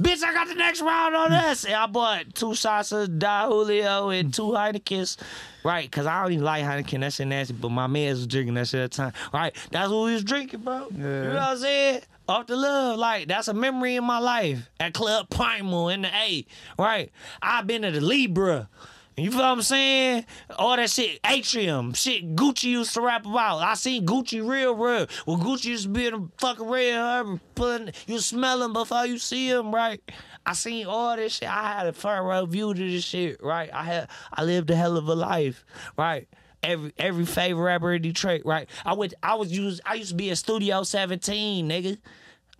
bitch, 0.00 0.22
I 0.22 0.32
got 0.32 0.48
the 0.48 0.54
next 0.54 0.80
round 0.80 1.14
on 1.14 1.30
us. 1.50 1.64
And 1.66 1.74
I 1.74 1.84
bought 1.88 2.34
two 2.34 2.54
shots 2.54 2.90
of 2.90 3.18
Don 3.18 3.50
Julio 3.50 4.08
and 4.08 4.32
two 4.34 4.44
Heinekens. 4.44 5.18
Right, 5.64 5.92
cause 5.92 6.06
I 6.06 6.22
don't 6.22 6.32
even 6.32 6.44
like 6.44 6.64
Heineken. 6.64 7.00
That 7.00 7.12
shit 7.12 7.26
nasty. 7.26 7.52
But 7.52 7.68
my 7.68 7.86
man 7.86 8.12
was 8.12 8.26
drinking 8.26 8.54
that 8.54 8.68
shit 8.68 8.80
at 8.80 8.92
the 8.92 8.96
time. 8.96 9.12
Right, 9.34 9.54
that's 9.70 9.90
what 9.90 10.06
we 10.06 10.14
was 10.14 10.24
drinking, 10.24 10.60
bro. 10.60 10.86
Yeah. 10.90 10.96
You 10.96 11.04
know 11.04 11.34
what 11.34 11.38
I'm 11.42 11.58
saying? 11.58 12.00
Off 12.28 12.46
the 12.46 12.56
love, 12.56 12.98
like 12.98 13.26
that's 13.26 13.48
a 13.48 13.54
memory 13.54 13.96
in 13.96 14.04
my 14.04 14.18
life 14.18 14.68
at 14.78 14.92
Club 14.92 15.30
Primal 15.30 15.88
in 15.88 16.02
the 16.02 16.14
A. 16.14 16.44
Right, 16.78 17.10
I've 17.40 17.66
been 17.66 17.82
to 17.82 17.90
the 17.90 18.02
Libra. 18.02 18.68
You 19.16 19.30
feel 19.30 19.40
what 19.40 19.46
I'm 19.46 19.62
saying? 19.62 20.26
All 20.58 20.76
that 20.76 20.90
shit, 20.90 21.18
Atrium, 21.26 21.92
shit 21.94 22.36
Gucci 22.36 22.64
used 22.64 22.94
to 22.94 23.00
rap 23.00 23.26
about. 23.26 23.58
I 23.58 23.74
seen 23.74 24.06
Gucci 24.06 24.46
real, 24.46 24.76
real. 24.76 25.06
Well, 25.26 25.38
Gucci 25.38 25.66
used 25.66 25.84
to 25.84 25.88
be 25.88 26.06
in 26.06 26.12
the 26.12 26.28
fucking 26.38 26.68
red 26.68 26.94
herb, 26.94 27.40
pulling, 27.54 27.90
you 28.06 28.20
smell 28.20 28.62
him 28.62 28.74
before 28.74 29.06
you 29.06 29.18
see 29.18 29.48
him, 29.48 29.74
right? 29.74 30.00
I 30.46 30.52
seen 30.52 30.86
all 30.86 31.16
this 31.16 31.36
shit. 31.36 31.48
I 31.48 31.78
had 31.78 31.86
a 31.86 31.92
front 31.92 32.26
row 32.26 32.46
view 32.46 32.74
to 32.74 32.90
this 32.90 33.04
shit, 33.04 33.42
right? 33.42 33.70
I 33.72 33.82
had, 33.82 34.08
I 34.32 34.44
lived 34.44 34.70
a 34.70 34.76
hell 34.76 34.96
of 34.96 35.08
a 35.08 35.14
life, 35.14 35.64
right? 35.96 36.28
Every 36.68 36.92
every 36.98 37.24
favorite 37.24 37.62
rapper 37.64 37.94
in 37.94 38.02
Detroit, 38.02 38.42
right? 38.44 38.68
I 38.84 38.92
went, 38.92 39.14
I 39.22 39.36
was 39.36 39.50
used, 39.50 39.80
I 39.86 39.94
used 39.94 40.10
to 40.10 40.14
be 40.14 40.28
in 40.28 40.36
Studio 40.36 40.82
17, 40.82 41.66
nigga, 41.66 41.96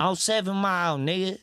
on 0.00 0.16
Seven 0.16 0.56
Mile, 0.56 0.96
nigga. 0.96 1.38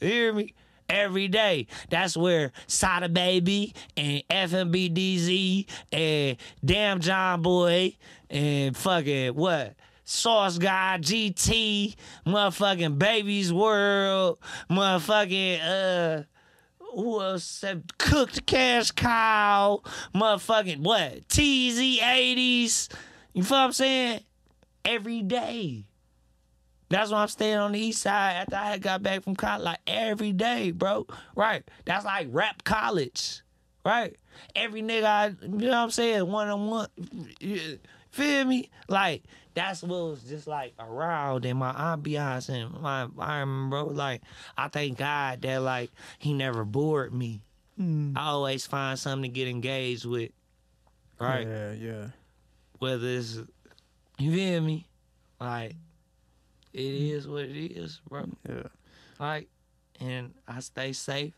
You 0.00 0.08
hear 0.08 0.32
me? 0.32 0.54
Every 0.88 1.28
day. 1.28 1.66
That's 1.90 2.16
where 2.16 2.52
Sada 2.66 3.10
Baby 3.10 3.74
and 3.98 4.22
FMBDZ 4.30 5.66
and 5.92 6.38
Damn 6.64 7.00
John 7.00 7.42
Boy 7.42 7.96
and 8.30 8.74
fucking 8.74 9.34
what? 9.34 9.74
Sauce 10.04 10.56
Guy, 10.56 10.98
GT, 11.02 11.96
motherfucking 12.26 12.98
Baby's 12.98 13.52
World, 13.52 14.38
motherfucking 14.70 15.60
uh 15.60 16.22
who 16.94 17.20
else 17.20 17.64
cooked 17.98 18.46
cash 18.46 18.90
cow, 18.90 19.82
motherfucking 20.14 20.80
what? 20.80 21.28
TZ 21.28 21.98
80s. 22.00 22.88
You 23.32 23.42
feel 23.42 23.56
what 23.56 23.64
I'm 23.64 23.72
saying? 23.72 24.20
Every 24.84 25.22
day. 25.22 25.86
That's 26.90 27.10
why 27.10 27.22
I'm 27.22 27.28
staying 27.28 27.56
on 27.56 27.72
the 27.72 27.80
east 27.80 28.02
side 28.02 28.36
after 28.36 28.56
I 28.56 28.78
got 28.78 29.02
back 29.02 29.22
from 29.22 29.34
college. 29.34 29.64
Like 29.64 29.80
every 29.86 30.32
day, 30.32 30.70
bro. 30.70 31.06
Right. 31.34 31.64
That's 31.84 32.04
like 32.04 32.28
rap 32.30 32.62
college. 32.64 33.40
Right? 33.84 34.16
Every 34.54 34.82
nigga 34.82 35.04
I 35.04 35.26
you 35.42 35.48
know 35.48 35.68
what 35.68 35.74
I'm 35.76 35.90
saying, 35.90 36.26
one 36.26 36.48
on 36.48 36.66
one. 36.66 36.88
Feel 38.10 38.44
me? 38.44 38.70
Like 38.88 39.24
that's 39.54 39.82
what 39.82 40.10
was 40.10 40.22
just 40.24 40.46
like 40.46 40.74
around 40.78 41.44
in 41.44 41.56
my 41.56 41.72
ambiance 41.72 42.48
and 42.48 42.80
my 42.80 43.04
environment, 43.04 43.70
bro. 43.70 43.84
Like 43.86 44.22
I 44.58 44.68
thank 44.68 44.98
God 44.98 45.42
that 45.42 45.62
like 45.62 45.90
he 46.18 46.34
never 46.34 46.64
bored 46.64 47.14
me. 47.14 47.40
Hmm. 47.76 48.12
I 48.16 48.26
always 48.26 48.66
find 48.66 48.98
something 48.98 49.30
to 49.30 49.34
get 49.34 49.48
engaged 49.48 50.04
with. 50.04 50.30
Right? 51.18 51.46
Yeah, 51.46 51.72
yeah. 51.72 52.06
whether 52.78 53.06
it's 53.06 53.38
you 54.18 54.32
feel 54.32 54.60
me, 54.60 54.86
like 55.40 55.74
it 56.72 56.98
hmm. 56.98 57.16
is 57.16 57.28
what 57.28 57.44
it 57.44 57.56
is, 57.56 58.00
bro. 58.08 58.26
Yeah. 58.48 58.62
Like, 59.18 59.48
and 60.00 60.34
I 60.46 60.60
stay 60.60 60.92
safe, 60.92 61.34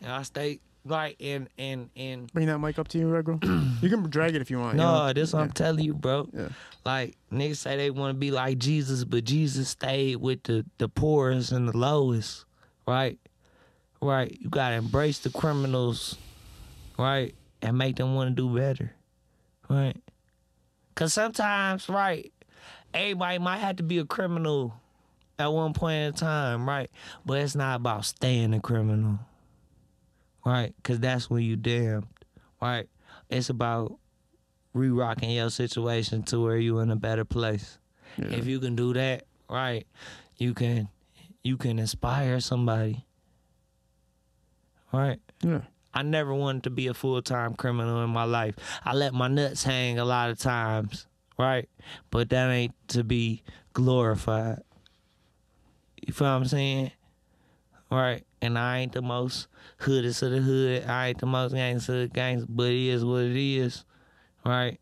and 0.00 0.10
I 0.10 0.22
stay 0.22 0.60
like, 0.84 1.16
and 1.20 1.48
and 1.58 1.90
and 1.96 2.32
Bring 2.32 2.46
that 2.46 2.58
mic 2.58 2.78
up 2.78 2.88
to 2.88 2.98
you, 2.98 3.06
Rego. 3.06 3.42
you 3.82 3.88
can 3.88 4.08
drag 4.10 4.34
it 4.34 4.42
if 4.42 4.50
you 4.50 4.58
want. 4.58 4.74
you 4.74 4.78
no, 4.78 5.06
know? 5.06 5.12
this 5.12 5.32
what 5.32 5.42
I'm 5.42 5.52
telling 5.52 5.84
you, 5.84 5.94
bro. 5.94 6.28
Yeah. 6.32 6.48
Like 6.84 7.16
niggas 7.32 7.56
say 7.56 7.76
they 7.76 7.90
want 7.90 8.14
to 8.14 8.18
be 8.18 8.30
like 8.30 8.58
Jesus, 8.58 9.04
but 9.04 9.24
Jesus 9.24 9.68
stayed 9.68 10.16
with 10.16 10.42
the 10.44 10.64
the 10.78 10.88
poorest 10.88 11.52
and 11.52 11.68
the 11.68 11.76
lowest, 11.76 12.44
right? 12.86 13.18
Right. 14.00 14.36
You 14.40 14.50
gotta 14.50 14.74
embrace 14.74 15.20
the 15.20 15.30
criminals, 15.30 16.18
right, 16.98 17.34
and 17.62 17.78
make 17.78 17.96
them 17.96 18.14
want 18.14 18.36
to 18.36 18.42
do 18.42 18.54
better, 18.54 18.92
right? 19.68 19.96
Cause 20.94 21.12
sometimes, 21.12 21.88
right, 21.88 22.32
everybody 22.92 23.38
might 23.38 23.58
have 23.58 23.76
to 23.76 23.82
be 23.82 23.98
a 23.98 24.04
criminal 24.04 24.74
at 25.38 25.52
one 25.52 25.72
point 25.72 25.94
in 25.94 26.12
time, 26.12 26.68
right? 26.68 26.90
But 27.26 27.38
it's 27.38 27.54
not 27.54 27.76
about 27.76 28.04
staying 28.04 28.54
a 28.54 28.60
criminal, 28.60 29.18
right? 30.44 30.74
Cause 30.82 31.00
that's 31.00 31.28
when 31.30 31.42
you 31.42 31.56
damned, 31.56 32.06
right? 32.60 32.88
It's 33.30 33.48
about 33.50 33.98
re-rocking 34.72 35.30
your 35.30 35.50
situation 35.50 36.22
to 36.24 36.40
where 36.42 36.56
you 36.56 36.80
in 36.80 36.90
a 36.90 36.96
better 36.96 37.24
place. 37.24 37.78
If 38.16 38.46
you 38.46 38.60
can 38.60 38.76
do 38.76 38.92
that, 38.94 39.24
right, 39.48 39.86
you 40.36 40.54
can 40.54 40.88
you 41.42 41.56
can 41.56 41.78
inspire 41.78 42.40
somebody. 42.40 43.04
Right? 44.92 45.18
Yeah. 45.42 45.62
I 45.92 46.02
never 46.02 46.34
wanted 46.34 46.64
to 46.64 46.70
be 46.70 46.88
a 46.88 46.94
full 46.94 47.22
time 47.22 47.54
criminal 47.54 48.02
in 48.02 48.10
my 48.10 48.24
life. 48.24 48.56
I 48.84 48.94
let 48.94 49.14
my 49.14 49.28
nuts 49.28 49.62
hang 49.62 49.98
a 49.98 50.04
lot 50.04 50.30
of 50.30 50.38
times, 50.38 51.06
right? 51.38 51.68
But 52.10 52.30
that 52.30 52.50
ain't 52.50 52.74
to 52.88 53.04
be 53.04 53.42
glorified. 53.72 54.62
You 56.04 56.12
feel 56.12 56.28
what 56.28 56.34
I'm 56.34 56.44
saying? 56.46 56.90
Right? 57.90 58.24
And 58.42 58.58
I 58.58 58.78
ain't 58.78 58.92
the 58.92 59.02
most 59.02 59.48
hoodest 59.78 60.22
of 60.22 60.30
the 60.32 60.38
hood. 60.38 60.84
I 60.86 61.08
ain't 61.08 61.18
the 61.18 61.26
most 61.26 61.54
gangster 61.54 61.94
of 61.94 62.00
the 62.00 62.14
gangster, 62.14 62.46
but 62.48 62.70
it 62.70 62.88
is 62.88 63.04
what 63.04 63.22
it 63.24 63.36
is. 63.36 63.84
Right? 64.44 64.80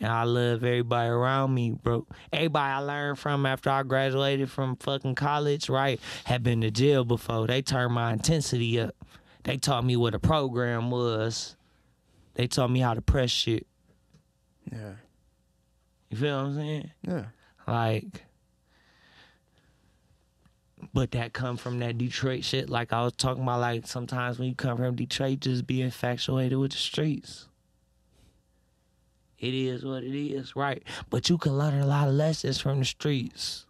And 0.00 0.12
I 0.12 0.22
love 0.22 0.62
everybody 0.62 1.08
around 1.08 1.54
me, 1.54 1.70
bro. 1.70 2.06
Everybody 2.32 2.72
I 2.72 2.78
learned 2.78 3.18
from 3.18 3.44
after 3.46 3.70
I 3.70 3.82
graduated 3.82 4.50
from 4.50 4.76
fucking 4.76 5.16
college, 5.16 5.68
right, 5.68 5.98
had 6.24 6.44
been 6.44 6.60
to 6.60 6.70
jail 6.70 7.04
before. 7.04 7.48
They 7.48 7.62
turned 7.62 7.94
my 7.94 8.12
intensity 8.12 8.78
up. 8.80 8.94
They 9.42 9.56
taught 9.56 9.84
me 9.84 9.96
what 9.96 10.14
a 10.14 10.20
program 10.20 10.90
was. 10.90 11.56
They 12.34 12.46
taught 12.46 12.70
me 12.70 12.78
how 12.78 12.94
to 12.94 13.00
press 13.02 13.30
shit. 13.30 13.66
Yeah. 14.70 14.92
You 16.10 16.16
feel 16.16 16.36
what 16.36 16.46
I'm 16.46 16.54
saying? 16.54 16.90
Yeah. 17.02 17.24
Like, 17.66 18.22
But 20.94 21.10
that 21.12 21.32
come 21.32 21.56
from 21.56 21.78
that 21.80 21.98
Detroit 21.98 22.44
shit. 22.44 22.70
Like 22.70 22.92
I 22.92 23.04
was 23.04 23.12
talking 23.12 23.42
about, 23.42 23.60
like 23.60 23.86
sometimes 23.86 24.38
when 24.38 24.48
you 24.48 24.54
come 24.54 24.78
from 24.78 24.94
Detroit, 24.94 25.40
just 25.40 25.66
be 25.66 25.82
infatuated 25.82 26.58
with 26.58 26.72
the 26.72 26.78
streets. 26.78 27.46
It 29.38 29.54
is 29.54 29.84
what 29.84 30.02
it 30.02 30.18
is, 30.18 30.56
right? 30.56 30.82
But 31.10 31.28
you 31.28 31.38
can 31.38 31.56
learn 31.56 31.78
a 31.80 31.86
lot 31.86 32.08
of 32.08 32.14
lessons 32.14 32.60
from 32.60 32.80
the 32.80 32.84
streets. 32.84 33.66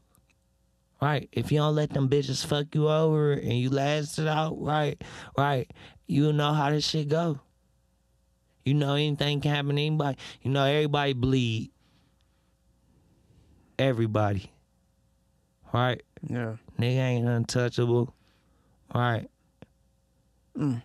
Right? 1.01 1.29
If 1.31 1.53
you 1.53 1.59
don't 1.59 1.77
let 1.77 1.91
them 1.91 2.09
bitches 2.09 2.45
fuck 2.45 2.75
you 2.75 2.89
over 2.89 3.33
and 3.33 3.53
you 3.53 3.71
last 3.71 4.19
it 4.19 4.27
out, 4.27 4.61
right, 4.61 5.01
right, 5.37 5.71
you 6.09 6.33
know 6.33 6.53
how 6.53 6.71
this 6.71 6.89
shit 6.89 7.09
go. 7.09 7.39
You 8.65 8.75
know 8.75 8.95
anything 8.95 9.41
can 9.41 9.55
happen 9.55 9.77
to 9.77 9.83
anybody. 9.83 10.19
You 10.43 10.51
know 10.51 10.65
everybody 10.65 11.13
bleed. 11.13 11.71
Everybody. 13.79 14.51
Right? 15.73 16.03
Yeah. 16.29 16.57
Nigga 16.81 16.99
ain't 16.99 17.29
untouchable. 17.29 18.15
Right. 18.95 19.29
Mm. 20.57 20.83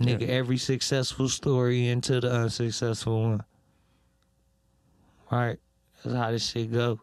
Nigga, 0.00 0.28
every 0.28 0.58
successful 0.58 1.28
story 1.28 1.88
into 1.88 2.20
the 2.20 2.30
unsuccessful 2.30 3.22
one. 3.22 3.44
Right. 5.30 5.58
That's 6.04 6.16
how 6.16 6.30
this 6.30 6.48
shit 6.50 6.72
go. 6.72 7.00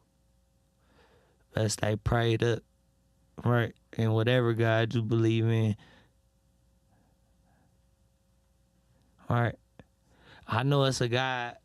Best 1.53 1.79
stay 1.79 1.95
prayed 1.95 2.43
up. 2.43 2.59
Right. 3.43 3.73
And 3.97 4.13
whatever 4.13 4.53
God 4.53 4.93
you 4.93 5.01
believe 5.01 5.47
in. 5.47 5.75
Right. 9.29 9.55
I 10.47 10.63
know 10.63 10.83
it's 10.83 11.01
a 11.01 11.07
God, 11.07 11.55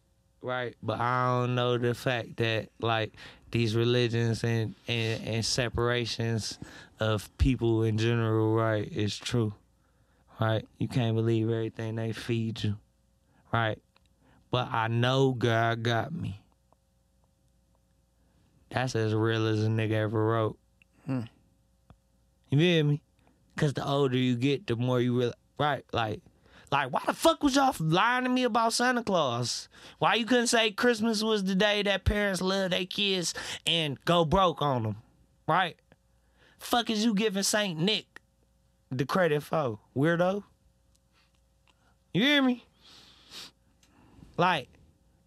right? 0.43 0.75
But 0.83 1.01
I 1.01 1.41
don't 1.41 1.55
know 1.55 1.79
the 1.79 1.95
fact 1.95 2.37
that 2.37 2.69
like 2.81 3.15
these 3.55 3.77
religions 3.77 4.43
and, 4.43 4.75
and, 4.89 5.25
and 5.29 5.45
separations 5.45 6.59
of 6.99 7.31
people 7.39 7.85
in 7.85 7.97
general, 7.97 8.53
right, 8.53 8.91
is 8.91 9.17
true. 9.17 9.55
Right? 10.41 10.67
You 10.79 10.89
can't 10.89 11.15
believe 11.15 11.49
everything 11.49 11.95
they 11.95 12.11
feed 12.11 12.65
you. 12.65 12.77
Right? 13.53 13.79
But 14.51 14.73
I 14.73 14.89
know 14.89 15.35
God 15.35 15.85
got 15.85 16.13
me. 16.13 16.43
That's 18.71 18.97
as 18.97 19.15
real 19.15 19.47
as 19.47 19.63
a 19.63 19.69
nigga 19.69 19.93
ever 19.93 20.27
wrote. 20.27 20.59
Hmm. 21.07 21.21
You 22.51 22.59
feel 22.59 22.85
me? 22.87 23.03
Cause 23.57 23.73
the 23.73 23.87
older 23.87 24.17
you 24.17 24.35
get, 24.35 24.67
the 24.67 24.75
more 24.75 25.01
you 25.01 25.17
realize, 25.17 25.35
right, 25.61 25.85
like 25.93 26.23
like, 26.75 26.93
why 26.93 27.03
the 27.07 27.13
fuck 27.13 27.41
was 27.45 27.55
y'all 27.55 27.73
lying 27.79 28.25
to 28.25 28.31
me 28.31 28.43
about 28.43 28.73
Santa 28.73 29.05
Claus? 29.05 29.69
Why 30.01 30.15
you 30.15 30.27
couldn't 30.27 30.49
say 30.49 30.73
Christmas 30.73 31.23
was 31.23 31.45
the 31.45 31.55
day 31.55 31.85
that 31.85 32.05
parents 32.05 32.43
love 32.43 32.73
their 32.73 32.85
kids 32.85 33.33
and 33.65 33.97
go 34.05 34.25
broke 34.25 34.61
on 34.61 34.83
them? 34.83 34.97
Right? 35.47 35.77
Fuck 36.59 36.91
is 36.91 37.05
you 37.05 37.15
giving 37.15 37.45
Saint 37.45 37.79
Nick 37.79 38.07
the 38.91 39.07
credit 39.07 39.45
for? 39.45 39.79
Weirdo? 39.97 40.43
You 42.13 42.23
hear 42.23 42.43
me? 42.43 42.65
Like, 44.37 44.69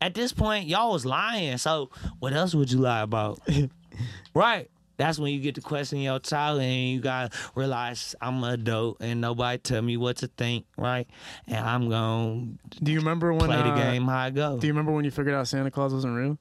at 0.01 0.15
this 0.15 0.33
point, 0.33 0.67
y'all 0.67 0.91
was 0.91 1.05
lying. 1.05 1.57
So, 1.59 1.91
what 2.19 2.33
else 2.33 2.55
would 2.55 2.69
you 2.69 2.79
lie 2.79 3.03
about? 3.03 3.39
right? 4.33 4.69
That's 4.97 5.19
when 5.19 5.31
you 5.31 5.39
get 5.39 5.55
to 5.55 5.61
question 5.61 5.99
your 5.99 6.19
child 6.19 6.59
and 6.59 6.89
you 6.89 6.99
gotta 6.99 7.29
realize 7.55 8.15
I'm 8.19 8.43
an 8.43 8.53
adult 8.53 8.97
and 8.99 9.21
nobody 9.21 9.59
tell 9.59 9.81
me 9.81 9.95
what 9.95 10.17
to 10.17 10.27
think, 10.27 10.65
right? 10.75 11.07
And 11.47 11.65
I'm 11.65 11.89
gonna 11.89 12.47
Do 12.83 12.91
you 12.91 12.99
remember 12.99 13.31
when 13.31 13.45
play 13.45 13.57
the 13.57 13.69
uh, 13.69 13.75
game 13.75 14.05
how 14.05 14.17
I 14.17 14.29
go. 14.31 14.57
Do 14.57 14.65
you 14.67 14.73
remember 14.73 14.91
when 14.91 15.05
you 15.05 15.11
figured 15.11 15.35
out 15.35 15.47
Santa 15.47 15.71
Claus 15.71 15.93
wasn't 15.93 16.15
real? 16.17 16.37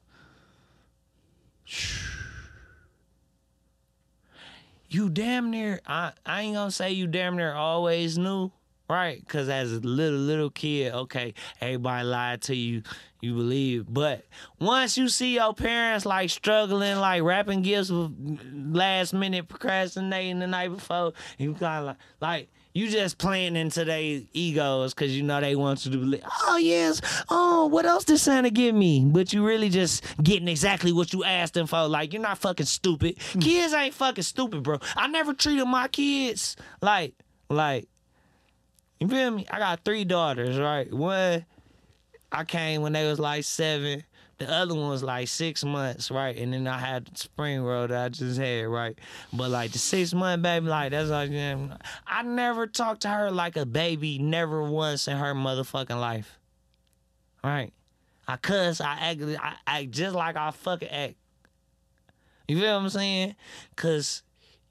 you 4.89 5.11
damn 5.11 5.51
near 5.51 5.81
I, 5.87 6.13
I 6.25 6.43
ain't 6.43 6.55
gonna 6.55 6.71
say 6.71 6.93
you 6.93 7.07
damn 7.07 7.37
near 7.37 7.53
always 7.53 8.17
knew 8.17 8.51
right 8.89 9.19
because 9.21 9.49
as 9.49 9.73
a 9.73 9.81
little 9.81 10.19
little 10.19 10.49
kid 10.49 10.95
okay 10.95 11.35
everybody 11.61 12.07
lied 12.07 12.41
to 12.41 12.55
you 12.55 12.83
you 13.27 13.35
believe 13.35 13.85
but 13.89 14.25
once 14.61 14.97
you 14.97 15.09
see 15.09 15.35
your 15.35 15.53
parents 15.53 16.07
like 16.07 16.31
struggling 16.31 16.97
like 16.97 17.23
wrapping 17.23 17.63
gifts 17.63 17.91
with 17.91 18.13
last 18.73 19.13
minute 19.13 19.49
procrastinating 19.49 20.39
the 20.39 20.47
night 20.47 20.69
before 20.69 21.13
you 21.39 21.53
kind 21.55 21.81
of 21.81 21.87
like 21.87 21.97
like 22.21 22.49
you 22.77 22.91
just 22.91 23.17
playing 23.17 23.57
into 23.57 23.87
their 23.87 24.21
egos 24.35 24.93
because 24.93 25.17
you 25.17 25.23
know 25.23 25.41
they 25.41 25.57
want 25.57 25.87
you 25.87 25.93
to 25.93 25.97
believe. 25.97 26.23
Oh 26.43 26.59
yes. 26.59 27.01
Oh, 27.31 27.67
what 27.67 27.87
else 27.87 28.05
did 28.05 28.19
Santa 28.19 28.51
give 28.51 28.75
me? 28.75 29.03
But 29.03 29.33
you 29.33 29.47
really 29.47 29.71
just 29.71 30.05
getting 30.23 30.47
exactly 30.47 30.93
what 30.93 31.15
you 31.15 31.25
asked 31.25 31.55
them 31.55 31.67
for. 31.67 31.89
Like 31.89 32.13
you're 32.13 32.21
not 32.21 32.37
fucking 32.37 32.67
stupid. 32.67 33.17
Hmm. 33.33 33.39
Kids 33.39 33.73
ain't 33.73 33.95
fucking 33.95 34.25
stupid, 34.25 34.63
bro. 34.63 34.79
I 34.95 35.07
never 35.07 35.33
treated 35.33 35.65
my 35.65 35.89
kids 35.89 36.55
like 36.83 37.15
like. 37.49 37.89
You 39.01 39.09
feel 39.09 39.31
me? 39.31 39.47
I 39.51 39.59
got 39.59 39.83
three 39.83 40.05
daughters, 40.05 40.59
right? 40.59 40.93
One, 40.93 41.47
I 42.33 42.45
came 42.45 42.83
when 42.83 42.93
they 42.93 43.07
was 43.07 43.19
like 43.19 43.45
seven. 43.45 44.05
The 44.39 44.51
other 44.51 44.75
one 44.75 44.91
was 44.91 45.03
like 45.03 45.29
six 45.29 45.65
months, 45.65 46.11
right? 46.11 46.37
And 46.37 46.53
then 46.53 46.67
I 46.67 46.79
had 46.79 47.17
spring 47.17 47.63
roll 47.63 47.89
that 47.89 48.05
I 48.05 48.09
just 48.11 48.39
had, 48.39 48.67
right? 48.67 48.99
But 49.33 49.51
like 49.51 49.73
the 49.73 49.79
six 49.79 50.13
month 50.13 50.43
baby, 50.43 50.67
like 50.67 50.91
that's 50.91 51.09
like 51.09 51.31
I 52.07 52.23
never 52.23 52.67
talked 52.67 53.03
to 53.03 53.09
her 53.09 53.31
like 53.31 53.57
a 53.57 53.65
baby, 53.65 54.19
never 54.19 54.63
once 54.63 55.09
in 55.09 55.17
her 55.17 55.35
motherfucking 55.35 55.99
life. 55.99 56.39
Right? 57.43 57.73
I 58.29 58.37
cuss, 58.37 58.81
I 58.81 58.99
act, 59.01 59.23
I 59.23 59.55
act 59.67 59.91
just 59.93 60.15
like 60.15 60.37
I 60.37 60.51
fucking 60.51 60.89
act. 60.89 61.15
You 62.49 62.59
feel 62.61 62.75
what 62.75 62.83
I'm 62.83 62.89
saying? 62.91 63.37
Cause 63.77 64.23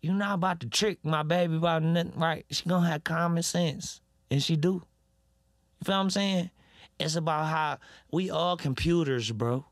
you're 0.01 0.13
not 0.13 0.35
about 0.35 0.59
to 0.59 0.69
trick 0.69 0.99
my 1.03 1.23
baby 1.23 1.55
about 1.55 1.81
nothing, 1.81 2.13
right? 2.17 2.45
She 2.51 2.69
gonna 2.69 2.87
have 2.87 3.03
common 3.03 3.41
sense, 3.41 4.01
and 4.29 4.43
she 4.43 4.55
do. 4.55 4.73
You 4.73 5.85
feel 5.85 5.95
what 5.95 6.01
I'm 6.01 6.09
saying? 6.11 6.51
It's 6.99 7.15
about 7.15 7.45
how 7.45 7.77
we 8.11 8.29
all 8.29 8.57
computers, 8.57 9.31
bro. 9.31 9.65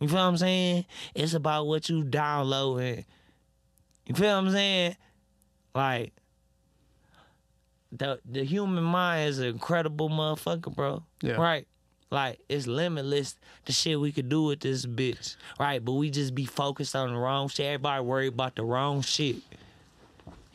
You 0.00 0.08
feel 0.08 0.18
what 0.18 0.24
I'm 0.24 0.36
saying? 0.36 0.84
It's 1.14 1.34
about 1.34 1.66
what 1.66 1.88
you 1.88 2.02
downloading. 2.02 3.04
You 4.06 4.14
feel 4.14 4.36
what 4.36 4.46
I'm 4.46 4.50
saying? 4.50 4.96
Like 5.74 6.12
the 7.92 8.20
the 8.28 8.44
human 8.44 8.84
mind 8.84 9.28
is 9.30 9.38
an 9.38 9.46
incredible 9.46 10.08
motherfucker, 10.08 10.74
bro. 10.74 11.04
Yeah. 11.22 11.34
Right. 11.34 11.66
Like 12.10 12.40
it's 12.48 12.66
limitless 12.66 13.36
the 13.64 13.72
shit 13.72 13.98
we 13.98 14.12
could 14.12 14.28
do 14.28 14.44
with 14.44 14.60
this 14.60 14.84
bitch. 14.86 15.36
Right. 15.58 15.84
But 15.84 15.92
we 15.92 16.10
just 16.10 16.34
be 16.34 16.44
focused 16.44 16.94
on 16.96 17.12
the 17.12 17.18
wrong 17.18 17.48
shit. 17.48 17.66
Everybody 17.66 18.02
worry 18.04 18.26
about 18.26 18.56
the 18.56 18.64
wrong 18.64 19.00
shit. 19.00 19.36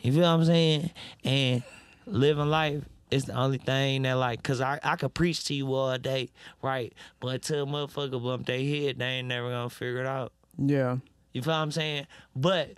You 0.01 0.11
feel 0.11 0.21
what 0.21 0.27
I'm 0.27 0.45
saying? 0.45 0.91
And 1.23 1.63
living 2.05 2.49
life 2.49 2.83
it's 3.11 3.25
the 3.25 3.33
only 3.33 3.57
thing 3.57 4.03
that 4.03 4.13
like, 4.13 4.41
cause 4.43 4.61
I, 4.61 4.79
I 4.83 4.95
could 4.95 5.13
preach 5.13 5.45
to 5.45 5.53
you 5.53 5.73
all 5.73 5.97
day, 5.97 6.29
right? 6.61 6.93
But 7.19 7.29
until 7.29 7.65
motherfucker 7.65 8.23
bump 8.23 8.45
their 8.45 8.59
head, 8.59 8.99
they 8.99 9.05
ain't 9.05 9.27
never 9.27 9.49
gonna 9.49 9.69
figure 9.69 10.01
it 10.01 10.05
out. 10.05 10.31
Yeah. 10.57 10.97
You 11.33 11.41
feel 11.41 11.53
what 11.53 11.59
I'm 11.59 11.71
saying? 11.71 12.07
But 12.35 12.77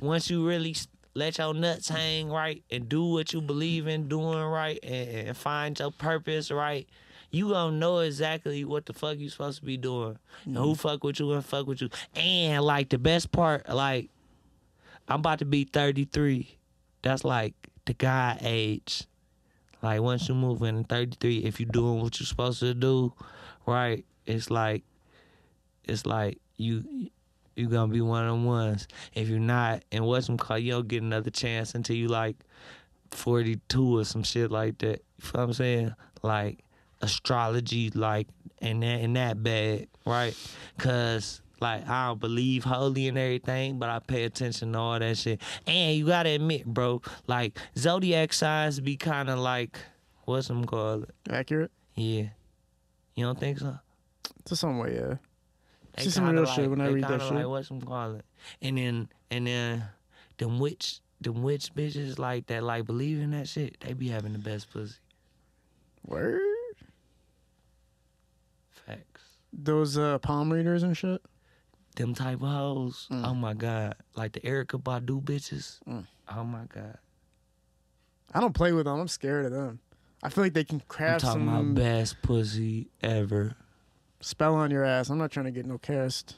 once 0.00 0.30
you 0.30 0.46
really 0.46 0.74
let 1.14 1.38
your 1.38 1.54
nuts 1.54 1.88
hang 1.88 2.28
right 2.28 2.62
and 2.70 2.88
do 2.88 3.04
what 3.04 3.32
you 3.32 3.40
believe 3.40 3.86
in 3.86 4.08
doing 4.08 4.42
right 4.42 4.78
and, 4.82 5.28
and 5.28 5.36
find 5.36 5.78
your 5.78 5.90
purpose 5.92 6.50
right, 6.50 6.88
you 7.30 7.50
gonna 7.50 7.76
know 7.76 7.98
exactly 7.98 8.64
what 8.64 8.86
the 8.86 8.92
fuck 8.92 9.18
you 9.18 9.28
supposed 9.28 9.60
to 9.60 9.64
be 9.64 9.76
doing. 9.76 10.18
And 10.44 10.56
who 10.56 10.74
mm. 10.74 10.78
fuck 10.78 11.04
with 11.04 11.20
you 11.20 11.32
and 11.32 11.44
fuck 11.44 11.66
with 11.66 11.80
you. 11.80 11.88
And 12.14 12.64
like 12.64 12.90
the 12.90 12.98
best 12.98 13.32
part, 13.32 13.68
like 13.68 14.10
I'm 15.08 15.20
about 15.20 15.40
to 15.40 15.44
be 15.44 15.64
33. 15.64 16.56
That's 17.02 17.24
like 17.24 17.54
the 17.84 17.94
guy 17.94 18.38
age. 18.40 19.06
Like 19.84 20.00
once 20.00 20.28
you 20.28 20.34
move 20.34 20.62
in 20.62 20.84
33, 20.84 21.38
if 21.38 21.60
you 21.60 21.66
doing 21.66 22.00
what 22.00 22.18
you're 22.18 22.26
supposed 22.26 22.60
to 22.60 22.72
do, 22.72 23.12
right? 23.66 24.04
It's 24.24 24.50
like, 24.50 24.82
it's 25.84 26.06
like 26.06 26.38
you 26.56 27.10
you 27.54 27.68
gonna 27.68 27.92
be 27.92 28.00
one 28.00 28.24
of 28.24 28.30
them 28.30 28.44
ones. 28.46 28.88
If 29.12 29.28
you're 29.28 29.38
not, 29.38 29.84
and 29.92 30.06
what's 30.06 30.26
them 30.26 30.38
call, 30.38 30.58
you 30.58 30.72
don't 30.72 30.88
get 30.88 31.02
another 31.02 31.30
chance 31.30 31.74
until 31.74 31.96
you 31.96 32.08
like 32.08 32.36
42 33.10 33.98
or 33.98 34.04
some 34.04 34.22
shit 34.22 34.50
like 34.50 34.78
that. 34.78 35.02
You 35.18 35.20
feel 35.20 35.40
what 35.42 35.48
I'm 35.48 35.52
saying? 35.52 35.94
Like 36.22 36.64
astrology, 37.02 37.90
like 37.90 38.28
and 38.62 38.82
that 38.82 39.00
and 39.02 39.16
that 39.16 39.42
bad, 39.42 39.88
right? 40.06 40.34
Cause 40.78 41.42
like 41.60 41.88
I 41.88 42.08
don't 42.08 42.20
believe 42.20 42.64
holy 42.64 43.08
and 43.08 43.18
everything, 43.18 43.78
but 43.78 43.88
I 43.88 43.98
pay 43.98 44.24
attention 44.24 44.72
to 44.72 44.78
all 44.78 44.98
that 44.98 45.16
shit. 45.16 45.40
And 45.66 45.96
you 45.96 46.06
gotta 46.06 46.30
admit, 46.30 46.66
bro, 46.66 47.02
like 47.26 47.58
zodiac 47.76 48.32
signs 48.32 48.80
be 48.80 48.96
kind 48.96 49.30
of 49.30 49.38
like 49.38 49.78
what's 50.24 50.48
them 50.48 50.64
called? 50.64 51.06
Accurate? 51.30 51.70
Yeah, 51.94 52.28
you 53.14 53.24
don't 53.24 53.38
think 53.38 53.58
so? 53.58 53.78
To 54.46 54.56
some 54.56 54.78
way, 54.78 54.96
yeah. 54.96 55.16
They 55.96 56.04
See 56.04 56.10
some 56.10 56.28
real 56.28 56.44
shit 56.44 56.68
when 56.68 56.80
I 56.80 56.88
read 56.88 57.04
that 57.04 57.22
shit. 57.22 57.32
Like 57.32 57.46
what's 57.46 57.68
them 57.68 57.80
call 57.80 58.16
it? 58.16 58.24
And 58.60 58.76
then 58.78 59.08
and 59.30 59.46
then 59.46 59.84
them 60.38 60.58
witch 60.58 61.00
them 61.20 61.42
witch 61.42 61.72
bitches 61.74 62.18
like 62.18 62.46
that 62.48 62.62
like 62.62 62.84
believe 62.84 63.20
in 63.20 63.30
that 63.30 63.48
shit. 63.48 63.78
They 63.80 63.92
be 63.92 64.08
having 64.08 64.32
the 64.32 64.38
best 64.38 64.70
pussy. 64.72 64.96
Word? 66.06 66.40
Facts. 68.86 69.22
Those 69.52 69.96
uh, 69.96 70.18
palm 70.18 70.52
readers 70.52 70.82
and 70.82 70.96
shit? 70.96 71.22
Them 71.96 72.12
type 72.14 72.42
of 72.42 72.48
hoes. 72.48 73.06
Mm. 73.10 73.24
Oh 73.26 73.34
my 73.34 73.54
god, 73.54 73.94
like 74.16 74.32
the 74.32 74.40
Erykah 74.40 74.82
Badu 74.82 75.22
bitches. 75.22 75.78
Oh 76.28 76.44
my 76.44 76.64
god, 76.74 76.98
I 78.32 78.40
don't 78.40 78.52
play 78.54 78.72
with 78.72 78.86
them. 78.86 78.98
I'm 79.00 79.08
scared 79.08 79.46
of 79.46 79.52
them. 79.52 79.78
I 80.22 80.28
feel 80.30 80.42
like 80.42 80.54
they 80.54 80.64
can 80.64 80.76
I'm 80.76 80.82
craft 80.88 81.20
talking 81.24 81.46
some 81.46 81.48
about 81.48 81.74
best 81.74 82.20
pussy 82.22 82.88
ever. 83.02 83.54
spell 84.20 84.54
on 84.56 84.70
your 84.70 84.82
ass. 84.84 85.08
I'm 85.10 85.18
not 85.18 85.30
trying 85.30 85.46
to 85.46 85.52
get 85.52 85.66
no 85.66 85.78
cast. 85.78 86.36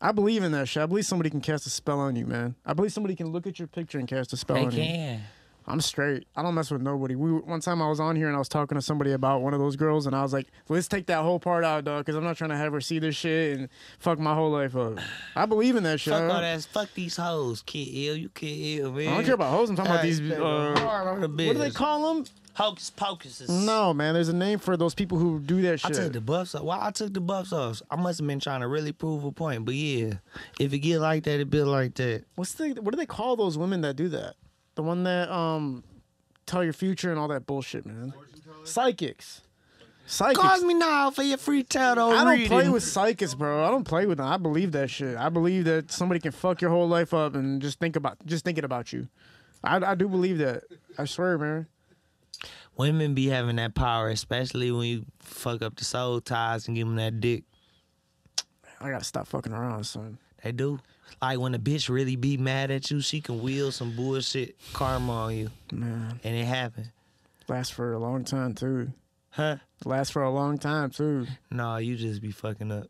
I 0.00 0.12
believe 0.12 0.42
in 0.42 0.52
that 0.52 0.68
shit. 0.68 0.82
I 0.82 0.86
believe 0.86 1.04
somebody 1.04 1.28
can 1.28 1.40
cast 1.42 1.66
a 1.66 1.70
spell 1.70 1.98
on 2.00 2.16
you, 2.16 2.24
man. 2.26 2.54
I 2.64 2.72
believe 2.72 2.92
somebody 2.92 3.16
can 3.16 3.32
look 3.32 3.46
at 3.46 3.58
your 3.58 3.68
picture 3.68 3.98
and 3.98 4.06
cast 4.08 4.32
a 4.32 4.36
spell 4.38 4.56
They 4.56 4.64
on 4.66 4.70
you. 4.72 4.78
can. 4.82 5.20
I'm 5.70 5.80
straight. 5.80 6.26
I 6.36 6.42
don't 6.42 6.54
mess 6.54 6.70
with 6.70 6.82
nobody. 6.82 7.14
We 7.14 7.32
one 7.32 7.60
time 7.60 7.80
I 7.80 7.88
was 7.88 8.00
on 8.00 8.16
here 8.16 8.26
and 8.26 8.36
I 8.36 8.38
was 8.38 8.48
talking 8.48 8.76
to 8.76 8.82
somebody 8.82 9.12
about 9.12 9.42
one 9.42 9.54
of 9.54 9.60
those 9.60 9.76
girls, 9.76 10.06
and 10.06 10.14
I 10.14 10.22
was 10.22 10.32
like, 10.32 10.48
"Let's 10.68 10.88
take 10.88 11.06
that 11.06 11.22
whole 11.22 11.38
part 11.38 11.64
out, 11.64 11.84
dog, 11.84 12.04
because 12.04 12.16
I'm 12.16 12.24
not 12.24 12.36
trying 12.36 12.50
to 12.50 12.56
have 12.56 12.72
her 12.72 12.80
see 12.80 12.98
this 12.98 13.16
shit 13.16 13.58
and 13.58 13.68
fuck 13.98 14.18
my 14.18 14.34
whole 14.34 14.50
life 14.50 14.76
up." 14.76 14.98
I 15.36 15.46
believe 15.46 15.76
in 15.76 15.82
that 15.84 16.00
shit. 16.00 16.12
Fuck 16.12 16.30
all 16.30 16.40
that. 16.40 16.62
Fuck 16.64 16.94
these 16.94 17.16
hoes. 17.16 17.62
Kid 17.64 17.88
L. 18.10 18.16
You 18.16 18.28
Kid 18.30 18.82
L, 18.82 18.92
man. 18.92 19.08
I 19.08 19.14
don't 19.14 19.24
care 19.24 19.34
about 19.34 19.50
hoes. 19.52 19.70
I'm 19.70 19.76
talking 19.76 19.92
about 19.92 20.04
Hey, 20.04 20.10
these. 20.10 20.20
Uh, 20.32 21.16
the 21.20 21.28
what 21.28 21.36
do 21.36 21.54
they 21.54 21.70
call 21.70 22.14
them? 22.14 22.24
Hocus 22.54 22.90
pocuses. 22.90 23.48
No, 23.48 23.94
man. 23.94 24.14
There's 24.14 24.28
a 24.28 24.34
name 24.36 24.58
for 24.58 24.76
those 24.76 24.94
people 24.94 25.18
who 25.18 25.38
do 25.38 25.62
that 25.62 25.80
shit. 25.80 25.92
I 25.92 25.94
took 25.94 26.12
the 26.12 26.20
buffs 26.20 26.54
off. 26.54 26.62
Why 26.62 26.78
I 26.84 26.90
took 26.90 27.14
the 27.14 27.20
buffs 27.20 27.52
off? 27.52 27.80
I 27.90 27.96
must 27.96 28.18
have 28.18 28.26
been 28.26 28.40
trying 28.40 28.60
to 28.60 28.68
really 28.68 28.92
prove 28.92 29.24
a 29.24 29.32
point. 29.32 29.64
But 29.64 29.74
yeah, 29.74 30.14
if 30.58 30.72
it 30.72 30.80
get 30.80 30.98
like 30.98 31.24
that, 31.24 31.40
it 31.40 31.48
be 31.48 31.62
like 31.62 31.94
that. 31.94 32.24
What's 32.34 32.54
the? 32.54 32.70
What 32.80 32.90
do 32.92 32.96
they 32.96 33.06
call 33.06 33.36
those 33.36 33.56
women 33.56 33.82
that 33.82 33.96
do 33.96 34.08
that? 34.10 34.34
The 34.80 34.86
one 34.86 35.02
that 35.02 35.30
um 35.30 35.84
tell 36.46 36.64
your 36.64 36.72
future 36.72 37.10
and 37.10 37.20
all 37.20 37.28
that 37.28 37.44
bullshit, 37.44 37.84
man. 37.84 38.14
Psychics. 38.64 39.42
Psychics. 40.06 40.40
Call 40.40 40.62
me 40.62 40.72
now 40.72 41.10
for 41.10 41.22
your 41.22 41.36
free 41.36 41.62
title. 41.64 42.08
I 42.08 42.24
don't 42.24 42.28
reading. 42.28 42.48
play 42.48 42.68
with 42.70 42.82
psychics, 42.82 43.34
bro. 43.34 43.62
I 43.62 43.70
don't 43.70 43.84
play 43.84 44.06
with 44.06 44.16
them. 44.16 44.26
I 44.26 44.38
believe 44.38 44.72
that 44.72 44.88
shit. 44.88 45.18
I 45.18 45.28
believe 45.28 45.66
that 45.66 45.92
somebody 45.92 46.18
can 46.18 46.32
fuck 46.32 46.62
your 46.62 46.70
whole 46.70 46.88
life 46.88 47.12
up 47.12 47.34
and 47.34 47.60
just 47.60 47.78
think 47.78 47.94
about 47.94 48.24
just 48.24 48.42
thinking 48.42 48.64
about 48.64 48.90
you. 48.90 49.06
I, 49.62 49.76
I 49.84 49.94
do 49.94 50.08
believe 50.08 50.38
that. 50.38 50.62
I 50.96 51.04
swear, 51.04 51.36
man. 51.36 51.66
Women 52.78 53.12
be 53.12 53.26
having 53.26 53.56
that 53.56 53.74
power, 53.74 54.08
especially 54.08 54.72
when 54.72 54.86
you 54.86 55.04
fuck 55.18 55.60
up 55.60 55.76
the 55.76 55.84
soul 55.84 56.22
ties 56.22 56.68
and 56.68 56.74
give 56.74 56.86
them 56.86 56.96
that 56.96 57.20
dick. 57.20 57.44
I 58.80 58.88
gotta 58.88 59.04
stop 59.04 59.26
fucking 59.26 59.52
around, 59.52 59.84
son. 59.84 60.16
They 60.42 60.52
do. 60.52 60.80
Like 61.22 61.38
when 61.38 61.54
a 61.54 61.58
bitch 61.58 61.88
really 61.88 62.16
be 62.16 62.36
mad 62.36 62.70
at 62.70 62.90
you, 62.90 63.00
she 63.00 63.20
can 63.20 63.42
wheel 63.42 63.72
some 63.72 63.94
bullshit 63.94 64.56
karma 64.72 65.12
on 65.12 65.36
you, 65.36 65.50
Man, 65.72 66.18
and 66.24 66.34
it 66.36 66.44
happen. 66.46 66.90
lasts 67.48 67.72
for 67.72 67.92
a 67.92 67.98
long 67.98 68.24
time 68.24 68.54
too. 68.54 68.92
Huh? 69.30 69.56
Lasts 69.84 70.10
for 70.12 70.22
a 70.22 70.30
long 70.30 70.58
time 70.58 70.90
too. 70.90 71.26
Nah, 71.50 71.76
you 71.76 71.96
just 71.96 72.22
be 72.22 72.30
fucking 72.30 72.72
up. 72.72 72.86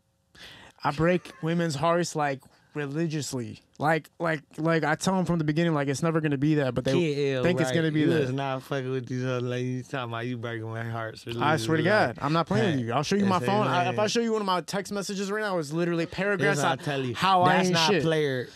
I 0.83 0.91
break 0.91 1.31
women's 1.43 1.75
hearts 1.75 2.15
like 2.15 2.41
religiously. 2.73 3.59
Like 3.79 4.09
like 4.19 4.41
like 4.57 4.83
I 4.83 4.95
tell 4.95 5.15
them 5.15 5.25
from 5.25 5.37
the 5.39 5.43
beginning, 5.43 5.73
like 5.73 5.87
it's 5.87 6.03
never 6.03 6.21
gonna 6.21 6.37
be 6.37 6.55
that, 6.55 6.73
but 6.75 6.83
they 6.85 7.31
ill, 7.33 7.43
think 7.43 7.59
it's 7.59 7.71
gonna 7.71 7.91
be 7.91 8.01
you 8.01 8.07
that. 8.13 8.31
not 8.33 8.61
fucking 8.63 8.91
with 8.91 9.07
these 9.07 9.23
other 9.23 9.41
ladies. 9.41 9.87
Talking 9.87 10.09
about 10.11 10.25
you 10.27 10.37
breaking 10.37 10.69
my 10.69 10.83
hearts. 10.83 11.25
I 11.39 11.57
swear 11.57 11.77
to 11.77 11.83
God, 11.83 12.17
I'm 12.21 12.33
not 12.33 12.47
playing 12.47 12.65
with 12.65 12.75
Hey, 12.75 12.81
you. 12.85 12.93
I'll 12.93 13.03
show 13.03 13.15
you 13.15 13.25
my 13.25 13.39
phone. 13.39 13.67
I, 13.67 13.89
if 13.89 13.97
I 13.99 14.07
show 14.07 14.19
you 14.21 14.33
one 14.33 14.41
of 14.41 14.45
my 14.45 14.61
text 14.61 14.91
messages 14.91 15.31
right 15.31 15.41
now, 15.41 15.57
it's 15.57 15.71
literally 15.73 16.05
paragraphs. 16.05 16.61
I 16.63 16.75
tell 16.75 17.01
you. 17.03 17.15
how 17.15 17.41
I 17.43 17.55
That's 17.57 17.65
ain't 17.67 17.73
not 17.73 17.89
shit. 17.91 18.03
player. 18.03 18.47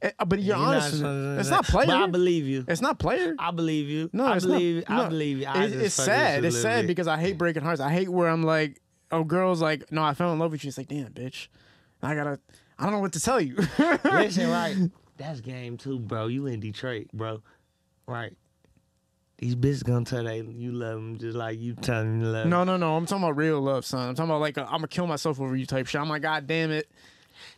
Eh, 0.00 0.10
But 0.26 0.40
you're, 0.40 0.56
You're 0.56 0.64
not 0.64 0.68
honest. 0.76 0.92
with 0.94 1.02
it. 1.02 1.34
do 1.34 1.40
it's 1.40 1.50
not 1.50 1.64
player. 1.66 1.94
I 1.94 2.06
believe 2.06 2.46
you. 2.46 2.64
it's 2.66 2.80
not 2.80 2.98
player. 2.98 3.34
I 3.38 3.50
believe 3.52 3.88
you. 3.88 4.10
No, 4.12 4.24
I 4.26 4.36
it's 4.36 4.44
believe. 4.46 4.88
not. 4.88 5.00
I 5.00 5.02
no. 5.04 5.08
believe 5.10 5.38
you. 5.40 5.46
I 5.46 5.64
It- 5.64 5.72
it's 5.74 5.94
sad. 5.94 6.44
It's 6.44 6.60
sad 6.60 6.82
bit. 6.82 6.86
because 6.88 7.06
I 7.06 7.18
hate 7.18 7.38
breaking 7.38 7.62
hearts. 7.62 7.80
I 7.80 7.90
hate 7.92 8.08
where 8.08 8.28
I'm 8.28 8.42
like, 8.42 8.80
oh, 9.12 9.22
girls 9.22 9.60
like, 9.62 9.92
no, 9.92 10.02
I 10.02 10.14
fell 10.14 10.32
in 10.32 10.38
love 10.38 10.50
with 10.52 10.64
you. 10.64 10.68
It's 10.68 10.78
like, 10.78 10.88
damn, 10.88 11.12
bitch. 11.12 11.48
I 12.02 12.14
gotta. 12.16 12.40
I 12.82 12.86
don't 12.86 12.94
know 12.94 12.98
what 12.98 13.12
to 13.12 13.20
tell 13.20 13.40
you. 13.40 13.54
Listen, 14.04 14.50
right? 14.50 14.76
That's 15.16 15.40
game 15.40 15.76
two, 15.76 16.00
bro. 16.00 16.26
You 16.26 16.46
in 16.46 16.58
Detroit, 16.58 17.06
bro. 17.12 17.40
Right. 18.08 18.36
These 19.38 19.54
bitches 19.54 19.84
gonna 19.84 20.04
tell 20.04 20.24
they 20.24 20.40
you 20.40 20.72
love 20.72 20.94
them 20.94 21.18
just 21.18 21.36
like 21.36 21.60
you 21.60 21.74
telling 21.74 22.18
them 22.18 22.20
you 22.22 22.26
love 22.26 22.44
'em. 22.44 22.50
no, 22.50 22.64
no, 22.64 22.76
no. 22.76 22.96
I'm 22.96 23.06
talking 23.06 23.22
about 23.22 23.36
real 23.36 23.60
love, 23.60 23.84
son. 23.84 24.08
I'm 24.08 24.14
talking 24.16 24.30
about 24.30 24.40
like, 24.40 24.58
i 24.58 24.62
am 24.62 24.66
I'm 24.66 24.72
gonna 24.78 24.88
kill 24.88 25.06
myself 25.06 25.40
over 25.40 25.54
you 25.54 25.64
type 25.64 25.86
shit. 25.86 26.00
I'm 26.00 26.08
like, 26.08 26.22
God 26.22 26.48
damn 26.48 26.72
it. 26.72 26.90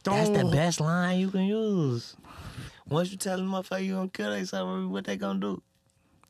Don't. 0.03 0.17
That's 0.17 0.45
the 0.45 0.51
best 0.51 0.81
line 0.81 1.21
you 1.21 1.31
can 1.31 1.45
use. 1.45 2.17
Once 2.87 3.11
you 3.11 3.17
tell 3.17 3.39
them 3.39 3.49
motherfucker 3.49 3.85
you 3.85 3.95
gonna 3.95 4.09
kill 4.09 4.31
themselves, 4.31 4.87
what 4.87 5.05
they 5.07 5.17
gonna 5.17 5.41
do? 5.41 5.63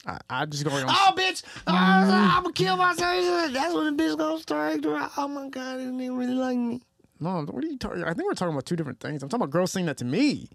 I, 0.07 0.19
I 0.31 0.47
just 0.47 0.65
go. 0.65 0.71
Oh, 0.73 1.13
bitch! 1.17 1.43
Mm-hmm. 1.43 1.69
Oh, 1.69 1.73
I'm 1.73 2.43
gonna 2.45 2.53
kill 2.53 2.77
myself. 2.77 3.53
That's 3.53 3.75
when 3.75 3.97
the 3.97 4.03
bitch 4.03 4.17
gonna 4.17 4.41
start. 4.41 4.81
Oh 5.17 5.27
my 5.29 5.49
god, 5.49 5.79
they 5.79 5.85
didn't 5.85 6.17
really 6.17 6.35
like 6.35 6.59
me. 6.59 6.81
No, 7.25 7.41
what 7.47 7.65
are 7.65 7.67
you 7.67 7.79
talking? 7.79 8.05
I 8.05 8.13
think 8.13 8.29
we're 8.29 8.35
talking 8.35 8.53
about 8.53 8.67
two 8.67 8.77
different 8.77 9.01
things. 9.01 9.23
I'm 9.23 9.31
talking 9.31 9.43
about 9.45 9.51
girls 9.51 9.73
saying 9.73 9.87
that 9.87 9.97
to 9.99 10.05
me. 10.05 10.51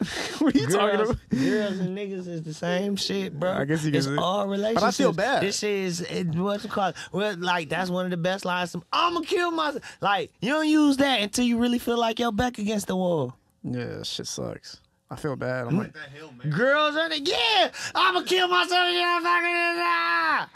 what 0.38 0.54
are 0.54 0.58
you 0.58 0.68
talking 0.68 1.00
about? 1.00 1.16
girls 1.30 1.78
and 1.80 1.98
niggas 1.98 2.28
is 2.28 2.42
the 2.44 2.54
same 2.54 2.94
shit, 2.94 3.38
bro. 3.38 3.50
I 3.52 3.64
guess 3.64 3.84
you 3.84 3.92
it's 3.92 4.06
can- 4.06 4.20
all 4.20 4.46
relationships. 4.46 4.80
But 4.82 4.86
I 4.86 4.90
feel 4.92 5.12
bad. 5.12 5.42
This 5.42 5.58
shit 5.58 5.70
is 5.70 6.00
it, 6.02 6.28
what's 6.36 6.64
it 6.64 6.70
called? 6.70 6.94
Well, 7.10 7.36
like 7.38 7.68
that's 7.68 7.90
one 7.90 8.04
of 8.04 8.12
the 8.12 8.16
best 8.16 8.44
lines. 8.44 8.76
I'm 8.92 9.14
gonna 9.14 9.26
kill 9.26 9.50
myself. 9.50 9.82
Like 10.00 10.32
you 10.40 10.50
don't 10.50 10.68
use 10.68 10.96
that 10.98 11.20
until 11.20 11.44
you 11.44 11.58
really 11.58 11.80
feel 11.80 11.98
like 11.98 12.20
your 12.20 12.30
back 12.30 12.58
against 12.58 12.86
the 12.86 12.94
wall. 12.94 13.34
Yeah, 13.64 13.86
that 13.86 14.06
shit 14.06 14.28
sucks. 14.28 14.80
I 15.10 15.16
feel 15.16 15.34
bad. 15.34 15.66
I'm 15.66 15.76
like, 15.76 15.92
That 15.92 16.08
Hail 16.14 16.32
Mary. 16.38 16.56
Girls 16.56 16.94
are 16.94 17.08
like, 17.08 17.28
yeah, 17.28 17.72
I'm 17.96 18.14
gonna 18.14 18.24
kill 18.26 18.46
myself. 18.46 18.88
You 18.92 19.00
know, 19.00 19.18
fucking 19.22 19.80
ah. 19.82 20.48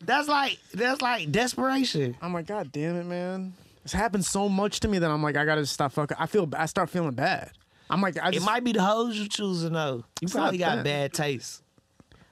That's 0.00 0.28
like 0.28 0.58
that's 0.72 1.02
like 1.02 1.30
desperation. 1.32 2.16
I'm 2.22 2.32
like, 2.32 2.46
God 2.46 2.70
damn 2.72 2.96
it, 2.96 3.04
man. 3.06 3.54
It's 3.84 3.92
happened 3.92 4.24
so 4.24 4.48
much 4.48 4.80
to 4.80 4.88
me 4.88 4.98
that 4.98 5.10
I'm 5.10 5.22
like, 5.22 5.36
I 5.36 5.44
gotta 5.44 5.62
just 5.62 5.72
stop 5.72 5.92
fucking. 5.92 6.16
I 6.20 6.26
feel, 6.26 6.48
I 6.56 6.66
start 6.66 6.90
feeling 6.90 7.12
bad. 7.12 7.52
I'm 7.90 8.00
like, 8.02 8.18
I 8.22 8.30
just, 8.30 8.44
It 8.44 8.46
might 8.46 8.62
be 8.62 8.72
the 8.72 8.82
hoes 8.82 9.16
you're 9.18 9.28
choosing 9.28 9.72
though. 9.72 10.04
You 10.20 10.28
probably 10.28 10.58
got 10.58 10.76
that. 10.76 10.84
bad 10.84 11.12
taste. 11.14 11.62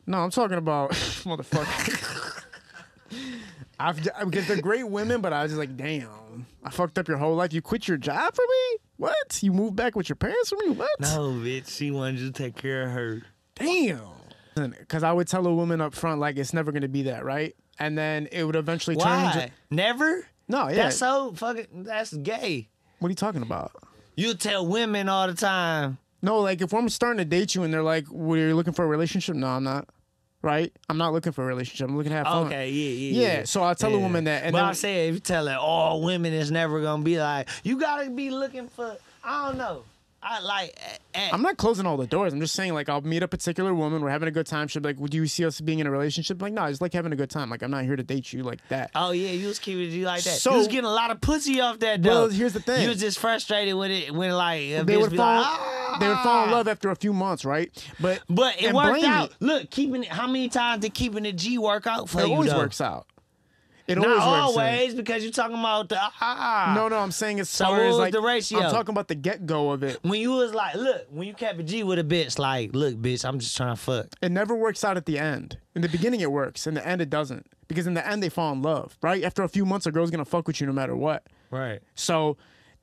no, 0.06 0.18
I'm 0.18 0.30
talking 0.30 0.58
about 0.58 0.90
motherfucker. 1.24 2.42
I've 3.78 4.02
because 4.02 4.46
they're 4.48 4.60
great 4.60 4.88
women, 4.88 5.20
but 5.20 5.32
I 5.32 5.42
was 5.42 5.52
just 5.52 5.58
like, 5.58 5.76
damn, 5.76 6.46
I 6.64 6.70
fucked 6.70 6.98
up 6.98 7.08
your 7.08 7.18
whole 7.18 7.34
life. 7.34 7.52
You 7.52 7.62
quit 7.62 7.88
your 7.88 7.96
job 7.98 8.34
for 8.34 8.42
me? 8.42 8.78
What? 8.98 9.42
You 9.42 9.52
moved 9.52 9.76
back 9.76 9.94
with 9.96 10.08
your 10.08 10.16
parents 10.16 10.50
for 10.50 10.56
me? 10.56 10.70
What? 10.70 11.00
No, 11.00 11.30
bitch, 11.32 11.68
she 11.70 11.90
wanted 11.90 12.20
you 12.20 12.26
to 12.26 12.32
take 12.32 12.56
care 12.56 12.84
of 12.84 12.90
her. 12.92 13.22
Damn. 13.54 14.00
Because 14.56 15.02
I 15.02 15.12
would 15.12 15.28
tell 15.28 15.46
a 15.46 15.54
woman 15.54 15.80
up 15.80 15.94
front, 15.94 16.18
like, 16.18 16.36
it's 16.38 16.54
never 16.54 16.72
gonna 16.72 16.88
be 16.88 17.02
that, 17.02 17.24
right? 17.24 17.54
And 17.78 17.96
then 17.96 18.26
it 18.32 18.44
would 18.44 18.56
eventually 18.56 18.96
turn 18.96 19.04
Why? 19.12 19.32
into. 19.32 19.50
Never? 19.70 20.26
No, 20.48 20.68
yeah. 20.68 20.74
That's 20.84 20.96
so 20.96 21.32
fucking. 21.36 21.84
That's 21.84 22.12
gay. 22.14 22.68
what 22.98 23.08
are 23.08 23.10
you 23.10 23.16
talking 23.16 23.42
about? 23.42 23.72
You 24.16 24.32
tell 24.34 24.66
women 24.66 25.08
all 25.10 25.26
the 25.26 25.34
time. 25.34 25.98
No, 26.22 26.40
like 26.40 26.62
if 26.62 26.72
I'm 26.72 26.88
starting 26.88 27.18
to 27.18 27.24
date 27.26 27.54
you 27.54 27.62
and 27.64 27.72
they're 27.74 27.82
like, 27.82 28.06
"Well, 28.10 28.38
you're 28.38 28.54
looking 28.54 28.72
for 28.72 28.84
a 28.84 28.88
relationship?" 28.88 29.36
No, 29.36 29.48
I'm 29.48 29.64
not. 29.64 29.88
Right? 30.42 30.72
I'm 30.88 30.96
not 30.96 31.12
looking 31.12 31.32
for 31.32 31.42
a 31.44 31.46
relationship. 31.46 31.88
I'm 31.88 31.96
looking 31.96 32.10
to 32.10 32.16
have 32.16 32.26
fun. 32.26 32.46
Okay, 32.46 32.70
yeah, 32.70 32.90
yeah, 32.90 33.20
Yeah, 33.20 33.38
yeah. 33.38 33.44
so 33.44 33.62
I'll 33.62 33.74
tell 33.74 33.94
a 33.94 33.98
woman 33.98 34.24
that, 34.24 34.44
and 34.44 34.52
but 34.52 34.60
then- 34.60 34.68
I 34.68 34.72
say 34.72 35.08
if 35.08 35.14
you 35.14 35.20
tell 35.20 35.46
her 35.48 35.56
all 35.56 36.02
women, 36.02 36.32
it's 36.32 36.50
never 36.50 36.80
gonna 36.80 37.02
be 37.02 37.18
like 37.18 37.48
you 37.64 37.78
gotta 37.78 38.08
be 38.10 38.30
looking 38.30 38.68
for. 38.68 38.96
I 39.22 39.48
don't 39.48 39.58
know. 39.58 39.82
I 40.28 40.40
like. 40.40 40.76
eh, 40.76 40.96
eh, 41.14 41.30
I'm 41.32 41.40
not 41.42 41.56
closing 41.56 41.86
all 41.86 41.96
the 41.96 42.06
doors. 42.06 42.32
I'm 42.32 42.40
just 42.40 42.54
saying, 42.54 42.74
like, 42.74 42.88
I'll 42.88 43.00
meet 43.00 43.22
a 43.22 43.28
particular 43.28 43.72
woman. 43.72 44.02
We're 44.02 44.10
having 44.10 44.26
a 44.26 44.32
good 44.32 44.46
time. 44.46 44.66
She'll 44.66 44.82
be 44.82 44.88
like, 44.88 44.98
"Would 44.98 45.14
you 45.14 45.26
see 45.28 45.44
us 45.46 45.60
being 45.60 45.78
in 45.78 45.86
a 45.86 45.90
relationship?" 45.90 46.42
like, 46.42 46.52
no, 46.52 46.62
I 46.62 46.70
just 46.70 46.82
like 46.82 46.92
having 46.92 47.12
a 47.12 47.16
good 47.16 47.30
time. 47.30 47.48
Like, 47.48 47.62
I'm 47.62 47.70
not 47.70 47.84
here 47.84 47.94
to 47.94 48.02
date 48.02 48.32
you 48.32 48.42
like 48.42 48.58
that. 48.68 48.90
Oh 48.96 49.12
yeah, 49.12 49.30
you 49.30 49.46
was 49.46 49.60
keeping 49.60 49.84
it 49.92 50.04
like 50.04 50.24
that. 50.24 50.30
So- 50.38 50.50
you 50.52 50.58
was 50.58 50.66
getting 50.66 50.84
a 50.84 50.90
lot 50.92 51.12
of 51.12 51.20
pussy 51.20 51.60
off 51.60 51.78
that 51.78 52.02
though. 52.02 52.08
Well, 52.22 52.28
here's 52.28 52.54
the 52.54 52.60
thing. 52.60 52.82
You 52.82 52.88
was 52.88 52.98
just 52.98 53.18
frustrated 53.20 53.74
with 53.74 53.92
it 53.92 54.12
when 54.12 54.32
like 54.32 54.84
they 54.84 54.96
would 54.96 55.14
fall. 55.14 55.40
like, 55.42 55.46
ah. 55.46 55.96
They 56.00 56.08
would 56.08 56.18
fall 56.18 56.44
in 56.44 56.50
love 56.50 56.66
after 56.68 56.90
a 56.90 56.96
few 56.96 57.12
months, 57.12 57.44
right? 57.44 57.70
But 58.00 58.20
But 58.28 58.60
it 58.60 58.74
worked 58.74 59.04
out. 59.04 59.30
me. 59.40 59.46
Look, 59.46 59.70
keeping 59.70 60.02
it. 60.02 60.08
How 60.08 60.26
many 60.26 60.48
times 60.48 60.82
did 60.82 60.92
keeping 60.92 61.22
the 61.22 61.32
G 61.32 61.56
work 61.56 61.86
out 61.86 62.08
for 62.10 62.20
It 62.20 62.26
you? 62.26 62.34
always 62.34 62.50
though? 62.50 62.58
works 62.58 62.80
out. 62.80 63.06
It 63.86 63.96
Not 63.98 64.06
always 64.06 64.16
works. 64.18 64.26
out. 64.26 64.42
always, 64.42 64.94
because 64.94 65.22
you're 65.22 65.32
talking 65.32 65.58
about 65.58 65.88
the 65.88 65.96
ah. 66.00 66.72
No, 66.74 66.88
no, 66.88 66.98
I'm 66.98 67.12
saying 67.12 67.38
as 67.40 67.48
So 67.48 67.66
far 67.66 67.74
what 67.74 67.82
as 67.82 67.88
was 67.90 67.98
like 67.98 68.12
the 68.12 68.20
ratio? 68.20 68.58
I'm 68.60 68.70
talking 68.72 68.92
about 68.92 69.06
the 69.08 69.14
get 69.14 69.46
go 69.46 69.70
of 69.70 69.82
it. 69.84 69.98
When 70.02 70.20
you 70.20 70.32
was 70.32 70.52
like, 70.52 70.74
look, 70.74 71.06
when 71.10 71.28
you 71.28 71.34
kept 71.34 71.60
a 71.60 71.62
G 71.62 71.84
with 71.84 71.98
a 72.00 72.04
bitch, 72.04 72.38
like, 72.38 72.74
look, 72.74 72.96
bitch, 72.96 73.24
I'm 73.24 73.38
just 73.38 73.56
trying 73.56 73.76
to 73.76 73.80
fuck. 73.80 74.06
It 74.20 74.32
never 74.32 74.54
works 74.56 74.82
out 74.82 74.96
at 74.96 75.06
the 75.06 75.18
end. 75.18 75.58
In 75.76 75.82
the 75.82 75.88
beginning, 75.88 76.20
it 76.20 76.32
works. 76.32 76.66
In 76.66 76.74
the 76.74 76.86
end, 76.86 77.00
it 77.00 77.10
doesn't. 77.10 77.46
Because 77.68 77.86
in 77.86 77.94
the 77.94 78.06
end, 78.06 78.22
they 78.22 78.28
fall 78.28 78.52
in 78.52 78.62
love, 78.62 78.96
right? 79.02 79.22
After 79.22 79.42
a 79.42 79.48
few 79.48 79.64
months, 79.64 79.86
a 79.86 79.92
girl's 79.92 80.10
gonna 80.10 80.24
fuck 80.24 80.46
with 80.48 80.60
you 80.60 80.66
no 80.66 80.72
matter 80.72 80.96
what. 80.96 81.24
Right. 81.50 81.80
So 81.94 82.36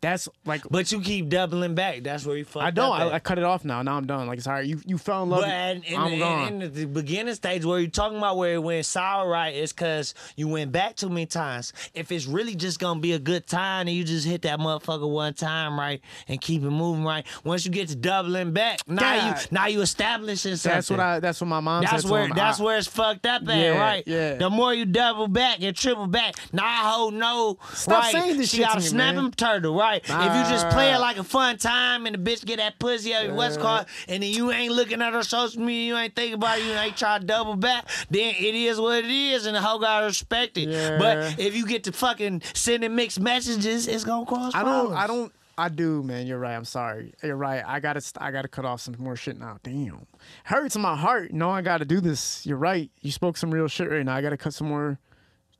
That's 0.03 0.27
like 0.45 0.63
But 0.69 0.91
you 0.91 0.99
keep 0.99 1.29
doubling 1.29 1.75
back. 1.75 2.03
That's 2.03 2.25
where 2.25 2.35
you 2.35 2.43
fucked 2.43 2.65
I 2.65 2.71
don't. 2.71 2.91
up 2.93 2.99
I, 2.99 3.05
at. 3.07 3.13
I 3.13 3.19
cut 3.19 3.37
it 3.37 3.45
off 3.45 3.63
now. 3.63 3.81
Now 3.81 3.95
I'm 3.95 4.05
done. 4.05 4.27
Like 4.27 4.37
it's 4.37 4.45
all 4.47 4.53
right. 4.53 4.65
You 4.65 4.81
you 4.85 4.97
fell 4.97 5.23
in 5.23 5.29
love. 5.29 5.41
But 5.41 5.49
in, 5.49 5.83
in, 5.83 5.97
I'm 5.97 6.11
in- 6.13 6.19
gone. 6.19 6.61
in 6.61 6.73
the 6.73 6.85
beginning 6.85 7.33
stage 7.35 7.63
where 7.63 7.79
you're 7.79 7.89
talking 7.89 8.17
about 8.17 8.35
where 8.35 8.55
it 8.55 8.61
went 8.61 8.85
sour, 8.85 9.29
right, 9.29 9.55
is 9.55 9.71
because 9.71 10.13
you 10.35 10.49
went 10.49 10.73
back 10.73 10.97
too 10.97 11.07
many 11.07 11.25
times. 11.25 11.71
If 11.93 12.11
it's 12.11 12.25
really 12.25 12.53
just 12.53 12.79
gonna 12.79 12.99
be 12.99 13.13
a 13.13 13.19
good 13.19 13.47
time 13.47 13.87
and 13.87 13.95
you 13.95 14.03
just 14.03 14.27
hit 14.27 14.41
that 14.41 14.59
motherfucker 14.59 15.09
one 15.09 15.33
time, 15.35 15.79
right, 15.79 16.01
and 16.27 16.41
keep 16.41 16.63
it 16.63 16.69
moving, 16.69 17.05
right. 17.05 17.25
Once 17.45 17.63
you 17.65 17.71
get 17.71 17.87
to 17.87 17.95
doubling 17.95 18.51
back, 18.51 18.79
now 18.87 19.29
you 19.29 19.35
now 19.51 19.67
you 19.67 19.79
establishing 19.81 20.57
something. 20.57 20.75
that's 20.77 20.89
what 20.89 20.99
I. 20.99 21.19
That's 21.21 21.39
what 21.39 21.47
my 21.47 21.61
mom 21.61 21.83
That's 21.83 22.03
where 22.03 22.27
that's 22.27 22.59
I- 22.59 22.63
where 22.63 22.77
it's 22.77 22.87
fucked 22.87 23.25
up 23.25 23.47
at, 23.47 23.57
Yeah, 23.57 23.79
right? 23.79 24.03
yeah. 24.05 24.33
The 24.35 24.49
more 24.49 24.73
you 24.73 24.83
double 24.85 25.29
back 25.29 25.61
and 25.61 25.73
triple 25.75 26.07
back, 26.07 26.35
now 26.51 26.65
I 26.65 26.91
hold 26.91 27.13
no 27.13 27.57
Stop 27.73 28.03
right. 28.03 28.11
saying 28.11 28.37
this 28.37 28.49
she 28.49 28.57
shit 28.57 28.65
got 28.65 28.73
to 28.73 28.77
a 28.79 28.81
me, 28.91 28.97
man. 28.97 29.13
snapping 29.15 29.31
turtle, 29.31 29.75
right? 29.75 29.92
If 29.95 30.09
you 30.09 30.51
just 30.51 30.69
play 30.69 30.93
it 30.93 30.99
like 30.99 31.17
a 31.17 31.23
fun 31.23 31.57
time 31.57 32.05
and 32.05 32.15
the 32.15 32.19
bitch 32.19 32.45
get 32.45 32.57
that 32.57 32.79
pussy 32.79 33.13
out 33.13 33.25
of 33.25 33.35
what's 33.35 33.57
called, 33.57 33.85
and 34.07 34.23
then 34.23 34.31
you 34.31 34.51
ain't 34.51 34.73
looking 34.73 35.01
at 35.01 35.13
her 35.13 35.23
social 35.23 35.61
media, 35.61 35.87
you 35.87 35.97
ain't 35.97 36.15
thinking 36.15 36.35
about 36.35 36.59
it, 36.59 36.65
you 36.65 36.71
ain't 36.73 36.97
try 36.97 37.19
to 37.19 37.25
double 37.25 37.55
back, 37.55 37.87
then 38.09 38.35
it 38.37 38.55
is 38.55 38.79
what 38.79 39.03
it 39.03 39.09
is, 39.09 39.45
and 39.45 39.55
the 39.55 39.61
hoe 39.61 39.79
gotta 39.79 40.05
respect 40.05 40.57
it. 40.57 40.69
Yeah. 40.69 40.97
But 40.97 41.39
if 41.39 41.55
you 41.55 41.65
get 41.65 41.83
to 41.85 41.91
fucking 41.91 42.41
sending 42.53 42.95
mixed 42.95 43.19
messages, 43.19 43.87
it's 43.87 44.03
gonna 44.03 44.25
cause 44.25 44.53
I 44.55 44.63
don't. 44.63 44.93
I 44.93 45.07
don't. 45.07 45.33
I 45.55 45.69
do, 45.69 46.01
man. 46.01 46.25
You're 46.25 46.39
right. 46.39 46.55
I'm 46.55 46.65
sorry. 46.65 47.13
You're 47.21 47.35
right. 47.35 47.63
I 47.65 47.79
gotta. 47.79 48.01
I 48.19 48.31
gotta 48.31 48.47
cut 48.47 48.65
off 48.65 48.81
some 48.81 48.95
more 48.97 49.15
shit 49.15 49.37
now. 49.39 49.59
Damn, 49.63 50.07
hurts 50.45 50.75
my 50.77 50.95
heart. 50.95 51.31
No, 51.31 51.51
I 51.51 51.61
gotta 51.61 51.85
do 51.85 52.01
this. 52.01 52.45
You're 52.45 52.57
right. 52.57 52.89
You 53.01 53.11
spoke 53.11 53.37
some 53.37 53.51
real 53.51 53.67
shit 53.67 53.89
right 53.89 54.03
now. 54.03 54.15
I 54.15 54.21
gotta 54.21 54.37
cut 54.37 54.53
some 54.53 54.67
more. 54.67 54.97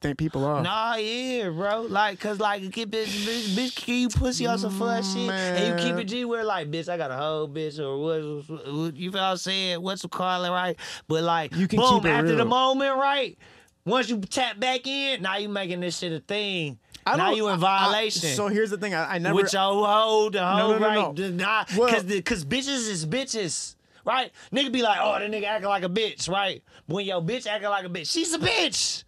Think 0.04 0.18
people 0.18 0.44
off. 0.44 0.62
Nah, 0.66 0.96
yeah, 0.96 1.48
bro. 1.48 1.84
Like, 1.84 2.20
cause 2.20 2.38
like, 2.38 2.62
you 2.62 2.70
keep 2.70 2.90
bitch, 2.92 3.06
bitch, 3.06 3.56
bitch, 3.56 3.74
keep 3.74 4.02
you 4.02 4.10
pussy 4.10 4.46
on 4.46 4.60
some 4.60 4.78
fun 4.78 5.02
shit, 5.02 5.30
and 5.32 5.80
you 5.80 5.86
keep 5.88 5.96
it 5.98 6.04
G 6.10 6.26
where 6.26 6.44
like, 6.44 6.70
bitch, 6.70 6.90
I 6.90 6.98
got 6.98 7.10
a 7.10 7.16
whole 7.16 7.48
bitch 7.48 7.80
or 7.80 7.98
what? 7.98 8.50
what- 8.74 8.98
You 8.98 9.12
feel 9.14 9.22
what 9.22 9.28
I'm 9.28 9.38
saying? 9.38 9.82
What's 9.82 10.02
the 10.02 10.10
call 10.10 10.44
it, 10.44 10.50
right? 10.50 10.76
But 11.08 11.24
like, 11.24 11.56
You 11.56 11.70
can 11.70 11.80
boom, 11.80 12.02
keep 12.02 12.06
it 12.08 12.10
after 12.10 12.36
the 12.36 12.44
moment, 12.44 12.98
right? 12.98 13.38
Once 13.86 14.10
you 14.10 14.20
tap 14.20 14.60
back 14.60 14.86
in, 14.88 15.22
now 15.22 15.38
you 15.38 15.48
making 15.48 15.80
this 15.80 15.98
shit 15.98 16.12
a 16.12 16.20
thing. 16.20 16.80
I 17.06 17.16
now 17.16 17.32
you 17.32 17.48
in 17.48 17.54
I- 17.54 17.56
I- 17.56 17.60
violation. 17.92 18.36
so 18.36 18.50
here's 18.50 18.72
the 18.72 18.78
thing. 18.78 18.94
I, 18.94 19.16
I 19.16 19.18
never. 19.20 19.36
with 19.36 19.54
your 19.54 19.62
hoe, 19.62 20.30
the 20.32 20.46
hoe, 20.46 20.58
no, 20.58 20.78
no, 20.80 20.86
right? 20.86 20.96
no. 20.96 21.14
The- 21.14 21.30
Nah, 21.32 21.64
Well- 21.78 21.88
cause 21.90 22.06
the, 22.06 22.22
cause 22.22 22.44
bitches 22.44 22.90
is 22.90 23.06
bitches. 23.06 23.76
Right? 24.06 24.34
Nigga 24.52 24.70
be 24.70 24.82
like, 24.82 24.98
oh, 25.02 25.18
that 25.18 25.32
nigga 25.32 25.46
acting 25.46 25.70
like 25.70 25.84
a 25.84 25.88
bitch, 25.90 26.28
right? 26.28 26.62
When 26.88 27.06
your 27.06 27.22
bitch 27.22 27.48
acting 27.48 27.70
like 27.70 27.86
a 27.86 27.90
bitch, 27.90 28.12
she's 28.12 28.34
a 28.34 28.38
bitch. 28.38 29.06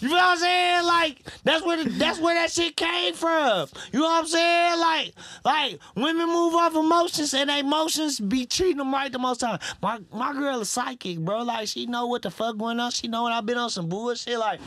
You 0.00 0.08
know 0.08 0.14
what 0.14 0.24
I'm 0.24 0.38
saying? 0.38 0.86
Like 0.86 1.22
that's 1.44 1.64
where 1.64 1.84
the, 1.84 1.90
that's 1.90 2.18
where 2.18 2.34
that 2.34 2.50
shit 2.50 2.74
came 2.76 3.12
from. 3.14 3.68
You 3.92 4.00
know 4.00 4.06
what 4.06 4.20
I'm 4.20 4.26
saying? 4.26 4.80
Like 4.80 5.12
like 5.44 5.78
women 5.94 6.26
move 6.26 6.54
off 6.54 6.74
emotions 6.74 7.34
and 7.34 7.50
emotions 7.50 8.18
be 8.18 8.46
treating 8.46 8.78
them 8.78 8.92
right 8.94 9.12
the 9.12 9.18
most 9.18 9.40
time. 9.40 9.58
My 9.82 10.00
my 10.10 10.32
girl 10.32 10.60
is 10.60 10.70
psychic, 10.70 11.18
bro. 11.18 11.42
Like 11.42 11.68
she 11.68 11.86
know 11.86 12.06
what 12.06 12.22
the 12.22 12.30
fuck 12.30 12.56
going 12.56 12.80
on. 12.80 12.90
She 12.92 13.08
know 13.08 13.24
when 13.24 13.32
I've 13.32 13.44
been 13.44 13.58
on 13.58 13.68
some 13.68 13.88
bullshit. 13.88 14.38
Like 14.38 14.60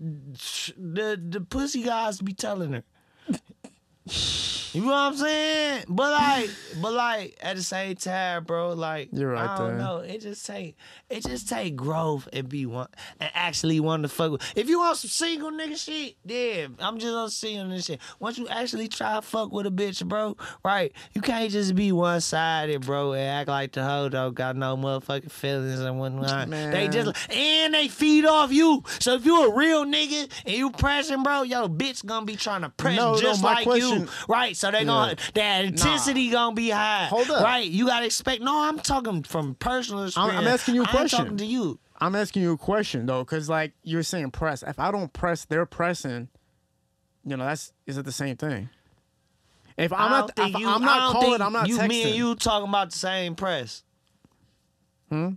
the 0.00 1.20
the 1.28 1.40
pussy 1.48 1.84
guys 1.84 2.20
be 2.20 2.32
telling 2.34 2.72
her. 2.72 2.82
You 4.06 4.80
know 4.80 4.86
what 4.86 4.94
I'm 4.94 5.16
saying? 5.16 5.84
But 5.88 6.12
like, 6.12 6.50
but 6.80 6.92
like 6.94 7.38
at 7.42 7.56
the 7.56 7.62
same 7.62 7.94
time, 7.94 8.44
bro, 8.44 8.72
like 8.72 9.10
You're 9.12 9.32
right 9.32 9.48
I 9.50 9.58
don't 9.58 9.68
there. 9.68 9.76
know. 9.78 9.96
It 9.98 10.22
just 10.22 10.46
take 10.46 10.76
it 11.10 11.22
just 11.24 11.46
take 11.48 11.76
growth 11.76 12.26
and 12.32 12.48
be 12.48 12.64
one 12.64 12.88
and 13.20 13.30
actually 13.34 13.78
want 13.80 14.02
to 14.04 14.08
fuck 14.08 14.32
with. 14.32 14.42
If 14.56 14.70
you 14.70 14.78
want 14.80 14.96
some 14.96 15.10
single 15.10 15.50
nigga 15.52 15.76
shit, 15.76 16.16
yeah, 16.24 16.68
I'm 16.78 16.98
just 16.98 17.14
on 17.14 17.28
single 17.28 17.66
nigga 17.66 17.84
shit. 17.86 18.00
Once 18.18 18.38
you 18.38 18.48
actually 18.48 18.88
try 18.88 19.16
to 19.16 19.22
fuck 19.22 19.52
with 19.52 19.66
a 19.66 19.70
bitch, 19.70 20.04
bro, 20.06 20.38
right? 20.64 20.90
You 21.12 21.20
can't 21.20 21.50
just 21.50 21.74
be 21.74 21.92
one 21.92 22.22
sided, 22.22 22.86
bro, 22.86 23.12
and 23.12 23.22
act 23.28 23.48
like 23.50 23.72
the 23.72 23.84
hoe 23.84 24.08
don't 24.08 24.34
got 24.34 24.56
no 24.56 24.76
motherfucking 24.78 25.30
feelings 25.30 25.80
and 25.80 25.98
whatnot. 26.00 26.48
Man. 26.48 26.70
They 26.70 26.88
just 26.88 27.12
and 27.30 27.74
they 27.74 27.88
feed 27.88 28.24
off 28.24 28.50
you. 28.50 28.82
So 29.00 29.14
if 29.16 29.26
you 29.26 29.44
a 29.50 29.54
real 29.54 29.84
nigga 29.84 30.30
and 30.46 30.54
you 30.56 30.70
pressing, 30.70 31.22
bro, 31.22 31.42
yo, 31.42 31.68
bitch 31.68 32.06
gonna 32.06 32.24
be 32.24 32.36
trying 32.36 32.62
to 32.62 32.70
press 32.70 32.96
No, 32.96 33.12
no, 33.12 33.20
just 33.20 33.42
my 33.42 33.52
like 33.54 33.64
question- 33.64 33.88
you, 33.88 33.91
right? 34.28 34.56
So 34.56 34.70
they're 34.70 34.84
gonna 34.84 35.16
that 35.34 35.64
intensity 35.64 36.30
gonna 36.30 36.54
be 36.54 36.70
high. 36.70 37.06
Hold 37.06 37.30
up. 37.30 37.42
right? 37.42 37.66
You 37.68 37.86
gotta 37.86 38.06
expect. 38.06 38.42
No, 38.42 38.62
I'm 38.62 38.78
talking 38.78 39.22
from 39.22 39.54
personal 39.54 40.04
experience. 40.04 40.38
I'm 40.38 40.46
asking 40.46 40.74
you 40.74 40.82
a 40.82 40.86
question. 40.86 41.18
I'm 41.18 41.24
talking 41.26 41.38
to 41.38 41.46
you. 41.46 41.78
I'm 42.00 42.14
asking 42.16 42.42
you 42.42 42.52
a 42.52 42.58
question 42.58 43.06
though, 43.06 43.22
because 43.22 43.48
like 43.48 43.72
you're 43.82 44.02
saying 44.02 44.30
press. 44.32 44.62
If 44.62 44.78
I 44.78 44.90
don't 44.90 45.12
press, 45.12 45.44
they're 45.44 45.66
pressing. 45.66 46.28
You 47.24 47.36
know, 47.36 47.44
that's 47.44 47.72
is 47.86 47.96
it 47.98 48.04
the 48.04 48.12
same 48.12 48.36
thing? 48.36 48.68
If 49.78 49.92
I'm 49.92 50.10
not, 50.10 50.32
if 50.36 50.58
you, 50.58 50.68
I'm 50.68 50.82
not 50.82 51.12
calling, 51.12 51.40
I'm 51.40 51.52
not 51.52 51.68
you, 51.68 51.78
texting. 51.78 51.88
Me 51.88 52.02
and 52.04 52.14
you 52.14 52.34
talking 52.34 52.68
about 52.68 52.90
the 52.90 52.98
same 52.98 53.34
press. 53.34 53.82
Hmm? 55.08 55.30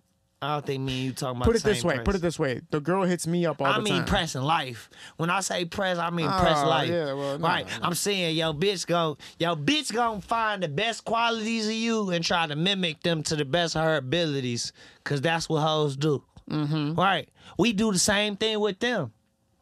I 0.46 0.54
don't 0.54 0.66
think 0.66 0.84
me 0.84 0.94
and 0.94 1.04
you 1.06 1.12
talking 1.14 1.38
about. 1.38 1.46
Put 1.46 1.56
it 1.58 1.64
this 1.64 1.84
way. 1.84 1.96
Press. 1.96 2.06
Put 2.06 2.16
it 2.16 2.22
this 2.22 2.40
way. 2.40 2.62
The 2.72 2.80
girl 2.80 3.04
hits 3.04 3.28
me 3.28 3.46
up 3.46 3.62
all 3.62 3.68
I 3.68 3.78
the 3.78 3.82
mean 3.84 3.94
time. 3.98 4.06
pressing 4.06 4.42
life. 4.42 4.90
When 5.18 5.30
I 5.30 5.40
say 5.42 5.66
press, 5.66 5.98
I 5.98 6.10
mean 6.10 6.28
press 6.28 6.58
Oh, 6.64 6.68
life. 6.70 6.90
yeah, 6.90 7.14
well, 7.14 7.38
no, 7.40 7.46
right. 7.48 7.66
no. 7.68 7.74
I'm 7.88 7.94
saying 7.96 8.36
yo 8.36 8.54
bitch 8.54 8.86
gon' 8.88 9.18
yo 9.40 9.56
bitch 9.56 9.94
gon' 9.94 10.22
find 10.22 10.64
the 10.64 10.68
best 10.70 11.04
qualities 11.06 11.68
of 11.68 11.74
you 11.74 12.10
and 12.12 12.24
try 12.24 12.48
to 12.48 12.56
mimic 12.56 13.02
them 13.04 13.24
to 13.24 13.36
the 13.36 13.46
best 13.46 13.76
of 13.76 13.84
her 13.84 13.98
abilities. 13.98 14.72
Cause 15.04 15.22
that's 15.22 15.50
what 15.50 15.62
hoes 15.62 15.96
do. 15.98 16.24
Mm-hmm. 16.50 16.94
Right. 16.94 17.30
We 17.58 17.74
do 17.74 17.92
the 17.92 18.00
same 18.00 18.36
thing 18.38 18.60
with 18.60 18.80
them. 18.80 19.12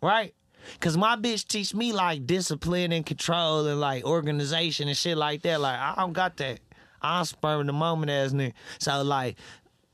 Right? 0.02 0.34
Cause 0.80 0.96
my 0.98 1.16
bitch 1.18 1.46
teach 1.48 1.74
me 1.76 1.92
like 1.94 2.26
discipline 2.26 2.92
and 2.94 3.06
control 3.06 3.68
and 3.68 3.80
like 3.82 4.06
organization 4.06 4.88
and 4.88 4.96
shit 4.98 5.18
like 5.18 5.42
that. 5.42 5.60
Like 5.60 5.78
I 5.78 5.96
don't 5.98 6.14
got 6.14 6.38
that. 6.38 6.60
I'm 7.02 7.26
spurring 7.26 7.68
the 7.68 7.74
moment 7.74 8.10
as 8.10 8.34
nigga. 8.34 8.54
So 8.80 9.02
like 9.04 9.36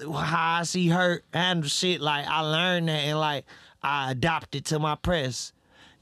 how 0.02 0.60
I 0.60 0.64
see 0.64 0.88
her 0.90 1.22
handle 1.34 1.70
shit, 1.70 2.02
like 2.02 2.26
I 2.28 2.42
learned 2.42 2.90
that 2.90 3.04
and 3.06 3.20
like 3.20 3.46
I 3.84 4.12
adopted 4.12 4.66
to 4.66 4.80
my 4.80 4.96
press. 4.96 5.54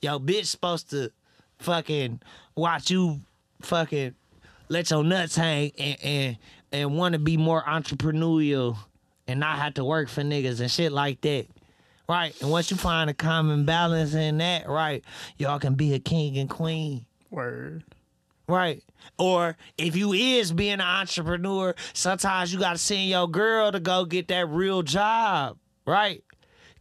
Yo, 0.02 0.20
bitch 0.20 0.46
supposed 0.46 0.90
to 0.92 1.12
fucking 1.60 2.22
watch 2.56 2.92
you 2.92 3.20
fucking 3.62 4.14
let 4.70 4.90
your 4.92 5.04
nuts 5.04 5.36
hang 5.36 5.72
and 5.78 5.98
and, 6.04 6.38
and 6.72 6.98
want 6.98 7.14
to 7.14 7.20
be 7.20 7.38
more 7.38 7.64
entrepreneurial 7.64 8.78
and 9.28 9.40
not 9.40 9.58
have 9.58 9.74
to 9.76 9.84
work 9.84 10.10
for 10.10 10.22
niggas 10.22 10.60
and 10.62 10.72
shit 10.72 10.92
like 10.92 11.22
that. 11.22 11.48
Right. 12.08 12.34
And 12.42 12.50
once 12.50 12.72
you 12.72 12.78
find 12.78 13.10
a 13.10 13.14
common 13.14 13.66
balance 13.66 14.14
in 14.14 14.38
that, 14.38 14.70
right, 14.70 15.04
y'all 15.38 15.60
can 15.60 15.74
be 15.74 15.94
a 15.94 16.00
king 16.00 16.38
and 16.38 16.50
queen. 16.50 17.06
Word. 17.30 17.84
Right. 18.48 18.84
Or 19.18 19.58
if 19.78 19.96
you 19.96 20.14
is 20.14 20.54
being 20.54 20.74
an 20.74 20.82
entrepreneur, 20.82 21.76
sometimes 21.94 22.54
you 22.54 22.60
gotta 22.60 22.78
send 22.78 23.10
your 23.10 23.28
girl 23.28 23.72
to 23.72 23.80
go 23.80 24.06
get 24.06 24.30
that 24.30 24.48
real 24.48 24.84
job. 24.84 25.58
Right. 25.86 26.24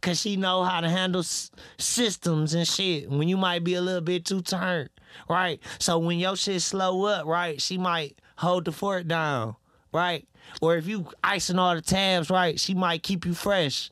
Cause 0.01 0.21
she 0.21 0.37
know 0.37 0.63
how 0.63 0.79
to 0.79 0.89
handle 0.89 1.21
s- 1.21 1.51
systems 1.77 2.53
and 2.53 2.67
shit 2.67 3.09
when 3.09 3.27
you 3.27 3.35
might 3.35 3.63
be 3.63 3.73
a 3.73 3.81
little 3.81 4.01
bit 4.01 4.25
too 4.25 4.41
turned. 4.41 4.89
Right. 5.29 5.59
So 5.79 5.97
when 5.97 6.19
your 6.19 6.35
shit 6.35 6.61
slow 6.61 7.05
up, 7.05 7.25
right, 7.25 7.59
she 7.61 7.77
might 7.77 8.17
hold 8.37 8.65
the 8.65 8.71
fort 8.71 9.07
down. 9.07 9.55
Right. 9.91 10.27
Or 10.61 10.77
if 10.77 10.87
you 10.87 11.07
icing 11.23 11.57
all 11.59 11.75
the 11.75 11.81
tabs, 11.81 12.29
right, 12.29 12.59
she 12.59 12.73
might 12.75 13.03
keep 13.03 13.25
you 13.25 13.33
fresh. 13.33 13.89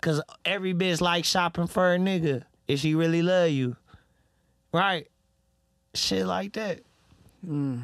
Cause 0.00 0.20
every 0.44 0.74
bitch 0.74 1.00
like 1.00 1.24
shopping 1.24 1.66
for 1.66 1.94
a 1.94 1.98
nigga 1.98 2.44
if 2.66 2.80
she 2.80 2.94
really 2.94 3.22
love 3.22 3.50
you. 3.50 3.76
Right. 4.72 5.08
Shit 5.94 6.26
like 6.26 6.54
that. 6.54 6.80
Hmm. 7.44 7.80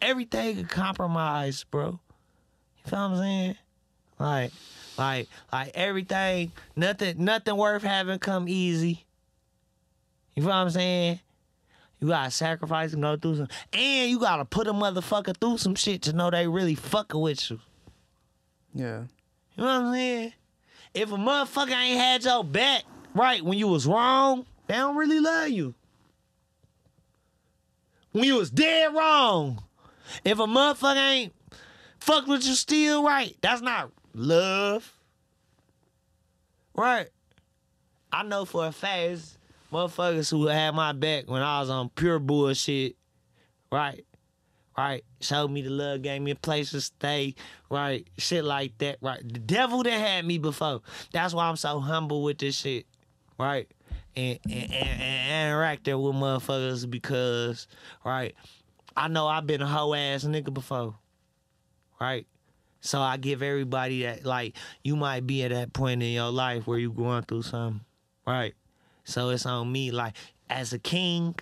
Everything 0.00 0.60
a 0.60 0.64
compromise, 0.64 1.64
bro. 1.64 1.98
You 2.84 2.90
feel 2.90 2.98
what 2.98 3.10
I'm 3.10 3.16
saying? 3.18 3.56
Like, 4.18 4.52
like, 4.96 5.28
like 5.52 5.72
everything, 5.74 6.52
nothing, 6.76 7.24
nothing 7.24 7.56
worth 7.56 7.82
having 7.82 8.18
come 8.18 8.48
easy. 8.48 9.04
You 10.34 10.42
feel 10.42 10.50
what 10.50 10.56
I'm 10.56 10.70
saying? 10.70 11.20
You 12.00 12.08
gotta 12.08 12.30
sacrifice 12.30 12.92
and 12.92 13.02
go 13.02 13.16
through 13.16 13.36
some, 13.36 13.48
and 13.72 14.10
you 14.10 14.20
gotta 14.20 14.44
put 14.44 14.68
a 14.68 14.72
motherfucker 14.72 15.36
through 15.36 15.58
some 15.58 15.74
shit 15.74 16.02
to 16.02 16.12
know 16.12 16.30
they 16.30 16.46
really 16.46 16.76
fucking 16.76 17.20
with 17.20 17.50
you. 17.50 17.60
Yeah. 18.72 19.02
You 19.56 19.64
know 19.64 19.64
what 19.64 19.86
I'm 19.86 19.92
saying? 19.92 20.32
If 20.94 21.12
a 21.12 21.16
motherfucker 21.16 21.72
ain't 21.72 22.00
had 22.00 22.24
your 22.24 22.44
back 22.44 22.84
right 23.14 23.42
when 23.42 23.58
you 23.58 23.66
was 23.66 23.86
wrong, 23.86 24.46
they 24.68 24.74
don't 24.74 24.96
really 24.96 25.18
love 25.18 25.48
you. 25.50 25.74
When 28.18 28.26
you 28.26 28.34
was 28.34 28.50
dead 28.50 28.92
wrong, 28.96 29.62
if 30.24 30.40
a 30.40 30.46
motherfucker 30.46 31.08
ain't 31.08 31.32
fuck 32.00 32.26
with 32.26 32.44
you 32.44 32.54
still 32.54 33.04
right, 33.04 33.36
that's 33.40 33.62
not 33.62 33.92
love. 34.12 34.92
Right. 36.74 37.10
I 38.10 38.24
know 38.24 38.44
for 38.44 38.66
a 38.66 38.72
fact 38.72 39.20
motherfuckers 39.72 40.32
who 40.32 40.48
had 40.48 40.74
my 40.74 40.90
back 40.90 41.30
when 41.30 41.42
I 41.42 41.60
was 41.60 41.70
on 41.70 41.90
pure 41.90 42.18
bullshit. 42.18 42.96
Right. 43.70 44.04
Right. 44.76 45.04
Showed 45.20 45.52
me 45.52 45.62
the 45.62 45.70
love, 45.70 46.02
gave 46.02 46.20
me 46.20 46.32
a 46.32 46.34
place 46.34 46.72
to 46.72 46.80
stay. 46.80 47.36
Right. 47.70 48.04
Shit 48.16 48.42
like 48.42 48.76
that. 48.78 48.96
Right. 49.00 49.22
The 49.22 49.38
devil 49.38 49.84
that 49.84 49.92
had 49.92 50.26
me 50.26 50.38
before. 50.38 50.80
That's 51.12 51.34
why 51.34 51.48
I'm 51.48 51.54
so 51.54 51.78
humble 51.78 52.24
with 52.24 52.38
this 52.38 52.56
shit. 52.56 52.86
Right. 53.38 53.68
And, 54.18 54.38
and, 54.50 54.72
and, 54.72 55.48
interacting 55.50 56.00
with 56.00 56.14
motherfuckers 56.14 56.90
because, 56.90 57.68
right, 58.04 58.34
I 58.96 59.08
know 59.08 59.28
I've 59.28 59.46
been 59.46 59.62
a 59.62 59.66
hoe 59.66 59.94
ass 59.94 60.24
nigga 60.24 60.52
before, 60.52 60.96
right? 62.00 62.26
So 62.80 63.00
I 63.00 63.16
give 63.16 63.42
everybody 63.42 64.02
that, 64.02 64.24
like, 64.24 64.56
you 64.82 64.96
might 64.96 65.26
be 65.26 65.44
at 65.44 65.50
that 65.50 65.72
point 65.72 66.02
in 66.02 66.10
your 66.10 66.30
life 66.30 66.66
where 66.66 66.78
you 66.78 66.90
going 66.90 67.22
through 67.22 67.42
something, 67.42 67.80
right? 68.26 68.54
So 69.04 69.30
it's 69.30 69.46
on 69.46 69.70
me, 69.70 69.90
like, 69.90 70.14
as 70.50 70.72
a 70.72 70.78
king, 70.78 71.36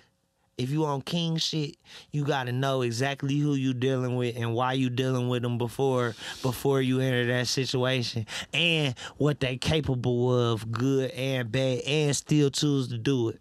if 0.57 0.71
you 0.71 0.85
on 0.85 1.01
king 1.01 1.37
shit, 1.37 1.77
you 2.11 2.25
gotta 2.25 2.51
know 2.51 2.81
exactly 2.81 3.37
who 3.37 3.53
you 3.53 3.73
dealing 3.73 4.15
with 4.15 4.35
and 4.35 4.53
why 4.53 4.73
you 4.73 4.89
dealing 4.89 5.29
with 5.29 5.43
them 5.43 5.57
before 5.57 6.15
before 6.41 6.81
you 6.81 6.99
enter 6.99 7.25
that 7.27 7.47
situation 7.47 8.25
and 8.53 8.95
what 9.17 9.39
they 9.39 9.57
capable 9.57 10.51
of, 10.51 10.71
good 10.71 11.11
and 11.11 11.51
bad, 11.51 11.81
and 11.81 12.15
still 12.15 12.49
choose 12.49 12.87
to 12.87 12.97
do 12.97 13.29
it. 13.29 13.39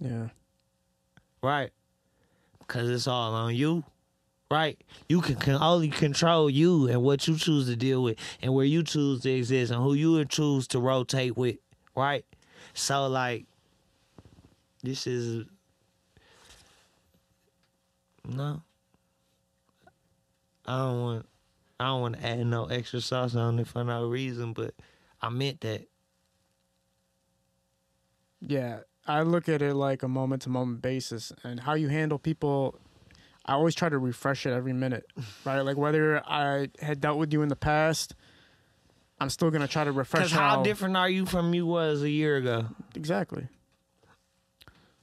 Yeah. 0.00 0.28
Right. 1.42 1.70
Cause 2.66 2.88
it's 2.88 3.06
all 3.06 3.34
on 3.34 3.54
you. 3.54 3.84
Right? 4.50 4.82
You 5.10 5.20
can, 5.20 5.34
can 5.36 5.56
only 5.56 5.88
control 5.90 6.48
you 6.48 6.88
and 6.88 7.02
what 7.02 7.28
you 7.28 7.36
choose 7.36 7.66
to 7.66 7.76
deal 7.76 8.02
with 8.02 8.16
and 8.40 8.54
where 8.54 8.64
you 8.64 8.82
choose 8.82 9.20
to 9.22 9.30
exist 9.30 9.70
and 9.70 9.82
who 9.82 9.92
you 9.92 10.24
choose 10.24 10.66
to 10.68 10.78
rotate 10.78 11.36
with. 11.36 11.56
Right? 11.94 12.24
So 12.72 13.08
like 13.08 13.44
this 14.82 15.06
is 15.06 15.44
no. 18.28 18.62
I 20.66 20.76
don't 20.76 21.00
want 21.00 21.26
I 21.80 21.86
don't 21.86 22.00
want 22.00 22.16
to 22.16 22.26
add 22.26 22.46
no 22.46 22.66
extra 22.66 23.00
sauce 23.00 23.34
on 23.34 23.58
it 23.58 23.68
for 23.68 23.84
no 23.84 24.06
reason, 24.06 24.52
but 24.52 24.74
I 25.22 25.30
meant 25.30 25.60
that. 25.62 25.88
Yeah, 28.40 28.80
I 29.06 29.22
look 29.22 29.48
at 29.48 29.62
it 29.62 29.74
like 29.74 30.02
a 30.02 30.08
moment 30.08 30.42
to 30.42 30.50
moment 30.50 30.82
basis, 30.82 31.32
and 31.42 31.60
how 31.60 31.74
you 31.74 31.88
handle 31.88 32.18
people. 32.18 32.78
I 33.46 33.54
always 33.54 33.74
try 33.74 33.88
to 33.88 33.98
refresh 33.98 34.44
it 34.44 34.52
every 34.52 34.74
minute, 34.74 35.06
right? 35.44 35.60
Like 35.60 35.78
whether 35.78 36.22
I 36.26 36.68
had 36.80 37.00
dealt 37.00 37.18
with 37.18 37.32
you 37.32 37.40
in 37.42 37.48
the 37.48 37.56
past, 37.56 38.14
I'm 39.20 39.30
still 39.30 39.50
gonna 39.50 39.68
try 39.68 39.84
to 39.84 39.92
refresh. 39.92 40.24
Because 40.24 40.32
how 40.38 40.62
different 40.62 40.96
are 40.96 41.08
you 41.08 41.24
from 41.24 41.54
you 41.54 41.64
was 41.64 42.02
a 42.02 42.10
year 42.10 42.36
ago? 42.36 42.66
Exactly. 42.94 43.48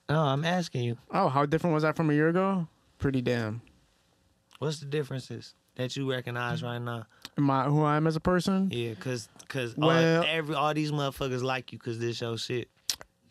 No, 0.09 0.21
I'm 0.21 0.45
asking 0.45 0.83
you. 0.83 0.97
Oh, 1.11 1.29
how 1.29 1.47
different 1.47 1.73
was 1.73 1.81
that 1.81 1.95
from 1.95 2.11
a 2.11 2.13
year 2.13 2.29
ago? 2.29 2.67
Pretty 2.97 3.21
damn. 3.21 3.61
What's 4.59 4.79
the 4.79 4.85
differences 4.85 5.53
that 5.75 5.95
you 5.95 6.09
recognize 6.09 6.63
right 6.63 6.79
now? 6.79 7.05
I 7.37 7.63
who 7.65 7.83
I 7.83 7.97
am 7.97 8.07
as 8.07 8.15
a 8.15 8.21
person? 8.21 8.69
Yeah, 8.71 8.93
cause 8.95 9.27
cause 9.47 9.75
Well- 9.75 10.23
all, 10.23 10.27
every 10.29 10.55
all 10.55 10.73
these 10.73 10.91
motherfuckers 10.91 11.43
like 11.43 11.73
you 11.73 11.79
cause 11.79 11.99
this 11.99 12.21
your 12.21 12.37
shit. 12.37 12.69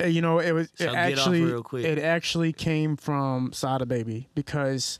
Uh, 0.03 0.07
You 0.07 0.21
know, 0.21 0.41
it 0.41 0.53
was 0.53 0.71
So 0.75 0.85
it 0.85 0.95
actually 0.95 1.43
it 1.85 1.99
actually 1.99 2.53
came 2.53 2.97
from 2.97 3.53
Sada 3.53 3.87
Baby 3.87 4.29
because 4.35 4.99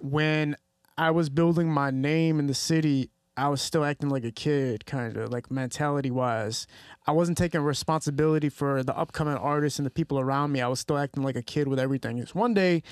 when 0.00 0.56
I 0.98 1.10
was 1.12 1.30
building 1.30 1.72
my 1.72 1.90
name 1.90 2.38
in 2.38 2.46
the 2.46 2.54
city, 2.54 3.10
I 3.36 3.48
was 3.48 3.62
still 3.62 3.84
acting 3.84 4.10
like 4.10 4.24
a 4.24 4.30
kid, 4.32 4.84
kind 4.84 5.16
of 5.16 5.30
like 5.30 5.50
mentality 5.50 6.10
wise. 6.10 6.66
I 7.06 7.12
wasn't 7.12 7.38
taking 7.38 7.60
responsibility 7.62 8.50
for 8.50 8.82
the 8.82 8.94
upcoming 8.96 9.36
artists 9.36 9.78
and 9.78 9.86
the 9.86 9.90
people 9.90 10.18
around 10.18 10.52
me. 10.52 10.60
I 10.60 10.68
was 10.68 10.80
still 10.80 10.98
acting 10.98 11.22
like 11.22 11.36
a 11.36 11.42
kid 11.42 11.66
with 11.68 11.78
everything. 11.78 12.18
It's 12.18 12.34
one 12.34 12.52
day, 12.52 12.82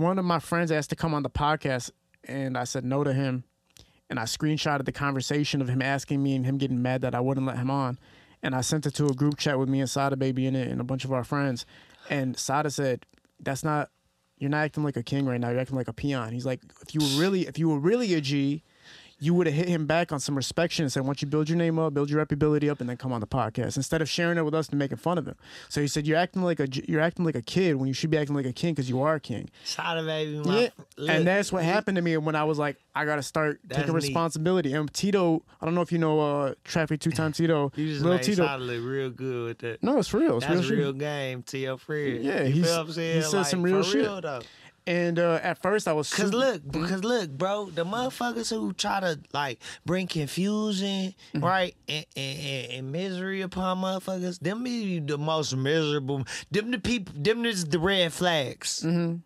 one 0.00 0.18
of 0.18 0.24
my 0.24 0.38
friends 0.38 0.70
asked 0.70 0.90
to 0.90 0.96
come 0.96 1.14
on 1.14 1.22
the 1.22 1.30
podcast, 1.30 1.90
and 2.24 2.56
I 2.56 2.64
said 2.64 2.84
no 2.84 3.04
to 3.04 3.12
him. 3.12 3.44
And 4.10 4.18
I 4.18 4.22
screenshotted 4.22 4.86
the 4.86 4.92
conversation 4.92 5.60
of 5.60 5.68
him 5.68 5.82
asking 5.82 6.22
me 6.22 6.34
and 6.34 6.46
him 6.46 6.56
getting 6.56 6.80
mad 6.80 7.02
that 7.02 7.14
I 7.14 7.20
wouldn't 7.20 7.46
let 7.46 7.58
him 7.58 7.70
on. 7.70 7.98
And 8.42 8.54
I 8.54 8.62
sent 8.62 8.86
it 8.86 8.94
to 8.94 9.06
a 9.06 9.12
group 9.12 9.36
chat 9.36 9.58
with 9.58 9.68
me 9.68 9.80
and 9.80 9.90
Sada 9.90 10.16
Baby 10.16 10.46
in 10.46 10.56
it 10.56 10.68
and 10.68 10.80
a 10.80 10.84
bunch 10.84 11.04
of 11.04 11.12
our 11.12 11.24
friends. 11.24 11.66
And 12.08 12.38
Sada 12.38 12.70
said, 12.70 13.04
That's 13.38 13.62
not 13.62 13.90
you're 14.38 14.50
not 14.50 14.64
acting 14.64 14.84
like 14.84 14.96
a 14.96 15.02
king 15.02 15.26
right 15.26 15.40
now. 15.40 15.50
You're 15.50 15.60
acting 15.60 15.76
like 15.76 15.88
a 15.88 15.92
peon. 15.92 16.32
He's 16.32 16.46
like, 16.46 16.60
if 16.80 16.94
you 16.94 17.00
were 17.00 17.20
really, 17.20 17.46
if 17.46 17.58
you 17.58 17.68
were 17.68 17.78
really 17.78 18.14
a 18.14 18.20
G, 18.20 18.62
you 19.20 19.34
would 19.34 19.46
have 19.46 19.54
hit 19.56 19.68
him 19.68 19.86
back 19.86 20.12
on 20.12 20.20
some 20.20 20.36
respect 20.36 20.78
and 20.78 20.92
said, 20.92 21.04
once 21.04 21.20
you 21.22 21.26
build 21.28 21.48
your 21.48 21.58
name 21.58 21.78
up, 21.78 21.92
build 21.94 22.08
your 22.08 22.24
reputability 22.24 22.70
up, 22.70 22.80
and 22.80 22.88
then 22.88 22.96
come 22.96 23.12
on 23.12 23.20
the 23.20 23.26
podcast 23.26 23.76
instead 23.76 24.00
of 24.00 24.08
sharing 24.08 24.38
it 24.38 24.42
with 24.44 24.54
us 24.54 24.68
and 24.68 24.78
making 24.78 24.98
fun 24.98 25.18
of 25.18 25.26
him. 25.26 25.34
So 25.68 25.80
he 25.80 25.88
said, 25.88 26.06
you're 26.06 26.16
acting 26.18 26.42
like 26.42 26.60
a, 26.60 26.68
you're 26.88 27.00
acting 27.00 27.24
like 27.24 27.34
a 27.34 27.42
kid 27.42 27.76
when 27.76 27.88
you 27.88 27.94
should 27.94 28.10
be 28.10 28.16
acting 28.18 28.36
like 28.36 28.46
a 28.46 28.52
king 28.52 28.74
because 28.74 28.88
you 28.88 29.02
are 29.02 29.16
a 29.16 29.20
king. 29.20 29.50
Shout 29.64 30.04
baby. 30.06 30.40
Yeah, 30.44 30.68
look, 30.96 31.10
and 31.10 31.26
that's 31.26 31.52
what 31.52 31.64
happened 31.64 31.96
to 31.96 32.02
me 32.02 32.16
when 32.16 32.36
I 32.36 32.44
was 32.44 32.58
like, 32.58 32.76
I 32.94 33.04
gotta 33.04 33.22
start 33.22 33.60
That's 33.64 33.80
taking 33.80 33.94
neat. 33.94 34.02
responsibility. 34.04 34.72
And 34.74 34.92
Tito, 34.92 35.42
I 35.60 35.64
don't 35.64 35.74
know 35.74 35.82
if 35.82 35.90
you 35.92 35.98
know 35.98 36.20
uh 36.20 36.54
Traffic 36.64 37.00
Two 37.00 37.10
Time 37.12 37.32
Tito, 37.32 37.72
You 37.76 37.88
just 37.88 38.02
Lil 38.04 38.14
made 38.14 38.22
Tito. 38.24 38.56
Look 38.58 38.84
real 38.84 39.10
good 39.10 39.46
with 39.48 39.58
that. 39.58 39.82
No, 39.82 39.98
it's 39.98 40.12
real. 40.12 40.38
It's 40.38 40.46
That's 40.46 40.68
real, 40.68 40.78
real 40.80 40.92
game 40.92 41.42
to 41.44 41.58
your 41.58 41.78
friend. 41.78 42.22
Yeah, 42.24 42.42
you 42.42 42.54
he's- 42.54 42.66
feel 42.66 42.76
what 42.78 42.86
I'm 42.86 42.92
saying? 42.92 43.16
he 43.16 43.22
said 43.22 43.36
like, 43.38 43.46
some 43.46 43.62
real 43.62 43.82
for 43.82 43.88
shit. 43.88 44.02
Real, 44.02 44.20
though. 44.20 44.40
And 44.88 45.18
uh, 45.18 45.38
at 45.42 45.60
first, 45.60 45.86
I 45.86 45.92
was 45.92 46.10
Cause 46.12 46.26
super- 46.30 46.36
look, 46.38 46.62
because 46.72 47.04
look, 47.04 47.28
bro, 47.30 47.66
the 47.66 47.84
motherfuckers 47.84 48.48
who 48.48 48.72
try 48.72 49.00
to 49.00 49.20
like 49.34 49.60
bring 49.84 50.06
confusion, 50.06 51.14
Mm-hmm. 51.34 51.44
right, 51.44 51.74
and, 51.86 52.06
and, 52.16 52.38
and, 52.38 52.72
and 52.72 52.92
misery 52.92 53.42
upon 53.42 53.78
motherfuckers, 53.82 54.38
them 54.40 54.64
be 54.64 54.98
the 54.98 55.18
most 55.18 55.54
miserable. 55.54 56.24
Them 56.50 56.70
the 56.70 56.78
people, 56.78 57.12
them 57.14 57.44
is 57.44 57.66
the 57.66 57.78
red 57.78 58.14
flags, 58.14 58.80
Mm-hmm. 58.82 59.16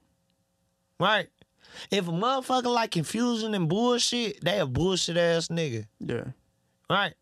right? 0.99 1.29
If 1.93 2.09
a 2.09 2.11
motherfucker 2.11 2.65
like 2.75 2.91
confusion 2.91 3.55
and 3.55 3.69
bullshit, 3.69 4.45
they 4.45 4.59
a 4.59 4.67
bullshit 4.67 5.17
ass 5.17 5.47
nigga, 5.47 5.87
yeah, 6.01 6.25
right? 6.91 7.15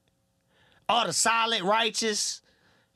All 0.89 1.07
the 1.07 1.13
solid, 1.13 1.61
righteous, 1.63 2.41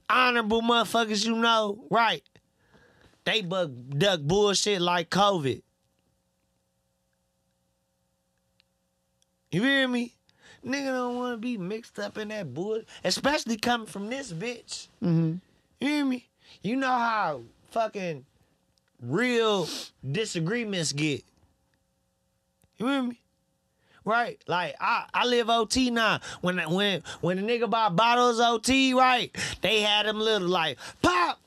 honorable 0.09 0.63
motherfuckers 0.63 1.25
you 1.27 1.37
know, 1.37 1.85
right? 1.91 2.23
They 3.25 3.41
buck 3.43 3.71
duck 3.97 4.21
bullshit 4.21 4.81
like 4.81 5.11
COVID. 5.11 5.63
You 9.51 9.63
hear 9.63 9.89
me? 9.89 10.13
Nigga 10.65 10.87
don't 10.87 11.17
want 11.17 11.35
to 11.35 11.37
be 11.37 11.59
mixed 11.59 11.99
up 11.99 12.19
in 12.19 12.29
that 12.29 12.53
bullshit, 12.53 12.89
especially 13.05 13.57
coming 13.57 13.87
from 13.87 14.09
this 14.09 14.33
bitch. 14.33 14.89
mm-hmm. 15.03 15.35
You 15.81 15.89
hear 15.89 16.05
me? 16.05 16.29
You 16.63 16.77
know 16.77 16.89
how 16.89 17.43
fucking 17.71 18.25
real 19.03 19.69
disagreements 20.11 20.93
get. 20.93 21.23
You 22.79 22.87
hear 22.89 23.03
me? 23.03 23.21
Right? 24.05 24.39
Like 24.47 24.75
I, 24.81 25.07
I 25.15 25.25
live 25.27 25.49
OT 25.49 25.91
now. 25.91 26.21
When 26.41 26.59
when 26.59 27.03
when 27.21 27.37
the 27.37 27.43
nigga 27.43 27.69
bought 27.71 27.97
bottles 27.97 28.39
OT, 28.41 28.93
right? 28.95 29.35
They 29.63 29.81
had 29.81 30.07
them 30.07 30.19
little 30.21 30.49
like 30.49 30.79
pop 31.01 31.39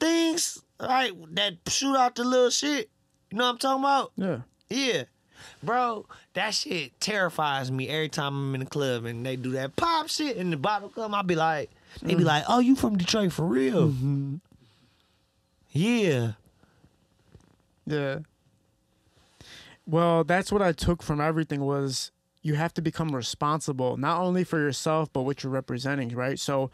things, 0.00 0.62
right? 0.88 1.12
That 1.34 1.54
shoot 1.68 1.96
out 1.96 2.14
the 2.14 2.24
little 2.24 2.50
shit. 2.50 2.90
You 3.30 3.38
know 3.38 3.44
what 3.44 3.50
I'm 3.50 3.58
talking 3.58 3.84
about? 3.84 4.12
yeah. 4.16 4.38
Yeah. 4.68 5.04
Bro, 5.62 6.06
that 6.34 6.54
shit 6.54 6.98
terrifies 7.00 7.70
me 7.70 7.88
every 7.88 8.08
time 8.08 8.34
I'm 8.34 8.54
in 8.54 8.60
the 8.60 8.66
club 8.66 9.04
and 9.04 9.24
they 9.24 9.36
do 9.36 9.52
that 9.52 9.76
pop 9.76 10.08
shit 10.08 10.36
and 10.36 10.52
the 10.52 10.56
bottle 10.56 10.88
come, 10.88 11.14
I'll 11.14 11.22
be 11.22 11.34
like, 11.34 11.70
they 12.02 12.08
be 12.08 12.14
mm-hmm. 12.16 12.26
like, 12.26 12.44
oh, 12.48 12.58
you 12.58 12.76
from 12.76 12.96
Detroit 12.96 13.32
for 13.32 13.46
real? 13.46 13.88
Mm-hmm. 13.88 14.36
Yeah. 15.70 16.32
Yeah. 17.86 18.18
Well, 19.86 20.24
that's 20.24 20.50
what 20.50 20.62
I 20.62 20.72
took 20.72 21.02
from 21.02 21.20
everything 21.20 21.60
was 21.60 22.10
you 22.42 22.54
have 22.54 22.74
to 22.74 22.82
become 22.82 23.14
responsible 23.14 23.96
not 23.96 24.20
only 24.20 24.44
for 24.44 24.58
yourself 24.58 25.12
but 25.12 25.22
what 25.22 25.42
you're 25.42 25.52
representing, 25.52 26.14
right? 26.14 26.38
So 26.38 26.70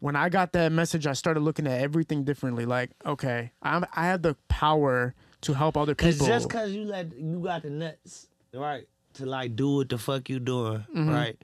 when 0.00 0.16
I 0.16 0.28
got 0.28 0.52
that 0.52 0.72
message, 0.72 1.06
I 1.06 1.12
started 1.12 1.40
looking 1.40 1.66
at 1.66 1.80
everything 1.80 2.24
differently. 2.24 2.66
Like, 2.66 2.90
okay, 3.04 3.52
I'm 3.62 3.84
I 3.94 4.06
have 4.06 4.22
the 4.22 4.36
power 4.48 5.14
to 5.42 5.52
help 5.54 5.76
other 5.76 5.94
Cause 5.94 6.14
people. 6.14 6.26
just 6.26 6.50
cause 6.50 6.70
you 6.70 6.84
let 6.84 7.16
you 7.16 7.40
got 7.40 7.62
the 7.62 7.70
nuts, 7.70 8.28
right, 8.54 8.86
to 9.14 9.26
like 9.26 9.56
do 9.56 9.76
what 9.76 9.88
the 9.88 9.98
fuck 9.98 10.28
you 10.28 10.38
doing, 10.40 10.78
mm-hmm. 10.78 11.10
right, 11.10 11.36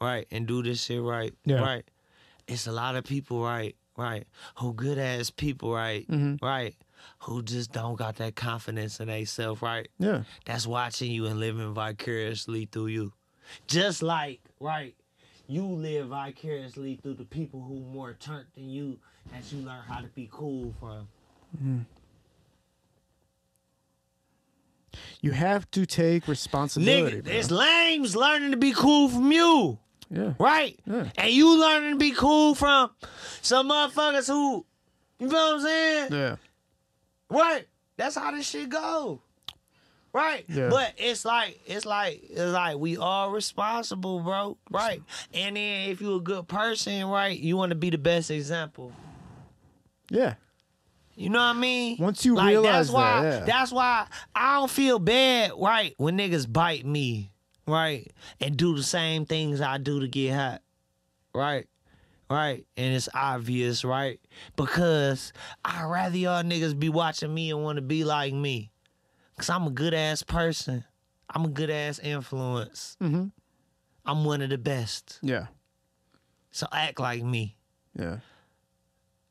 right, 0.00 0.26
and 0.30 0.46
do 0.46 0.62
this 0.62 0.84
shit 0.84 1.02
right, 1.02 1.34
Yeah. 1.44 1.60
right. 1.60 1.84
It's 2.46 2.66
a 2.66 2.72
lot 2.72 2.96
of 2.96 3.04
people, 3.04 3.42
right, 3.42 3.76
right, 3.96 4.26
who 4.56 4.72
good 4.72 4.98
ass 4.98 5.30
people, 5.30 5.72
right, 5.72 6.06
mm-hmm. 6.08 6.44
right, 6.44 6.74
who 7.20 7.42
just 7.42 7.72
don't 7.72 7.96
got 7.96 8.16
that 8.16 8.36
confidence 8.36 9.00
in 9.00 9.08
themselves, 9.08 9.60
right. 9.62 9.88
yeah. 9.98 10.22
That's 10.46 10.66
watching 10.66 11.10
you 11.10 11.26
and 11.26 11.38
living 11.40 11.74
vicariously 11.74 12.66
through 12.70 12.86
you, 12.88 13.12
just 13.66 14.02
like 14.02 14.40
right. 14.60 14.94
You 15.50 15.64
live 15.64 16.08
vicariously 16.08 17.00
through 17.02 17.14
the 17.14 17.24
people 17.24 17.62
who 17.62 17.80
more 17.80 18.12
turned 18.12 18.44
than 18.54 18.68
you 18.68 18.98
that 19.32 19.50
you 19.50 19.60
learn 19.60 19.80
how 19.88 20.00
to 20.00 20.06
be 20.08 20.28
cool 20.30 20.74
from. 20.78 21.08
Mm-hmm. 21.56 21.78
You 25.22 25.30
have 25.32 25.70
to 25.70 25.86
take 25.86 26.28
responsibility. 26.28 27.18
Nigga, 27.18 27.24
bro. 27.24 27.32
it's 27.32 27.50
lames 27.50 28.14
learning 28.14 28.50
to 28.50 28.58
be 28.58 28.72
cool 28.72 29.08
from 29.08 29.32
you, 29.32 29.78
yeah. 30.10 30.34
right? 30.38 30.78
Yeah. 30.86 31.08
And 31.16 31.30
you 31.30 31.58
learning 31.58 31.92
to 31.92 31.96
be 31.96 32.12
cool 32.12 32.54
from 32.54 32.90
some 33.40 33.70
motherfuckers 33.70 34.28
who, 34.28 34.66
you 35.18 35.30
feel 35.30 35.38
what 35.38 35.54
I'm 35.54 35.60
saying? 35.62 36.12
Yeah. 36.12 36.36
Right? 37.30 37.66
That's 37.96 38.16
how 38.16 38.32
this 38.32 38.48
shit 38.48 38.68
go. 38.68 39.22
Right? 40.12 40.44
Yeah. 40.48 40.68
But 40.70 40.94
it's 40.96 41.24
like 41.24 41.60
it's 41.66 41.84
like 41.86 42.22
it's 42.30 42.52
like 42.52 42.76
we 42.76 42.96
all 42.96 43.30
responsible, 43.30 44.20
bro. 44.20 44.56
Right? 44.70 45.02
And 45.34 45.56
then 45.56 45.90
if 45.90 46.00
you're 46.00 46.16
a 46.16 46.20
good 46.20 46.48
person, 46.48 47.06
right, 47.06 47.38
you 47.38 47.56
want 47.56 47.70
to 47.70 47.76
be 47.76 47.90
the 47.90 47.98
best 47.98 48.30
example. 48.30 48.92
Yeah. 50.10 50.34
You 51.14 51.30
know 51.30 51.40
what 51.40 51.56
I 51.56 51.58
mean? 51.58 51.96
Once 51.98 52.24
you 52.24 52.36
like, 52.36 52.50
realize 52.50 52.86
that's 52.86 52.90
why, 52.90 53.22
that, 53.22 53.38
yeah. 53.40 53.44
That's 53.44 53.72
why 53.72 54.06
I 54.36 54.54
don't 54.54 54.70
feel 54.70 55.00
bad, 55.00 55.50
right, 55.58 55.92
when 55.96 56.16
niggas 56.16 56.50
bite 56.50 56.86
me, 56.86 57.32
right, 57.66 58.12
and 58.40 58.56
do 58.56 58.76
the 58.76 58.84
same 58.84 59.26
things 59.26 59.60
I 59.60 59.78
do 59.78 59.98
to 59.98 60.06
get 60.06 60.36
hot, 60.36 60.62
right, 61.34 61.66
right, 62.30 62.64
and 62.76 62.94
it's 62.94 63.08
obvious, 63.12 63.84
right, 63.84 64.20
because 64.54 65.32
I'd 65.64 65.90
rather 65.90 66.16
y'all 66.16 66.44
niggas 66.44 66.78
be 66.78 66.88
watching 66.88 67.34
me 67.34 67.50
and 67.50 67.64
want 67.64 67.78
to 67.78 67.82
be 67.82 68.04
like 68.04 68.32
me, 68.32 68.70
cause 69.38 69.48
I'm 69.50 69.66
a 69.66 69.70
good 69.70 69.94
ass 69.94 70.22
person, 70.22 70.84
I'm 71.30 71.44
a 71.46 71.48
good 71.48 71.70
ass 71.70 71.98
influence, 71.98 72.96
Mm-hmm. 73.00 73.26
I'm 74.04 74.24
one 74.24 74.40
of 74.42 74.50
the 74.50 74.58
best, 74.58 75.18
Yeah. 75.22 75.46
so 76.50 76.66
act 76.72 76.98
like 77.00 77.22
me. 77.22 77.56
Yeah. 77.98 78.18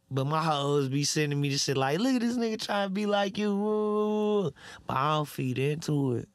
But 0.09 0.25
my 0.25 0.41
hoes 0.43 0.87
be 0.87 1.03
sending 1.03 1.41
me 1.41 1.49
this 1.49 1.63
shit 1.65 1.75
like, 1.77 1.99
look 1.99 2.15
at 2.15 2.21
this 2.21 2.37
nigga 2.37 2.63
trying 2.63 2.87
to 2.87 2.93
be 2.93 3.05
like 3.05 3.37
you. 3.37 4.53
But 4.85 4.95
I 4.95 5.11
don't 5.15 5.27
feed 5.27 5.59
into 5.59 6.13
it. 6.13 6.29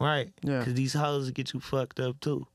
Right? 0.00 0.32
Yeah. 0.42 0.58
Because 0.60 0.74
these 0.74 0.92
hoes 0.92 1.30
get 1.32 1.52
you 1.52 1.58
fucked 1.60 1.98
up 1.98 2.20
too. 2.20 2.46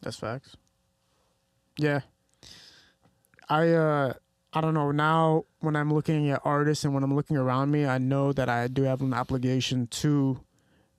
That's 0.00 0.16
facts. 0.16 0.56
Yeah. 1.76 2.00
I 3.48 3.68
uh 3.70 4.12
I 4.52 4.60
don't 4.60 4.74
know. 4.74 4.90
Now 4.90 5.44
when 5.60 5.76
I'm 5.76 5.92
looking 5.92 6.30
at 6.30 6.40
artists 6.44 6.84
and 6.84 6.92
when 6.94 7.02
I'm 7.04 7.14
looking 7.14 7.36
around 7.36 7.70
me, 7.70 7.86
I 7.86 7.98
know 7.98 8.32
that 8.32 8.48
I 8.48 8.66
do 8.68 8.82
have 8.82 9.00
an 9.00 9.14
obligation 9.14 9.86
to 9.88 10.40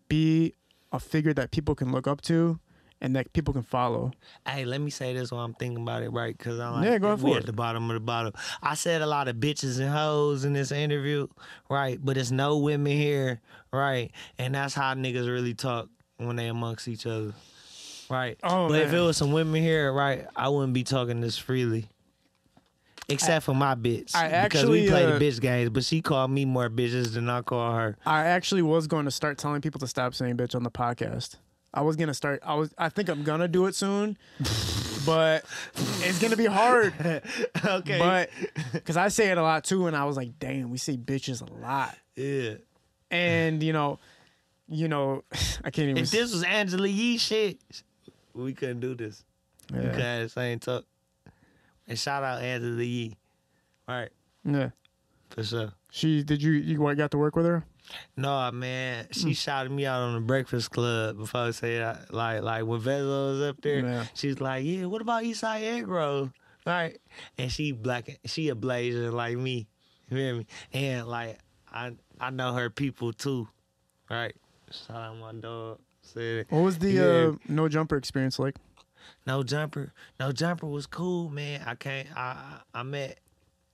be 0.07 0.53
a 0.91 0.99
figure 0.99 1.33
that 1.33 1.51
people 1.51 1.75
can 1.75 1.91
look 1.91 2.07
up 2.07 2.21
to 2.21 2.59
and 3.01 3.15
that 3.15 3.33
people 3.33 3.53
can 3.53 3.63
follow. 3.63 4.11
Hey, 4.45 4.63
let 4.63 4.79
me 4.79 4.91
say 4.91 5.13
this 5.13 5.31
while 5.31 5.43
I'm 5.43 5.53
thinking 5.55 5.81
about 5.81 6.03
it, 6.03 6.09
right? 6.09 6.37
Because 6.37 6.59
I'm 6.59 6.73
like, 6.73 6.85
Yeah, 6.85 6.97
go 6.99 7.17
for 7.17 7.35
at 7.37 7.43
it. 7.43 7.45
the 7.47 7.53
bottom 7.53 7.89
of 7.89 7.95
the 7.95 7.99
bottom. 7.99 8.33
I 8.61 8.75
said 8.75 9.01
a 9.01 9.07
lot 9.07 9.27
of 9.27 9.37
bitches 9.37 9.79
and 9.79 9.89
hoes 9.89 10.45
in 10.45 10.53
this 10.53 10.71
interview, 10.71 11.27
right? 11.69 11.97
But 12.01 12.17
it's 12.17 12.31
no 12.31 12.57
women 12.59 12.91
here, 12.93 13.41
right? 13.73 14.11
And 14.37 14.53
that's 14.53 14.73
how 14.75 14.93
niggas 14.93 15.27
really 15.27 15.55
talk 15.55 15.89
when 16.17 16.35
they 16.35 16.47
amongst 16.47 16.87
each 16.87 17.05
other, 17.07 17.33
right? 18.09 18.37
Oh, 18.43 18.69
but 18.69 18.79
if 18.81 18.91
man. 18.91 19.01
it 19.01 19.05
was 19.05 19.17
some 19.17 19.31
women 19.31 19.61
here, 19.61 19.91
right, 19.91 20.27
I 20.35 20.49
wouldn't 20.49 20.73
be 20.73 20.83
talking 20.83 21.19
this 21.21 21.37
freely. 21.37 21.87
Except 23.11 23.45
for 23.45 23.53
my 23.53 23.75
bitch. 23.75 24.15
I 24.15 24.43
because 24.43 24.65
we 24.65 24.81
actually, 24.81 24.89
play 24.89 25.05
uh, 25.05 25.17
the 25.17 25.25
bitch 25.25 25.39
games, 25.39 25.69
but 25.69 25.83
she 25.83 26.01
called 26.01 26.31
me 26.31 26.45
more 26.45 26.69
bitches 26.69 27.13
than 27.13 27.29
I 27.29 27.41
call 27.41 27.73
her. 27.73 27.97
I 28.05 28.25
actually 28.25 28.61
was 28.61 28.87
going 28.87 29.05
to 29.05 29.11
start 29.11 29.37
telling 29.37 29.61
people 29.61 29.79
to 29.79 29.87
stop 29.87 30.13
saying 30.15 30.37
bitch 30.37 30.55
on 30.55 30.63
the 30.63 30.71
podcast. 30.71 31.35
I 31.73 31.81
was 31.81 31.95
gonna 31.95 32.13
start. 32.13 32.41
I 32.45 32.55
was. 32.55 32.73
I 32.77 32.89
think 32.89 33.09
I'm 33.09 33.23
gonna 33.23 33.47
do 33.47 33.65
it 33.65 33.75
soon, 33.75 34.17
but 35.05 35.45
it's 36.01 36.19
gonna 36.19 36.35
be 36.35 36.45
hard. 36.45 36.93
okay. 37.65 37.97
But 37.97 38.29
because 38.73 38.97
I 38.97 39.07
say 39.07 39.31
it 39.31 39.37
a 39.37 39.41
lot 39.41 39.63
too, 39.63 39.87
and 39.87 39.95
I 39.95 40.03
was 40.05 40.17
like, 40.17 40.37
damn, 40.37 40.69
we 40.69 40.77
say 40.77 40.97
bitches 40.97 41.41
a 41.41 41.53
lot, 41.61 41.97
yeah. 42.15 42.55
and 43.09 43.63
you 43.63 43.71
know, 43.71 43.99
you 44.67 44.89
know, 44.89 45.23
I 45.63 45.69
can't 45.69 45.89
even. 45.89 45.97
If 45.97 46.11
this 46.11 46.33
was 46.33 46.43
Angela 46.43 46.87
Yee 46.87 47.17
shit, 47.17 47.59
we 48.33 48.53
couldn't 48.53 48.81
do 48.81 48.93
this. 48.93 49.23
We 49.71 49.79
yeah. 49.79 49.91
could 49.91 50.01
have 50.01 50.23
the 50.23 50.29
same 50.29 50.59
talk. 50.59 50.83
And 51.91 51.99
shout 51.99 52.23
out 52.23 52.41
Angela 52.41 52.81
Yee. 52.81 53.17
All 53.85 53.95
right, 53.95 54.09
yeah. 54.45 54.69
for 55.29 55.43
sure. 55.43 55.73
She 55.91 56.23
did 56.23 56.41
you 56.41 56.53
you 56.53 56.95
got 56.95 57.11
to 57.11 57.17
work 57.17 57.35
with 57.35 57.45
her? 57.45 57.65
No, 58.15 58.49
man, 58.51 59.07
she 59.11 59.33
shouted 59.33 59.73
me 59.73 59.85
out 59.85 59.99
on 59.99 60.13
the 60.13 60.21
Breakfast 60.21 60.71
Club 60.71 61.17
before 61.17 61.41
I 61.41 61.51
say 61.51 61.79
that. 61.79 62.13
Like, 62.13 62.43
like 62.43 62.65
when 62.65 62.79
Vezzo 62.79 63.33
was 63.33 63.41
up 63.49 63.59
there, 63.61 63.79
Yeah. 63.85 64.05
she's 64.13 64.39
like, 64.39 64.63
"Yeah, 64.63 64.85
what 64.85 65.01
about 65.01 65.23
Eastside 65.23 65.83
Eggroll?" 65.83 66.31
Right? 66.65 66.97
And 67.37 67.51
she 67.51 67.73
black, 67.73 68.19
she 68.23 68.47
a 68.47 68.55
blazer 68.55 69.11
like 69.11 69.35
me. 69.35 69.67
You 70.09 70.15
hear 70.17 70.35
me? 70.35 70.45
And 70.71 71.07
like, 71.09 71.39
I 71.73 71.91
I 72.21 72.29
know 72.29 72.53
her 72.53 72.69
people 72.69 73.11
too. 73.11 73.49
Right? 74.09 74.33
Shout 74.71 74.95
out 74.95 75.17
my 75.17 75.33
dog. 75.33 75.79
Said 76.03 76.45
What 76.49 76.61
was 76.61 76.79
the 76.79 76.99
uh, 76.99 77.35
no 77.49 77.67
jumper 77.67 77.97
experience 77.97 78.39
like? 78.39 78.55
No 79.25 79.43
jumper. 79.43 79.93
No 80.19 80.31
jumper 80.31 80.67
was 80.67 80.85
cool, 80.87 81.29
man. 81.29 81.61
I 81.65 81.75
can't. 81.75 82.07
I 82.15 82.59
I 82.73 82.83
met 82.83 83.19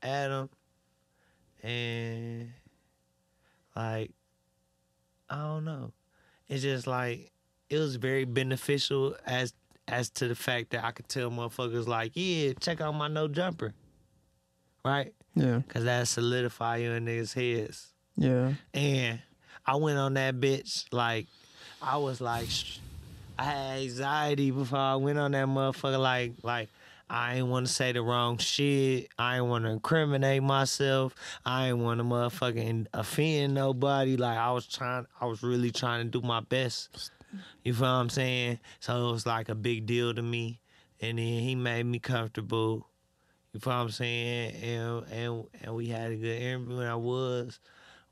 Adam, 0.01 0.49
and 1.63 2.51
like 3.75 4.11
I 5.29 5.35
don't 5.37 5.65
know. 5.65 5.91
It's 6.47 6.63
just 6.63 6.87
like 6.87 7.31
it 7.69 7.77
was 7.77 7.95
very 7.97 8.25
beneficial 8.25 9.15
as 9.25 9.53
as 9.87 10.09
to 10.11 10.27
the 10.27 10.35
fact 10.35 10.71
that 10.71 10.83
I 10.83 10.91
could 10.91 11.07
tell 11.07 11.29
motherfuckers 11.29 11.87
like, 11.87 12.11
yeah, 12.15 12.53
check 12.59 12.81
out 12.81 12.93
my 12.93 13.07
no 13.07 13.27
jumper, 13.27 13.73
right? 14.83 15.13
Yeah, 15.33 15.61
Cause 15.69 15.83
that 15.83 16.07
solidify 16.07 16.77
you 16.77 16.91
in 16.93 17.05
niggas' 17.05 17.33
heads. 17.33 17.93
yeah, 18.17 18.53
And 18.73 19.19
I 19.65 19.75
went 19.75 19.97
on 19.99 20.15
that 20.15 20.35
bitch 20.39 20.85
like 20.91 21.27
I 21.81 21.97
was 21.97 22.19
like 22.19 22.49
sh- 22.49 22.79
I 23.39 23.43
had 23.43 23.79
anxiety 23.79 24.51
before 24.51 24.79
I 24.79 24.95
went 24.95 25.19
on 25.19 25.31
that 25.31 25.47
motherfucker 25.47 25.99
like 25.99 26.33
like 26.43 26.69
I 27.09 27.35
ain't 27.35 27.47
want 27.47 27.67
to 27.67 27.71
say 27.73 27.93
the 27.93 28.01
wrong 28.01 28.37
shit. 28.37 29.07
I 29.17 29.37
ain't 29.37 29.45
want 29.45 29.63
to 29.63 29.71
incriminate 29.71 30.43
myself. 30.43 31.15
I 31.45 31.69
ain't 31.69 31.77
want 31.77 31.99
to 31.99 32.03
motherfucking 32.03 32.87
offend 32.93 33.53
nobody. 33.53 34.17
Like 34.17 34.37
I 34.37 34.51
was 34.51 34.65
trying, 34.65 35.05
I 35.21 35.25
was 35.25 35.41
really 35.41 35.71
trying 35.71 36.03
to 36.03 36.19
do 36.19 36.25
my 36.25 36.41
best. 36.41 37.11
You 37.63 37.73
feel 37.73 37.83
what 37.83 37.87
I'm 37.87 38.09
saying? 38.09 38.59
So 38.81 39.07
it 39.07 39.11
was 39.11 39.25
like 39.25 39.47
a 39.47 39.55
big 39.55 39.85
deal 39.85 40.13
to 40.13 40.21
me. 40.21 40.59
And 40.99 41.17
then 41.17 41.25
he 41.25 41.55
made 41.55 41.85
me 41.85 41.99
comfortable. 41.99 42.89
You 43.53 43.61
feel 43.61 43.73
what 43.73 43.79
I'm 43.79 43.89
saying? 43.89 44.55
And 44.55 45.05
and 45.11 45.43
and 45.63 45.75
we 45.75 45.87
had 45.87 46.11
a 46.11 46.15
good 46.15 46.41
interview. 46.41 46.79
And 46.79 46.89
I 46.89 46.95
was 46.95 47.59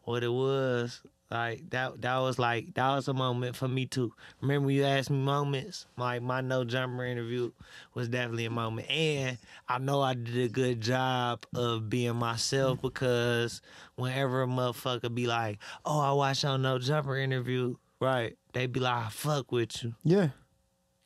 what 0.03 0.23
it 0.23 0.31
was. 0.31 1.01
Like 1.31 1.69
that 1.71 2.01
that 2.01 2.17
was 2.19 2.37
like 2.37 2.75
that 2.75 2.95
was 2.95 3.07
a 3.07 3.13
moment 3.13 3.55
for 3.55 3.67
me 3.67 3.87
too. 3.87 4.13
Remember 4.41 4.69
you 4.69 4.83
asked 4.83 5.09
me 5.09 5.17
moments? 5.17 5.87
Like 5.97 6.21
my 6.21 6.41
no 6.41 6.63
jumper 6.63 7.03
interview 7.03 7.51
was 7.95 8.07
definitely 8.09 8.45
a 8.45 8.51
moment. 8.51 8.89
And 8.91 9.37
I 9.67 9.79
know 9.79 10.01
I 10.01 10.13
did 10.13 10.37
a 10.37 10.47
good 10.47 10.81
job 10.81 11.43
of 11.55 11.89
being 11.89 12.15
myself 12.15 12.79
because 12.81 13.61
whenever 13.95 14.43
a 14.43 14.47
motherfucker 14.47 15.13
be 15.13 15.25
like, 15.25 15.57
Oh, 15.83 15.99
I 15.99 16.11
watched 16.11 16.43
your 16.43 16.59
no 16.59 16.77
jumper 16.77 17.17
interview, 17.17 17.75
right? 17.99 18.37
They 18.53 18.67
be 18.67 18.79
like, 18.79 19.05
I 19.07 19.09
fuck 19.09 19.51
with 19.51 19.83
you. 19.83 19.95
yeah, 20.03 20.29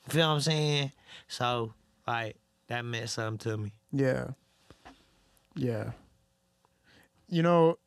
Feel 0.09 0.27
what 0.27 0.33
I'm 0.35 0.41
saying? 0.41 0.91
So 1.29 1.73
like 2.05 2.35
that 2.67 2.83
meant 2.83 3.09
something 3.09 3.51
to 3.51 3.57
me. 3.57 3.71
yeah, 3.93 4.27
yeah. 5.55 5.91
You 7.29 7.41
know, 7.43 7.77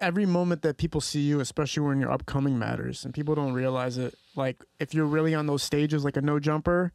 every 0.00 0.26
moment 0.26 0.62
that 0.62 0.76
people 0.78 1.00
see 1.00 1.20
you, 1.20 1.40
especially 1.40 1.86
when 1.86 2.00
you're 2.00 2.10
upcoming, 2.12 2.58
matters, 2.58 3.04
and 3.04 3.12
people 3.14 3.34
don't 3.34 3.52
realize 3.52 3.98
it. 3.98 4.14
Like 4.36 4.62
if 4.78 4.94
you're 4.94 5.06
really 5.06 5.34
on 5.34 5.46
those 5.46 5.62
stages, 5.62 6.04
like 6.04 6.16
a 6.16 6.20
no 6.22 6.38
jumper, 6.38 6.92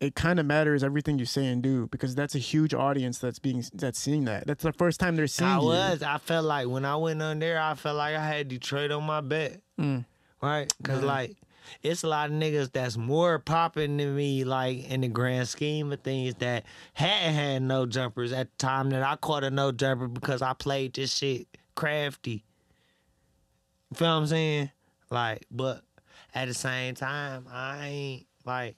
it 0.00 0.14
kind 0.14 0.38
of 0.38 0.46
matters 0.46 0.84
everything 0.84 1.18
you 1.18 1.24
say 1.24 1.46
and 1.46 1.60
do 1.62 1.88
because 1.88 2.14
that's 2.14 2.34
a 2.34 2.38
huge 2.38 2.72
audience 2.72 3.18
that's 3.18 3.38
being 3.40 3.64
that's 3.74 3.98
seeing 3.98 4.24
that. 4.26 4.46
That's 4.46 4.62
the 4.62 4.72
first 4.72 5.00
time 5.00 5.16
they're 5.16 5.26
seeing 5.26 5.50
I 5.50 5.58
you. 5.58 5.66
was. 5.66 6.02
I 6.02 6.18
felt 6.18 6.44
like 6.46 6.68
when 6.68 6.84
I 6.84 6.96
went 6.96 7.20
on 7.20 7.38
there, 7.40 7.60
I 7.60 7.74
felt 7.74 7.96
like 7.96 8.14
I 8.14 8.24
had 8.24 8.48
Detroit 8.48 8.90
on 8.92 9.04
my 9.04 9.20
back. 9.20 9.60
Mm. 9.78 10.04
Right? 10.40 10.72
Because, 10.80 11.00
Yeah. 11.00 11.06
like, 11.08 11.36
it's 11.82 12.04
a 12.04 12.08
lot 12.08 12.30
of 12.30 12.36
niggas 12.36 12.70
that's 12.72 12.96
more 12.96 13.40
popping 13.40 13.96
than 13.96 14.14
me, 14.14 14.44
like, 14.44 14.88
in 14.88 15.00
the 15.00 15.08
grand 15.08 15.48
scheme 15.48 15.92
of 15.92 16.00
things 16.00 16.36
that 16.36 16.64
hadn't 16.94 17.34
had 17.34 17.62
no 17.62 17.84
jumpers 17.86 18.32
at 18.32 18.48
the 18.52 18.56
time 18.56 18.90
that 18.90 19.02
I 19.02 19.16
caught 19.16 19.42
a 19.42 19.50
no 19.50 19.72
jumper 19.72 20.06
because 20.06 20.40
I 20.42 20.52
played 20.52 20.94
this 20.94 21.12
shit 21.12 21.48
crafty. 21.78 22.44
You 23.90 23.96
feel 23.96 24.08
what 24.08 24.14
I'm 24.14 24.26
saying? 24.26 24.70
Like, 25.10 25.46
but 25.50 25.82
at 26.34 26.48
the 26.48 26.54
same 26.54 26.96
time, 26.96 27.46
I 27.50 27.86
ain't, 27.86 28.26
like, 28.44 28.76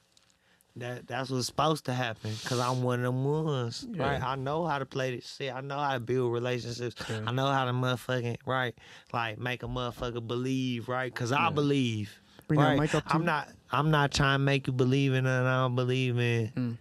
that 0.77 1.07
that's 1.09 1.31
what's 1.31 1.47
supposed 1.47 1.87
to 1.87 1.93
happen 1.93 2.31
because 2.41 2.61
I'm 2.61 2.83
one 2.83 3.01
of 3.01 3.07
them 3.07 3.25
ones, 3.25 3.87
right? 3.97 4.23
I 4.23 4.37
know 4.37 4.67
how 4.67 4.79
to 4.79 4.87
play 4.87 5.17
this 5.17 5.35
shit. 5.37 5.53
I 5.53 5.61
know 5.61 5.79
how 5.79 5.95
to 5.95 6.01
build 6.01 6.33
relationships. 6.33 6.95
Yeah. 7.09 7.23
I 7.27 7.33
know 7.33 7.47
how 7.47 7.65
to 7.65 7.73
motherfucking 7.73 8.37
right, 8.47 8.75
like 9.13 9.39
make 9.39 9.65
a 9.65 9.67
motherfucker 9.67 10.25
believe, 10.25 10.89
right? 10.89 11.13
Because 11.13 11.33
I 11.33 11.51
believe. 11.51 12.17
Bring 12.47 12.61
right? 12.61 12.79
mic 12.79 12.95
up 12.95 13.03
I'm 13.09 13.23
you. 13.23 13.27
not. 13.27 13.49
I'm 13.73 13.91
not 13.91 14.13
trying 14.13 14.39
to 14.39 14.45
make 14.45 14.69
you 14.69 14.73
believe 14.73 15.13
in 15.13 15.25
nothing 15.25 15.47
I 15.47 15.63
don't 15.63 15.75
believe 15.75 16.19
in. 16.19 16.53
Mm. 16.57 16.77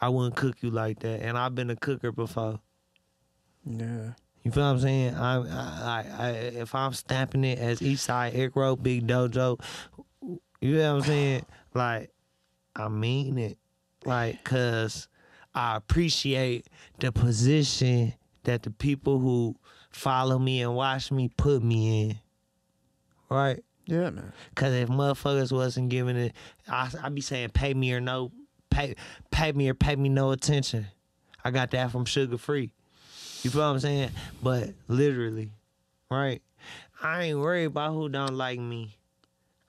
I 0.00 0.08
wouldn't 0.08 0.36
cook 0.36 0.56
you 0.62 0.70
like 0.70 1.00
that, 1.00 1.20
and 1.20 1.36
I've 1.36 1.54
been 1.54 1.70
a 1.70 1.76
cooker 1.76 2.12
before. 2.12 2.60
Yeah, 3.66 4.12
You 4.46 4.52
feel 4.52 4.62
what 4.62 4.70
I'm 4.74 4.78
saying? 4.78 5.14
I, 5.16 5.38
I, 5.38 6.04
I, 6.18 6.30
if 6.30 6.72
I'm 6.72 6.92
stamping 6.92 7.42
it 7.42 7.58
as 7.58 7.80
Eastside 7.80 8.54
Roll 8.54 8.76
Big 8.76 9.04
Dojo, 9.04 9.60
you 10.60 10.76
know 10.76 10.94
what 10.94 11.00
I'm 11.00 11.02
saying? 11.02 11.46
Like, 11.74 12.12
I 12.76 12.86
mean 12.86 13.38
it, 13.38 13.58
like, 14.04 14.44
cause 14.44 15.08
I 15.52 15.74
appreciate 15.74 16.68
the 17.00 17.10
position 17.10 18.14
that 18.44 18.62
the 18.62 18.70
people 18.70 19.18
who 19.18 19.56
follow 19.90 20.38
me 20.38 20.62
and 20.62 20.76
watch 20.76 21.10
me 21.10 21.28
put 21.36 21.64
me 21.64 22.02
in, 22.02 22.18
right? 23.28 23.64
yeah, 23.86 24.10
man. 24.10 24.32
Cause 24.54 24.72
if 24.74 24.88
motherfuckers 24.88 25.50
wasn't 25.50 25.88
giving 25.88 26.16
it, 26.16 26.36
I 26.68 26.88
I 27.02 27.08
be 27.08 27.20
saying 27.20 27.48
pay 27.48 27.74
me 27.74 27.92
or 27.92 28.00
no 28.00 28.30
pay 28.70 28.94
pay 29.32 29.50
me 29.50 29.68
or 29.68 29.74
pay 29.74 29.96
me 29.96 30.08
no 30.08 30.30
attention. 30.30 30.86
I 31.44 31.50
got 31.50 31.72
that 31.72 31.90
from 31.90 32.04
Suga 32.04 32.38
Free. 32.38 32.70
You 33.46 33.50
feel 33.50 33.60
what 33.60 33.66
I'm 33.68 33.78
saying? 33.78 34.10
But 34.42 34.70
literally, 34.88 35.52
right? 36.10 36.42
I 37.00 37.26
ain't 37.26 37.38
worried 37.38 37.66
about 37.66 37.92
who 37.92 38.08
don't 38.08 38.34
like 38.34 38.58
me. 38.58 38.96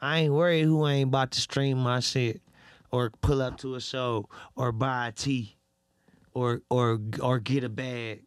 I 0.02 0.22
ain't 0.22 0.34
worried 0.34 0.64
who 0.64 0.88
ain't 0.88 1.10
about 1.10 1.30
to 1.34 1.42
stream 1.42 1.78
my 1.78 2.00
shit 2.00 2.42
or 2.90 3.12
pull 3.22 3.40
up 3.40 3.60
to 3.60 3.76
a 3.76 3.80
show 3.80 4.30
or 4.56 4.72
buy 4.72 5.10
a 5.10 5.12
tea 5.12 5.58
or 6.34 6.64
or 6.72 7.00
or 7.22 7.38
get 7.38 7.64
a 7.64 7.70
bag. 7.70 8.24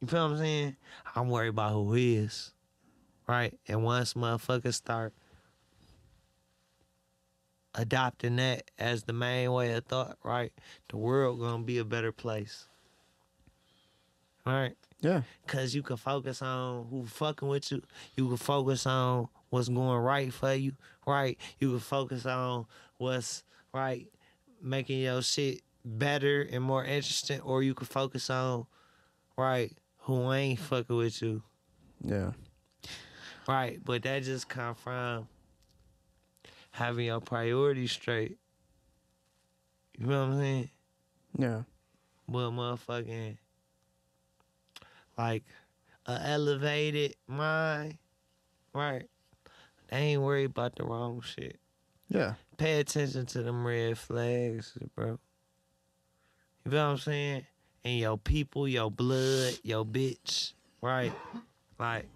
You 0.00 0.08
feel 0.08 0.24
what 0.24 0.32
I'm 0.32 0.38
saying? 0.38 0.76
I'm 1.14 1.28
worried 1.28 1.50
about 1.50 1.70
who 1.70 1.94
is. 1.94 2.50
Right? 3.28 3.56
And 3.68 3.84
once 3.84 4.14
motherfuckers 4.14 4.74
start 4.74 5.12
adopting 7.72 8.34
that 8.34 8.68
as 8.80 9.04
the 9.04 9.12
main 9.12 9.52
way 9.52 9.74
of 9.74 9.84
thought, 9.84 10.18
right? 10.24 10.52
The 10.88 10.96
world 10.96 11.38
gonna 11.38 11.62
be 11.62 11.78
a 11.78 11.84
better 11.84 12.10
place. 12.10 12.66
Right? 14.46 14.74
Yeah. 15.00 15.22
Cause 15.46 15.74
you 15.74 15.82
can 15.82 15.96
focus 15.96 16.40
on 16.42 16.86
who 16.90 17.06
fucking 17.06 17.48
with 17.48 17.70
you. 17.72 17.82
You 18.16 18.28
can 18.28 18.36
focus 18.36 18.86
on 18.86 19.28
what's 19.50 19.68
going 19.68 19.98
right 19.98 20.32
for 20.32 20.54
you, 20.54 20.72
right? 21.06 21.38
You 21.58 21.70
can 21.70 21.80
focus 21.80 22.26
on 22.26 22.66
what's 22.98 23.42
right, 23.72 24.06
making 24.62 25.00
your 25.00 25.20
shit 25.22 25.60
better 25.84 26.42
and 26.42 26.62
more 26.62 26.84
interesting, 26.84 27.40
or 27.40 27.62
you 27.62 27.74
can 27.74 27.86
focus 27.86 28.30
on 28.30 28.66
right 29.36 29.72
who 29.98 30.32
ain't 30.32 30.60
fucking 30.60 30.96
with 30.96 31.20
you, 31.22 31.42
Yeah. 32.02 32.32
right? 33.48 33.80
But 33.84 34.02
that 34.02 34.22
just 34.22 34.48
come 34.48 34.74
from 34.74 35.26
having 36.70 37.06
your 37.06 37.20
priorities 37.20 37.92
straight. 37.92 38.36
You 39.98 40.06
know 40.06 40.20
what 40.26 40.32
I'm 40.34 40.38
saying? 40.38 40.70
Yeah. 41.38 41.62
But 42.28 42.50
motherfucking 42.50 43.36
like 45.16 45.44
a 46.06 46.20
elevated 46.30 47.14
mind, 47.26 47.98
right? 48.72 49.08
They 49.88 49.96
ain't 49.96 50.22
worried 50.22 50.46
about 50.46 50.76
the 50.76 50.84
wrong 50.84 51.20
shit. 51.22 51.58
Yeah. 52.08 52.34
Pay 52.56 52.80
attention 52.80 53.26
to 53.26 53.42
them 53.42 53.66
red 53.66 53.98
flags, 53.98 54.76
bro. 54.94 55.18
You 56.64 56.70
feel 56.70 56.84
what 56.84 56.92
I'm 56.92 56.98
saying? 56.98 57.46
And 57.84 57.98
your 57.98 58.16
people, 58.16 58.66
your 58.66 58.90
blood, 58.90 59.58
your 59.62 59.84
bitch, 59.84 60.52
right? 60.80 61.12
Like, 61.78 62.06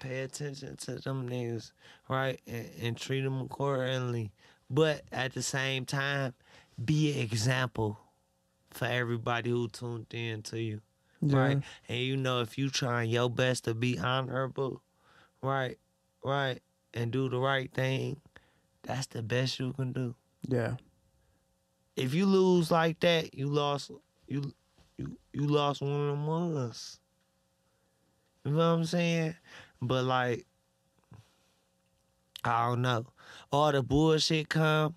pay 0.00 0.20
attention 0.20 0.76
to 0.76 0.96
them 0.96 1.28
niggas, 1.28 1.72
right? 2.08 2.40
And, 2.46 2.68
and 2.80 2.96
treat 2.96 3.22
them 3.22 3.40
accordingly. 3.40 4.32
But 4.70 5.02
at 5.12 5.34
the 5.34 5.42
same 5.42 5.84
time, 5.84 6.34
be 6.82 7.12
an 7.12 7.20
example 7.20 7.98
for 8.70 8.86
everybody 8.86 9.50
who 9.50 9.68
tuned 9.68 10.06
in 10.12 10.42
to 10.42 10.60
you 10.60 10.80
Yeah. 11.24 11.38
right? 11.38 11.62
And 11.88 11.98
you 11.98 12.16
know, 12.16 12.40
if 12.40 12.58
you 12.58 12.70
trying 12.70 13.10
your 13.10 13.30
best 13.30 13.64
to 13.64 13.74
be 13.74 13.98
honorable, 13.98 14.82
right, 15.42 15.78
right, 16.22 16.60
and 16.92 17.10
do 17.10 17.28
the 17.28 17.38
right 17.38 17.72
thing, 17.72 18.20
that's 18.82 19.06
the 19.06 19.22
best 19.22 19.58
you 19.58 19.72
can 19.72 19.92
do. 19.92 20.14
Yeah. 20.48 20.76
If 21.96 22.14
you 22.14 22.26
lose 22.26 22.70
like 22.70 23.00
that, 23.00 23.34
you 23.34 23.46
lost 23.46 23.90
you 24.26 24.52
you 24.98 25.16
you 25.32 25.46
lost 25.46 25.80
one 25.80 25.92
of 25.92 26.06
them 26.08 26.26
ones. 26.26 26.98
You 28.44 28.52
know 28.52 28.58
what 28.58 28.78
I'm 28.78 28.84
saying? 28.84 29.34
But 29.80 30.04
like, 30.04 30.46
I 32.44 32.66
don't 32.66 32.82
know. 32.82 33.06
All 33.50 33.72
the 33.72 33.82
bullshit 33.82 34.48
come 34.48 34.96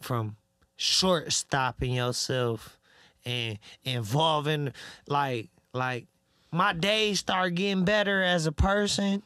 from 0.00 0.36
short 0.76 1.32
stopping 1.32 1.94
yourself 1.94 2.78
and 3.24 3.58
involving 3.84 4.72
like 5.06 5.48
like 5.74 6.06
my 6.50 6.72
days 6.72 7.18
start 7.18 7.54
getting 7.56 7.84
better 7.84 8.22
as 8.22 8.46
a 8.46 8.52
person 8.52 9.22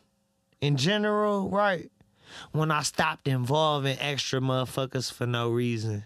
in 0.61 0.77
general, 0.77 1.49
right? 1.51 1.91
When 2.53 2.71
I 2.71 2.83
stopped 2.83 3.29
involving 3.29 3.99
extra 4.01 4.41
motherfuckers 4.41 5.13
for 5.13 5.27
no 5.27 5.51
reason. 5.51 6.05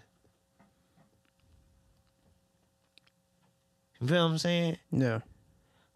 You 3.99 4.07
feel 4.07 4.25
what 4.25 4.31
I'm 4.31 4.37
saying? 4.37 4.77
Yeah. 4.91 5.19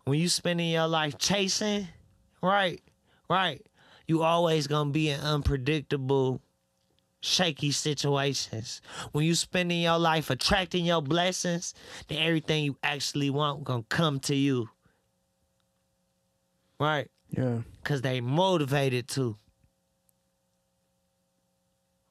when 0.06 0.20
you 0.20 0.30
spending 0.30 0.70
your 0.70 0.88
life 0.88 1.18
chasing, 1.18 1.88
right, 2.42 2.82
right, 3.30 3.66
you 4.08 4.24
always 4.24 4.68
gonna 4.68 4.92
be 4.92 5.10
an 5.10 5.20
unpredictable, 5.20 6.42
shaky 7.22 7.72
situations. 7.72 8.82
When 9.12 9.26
you 9.26 9.36
spending 9.36 9.82
your 9.82 9.98
life 9.98 10.30
attracting 10.30 10.86
your 10.86 11.02
blessings, 11.02 11.74
then 12.08 12.20
everything 12.20 12.64
you 12.64 12.78
actually 12.84 13.30
want 13.30 13.64
gonna 13.64 13.84
come 13.90 14.20
to 14.22 14.36
you. 14.36 14.70
Right? 16.80 17.10
Yeah. 17.30 17.60
Cause 17.84 18.02
they 18.02 18.22
motivated 18.22 19.08
to. 19.10 19.36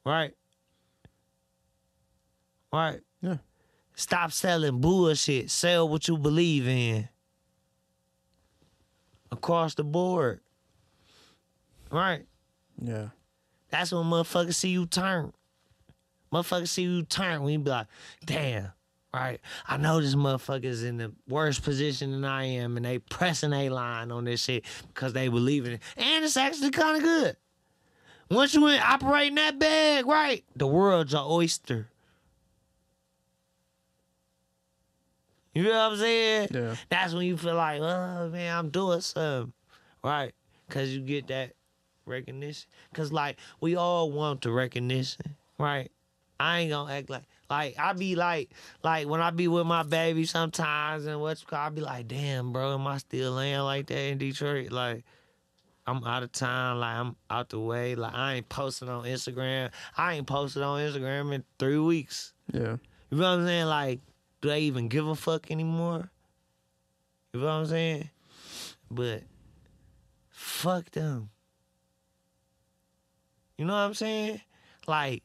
Right? 0.04 0.34
Right. 2.72 3.00
Yeah. 3.20 3.38
Stop 3.94 4.32
selling 4.32 4.80
bullshit. 4.80 5.50
Sell 5.50 5.88
what 5.88 6.06
you 6.08 6.18
believe 6.18 6.68
in. 6.68 7.08
Across 9.32 9.74
the 9.74 9.84
board. 9.84 10.40
Right. 11.90 12.26
Yeah. 12.80 13.08
That's 13.78 13.92
when 13.92 14.04
motherfuckers 14.04 14.54
see 14.54 14.70
you 14.70 14.86
turn. 14.86 15.34
Motherfuckers 16.32 16.68
see 16.68 16.82
you 16.82 17.02
turn 17.02 17.42
We 17.42 17.58
be 17.58 17.68
like, 17.68 17.88
damn, 18.24 18.72
right? 19.12 19.38
I 19.68 19.76
know 19.76 20.00
this 20.00 20.14
motherfucker's 20.14 20.82
in 20.82 20.96
the 20.96 21.12
worst 21.28 21.62
position 21.62 22.10
than 22.12 22.24
I 22.24 22.44
am, 22.44 22.78
and 22.78 22.86
they 22.86 23.00
pressing 23.00 23.52
a 23.52 23.68
line 23.68 24.10
on 24.10 24.24
this 24.24 24.42
shit 24.42 24.64
because 24.94 25.12
they 25.12 25.28
believe 25.28 25.66
in 25.66 25.74
it. 25.74 25.82
And 25.98 26.24
it's 26.24 26.38
actually 26.38 26.70
kind 26.70 26.96
of 26.96 27.02
good. 27.02 27.36
Once 28.30 28.54
you 28.54 28.66
in 28.66 28.80
operating 28.80 29.34
that 29.34 29.58
bag, 29.58 30.06
right? 30.06 30.42
The 30.56 30.66
world's 30.66 31.12
your 31.12 31.30
oyster. 31.30 31.88
You 35.52 35.64
know 35.64 35.70
what 35.70 35.92
I'm 35.92 35.98
saying? 35.98 36.48
Yeah. 36.50 36.76
That's 36.88 37.12
when 37.12 37.26
you 37.26 37.36
feel 37.36 37.56
like, 37.56 37.82
oh 37.82 38.30
man, 38.30 38.56
I'm 38.56 38.70
doing 38.70 39.02
something, 39.02 39.52
right? 40.02 40.32
Cause 40.70 40.88
you 40.88 41.00
get 41.00 41.28
that 41.28 41.52
recognition. 42.06 42.68
Cause 42.94 43.12
like 43.12 43.36
we 43.60 43.76
all 43.76 44.10
want 44.10 44.42
the 44.42 44.50
recognition, 44.50 45.36
right? 45.58 45.90
I 46.38 46.60
ain't 46.60 46.70
gonna 46.70 46.92
act 46.92 47.10
like 47.10 47.24
like 47.48 47.78
I 47.78 47.92
be 47.92 48.14
like 48.14 48.50
like 48.82 49.08
when 49.08 49.20
I 49.20 49.30
be 49.30 49.48
with 49.48 49.66
my 49.66 49.82
baby 49.82 50.24
sometimes 50.24 51.06
and 51.06 51.20
what's 51.20 51.44
I 51.50 51.68
be 51.70 51.80
like, 51.80 52.08
damn, 52.08 52.52
bro, 52.52 52.74
am 52.74 52.86
I 52.86 52.98
still 52.98 53.32
laying 53.32 53.60
like 53.60 53.86
that 53.86 53.98
in 53.98 54.18
Detroit? 54.18 54.70
Like 54.70 55.04
I'm 55.86 56.02
out 56.04 56.22
of 56.22 56.32
town, 56.32 56.80
like 56.80 56.96
I'm 56.96 57.16
out 57.30 57.50
the 57.50 57.60
way. 57.60 57.94
Like 57.94 58.14
I 58.14 58.34
ain't 58.34 58.48
posting 58.48 58.88
on 58.88 59.04
Instagram. 59.04 59.70
I 59.96 60.14
ain't 60.14 60.26
posted 60.26 60.62
on 60.62 60.80
Instagram 60.80 61.32
in 61.32 61.44
three 61.58 61.78
weeks. 61.78 62.32
Yeah. 62.52 62.76
You 63.10 63.18
know 63.18 63.30
what 63.30 63.40
I'm 63.40 63.46
saying? 63.46 63.66
Like, 63.66 64.00
do 64.40 64.48
they 64.48 64.60
even 64.62 64.88
give 64.88 65.06
a 65.06 65.14
fuck 65.14 65.50
anymore? 65.50 66.10
You 67.32 67.40
know 67.40 67.46
what 67.46 67.52
I'm 67.52 67.66
saying? 67.66 68.10
But 68.90 69.22
fuck 70.28 70.90
them. 70.90 71.30
You 73.58 73.64
know 73.64 73.72
what 73.72 73.80
I'm 73.80 73.94
saying? 73.94 74.40
Like, 74.86 75.22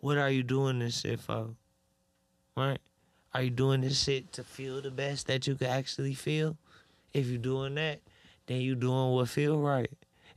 what 0.00 0.18
are 0.18 0.30
you 0.30 0.42
doing 0.42 0.80
this 0.80 1.00
shit 1.00 1.20
for? 1.20 1.50
Right? 2.56 2.80
Are 3.34 3.42
you 3.42 3.50
doing 3.50 3.80
this 3.80 4.02
shit 4.02 4.32
to 4.32 4.44
feel 4.44 4.82
the 4.82 4.90
best 4.90 5.28
that 5.28 5.46
you 5.46 5.54
can 5.54 5.68
actually 5.68 6.14
feel? 6.14 6.56
If 7.14 7.28
you're 7.28 7.38
doing 7.38 7.76
that, 7.76 8.00
then 8.46 8.60
you 8.60 8.74
doing 8.74 9.12
what 9.12 9.28
feel 9.28 9.58
right. 9.58 9.90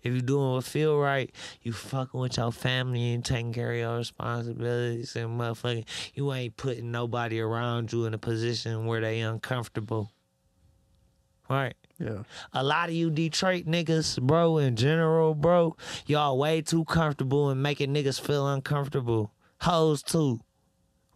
If 0.03 0.13
you 0.13 0.21
doing 0.21 0.53
what 0.53 0.63
feel 0.65 0.99
right, 0.99 1.33
you 1.63 1.73
fucking 1.73 2.19
with 2.19 2.37
your 2.37 2.51
family 2.51 3.13
and 3.13 3.25
taking 3.25 3.53
care 3.53 3.71
of 3.71 3.77
your 3.77 3.97
responsibilities 3.97 5.15
and 5.15 5.39
motherfucking 5.39 5.85
you 6.13 6.31
ain't 6.31 6.55
putting 6.57 6.91
nobody 6.91 7.39
around 7.39 7.91
you 7.91 8.05
in 8.05 8.13
a 8.13 8.19
position 8.19 8.85
where 8.85 9.01
they 9.01 9.21
uncomfortable. 9.21 10.11
Right? 11.49 11.73
Yeah. 11.99 12.23
A 12.53 12.63
lot 12.63 12.89
of 12.89 12.95
you 12.95 13.09
Detroit 13.09 13.65
niggas, 13.65 14.21
bro, 14.21 14.57
in 14.57 14.75
general, 14.75 15.33
bro, 15.33 15.77
y'all 16.05 16.37
way 16.37 16.61
too 16.61 16.83
comfortable 16.85 17.49
and 17.49 17.63
making 17.63 17.93
niggas 17.93 18.19
feel 18.19 18.47
uncomfortable. 18.47 19.31
Hoes 19.61 20.03
too. 20.03 20.41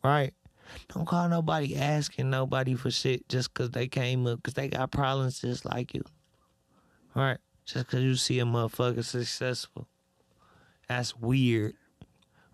Right? 0.03 0.33
Don't 0.93 1.05
call 1.05 1.27
nobody 1.27 1.75
asking 1.75 2.29
nobody 2.29 2.75
for 2.75 2.91
shit 2.91 3.27
just 3.27 3.53
cause 3.53 3.71
they 3.71 3.87
came 3.87 4.25
up, 4.27 4.41
cause 4.43 4.53
they 4.53 4.69
got 4.69 4.91
problems 4.91 5.41
just 5.41 5.65
like 5.65 5.93
you. 5.93 6.03
Right? 7.13 7.37
Just 7.65 7.87
cause 7.87 8.01
you 8.01 8.15
see 8.15 8.39
a 8.39 8.45
motherfucker 8.45 9.03
successful. 9.03 9.87
That's 10.87 11.15
weird. 11.15 11.73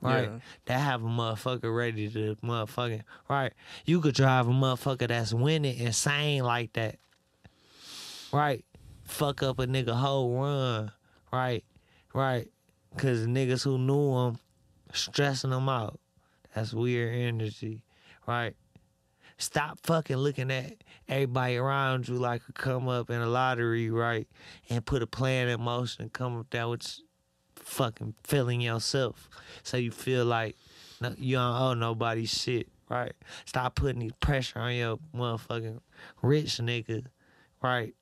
Right? 0.01 0.23
Yeah. 0.23 0.39
That 0.65 0.79
have 0.79 1.03
a 1.03 1.07
motherfucker 1.07 1.75
ready 1.75 2.09
to 2.09 2.35
motherfucking 2.43 3.03
right. 3.29 3.53
You 3.85 4.01
could 4.01 4.15
drive 4.15 4.47
a 4.47 4.51
motherfucker 4.51 5.07
that's 5.07 5.33
winning 5.33 5.77
insane 5.77 6.43
like 6.43 6.73
that. 6.73 6.97
Right? 8.31 8.65
Fuck 9.03 9.43
up 9.43 9.59
a 9.59 9.67
nigga 9.67 9.93
whole 9.93 10.35
run. 10.39 10.91
Right? 11.31 11.63
Right? 12.13 12.49
Cause 12.97 13.27
niggas 13.27 13.63
who 13.63 13.77
knew 13.77 14.15
him 14.17 14.39
stressing 14.93 15.51
him 15.51 15.67
out. 15.67 15.99
That's 16.53 16.73
weird 16.73 17.13
energy. 17.13 17.83
Right? 18.27 18.55
Stop 19.37 19.79
fucking 19.83 20.15
looking 20.15 20.49
at 20.49 20.75
everybody 21.09 21.57
around 21.57 22.07
you 22.07 22.15
like 22.15 22.41
a 22.47 22.53
come 22.53 22.87
up 22.87 23.09
in 23.09 23.19
a 23.19 23.27
lottery, 23.27 23.89
right? 23.89 24.27
And 24.69 24.85
put 24.85 25.01
a 25.01 25.07
plan 25.07 25.49
in 25.49 25.61
motion, 25.61 26.09
come 26.09 26.39
up 26.39 26.47
there 26.51 26.69
with 26.69 26.99
fucking 27.57 28.15
feeling 28.23 28.61
yourself. 28.61 29.29
So 29.63 29.75
you 29.75 29.91
feel 29.91 30.23
like 30.23 30.55
you 31.17 31.35
don't 31.35 31.61
owe 31.61 31.73
nobody 31.73 32.25
shit, 32.25 32.69
right? 32.89 33.11
Stop 33.45 33.75
putting 33.75 34.07
the 34.07 34.13
pressure 34.21 34.59
on 34.59 34.73
your 34.73 34.99
motherfucking 35.13 35.81
rich 36.21 36.57
nigga, 36.59 37.05
right? 37.61 37.93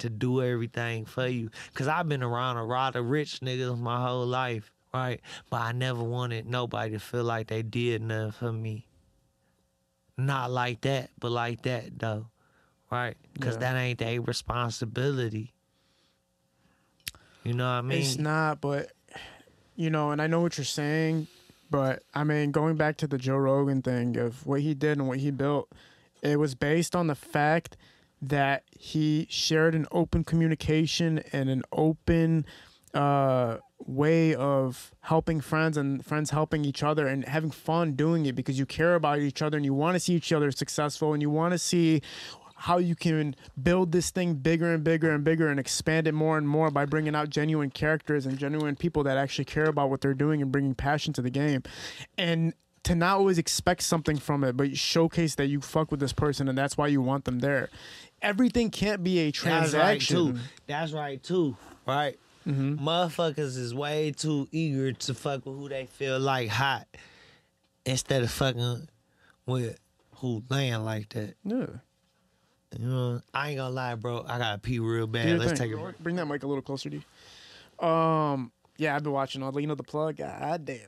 To 0.00 0.10
do 0.10 0.42
everything 0.42 1.04
for 1.04 1.26
you. 1.26 1.50
Cause 1.74 1.86
I've 1.86 2.08
been 2.08 2.22
around 2.22 2.56
a 2.56 2.64
lot 2.64 2.96
of 2.96 3.08
rich 3.10 3.40
niggas 3.40 3.78
my 3.78 4.00
whole 4.00 4.26
life, 4.26 4.72
right? 4.94 5.20
But 5.50 5.60
I 5.60 5.72
never 5.72 6.02
wanted 6.02 6.46
nobody 6.46 6.92
to 6.92 6.98
feel 6.98 7.24
like 7.24 7.48
they 7.48 7.62
did 7.62 8.00
nothing 8.02 8.32
for 8.32 8.52
me. 8.52 8.86
Not 10.16 10.50
like 10.50 10.80
that, 10.82 11.10
but 11.18 11.32
like 11.32 11.62
that 11.62 11.98
though, 11.98 12.26
right? 12.90 13.16
Cause 13.40 13.54
Yeah. 13.54 13.72
that 13.72 13.76
ain't 13.76 13.98
their 13.98 14.20
responsibility. 14.22 15.52
You 17.44 17.54
know 17.54 17.64
what 17.64 17.78
I 17.78 17.80
mean? 17.82 18.00
It's 18.00 18.18
not, 18.18 18.60
but 18.60 18.92
you 19.76 19.90
know, 19.90 20.10
and 20.10 20.20
I 20.20 20.26
know 20.26 20.40
what 20.40 20.58
you're 20.58 20.64
saying, 20.64 21.26
but 21.70 22.02
I 22.14 22.24
mean, 22.24 22.50
going 22.52 22.76
back 22.76 22.96
to 22.98 23.06
the 23.06 23.18
Joe 23.18 23.36
Rogan 23.36 23.82
thing 23.82 24.16
of 24.16 24.46
what 24.46 24.60
he 24.60 24.74
did 24.74 24.98
and 24.98 25.08
what 25.08 25.18
he 25.18 25.30
built, 25.30 25.70
it 26.22 26.38
was 26.38 26.54
based 26.54 26.94
on 26.96 27.06
the 27.06 27.14
fact 27.14 27.76
that 28.22 28.64
he 28.70 29.26
shared 29.30 29.74
an 29.74 29.86
open 29.92 30.24
communication 30.24 31.22
and 31.32 31.48
an 31.48 31.62
open 31.72 32.44
uh 32.94 33.56
way 33.86 34.34
of 34.34 34.92
helping 35.00 35.40
friends 35.40 35.76
and 35.76 36.04
friends 36.04 36.30
helping 36.30 36.64
each 36.64 36.82
other 36.82 37.06
and 37.06 37.24
having 37.24 37.50
fun 37.50 37.92
doing 37.92 38.26
it 38.26 38.34
because 38.34 38.58
you 38.58 38.66
care 38.66 38.94
about 38.94 39.20
each 39.20 39.40
other 39.40 39.56
and 39.56 39.64
you 39.64 39.72
want 39.72 39.94
to 39.94 40.00
see 40.00 40.12
each 40.12 40.32
other 40.32 40.50
successful 40.50 41.12
and 41.14 41.22
you 41.22 41.30
want 41.30 41.52
to 41.52 41.58
see 41.58 42.02
how 42.60 42.76
you 42.76 42.94
can 42.94 43.34
build 43.62 43.90
this 43.90 44.10
thing 44.10 44.34
bigger 44.34 44.74
and 44.74 44.84
bigger 44.84 45.10
and 45.12 45.24
bigger 45.24 45.48
and 45.48 45.58
expand 45.58 46.06
it 46.06 46.12
more 46.12 46.36
and 46.36 46.46
more 46.46 46.70
by 46.70 46.84
bringing 46.84 47.14
out 47.14 47.30
genuine 47.30 47.70
characters 47.70 48.26
and 48.26 48.36
genuine 48.36 48.76
people 48.76 49.02
that 49.02 49.16
actually 49.16 49.46
care 49.46 49.64
about 49.64 49.88
what 49.88 50.02
they're 50.02 50.12
doing 50.12 50.42
and 50.42 50.52
bringing 50.52 50.74
passion 50.74 51.14
to 51.14 51.22
the 51.22 51.30
game. 51.30 51.62
And 52.18 52.52
to 52.84 52.94
not 52.94 53.18
always 53.18 53.38
expect 53.38 53.82
something 53.82 54.16
from 54.16 54.42
it, 54.44 54.56
but 54.56 54.76
showcase 54.76 55.34
that 55.36 55.46
you 55.46 55.60
fuck 55.60 55.90
with 55.90 56.00
this 56.00 56.12
person 56.12 56.48
and 56.48 56.56
that's 56.56 56.76
why 56.76 56.86
you 56.86 57.02
want 57.02 57.24
them 57.24 57.40
there. 57.40 57.68
Everything 58.22 58.70
can't 58.70 59.02
be 59.02 59.18
a 59.20 59.30
transaction. 59.30 59.78
That's 59.78 59.84
right 59.84 60.00
too. 60.34 60.38
That's 60.66 60.92
right 60.92 61.22
too. 61.22 61.56
Right. 61.86 62.18
Mm-hmm. 62.46 62.86
Motherfuckers 62.86 63.56
is 63.58 63.74
way 63.74 64.12
too 64.12 64.48
eager 64.50 64.92
to 64.92 65.14
fuck 65.14 65.44
with 65.44 65.56
who 65.56 65.68
they 65.68 65.86
feel 65.86 66.18
like 66.18 66.48
hot, 66.48 66.86
instead 67.84 68.22
of 68.22 68.30
fucking 68.30 68.88
with 69.46 69.78
who 70.16 70.42
laying 70.48 70.84
like 70.84 71.10
that. 71.10 71.34
Yeah. 71.44 71.66
You 72.78 72.86
know, 72.86 73.20
I 73.34 73.50
ain't 73.50 73.58
gonna 73.58 73.74
lie, 73.74 73.94
bro. 73.96 74.24
I 74.26 74.38
gotta 74.38 74.58
pee 74.58 74.78
real 74.78 75.06
bad. 75.06 75.38
Let's 75.38 75.58
thing. 75.58 75.70
take 75.72 75.78
a 75.78 75.94
Bring 76.00 76.16
that 76.16 76.26
mic 76.26 76.42
a 76.42 76.46
little 76.46 76.62
closer 76.62 76.88
to 76.88 76.96
you. 76.96 77.86
Um, 77.86 78.52
yeah, 78.76 78.96
I've 78.96 79.02
been 79.02 79.12
watching 79.12 79.42
all 79.42 79.52
the, 79.52 79.60
you 79.60 79.66
know, 79.66 79.74
the 79.74 79.82
plug. 79.82 80.16
God 80.16 80.64
damn. 80.64 80.78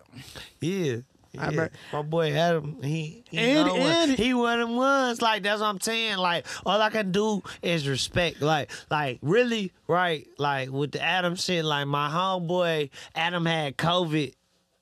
yeah. 0.61 0.97
I 1.39 1.51
yeah. 1.51 1.57
bet- 1.57 1.73
My 1.93 2.03
boy 2.03 2.33
Adam, 2.33 2.83
he 2.83 3.25
he, 3.31 3.39
And- 3.39 3.69
and- 3.71 4.13
he 4.19 4.35
one 4.35 4.61
of 4.61 4.69
them 4.69 4.77
ones. 4.77 5.23
Like 5.23 5.43
that's 5.43 5.61
what 5.61 5.69
I'm 5.69 5.81
saying. 5.81 6.19
Like 6.19 6.47
all 6.67 6.81
I 6.81 6.91
can 6.91 7.11
do 7.13 7.43
is 7.63 7.89
respect. 7.89 8.43
Like 8.43 8.71
like 8.91 9.19
really 9.23 9.73
right. 9.89 10.27
Like 10.39 10.71
with 10.71 10.93
the 10.93 11.03
Adam 11.03 11.35
shit. 11.37 11.65
Like 11.65 11.87
my 11.87 12.09
homeboy 12.11 12.91
Adam 13.15 13.47
had 13.47 13.77
COVID. 13.77 14.35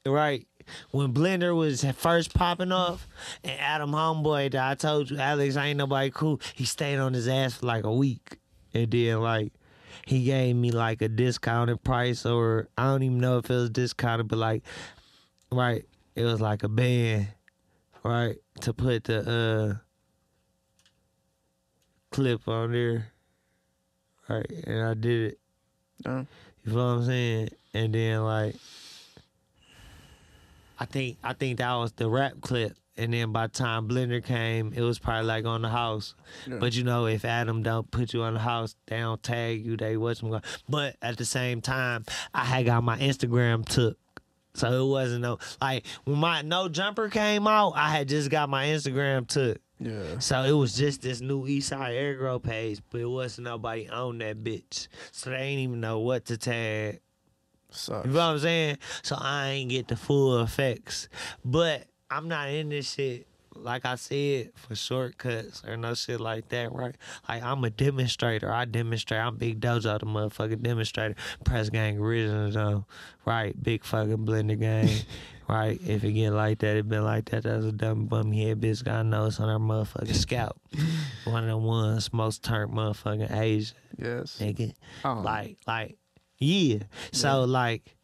Right. 0.06 0.46
When 0.92 1.12
Blender 1.12 1.54
was 1.56 1.84
first 1.96 2.32
popping 2.32 2.70
off, 2.72 3.08
and 3.42 3.58
Adam 3.60 3.90
homeboy 3.90 4.52
that 4.52 4.70
I 4.70 4.74
told 4.76 5.10
you, 5.10 5.18
Alex 5.18 5.56
ain't 5.56 5.78
nobody 5.78 6.10
cool. 6.10 6.40
He 6.54 6.64
stayed 6.64 6.98
on 6.98 7.12
his 7.12 7.26
ass 7.26 7.54
for 7.54 7.66
like 7.66 7.82
a 7.84 7.92
week, 7.92 8.38
and 8.72 8.88
then 8.90 9.20
like 9.20 9.52
he 10.06 10.24
gave 10.24 10.54
me 10.56 10.70
like 10.70 11.02
a 11.02 11.08
discounted 11.08 11.82
price, 11.82 12.24
or 12.24 12.68
I 12.78 12.84
don't 12.84 13.02
even 13.02 13.18
know 13.18 13.38
if 13.38 13.50
it 13.50 13.54
was 13.54 13.70
discounted, 13.70 14.28
but 14.28 14.38
like 14.38 14.62
right, 15.50 15.84
it 16.20 16.24
was 16.24 16.40
like 16.40 16.62
a 16.62 16.68
band, 16.68 17.28
right, 18.04 18.36
to 18.60 18.72
put 18.72 19.04
the 19.04 19.78
uh 19.80 19.84
clip 22.10 22.46
on 22.48 22.72
there, 22.72 23.12
right, 24.28 24.50
and 24.66 24.82
I 24.88 24.94
did 24.94 25.32
it. 25.32 25.38
Uh, 26.04 26.24
You 26.64 26.72
feel 26.72 26.74
what 26.74 26.82
I'm 26.82 27.04
saying? 27.06 27.48
And 27.74 27.94
then 27.94 28.22
like 28.24 28.56
I 30.78 30.84
think 30.86 31.18
I 31.22 31.32
think 31.34 31.58
that 31.58 31.74
was 31.74 31.92
the 31.92 32.08
rap 32.08 32.34
clip. 32.40 32.76
And 32.96 33.14
then 33.14 33.32
by 33.32 33.46
the 33.46 33.52
time 33.52 33.88
Blender 33.88 34.22
came, 34.22 34.74
it 34.74 34.82
was 34.82 34.98
probably 34.98 35.26
like 35.26 35.46
on 35.46 35.62
the 35.62 35.70
house. 35.70 36.14
Yeah. 36.46 36.56
But 36.58 36.74
you 36.76 36.84
know, 36.84 37.06
if 37.06 37.24
Adam 37.24 37.62
don't 37.62 37.90
put 37.90 38.12
you 38.12 38.22
on 38.24 38.34
the 38.34 38.40
house, 38.40 38.76
they 38.88 38.98
don't 38.98 39.22
tag 39.22 39.64
you, 39.64 39.76
they 39.78 39.96
watch 39.96 40.20
them 40.20 40.30
go. 40.30 40.40
But 40.68 40.96
at 41.00 41.16
the 41.16 41.24
same 41.24 41.62
time, 41.62 42.04
I 42.34 42.44
had 42.44 42.66
got 42.66 42.82
my 42.84 42.98
Instagram 42.98 43.64
took. 43.64 43.96
So 44.54 44.84
it 44.84 44.88
wasn't 44.88 45.22
no 45.22 45.38
like 45.60 45.86
when 46.04 46.18
my 46.18 46.42
No 46.42 46.68
Jumper 46.68 47.08
came 47.08 47.46
out, 47.46 47.72
I 47.76 47.90
had 47.90 48.08
just 48.08 48.30
got 48.30 48.48
my 48.48 48.66
Instagram 48.66 49.26
took. 49.26 49.58
yeah. 49.78 50.18
So 50.18 50.42
it 50.42 50.52
was 50.52 50.74
just 50.74 51.02
this 51.02 51.20
new 51.20 51.46
Eastside 51.46 51.92
Eggroll 52.18 52.42
page, 52.42 52.80
but 52.90 53.00
it 53.00 53.06
wasn't 53.06 53.44
nobody 53.46 53.88
on 53.88 54.18
that 54.18 54.42
bitch. 54.42 54.88
So 55.12 55.30
they 55.30 55.36
ain't 55.36 55.60
even 55.60 55.80
know 55.80 56.00
what 56.00 56.24
to 56.26 56.36
tag. 56.36 57.00
Sucks. 57.70 58.04
You 58.06 58.12
know 58.12 58.18
what 58.18 58.24
I'm 58.32 58.38
saying? 58.40 58.78
So 59.02 59.16
I 59.18 59.50
ain't 59.50 59.70
get 59.70 59.86
the 59.86 59.94
full 59.96 60.40
effects. 60.40 61.08
But 61.44 61.86
I'm 62.10 62.26
not 62.26 62.50
in 62.50 62.70
this 62.70 62.92
shit, 62.92 63.28
like 63.62 63.84
I 63.84 63.94
said, 63.96 64.52
for 64.54 64.74
shortcuts 64.74 65.62
or 65.66 65.76
no 65.76 65.94
shit 65.94 66.20
like 66.20 66.48
that, 66.50 66.72
right? 66.72 66.94
Like 67.28 67.42
I'm 67.42 67.62
a 67.64 67.70
demonstrator. 67.70 68.50
I 68.52 68.64
demonstrate. 68.64 69.20
I'm 69.20 69.36
Big 69.36 69.60
Dojo, 69.60 69.98
the 70.00 70.06
motherfucking 70.06 70.62
demonstrator. 70.62 71.14
Press 71.44 71.70
gang 71.70 71.98
original 71.98 72.50
though. 72.50 72.86
Right? 73.24 73.60
Big 73.62 73.84
fucking 73.84 74.18
blender 74.26 74.58
gang. 74.58 74.88
right? 75.48 75.80
If 75.86 76.04
it 76.04 76.12
get 76.12 76.30
like 76.30 76.58
that, 76.60 76.76
it 76.76 76.88
been 76.88 77.04
like 77.04 77.26
that. 77.30 77.42
That's 77.42 77.64
a 77.64 77.72
dumb 77.72 78.06
bum 78.06 78.32
head 78.32 78.60
bitch 78.60 78.84
got 78.84 79.00
a 79.00 79.04
nose 79.04 79.40
on 79.40 79.48
her 79.48 79.58
motherfucking 79.58 80.14
scalp. 80.14 80.60
One 81.24 81.44
of 81.44 81.50
the 81.50 81.56
ones 81.56 82.12
most 82.12 82.42
turned 82.44 82.72
motherfucking 82.72 83.36
Asian 83.38 83.76
Yes. 83.98 84.38
nigga. 84.40 84.72
Oh. 85.04 85.20
Like, 85.24 85.58
like, 85.66 85.96
yeah. 86.38 86.78
So 87.12 87.44
like, 87.44 87.94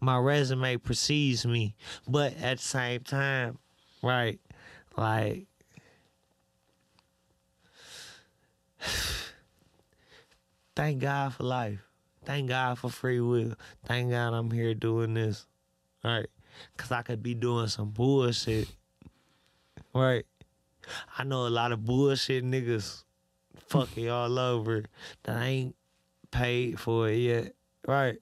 my 0.00 0.18
resume 0.18 0.76
precedes 0.76 1.44
me, 1.46 1.74
but 2.06 2.36
at 2.40 2.58
the 2.58 2.62
same 2.64 3.00
time, 3.00 3.58
right? 4.02 4.38
Like, 4.98 5.46
thank 10.74 10.98
God 10.98 11.34
for 11.34 11.44
life. 11.44 11.78
Thank 12.24 12.48
God 12.48 12.80
for 12.80 12.90
free 12.90 13.20
will. 13.20 13.54
Thank 13.84 14.10
God 14.10 14.34
I'm 14.34 14.50
here 14.50 14.74
doing 14.74 15.14
this, 15.14 15.46
right? 16.02 16.26
Cause 16.76 16.90
I 16.90 17.02
could 17.02 17.22
be 17.22 17.34
doing 17.34 17.68
some 17.68 17.90
bullshit, 17.90 18.68
right? 19.94 20.26
I 21.16 21.22
know 21.22 21.46
a 21.46 21.48
lot 21.48 21.70
of 21.70 21.84
bullshit 21.84 22.44
niggas 22.44 23.04
fucking 23.68 24.10
all 24.10 24.36
over 24.36 24.84
that 25.22 25.36
I 25.36 25.44
ain't 25.44 25.76
paid 26.32 26.80
for 26.80 27.08
it 27.08 27.18
yet, 27.18 27.54
right? 27.86 28.18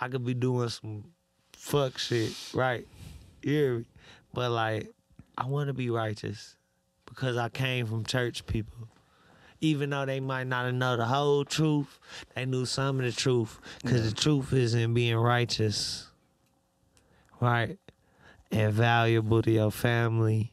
I 0.00 0.08
could 0.08 0.24
be 0.24 0.32
doing 0.32 0.70
some 0.70 1.04
fuck 1.52 1.98
shit, 1.98 2.32
right? 2.54 2.86
Me? 3.44 3.84
But 4.32 4.50
like, 4.50 4.95
I 5.38 5.46
want 5.46 5.68
to 5.68 5.74
be 5.74 5.90
righteous 5.90 6.56
because 7.06 7.36
I 7.36 7.48
came 7.48 7.86
from 7.86 8.04
church 8.04 8.46
people. 8.46 8.88
Even 9.60 9.90
though 9.90 10.04
they 10.04 10.20
might 10.20 10.46
not 10.46 10.72
know 10.74 10.96
the 10.96 11.06
whole 11.06 11.44
truth, 11.44 11.98
they 12.34 12.44
knew 12.44 12.66
some 12.66 12.98
of 12.98 13.06
the 13.06 13.12
truth 13.12 13.58
because 13.82 14.08
the 14.08 14.14
truth 14.14 14.52
is 14.52 14.74
in 14.74 14.92
being 14.92 15.16
righteous, 15.16 16.08
right? 17.40 17.78
And 18.52 18.72
valuable 18.72 19.42
to 19.42 19.50
your 19.50 19.70
family 19.70 20.52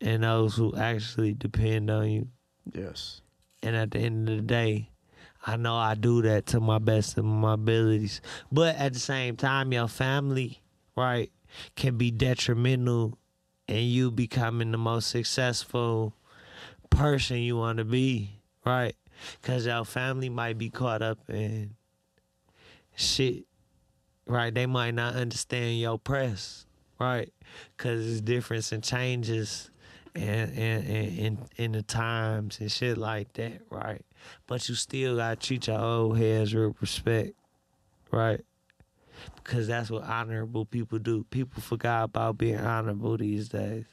and 0.00 0.24
those 0.24 0.56
who 0.56 0.74
actually 0.76 1.34
depend 1.34 1.90
on 1.90 2.10
you. 2.10 2.28
Yes. 2.72 3.20
And 3.62 3.76
at 3.76 3.92
the 3.92 4.00
end 4.00 4.28
of 4.28 4.36
the 4.36 4.42
day, 4.42 4.90
I 5.46 5.56
know 5.56 5.76
I 5.76 5.94
do 5.94 6.22
that 6.22 6.46
to 6.46 6.60
my 6.60 6.78
best 6.78 7.18
of 7.18 7.24
my 7.24 7.54
abilities. 7.54 8.20
But 8.50 8.76
at 8.76 8.92
the 8.92 8.98
same 8.98 9.36
time, 9.36 9.72
your 9.72 9.88
family, 9.88 10.60
right, 10.96 11.30
can 11.76 11.96
be 11.96 12.10
detrimental 12.10 13.18
in 13.72 13.88
you 13.88 14.10
becoming 14.10 14.70
the 14.70 14.78
most 14.78 15.08
successful 15.08 16.14
person 16.90 17.38
you 17.38 17.56
want 17.56 17.78
to 17.78 17.84
be, 17.84 18.30
right? 18.66 18.94
Because 19.40 19.66
your 19.66 19.84
family 19.84 20.28
might 20.28 20.58
be 20.58 20.68
caught 20.68 21.00
up 21.00 21.18
in 21.30 21.74
shit, 22.94 23.44
right? 24.26 24.52
They 24.52 24.66
might 24.66 24.94
not 24.94 25.14
understand 25.14 25.78
your 25.78 25.98
press, 25.98 26.66
right? 27.00 27.32
Because 27.76 28.06
it's 28.10 28.20
difference 28.20 28.72
and 28.72 28.84
changes 28.84 29.70
and 30.14 30.52
and 30.58 30.86
in 30.86 31.38
in 31.56 31.72
the 31.72 31.82
times 31.82 32.60
and 32.60 32.70
shit 32.70 32.98
like 32.98 33.32
that, 33.34 33.62
right? 33.70 34.04
But 34.46 34.68
you 34.68 34.74
still 34.74 35.16
gotta 35.16 35.36
treat 35.36 35.66
your 35.66 35.80
old 35.80 36.18
heads 36.18 36.54
with 36.54 36.76
respect, 36.80 37.32
right? 38.10 38.44
Because 39.42 39.66
that's 39.66 39.90
what 39.90 40.04
honorable 40.04 40.64
people 40.64 40.98
do. 40.98 41.24
People 41.24 41.62
forgot 41.62 42.04
about 42.04 42.38
being 42.38 42.58
honorable 42.58 43.16
these 43.16 43.48
days. 43.48 43.86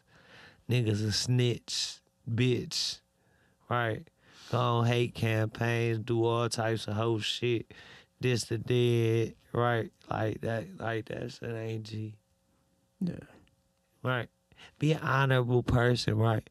niggas 0.70 1.06
a 1.06 1.12
snitch, 1.12 2.00
bitch, 2.30 3.00
right? 3.70 4.08
Go 4.52 4.58
on 4.58 4.86
hate 4.86 5.16
campaigns, 5.16 6.00
do 6.00 6.24
all 6.26 6.50
types 6.50 6.88
of 6.88 6.96
whole 6.96 7.20
shit. 7.20 7.72
This 8.20 8.46
the 8.46 8.58
dead, 8.58 9.36
right? 9.54 9.92
Like 10.10 10.42
that, 10.42 10.66
like 10.80 11.06
that 11.06 11.32
shit 11.32 11.56
ain't 11.56 11.84
G. 11.84 12.16
Yeah. 13.00 13.14
Right. 14.04 14.28
Be 14.78 14.94
an 14.94 15.02
honorable 15.02 15.64
person, 15.64 16.18
right? 16.18 16.48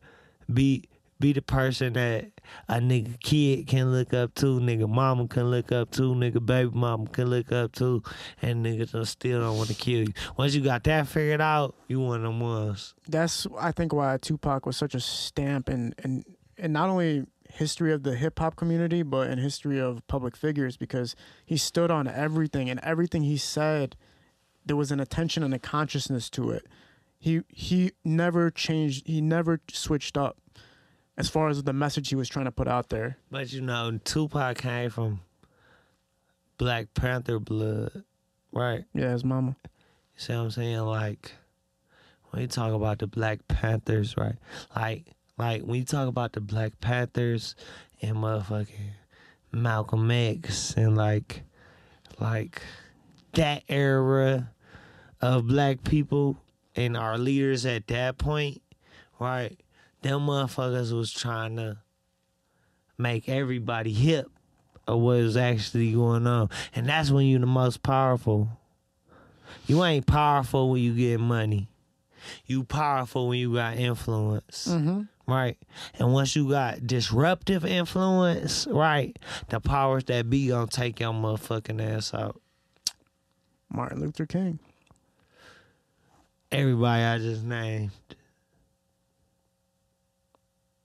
Be 0.52 0.85
be 1.20 1.32
the 1.32 1.42
person 1.42 1.94
that 1.94 2.30
a 2.68 2.74
nigga 2.74 3.20
kid 3.20 3.66
can 3.66 3.90
look 3.92 4.14
up 4.14 4.34
to, 4.36 4.60
nigga 4.60 4.88
mama 4.88 5.26
can 5.26 5.50
look 5.50 5.72
up 5.72 5.90
to, 5.92 6.14
nigga 6.14 6.44
baby 6.44 6.70
mama 6.72 7.06
can 7.08 7.28
look 7.28 7.50
up 7.50 7.72
to, 7.72 8.02
and 8.40 8.64
niggas 8.64 9.06
still 9.06 9.40
don't 9.40 9.56
want 9.56 9.68
to 9.68 9.74
kill 9.74 10.06
you. 10.06 10.12
Once 10.36 10.55
you 10.55 10.62
got 10.62 10.84
that 10.84 11.08
figured 11.08 11.40
out, 11.40 11.74
you 11.88 12.00
one 12.00 12.18
of 12.18 12.22
them 12.22 12.40
ones. 12.40 12.94
That's 13.08 13.47
I 13.58 13.72
think 13.72 13.92
why 13.92 14.16
Tupac 14.18 14.66
was 14.66 14.76
such 14.76 14.94
a 14.94 15.00
stamp 15.00 15.68
and 15.68 15.94
in, 16.05 16.24
in 16.56 16.72
not 16.72 16.88
only 16.88 17.24
history 17.50 17.92
of 17.92 18.02
the 18.02 18.14
hip 18.14 18.38
hop 18.38 18.56
community 18.56 19.02
but 19.02 19.30
in 19.30 19.38
history 19.38 19.80
of 19.80 20.06
public 20.06 20.36
figures 20.36 20.76
because 20.76 21.16
he 21.47 21.56
stood 21.56 21.90
on 21.90 22.06
everything 22.06 22.68
and 22.68 22.78
everything 22.80 23.22
he 23.22 23.38
said 23.38 23.97
there 24.66 24.76
was 24.76 24.92
an 24.92 25.00
attention 25.00 25.42
and 25.42 25.55
a 25.55 25.58
consciousness 25.58 26.30
to 26.30 26.50
it. 26.50 26.66
He 27.18 27.40
he 27.48 27.92
never 28.05 28.50
changed 28.50 29.06
he 29.06 29.20
never 29.20 29.60
switched 29.70 30.16
up 30.16 30.36
as 31.18 31.28
far 31.28 31.48
as 31.48 31.62
the 31.64 31.72
message 31.72 32.08
he 32.08 32.14
was 32.14 32.28
trying 32.28 32.44
to 32.47 32.52
put 32.52 32.68
out 32.68 32.88
there. 32.88 33.18
But 33.30 33.52
you 33.52 33.60
know, 33.60 33.98
Tupac 34.05 34.58
came 34.58 34.88
from 34.88 35.20
Black 36.56 36.94
Panther 36.94 37.40
blood, 37.40 38.05
right? 38.52 38.84
Yeah, 38.94 39.10
his 39.10 39.24
mama. 39.24 39.56
You 39.64 39.70
see 40.16 40.32
what 40.32 40.40
I'm 40.40 40.50
saying? 40.52 40.78
Like 40.78 41.32
when 42.30 42.42
you 42.42 42.48
talk 42.48 42.72
about 42.72 43.00
the 43.00 43.08
Black 43.08 43.47
Panthers, 43.48 44.16
right? 44.16 44.36
Like 44.74 45.06
like 45.36 45.62
when 45.62 45.80
you 45.80 45.84
talk 45.84 46.08
about 46.08 46.32
the 46.32 46.40
Black 46.40 46.80
Panthers 46.80 47.56
and 48.00 48.16
motherfucking 48.16 48.92
Malcolm 49.50 50.10
X 50.10 50.74
and 50.76 50.97
like 50.97 51.42
like 52.20 52.62
that 53.32 53.64
era 53.68 54.50
of 55.20 55.48
black 55.48 55.82
people 55.82 56.36
and 56.76 56.97
our 56.97 57.18
leaders 57.18 57.66
at 57.66 57.88
that 57.88 58.18
point, 58.18 58.62
right? 59.18 59.58
Them 60.02 60.27
motherfuckers 60.27 60.93
was 60.93 61.12
trying 61.12 61.57
to 61.57 61.78
make 62.97 63.28
everybody 63.28 63.93
hip 63.93 64.31
of 64.86 65.01
what 65.01 65.18
was 65.18 65.36
actually 65.36 65.93
going 65.93 66.27
on. 66.27 66.51
And 66.75 66.89
that's 66.89 67.10
when 67.10 67.27
you're 67.27 67.41
the 67.41 67.47
most 67.47 67.83
powerful. 67.83 68.49
You 69.67 69.85
ain't 69.85 70.07
powerful 70.07 70.70
when 70.70 70.83
you 70.83 70.94
get 70.94 71.20
money. 71.20 71.68
You 72.47 72.65
powerful 72.65 73.28
when 73.28 73.39
you 73.39 73.55
got 73.55 73.77
influence. 73.77 74.68
Mm-hmm. 74.70 75.02
Right. 75.31 75.59
And 75.99 76.12
once 76.12 76.35
you 76.35 76.49
got 76.49 76.86
disruptive 76.86 77.65
influence, 77.65 78.67
right, 78.67 79.18
the 79.51 79.60
powers 79.60 80.05
that 80.05 80.31
be 80.31 80.49
gonna 80.49 80.67
take 80.67 81.01
your 81.01 81.12
motherfucking 81.12 81.83
ass 81.83 82.15
out. 82.15 82.41
Martin 83.70 84.01
Luther 84.01 84.25
King. 84.25 84.59
Everybody 86.51 87.02
I 87.02 87.18
just 87.18 87.44
named. 87.44 87.91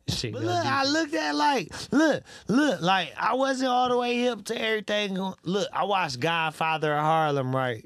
Shit, 0.08 0.34
But 0.34 0.44
look, 0.44 0.66
I 0.66 0.84
looked 0.86 1.14
at 1.14 1.34
like, 1.34 1.72
look, 1.92 2.24
look, 2.48 2.82
like 2.82 3.14
I 3.18 3.36
wasn't 3.36 3.70
all 3.70 3.88
the 3.90 3.98
way 3.98 4.18
hip 4.18 4.44
to 4.46 4.62
everything. 4.62 5.18
Look, 5.44 5.70
I 5.72 5.86
watched 5.86 6.20
Godfather 6.20 6.94
of 6.94 7.00
Harlem, 7.02 7.56
right? 7.56 7.86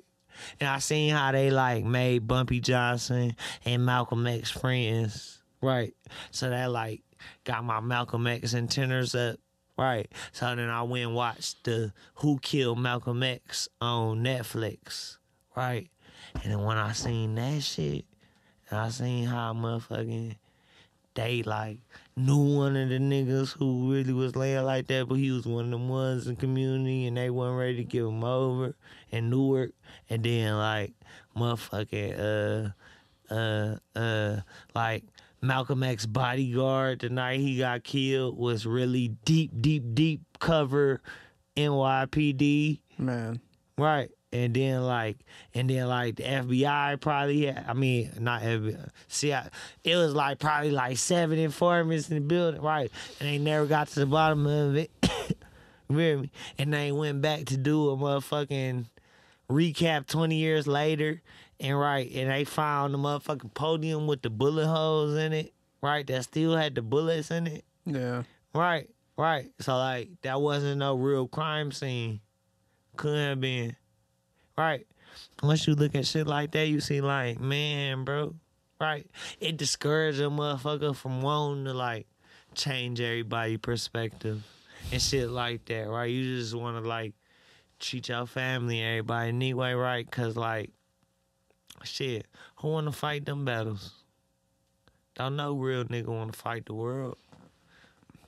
And 0.59 0.67
I 0.67 0.79
seen 0.79 1.13
how 1.13 1.31
they 1.31 1.51
like 1.51 1.83
made 1.83 2.27
Bumpy 2.27 2.59
Johnson 2.59 3.35
and 3.65 3.85
Malcolm 3.85 4.25
X 4.25 4.49
friends, 4.49 5.41
right? 5.61 5.93
So 6.31 6.49
that 6.49 6.71
like 6.71 7.03
got 7.43 7.63
my 7.63 7.79
Malcolm 7.81 8.25
X 8.25 8.53
antennas 8.55 9.13
up, 9.13 9.37
right? 9.77 10.11
So 10.31 10.55
then 10.55 10.69
I 10.69 10.83
went 10.83 11.05
and 11.05 11.15
watched 11.15 11.63
the 11.65 11.93
Who 12.15 12.39
Killed 12.39 12.79
Malcolm 12.79 13.21
X 13.21 13.67
on 13.79 14.23
Netflix, 14.23 15.17
right? 15.55 15.89
And 16.43 16.51
then 16.51 16.63
when 16.63 16.77
I 16.77 16.93
seen 16.93 17.35
that 17.35 17.61
shit, 17.61 18.05
and 18.69 18.79
I 18.79 18.89
seen 18.89 19.25
how 19.25 19.53
motherfucking 19.53 20.35
they 21.17 21.41
like 21.41 21.79
knew 22.15 22.37
one 22.37 22.77
of 22.77 22.89
the 22.89 22.99
niggas 22.99 23.51
who 23.57 23.91
really 23.91 24.13
was 24.13 24.35
laying 24.35 24.63
like 24.63 24.85
that, 24.87 25.09
but 25.09 25.15
he 25.15 25.31
was 25.31 25.47
one 25.47 25.65
of 25.65 25.71
them 25.71 25.89
ones 25.89 26.27
in 26.27 26.35
the 26.35 26.39
community 26.39 27.07
and 27.07 27.17
they 27.17 27.31
wasn't 27.31 27.57
ready 27.57 27.77
to 27.77 27.83
give 27.83 28.05
him 28.05 28.23
over 28.23 28.75
in 29.09 29.29
Newark. 29.31 29.71
And 30.11 30.23
then 30.23 30.55
like 30.57 30.93
motherfucking 31.35 32.73
uh 33.31 33.33
uh 33.33 33.77
uh 33.95 34.41
like 34.75 35.05
Malcolm 35.41 35.81
X 35.81 36.05
bodyguard 36.05 36.99
the 36.99 37.09
night 37.09 37.39
he 37.39 37.57
got 37.57 37.83
killed 37.83 38.37
was 38.37 38.67
really 38.67 39.09
deep, 39.25 39.51
deep, 39.59 39.83
deep 39.95 40.21
cover 40.39 41.01
NYPD. 41.55 42.79
man. 42.99 43.41
Right. 43.75 44.11
And 44.37 44.53
then 44.53 44.83
like 44.83 45.17
and 45.53 45.69
then 45.69 45.87
like 45.87 46.17
the 46.17 46.23
FBI 46.23 46.99
probably 47.01 47.45
had, 47.47 47.65
I 47.67 47.73
mean 47.73 48.11
not 48.19 48.41
FBI. 48.41 48.89
See 49.07 49.33
I, 49.33 49.49
it 49.83 49.95
was 49.95 50.13
like 50.13 50.39
probably 50.39 50.71
like 50.71 50.97
seven 50.97 51.39
informants 51.39 52.09
in 52.09 52.15
the 52.15 52.21
building, 52.21 52.61
right? 52.61 52.91
And 53.19 53.29
they 53.29 53.37
never 53.37 53.65
got 53.65 53.87
to 53.89 53.99
the 54.01 54.05
bottom 54.05 54.45
of 54.45 54.75
it. 54.75 54.91
You 55.89 55.97
hear 55.99 56.17
me? 56.17 56.31
And 56.57 56.73
they 56.73 56.91
went 56.91 57.21
back 57.21 57.45
to 57.45 57.55
do 57.55 57.91
a 57.91 57.95
motherfucking 57.95 58.87
recap 59.49 60.05
twenty 60.05 60.35
years 60.35 60.67
later 60.67 61.21
and 61.59 61.79
right, 61.79 62.09
and 62.13 62.29
they 62.29 62.43
found 62.43 62.93
the 62.93 62.97
motherfucking 62.97 63.53
podium 63.53 64.07
with 64.07 64.21
the 64.21 64.29
bullet 64.29 64.67
holes 64.67 65.15
in 65.15 65.33
it, 65.33 65.53
right? 65.81 66.05
That 66.05 66.23
still 66.23 66.55
had 66.55 66.75
the 66.75 66.81
bullets 66.81 67.31
in 67.31 67.47
it. 67.47 67.65
Yeah. 67.85 68.23
Right, 68.53 68.89
right. 69.17 69.49
So 69.59 69.77
like 69.77 70.09
that 70.21 70.41
wasn't 70.41 70.79
no 70.79 70.95
real 70.95 71.27
crime 71.27 71.71
scene. 71.71 72.21
Couldn't 72.95 73.29
have 73.29 73.41
been. 73.41 73.75
Right. 74.57 74.87
Once 75.43 75.67
you 75.67 75.75
look 75.75 75.95
at 75.95 76.05
shit 76.07 76.27
like 76.27 76.51
that, 76.51 76.67
you 76.67 76.79
see 76.79 77.01
like, 77.01 77.39
man, 77.39 78.03
bro. 78.03 78.35
Right. 78.79 79.07
It 79.39 79.57
discourages 79.57 80.21
a 80.21 80.25
motherfucker 80.25 80.95
from 80.95 81.21
wanting 81.21 81.65
to 81.65 81.73
like 81.73 82.07
change 82.53 82.99
everybody 83.01 83.57
perspective 83.57 84.43
and 84.91 85.01
shit 85.01 85.29
like 85.29 85.65
that, 85.65 85.87
right? 85.89 86.09
You 86.09 86.37
just 86.37 86.55
wanna 86.55 86.81
like 86.81 87.13
treat 87.79 88.09
your 88.09 88.25
family 88.25 88.81
everybody 88.81 89.29
anyway, 89.29 89.73
right? 89.73 90.09
Cause 90.09 90.35
like 90.35 90.71
shit, 91.83 92.27
who 92.57 92.69
wanna 92.69 92.91
fight 92.91 93.25
them 93.25 93.45
battles? 93.45 93.93
Don't 95.15 95.35
no 95.35 95.55
real 95.55 95.83
nigga 95.85 96.07
wanna 96.07 96.33
fight 96.33 96.65
the 96.65 96.73
world 96.73 97.17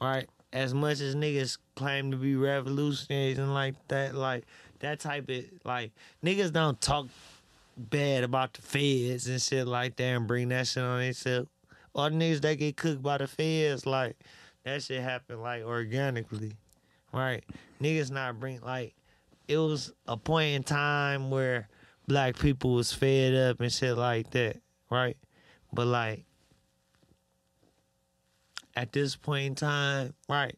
right? 0.02 0.28
As 0.52 0.74
much 0.74 1.00
as 1.02 1.16
niggas 1.16 1.58
claim 1.76 2.12
to 2.12 2.18
be 2.18 2.36
revolutionaries 2.36 3.38
and 3.38 3.54
like 3.54 3.76
that, 3.90 4.16
like 4.16 4.46
that 4.80 5.00
type 5.00 5.30
of 5.30 5.44
like 5.64 5.92
niggas 6.24 6.52
don't 6.52 6.80
talk 6.80 7.08
bad 7.78 8.24
about 8.24 8.54
the 8.54 8.62
feds 8.62 9.28
and 9.28 9.42
shit 9.42 9.68
like 9.68 9.96
that 9.96 10.04
and 10.04 10.28
bring 10.28 10.50
that 10.50 10.68
shit 10.68 10.84
on 10.84 11.00
themselves. 11.00 11.50
All 11.96 12.10
the 12.10 12.16
niggas 12.16 12.42
that 12.42 12.56
get 12.56 12.78
cooked 12.78 13.02
by 13.02 13.18
the 13.18 13.28
feds, 13.28 13.86
like 13.86 14.18
that 14.64 14.84
shit 14.84 15.02
happen 15.02 15.42
like 15.42 15.64
organically, 15.64 16.54
right? 17.14 17.44
Niggas 17.82 18.12
not 18.12 18.40
bring 18.40 18.62
like 18.62 18.94
it 19.48 19.58
was 19.58 19.94
a 20.08 20.18
point 20.18 20.56
in 20.56 20.64
time 20.64 21.32
where 21.32 21.68
black 22.08 22.38
people 22.38 22.74
was 22.74 22.94
fed 22.94 23.34
up 23.34 23.62
and 23.62 23.72
shit 23.72 23.98
like 23.98 24.30
that, 24.32 24.58
right? 24.92 25.18
But 25.74 25.88
like 25.88 26.26
at 28.76 28.92
this 28.92 29.16
point 29.16 29.46
in 29.46 29.56
time, 29.56 30.14
right, 30.28 30.58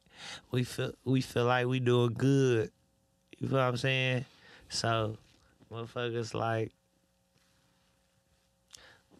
we 0.51 0.63
feel 0.63 0.91
we 1.05 1.21
feel 1.21 1.45
like 1.45 1.67
we 1.67 1.79
doing 1.79 2.13
good. 2.13 2.71
You 3.41 3.47
feel 3.47 3.57
what 3.57 3.63
I'm 3.63 3.77
saying? 3.77 4.25
So, 4.69 5.17
motherfuckers 5.71 6.35
like, 6.35 6.71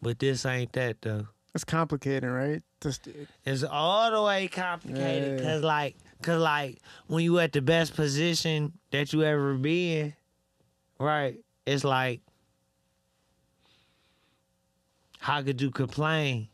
but 0.00 0.18
this 0.20 0.46
ain't 0.46 0.72
that 0.74 1.02
though. 1.02 1.26
It's 1.54 1.64
complicated, 1.64 2.30
right? 2.30 2.62
Just 2.80 3.08
uh, 3.08 3.10
It's 3.44 3.64
all 3.64 4.10
the 4.12 4.22
way 4.22 4.46
complicated 4.48 5.38
Yeah. 5.38 5.42
cause 5.54 5.62
like, 5.62 5.96
cause 6.22 6.40
like 6.40 6.78
when 7.08 7.24
you 7.24 7.38
at 7.40 7.52
the 7.52 7.60
best 7.60 7.94
position 7.94 8.72
that 8.92 9.12
you 9.12 9.24
ever 9.24 9.54
been, 9.54 10.14
right? 11.00 11.38
It's 11.66 11.82
like, 11.84 12.20
how 15.18 15.42
could 15.42 15.60
you 15.60 15.70
complain? 15.72 16.48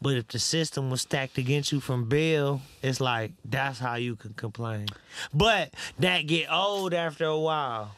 But 0.00 0.16
if 0.16 0.28
the 0.28 0.38
system 0.38 0.90
was 0.90 1.02
stacked 1.02 1.38
against 1.38 1.72
you 1.72 1.80
from 1.80 2.08
bail, 2.08 2.60
it's 2.82 3.00
like 3.00 3.32
that's 3.44 3.78
how 3.78 3.94
you 3.94 4.16
can 4.16 4.34
complain. 4.34 4.86
But 5.32 5.72
that 5.98 6.26
get 6.26 6.52
old 6.52 6.92
after 6.92 7.24
a 7.24 7.38
while. 7.38 7.96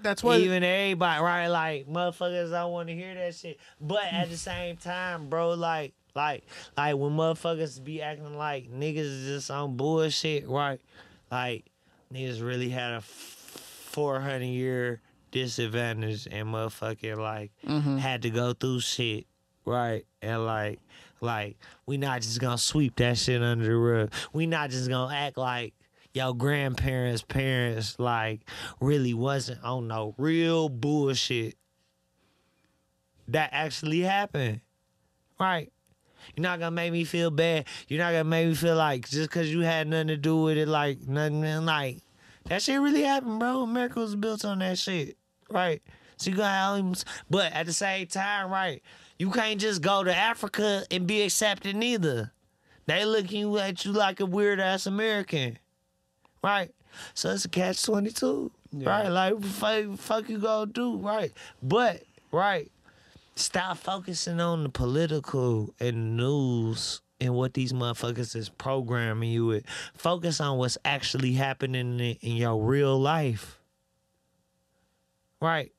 that's 0.00 0.22
why 0.22 0.38
Even 0.38 0.62
everybody, 0.62 1.22
right? 1.22 1.48
Like 1.48 1.88
motherfuckers 1.88 2.50
don't 2.50 2.72
want 2.72 2.88
to 2.88 2.94
hear 2.94 3.14
that 3.14 3.34
shit. 3.34 3.58
But 3.80 4.04
at 4.10 4.30
the 4.30 4.36
same 4.36 4.76
time, 4.76 5.28
bro, 5.28 5.50
like, 5.54 5.94
like, 6.14 6.44
like 6.76 6.96
when 6.96 7.12
motherfuckers 7.12 7.82
be 7.82 8.00
acting 8.00 8.36
like 8.36 8.70
niggas 8.70 8.98
is 8.98 9.26
just 9.26 9.50
on 9.50 9.76
bullshit, 9.76 10.48
right? 10.48 10.80
Like 11.30 11.64
niggas 12.14 12.42
really 12.42 12.68
had 12.68 12.94
a 12.94 13.00
four 13.00 14.20
hundred 14.20 14.44
year 14.44 15.00
disadvantage 15.32 16.28
and 16.30 16.48
motherfucking 16.48 17.16
like 17.16 17.50
mm-hmm. 17.66 17.96
had 17.96 18.22
to 18.22 18.30
go 18.30 18.52
through 18.52 18.80
shit 18.80 19.26
right? 19.64 20.04
And 20.20 20.44
like, 20.44 20.80
like 21.20 21.56
we 21.86 21.96
not 21.96 22.22
just 22.22 22.40
gonna 22.40 22.58
sweep 22.58 22.96
that 22.96 23.18
shit 23.18 23.42
under 23.42 23.64
the 23.64 23.76
rug. 23.76 24.12
We 24.32 24.46
not 24.46 24.70
just 24.70 24.88
gonna 24.88 25.14
act 25.14 25.38
like 25.38 25.74
your 26.14 26.34
grandparents' 26.34 27.22
parents 27.22 27.98
like 27.98 28.40
really 28.80 29.14
wasn't 29.14 29.62
on 29.64 29.88
no 29.88 30.14
real 30.18 30.68
bullshit 30.68 31.56
that 33.28 33.50
actually 33.52 34.00
happened, 34.00 34.60
right? 35.38 35.72
You're 36.36 36.42
not 36.42 36.58
gonna 36.58 36.70
make 36.70 36.92
me 36.92 37.04
feel 37.04 37.30
bad. 37.30 37.66
You're 37.88 37.98
not 37.98 38.12
gonna 38.12 38.24
make 38.24 38.48
me 38.48 38.54
feel 38.54 38.76
like 38.76 39.08
just 39.08 39.30
cause 39.30 39.48
you 39.48 39.60
had 39.60 39.88
nothing 39.88 40.08
to 40.08 40.16
do 40.16 40.42
with 40.42 40.56
it, 40.56 40.68
like 40.68 41.00
nothing 41.06 41.42
like 41.64 42.02
that 42.46 42.62
shit 42.62 42.80
really 42.80 43.02
happened, 43.02 43.38
bro. 43.38 43.62
America 43.62 44.00
was 44.00 44.16
built 44.16 44.44
on 44.44 44.58
that 44.60 44.78
shit, 44.78 45.16
right? 45.50 45.82
So 46.16 46.30
you 46.30 46.36
got, 46.36 47.04
but 47.30 47.52
at 47.52 47.66
the 47.66 47.72
same 47.72 48.06
time, 48.06 48.50
right? 48.50 48.82
You 49.22 49.30
can't 49.30 49.60
just 49.60 49.82
go 49.82 50.02
to 50.02 50.12
Africa 50.12 50.82
and 50.90 51.06
be 51.06 51.22
accepted 51.22 51.76
neither. 51.76 52.32
They 52.86 53.04
looking 53.04 53.56
at 53.56 53.84
you 53.84 53.92
like 53.92 54.18
a 54.18 54.26
weird 54.26 54.58
ass 54.58 54.86
American, 54.86 55.60
right? 56.42 56.74
So 57.14 57.30
it's 57.30 57.44
a 57.44 57.48
catch 57.48 57.84
twenty 57.84 58.10
two, 58.10 58.50
right? 58.72 59.06
Like 59.06 59.40
fuck, 59.44 59.96
fuck 59.96 60.28
you 60.28 60.38
gonna 60.38 60.72
do, 60.72 60.96
right? 60.96 61.30
But 61.62 62.02
right, 62.32 62.68
stop 63.36 63.78
focusing 63.78 64.40
on 64.40 64.64
the 64.64 64.70
political 64.70 65.72
and 65.78 66.16
news 66.16 67.00
and 67.20 67.32
what 67.32 67.54
these 67.54 67.72
motherfuckers 67.72 68.34
is 68.34 68.48
programming 68.48 69.30
you 69.30 69.46
with. 69.46 69.64
Focus 69.94 70.40
on 70.40 70.58
what's 70.58 70.78
actually 70.84 71.34
happening 71.34 72.00
in, 72.00 72.16
in 72.22 72.32
your 72.38 72.60
real 72.60 72.98
life. 73.00 73.60
Right? 75.40 75.70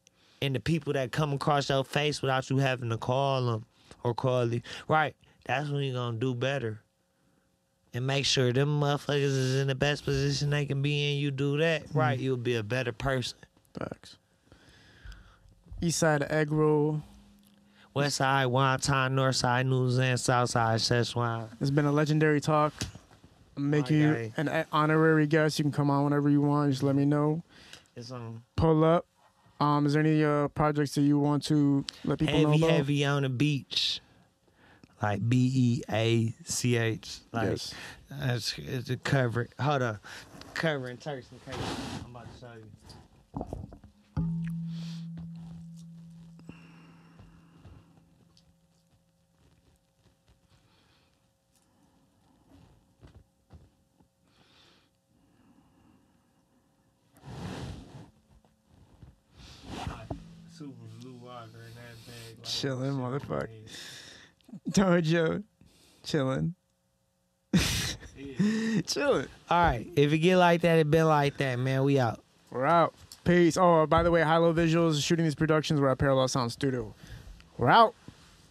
And 0.44 0.54
the 0.54 0.60
people 0.60 0.92
that 0.94 1.14
come 1.14 1.32
across 1.32 1.70
your 1.70 1.86
face 1.86 2.22
without 2.22 2.50
you 2.50 2.58
having 2.58 2.90
to 2.90 2.98
call 2.98 3.46
them 3.46 3.66
or 4.04 4.14
call 4.14 4.54
you. 4.54 4.62
Right? 4.90 5.16
That's 5.46 5.70
when 5.70 5.84
you're 5.84 5.94
going 5.94 6.16
to 6.16 6.20
do 6.20 6.36
better. 6.36 6.82
And 7.94 8.06
make 8.06 8.26
sure 8.26 8.52
them 8.52 8.82
motherfuckers 8.82 9.24
is 9.24 9.56
in 9.56 9.68
the 9.68 9.76
best 9.76 10.04
position 10.04 10.50
they 10.50 10.66
can 10.66 10.82
be 10.82 11.14
in. 11.14 11.18
You 11.20 11.32
do 11.32 11.58
that, 11.60 11.84
hmm. 11.84 11.98
right? 11.98 12.20
You'll 12.20 12.36
be 12.36 12.56
a 12.56 12.64
better 12.64 12.92
person. 12.92 13.38
Facts. 13.80 14.18
East 15.82 16.00
side 16.00 16.24
egg 16.30 16.52
roll. 16.52 17.02
West 17.94 18.18
side, 18.18 18.48
wonton, 18.48 19.12
north 19.12 19.36
side, 19.38 19.68
news, 19.68 19.98
and 20.00 20.20
south 20.20 20.50
side, 20.50 20.80
Szechuan. 20.80 21.48
It's 21.62 21.70
been 21.70 21.86
a 21.86 21.92
legendary 21.92 22.42
talk. 22.42 22.74
I'm 23.56 23.72
you 23.72 24.32
an 24.36 24.66
honorary 24.72 25.28
guest. 25.28 25.60
You 25.60 25.64
can 25.64 25.72
come 25.72 25.92
on 25.92 26.04
whenever 26.04 26.30
you 26.30 26.42
want. 26.42 26.72
Just 26.72 26.82
let 26.82 26.96
me 26.96 27.06
know. 27.06 27.44
It's 27.96 28.12
on. 28.12 28.42
Pull 28.56 28.84
up. 28.84 29.06
Um, 29.64 29.86
is 29.86 29.94
there 29.94 30.02
any 30.04 30.24
uh, 30.24 30.50
projects 30.50 30.96
that 30.96 31.02
you 31.02 31.18
want 31.20 31.44
to 31.46 31.86
let 32.04 32.20
people 32.20 32.38
know 32.42 32.50
heavy, 32.50 32.64
about? 32.64 32.72
heavy 32.72 33.06
on 33.06 33.24
the 33.24 33.30
beach. 33.30 34.02
Like 35.02 35.28
B 35.28 35.52
E 35.54 35.82
A 35.92 36.34
C 36.46 36.76
H. 36.78 37.20
Like 37.32 37.50
Yes. 37.52 37.74
that's 38.10 38.58
it's 38.58 38.90
a 38.90 38.98
cover. 38.98 39.48
Hold 39.60 39.82
on, 39.82 40.00
covering 40.54 40.98
Turks 40.98 41.28
and 41.32 41.44
Caicos. 41.46 41.78
I'm 42.06 42.12
about 42.12 42.28
to 42.34 42.40
show 42.40 42.54
you. 42.56 43.44
Super 60.52 60.86
blue 61.02 61.16
water 61.16 61.48
in 61.66 62.33
that 62.44 62.68
bag. 62.68 62.80
like 62.80 62.90
Chillin', 62.90 62.98
motherfucker. 62.98 63.50
Dojo. 64.70 65.44
Chilling. 66.04 66.56
Chilling. 68.88 69.28
All 69.50 69.64
right, 69.64 69.88
if 69.96 70.12
it 70.12 70.20
get 70.20 70.38
like 70.38 70.62
that, 70.62 70.80
it 70.80 70.90
been 70.92 71.08
like 71.08 71.38
that, 71.38 71.60
man. 71.60 71.84
We 71.84 72.00
out. 72.00 72.24
We're 72.52 72.66
out. 72.66 72.94
Peace. 73.24 73.58
Oh, 73.58 73.86
by 73.86 74.04
the 74.04 74.12
way, 74.12 74.22
High 74.22 74.38
Low 74.38 74.54
Visuals 74.54 74.92
is 74.92 75.04
shooting 75.04 75.26
these 75.26 75.36
productions. 75.36 75.80
We're 75.80 75.90
at 75.90 75.98
Parallel 75.98 76.28
Sound 76.28 76.52
Studio. 76.52 76.94
We're 77.58 77.70
out. 77.70 77.96